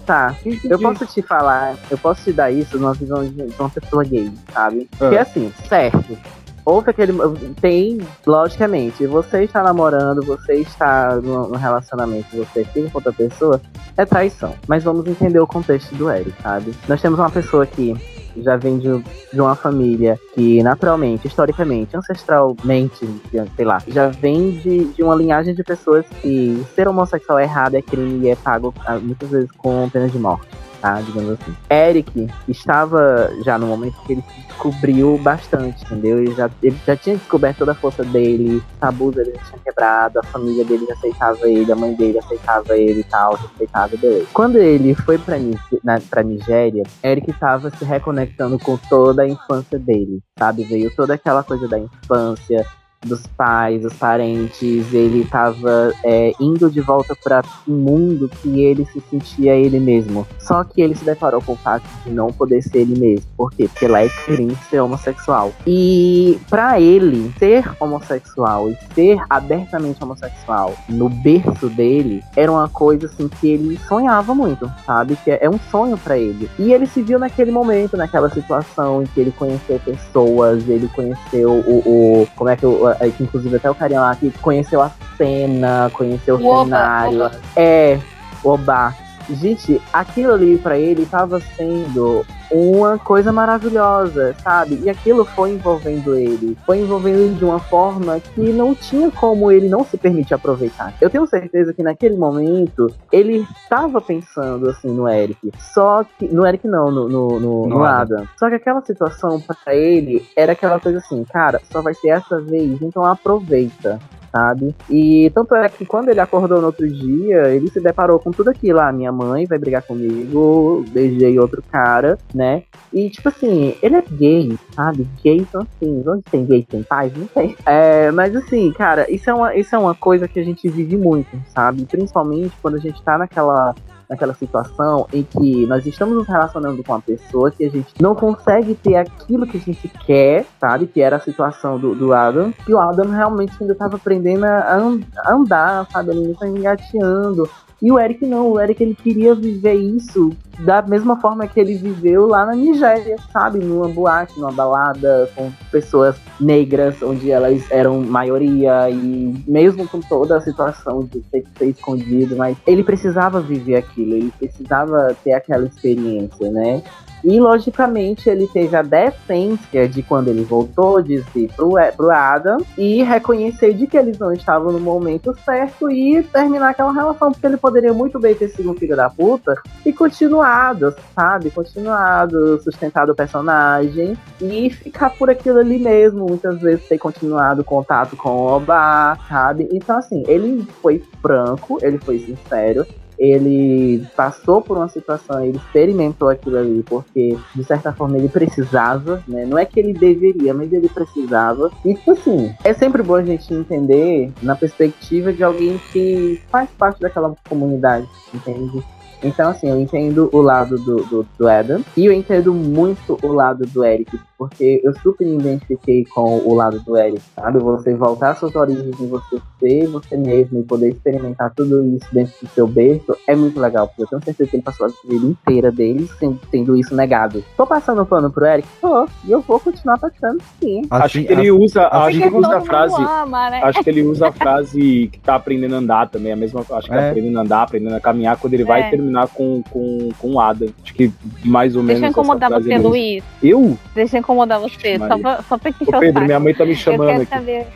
Tá, 0.10 0.36
eu 0.64 0.80
posso 0.80 1.06
te 1.06 1.22
falar, 1.22 1.76
eu 1.91 1.95
posso 1.95 2.23
te 2.23 2.34
dar 2.34 2.49
isso 2.49 2.80
numa 2.80 2.95
visão 2.95 3.23
de 3.23 3.53
uma 3.60 3.69
pessoa 3.69 4.03
gay, 4.03 4.31
sabe? 4.52 4.90
Porque 4.98 5.15
Ah. 5.15 5.22
assim, 5.22 5.53
certo. 5.68 6.18
Houve 6.65 6.90
aquele. 6.90 7.14
Tem, 7.61 7.99
logicamente, 8.26 9.06
você 9.06 9.44
está 9.44 9.61
namorando, 9.61 10.26
você 10.26 10.56
está 10.56 11.15
no, 11.15 11.49
no 11.49 11.56
relacionamento, 11.57 12.36
você 12.36 12.65
fica 12.65 12.90
com 12.90 12.98
outra 12.98 13.14
pessoa, 13.14 13.61
é 13.95 14.03
traição. 14.03 14.56
Mas 14.68 14.84
vamos 14.84 15.06
entender 15.06 15.40
o 15.40 15.45
contexto 15.45 15.94
do 15.94 16.10
Eric, 16.10 16.34
sabe? 16.41 16.73
Nós 16.88 16.99
temos 16.99 17.19
uma 17.19 17.30
pessoa 17.30 17.68
que 17.68 17.95
já 18.38 18.56
vem 18.56 18.77
de, 18.77 19.03
de 19.34 19.41
uma 19.41 19.56
família 19.56 20.19
que 20.34 20.61
naturalmente, 20.64 21.27
historicamente, 21.27 21.95
ancestralmente, 21.95 23.07
sei 23.56 23.65
lá, 23.65 23.81
já 23.88 24.07
vem 24.07 24.51
de, 24.51 24.85
de 24.85 25.03
uma 25.03 25.15
linhagem 25.15 25.53
de 25.53 25.64
pessoas 25.64 26.06
que 26.22 26.64
ser 26.76 26.88
homossexual 26.88 27.39
é 27.39 27.43
errado, 27.43 27.76
é 27.76 27.81
crime 27.81 28.26
e 28.26 28.30
é 28.30 28.35
pago 28.35 28.73
ah, 28.85 28.97
muitas 28.97 29.30
vezes 29.30 29.51
com 29.51 29.89
pena 29.89 30.07
de 30.07 30.19
morte. 30.19 30.47
Tá, 30.81 31.01
digamos 31.01 31.31
assim. 31.31 31.56
Eric 31.69 32.27
estava 32.47 33.30
já 33.43 33.57
no 33.57 33.68
momento 33.68 33.95
que 34.06 34.14
ele 34.14 34.22
se 34.22 34.47
descobriu 34.47 35.18
bastante, 35.18 35.84
entendeu? 35.84 36.19
Ele 36.19 36.34
já, 36.34 36.49
ele 36.64 36.77
já 36.85 36.95
tinha 36.95 37.18
descoberto 37.18 37.60
toda 37.60 37.73
a 37.73 37.76
força 37.76 38.03
dele, 38.03 38.64
tabus 38.80 39.15
dele 39.15 39.34
já 39.35 39.41
tinha 39.43 39.60
quebrado, 39.65 40.19
a 40.19 40.23
família 40.23 40.64
dele 40.64 40.85
já 40.85 40.93
aceitava 40.93 41.49
ele, 41.49 41.72
a 41.72 41.76
mãe 41.76 41.93
dele 41.95 42.19
aceitava 42.19 42.77
ele 42.77 43.01
e 43.01 43.03
tal, 43.03 43.35
respeitava 43.35 43.97
beleza. 43.97 44.27
Quando 44.34 44.57
ele 44.57 44.95
foi 44.95 45.18
pra, 45.18 45.35
na, 45.84 45.99
pra 45.99 46.23
Nigéria, 46.23 46.84
Eric 47.03 47.30
estava 47.31 47.69
se 47.69 47.84
reconectando 47.84 48.57
com 48.57 48.77
toda 48.89 49.23
a 49.23 49.27
infância 49.27 49.77
dele, 49.77 50.19
sabe? 50.38 50.64
Veio 50.64 50.93
toda 50.95 51.14
aquela 51.14 51.43
coisa 51.43 51.68
da 51.68 51.77
infância, 51.77 52.65
dos 53.05 53.26
pais, 53.38 53.81
dos 53.81 53.93
parentes, 53.93 54.93
ele 54.93 55.21
estava 55.21 55.93
indo 56.39 56.69
de 56.69 56.81
volta 56.81 57.15
para 57.23 57.43
um 57.67 57.73
mundo 57.73 58.30
que 58.41 58.61
ele 58.61 58.85
se 58.85 59.01
sentia 59.09 59.55
ele 59.55 59.80
mesmo. 59.80 60.27
Só 60.39 60.63
que 60.63 60.81
ele 60.81 60.95
se 60.95 61.05
deparou 61.05 61.41
com 61.41 61.53
o 61.53 61.57
fato 61.57 61.84
de 62.03 62.11
não 62.11 62.27
poder 62.27 62.61
ser 62.61 62.80
ele 62.80 62.99
mesmo. 62.99 63.26
Por 63.38 63.51
quê? 63.51 63.67
Porque 63.67 63.88
lá 63.88 64.03
é 64.03 64.09
crime 64.26 64.55
ser 64.69 64.80
homossexual. 64.80 65.53
E 65.65 66.39
para 66.49 66.80
ele 66.80 67.34
ser 67.38 67.69
homossexual 67.80 68.69
e 68.69 68.77
ser 68.93 69.21
abertamente 69.30 70.03
homossexual 70.03 70.76
no 70.88 71.09
berço 71.09 71.69
dele 71.69 72.23
era 72.35 72.51
uma 72.51 72.67
coisa 72.67 73.07
assim 73.07 73.27
que 73.27 73.47
ele 73.47 73.80
sonhava 73.88 74.35
muito, 74.35 74.69
sabe? 74.85 75.15
Que 75.23 75.31
é 75.31 75.49
um 75.49 75.59
sonho 75.71 75.97
para 75.97 76.17
ele. 76.17 76.49
E 76.59 76.73
ele 76.73 76.85
se 76.85 77.01
viu 77.01 77.17
naquele 77.19 77.51
momento, 77.51 77.95
naquela 77.95 78.30
situação 78.30 79.03
em 79.03 79.05
que 79.05 79.19
ele 79.19 79.31
conheceu 79.31 79.80
pessoas, 79.80 80.67
ele 80.67 80.88
conheceu 80.89 81.51
o, 81.51 81.80
o 82.23 82.27
como 82.35 82.49
é 82.49 82.55
que 82.55 82.65
o, 82.90 83.06
é, 83.06 83.10
que 83.10 83.24
inclusive 83.24 83.56
até 83.56 83.70
o 83.70 83.76
carinha 83.76 84.02
lá 84.02 84.16
que 84.16 84.32
conheceu 84.40 84.82
a 84.82 84.91
cena, 85.18 85.90
conheceu 85.94 86.36
o, 86.36 86.44
O 86.44 86.48
Oba, 86.48 86.66
cenário. 86.66 87.26
Oba. 87.26 87.32
É, 87.56 87.99
o 88.44 88.49
Oba. 88.49 88.94
Gente, 89.35 89.81
aquilo 89.93 90.34
ali 90.34 90.57
pra 90.57 90.77
ele 90.77 91.06
tava 91.06 91.39
sendo 91.39 92.26
uma 92.51 92.97
coisa 92.97 93.31
maravilhosa, 93.31 94.35
sabe? 94.43 94.80
E 94.84 94.89
aquilo 94.89 95.23
foi 95.23 95.51
envolvendo 95.51 96.15
ele. 96.15 96.57
Foi 96.65 96.80
envolvendo 96.80 97.19
ele 97.19 97.35
de 97.35 97.45
uma 97.45 97.60
forma 97.60 98.19
que 98.19 98.51
não 98.51 98.73
tinha 98.73 99.11
como 99.11 99.51
ele 99.51 99.69
não 99.69 99.84
se 99.84 99.97
permitir 99.97 100.34
aproveitar. 100.34 100.93
Eu 100.99 101.10
tenho 101.10 101.27
certeza 101.27 101.73
que 101.73 101.84
naquele 101.84 102.18
momento 102.18 102.93
ele 103.11 103.45
estava 103.64 104.01
pensando 104.01 104.69
assim 104.69 104.89
no 104.89 105.07
Eric. 105.07 105.51
Só 105.60 106.03
que. 106.03 106.27
No 106.27 106.45
Eric 106.45 106.68
não, 106.68 106.91
no, 106.91 107.07
no, 107.07 107.39
no, 107.39 107.68
No 107.68 107.84
Adam. 107.84 108.27
Só 108.38 108.49
que 108.49 108.56
aquela 108.56 108.81
situação 108.81 109.39
pra 109.39 109.76
ele 109.76 110.27
era 110.35 110.53
aquela 110.53 110.80
coisa 110.80 110.97
assim, 110.97 111.23
cara, 111.23 111.61
só 111.72 111.81
vai 111.81 111.93
ser 111.93 112.10
essa 112.10 112.41
vez, 112.41 112.81
então 112.81 113.03
aproveita 113.03 113.99
sabe? 114.31 114.76
E 114.89 115.31
tanto 115.34 115.56
é 115.56 115.68
que 115.69 115.85
quando 115.85 116.10
ele 116.10 116.19
acordou 116.19 116.60
no 116.60 116.68
outro 116.68 116.88
dia, 116.88 117.49
ele 117.49 117.69
se 117.69 117.80
deparou 117.80 118.19
com 118.19 118.31
tudo 118.31 118.49
aquilo. 118.49 118.80
Ah, 118.80 118.91
minha 118.91 119.11
mãe 119.11 119.45
vai 119.45 119.57
brigar 119.57 119.81
comigo, 119.84 120.84
beijei 120.89 121.38
outro 121.39 121.64
cara, 121.72 122.18
né? 122.34 122.64
E 122.91 123.10
tipo 123.10 123.30
assim, 123.30 123.76
ele 123.81 123.95
é 123.95 124.03
gay, 124.11 124.57
sabe? 124.76 125.07
Gay 125.23 125.45
são 125.51 125.61
assim, 125.61 126.03
onde 126.07 126.23
tem 126.23 126.45
gay 126.45 126.64
tem 126.64 126.84
paz? 126.84 127.11
Não 127.15 127.27
sei. 127.34 127.56
É, 127.65 128.11
mas 128.11 128.35
assim, 128.35 128.72
cara, 128.72 129.10
isso 129.11 129.30
é, 129.30 129.34
uma, 129.34 129.56
isso 129.56 129.76
é 129.76 129.77
uma 129.77 129.95
coisa 129.95 130.27
que 130.27 130.39
a 130.39 130.43
gente 130.43 130.68
vive 130.69 130.97
muito, 130.97 131.30
sabe? 131.53 131.85
Principalmente 131.85 132.53
quando 132.61 132.76
a 132.76 132.80
gente 132.80 133.01
tá 133.03 133.18
naquela 133.18 133.76
naquela 134.10 134.34
situação 134.34 135.06
em 135.14 135.22
que 135.23 135.65
nós 135.68 135.86
estamos 135.86 136.15
nos 136.15 136.27
relacionando 136.27 136.84
com 136.84 136.94
uma 136.94 137.02
pessoa 137.02 137.52
que 137.52 137.64
a 137.64 137.69
gente 137.69 137.94
não 138.02 138.15
consegue 138.15 138.73
ter 138.73 138.95
aquilo 138.95 139.45
que 139.45 139.57
a 139.57 139.60
gente 139.60 139.88
quer, 140.06 140.45
sabe? 140.60 140.88
Que 140.88 140.99
era 141.02 141.18
a 141.18 141.19
situação 141.19 141.77
do, 141.77 141.94
do 141.94 142.11
Adam. 142.14 142.52
E 142.68 142.73
o 142.73 142.80
Adam 142.80 143.10
realmente 143.11 143.53
ainda 143.61 143.73
estava 143.73 143.98
aprendendo 143.98 144.45
a, 144.45 144.76
an- 144.76 144.99
a 145.18 145.34
andar, 145.34 145.88
sabe? 145.91 146.10
Ele 146.10 146.19
ainda 146.26 146.40
tá 146.40 146.48
engateando. 146.48 147.48
E 147.81 147.91
o 147.91 147.99
Eric 147.99 148.26
não, 148.26 148.51
o 148.51 148.60
Eric 148.60 148.84
ele 148.84 148.95
queria 148.95 149.34
viver 149.34 149.76
isso 149.76 150.31
da 150.60 150.81
mesma 150.81 151.19
forma 151.22 151.47
que 151.47 151.57
ele 151.60 151.76
viveu 151.76 152.27
lá 152.27 152.45
na 152.45 152.53
Nigéria, 152.53 153.15
sabe? 153.31 153.60
Numa 153.60 153.88
boate, 153.88 154.38
numa 154.38 154.51
balada, 154.51 155.30
com 155.34 155.49
pessoas 155.72 156.18
negras, 156.39 157.01
onde 157.01 157.31
elas 157.31 157.64
eram 157.72 158.01
maioria, 158.01 158.89
e 158.89 159.43
mesmo 159.47 159.88
com 159.88 160.01
toda 160.01 160.38
a 160.38 160.41
situação 160.41 161.06
de 161.06 161.22
ter 161.22 161.41
que 161.41 161.57
ser 161.57 161.65
escondido, 161.68 162.35
mas 162.35 162.57
ele 162.68 162.84
precisava 162.84 163.39
viver 163.39 163.77
aquilo, 163.77 164.14
ele 164.14 164.34
precisava 164.38 165.15
ter 165.23 165.31
aquela 165.31 165.65
experiência, 165.65 166.51
né? 166.51 166.84
E, 167.23 167.39
logicamente, 167.39 168.29
ele 168.29 168.47
teve 168.47 168.75
a 168.75 168.81
decência 168.81 169.87
de, 169.87 170.01
quando 170.03 170.29
ele 170.29 170.43
voltou, 170.43 171.01
dizer 171.01 171.49
pro, 171.55 171.73
pro 171.95 172.09
Adam 172.11 172.57
e 172.77 173.03
reconhecer 173.03 173.73
de 173.73 173.87
que 173.87 173.97
eles 173.97 174.17
não 174.17 174.31
estavam 174.31 174.71
no 174.71 174.79
momento 174.79 175.35
certo 175.43 175.89
e 175.89 176.23
terminar 176.23 176.69
aquela 176.69 176.93
relação, 176.93 177.31
porque 177.31 177.45
ele 177.45 177.57
poderia 177.57 177.93
muito 177.93 178.19
bem 178.19 178.35
ter 178.35 178.49
sido 178.49 178.71
um 178.71 178.75
filho 178.75 178.95
da 178.95 179.09
puta 179.09 179.55
e 179.85 179.91
continuado, 179.91 180.93
sabe? 181.15 181.49
Continuado, 181.49 182.61
sustentado 182.61 183.11
o 183.11 183.15
personagem 183.15 184.17
e 184.41 184.69
ficar 184.69 185.09
por 185.11 185.29
aquilo 185.29 185.59
ali 185.59 185.77
mesmo. 185.77 186.25
Muitas 186.27 186.59
vezes 186.61 186.87
ter 186.87 186.97
continuado 186.97 187.61
o 187.61 187.65
contato 187.65 188.15
com 188.15 188.29
o 188.29 188.47
Oba, 188.47 189.17
sabe? 189.27 189.67
Então, 189.71 189.97
assim, 189.97 190.23
ele 190.27 190.65
foi 190.81 191.03
franco, 191.21 191.77
ele 191.81 191.97
foi 191.97 192.19
sincero, 192.19 192.85
ele 193.19 194.07
passou 194.15 194.61
por 194.61 194.77
uma 194.77 194.87
situação, 194.87 195.43
ele 195.43 195.57
experimentou 195.57 196.29
aquilo 196.29 196.57
ali, 196.57 196.83
porque 196.83 197.37
de 197.53 197.63
certa 197.65 197.91
forma 197.91 198.17
ele 198.17 198.29
precisava, 198.29 199.21
né? 199.27 199.45
Não 199.45 199.57
é 199.57 199.65
que 199.65 199.79
ele 199.79 199.93
deveria, 199.93 200.53
mas 200.53 200.71
ele 200.71 200.87
precisava. 200.87 201.69
E 201.83 201.93
tipo 201.93 202.11
assim, 202.11 202.55
é 202.63 202.73
sempre 202.73 203.03
bom 203.03 203.15
a 203.15 203.23
gente 203.23 203.53
entender 203.53 204.31
na 204.41 204.55
perspectiva 204.55 205.33
de 205.33 205.43
alguém 205.43 205.77
que 205.91 206.41
faz 206.49 206.69
parte 206.71 207.01
daquela 207.01 207.35
comunidade, 207.47 208.07
entende? 208.33 208.83
Então, 209.21 209.49
assim, 209.49 209.69
eu 209.69 209.77
entendo 209.77 210.29
o 210.31 210.41
lado 210.41 210.77
do, 210.77 211.03
do, 211.03 211.27
do 211.37 211.47
Adam 211.47 211.83
e 211.97 212.05
eu 212.05 212.13
entendo 212.13 212.53
muito 212.53 213.19
o 213.21 213.33
lado 213.33 213.65
do 213.65 213.83
Eric, 213.83 214.17
porque 214.40 214.80
eu 214.86 214.94
super 215.03 215.28
me 215.28 215.36
identifiquei 215.36 216.06
com 216.06 216.38
o 216.40 216.56
lado 216.56 216.80
do 216.80 216.98
Eric, 216.98 217.22
sabe? 217.36 217.60
Você 217.60 217.94
voltar 217.94 218.32
às 218.32 218.40
suas 218.40 218.56
origens 218.56 218.98
e 218.98 219.06
você 219.06 219.38
ser 219.60 219.88
você 219.88 220.16
mesmo 220.16 220.61
e 220.61 220.64
poder 220.64 220.90
experimentar 220.94 221.52
tudo 221.53 221.86
isso 221.94 222.07
dentro 222.14 222.34
do 222.41 222.48
seu 222.49 222.66
berço 222.66 223.16
é 223.28 223.36
muito 223.36 223.60
legal, 223.60 223.88
porque 223.88 224.03
eu 224.03 224.07
tenho 224.07 224.24
certeza 224.24 224.49
que 224.49 224.56
ele 224.56 224.64
passou 224.64 224.88
a 224.88 224.90
vida 225.06 225.26
inteira 225.26 225.72
dele 225.72 226.10
tendo, 226.18 226.40
tendo 226.49 226.78
isso 226.78 226.95
negado. 226.95 227.44
Tô 227.57 227.68
passando 227.68 228.06
pano 228.06 228.32
pro 228.32 228.45
Eric? 228.45 228.66
Tô, 228.80 229.06
e 229.26 229.32
eu 229.32 229.41
vou 229.41 229.60
continuar 229.60 229.98
passando 229.99 230.41
sim. 230.61 230.84
Acho 230.90 231.22
que 231.22 231.32
ele 231.32 231.52
usa, 231.52 231.88
acho 231.88 232.18
que 232.18 232.24
ele 232.24 232.36
usa 232.38 232.57
a 232.57 232.61
frase. 232.61 232.95
ama, 233.03 233.49
né? 233.49 233.60
Acho 233.61 233.84
que 233.84 233.90
ele 233.90 234.03
usa 234.03 234.30
a 234.30 234.32
frase 234.32 235.10
que 235.11 235.20
tá 235.20 235.36
aprendendo 235.36 235.76
a 235.76 235.80
andar 235.80 236.10
também. 236.10 236.32
A 236.32 236.36
mesma, 236.38 236.61
acho 236.72 236.88
que 236.88 236.94
É. 236.94 237.10
aprendendo 237.10 237.38
a 237.38 237.41
andar, 237.41 237.64
aprendendo 237.64 237.95
a 237.95 237.99
caminhar 237.99 238.38
quando 238.38 238.53
ele 238.53 238.64
É. 238.64 238.66
vai 238.66 238.90
terminar 238.90 239.28
com, 239.28 239.61
com, 239.70 240.10
com 240.18 240.32
o 240.36 240.40
Adam. 240.40 240.70
Acho 240.82 240.94
que 240.94 241.11
mais 241.44 241.76
ou 241.76 241.84
menos. 241.84 241.99
Deixa 242.02 242.06
eu 242.07 242.11
incomodar 242.11 242.49
você. 242.49 242.78
Luiz. 242.78 243.24
Eu? 243.44 243.78
Deixa 243.94 244.16
eu 244.18 244.20
incomodar 244.30 244.60
você, 244.60 244.97
só 244.99 245.18
pra, 245.18 245.41
só 245.41 245.57
pra 245.57 245.72
te 245.72 245.84
Ô, 245.84 245.97
o 245.97 245.99
Pedro, 245.99 246.23
minha 246.26 246.39
mãe 246.39 246.53
tá 246.53 246.64
me 246.65 246.76
chamando 246.76 247.10
Eu 247.10 247.15
aqui. 247.15 247.26
quero 247.26 247.39
saber. 247.39 247.68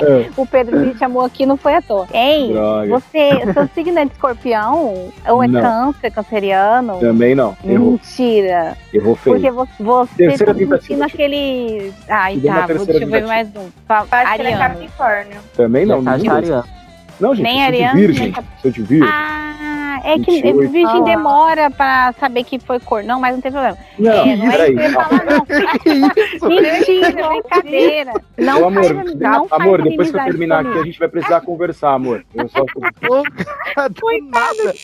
É. 0.00 0.28
O 0.36 0.44
Pedro 0.44 0.80
me 0.80 0.92
chamou 0.98 1.22
aqui, 1.24 1.46
não 1.46 1.56
foi 1.56 1.74
à 1.76 1.82
toa. 1.82 2.08
Hein, 2.12 2.52
Droga. 2.52 2.88
você, 2.88 3.30
seu 3.52 3.68
signo 3.72 3.96
é 4.00 4.04
de 4.06 4.10
escorpião? 4.12 5.12
Ou 5.28 5.44
é 5.44 5.46
Não. 5.46 5.60
câncer, 5.60 6.10
canceriano? 6.10 6.98
Também 6.98 7.36
não. 7.36 7.56
Errou. 7.64 7.92
Mentira. 7.92 8.76
Errou 8.92 9.14
feio. 9.14 9.36
Porque 9.36 9.50
você, 9.52 9.70
você 9.78 10.14
Terceira 10.16 10.52
tá 10.52 10.58
tentativa, 10.58 10.80
sentindo 10.80 11.04
aquele. 11.04 11.92
Ai, 12.08 12.40
tá. 12.40 12.66
Vou, 12.66 12.84
deixa 12.86 13.04
eu 13.04 13.08
ver 13.08 13.24
mais 13.26 13.48
um. 13.54 13.68
Fa- 13.86 14.04
Acho 14.10 14.34
que 14.34 14.40
ele 14.42 14.48
é 14.48 14.54
Ariano. 14.54 14.74
Capricórnio. 14.74 15.36
Também 15.54 15.86
não. 15.86 16.02
Não, 17.20 17.34
gente, 17.34 17.44
Nem 17.44 17.60
eu 17.60 17.66
ariano, 17.66 17.98
virgem. 18.00 18.32
nem 18.32 18.44
Sou 18.60 18.70
de 18.70 18.82
virgem. 18.82 19.08
Ah, 19.12 20.00
é 20.04 20.14
que 20.18 20.30
28. 20.42 20.58
virgem 20.70 21.00
Ah. 21.00 21.04
demora 21.04 21.70
pra 21.70 22.12
saber 22.18 22.44
que 22.44 22.58
foi 22.58 22.80
cor. 22.80 23.04
Não, 23.04 23.20
mas 23.20 23.34
não 23.34 23.40
tem 23.40 23.52
problema. 23.52 23.78
Não, 23.98 24.12
é, 24.12 24.36
não 24.36 24.46
é 24.46 24.50
peraí. 24.50 24.74
isso 24.74 24.76
que 24.76 24.80
eu 24.80 24.90
ia 24.90 24.92
falar, 24.92 25.24
não. 26.40 26.48
Mentira, 26.48 27.28
brincadeira. 27.28 28.12
Não 28.38 28.62
Ô, 28.62 28.66
amor, 28.66 28.84
faz, 28.84 29.14
não 29.14 29.48
faz 29.48 29.62
amor, 29.62 29.82
depois 29.82 30.10
que 30.10 30.16
eu 30.18 30.24
terminar 30.24 30.66
aqui, 30.66 30.78
a 30.78 30.84
gente 30.84 30.98
vai 30.98 31.08
precisar 31.08 31.40
conversar, 31.42 31.92
amor. 31.92 32.24
Eu 32.34 32.48
só... 32.48 32.64
Do 33.88 34.28
nada. 34.30 34.74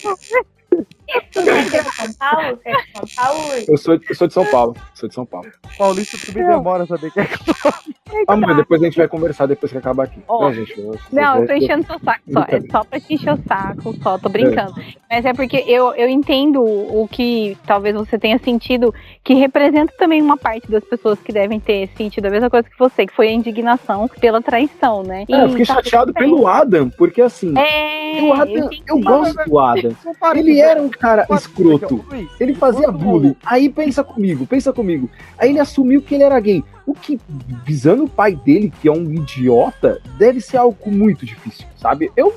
Você 1.32 1.51
é 1.76 1.82
de 1.82 1.90
São 1.94 2.12
Paulo? 2.18 2.59
Você 2.62 2.68
é 2.68 2.72
de 2.76 2.93
São 2.93 3.05
Paulo? 3.16 3.40
eu, 3.68 3.76
sou, 3.78 3.94
eu 4.09 4.14
sou 4.14 4.28
de 4.28 4.35
São 4.35 4.44
Paulo. 4.47 4.76
Sou 4.94 5.09
de 5.09 5.14
São 5.14 5.26
Paulo. 5.26 5.48
Paulista 5.78 6.18
também 6.26 6.47
demora 6.47 6.85
a 6.85 6.86
saber 6.86 7.10
que 7.10 7.20
é 7.20 7.28
Amor, 8.26 8.56
depois 8.56 8.82
a 8.82 8.86
gente 8.86 8.97
vai 8.97 9.06
conversar 9.06 9.47
depois 9.47 9.70
que 9.70 9.76
acabar 9.78 10.05
aqui. 10.05 10.18
Ó, 10.26 10.48
Né, 10.48 10.55
gente? 10.55 10.78
Eu- 10.80 10.98
Não, 11.12 11.40
eu 11.40 11.47
tô 11.47 11.52
eu- 11.52 11.59
enchendo 11.59 11.86
seu 11.86 11.98
saco 12.01 12.20
só. 12.32 12.40
É 12.48 12.60
só 12.70 12.85
pra 12.85 13.01
te 13.01 13.14
encher 13.14 13.35
o 13.35 13.39
saco, 13.47 13.94
só, 14.02 14.18
tô 14.18 14.28
brincando. 14.30 14.74
Mas 15.10 15.24
é 15.26 15.32
porque 15.35 15.59
eu, 15.66 15.93
eu 15.94 16.09
entendo 16.09 16.62
o 16.62 17.06
que 17.10 17.56
talvez 17.66 17.94
você 17.94 18.18
tenha 18.18 18.39
sentido, 18.39 18.94
que 19.22 19.35
representa 19.35 19.93
também 19.98 20.22
uma 20.22 20.36
parte 20.39 20.70
das 20.70 20.82
pessoas 20.85 21.18
que 21.20 21.32
devem 21.32 21.60
ter 21.60 21.89
sentido 21.97 22.26
a 22.26 22.30
mesma 22.30 22.48
coisa 22.51 22.68
que 22.68 22.78
você, 22.78 23.06
que 23.06 23.14
foi 23.14 23.28
a 23.28 23.32
indignação 23.32 24.09
pela 24.20 24.40
traição, 24.40 25.02
né? 25.02 25.24
É, 25.28 25.44
eu 25.44 25.51
fiquei 25.51 25.64
chateado 25.66 26.12
pelo 26.14 26.47
Adam, 26.47 26.89
porque 26.90 27.20
assim, 27.20 27.52
É, 27.59 28.22
o 28.22 28.32
Adam, 28.32 28.47
entendi. 28.56 28.82
eu 28.89 28.98
gosto 29.01 29.44
do 29.44 29.59
Adam. 29.59 29.93
Ele 30.35 30.60
era 30.60 30.80
um 30.82 30.89
cara 30.98 31.26
escroto. 31.30 32.04
Ele 32.38 32.54
fazia 32.54 32.90
bullying. 32.90 33.36
Aí 33.44 33.68
pensa 33.68 34.02
comigo, 34.02 34.46
pensa 34.46 34.72
comigo. 34.72 35.08
Aí 35.38 35.50
ele 35.50 35.60
assumiu 35.60 36.02
que 36.02 36.14
ele 36.14 36.24
era 36.24 36.38
gay. 36.40 36.62
O 36.89 36.94
que, 36.94 37.20
visando 37.66 38.05
o 38.05 38.09
pai 38.09 38.35
dele, 38.35 38.73
que 38.81 38.89
é 38.89 38.90
um 38.90 39.12
idiota, 39.12 40.01
deve 40.16 40.40
ser 40.40 40.56
algo 40.56 40.90
muito 40.90 41.27
difícil, 41.27 41.66
sabe? 41.77 42.10
Eu, 42.16 42.35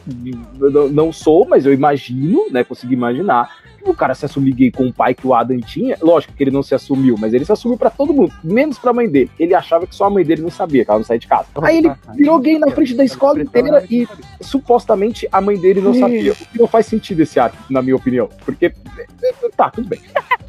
não 0.91 1.13
sou, 1.13 1.47
mas 1.47 1.65
eu 1.65 1.73
imagino, 1.73 2.47
né? 2.51 2.61
Consigo 2.61 2.91
imaginar. 2.91 3.49
que 3.81 3.89
O 3.89 3.93
cara 3.93 4.13
se 4.13 4.25
assumir 4.25 4.51
gay 4.51 4.69
com 4.69 4.87
o 4.87 4.93
pai 4.93 5.15
que 5.15 5.25
o 5.25 5.33
Adam 5.33 5.57
tinha, 5.61 5.97
lógico 6.01 6.33
que 6.33 6.43
ele 6.43 6.51
não 6.51 6.61
se 6.61 6.75
assumiu, 6.75 7.15
mas 7.17 7.33
ele 7.33 7.45
se 7.45 7.51
assumiu 7.53 7.77
pra 7.77 7.89
todo 7.89 8.13
mundo, 8.13 8.33
menos 8.43 8.77
pra 8.77 8.91
mãe 8.91 9.07
dele. 9.07 9.31
Ele 9.39 9.55
achava 9.55 9.87
que 9.87 9.95
só 9.95 10.03
a 10.03 10.09
mãe 10.09 10.25
dele 10.25 10.41
não 10.41 10.51
sabia, 10.51 10.83
que 10.83 10.91
ela 10.91 10.99
não 10.99 11.05
saía 11.05 11.19
de 11.19 11.27
casa. 11.27 11.45
Aí 11.61 11.77
ele 11.77 11.89
virou 12.13 12.37
gay 12.39 12.59
na 12.59 12.69
frente 12.71 12.93
da 12.93 13.05
escola 13.05 13.41
inteira 13.41 13.85
e 13.89 14.05
supostamente 14.41 15.29
a 15.31 15.39
mãe 15.39 15.57
dele 15.57 15.79
não 15.79 15.93
sabia. 15.93 16.33
O 16.33 16.35
que 16.35 16.59
não 16.59 16.67
faz 16.67 16.87
sentido 16.87 17.21
esse 17.21 17.39
ato, 17.39 17.57
na 17.69 17.81
minha 17.81 17.95
opinião. 17.95 18.27
Porque. 18.43 18.73
Tá, 19.55 19.69
tudo 19.69 19.87
bem. 19.87 20.01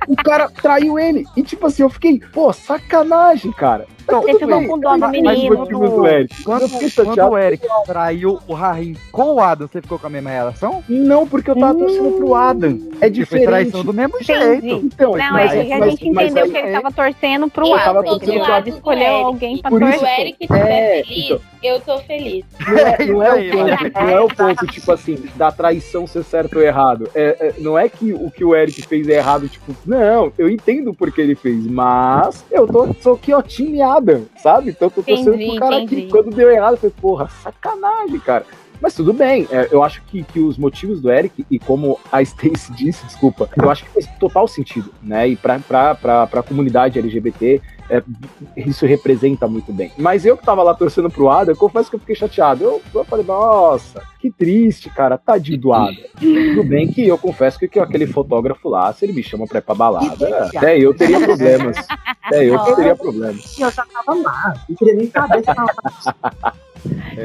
O 0.08 0.16
cara 0.16 0.48
traiu 0.48 0.98
ele. 0.98 1.24
E 1.36 1.42
tipo 1.42 1.66
assim, 1.66 1.82
eu 1.82 1.90
fiquei, 1.90 2.18
pô, 2.32 2.52
sacanagem, 2.52 3.52
cara. 3.52 3.86
Vocês 4.06 4.20
tudo 4.32 4.38
ficam 4.40 4.58
bem. 4.58 4.68
com 4.68 4.78
dó 4.78 4.94
do 4.94 4.98
Mas 5.00 5.10
menino. 5.12 5.64
do 5.66 6.06
Eric. 6.06 6.42
Quando, 6.42 6.68
quando 7.04 7.30
o 7.30 7.38
Eric 7.38 7.66
traiu 7.86 8.38
o 8.48 8.52
Rahim 8.54 8.96
com 9.12 9.34
o 9.34 9.40
Adam, 9.40 9.68
você 9.68 9.80
ficou 9.80 9.98
com 9.98 10.06
a 10.06 10.10
mesma 10.10 10.30
relação? 10.30 10.82
Não, 10.88 11.26
porque 11.26 11.50
eu 11.50 11.56
tava 11.56 11.78
torcendo 11.78 12.12
pro 12.16 12.34
Adam. 12.34 12.70
É 12.70 12.72
Porque 12.72 12.98
foi 12.98 13.10
diferente. 13.10 13.44
traição 13.46 13.84
do 13.84 13.92
mesmo 13.92 14.16
Entendi. 14.20 14.40
jeito. 14.68 14.86
Então, 14.86 15.12
Não, 15.12 15.32
mas- 15.32 15.52
é 15.52 15.64
que 15.64 15.72
a 15.72 15.78
mas- 15.78 15.90
gente 15.90 16.10
mas 16.10 16.24
entendeu 16.26 16.44
aí- 16.44 16.50
que 16.50 16.56
ele 16.58 16.72
tava 16.72 16.92
torcendo 16.92 17.48
pro 17.50 17.66
Eu 17.66 17.76
tava 17.78 18.00
Adam. 18.00 18.02
do 18.02 18.18
torcendo 18.20 18.44
Ele 18.52 18.60
do 18.62 18.68
escolheu 18.70 19.02
Eric. 19.02 19.22
alguém 19.24 19.58
pra 19.58 19.70
Por 19.70 19.78
Se 19.80 19.84
o 19.84 19.90
torcer. 19.92 20.20
Eric 20.20 20.36
estiver 20.40 20.68
É, 20.70 21.02
feliz, 21.04 21.24
então. 21.24 21.40
eu 21.62 21.80
tô 21.80 21.98
feliz. 21.98 22.44
Não 22.66 22.78
é, 22.78 23.06
não 23.06 23.22
é 23.22 23.32
o 23.32 23.50
ponto, 23.52 23.92
não 24.00 24.08
é 24.08 24.20
o 24.20 24.28
ponto, 24.28 24.66
tipo 24.66 24.92
assim, 24.92 25.18
da 25.36 25.52
traição 25.52 26.06
ser 26.06 26.22
certo 26.24 26.56
ou 26.56 26.62
errado. 26.62 27.08
É, 27.14 27.36
é, 27.40 27.54
não 27.58 27.78
é 27.78 27.88
que 27.88 28.12
o 28.12 28.30
que 28.30 28.44
o 28.44 28.54
Eric 28.54 28.82
fez 28.82 29.08
é 29.08 29.14
errado, 29.18 29.48
tipo, 29.48 29.74
não, 29.86 30.32
eu 30.38 30.48
entendo 30.48 30.92
porque 30.94 31.20
ele 31.20 31.34
fez, 31.34 31.66
mas 31.66 32.44
eu 32.50 32.66
tô, 32.66 32.88
sou 33.00 33.14
aqui, 33.14 33.32
ó, 33.82 33.92
time 33.92 33.96
Adam, 33.96 34.26
sabe? 34.36 34.70
Então 34.70 34.86
eu 34.88 34.90
tô 34.90 35.02
torcendo 35.02 35.34
Entendi, 35.34 35.50
pro 35.50 35.60
cara 35.60 35.80
entendi. 35.80 36.02
aqui. 36.02 36.10
Quando 36.10 36.34
deu 36.34 36.50
errado, 36.50 36.74
eu 36.74 36.78
falei, 36.78 36.94
porra, 37.00 37.28
sacanagem, 37.42 38.18
cara. 38.20 38.46
Mas 38.82 38.94
tudo 38.94 39.12
bem, 39.12 39.46
é, 39.52 39.68
eu 39.70 39.84
acho 39.84 40.02
que, 40.02 40.24
que 40.24 40.40
os 40.40 40.58
motivos 40.58 41.00
do 41.00 41.08
Eric, 41.08 41.46
e 41.48 41.56
como 41.56 42.00
a 42.10 42.20
Stacy 42.20 42.72
disse, 42.74 43.06
desculpa, 43.06 43.48
eu 43.56 43.70
acho 43.70 43.84
que 43.84 43.90
faz 43.90 44.08
total 44.18 44.48
sentido, 44.48 44.92
né? 45.00 45.28
E 45.28 45.36
pra, 45.36 45.60
pra 45.94 46.42
comunidade 46.42 46.98
LGBT, 46.98 47.62
é, 47.88 48.02
isso 48.56 48.84
representa 48.84 49.46
muito 49.46 49.72
bem. 49.72 49.92
Mas 49.96 50.26
eu 50.26 50.36
que 50.36 50.44
tava 50.44 50.64
lá 50.64 50.74
torcendo 50.74 51.08
pro 51.08 51.28
Adam, 51.28 51.52
eu 51.52 51.58
confesso 51.58 51.90
que 51.90 51.94
eu 51.94 52.00
fiquei 52.00 52.16
chateado. 52.16 52.64
Eu, 52.64 52.82
eu 52.92 53.04
falei, 53.04 53.24
nossa, 53.24 54.02
que 54.18 54.32
triste, 54.32 54.90
cara, 54.90 55.16
tadinho 55.16 55.58
do 55.58 55.72
Adam. 55.72 55.94
Tudo 56.18 56.64
bem 56.64 56.88
que 56.88 57.06
eu 57.06 57.16
confesso 57.16 57.60
que, 57.60 57.68
que 57.68 57.78
aquele 57.78 58.08
fotógrafo 58.08 58.68
lá, 58.68 58.92
se 58.92 59.04
ele 59.04 59.12
me 59.12 59.22
chama 59.22 59.46
pra 59.46 59.58
ir 59.58 59.62
pra 59.62 59.76
balada, 59.76 60.46
até 60.46 60.76
eu 60.76 60.92
teria 60.92 61.20
problemas. 61.20 61.76
Até 62.24 62.44
eu 62.46 62.58
que 62.64 62.74
teria 62.74 62.96
problemas. 62.96 63.58
Eu 63.58 63.70
já 63.70 63.86
tava 63.86 64.20
lá, 64.20 64.54
não 64.68 64.74
queria 64.74 64.94
nem 64.94 65.06
saber 65.08 65.38
se 65.38 65.54
tava 65.54 65.72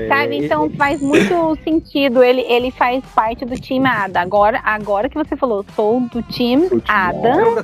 Sabe, 0.08 0.46
então 0.46 0.70
faz 0.72 1.02
muito 1.02 1.58
sentido. 1.64 2.22
Ele, 2.24 2.42
ele 2.42 2.72
faz 2.72 3.04
parte 3.16 3.46
do 3.46 3.56
time 3.56 3.88
Ada. 3.88 4.22
Agora, 4.22 4.60
agora 4.64 5.10
que 5.10 5.16
você 5.16 5.36
falou, 5.36 5.66
sou 5.76 6.00
do 6.02 6.22
time 6.24 6.68
Adam. 6.88 7.32
Agora 7.32 7.62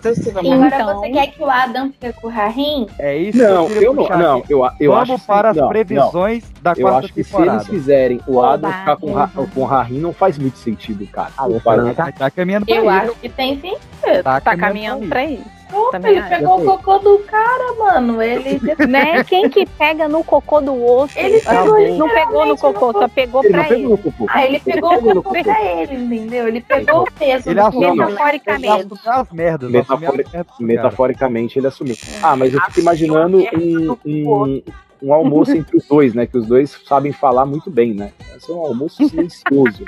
Então, 0.68 1.00
você 1.00 1.10
quer 1.10 1.28
que 1.28 1.42
o 1.44 1.50
Adam 1.50 1.92
fique 1.92 2.14
com 2.14 2.28
o 2.28 2.30
Rahim? 2.30 2.88
É 2.98 3.16
isso 3.18 3.38
Não, 3.38 3.68
que 3.68 3.74
eu 3.74 3.82
eu 3.84 3.94
não, 3.94 4.08
não, 4.10 4.44
eu, 4.50 4.66
eu 4.80 4.92
Vamos 4.92 5.10
acho 5.12 5.22
que- 5.22 5.28
para 5.28 5.50
as 5.52 5.58
não, 5.58 5.68
previsões 5.68 6.44
da 6.62 6.72
Eu 6.72 6.82
quarta 6.82 7.00
acho 7.00 7.14
que 7.14 7.24
se 7.24 7.30
temporada. 7.32 7.58
eles 7.58 7.68
fizerem 7.68 8.20
o 8.28 8.42
Adam 8.42 8.70
Oba, 8.70 8.80
ficar 8.80 8.98
com, 8.98 9.14
Ra- 9.14 9.30
com 9.54 9.62
o 9.62 9.66
Rahim, 9.66 10.00
não 10.00 10.14
faz 10.14 10.38
muito 10.38 10.58
sentido, 10.58 11.06
cara. 11.08 11.30
Ah, 11.38 11.48
Não 11.48 11.56
eu 11.56 11.94
Tá, 11.96 12.12
tá 12.12 12.32
caminhando 12.32 12.66
pra 12.66 12.76
Eu 12.76 12.82
isso. 12.84 12.90
acho 12.92 13.16
que 13.20 13.30
tem 13.30 13.60
sim. 13.60 13.74
Tá, 14.24 14.40
tá 14.42 14.56
caminhando 14.58 15.08
pra 15.08 15.24
isso. 15.26 15.44
Opa, 15.74 15.92
Também 15.92 16.12
ele 16.12 16.20
acho. 16.20 16.30
pegou 16.30 16.62
o 16.62 16.66
cocô 16.66 17.00
do 17.00 17.18
cara, 17.20 17.74
mano. 17.80 18.22
Ele 18.22 18.60
Né? 18.88 19.24
Quem 19.24 19.50
que 19.50 19.66
pega 19.66 20.08
no 20.08 20.24
cocô 20.24 20.62
do 20.62 20.74
outro? 20.76 21.18
Ele 21.20 21.42
Ah, 21.46 21.50
pegou 21.64 21.98
não 21.98 22.10
pegou 22.10 22.46
no 22.46 22.58
cocô, 22.58 22.92
no 22.94 23.00
só 23.00 23.08
pegou 23.08 23.44
Ele 23.44 23.54
pra 23.54 23.64
pegou 23.64 23.94
ele. 23.94 23.98
cocô. 24.04 24.26
Ah, 24.30 24.46
ele 24.46 24.60
pegou 24.60 24.90
pegou 24.92 25.12
o 25.12 25.16
cocô 25.24 25.44
pra 25.44 25.62
ele, 25.64 25.96
entendeu? 25.96 26.48
Ele 26.48 26.62
pegou 26.62 27.02
o 27.04 27.12
peso 27.12 27.50
Ele 27.50 27.60
assumiu. 27.60 27.96
Metaforicamente. 27.96 28.66
Ele 28.66 28.82
assumiu 28.82 29.14
as 29.14 29.32
merdas. 29.32 29.72
Metafori- 29.72 29.94
assumiu 30.04 30.10
as 30.10 30.16
merdas 30.18 30.46
do 30.46 30.54
cara. 30.54 30.68
Metaforicamente 30.68 31.60
ele 31.60 31.68
assumiu. 31.68 31.96
Ah, 32.22 32.36
mas 32.36 32.54
eu 32.54 32.62
fico 32.62 32.80
imaginando 32.80 33.40
um, 33.40 33.98
um, 34.06 34.64
um 35.02 35.14
almoço 35.14 35.52
entre 35.52 35.78
os 35.78 35.86
dois, 35.88 36.14
né? 36.14 36.26
Que 36.28 36.38
os 36.38 36.46
dois 36.48 36.80
sabem 36.86 37.12
falar 37.12 37.46
muito 37.46 37.70
bem, 37.72 37.94
né? 37.94 38.12
Esse 38.36 38.52
é 38.52 38.54
um 38.54 38.62
almoço 38.66 39.08
silencioso. 39.08 39.84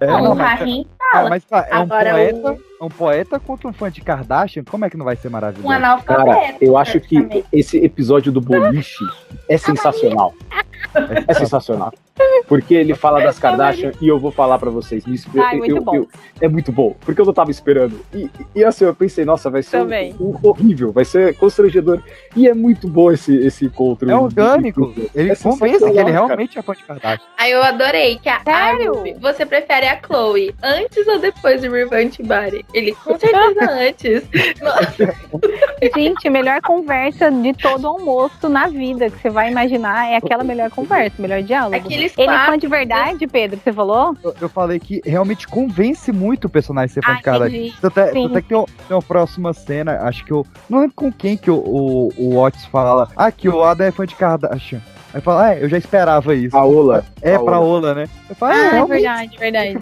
É, 0.00 0.06
Não, 0.06 0.22
não, 0.22 0.32
o 0.32 0.36
mas- 0.36 0.58
Rahim 0.60 0.86
fala. 1.12 1.28
mas 1.28 1.44
tá, 1.44 1.66
é 1.70 1.76
um 1.78 1.82
Agora, 1.82 2.10
poeta, 2.12 2.48
é 2.52 2.69
um 2.80 2.88
poeta 2.88 3.38
contra 3.38 3.68
um 3.68 3.72
fã 3.72 3.90
de 3.90 4.00
Kardashian? 4.00 4.64
Como 4.64 4.84
é 4.84 4.90
que 4.90 4.96
não 4.96 5.04
vai 5.04 5.16
ser 5.16 5.28
maravilhoso? 5.28 5.68
Um 5.68 5.70
analfabeto. 5.70 6.26
Cara, 6.26 6.56
eu 6.60 6.76
acho 6.78 6.98
que 7.00 7.44
esse 7.52 7.76
episódio 7.78 8.32
do 8.32 8.40
boliche 8.40 9.04
é 9.48 9.58
sensacional. 9.58 10.32
É 11.28 11.34
sensacional. 11.34 11.92
Porque 12.48 12.74
ele 12.74 12.94
fala 12.94 13.22
das 13.22 13.38
Kardashian 13.38 13.92
e 14.00 14.08
eu 14.08 14.18
vou 14.18 14.30
falar 14.30 14.58
pra 14.58 14.70
vocês. 14.70 15.06
Me 15.06 15.14
espe- 15.14 15.38
Ai, 15.40 15.56
muito 15.56 15.76
eu- 15.76 15.82
bom. 15.82 15.94
eu- 15.94 16.08
é 16.40 16.48
muito 16.48 16.72
bom. 16.72 16.94
Porque 17.00 17.20
eu 17.20 17.24
não 17.24 17.32
tava 17.32 17.50
esperando. 17.50 18.00
E, 18.12 18.28
e 18.54 18.64
assim, 18.64 18.84
eu 18.84 18.94
pensei, 18.94 19.24
nossa, 19.24 19.48
vai 19.50 19.62
ser 19.62 19.78
um- 19.82 20.14
um 20.20 20.38
horrível, 20.42 20.90
vai 20.92 21.04
ser 21.04 21.34
constrangedor. 21.36 22.02
E 22.34 22.48
é 22.48 22.54
muito 22.54 22.88
bom 22.88 23.10
esse, 23.12 23.34
esse 23.36 23.66
encontro. 23.66 24.10
É 24.10 24.14
orgânico. 24.16 24.92
Ele 25.14 25.30
É 25.32 25.36
convence 25.36 25.78
que 25.92 25.98
ele 25.98 26.10
realmente 26.10 26.58
é 26.58 26.62
fã 26.62 26.72
de 26.74 26.82
Kardashian. 26.82 27.26
Aí 27.38 27.52
eu 27.52 27.62
adorei 27.62 28.18
que 28.18 28.28
a, 28.28 28.40
a 28.44 28.72
Ruby, 28.72 29.14
você 29.20 29.46
prefere 29.46 29.86
a 29.86 29.98
Chloe 30.04 30.54
antes 30.62 31.06
ou 31.06 31.18
depois 31.18 31.62
do 31.62 31.70
Revenge 31.70 32.22
Body? 32.22 32.64
Ele 32.72 32.92
com 32.94 33.18
certeza 33.18 33.70
antes. 33.70 34.22
Gente, 35.94 36.28
a 36.28 36.30
melhor 36.30 36.60
conversa 36.60 37.30
de 37.30 37.52
todo 37.54 37.86
almoço 37.86 38.48
na 38.48 38.68
vida 38.68 39.10
que 39.10 39.18
você 39.18 39.30
vai 39.30 39.50
imaginar 39.50 40.06
é 40.10 40.16
aquela 40.16 40.44
melhor 40.44 40.70
conversa, 40.70 41.20
melhor 41.20 41.42
diálogo. 41.42 41.74
Aqueles 41.76 42.12
Ele 42.16 42.30
é 42.30 42.46
fã 42.46 42.58
de 42.58 42.66
verdade, 42.66 43.26
Pedro, 43.26 43.56
que 43.58 43.64
você 43.64 43.72
falou? 43.72 44.16
Eu, 44.22 44.34
eu 44.42 44.48
falei 44.48 44.78
que 44.78 45.00
realmente 45.04 45.46
convence 45.48 46.12
muito 46.12 46.44
o 46.46 46.50
personagem 46.50 46.94
ser 46.94 47.02
fã 47.04 47.14
de 47.14 47.22
Kardashian. 47.22 47.56
entendi. 47.58 47.74
Tanto 47.80 48.00
é, 48.00 48.12
Sim. 48.12 48.22
tanto 48.24 48.38
é 48.38 48.42
que 48.42 48.48
tem, 48.48 48.56
um- 48.58 48.64
tem 48.64 48.96
uma 48.96 49.02
próxima 49.02 49.52
cena, 49.52 50.00
acho 50.02 50.24
que 50.24 50.32
eu. 50.32 50.46
Não 50.68 50.80
lembro 50.80 50.94
com 50.94 51.12
quem 51.12 51.36
que 51.36 51.50
o, 51.50 51.56
o, 51.56 52.08
o 52.16 52.36
Otis 52.38 52.64
fala. 52.66 53.08
Ah, 53.16 53.32
que 53.32 53.48
o 53.48 53.62
Adam 53.62 53.86
é 53.86 53.90
fã 53.90 54.06
de 54.06 54.14
Kardashian. 54.14 54.80
Aí 55.12 55.20
fala, 55.20 55.46
ah, 55.48 55.56
eu 55.58 55.68
já 55.68 55.76
esperava 55.76 56.34
isso. 56.34 56.56
A 56.56 56.64
Ola. 56.64 57.04
É, 57.20 57.34
A 57.34 57.40
pra 57.40 57.58
Ola. 57.58 57.78
Ola, 57.88 57.94
né? 57.94 58.08
Eu 58.28 58.34
falo, 58.36 58.52
Ah, 58.52 58.56
é, 58.56 58.66
é 58.66 58.70
realmente, 58.70 59.02
verdade, 59.02 59.36
verdade. 59.38 59.78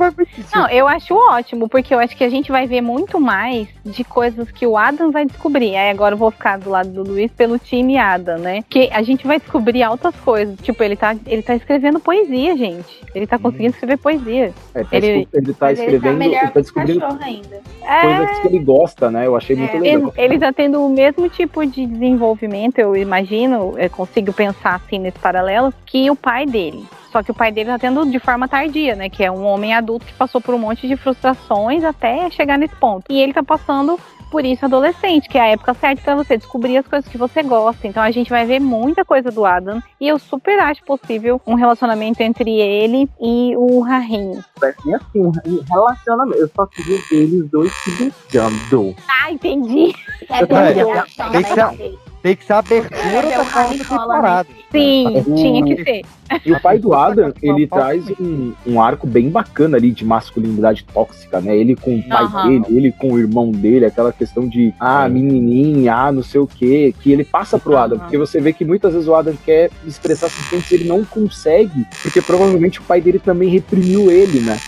Não, 0.54 0.68
eu 0.70 0.88
acho 0.88 1.14
ótimo, 1.14 1.68
porque 1.68 1.94
eu 1.94 1.98
acho 1.98 2.16
que 2.16 2.24
a 2.24 2.30
gente 2.30 2.50
vai 2.50 2.66
ver 2.66 2.80
muito 2.80 3.20
mais 3.20 3.68
de 3.84 4.02
coisas 4.04 4.50
que 4.50 4.66
o 4.66 4.76
Adam 4.76 5.10
vai 5.10 5.26
descobrir. 5.26 5.76
Aí 5.76 5.90
agora 5.90 6.14
eu 6.14 6.18
vou 6.18 6.30
ficar 6.30 6.58
do 6.58 6.70
lado 6.70 6.88
do 6.88 7.02
Luiz 7.02 7.30
pelo 7.32 7.58
time 7.58 7.98
Adam, 7.98 8.38
né? 8.38 8.64
Que 8.70 8.88
a 8.92 9.02
gente 9.02 9.26
vai 9.26 9.38
descobrir 9.38 9.82
altas 9.82 10.14
coisas. 10.24 10.56
Tipo, 10.60 10.82
ele 10.82 10.96
tá, 10.96 11.14
ele 11.26 11.42
tá 11.42 11.54
escrevendo 11.54 12.00
poesia, 12.00 12.56
gente. 12.56 12.98
Ele 13.14 13.26
tá 13.26 13.38
conseguindo 13.38 13.70
escrever 13.74 13.98
poesia. 13.98 14.52
É, 14.74 14.82
tá 14.84 14.88
Ele- 14.96 15.06
ele 15.06 15.24
tá 15.26 15.38
ele 15.38 15.54
tá 15.54 15.72
escrevendo, 15.72 16.22
ele 16.22 16.36
tá 16.38 16.50
o 16.54 16.62
descobrindo 16.62 17.00
cachorro 17.00 17.20
ainda. 17.22 17.60
coisas 18.00 18.38
que 18.40 18.46
ele 18.48 18.58
gosta, 18.60 19.10
né? 19.10 19.26
Eu 19.26 19.36
achei 19.36 19.56
muito 19.56 19.76
É, 19.76 19.80
legal. 19.80 20.12
ele, 20.16 20.24
ele 20.34 20.38
tá 20.38 20.52
tendo 20.52 20.84
o 20.84 20.88
mesmo 20.88 21.28
tipo 21.28 21.64
de 21.66 21.84
desenvolvimento, 21.86 22.78
eu 22.78 22.96
imagino, 22.96 23.74
eu 23.78 23.90
consigo 23.90 24.32
pensar 24.32 24.76
assim 24.76 24.98
nesse 24.98 25.17
paralelo, 25.18 25.72
que 25.86 26.10
o 26.10 26.16
pai 26.16 26.46
dele. 26.46 26.86
Só 27.10 27.22
que 27.22 27.30
o 27.30 27.34
pai 27.34 27.50
dele 27.50 27.70
tá 27.70 27.78
tendo 27.78 28.04
de 28.10 28.18
forma 28.18 28.46
tardia, 28.46 28.94
né? 28.94 29.08
Que 29.08 29.24
é 29.24 29.30
um 29.30 29.44
homem 29.44 29.74
adulto 29.74 30.04
que 30.04 30.12
passou 30.12 30.40
por 30.40 30.54
um 30.54 30.58
monte 30.58 30.86
de 30.86 30.96
frustrações 30.96 31.82
até 31.82 32.28
chegar 32.30 32.58
nesse 32.58 32.76
ponto. 32.76 33.04
E 33.10 33.18
ele 33.20 33.32
tá 33.32 33.42
passando 33.42 33.98
por 34.30 34.44
isso 34.44 34.64
adolescente, 34.64 35.28
que 35.28 35.38
é 35.38 35.40
a 35.40 35.46
época 35.48 35.74
certa 35.74 36.02
pra 36.02 36.14
você 36.14 36.36
descobrir 36.36 36.76
as 36.76 36.86
coisas 36.86 37.10
que 37.10 37.18
você 37.18 37.42
gosta. 37.42 37.86
Então 37.86 38.02
a 38.02 38.10
gente 38.10 38.30
vai 38.30 38.44
ver 38.44 38.60
muita 38.60 39.04
coisa 39.04 39.30
do 39.30 39.44
Adam. 39.44 39.82
E 40.00 40.06
eu 40.06 40.18
super 40.18 40.58
acho 40.58 40.84
possível 40.84 41.40
um 41.46 41.54
relacionamento 41.54 42.20
entre 42.20 42.50
ele 42.60 43.08
e 43.20 43.54
o 43.56 43.80
Rahim. 43.80 44.38
Vai 44.60 44.72
ser 44.82 44.94
assim, 44.94 45.24
um 45.24 45.32
relacionamento. 45.70 46.38
Eu 46.38 46.50
só 46.54 46.66
queria 46.66 46.98
ver 47.10 47.16
eles 47.16 47.50
dois 47.50 47.72
se 47.72 48.12
beijando. 48.30 48.94
Ah, 49.08 49.32
entendi. 49.32 49.94
É, 50.28 50.42
É, 50.42 50.46
tem 50.46 51.32
tem 51.32 51.44
que 51.44 51.54
ser, 51.54 51.98
tem 52.22 52.36
que 52.36 52.44
ser 52.44 52.52
abertura 52.52 53.22
da 53.22 53.44
quarta 53.44 53.78
temporada. 53.78 54.48
Sim, 54.70 55.06
O- 55.26 55.34
tinha 55.34 55.64
que 55.64 55.82
ser. 55.82 56.02
E 56.44 56.52
o 56.52 56.60
pai 56.60 56.78
do 56.78 56.92
Adam, 56.92 57.32
ele 57.42 57.66
traz 57.66 58.04
um, 58.20 58.52
um 58.66 58.82
arco 58.82 59.06
bem 59.06 59.30
bacana 59.30 59.78
ali 59.78 59.90
de 59.90 60.04
masculinidade 60.04 60.84
tóxica, 60.92 61.40
né? 61.40 61.56
Ele 61.56 61.74
com 61.74 61.96
o 61.96 62.02
pai 62.02 62.24
Aham. 62.24 62.48
dele, 62.60 62.64
ele 62.76 62.92
com 62.92 63.12
o 63.12 63.18
irmão 63.18 63.50
dele, 63.50 63.86
aquela 63.86 64.12
questão 64.12 64.46
de, 64.46 64.74
ah, 64.78 65.08
menininha, 65.08 65.94
ah, 65.94 66.12
não 66.12 66.22
sei 66.22 66.40
o 66.40 66.46
quê, 66.46 66.94
que 67.00 67.10
ele 67.10 67.24
passa 67.24 67.58
pro 67.58 67.76
Adam, 67.78 67.98
porque 67.98 68.18
você 68.18 68.40
vê 68.40 68.52
que 68.52 68.64
muitas 68.64 68.92
vezes 68.92 69.08
o 69.08 69.14
Adam 69.14 69.34
quer 69.44 69.70
expressar 69.86 70.28
sentimentos 70.28 70.70
e 70.70 70.74
ele 70.74 70.84
não 70.84 71.02
consegue, 71.04 71.86
porque 72.02 72.20
provavelmente 72.20 72.78
o 72.80 72.82
pai 72.82 73.00
dele 73.00 73.18
também 73.18 73.48
reprimiu 73.48 74.10
ele, 74.10 74.40
né? 74.40 74.58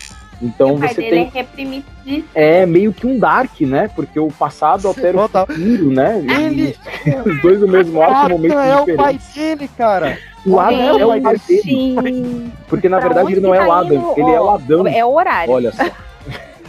Então 0.43 0.75
O 0.75 0.79
pai 0.79 0.89
você 0.95 1.01
dele 1.03 1.31
tem. 1.33 2.25
é. 2.35 2.61
É 2.63 2.67
meio 2.67 2.93
que 2.93 3.07
um 3.07 3.19
Dark, 3.19 3.61
né? 3.61 3.91
Porque 3.95 4.19
o 4.19 4.29
passado 4.29 4.89
altera 4.89 5.17
o 5.19 5.29
futuro, 5.29 5.91
né? 5.93 6.19
Ele- 6.27 6.75
Os 7.27 7.43
dois 7.43 7.61
no 7.61 7.69
mesmo 7.69 8.01
arco, 8.03 8.31
momentos 8.31 8.57
é 8.59 8.77
o 8.77 8.81
diferentes. 8.81 8.97
pai 8.97 9.21
dele, 9.35 9.71
cara. 9.77 10.19
O 10.47 10.59
Adam 10.59 10.99
é 10.99 11.05
o 11.07 11.23
pai 11.23 11.37
dele. 11.47 11.63
Sim. 11.63 12.53
Porque 12.69 12.89
na 12.89 12.99
Pra 12.99 13.09
verdade 13.09 13.33
ele 13.33 13.41
não 13.41 13.55
é 13.55 13.63
o 13.63 13.67
tá 13.67 13.79
Adam, 13.81 13.95
indo? 13.97 14.13
ele 14.17 14.31
é 14.31 14.41
o 14.41 14.51
Adão. 14.51 14.87
É 14.87 15.05
o 15.05 15.13
horário. 15.13 15.53
Olha 15.53 15.73
só. 15.73 15.85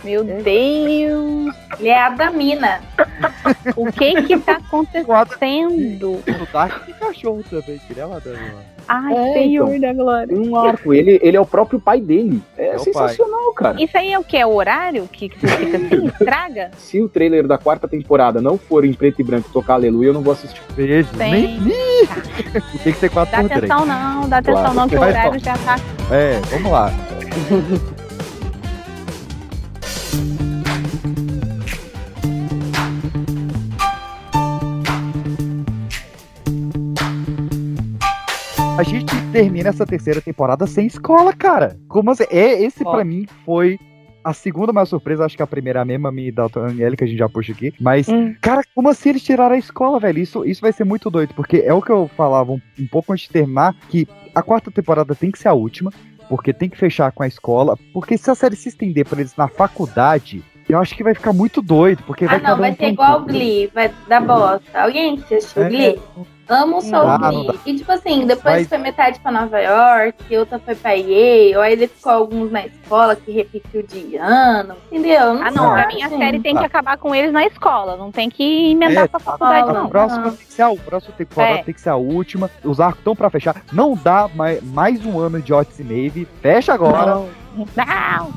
Meu 0.04 0.24
Deus. 0.24 1.56
Ele 1.80 1.90
é 1.90 2.00
a 2.02 2.10
Damina. 2.10 2.82
O 3.76 3.92
que 3.92 4.22
que 4.24 4.40
tá 4.40 4.54
acontecendo? 4.54 6.14
O 6.14 6.52
Dark 6.52 6.88
cachorro 7.00 7.44
também, 7.50 7.78
que 7.80 7.94
ele 7.94 8.00
é 8.00 8.06
lá 8.06 8.20
da. 8.20 8.32
Ai, 8.88 9.14
É, 9.14 9.34
Senhor 9.34 9.74
então. 9.76 9.80
da 9.80 9.94
glória. 9.94 10.28
Tem 10.28 10.50
um 10.50 10.56
arco, 10.56 10.94
ele, 10.94 11.20
ele 11.22 11.38
é 11.38 11.40
o 11.42 11.46
próprio 11.46 11.80
pai 11.80 12.02
dele. 12.02 12.42
É, 12.58 12.70
É 12.70 12.78
sensacional, 12.80 13.54
cara. 13.54 13.82
Isso 13.82 13.96
aí 13.98 14.12
é 14.12 14.18
o 14.20 14.24
que? 14.24 14.38
É 14.38 14.46
o 14.46 14.54
horário 14.54 15.08
que, 15.08 15.30
que 15.30 15.40
você 15.40 15.56
fica 15.58 15.78
assim? 15.78 16.08
Estraga? 16.20 16.72
Se 16.78 17.02
o 17.02 17.08
trailer 17.08 17.48
da 17.48 17.58
quarta 17.58 17.88
temporada 17.88 18.42
não 18.42 18.58
for 18.58 18.84
em 18.84 18.94
preto 18.94 19.22
e 19.22 19.24
branco 19.24 19.48
e 19.50 19.54
tocar 19.54 19.76
aleluia, 19.76 20.08
eu 20.08 20.14
não 20.14 20.22
vou 20.22 20.34
assistir. 20.34 20.62
Beijo. 20.76 21.10
Tem. 21.18 21.60
Nem... 21.60 22.08
Tem 22.84 22.94
que 22.94 23.00
ser 23.00 23.10
4 23.10 23.32
Dá 23.32 23.42
por 23.42 23.50
3. 23.50 23.72
atenção 23.72 23.86
não, 23.86 24.28
dá 24.30 24.38
atenção 24.38 24.62
Claro. 24.62 24.76
não, 24.76 24.90
que 24.90 24.96
o 24.96 25.02
horário 25.02 25.40
já 25.40 25.58
tá. 25.60 25.76
É, 26.12 26.40
vamos 26.52 26.72
lá. 26.72 26.92
A 38.78 38.84
gente 38.84 39.14
termina 39.32 39.70
essa 39.70 39.86
terceira 39.86 40.22
temporada 40.22 40.66
sem 40.66 40.88
escola, 40.88 41.34
cara. 41.34 41.78
Como 41.88 42.10
assim? 42.10 42.24
É, 42.32 42.62
esse 42.64 42.84
Ó. 42.86 42.92
pra 42.92 43.04
mim 43.04 43.28
foi 43.46 43.78
a 44.24 44.34
segunda 44.34 44.74
maior 44.74 44.86
surpresa. 44.86 45.26
Acho 45.26 45.38
que 45.38 45.44
a 45.44 45.48
primeira 45.48 45.80
é 45.80 45.82
a 45.82 45.86
mesma, 45.86 46.12
me 46.12 46.32
da 46.32 46.48
Daniela, 46.48 46.96
que 46.96 47.04
a 47.04 47.08
gente 47.08 47.20
já 47.20 47.30
puxa 47.30 47.52
aqui. 47.52 47.74
Mas, 47.80 48.08
Hum. 48.08 48.34
cara, 48.42 48.62
como 48.74 48.90
assim 48.90 49.10
eles 49.10 49.24
tiraram 49.24 49.54
a 49.56 49.58
escola, 49.60 50.00
velho? 50.00 50.20
Isso, 50.20 50.44
isso 50.46 50.62
vai 50.62 50.72
ser 50.72 50.84
muito 50.84 51.10
doido. 51.12 51.34
Porque 51.36 51.58
é 51.58 51.74
o 51.74 51.82
que 51.82 51.92
eu 51.92 52.10
falava 52.18 52.52
um, 52.54 52.62
um 52.80 52.88
pouco 52.88 53.14
antes 53.14 53.26
de 53.28 53.34
terminar, 53.34 53.76
que 53.90 54.08
a 54.34 54.42
quarta 54.42 54.72
temporada 54.72 55.14
tem 55.14 55.30
que 55.32 55.38
ser 55.40 55.50
a 55.50 55.54
última. 55.54 55.92
Porque 56.28 56.54
tem 56.54 56.70
que 56.70 56.78
fechar 56.78 57.12
com 57.12 57.24
a 57.24 57.28
escola. 57.28 57.78
Porque 57.94 58.18
se 58.18 58.32
a 58.32 58.36
série 58.36 58.56
se 58.56 58.70
estender 58.70 59.06
pra 59.06 59.20
eles 59.20 59.36
na 59.36 59.48
faculdade, 59.50 60.42
eu 60.70 60.80
acho 60.80 60.96
que 60.96 61.04
vai 61.04 61.14
ficar 61.14 61.34
muito 61.34 61.62
doido. 61.62 62.02
Porque 62.08 62.24
Ah, 62.26 62.30
vai 62.30 62.38
não, 62.38 62.44
cada 62.46 62.56
um 62.56 62.60
vai 62.60 62.76
ser 62.76 62.88
igual 62.88 63.22
o. 63.22 63.26
Glee, 63.26 63.68
vai 63.74 63.92
dar 64.08 64.22
bosta. 64.22 64.82
Alguém 64.82 65.16
assistiu 65.30 65.64
É. 65.64 65.70
Glee? 65.70 66.00
Amo 66.54 66.78
o 66.78 66.82
Soul 66.82 67.08
Não, 67.08 67.18
não. 67.44 67.56
E 67.66 67.76
tipo 67.76 67.92
assim, 67.92 68.26
depois 68.26 68.56
Mas- 68.56 68.68
foi 68.68 68.78
metade 68.78 69.20
pra 69.20 69.32
Nova 69.32 69.60
York, 69.60 70.38
outra 70.38 70.60
foi 70.60 70.76
pra 70.76 70.92
Yale, 70.92 71.56
aí 71.56 71.74
ele 71.74 71.88
ficou 71.88 72.12
alguns 72.12 72.52
na 72.52 72.66
escola 72.66 73.16
que 73.16 73.32
repetiu 73.32 73.84
de 73.84 74.18
ano, 74.18 74.76
entendeu? 74.92 75.32
Ah, 75.42 75.50
não, 75.52 75.72
pra 75.72 75.88
sei, 75.90 75.96
mim 75.98 76.04
a 76.04 76.06
assim. 76.08 76.18
série 76.18 76.40
tem 76.42 76.56
que 76.56 76.64
Ah. 76.64 76.68
acabar 76.68 76.98
com 76.98 77.16
eles 77.16 77.32
na 77.32 77.46
escola, 77.46 77.96
não 77.96 78.12
tem 78.12 78.30
que 78.30 78.72
emendar 78.72 79.06
É, 79.06 79.08
pra 79.08 79.20
faculdade, 79.20 79.70
a 79.70 79.74
não. 79.74 79.86
A 79.86 79.90
próxima, 79.90 80.22
não. 80.26 80.36
tem 80.36 80.46
que 80.46 80.54
ser 80.54 80.62
a, 80.64 80.76
próxima 80.76 81.14
temporada 81.18 81.54
É. 81.60 81.64
tem 81.64 81.74
que 81.74 81.82
ser 81.82 81.90
a 81.90 81.96
última. 81.96 82.50
Os 82.64 82.80
arcos 82.80 83.00
estão 83.00 83.16
pra 83.16 83.30
fechar. 83.30 83.56
Não 83.72 83.94
dá 83.96 84.30
mais, 84.36 84.62
mais 84.64 85.06
um 85.06 85.20
ano 85.20 85.42
de 85.42 85.54
Otis 85.54 85.80
e 85.80 85.84
Navy. 85.84 86.28
Fecha 86.42 86.74
agora. 86.74 87.06
Não. 87.16 87.30
Não. 87.56 88.32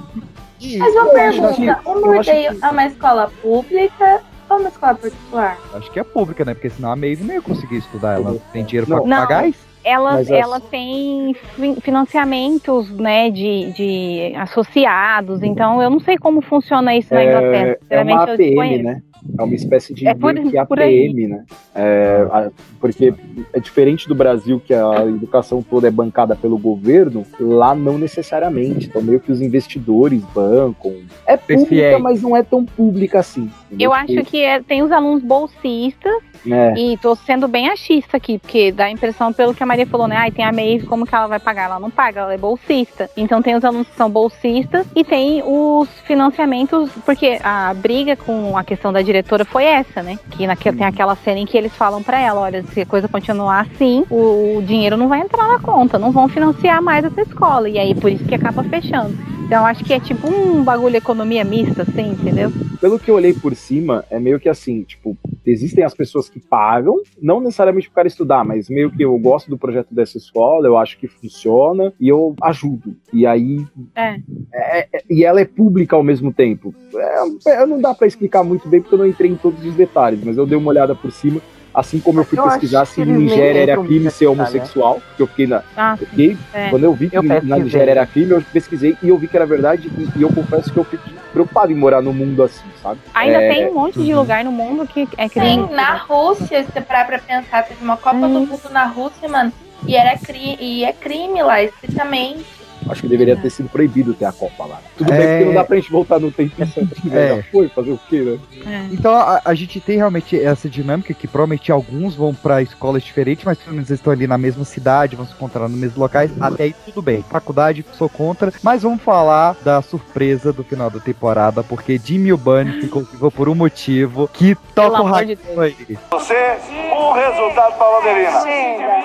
Mas 0.79 0.95
uma 0.95 1.07
pergunta, 1.11 1.81
o 1.85 2.01
Mordeio 2.01 2.57
é 2.63 2.69
uma 2.71 2.87
escola 2.87 3.31
pública 3.43 4.23
ou 4.55 4.61
uma 4.61 4.69
escola 4.69 4.95
particular? 4.95 5.59
Acho 5.75 5.91
que 5.91 6.01
é 6.01 6.05
pública, 6.05 6.45
né? 6.45 6.55
Porque 6.55 6.71
senão 6.71 6.91
a 6.93 6.97
Maeve 6.97 7.25
não 7.25 7.35
ia 7.35 7.43
conseguir 7.43 7.77
estudar. 7.77 8.15
Ela 8.15 8.37
tem 8.53 8.65
dinheiro 8.65 8.87
pra 8.87 8.97
Não. 9.01 9.19
pagar 9.21 9.49
isso. 9.49 9.74
Ela, 9.85 10.13
Mas 10.15 10.31
é- 10.31 10.39
ela 10.39 10.59
tem 10.61 11.35
fin- 11.57 11.77
financiamentos, 11.81 12.91
né, 12.91 13.31
de, 13.31 13.73
de 13.73 14.33
associados, 14.37 15.43
então 15.43 15.83
eu 15.83 15.91
não 15.91 16.01
sei 16.01 16.17
como 16.17 16.41
funciona 16.41 16.97
isso 16.97 17.13
na 17.13 17.25
Inglaterra. 17.25 17.67
É, 17.67 17.71
é 17.71 17.79
Sinceramente, 17.83 18.17
uma 18.17 18.33
APM, 18.33 18.83
né? 18.83 19.03
É 19.39 19.43
uma 19.43 19.55
espécie 19.55 19.95
de 19.95 20.07
É 20.07 20.15
por- 20.15 20.35
que 20.35 20.65
por 20.67 20.79
aí. 20.81 21.07
APM, 21.09 21.29
né? 21.29 21.45
É, 21.75 22.27
a- 22.31 22.51
porque 22.79 23.15
é 23.55 23.59
diferente 23.61 24.07
do 24.07 24.15
Brasil, 24.15 24.61
que 24.65 24.75
a 24.75 25.07
educação 25.07 25.63
toda 25.63 25.89
é 25.89 25.91
bancada 25.91 26.37
pelo 26.37 26.59
governo, 26.59 27.25
lá 27.41 27.75
não 27.75 27.97
necessariamente. 27.97 28.87
Então, 28.87 29.01
meio 29.01 29.19
que 29.19 29.33
os 29.33 29.41
investidores 29.41 30.23
bancam. 30.35 30.95
É 31.27 31.39
pública, 31.39 31.99
mas 31.99 32.21
não 32.21 32.37
é 32.37 32.43
tão 32.43 32.65
pública 32.67 33.21
assim. 33.21 33.51
Eu 33.79 33.93
acho 33.95 34.09
Porque, 34.09 34.23
que 34.25 34.41
é- 34.43 34.61
tem 34.63 34.83
os 34.83 34.93
alunos 34.93 35.23
bolsistas, 35.23 36.13
né, 36.45 36.75
e 36.77 36.99
tô 36.99 37.17
sendo 37.17 37.49
bem 37.49 37.69
achista 37.71 38.19
aqui, 38.19 38.39
porque 38.39 38.71
dá 38.71 38.85
a 38.85 38.91
impressão, 38.91 39.33
pelo 39.33 39.55
que 39.55 39.63
a 39.63 39.67
Maria 39.75 39.87
falou, 39.87 40.07
né? 40.07 40.17
Ai, 40.17 40.31
tem 40.31 40.45
a 40.45 40.53
Maeve, 40.53 40.87
como 40.87 41.05
que 41.05 41.13
ela 41.13 41.27
vai 41.27 41.41
pagar? 41.41 41.65
Ela 41.65 41.81
não 41.81 41.91
paga, 41.91 42.21
ela 42.21 42.33
é 42.35 42.39
bolsista. 42.39 43.11
Então 43.17 43.43
tem 43.43 43.57
os 43.57 43.65
alunos 43.65 43.89
que 43.89 43.97
são 43.97 44.09
bolsistas 44.09 44.87
e 44.95 45.03
tem 45.03 45.43
os 45.45 45.89
financiamentos, 46.05 46.93
porque 47.05 47.39
a 47.43 47.75
briga 47.75 48.15
com 48.15 48.57
a 48.57 48.63
questão 48.63 48.93
da 48.93 49.03
diretora 49.03 49.45
foi 49.45 49.65
essa, 49.65 50.01
né? 50.01 50.17
Que 50.31 50.47
naque- 50.47 50.73
tem 50.73 50.87
aquela 50.87 51.17
cena 51.17 51.41
em 51.41 51.45
que 51.47 51.59
eles 51.59 51.75
falam 51.77 52.03
pra 52.05 52.21
ela, 52.21 52.41
olha, 52.41 52.63
se 52.73 52.81
a 52.83 52.87
coisa 52.87 53.09
continuar 53.09 53.63
assim, 53.63 54.05
o, 54.09 54.59
o 54.59 54.63
dinheiro 54.63 54.97
não 54.97 55.09
vai 55.09 55.21
entrar 55.21 55.49
na 55.49 55.59
conta, 55.59 55.99
não 55.99 56.13
vão 56.13 56.29
financiar 56.29 56.81
mais 56.81 57.05
essa 57.05 57.23
escola. 57.23 57.69
E 57.69 57.77
aí 57.77 57.95
por 57.97 58.13
isso 58.13 58.25
que 58.25 58.35
acaba 58.37 58.63
fechando. 58.63 59.34
Então 59.45 59.65
acho 59.67 59.85
que 59.85 59.93
é 59.93 60.01
tipo 60.01 60.27
um 60.29 60.65
bagulho 60.65 60.97
economia 60.97 61.45
mista, 61.45 61.83
assim, 61.83 62.11
entendeu? 62.11 62.51
Pelo 62.81 62.99
que 62.99 63.11
eu 63.11 63.15
olhei 63.15 63.33
por 63.33 63.55
cima, 63.55 64.05
é 64.11 64.19
meio 64.19 64.41
que 64.41 64.49
assim, 64.49 64.83
tipo, 64.83 65.17
existem 65.45 65.85
as 65.85 65.95
pessoas 65.95 66.29
que 66.29 66.41
pagam, 66.41 67.01
não 67.21 67.41
necessariamente 67.41 67.91
para 67.91 68.09
estudar, 68.09 68.45
mas 68.45 68.69
meio 68.69 68.91
que 68.91 69.03
eu 69.05 69.17
gosto 69.19 69.51
do 69.51 69.59
projeto 69.59 69.95
dessa 69.95 70.17
escola, 70.17 70.67
eu 70.67 70.77
acho 70.77 70.99
que 70.99 71.07
funciona 71.07 71.93
e 72.01 72.09
eu 72.09 72.35
ajudo. 72.43 72.97
E 73.13 73.27
aí. 73.27 73.65
É. 73.95 74.17
é- 74.53 74.89
é- 74.93 75.03
e 75.11 75.25
ela 75.25 75.41
é 75.41 75.45
pública 75.45 75.95
ao 75.95 76.03
mesmo 76.03 76.33
tempo. 76.33 76.75
É, 76.95 77.53
é, 77.63 77.67
não 77.67 77.81
dá 77.81 77.95
para 77.95 78.07
explicar 78.07 78.43
muito 78.43 78.69
bem 78.69 78.81
porque 78.81 78.95
eu 78.95 78.99
não 78.99 79.07
entrei 79.07 79.31
em 79.31 79.37
todos 79.37 79.65
os 79.65 79.75
detalhes, 79.75 80.23
mas 80.25 80.37
eu 80.37 80.47
dei 80.47 80.57
uma 80.57 80.71
olhada 80.71 80.95
por 80.95 81.13
cima. 81.13 81.41
Assim 81.75 81.99
como 81.99 82.21
eu 82.21 82.25
fui 82.25 82.39
Eu 82.39 82.45
pesquisar 82.45 82.85
se 82.85 82.95
que 82.95 83.05
Nigéria 83.05 83.63
era 83.73 83.83
crime 83.83 84.09
ser 84.09 84.27
homossexual, 84.29 85.03
porque 85.09 85.23
eu 85.23 85.27
fiquei 85.27 85.47
na. 85.49 85.63
Ah, 85.77 85.97
eu 86.01 86.07
fiquei- 86.07 86.37
é. 86.53 86.71
Quando 86.71 86.85
eu 86.85 86.95
vi 86.95 87.11
que 87.11 87.17
Eu 87.17 87.23
na. 87.23 87.41
Nigéria 87.59 87.91
era 87.91 88.07
crime, 88.07 88.31
eu 88.31 88.43
pesquisei 88.53 88.97
e 89.03 89.09
eu 89.09 89.19
vi 89.19 89.27
que 89.27 89.37
era 89.37 89.45
verdade, 89.45 89.91
e, 89.99 90.19
e 90.19 90.23
eu 90.23 90.33
confesso 90.33 90.73
que 90.73 90.79
eu 90.79 90.85
fiquei 90.85 91.13
preocupado 91.33 91.73
em 91.73 91.75
morar 91.75 92.01
num 92.01 92.13
mundo 92.13 92.45
assim, 92.45 92.63
sabe? 92.81 93.01
Ainda 93.13 93.43
É, 93.43 93.53
tem 93.53 93.69
um 93.71 93.75
monte 93.75 94.01
de 94.01 94.15
lugar 94.15 94.45
no 94.45 94.53
mundo 94.53 94.87
que 94.87 95.09
é 95.19 95.29
crime. 95.29 95.67
Sim, 95.67 95.75
na 95.75 95.97
Rússia, 95.97 96.63
se 96.63 96.71
você 96.73 96.81
parar 96.81 97.07
pra 97.07 97.19
pensar, 97.19 97.65
teve 97.65 97.83
uma 97.83 97.97
Copa 97.97 98.19
do 98.21 98.29
Mundo 98.29 98.61
na 98.71 98.85
Rússia, 98.87 99.29
mano, 99.29 99.53
e, 99.85 99.97
era 99.97 100.17
cri 100.17 100.57
e 100.61 100.85
é 100.85 100.93
crime 100.93 101.43
lá, 101.43 101.61
explicitamente. 101.61 102.45
Acho 102.89 103.03
que 103.03 103.09
deveria 103.09 103.37
ter 103.37 103.51
sido 103.51 103.69
proibido 103.69 104.15
ter 104.15 104.25
a 104.27 104.33
Copa 104.33 104.65
lá. 104.67 104.81
Tudo 104.97 105.13
É. 105.13 105.17
bem 105.19 105.39
que 105.39 105.45
não 105.47 105.55
dá 105.55 105.65
pra 105.65 105.77
gente 105.77 105.91
voltar 105.91 106.19
no 106.19 106.31
tempo 106.31 106.55
sempre 106.67 107.01
É. 107.13 107.37
já 107.37 107.43
foi, 107.51 107.69
fazer 107.69 107.93
o 107.93 108.01
quê, 108.09 108.39
né? 108.63 108.89
Então 108.93 109.13
a, 109.15 109.41
a 109.45 109.55
gente 109.55 109.81
tem 109.81 109.97
realmente 109.97 110.39
essa 110.41 110.69
dinâmica 110.69 111.13
que 111.15 111.27
provavelmente 111.27 111.71
alguns 111.73 112.15
vão 112.15 112.35
pra 112.35 112.63
escolas 112.63 113.03
diferentes, 113.03 113.45
mas 113.45 113.59
pelo 113.59 113.73
menos 113.75 113.89
eles 113.91 114.01
estão 114.01 114.13
ali 114.13 114.27
na 114.27 114.39
mesma 114.39 114.65
cidade, 114.65 115.17
vão 115.17 115.27
se 115.27 115.33
encontrar 115.33 115.69
nos 115.69 115.79
mesmos 115.79 115.99
locais. 115.99 116.31
Até 116.41 116.65
aí 116.65 116.75
tudo 116.85 117.01
bem. 117.03 117.25
Faculdade, 117.31 117.85
sou 117.93 118.09
contra. 118.09 118.53
Mas 118.63 118.83
vamos 118.83 119.03
falar 119.03 119.57
da 119.65 119.81
surpresa 119.83 120.53
do 120.53 120.63
final 120.65 120.91
da 120.91 121.01
temporada, 121.01 121.63
porque 121.63 121.99
Jimmy 122.03 122.33
Bunny 122.37 122.81
ficou 122.83 123.03
vivo 123.05 123.31
por 123.31 123.49
um 123.49 123.55
motivo 123.55 124.29
que 124.33 124.55
toca 124.75 125.03
o 125.03 125.25
de 125.25 125.39
aí. 125.61 125.99
Você, 126.11 126.57
um 126.93 127.13
resultado 127.13 127.75
para 127.77 127.87
a 127.87 127.99
Loderina. 127.99 128.39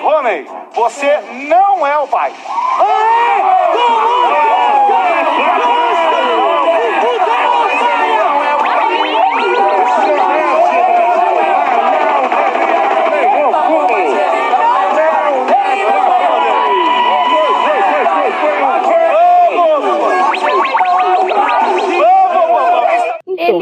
Rony, 0.02 0.46
você 0.74 1.18
não 1.48 1.86
é 1.86 1.98
o 1.98 2.06
pai. 2.06 2.32
ele 2.32 3.69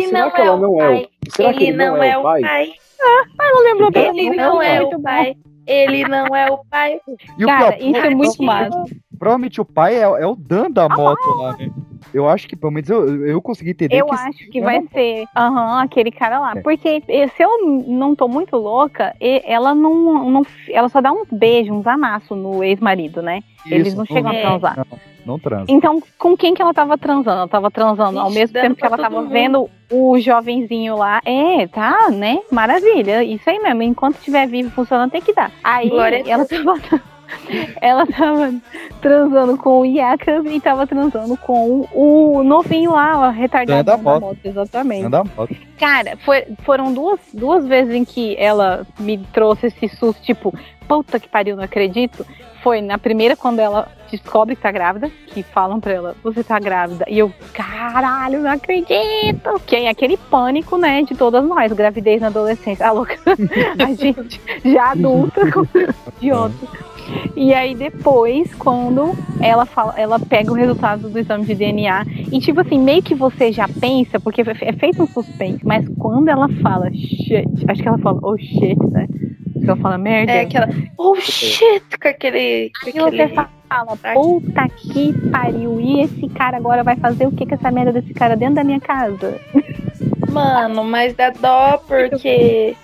será 0.08 0.22
não 0.24 0.30
que 0.30 0.40
é 0.40 0.44
ela 0.46 0.56
o 0.56 0.60
não 0.60 0.80
é 0.82 0.88
o- 0.88 0.88
pai. 0.92 1.08
será 1.30 1.50
ele 1.50 1.72
não 1.72 2.02
é 2.02 2.08
é 2.10 2.18
o 2.18 2.22
pai? 2.22 2.42
Ah, 3.00 3.50
não 3.52 3.62
lembrou 3.64 3.90
bem. 3.90 4.08
Ele 4.26 4.36
não 4.36 4.62
é 4.62 4.82
o 4.82 5.00
pai. 5.00 5.36
Ele 5.66 6.08
não 6.08 6.26
é 6.34 6.50
o 6.50 6.58
pai. 6.70 7.00
O 7.06 7.46
Cara, 7.46 7.76
isso 7.78 7.96
é 7.98 8.10
muito 8.10 8.42
massa. 8.42 8.84
Provavelmente 9.18 9.60
o 9.60 9.64
pai 9.64 9.96
é, 9.96 10.02
é 10.02 10.26
o 10.26 10.36
Dan 10.36 10.70
da 10.70 10.88
moto 10.88 11.28
lá, 11.36 11.56
né? 11.56 11.70
Eu 12.12 12.28
acho 12.28 12.48
que 12.48 12.56
pelo 12.56 12.72
menos 12.72 12.88
eu, 12.88 13.26
eu 13.26 13.42
consegui 13.42 13.70
entender 13.70 14.00
Eu 14.00 14.06
que 14.06 14.14
acho 14.14 14.50
que 14.50 14.60
vai 14.60 14.82
ser 14.92 15.26
aham, 15.36 15.82
aquele 15.82 16.10
cara 16.10 16.38
lá. 16.38 16.56
Porque 16.62 17.02
eh, 17.08 17.28
se 17.28 17.42
eu 17.42 17.84
não 17.86 18.14
tô 18.14 18.28
muito 18.28 18.56
louca, 18.56 19.14
ela 19.20 19.74
não, 19.74 20.30
não. 20.30 20.46
Ela 20.70 20.88
só 20.88 21.00
dá 21.00 21.12
uns 21.12 21.28
beijos, 21.30 21.74
uns 21.74 21.86
amassos 21.86 22.36
no 22.36 22.62
ex-marido, 22.62 23.20
né? 23.20 23.42
Eles 23.66 23.94
não 23.94 24.06
chegam 24.06 24.30
a 24.30 24.34
transar. 24.34 24.76
Não, 24.76 24.98
não 25.26 25.38
transa. 25.38 25.66
Então, 25.68 26.02
com 26.16 26.36
quem 26.36 26.54
que 26.54 26.62
ela 26.62 26.72
tava 26.72 26.96
transando? 26.96 27.38
Ela 27.38 27.48
tava 27.48 27.70
transando 27.70 28.18
ao 28.18 28.28
Ixi, 28.28 28.38
mesmo 28.38 28.54
dando 28.54 28.62
tempo 28.62 28.76
que 28.76 28.86
ela 28.86 28.96
tava 28.96 29.20
mundo. 29.20 29.30
vendo 29.30 29.70
o 29.90 30.18
jovenzinho 30.18 30.96
lá. 30.96 31.20
É, 31.24 31.66
tá, 31.66 32.10
né? 32.10 32.40
Maravilha. 32.50 33.22
Isso 33.22 33.48
aí 33.50 33.58
mesmo. 33.58 33.82
Enquanto 33.82 34.16
estiver 34.16 34.46
vivo 34.46 34.70
funcionando, 34.70 35.10
tem 35.10 35.20
que 35.20 35.34
dar. 35.34 35.50
Aí 35.62 35.90
Glória 35.90 36.22
ela 36.26 36.46
tava. 36.46 36.78
Ela 37.80 38.06
tava 38.06 38.54
transando 39.00 39.56
com 39.56 39.80
o 39.80 39.84
Iaca 39.86 40.42
e 40.46 40.60
tava 40.60 40.86
transando 40.86 41.36
com 41.36 41.86
o, 41.92 42.42
novinho 42.42 42.92
lá, 42.92 43.30
retardado 43.30 43.84
Da 43.84 43.96
moto. 43.96 44.20
moto. 44.20 44.38
Exatamente. 44.44 45.08
Da 45.08 45.24
moto. 45.24 45.54
Cara, 45.78 46.16
foi- 46.24 46.46
foram 46.64 46.92
duas, 46.92 47.20
duas 47.32 47.66
vezes 47.66 47.94
em 47.94 48.04
que 48.04 48.36
ela 48.38 48.86
me 48.98 49.18
trouxe 49.32 49.66
esse 49.68 49.88
susto, 49.88 50.20
tipo, 50.22 50.52
puta 50.86 51.20
que 51.20 51.28
pariu, 51.28 51.56
não 51.56 51.64
acredito. 51.64 52.26
Foi 52.62 52.80
na 52.80 52.98
primeira, 52.98 53.36
quando 53.36 53.60
ela 53.60 53.88
descobre 54.10 54.56
que 54.56 54.62
tá 54.62 54.72
grávida, 54.72 55.10
que 55.28 55.42
falam 55.42 55.78
pra 55.80 55.92
ela, 55.92 56.16
você 56.22 56.42
tá 56.42 56.58
grávida. 56.58 57.04
E 57.08 57.18
eu, 57.18 57.32
caralho, 57.52 58.40
não 58.40 58.50
acredito. 58.50 59.60
Que 59.66 59.76
é 59.76 59.88
aquele 59.88 60.16
pânico, 60.16 60.76
né, 60.76 61.02
de 61.02 61.14
todas 61.14 61.44
nós, 61.44 61.72
gravidez 61.72 62.20
na 62.20 62.28
adolescência. 62.28 62.86
A 62.86 62.92
louca, 62.92 63.16
a 63.78 63.92
gente 63.94 64.40
já 64.64 64.92
adulta, 64.92 65.42
idiota. 66.20 66.88
E 67.34 67.54
aí 67.54 67.74
depois, 67.74 68.52
quando 68.54 69.14
ela 69.40 69.64
fala, 69.64 69.94
ela 69.96 70.18
pega 70.18 70.52
o 70.52 70.54
resultado 70.54 71.08
do 71.08 71.18
exame 71.18 71.46
de 71.46 71.54
DNA 71.54 72.04
e 72.32 72.38
tipo 72.38 72.60
assim, 72.60 72.78
meio 72.78 73.02
que 73.02 73.14
você 73.14 73.50
já 73.50 73.66
pensa, 73.68 74.20
porque 74.20 74.42
é 74.42 74.72
feito 74.72 75.02
um 75.02 75.06
suspense, 75.06 75.64
mas 75.64 75.88
quando 75.98 76.28
ela 76.28 76.48
fala 76.62 76.90
shit, 76.90 77.48
acho 77.66 77.82
que 77.82 77.88
ela 77.88 77.98
fala 77.98 78.18
oh 78.22 78.36
shit, 78.36 78.78
né? 78.90 79.06
Que 79.60 79.70
ela 79.70 79.76
fala 79.76 79.98
merda. 79.98 80.32
É 80.32 80.40
aquela. 80.40 80.68
Oh 80.96 81.16
shit! 81.16 81.82
Com 82.00 82.08
aquele. 82.08 82.70
Com 82.82 82.90
você 82.92 83.22
aquele... 83.22 83.34
fala, 83.68 83.96
puta 84.14 84.68
que 84.68 85.12
pariu, 85.30 85.80
e 85.80 86.00
esse 86.02 86.28
cara 86.30 86.56
agora 86.56 86.82
vai 86.82 86.96
fazer 86.96 87.26
o 87.26 87.32
que 87.32 87.46
com 87.46 87.54
essa 87.54 87.70
merda 87.70 87.92
desse 87.92 88.14
cara 88.14 88.36
dentro 88.36 88.56
da 88.56 88.64
minha 88.64 88.80
casa? 88.80 89.40
Mano, 90.30 90.84
mas 90.84 91.14
dá 91.14 91.30
dó 91.30 91.78
porque. 91.86 92.76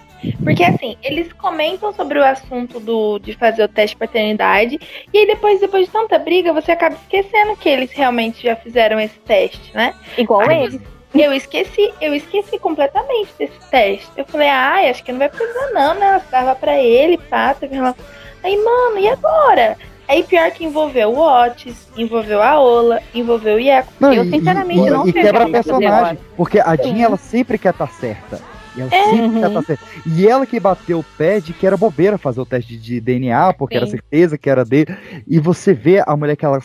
Porque 0.42 0.64
assim, 0.64 0.96
eles 1.02 1.30
comentam 1.34 1.92
sobre 1.92 2.18
o 2.18 2.24
assunto 2.24 2.80
do, 2.80 3.18
de 3.18 3.34
fazer 3.34 3.62
o 3.62 3.68
teste 3.68 3.94
de 3.94 3.98
paternidade, 3.98 4.80
e 5.12 5.18
aí 5.18 5.26
depois, 5.26 5.60
depois 5.60 5.84
de 5.84 5.92
tanta 5.92 6.18
briga, 6.18 6.50
você 6.50 6.72
acaba 6.72 6.94
esquecendo 6.94 7.54
que 7.56 7.68
eles 7.68 7.92
realmente 7.92 8.42
já 8.42 8.56
fizeram 8.56 8.98
esse 8.98 9.18
teste, 9.20 9.74
né? 9.74 9.92
Igual 10.16 10.48
Aí 10.48 10.64
eles. 10.64 10.93
Eu 11.14 11.32
esqueci, 11.32 11.92
eu 12.00 12.14
esqueci 12.14 12.58
completamente 12.58 13.30
desse 13.38 13.70
teste. 13.70 14.10
Eu 14.16 14.24
falei, 14.24 14.48
ai, 14.48 14.90
acho 14.90 15.04
que 15.04 15.12
não 15.12 15.18
vai 15.20 15.28
precisar 15.28 15.70
não, 15.72 15.94
né? 15.94 16.06
Ela 16.06 16.22
dava 16.30 16.54
pra 16.56 16.80
ele, 16.80 17.16
pá, 17.16 17.54
teve 17.54 17.78
uma... 17.78 17.94
Aí, 18.42 18.56
mano, 18.62 18.98
e 18.98 19.08
agora? 19.08 19.76
Aí 20.06 20.22
pior 20.22 20.50
que 20.50 20.64
envolveu 20.64 21.10
o 21.10 21.18
Otis, 21.18 21.88
envolveu 21.96 22.42
a 22.42 22.60
Ola, 22.60 23.00
envolveu 23.14 23.56
o 23.56 23.60
Iaco. 23.60 23.92
Não, 23.98 24.12
eu 24.12 24.24
sinceramente 24.24 24.86
e, 24.86 24.90
não 24.90 25.08
e 25.08 25.12
quebra 25.12 25.40
fazer 25.40 25.52
personagem. 25.52 26.18
Porque 26.36 26.60
a. 26.60 26.76
Jean, 26.76 26.98
ela 27.00 27.16
sempre 27.16 27.56
quer 27.56 27.70
estar 27.70 27.90
certa. 27.90 28.38
E 28.76 28.82
ela 28.82 28.90
É. 28.92 29.04
sempre 29.04 29.40
quer 29.40 29.46
estar 29.48 29.62
certa. 29.62 29.84
E 30.04 30.28
ela 30.28 30.44
que 30.44 30.60
bateu 30.60 30.98
o 30.98 31.04
pé 31.16 31.40
de 31.40 31.54
que 31.54 31.66
era 31.66 31.76
bobeira 31.76 32.18
fazer 32.18 32.40
o 32.40 32.44
teste 32.44 32.76
de 32.76 33.00
DNA, 33.00 33.54
porque 33.54 33.76
era 33.78 33.86
Sim. 33.86 33.92
certeza 33.92 34.36
que 34.36 34.50
era 34.50 34.62
dele. 34.62 34.94
E 35.26 35.40
você 35.40 35.72
vê 35.72 36.02
a 36.06 36.14
mulher 36.14 36.36
que 36.36 36.44
ela 36.44 36.60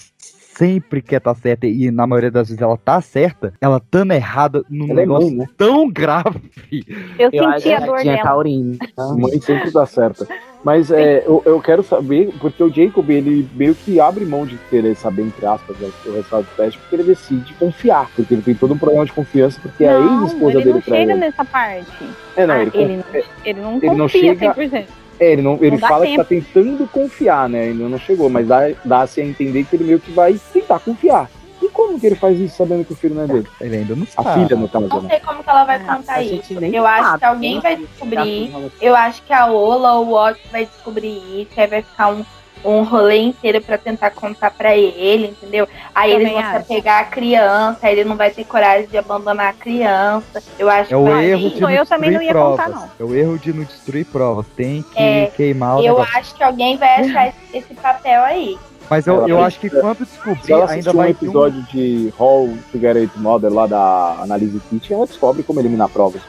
sempre 0.60 1.02
quer 1.02 1.18
estar 1.18 1.34
certa, 1.36 1.66
e 1.66 1.90
na 1.90 2.06
maioria 2.06 2.30
das 2.30 2.50
vezes 2.50 2.62
ela 2.62 2.76
tá 2.78 3.00
certa, 3.00 3.54
ela 3.62 3.78
estando 3.78 4.12
errada 4.12 4.62
num 4.70 4.90
Ela 4.92 4.92
é 5.02 5.06
negócio 5.06 5.30
mãe, 5.30 5.38
né? 5.38 5.46
tão 5.58 5.90
grave. 5.90 6.42
Eu, 7.18 7.30
Eu 7.32 7.52
senti 7.54 7.72
a 7.74 7.80
dor 7.80 7.96
a 8.00 8.04
dela. 8.04 8.22
taurina. 8.24 8.78
A 8.98 9.14
mãe 9.14 9.40
sempre 9.42 9.72
tá 9.72 9.86
certa. 9.86 10.28
Mas 10.62 10.92
é, 10.92 11.24
eu, 11.26 11.42
eu 11.46 11.62
quero 11.62 11.82
saber, 11.82 12.34
porque 12.38 12.62
o 12.62 12.70
Jacob, 12.70 13.10
ele 13.10 13.48
meio 13.56 13.74
que 13.74 13.98
abre 14.02 14.26
mão 14.26 14.46
de 14.46 14.58
querer 14.70 14.94
saber, 14.94 15.22
entre 15.22 15.46
aspas, 15.46 15.78
né, 15.80 15.90
o 16.06 16.12
resultado 16.12 16.44
do 16.44 16.56
teste, 16.58 16.78
porque 16.80 16.96
ele 16.98 17.04
decide 17.04 17.54
confiar. 17.54 18.10
Porque 18.14 18.34
ele 18.34 18.42
tem 18.42 18.54
todo 18.54 18.74
um 18.74 18.78
problema 18.78 19.06
de 19.06 19.14
confiança, 19.14 19.58
porque 19.62 19.86
a 19.86 19.98
Não, 19.98 20.24
ex-esposa 20.24 20.52
ele 20.56 20.64
dele 20.64 20.74
não 20.74 20.82
trai 20.82 21.00
chega 21.00 21.12
ele. 21.14 21.20
nessa 21.22 21.46
parte. 21.46 22.10
É, 22.36 22.46
não, 22.46 22.56
Ah, 22.56 22.62
ele, 22.62 22.72
ele, 22.74 23.04
conf- 23.04 23.14
não, 23.14 23.22
ele 23.46 23.62
não 23.62 23.78
ele 23.78 23.86
não 23.92 23.98
confia 24.00 24.22
chega- 24.38 24.54
100%. 24.54 24.86
É, 25.20 25.32
ele, 25.34 25.42
não, 25.42 25.56
ele 25.56 25.72
Não 25.72 25.78
dá 25.80 25.88
fala 25.88 26.06
tempo. 26.06 26.24
que 26.24 26.24
tá 26.24 26.24
tentando 26.54 26.88
confiar, 26.88 27.50
né? 27.50 27.64
Ainda 27.64 27.90
não 27.90 27.98
chegou, 28.00 28.30
mas 28.30 28.48
dá- 28.48 28.72
dá-se 28.86 29.20
a 29.20 29.26
entender 29.26 29.66
que 29.66 29.76
ele 29.76 29.84
meio 29.84 30.00
que 30.00 30.12
vai 30.12 30.40
tentar 30.54 30.80
confiar. 30.80 31.30
E 31.62 31.68
como 31.68 32.00
que 32.00 32.06
ele 32.06 32.16
faz 32.16 32.40
isso 32.40 32.56
sabendo 32.56 32.86
que 32.86 32.94
o 32.94 32.96
filho 32.96 33.16
não 33.16 33.24
é 33.24 33.28
dele? 33.28 33.48
Ele 33.60 33.76
ainda 33.78 33.94
não 33.96 34.08
A 34.16 34.24
sabe. 34.24 34.44
filha, 34.46 34.56
no 34.56 34.70
caso, 34.70 34.88
Não 34.88 35.02
né? 35.02 35.10
sei 35.10 35.20
como 35.20 35.44
que 35.44 35.50
ela 35.50 35.66
vai 35.66 35.76
É, 35.76 35.80
contar 35.80 36.14
a 36.16 36.24
gente 36.24 36.52
isso. 36.54 36.62
nem 36.62 36.74
Eu 36.74 36.88
acho 36.88 37.04
sabe, 37.04 37.20
que 37.20 37.26
alguém 37.26 37.60
vai 37.60 37.76
descobrir. 37.76 38.54
Eu 38.82 38.96
acho 38.96 39.22
que 39.24 39.34
a 39.34 39.46
Ola 39.52 39.94
ou 39.96 40.08
o 40.08 40.14
Otis 40.14 40.42
vai 40.52 40.66
descobrir 40.66 41.18
isso. 41.42 41.60
Aí 41.60 41.68
vai 41.68 41.82
ficar 41.82 42.14
um, 42.14 42.24
um 42.64 42.84
rolê 42.84 43.18
inteiro 43.18 43.62
pra 43.62 43.78
tentar 43.78 44.12
contar 44.12 44.52
pra 44.52 44.76
ele, 44.76 45.28
entendeu? 45.28 45.68
Aí 45.96 46.12
Também 46.14 46.28
eles 46.28 46.42
vão 46.44 46.56
acho. 46.58 46.66
pegar 46.68 47.00
a 47.00 47.04
criança, 47.06 47.80
aí 47.84 47.94
ele 47.94 48.04
não 48.10 48.16
vai 48.16 48.32
ter 48.32 48.44
coragem 48.44 48.88
de 48.88 48.98
abandonar 48.98 49.48
a 49.50 49.54
criança. 49.54 50.44
Eu 50.58 50.70
acho 50.70 50.94
É 50.94 50.98
o 50.98 51.06
que 51.06 51.12
erro 51.12 51.50
de 51.50 51.62
não 51.62 51.70
eu 51.70 51.86
também 51.86 52.12
não 52.12 52.22
ia 52.22 52.32
provas. 52.32 52.66
contar, 52.66 52.70
não. 52.70 52.90
É 53.00 53.04
o 53.04 53.16
erro 53.16 53.38
de 53.40 53.54
não 53.54 53.64
destruir 53.64 54.06
provas. 54.06 54.46
Tem 54.56 54.82
que 54.84 55.00
É, 55.02 55.32
queimar 55.36 55.78
o 55.78 55.80
Eu 55.80 55.94
negócio. 55.94 56.18
acho 56.18 56.36
que 56.36 56.44
alguém 56.44 56.78
vai 56.78 57.02
achar 57.02 57.28
esse, 57.30 57.58
esse 57.58 57.74
papel 57.76 58.22
aí. 58.24 58.58
Mas 58.90 59.06
eu, 59.06 59.18
Ela 59.18 59.30
eu 59.30 59.44
acho 59.44 59.60
que 59.60 59.70
quando 59.70 60.00
descobrir, 60.04 60.52
ela 60.52 60.70
ainda 60.72 60.90
um 60.90 60.94
vai 60.96 61.08
um 61.10 61.12
episódio 61.12 61.62
de 61.72 62.12
Hall 62.18 62.50
It 62.74 63.20
Mother 63.20 63.54
lá 63.54 63.68
da 63.68 64.18
Analyse 64.24 64.60
Kit, 64.68 64.92
ela 64.92 65.06
descobre 65.06 65.44
como 65.44 65.60
eliminar 65.60 65.90
provas. 65.90 66.22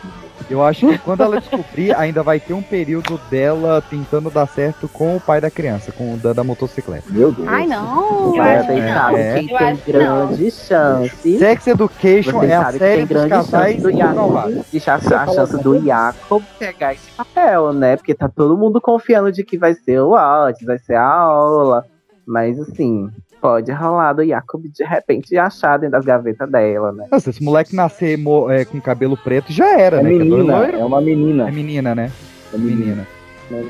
Eu 0.50 0.64
acho 0.64 0.88
que 0.88 0.98
quando 0.98 1.22
ela 1.22 1.40
descobrir, 1.40 1.94
ainda 1.94 2.24
vai 2.24 2.40
ter 2.40 2.52
um 2.52 2.62
período 2.62 3.20
dela 3.30 3.80
tentando 3.88 4.30
dar 4.30 4.46
certo 4.48 4.88
com 4.88 5.16
o 5.16 5.20
pai 5.20 5.40
da 5.40 5.48
criança, 5.48 5.92
com 5.92 6.14
o 6.14 6.16
da, 6.16 6.32
da 6.32 6.42
motocicleta. 6.42 7.04
Meu 7.08 7.30
Deus. 7.30 7.46
Ai, 7.46 7.68
não. 7.68 8.32
Vocês 8.32 8.66
que 8.66 8.80
não. 8.80 8.94
sabem 8.94 9.20
É. 9.20 9.34
quem 9.34 9.50
Eu 9.50 9.58
tem 9.58 9.76
que 9.76 9.92
não. 9.92 10.26
grande 10.26 10.50
chance. 10.50 11.38
Sex 11.38 11.66
Education 11.68 12.32
Vocês 12.32 12.50
é 12.50 12.56
a 12.56 12.64
que 12.64 12.78
série 12.78 12.96
tem 12.96 13.06
dos 13.06 13.16
grande 13.16 13.30
casais 13.30 13.72
chance 13.76 13.82
do 13.82 13.92
de 13.92 14.02
a, 14.02 14.94
a 15.22 15.26
chance 15.28 15.62
do 15.62 15.84
Jacob 15.84 16.42
pegar 16.58 16.94
esse 16.94 17.10
papel, 17.12 17.72
né? 17.72 17.96
Porque 17.96 18.14
tá 18.14 18.28
todo 18.28 18.56
mundo 18.56 18.80
confiando 18.80 19.30
de 19.30 19.44
que 19.44 19.56
vai 19.56 19.74
ser 19.74 20.00
o 20.00 20.16
Alt, 20.16 20.64
vai 20.64 20.78
ser 20.78 20.96
a 20.96 21.06
aula. 21.06 21.84
Mas 22.26 22.58
assim, 22.58 23.08
pode 23.40 23.72
rolar 23.72 24.12
do 24.12 24.24
Jacob 24.24 24.62
de 24.68 24.84
repente 24.84 25.36
achar 25.36 25.78
dentro 25.78 25.92
das 25.92 26.04
gavetas 26.04 26.50
dela, 26.50 26.92
né? 26.92 27.06
Nossa, 27.10 27.30
esse 27.30 27.42
moleque 27.42 27.74
nascer 27.74 28.18
é, 28.50 28.64
com 28.64 28.80
cabelo 28.80 29.16
preto 29.16 29.52
já 29.52 29.78
era, 29.78 29.98
É 30.00 30.02
né? 30.02 30.10
Menina, 30.10 30.58
loiro. 30.58 30.76
é 30.78 30.84
uma 30.84 31.00
menina. 31.00 31.48
É 31.48 31.50
menina, 31.52 31.94
né? 31.94 32.10
É 32.52 32.58
menina. 32.58 33.06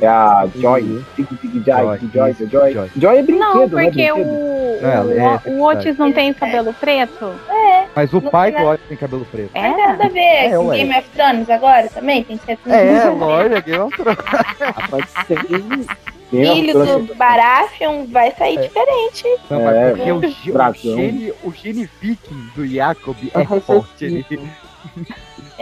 É 0.00 0.06
a 0.06 0.46
Joy. 0.56 1.04
Tic 1.16 1.28
Tic 1.28 1.52
Joy. 1.64 1.98
Joy, 2.12 2.34
Joy. 2.34 2.48
Joy. 2.50 2.72
Joy. 2.72 2.90
Joy 2.96 3.18
é 3.18 3.22
brinquedo, 3.22 3.38
Não, 3.40 3.54
né? 3.54 3.68
porque 3.68 4.12
o, 4.12 4.14
Brinquedo. 4.16 4.18
o, 4.18 4.78
Não, 4.82 4.90
ela 4.90 5.14
é 5.14 5.40
o 5.50 5.62
Otis 5.62 5.96
não 5.98 6.12
tem 6.12 6.32
cabelo 6.34 6.72
preto? 6.74 7.32
É. 7.48 7.84
Mas 7.96 8.12
o 8.12 8.20
Não 8.20 8.30
pai 8.30 8.52
tem 8.52 8.60
do 8.62 8.68
Otis 8.68 8.86
tem 8.88 8.96
cabelo 8.96 9.24
preto. 9.30 9.50
Tem 9.52 9.76
nada 9.76 10.04
a 10.04 10.08
ver 10.08 10.20
É. 10.20 10.48
Game 10.50 10.98
of 10.98 11.08
Thrones 11.14 11.50
agora 11.50 11.88
também? 11.88 12.24
Tem 12.24 12.36
que 12.36 12.44
ser 12.46 12.56
tudo 12.58 12.72
É, 12.74 13.04
lógico, 13.10 13.62
Game 13.62 13.82
of 13.84 13.96
Thrones. 13.96 14.18
Pode 14.90 15.08
ser. 15.26 15.40
Filho 16.30 16.74
do 17.06 17.14
Baratheon 17.16 18.04
vai 18.06 18.30
sair 18.38 18.60
diferente. 18.60 19.24
Não, 19.50 19.64
mas 19.64 19.74
É, 19.74 19.90
porque 19.90 20.12
o, 20.12 20.20
ge- 20.22 20.50
o, 20.50 20.52
brasão. 20.52 20.74
gene, 20.94 21.32
o 21.42 21.52
gene 21.52 21.90
viking 22.00 22.50
do 22.54 22.64
Jacob 22.68 23.16
é 23.34 23.60
forte. 23.60 24.04
Ele... 24.04 24.24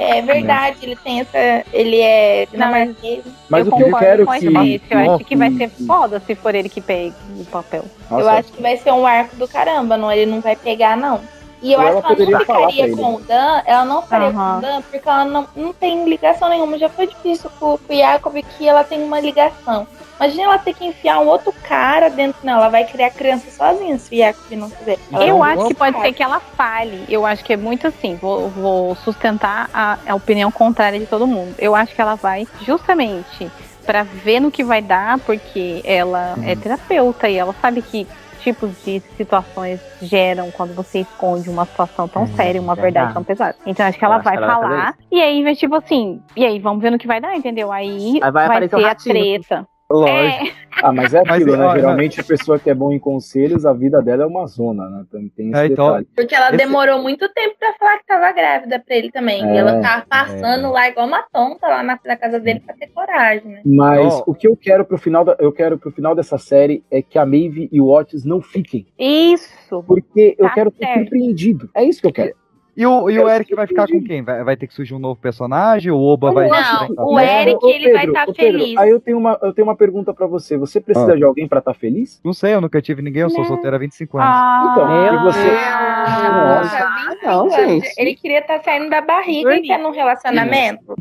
É 0.01 0.23
verdade, 0.23 0.77
ele 0.83 0.95
tem 0.95 1.19
essa. 1.21 1.65
Ele 1.73 2.01
é 2.01 2.47
dinamarquês. 2.51 3.25
Mas 3.49 3.67
eu 3.67 3.73
o 3.73 3.77
que 3.77 3.83
eu 3.83 3.87
concordo 3.87 4.07
quero 4.07 4.27
com 4.27 4.31
que- 4.33 4.39
esse 4.39 4.51
Maurício. 4.51 4.87
Eu 4.91 5.15
acho 5.15 5.25
que 5.25 5.37
vai 5.37 5.51
ser 5.51 5.69
que- 5.71 5.85
foda 5.87 6.23
se 6.25 6.35
for 6.37 6.55
ele 6.55 6.69
que 6.69 6.81
pegue 6.81 7.13
o 7.37 7.45
papel. 7.47 7.85
Nossa. 8.09 8.23
Eu 8.23 8.29
acho 8.29 8.53
que 8.53 8.63
vai 8.63 8.77
ser 8.77 8.93
um 8.93 9.05
arco 9.05 9.35
do 9.35 9.49
caramba, 9.49 9.97
não, 9.97 10.13
ele 10.13 10.31
não 10.31 10.41
vai 10.41 10.55
pegar, 10.55 10.97
não. 10.97 11.21
E 11.61 11.73
eu 11.73 11.81
Ela 11.81 11.99
acho 11.99 12.07
que 12.07 12.23
ela 12.23 12.31
não 12.31 12.41
ficaria 12.41 12.97
com 12.97 13.15
o 13.15 13.21
Dan, 13.21 13.63
ela 13.67 13.85
não 13.85 14.03
ficaria 14.03 14.31
com 14.31 14.39
Aham. 14.39 14.59
o 14.59 14.61
Dan, 14.61 14.83
porque 14.83 15.09
ela 15.09 15.25
não, 15.25 15.49
não 15.57 15.73
tem 15.73 16.09
ligação 16.09 16.49
nenhuma. 16.49 16.79
Já 16.79 16.89
foi 16.89 17.07
difícil 17.07 17.51
com 17.59 17.75
o 17.75 17.81
Jacob 17.91 18.35
que 18.57 18.69
ela 18.69 18.85
tem 18.85 19.03
uma 19.03 19.21
ligação. 19.21 19.87
Imagina 20.21 20.43
ela 20.45 20.59
ter 20.59 20.75
que 20.75 20.85
enfiar 20.85 21.21
um 21.21 21.27
outro 21.27 21.53
cara 21.63 22.11
dentro 22.11 22.43
dela. 22.43 22.63
Ela 22.63 22.69
vai 22.69 22.85
criar 22.85 23.11
criança 23.11 23.51
sozinha 23.51 23.99
se 23.99 24.15
o 24.15 24.19
Jacob 24.19 24.51
não 24.53 24.71
quiser. 24.71 24.99
Ela 25.13 25.25
Eu 25.25 25.37
não 25.37 25.45
acho 25.45 25.67
que 25.67 25.75
pode 25.75 26.01
ser 26.01 26.13
que 26.13 26.23
ela 26.23 26.41
fale. 26.41 27.05
Eu 27.09 27.25
acho 27.25 27.45
que 27.45 27.53
é 27.53 27.57
muito 27.57 27.87
assim. 27.87 28.17
Vou, 28.17 28.49
vou 28.49 28.95
sustentar 28.97 29.71
a, 29.73 29.99
a 30.07 30.15
opinião 30.15 30.51
contrária 30.51 30.99
de 30.99 31.07
todo 31.07 31.27
mundo. 31.27 31.55
Eu 31.59 31.75
acho 31.75 31.95
que 31.95 32.01
ela 32.01 32.17
vai 32.17 32.47
justamente 32.63 33.51
pra 33.87 34.03
ver 34.03 34.41
no 34.41 34.51
que 34.51 34.63
vai 34.63 34.83
dar, 34.83 35.19
porque 35.21 35.81
ela 35.85 36.35
é 36.45 36.55
terapeuta 36.55 37.29
e 37.29 37.37
ela 37.37 37.55
sabe 37.63 37.81
que 37.81 38.07
tipos 38.53 38.71
de 38.85 39.01
situações 39.17 39.81
geram 40.01 40.51
quando 40.51 40.75
você 40.75 41.01
esconde 41.01 41.51
uma 41.51 41.67
situação 41.67 42.09
tão 42.09 42.27
séria, 42.29 42.61
uma 42.61 42.75
verdade. 42.75 42.95
verdade. 42.95 43.15
tão 43.15 43.25
pesada. 43.25 43.57
Então 43.67 43.87
acho 43.87 43.99
que 43.99 44.05
ela 44.05 44.17
acho 44.17 44.25
vai 44.25 44.37
que 44.37 44.43
ela 44.43 44.59
vai 44.59 44.69
falar 44.69 44.95
e 45.11 45.21
aí 45.21 45.43
vai 45.43 45.55
tipo 45.55 45.75
assim, 45.75 46.23
e 46.37 46.45
aí 46.45 46.59
vamos 46.59 46.83
ver 46.83 46.91
no 46.91 46.99
que 46.99 47.07
vai 47.07 47.21
dar, 47.21 47.37
entendeu? 47.37 47.71
Aí, 47.71 48.19
Aí 48.23 48.31
vai 48.31 48.47
aparecer 48.47 48.77
o 48.77 48.79
ter 48.79 48.85
a 48.85 48.89
ratinho. 48.89 49.15
treta. 49.15 49.69
Lógico. 49.91 50.55
Ah, 50.83 50.93
mas 50.93 51.13
é 51.15 51.23
Mas, 51.27 51.43
aquilo, 51.43 51.57
né? 51.57 51.65
ó, 51.67 51.75
Geralmente 51.75 52.21
a 52.21 52.25
pessoa 52.25 52.59
que 52.59 52.69
é 52.71 52.75
bom 52.75 52.93
em 52.93 52.99
conselhos, 52.99 53.65
a 53.67 53.73
vida 53.73 54.01
dela 54.03 54.23
é 54.23 54.27
uma 54.27 54.47
zona, 54.47 54.89
né? 54.89 55.05
Tem, 55.11 55.29
tem 55.31 55.51
esse 55.51 55.61
É, 55.61 55.67
então- 55.67 55.87
detalhe. 55.89 56.07
Porque 56.15 56.35
ela 56.35 56.49
Esse- 56.49 56.57
demorou 56.59 57.03
muito 57.03 57.29
tempo 57.33 57.57
pra 57.59 57.73
falar 57.75 57.99
que 57.99 58.07
tava 58.07 58.31
grávida 58.33 58.79
pra 58.79 58.95
ele 58.95 59.11
também. 59.11 59.43
É, 59.43 59.55
e 59.55 59.57
ela 59.57 59.81
tava 59.81 60.05
passando 60.09 60.71
lá 60.71 60.89
igual 60.89 61.07
uma 61.07 61.23
tonta 61.33 61.67
lá 61.67 61.83
na, 61.83 61.99
na 62.05 62.17
casa 62.17 62.39
dele 62.39 62.61
pra 62.61 62.75
ter 62.75 62.89
coragem, 62.89 63.51
né? 63.51 63.63
Mas 63.65 64.15
Ó. 64.15 64.25
o 64.29 64.35
que 64.35 64.47
eu 64.47 64.57
quero 64.57 64.85
pro 64.85 64.99
final 64.99 65.25
da, 65.25 65.37
eu 65.41 65.51
quero 65.51 65.79
pro 65.79 65.91
final 65.91 66.15
dessa 66.15 66.39
série 66.39 66.85
é 66.91 67.03
que 67.03 67.19
a 67.19 67.25
Maeve 67.27 67.69
e 67.73 67.81
o 67.81 67.89
Otis 67.89 68.25
não 68.25 68.41
fiquem, 68.41 68.87
Isso. 68.99 69.83
porque 69.87 70.37
eu 70.39 70.47
Tá 70.49 70.55
quero 70.55 70.71
ser 70.79 70.87
surpreendido. 70.95 71.71
É 71.75 71.83
isso 71.83 72.01
que 72.01 72.07
eu 72.07 72.13
quero. 72.13 72.35
E 72.79 72.87
o, 72.87 73.11
e 73.11 73.19
o 73.19 73.29
Eric 73.29 73.53
vai 73.57 73.67
ficar 73.67 73.89
com 73.89 74.01
quem? 74.01 74.23
Vai, 74.23 74.45
vai 74.45 74.57
ter 74.57 74.69
que 74.69 74.73
surgir 74.73 74.95
um 74.95 75.01
novo 75.01 75.21
personagem? 75.21 75.91
O 75.91 75.99
Oba 75.99 76.31
vai. 76.31 76.47
Não, 76.47 76.53
vai- 76.53 76.89
o 76.97 77.19
Eric, 77.19 77.67
ele 77.67 77.91
vai 77.93 78.01
Pedro, 78.07 78.13
tá 78.15 78.23
ô, 78.23 78.33
Pedro, 78.33 78.59
feliz. 78.61 78.77
Aí 78.79 78.89
eu 78.91 79.01
tenho 79.01 79.19
uma 79.19 79.37
eu 79.43 79.53
tenho 79.53 79.67
uma 79.67 79.75
pergunta 79.75 80.15
pra 80.15 80.29
você. 80.29 80.57
Você 80.57 80.81
precisa 80.81 81.13
Ah. 81.13 81.17
de 81.17 81.25
alguém 81.25 81.49
pra 81.49 81.59
estar 81.59 81.75
feliz? 81.75 82.21
Não 82.25 82.33
sei, 82.33 82.55
eu 82.55 82.61
nunca 82.61 82.81
tive 82.81 83.03
ninguém, 83.03 83.23
eu 83.23 83.31
sou 83.31 83.41
Não. 83.41 83.47
solteira 83.47 83.75
há 83.75 83.81
25 83.81 84.17
anos. 84.19 84.31
Ah, 84.33 84.69
Então, 84.71 85.17
e 85.19 85.25
você 85.25 85.49
Ah, 85.51 86.61
Nossa. 86.63 86.77
25 86.77 87.27
não, 87.27 87.51
gente. 87.51 87.95
Ele 87.99 88.15
queria 88.15 88.39
estar 88.39 88.63
saindo 88.63 88.89
da 88.89 89.01
barriga 89.01 89.57
e 89.57 89.67
tá 89.67 89.77
num 89.77 89.91
relacionamento. 89.91 90.95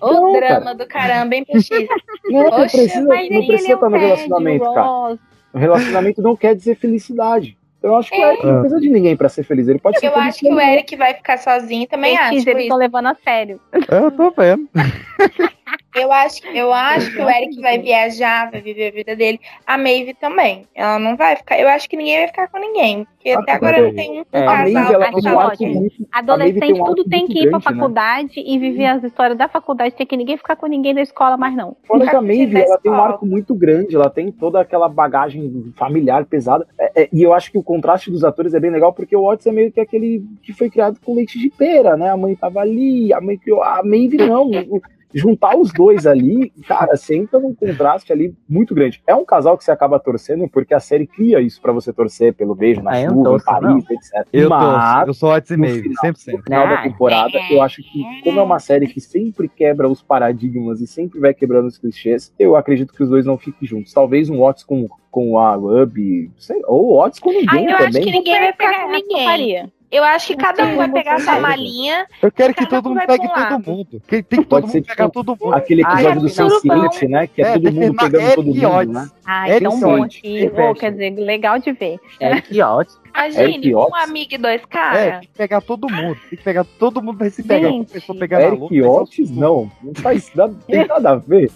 O 0.00 0.12
Não, 0.12 0.32
drama 0.34 0.72
do 0.72 0.86
caramba, 0.86 1.34
hein, 1.34 1.44
PX? 1.44 1.68
Não, 2.30 2.42
não 2.44 2.50
Poxa, 2.50 2.76
precisa, 2.76 3.04
mas 3.08 3.28
não 3.28 3.36
ele 3.38 3.46
precisa 3.48 3.72
é 3.72 3.74
um 3.74 3.78
estar 3.78 3.90
no 3.90 3.96
relacionamento, 3.98 4.72
cara. 4.72 5.18
O 5.52 5.58
relacionamento 5.58 6.22
não 6.22 6.36
quer 6.36 6.54
dizer 6.54 6.76
felicidade. 6.76 7.58
Eu 7.84 7.94
acho 7.96 8.10
que 8.10 8.16
o 8.16 8.24
Eric 8.24 8.46
não 8.46 8.60
precisa 8.60 8.80
de 8.80 8.88
ninguém 8.88 9.14
pra 9.14 9.28
ser 9.28 9.44
feliz. 9.44 9.68
Ele 9.68 9.78
pode 9.78 10.00
ser 10.00 10.06
Eu 10.06 10.12
feliz 10.12 10.28
acho 10.28 10.38
que 10.38 10.48
o. 10.48 10.58
Eric 10.58 10.96
vai 10.96 11.12
ficar 11.12 11.36
sozinho 11.36 11.86
também 11.86 12.16
acho. 12.16 12.48
Eles 12.48 12.62
estão 12.62 12.78
levando 12.78 13.08
a 13.08 13.14
sério. 13.22 13.60
Eu 13.90 14.10
tô 14.10 14.30
vendo. 14.30 14.66
Eu 15.94 16.10
acho, 16.10 16.44
eu 16.48 16.72
acho 16.72 17.12
que 17.12 17.22
o 17.22 17.30
Eric 17.30 17.60
vai 17.60 17.78
viajar, 17.78 18.50
vai 18.50 18.60
viver 18.60 18.88
a 18.88 18.90
vida 18.90 19.16
dele. 19.16 19.40
A 19.64 19.78
Maeve 19.78 20.12
também. 20.14 20.66
Ela 20.74 20.98
não 20.98 21.16
vai 21.16 21.36
ficar. 21.36 21.58
Eu 21.58 21.68
acho 21.68 21.88
que 21.88 21.96
ninguém 21.96 22.18
vai 22.18 22.26
ficar 22.26 22.48
com 22.48 22.58
ninguém. 22.58 23.06
Porque 23.14 23.30
até 23.30 23.52
Ah, 23.52 23.54
agora 23.54 23.80
não 23.80 23.94
tem 23.94 24.20
um, 24.20 24.24
é, 24.32 24.42
A 24.42 24.46
casal. 24.46 24.72
Maeve, 24.72 24.94
ela 24.94 25.10
que 25.10 25.22
tem 25.22 25.32
um 25.32 25.38
a 26.10 26.18
Adolescente, 26.18 26.60
tem 26.60 26.72
um 26.82 26.84
tudo 26.84 27.04
tem 27.04 27.26
que 27.26 27.38
ir 27.38 27.48
pra 27.48 27.58
né? 27.58 27.64
faculdade 27.64 28.32
e 28.44 28.58
viver 28.58 28.86
as 28.86 29.04
histórias 29.04 29.38
da 29.38 29.48
faculdade. 29.48 29.94
Tem 29.94 30.06
que 30.06 30.16
ninguém 30.16 30.36
ficar 30.36 30.56
com 30.56 30.66
ninguém 30.66 30.94
da 30.94 31.00
escola 31.00 31.36
mais, 31.36 31.54
não. 31.54 31.76
Fora 31.84 32.08
que 32.08 32.16
a 32.16 32.20
Maeve, 32.20 32.60
ela 32.60 32.78
tem 32.78 32.90
um 32.90 32.96
arco 32.96 33.24
muito 33.24 33.54
grande, 33.54 33.94
ela 33.94 34.10
tem 34.10 34.32
toda 34.32 34.60
aquela 34.60 34.88
bagagem 34.88 35.72
familiar 35.76 36.24
pesada. 36.24 36.66
É, 36.78 37.02
é, 37.02 37.08
e 37.12 37.22
eu 37.22 37.32
acho 37.32 37.52
que 37.52 37.58
o 37.58 37.62
contraste 37.62 38.10
dos 38.10 38.24
atores 38.24 38.52
é 38.52 38.60
bem 38.60 38.70
legal, 38.70 38.92
porque 38.92 39.14
o 39.16 39.24
Otis 39.24 39.46
é 39.46 39.52
meio 39.52 39.70
que 39.70 39.80
aquele 39.80 40.24
que 40.42 40.52
foi 40.52 40.68
criado 40.68 40.98
com 41.02 41.14
leite 41.14 41.38
de 41.38 41.50
pera, 41.50 41.96
né? 41.96 42.10
A 42.10 42.16
mãe 42.16 42.34
tava 42.34 42.60
ali, 42.60 43.12
a 43.12 43.20
mãe 43.20 43.38
criou. 43.38 43.62
A 43.62 43.80
Maeve 43.84 44.16
não. 44.16 44.50
Juntar 45.14 45.56
os 45.56 45.72
dois 45.72 46.06
ali, 46.06 46.52
cara, 46.66 46.96
você 46.96 47.16
entra 47.16 47.38
num 47.38 47.54
contraste 47.54 48.12
ali 48.12 48.34
muito 48.48 48.74
grande. 48.74 49.02
É 49.06 49.14
um 49.14 49.24
casal 49.24 49.56
que 49.56 49.64
você 49.64 49.70
acaba 49.70 49.98
torcendo, 50.00 50.48
porque 50.48 50.74
a 50.74 50.80
série 50.80 51.06
cria 51.06 51.40
isso 51.40 51.60
pra 51.62 51.72
você 51.72 51.92
torcer 51.92 52.34
pelo 52.34 52.54
beijo 52.54 52.82
na 52.82 52.90
Ah, 52.92 53.00
eu 53.02 53.10
não 53.10 53.16
chuva, 53.16 53.20
em 53.20 53.24
torço, 53.24 53.44
Paris, 53.46 53.90
etc. 53.90 54.26
Eu 54.32 54.48
Mas, 54.50 55.04
tô, 55.04 55.10
eu 55.10 55.14
sou 55.14 55.30
Otis 55.32 55.50
e 55.50 55.56
no 55.56 55.62
Maeve, 55.62 55.82
final- 55.82 56.04
100%. 56.04 56.32
no 56.36 56.42
final 56.42 56.68
da 56.68 56.74
Ah, 56.74 56.82
temporada, 56.82 57.32
eu 57.50 57.62
acho 57.62 57.82
que, 57.82 58.02
como 58.24 58.40
é 58.40 58.42
uma 58.42 58.58
série 58.58 58.86
que 58.88 59.00
sempre 59.00 59.48
quebra 59.48 59.88
os 59.88 60.02
paradigmas 60.02 60.80
e 60.80 60.86
sempre 60.86 61.20
vai 61.20 61.32
quebrando 61.32 61.66
os 61.66 61.78
clichês, 61.78 62.32
eu 62.38 62.56
acredito 62.56 62.92
que 62.92 63.02
os 63.02 63.08
dois 63.08 63.24
não 63.24 63.38
fiquem 63.38 63.66
juntos. 63.68 63.92
Talvez 63.92 64.28
um 64.28 64.42
Otis 64.42 64.64
com, 64.64 64.88
com 65.10 65.38
a 65.38 65.54
Ruby, 65.54 66.30
sei, 66.36 66.60
ou 66.66 66.86
o 66.92 67.00
Otis 67.04 67.20
com 67.20 67.30
Ah, 67.30 67.34
ninguém 67.34 67.70
eu 67.70 67.76
acho 67.76 67.86
também. 67.86 68.02
que 68.02 68.10
ninguém 68.10 68.38
vai 68.40 68.52
ficar 68.52 68.84
com 68.84 68.90
ninguém. 68.92 69.72
Eu 69.94 70.02
acho 70.02 70.26
que 70.26 70.36
cada 70.36 70.64
um 70.64 70.76
vai 70.76 70.90
pegar 70.90 71.20
sua 71.20 71.38
malinha. 71.38 72.06
Eu 72.20 72.32
quero 72.32 72.52
que 72.52 72.66
todo 72.66 72.88
mundo 72.90 73.00
pegue 73.06 73.28
pra 73.28 73.46
todo 73.46 73.70
mundo. 73.70 74.02
Que 74.08 74.22
tem 74.22 74.40
que 74.40 74.46
Pode 74.46 74.62
todo 74.66 74.70
ser 74.72 74.78
mundo 74.78 74.86
pegar 74.88 75.04
tipo 75.04 75.24
todo 75.24 75.38
mundo. 75.40 75.54
Aquele 75.54 75.82
Ah, 75.84 75.92
episódio 75.92 76.18
é 76.18 76.20
do 76.22 76.28
Sam 76.28 76.48
surubão. 76.50 76.86
Smith, 76.90 77.10
né? 77.10 77.26
Que 77.28 77.42
é, 77.42 77.44
É, 77.46 77.52
todo 77.52 77.62
tem 77.62 77.72
que 77.72 77.80
mundo 77.80 77.96
pegando 77.96 78.20
Eric 78.22 78.34
todo 78.34 78.46
mundo, 78.46 78.92
né? 78.92 79.08
Ai, 79.24 79.50
Eric 79.52 79.62
tão 79.70 79.80
bom. 79.80 80.06
Oh, 80.70 80.74
quer 80.74 80.90
dizer, 80.90 81.10
legal 81.14 81.58
de 81.60 81.72
ver. 81.72 82.00
É 82.18 82.40
que 82.40 82.60
ótimo. 82.60 83.04
Imagine, 83.16 83.74
um 83.76 83.94
amigo 83.94 84.34
e 84.34 84.38
dois 84.38 84.60
É, 84.60 84.66
caras. 84.66 85.10
tem 85.12 85.20
que 85.20 85.28
pegar 85.38 85.60
todo 85.60 85.88
mundo. 85.88 86.18
Tem 86.28 86.36
que 86.38 86.44
pegar 86.44 86.64
todo 86.64 87.00
mundo 87.00 87.16
vai 87.18 87.30
se 87.30 87.44
pegar. 87.44 87.68
Gente, 87.68 87.92
pessoa 87.92 88.18
pegar 88.18 88.42
Eric 88.42 88.82
Otis, 88.82 89.30
não. 89.30 89.70
Não 89.80 89.94
faz 89.94 90.28
nada, 90.34 90.52
tem 90.66 90.84
nada 90.86 91.10
a 91.10 91.14
ver. 91.14 91.50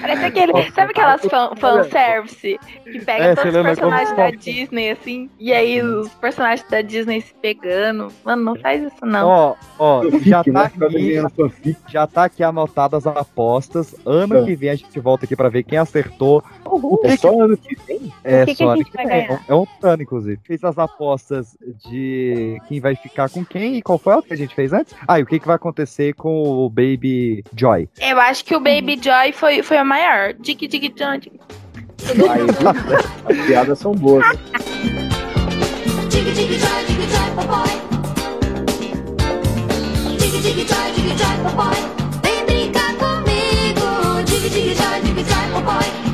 Parece 0.00 0.24
aquele. 0.24 0.52
Sabe 0.72 0.90
aquelas 0.90 1.20
fan, 1.22 1.50
fanservice 1.56 2.58
que 2.84 3.04
pega 3.04 3.24
É, 3.24 3.34
todos 3.34 3.54
os 3.54 3.62
personagens 3.62 4.16
da 4.16 4.30
Disney, 4.30 4.90
assim, 4.90 5.30
e 5.38 5.52
aí 5.52 5.82
os 5.82 6.08
personagens 6.14 6.68
da 6.68 6.80
Disney 6.82 7.20
se 7.20 7.34
pegando. 7.34 8.08
Mano, 8.24 8.42
não 8.42 8.56
faz 8.56 8.82
isso, 8.82 9.04
não. 9.06 9.26
Ó, 9.28 9.54
ó, 9.78 10.02
já 10.22 10.42
tá 10.44 10.50
né? 10.50 10.68
Fica 10.70 10.86
aqui, 10.86 11.76
já 11.88 12.06
tá 12.06 12.24
aqui 12.24 12.42
anotadas 12.42 13.06
as 13.06 13.16
apostas. 13.16 13.94
Ano 14.04 14.38
Ah. 14.40 14.44
que 14.44 14.54
vem 14.54 14.70
a 14.70 14.74
gente 14.74 14.98
volta 15.00 15.24
aqui 15.24 15.36
pra 15.36 15.48
ver 15.48 15.62
quem 15.62 15.78
acertou. 15.78 16.42
O 16.64 17.00
É 17.04 17.10
que 17.10 17.16
só 17.18 17.40
ano 17.40 17.56
que 17.56 17.76
vem? 17.86 18.12
É, 18.24 18.42
O 18.42 18.46
que 18.46 18.52
que 18.54 18.58
só 18.64 18.70
ano 18.70 18.84
que 18.84 18.96
vem. 18.96 19.06
ganhar? 19.06 19.44
É 19.48 19.54
um 19.54 19.66
ano, 19.82 20.02
inclusive. 20.02 20.40
Fez 20.44 20.62
as 20.64 20.78
apostas 20.78 21.56
de 21.88 22.58
quem 22.68 22.80
vai 22.80 22.94
ficar 22.94 23.28
com 23.30 23.44
quem 23.44 23.76
e 23.76 23.82
qual 23.82 23.98
foi 23.98 24.14
a 24.14 24.22
que 24.22 24.32
a 24.32 24.36
gente 24.36 24.54
fez 24.54 24.72
antes? 24.72 24.94
Ah, 25.06 25.18
e 25.18 25.22
o 25.22 25.26
que, 25.26 25.38
que 25.38 25.46
vai 25.46 25.56
acontecer 25.56 26.12
com 26.14 26.42
o 26.42 26.68
Baby 26.68 27.44
Joy? 27.56 27.88
Eu 28.00 28.20
acho 28.20 28.44
que 28.44 28.54
o 28.54 28.60
Baby 28.60 28.98
Joy 29.02 29.32
foi, 29.32 29.62
foi 29.68 29.76
a 29.76 29.84
maior. 29.84 30.32
Dig, 30.40 30.66
dig, 30.66 30.94
John. 30.96 31.18
dig. 31.18 31.38
Aí? 32.30 32.40
As 33.28 33.46
piadas 33.46 33.78
são 33.78 33.92
boas. 33.92 34.24
Papai. 37.36 37.68
Jiggy 40.18 40.64
joy, 40.64 41.36
papai. 41.44 41.80
Vem 42.22 42.44
brincar 42.46 42.94
comigo. 42.96 43.86
Jiggy 44.26 44.48
jiggy 44.48 44.74
joy, 44.74 45.00
jiggy 45.04 45.24
joy, 45.24 45.46
papai. 45.52 46.07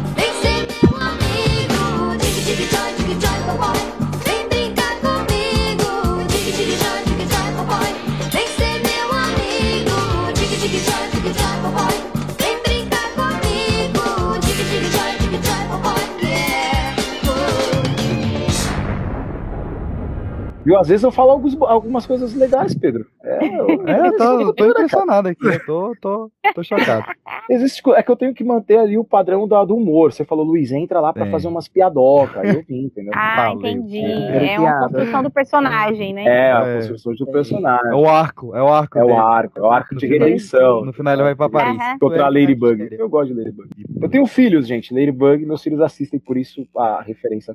Viu? 20.64 20.78
Às 20.78 20.88
vezes 20.88 21.04
eu 21.04 21.12
falo 21.12 21.30
alguns- 21.32 21.56
algumas 21.62 22.06
coisas 22.06 22.34
legais, 22.34 22.74
Pedro. 22.74 23.06
É, 23.22 23.46
eu, 23.60 23.66
É, 23.86 24.08
eu 24.08 24.16
tô, 24.16 24.40
eu 24.40 24.54
tô 24.54 24.66
impressionado 24.70 25.28
aqui, 25.28 25.46
eu 25.46 25.64
tô, 25.66 25.92
tô, 26.00 26.30
tô 26.54 26.62
chocado. 26.62 27.04
Existe, 27.50 27.82
é 27.90 28.02
que 28.02 28.10
eu 28.10 28.16
tenho 28.16 28.32
que 28.32 28.42
manter 28.42 28.78
ali 28.78 28.96
o 28.96 29.04
padrão 29.04 29.46
da- 29.46 29.64
do 29.64 29.76
humor. 29.76 30.12
Você 30.12 30.24
falou, 30.24 30.44
Luiz, 30.44 30.72
entra 30.72 30.98
lá 31.00 31.12
pra 31.12 31.24
Tem. 31.24 31.32
fazer 31.32 31.46
umas 31.48 31.68
piadocas. 31.68 32.36
Aí 32.38 32.54
eu 32.56 32.62
vim, 32.66 32.84
entendeu? 32.86 33.12
Ah, 33.14 33.50
entendi. 33.52 33.98
É 34.02 34.58
uma 34.58 34.88
construção 34.88 35.22
do 35.22 35.30
personagem, 35.30 36.14
né? 36.14 36.24
É, 36.24 36.52
a 36.52 36.74
construção 36.76 37.14
do 37.14 37.26
personagem. 37.26 37.90
É 37.90 37.94
o 37.94 38.08
arco, 38.08 38.56
é 38.56 38.62
o 38.62 38.68
arco. 38.68 38.98
É 38.98 39.02
o 39.02 39.06
dele. 39.06 39.18
arco, 39.18 39.58
é 39.58 39.62
o 39.62 39.70
arco 39.70 39.94
No 39.94 40.00
de 40.00 40.06
final- 40.08 40.26
redenção. 40.28 40.84
No 40.84 40.92
final 40.92 41.14
ele 41.14 41.22
vai 41.22 41.34
pra 41.34 41.48
Paris. 41.50 41.76
Contra 42.00 42.24
a 42.24 42.28
Ladybug. 42.28 42.88
Eu 42.92 43.08
gosto 43.08 43.34
de 43.34 43.38
Ladybug. 43.38 43.68
Eu 44.00 44.08
tenho 44.08 44.26
filhos, 44.26 44.66
gente. 44.66 44.94
Ladybug, 44.94 45.44
meus 45.44 45.62
filhos 45.62 45.80
assistem, 45.80 46.18
por 46.18 46.36
isso 46.38 46.66
a 46.76 47.02
referência 47.02 47.54